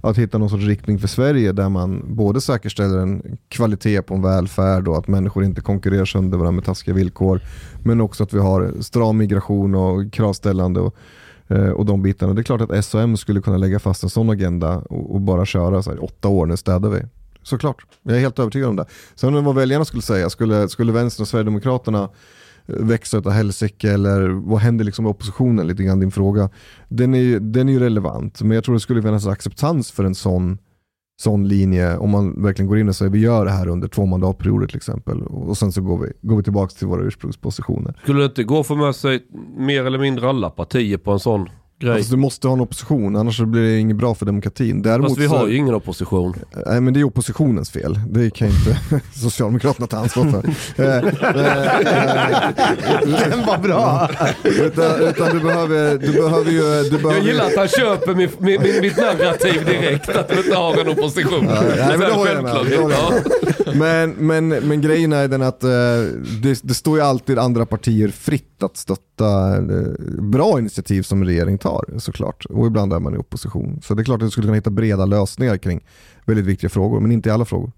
Att 0.01 0.19
hitta 0.19 0.39
någon 0.39 0.51
sorts 0.51 0.65
riktning 0.65 0.99
för 0.99 1.09
Sverige 1.09 1.53
där 1.53 1.69
man 1.69 2.03
både 2.17 2.41
säkerställer 2.41 2.99
en 2.99 3.39
kvalitet 3.49 4.03
på 4.03 4.15
en 4.15 4.23
välfärd 4.23 4.89
och 4.89 4.99
att 4.99 5.09
människor 5.09 5.45
inte 5.45 5.61
konkurrerar 5.61 6.05
sönder 6.05 6.39
varandra 6.39 6.57
med 6.57 6.65
taskiga 6.65 6.95
villkor. 6.95 7.41
Men 7.85 8.01
också 8.01 8.23
att 8.25 8.35
vi 8.35 8.39
har 8.39 8.73
stram 8.81 9.17
migration 9.17 9.75
och 9.75 10.13
kravställande 10.13 10.81
och, 10.81 10.95
Eh, 11.49 11.71
och 11.71 11.87
de 11.87 12.03
bitarna. 12.03 12.35
Det 12.35 12.41
är 12.41 12.43
klart 12.43 12.61
att 12.61 12.85
SOM 12.85 13.17
skulle 13.17 13.41
kunna 13.41 13.57
lägga 13.57 13.79
fast 13.79 14.03
en 14.03 14.11
sån 14.11 14.31
agenda 14.31 14.79
och, 14.79 15.15
och 15.15 15.21
bara 15.21 15.47
köra 15.47 15.83
så 15.83 15.91
här, 15.91 16.05
åtta 16.05 16.29
år, 16.29 16.47
nu 16.47 16.57
städar 16.57 16.91
vi. 16.91 17.03
Såklart, 17.43 17.87
jag 18.03 18.17
är 18.17 18.21
helt 18.21 18.39
övertygad 18.39 18.69
om 18.69 18.77
det. 18.77 18.87
Sen 19.15 19.45
vad 19.45 19.55
väljarna 19.55 19.85
skulle 19.85 20.03
säga, 20.03 20.31
skulle, 20.31 20.69
skulle 20.69 20.93
vänstern 20.93 21.23
och 21.23 21.29
Sverigedemokraterna 21.29 22.09
eh, 22.67 22.75
växa 22.75 23.19
utav 23.19 23.33
helsike 23.33 23.93
eller 23.93 24.29
vad 24.29 24.61
händer 24.61 24.85
liksom 24.85 25.03
med 25.03 25.11
oppositionen, 25.11 25.67
lite 25.67 25.83
grann 25.83 26.01
din 26.01 26.11
fråga. 26.11 26.51
Den 26.89 27.15
är, 27.15 27.19
ju, 27.19 27.39
den 27.39 27.69
är 27.69 27.73
ju 27.73 27.79
relevant, 27.79 28.43
men 28.43 28.51
jag 28.51 28.65
tror 28.65 28.75
det 28.75 28.81
skulle 28.81 29.03
finnas 29.03 29.27
acceptans 29.27 29.91
för 29.91 30.05
en 30.05 30.15
sån, 30.15 30.59
sån 31.21 31.49
linje 31.49 31.97
om 31.97 32.11
man 32.11 32.43
verkligen 32.43 32.69
går 32.69 32.79
in 32.79 32.89
och 32.89 32.97
säger 32.97 33.11
vi 33.11 33.19
gör 33.19 33.45
det 33.45 33.51
här 33.51 33.69
under 33.69 33.89
två 33.89 34.07
mandatperioder 34.07 34.67
till 34.67 34.77
exempel 34.77 35.23
och 35.23 35.59
sen 35.59 35.73
så 35.73 35.81
går 35.81 35.99
vi, 35.99 36.29
går 36.29 36.37
vi 36.37 36.43
tillbaka 36.43 36.71
till 36.71 36.87
våra 36.87 37.03
ursprungspositioner. 37.03 37.95
Skulle 38.03 38.19
det 38.19 38.25
inte 38.25 38.45
gå 38.45 38.61
att 38.61 38.67
få 38.67 38.75
med 38.75 38.95
sig 38.95 39.27
mer 39.57 39.85
eller 39.85 39.99
mindre 39.99 40.29
alla 40.29 40.51
partier 40.51 40.99
på 40.99 41.13
en 41.13 41.19
sån 41.21 41.49
grej? 41.81 41.93
Alltså, 41.95 42.11
du 42.11 42.17
måste 42.17 42.49
ha 42.49 42.55
en 42.55 42.61
opposition, 42.61 43.17
annars 43.17 43.37
så 43.37 43.47
blir 43.47 43.63
det 43.63 43.79
inget 43.79 43.97
bra 43.97 44.15
för 44.15 44.27
demokratin. 44.27 44.83
Däremot 44.83 45.09
Fast 45.11 45.21
vi 45.21 45.29
så- 45.29 45.37
har 45.37 45.49
ju 45.49 45.57
ingen 45.57 45.75
opposition. 45.75 46.35
Nej 46.67 46.81
men 46.81 46.95
det 46.95 47.01
är 47.01 47.05
oppositionens 47.05 47.71
fel. 47.71 48.01
Det 48.11 48.31
kan 48.31 48.49
ju 48.49 48.55
inte 48.55 49.01
Socialdemokraterna 49.21 49.87
ta 49.87 49.97
ansvar 49.97 50.25
för. 50.25 50.43
Eh, 50.85 50.97
eh, 50.97 51.03
Den 53.31 53.47
var 53.47 53.59
bra! 53.59 54.11
utan, 54.45 55.01
utan 55.03 55.37
du 55.37 55.41
behöver, 55.45 55.99
du 55.99 56.13
behöver 56.13 56.51
ju... 56.51 56.83
Du 56.83 56.91
behöver 56.91 57.13
Jag 57.15 57.23
ju- 57.23 57.29
gillar 57.31 57.45
att 57.47 57.57
han 57.57 57.69
köper 57.69 58.15
min, 58.15 58.29
min, 58.39 58.63
min, 58.63 58.81
mitt 58.81 58.97
narrativ 58.97 59.65
direkt, 59.67 60.09
att 60.09 60.33
vi 60.33 60.37
inte 60.39 60.57
har 60.57 60.81
en 60.81 60.89
opposition. 60.89 61.45
Ja, 61.49 61.63
nej, 61.77 61.99
men 61.99 62.01
det 62.01 62.13
håller 62.13 62.35
jag 62.35 62.89
med. 62.89 63.77
Men, 63.77 64.11
men, 64.11 64.49
men 64.49 64.81
grejen 64.81 65.13
är 65.13 65.29
den 65.29 65.43
att 65.43 65.65
eh, 65.65 65.71
det, 66.43 66.61
det 66.63 66.75
står 66.75 66.99
ju 66.99 67.05
alltid 67.05 67.39
andra 67.39 67.67
partier 67.67 68.09
fritt 68.09 68.63
att 68.63 68.77
stötta 68.77 69.61
bra 70.23 70.59
initiativ 70.59 71.03
som 71.03 71.25
regering 71.25 71.59
tar 71.59 71.68
såklart. 71.99 72.45
Och 72.45 72.67
ibland 72.67 72.93
är 72.93 72.99
man 72.99 73.15
i 73.15 73.19
opposition. 73.19 73.81
Så 73.85 73.95
det 73.95 74.03
är 74.03 74.05
klart 74.05 74.23
att 74.23 74.27
du 74.27 74.31
skulle 74.31 74.45
kunna 74.47 74.55
hitta 74.57 74.71
breda 74.71 75.07
lösningar 75.07 75.57
kring 75.57 75.81
väldigt 76.25 76.47
viktiga 76.47 76.71
frågor, 76.71 77.01
men 77.01 77.13
inte 77.13 77.29
i 77.29 77.33
alla 77.33 77.45
frågor. 77.45 77.73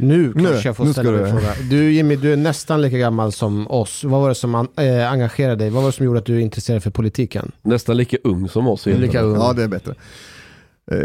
Nu 0.00 0.32
Nu, 0.34 0.44
kanske 0.44 0.68
jag 0.68 0.76
får 0.76 0.84
nu 0.84 0.92
ställa 0.92 1.18
en 1.18 1.24
du- 1.24 1.30
fråga. 1.30 1.54
Du 1.70 1.92
Jimmy, 1.92 2.16
du 2.16 2.32
är 2.32 2.36
nästan 2.36 2.82
lika 2.82 2.98
gammal 2.98 3.32
som 3.32 3.70
oss. 3.70 4.04
Vad 4.04 4.20
var 4.20 4.28
det 4.28 4.34
som 4.34 4.54
an- 4.54 4.68
äh, 4.76 5.12
engagerade 5.12 5.56
dig? 5.56 5.70
Vad 5.70 5.82
var 5.82 5.88
det 5.90 5.96
som 5.96 6.06
gjorde 6.06 6.18
att 6.18 6.26
du 6.26 6.36
är 6.36 6.40
intresserad 6.40 6.82
för 6.82 6.90
politiken? 6.90 7.52
Nästan 7.62 7.96
lika 7.96 8.16
ung 8.24 8.48
som 8.48 8.68
oss. 8.68 8.86
Lika 8.86 9.20
ung. 9.20 9.34
Ja, 9.34 9.52
det 9.52 9.62
är 9.62 9.68
bättre. 9.68 9.94
Eh, 10.90 10.98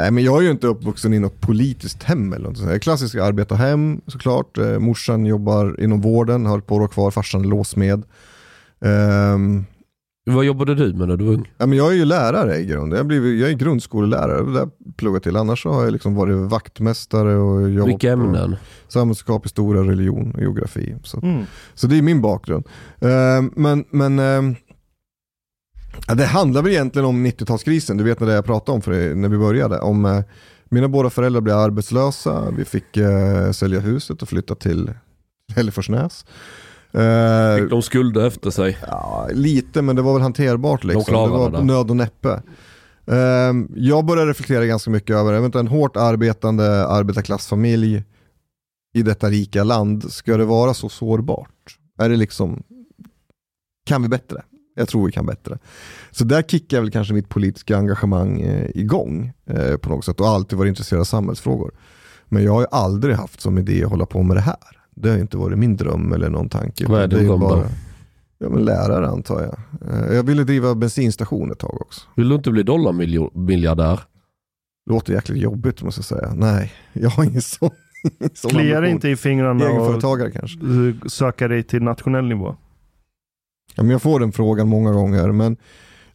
nej, 0.00 0.10
men 0.10 0.24
jag 0.24 0.38
är 0.38 0.42
ju 0.42 0.50
inte 0.50 0.66
uppvuxen 0.66 1.14
i 1.14 1.18
något 1.18 1.40
politiskt 1.40 2.02
hem 2.02 2.32
eller 2.32 2.48
något 2.48 2.56
sånt. 2.56 2.66
Jag 2.68 2.74
är 2.76 2.80
klassisk 2.80 3.14
arbetarhem 3.14 4.00
såklart. 4.06 4.58
Uh, 4.58 4.78
morsan 4.78 5.26
jobbar 5.26 5.80
inom 5.80 6.00
vården, 6.00 6.46
har 6.46 6.58
ett 6.58 6.66
par 6.66 6.80
år 6.80 6.88
kvar, 6.88 7.10
farsan 7.10 7.40
är 7.40 7.48
låsmed. 7.48 8.02
Ehm, 8.84 9.64
Vad 10.34 10.44
jobbade 10.44 10.74
du 10.74 10.92
med 10.94 11.08
när 11.08 11.16
du 11.16 11.24
var 11.24 11.32
ung? 11.32 11.52
ja, 11.58 11.66
men 11.66 11.78
jag 11.78 11.92
är 11.92 11.96
ju 11.96 12.04
lärare 12.04 12.56
i 12.56 12.64
grunden. 12.66 12.96
Jag, 12.96 13.06
blivit, 13.06 13.40
jag 13.40 13.50
är 13.50 13.54
grundskolelärare, 13.54 14.44
det 14.44 14.52
där 14.52 14.68
pluggat 14.96 15.22
till. 15.22 15.36
Annars 15.36 15.62
så 15.62 15.70
har 15.72 15.84
jag 15.84 15.92
liksom 15.92 16.14
varit 16.14 16.36
vaktmästare 16.50 17.36
och 17.36 17.70
jobbat 17.70 17.88
Vilka 17.88 18.12
ämnen? 18.12 18.56
samhällskunskap, 18.88 19.44
historia, 19.44 19.82
religion 19.82 20.32
och 20.34 20.40
geografi. 20.40 20.96
Så, 21.02 21.20
Mm. 21.22 21.44
så 21.74 21.86
det 21.86 21.98
är 21.98 22.02
min 22.02 22.20
bakgrund. 22.20 22.64
Ehm, 23.00 23.52
men 23.56 23.84
men 23.90 24.18
ehm, 24.18 24.54
ja, 26.06 26.14
det 26.14 26.24
handlar 26.24 26.62
väl 26.62 26.72
egentligen 26.72 27.06
om 27.06 27.26
90-talskrisen, 27.26 27.98
du 27.98 28.04
vet 28.04 28.20
när 28.20 28.26
det 28.26 28.32
jag 28.34 28.44
pratade 28.44 28.76
om 28.76 28.82
för, 28.82 29.14
när 29.14 29.28
vi 29.28 29.38
började. 29.38 29.78
Om, 29.78 30.04
eh, 30.04 30.20
mina 30.70 30.88
båda 30.88 31.10
föräldrar 31.10 31.40
blev 31.40 31.56
arbetslösa, 31.56 32.50
vi 32.50 32.64
fick 32.64 32.96
eh, 32.96 33.50
sälja 33.50 33.80
huset 33.80 34.22
och 34.22 34.28
flytta 34.28 34.54
till 34.54 34.90
Hälleforsnäs. 35.56 36.24
Eh, 36.24 36.32
Fick 37.58 37.70
de 37.70 37.82
skulder 37.82 38.26
efter 38.26 38.50
sig? 38.50 38.78
Ja, 38.86 39.28
lite, 39.32 39.82
men 39.82 39.96
det 39.96 40.02
var 40.02 40.12
väl 40.12 40.22
hanterbart 40.22 40.84
liksom. 40.84 41.04
klarade 41.04 41.32
det 41.32 41.38
var 41.38 41.50
det. 41.50 41.64
nöd 41.64 41.90
och 41.90 41.96
näppe. 41.96 42.42
Ehm, 43.10 43.68
jag 43.76 44.04
började 44.04 44.30
reflektera 44.30 44.66
ganska 44.66 44.90
mycket 44.90 45.16
över, 45.16 45.58
en 45.58 45.68
hårt 45.68 45.96
arbetande 45.96 46.86
arbetarklassfamilj 46.86 48.04
i 48.94 49.02
detta 49.02 49.30
rika 49.30 49.64
land, 49.64 50.12
ska 50.12 50.36
det 50.36 50.44
vara 50.44 50.74
så 50.74 50.88
sårbart? 50.88 51.78
Är 51.98 52.08
det 52.08 52.16
liksom, 52.16 52.62
kan 53.86 54.02
vi 54.02 54.08
bättre? 54.08 54.42
Jag 54.74 54.88
tror 54.88 55.06
vi 55.06 55.12
kan 55.12 55.26
bättre. 55.26 55.58
Så 56.10 56.24
där 56.24 56.42
kickar 56.42 56.80
väl 56.80 56.90
kanske 56.90 57.14
mitt 57.14 57.28
politiska 57.28 57.76
engagemang 57.76 58.40
eh, 58.40 58.70
igång 58.74 59.32
eh, 59.46 59.76
på 59.76 59.90
något 59.90 60.04
sätt 60.04 60.20
och 60.20 60.28
alltid 60.28 60.58
varit 60.58 60.68
intresserad 60.68 61.00
av 61.00 61.04
samhällsfrågor. 61.04 61.74
Men 62.28 62.44
jag 62.44 62.52
har 62.52 62.60
ju 62.60 62.66
aldrig 62.70 63.14
haft 63.14 63.40
som 63.40 63.58
idé 63.58 63.84
att 63.84 63.90
hålla 63.90 64.06
på 64.06 64.22
med 64.22 64.36
det 64.36 64.40
här. 64.40 64.77
Det 65.02 65.10
har 65.10 65.18
inte 65.18 65.36
varit 65.36 65.58
min 65.58 65.76
dröm 65.76 66.12
eller 66.12 66.28
någon 66.30 66.48
tanke. 66.48 66.86
Vad 66.88 67.00
är 67.02 67.06
Det 67.08 67.16
din 67.18 67.26
dröm 67.26 67.40
då? 67.40 67.64
Ja 68.38 68.48
men 68.48 68.64
lärare 68.64 69.08
antar 69.08 69.40
jag. 69.42 69.54
Eh, 70.08 70.14
Jag 70.16 70.22
ville 70.22 70.44
driva 70.44 70.74
bensinstation 70.74 71.50
ett 71.52 71.58
tag 71.58 71.80
också. 71.80 72.00
Vill 72.16 72.28
du 72.28 72.34
inte 72.34 72.50
bli 72.50 72.62
dollarmiljardär? 72.62 74.00
Låter 74.90 75.12
jäkligt 75.12 75.38
jobbigt 75.42 75.82
måste 75.82 75.98
jag 75.98 76.04
säga. 76.04 76.32
Nej, 76.34 76.72
jag 76.92 77.10
har 77.10 77.24
ingen 77.24 77.42
sån, 77.42 77.70
sån 78.34 78.50
Kliar 78.50 78.82
inte 78.82 79.08
i 79.08 79.16
fingrarna 79.16 79.64
och 79.64 79.70
Egenföretagare 79.70 80.30
kanske. 80.30 80.58
eh, 80.60 81.08
söka 81.08 81.48
dig 81.48 81.62
till 81.62 81.82
nationell 81.82 82.24
nivå? 82.28 82.56
Ja, 83.76 83.82
men 83.82 83.90
jag 83.92 84.02
får 84.02 84.20
den 84.20 84.32
frågan 84.32 84.68
många 84.68 84.92
gånger 84.92 85.32
men 85.32 85.56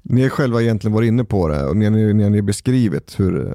ni 0.01 0.21
har 0.21 0.29
själva 0.29 0.61
egentligen 0.61 0.93
varit 0.93 1.07
inne 1.07 1.23
på 1.23 1.47
det 1.47 1.65
och 1.65 1.77
ni, 1.77 1.89
ni, 1.89 2.13
ni 2.13 2.23
har 2.23 2.41
beskrivit 2.41 3.19
hur 3.19 3.53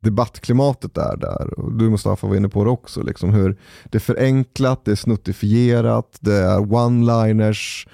debattklimatet 0.00 0.98
är 0.98 1.16
där. 1.16 1.60
Och 1.60 1.72
du 1.72 1.90
Mustafa 1.90 2.26
var 2.26 2.36
inne 2.36 2.48
på 2.48 2.64
det 2.64 2.70
också. 2.70 3.02
Liksom 3.02 3.34
hur 3.34 3.58
det 3.84 3.98
är 3.98 4.00
förenklat, 4.00 4.84
det 4.84 4.90
är 4.90 4.96
snuttifierat, 4.96 6.18
det 6.20 6.34
är 6.34 6.58
one-liners, 6.58 7.88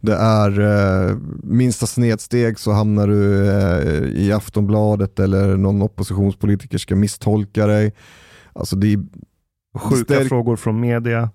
det 0.00 0.14
är 0.14 0.60
eh, 0.60 1.16
minsta 1.42 1.86
snedsteg 1.86 2.58
så 2.58 2.72
hamnar 2.72 3.06
du 3.06 3.50
eh, 3.50 4.22
i 4.22 4.32
Aftonbladet 4.32 5.18
eller 5.18 5.56
någon 5.56 5.82
oppositionspolitiker 5.82 6.78
ska 6.78 6.96
misstolka 6.96 7.66
dig. 7.66 7.94
Alltså 8.52 8.76
det 8.76 8.92
är, 8.92 8.98
Sjuka 9.78 10.24
frågor 10.24 10.56
från 10.56 10.80
media. 10.80 11.30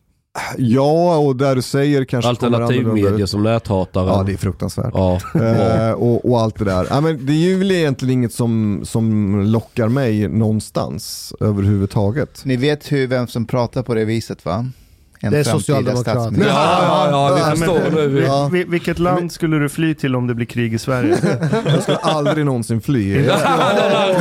Ja, 0.57 1.17
och 1.17 1.35
där 1.35 1.55
du 1.55 1.61
säger 1.61 2.05
kanske 2.05 2.29
Alternativmedia 2.29 3.23
ut. 3.23 3.29
som 3.29 3.43
näthatare. 3.43 4.07
Ja, 4.07 4.23
det 4.23 4.33
är 4.33 4.37
fruktansvärt. 4.37 4.91
Ja. 4.93 5.19
Eh, 5.35 5.91
och, 5.91 6.31
och 6.31 6.41
allt 6.41 6.59
det 6.59 6.65
där. 6.65 6.87
Ja, 6.89 7.01
men 7.01 7.25
det 7.25 7.33
är 7.33 7.37
ju 7.37 7.57
väl 7.57 7.71
egentligen 7.71 8.13
inget 8.13 8.33
som, 8.33 8.81
som 8.83 9.39
lockar 9.45 9.87
mig 9.87 10.27
någonstans 10.27 11.33
överhuvudtaget. 11.39 12.41
Ni 12.45 12.55
vet 12.55 12.91
hur, 12.91 13.07
vem 13.07 13.27
som 13.27 13.45
pratar 13.45 13.83
på 13.83 13.93
det 13.93 14.05
viset 14.05 14.45
va? 14.45 14.65
En 15.25 15.31
Det 15.31 15.39
är 15.39 15.43
socialdemokrat. 15.43 16.01
statsminister. 16.15 16.53
Ja, 16.53 17.07
ja, 17.11 17.29
ja, 17.29 17.35
vi 17.35 17.41
Ja, 17.41 17.49
förstår 17.49 18.07
vi- 18.07 18.23
Ja. 18.25 18.49
vi- 18.51 18.63
vilket 18.63 18.99
land 18.99 19.31
skulle 19.31 19.59
du 19.59 19.69
fly 19.69 19.95
till 19.95 20.15
om 20.15 20.27
det 20.27 20.33
blir 20.35 20.45
krig 20.45 20.73
i 20.73 20.77
Sverige? 20.79 21.17
Jag 21.65 21.81
skulle 21.83 21.97
aldrig 21.97 22.45
någonsin 22.45 22.81
fly. 22.81 23.13
Jag 23.25 23.39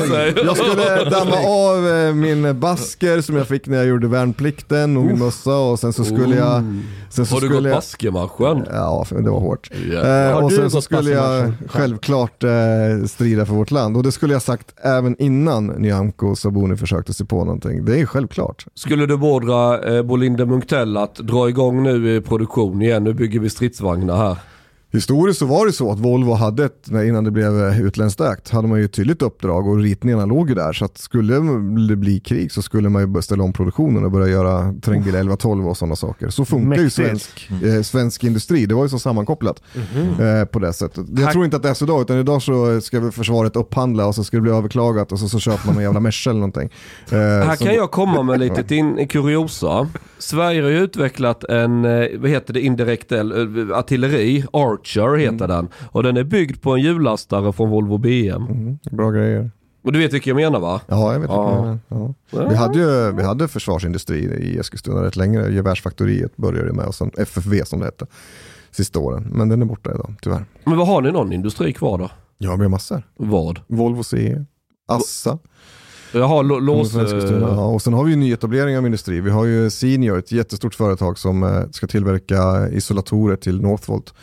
skulle, 0.00 0.42
jag 0.44 0.56
skulle 0.56 1.10
damma 1.10 1.36
av 1.46 1.88
eh, 1.88 2.14
min 2.14 2.60
basker 2.60 3.20
som 3.20 3.36
jag 3.36 3.46
fick 3.48 3.66
när 3.66 3.76
jag 3.76 3.86
gjorde 3.86 4.08
värnplikten 4.08 4.96
och 4.96 5.04
min 5.04 5.18
mössa 5.18 5.56
och 5.56 5.78
sen 5.78 5.92
så 5.92 6.04
skulle 6.04 6.36
jag... 6.36 6.64
Sen 7.10 7.26
så 7.26 7.34
Har 7.34 7.40
du 7.40 7.46
skulle 7.46 7.58
gått 7.60 7.66
jag 7.68 7.76
Baskemarschen? 7.76 8.66
Ja, 8.72 9.06
det 9.10 9.30
var 9.30 9.40
hårt. 9.40 9.70
Ja. 9.92 10.28
Eh, 10.28 10.36
och 10.44 10.52
sen 10.52 10.70
så 10.70 10.82
skulle 10.82 11.10
jag 11.10 11.52
självklart 11.68 12.44
eh, 12.44 12.50
strida 13.06 13.46
för 13.46 13.54
vårt 13.54 13.70
land. 13.70 13.96
Och 13.96 14.02
det 14.02 14.12
skulle 14.12 14.32
jag 14.32 14.42
sagt 14.42 14.66
även 14.82 15.22
innan 15.22 15.66
Nyamko 15.66 16.26
och 16.26 16.38
Sabuni 16.38 16.76
försökte 16.76 17.14
sig 17.14 17.26
på 17.26 17.44
någonting. 17.44 17.84
Det 17.84 18.00
är 18.00 18.06
självklart. 18.06 18.66
Skulle 18.74 19.06
du 19.06 19.16
beordra 19.18 19.80
eh, 19.96 20.02
Bolinde 20.02 20.46
Munktell 20.46 20.91
att 20.96 21.14
dra 21.14 21.48
igång 21.48 21.82
nu 21.82 22.16
i 22.16 22.20
produktion 22.20 22.82
igen? 22.82 23.04
Nu 23.04 23.14
bygger 23.14 23.40
vi 23.40 23.50
stridsvagnar 23.50 24.16
här. 24.16 24.36
Historiskt 24.92 25.38
så 25.38 25.46
var 25.46 25.66
det 25.66 25.72
så 25.72 25.90
att 25.92 25.98
Volvo 25.98 26.32
hade 26.32 26.64
ett, 26.64 26.88
innan 26.90 27.24
det 27.24 27.30
blev 27.30 27.62
eh, 27.68 27.80
utländskt 27.82 28.20
ägt, 28.20 28.50
hade 28.50 28.68
man 28.68 28.78
ju 28.78 28.84
ett 28.84 28.92
tydligt 28.92 29.22
uppdrag 29.22 29.68
och 29.68 29.78
ritningarna 29.78 30.26
låg 30.26 30.48
ju 30.48 30.54
där. 30.54 30.72
Så 30.72 30.84
att 30.84 30.98
skulle 30.98 31.34
det 31.88 31.96
bli 31.96 32.20
krig 32.20 32.52
så 32.52 32.62
skulle 32.62 32.88
man 32.88 33.14
ju 33.14 33.22
ställa 33.22 33.44
om 33.44 33.52
produktionen 33.52 34.04
och 34.04 34.10
börja 34.10 34.28
göra 34.28 34.74
terrängbil 34.82 35.14
1112 35.14 35.68
och 35.68 35.76
sådana 35.76 35.96
saker. 35.96 36.28
Så 36.28 36.44
funkar 36.44 36.82
ju 36.82 36.90
svensk, 36.90 37.50
eh, 37.64 37.82
svensk 37.82 38.24
industri, 38.24 38.66
det 38.66 38.74
var 38.74 38.82
ju 38.82 38.88
så 38.88 38.98
sammankopplat 38.98 39.62
Mhm. 39.74 40.20
eh, 40.26 40.44
på 40.44 40.58
det 40.58 40.72
sättet. 40.72 41.04
Jag 41.08 41.24
Tack. 41.24 41.32
tror 41.32 41.44
inte 41.44 41.56
att 41.56 41.62
det 41.62 41.68
är 41.68 41.74
så 41.74 41.84
idag, 41.84 42.02
utan 42.02 42.18
idag 42.18 42.42
så 42.42 42.80
ska 42.80 43.00
vi 43.00 43.10
försvaret 43.10 43.56
upphandla 43.56 44.06
och 44.06 44.14
så 44.14 44.24
ska 44.24 44.36
det 44.36 44.40
bli 44.40 44.52
överklagat 44.52 45.12
och 45.12 45.18
så, 45.18 45.28
så 45.28 45.38
köper 45.38 45.66
man 45.66 45.76
en 45.76 45.82
jävla 45.82 46.00
Merca 46.00 46.30
eller 46.30 46.40
någonting. 46.40 46.70
Eh, 47.10 47.18
Här 47.18 47.56
som- 47.56 47.66
kan 47.66 47.76
jag 47.76 47.90
komma 47.90 48.22
med 48.22 48.40
lite 48.40 48.62
till 48.64 49.06
kuriosa. 49.10 49.88
Sverige 50.18 50.62
har 50.62 50.70
ju 50.70 50.78
utvecklat 50.78 51.44
en, 51.44 51.84
eh, 51.84 52.06
vad 52.18 52.30
heter 52.30 52.54
det, 52.54 52.60
indirekt 52.60 53.12
eh, 53.12 53.18
Archer 54.82 55.16
heter 55.16 55.48
den. 55.48 55.68
Och 55.90 56.02
den 56.02 56.16
är 56.16 56.24
byggd 56.24 56.62
på 56.62 56.72
en 56.74 56.80
hjullastare 56.82 57.52
från 57.52 57.70
Volvo 57.70 57.98
BM. 57.98 58.42
Mm, 58.46 58.78
bra 58.90 59.10
grejer. 59.10 59.50
Och 59.84 59.92
du 59.92 59.98
vet 59.98 60.12
vilka 60.12 60.30
jag 60.30 60.34
menar 60.36 60.60
va? 60.60 60.80
Ja, 60.88 61.12
jag 61.12 61.20
vet 61.20 61.30
Ja. 61.30 61.72
inte. 61.72 62.14
Ja. 62.30 62.46
Vi 62.48 62.54
hade 62.54 62.78
ju 62.78 63.12
vi 63.12 63.22
hade 63.22 63.48
försvarsindustri 63.48 64.18
i 64.18 64.58
Eskilstuna 64.58 65.02
rätt 65.02 65.16
länge. 65.16 65.48
Gevärsfaktoriet 65.50 66.36
började 66.36 66.66
det 66.68 66.72
med 66.74 66.86
och 66.86 66.94
sen 66.94 67.10
FFV 67.18 67.64
som 67.64 67.78
det 67.78 67.84
hette 67.84 68.06
sista 68.70 68.98
åren. 68.98 69.28
Men 69.34 69.48
den 69.48 69.62
är 69.62 69.66
borta 69.66 69.90
idag, 69.94 70.14
tyvärr. 70.22 70.44
Men 70.64 70.76
vad 70.78 70.86
har 70.86 71.00
ni 71.02 71.12
någon 71.12 71.32
industri 71.32 71.72
kvar 71.72 71.98
då? 71.98 72.10
Ja, 72.38 72.56
vi 72.56 72.62
har 72.62 72.68
massor. 72.68 73.02
Vad? 73.16 73.60
Volvo 73.66 74.02
CE, 74.02 74.44
Assa. 74.88 75.38
Jaha, 76.14 76.42
lå- 76.42 76.60
lås... 76.60 76.94
eh, 76.94 77.40
Ja, 77.40 77.66
och 77.66 77.82
sen 77.82 77.92
har 77.92 78.04
vi 78.04 78.10
ju 78.10 78.16
nyetablering 78.16 78.78
av 78.78 78.86
industri. 78.86 79.20
Vi 79.20 79.30
har 79.30 79.44
ju 79.44 79.70
Senior, 79.70 80.18
ett 80.18 80.32
jättestort 80.32 80.74
företag 80.74 81.18
som 81.18 81.42
eh, 81.42 81.62
ska 81.70 81.86
tillverka 81.86 82.68
isolatorer 82.68 83.36
till 83.36 83.60
Northvolt. 83.60 84.14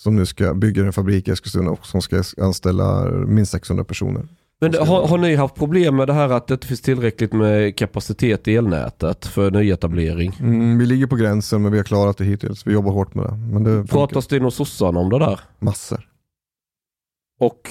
Som 0.00 0.16
nu 0.16 0.26
ska 0.26 0.54
bygga 0.54 0.82
en 0.86 0.92
fabrik 0.92 1.28
i 1.28 1.30
Eskilstuna 1.30 1.70
och 1.70 1.86
som 1.86 2.02
ska 2.02 2.22
anställa 2.40 3.04
minst 3.10 3.52
600 3.52 3.84
personer. 3.84 4.28
Men 4.60 4.72
det- 4.72 4.84
har, 4.84 5.06
har 5.06 5.18
ni 5.18 5.34
haft 5.34 5.54
problem 5.54 5.96
med 5.96 6.06
det 6.06 6.12
här 6.12 6.28
att 6.28 6.46
det 6.46 6.54
inte 6.54 6.66
finns 6.66 6.80
tillräckligt 6.80 7.32
med 7.32 7.76
kapacitet 7.76 8.48
i 8.48 8.56
elnätet 8.56 9.26
för 9.26 9.50
nyetablering? 9.50 10.36
Mm, 10.40 10.78
vi 10.78 10.86
ligger 10.86 11.06
på 11.06 11.16
gränsen 11.16 11.62
men 11.62 11.72
vi 11.72 11.78
har 11.78 11.84
klarat 11.84 12.18
det 12.18 12.24
hittills. 12.24 12.66
Vi 12.66 12.72
jobbar 12.72 12.92
hårt 12.92 13.14
med 13.14 13.24
det. 13.24 13.36
Men 13.52 13.64
det 13.64 13.70
funkar. 13.78 13.96
Pratas 13.96 14.26
det 14.26 14.36
inom 14.36 14.50
sossarna 14.50 15.00
om 15.00 15.10
det 15.10 15.18
där? 15.18 15.40
massor. 15.58 16.08
Och? 17.40 17.68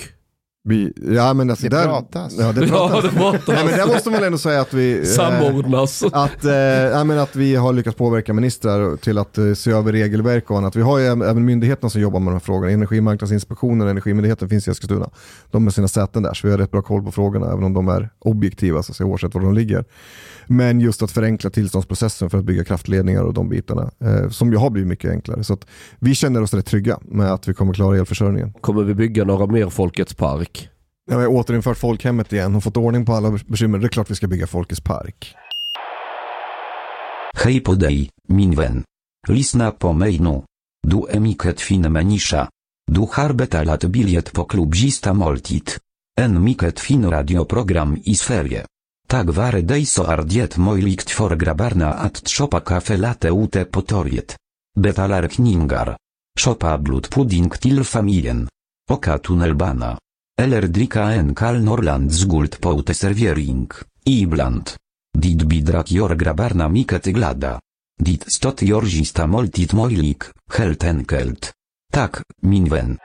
Vi, 0.69 0.93
ja 1.15 1.33
men 1.33 1.49
alltså 1.49 1.69
Det 1.69 1.75
där, 1.77 1.85
pratas. 1.85 2.35
Ja, 2.39 2.51
det 2.51 2.61
Ja, 2.65 2.89
pratas. 2.89 3.03
det 3.11 3.17
pratas. 3.19 3.47
Nej, 3.47 3.65
men 3.65 3.77
där 3.77 3.87
måste 3.87 4.09
man 4.09 4.23
ändå 4.23 4.37
säga 4.37 4.61
att 4.61 4.73
vi, 4.73 4.97
eh, 4.99 5.03
Samordnas. 5.03 6.03
att, 6.13 6.45
eh, 6.45 6.53
ja, 6.53 7.03
men 7.03 7.19
att 7.19 7.35
vi 7.35 7.55
har 7.55 7.73
lyckats 7.73 7.97
påverka 7.97 8.33
ministrar 8.33 8.97
till 8.97 9.17
att 9.17 9.37
eh, 9.37 9.53
se 9.53 9.71
över 9.71 9.91
regelverk 9.91 10.51
och 10.51 10.57
annat. 10.57 10.75
Vi 10.75 10.81
har 10.81 10.97
ju 10.99 11.05
även- 11.05 11.21
även 11.21 11.45
myndigheterna 11.45 11.89
som 11.89 12.01
jobbar 12.01 12.19
med 12.19 12.27
de 12.27 12.35
här 12.35 12.39
frågorna. 12.39 12.71
Energimarknadsinspektionen 12.71 13.81
och 13.81 13.89
Energimyndigheten 13.91 14.49
finns 14.49 14.67
i 14.67 14.71
Eskilstuna. 14.71 15.09
De 15.51 15.63
har 15.63 15.71
sina 15.71 15.87
säten 15.87 16.23
där 16.23 16.33
så 16.33 16.47
vi 16.47 16.51
har 16.51 16.57
rätt 16.57 16.71
bra 16.71 16.81
koll 16.81 17.03
på 17.03 17.11
frågorna 17.11 17.45
även 17.51 17.63
om 17.63 17.73
de 17.73 17.87
är 17.87 18.09
objektiva 18.19 18.83
så 18.83 18.91
att 18.91 18.95
säga, 18.95 19.07
oavsett 19.07 19.33
var 19.33 19.41
de 19.41 19.53
ligger. 19.53 19.85
Men 20.51 20.79
just 20.79 21.03
att 21.03 21.11
förenkla 21.11 21.49
tillståndsprocessen 21.49 22.29
för 22.29 22.37
att 22.37 22.45
bygga 22.45 22.63
kraftledningar 22.63 23.23
och 23.23 23.33
de 23.33 23.49
bitarna 23.49 23.91
eh, 23.99 24.29
som 24.29 24.51
ju 24.51 24.57
har 24.57 24.69
blivit 24.69 24.87
mycket 24.87 25.11
enklare. 25.11 25.43
Så 25.43 25.53
att 25.53 25.65
vi 25.99 26.15
känner 26.15 26.41
oss 26.41 26.53
rätt 26.53 26.65
trygga 26.65 26.99
med 27.01 27.33
att 27.33 27.47
vi 27.47 27.53
kommer 27.53 27.73
klara 27.73 27.97
elförsörjningen. 27.97 28.53
Kommer 28.61 28.83
vi 28.83 28.93
bygga 28.93 29.23
några 29.23 29.47
mer 29.47 29.69
Folkets 29.69 30.13
park? 30.13 30.69
Ja, 31.11 31.17
vi 31.17 31.23
har 31.23 31.31
återinfört 31.31 31.77
folkhemmet 31.77 32.33
igen 32.33 32.55
och 32.55 32.63
fått 32.63 32.77
ordning 32.77 33.05
på 33.05 33.13
alla 33.13 33.39
bekymmer. 33.47 33.77
Det 33.79 33.85
är 33.85 33.89
klart 33.89 34.11
vi 34.11 34.15
ska 34.15 34.27
bygga 34.27 34.47
Folkets 34.47 34.81
park. 34.81 35.35
Hej 37.43 37.59
på 37.59 37.73
dig, 37.73 38.09
min 38.27 38.55
vän. 38.55 38.83
Lisna 39.27 39.71
po 39.71 39.93
mejnu. 39.93 40.41
Du 40.87 41.05
emiket 41.09 41.61
fin 41.61 41.93
menisza. 41.93 42.49
Du 42.91 43.07
harbeta 43.11 43.63
lat 43.63 43.83
biliet 43.85 44.33
po 44.33 44.45
klubzista 44.45 45.13
moltit. 45.13 45.77
En 46.21 46.43
miket 46.43 46.79
fin 46.79 47.11
radioprogram 47.11 47.97
i 48.03 48.15
sferie. 48.15 48.65
Tak 49.09 49.31
vare 49.33 49.63
deiso 49.65 50.03
ardiet 50.05 50.57
moilikt 50.61 51.09
for 51.09 51.33
grabarna 51.35 51.95
at 51.97 52.21
chopa 52.29 52.61
kafe 52.61 52.97
late 52.97 53.31
ute 53.31 53.65
potoriet. 53.65 54.35
Betalar 54.77 55.27
kningar. 55.27 55.95
Chopa 56.37 56.77
blut 56.77 57.09
pudding 57.09 57.49
til 57.57 57.83
familien. 57.83 58.47
Oka 58.89 59.17
tunnelbana. 59.17 59.97
Eller 60.37 60.67
drika 60.67 61.07
en 61.13 61.33
kal 61.33 61.57
norland 61.63 62.11
zgult 62.11 62.59
poute 62.61 62.93
serviering, 62.93 63.71
ibland. 64.05 64.75
Dit 65.17 65.47
bidrak 65.47 65.89
jor 65.91 66.15
grabarna 66.15 66.67
miket 66.67 67.09
glada. 67.13 67.59
Dit 67.97 68.29
stot 68.29 68.61
jorzista 68.61 69.25
moltit 69.25 69.73
moilik, 69.73 70.29
helt 70.53 70.83
enkelt. 70.83 71.51
Tak, 71.91 72.21
minwen. 72.41 72.99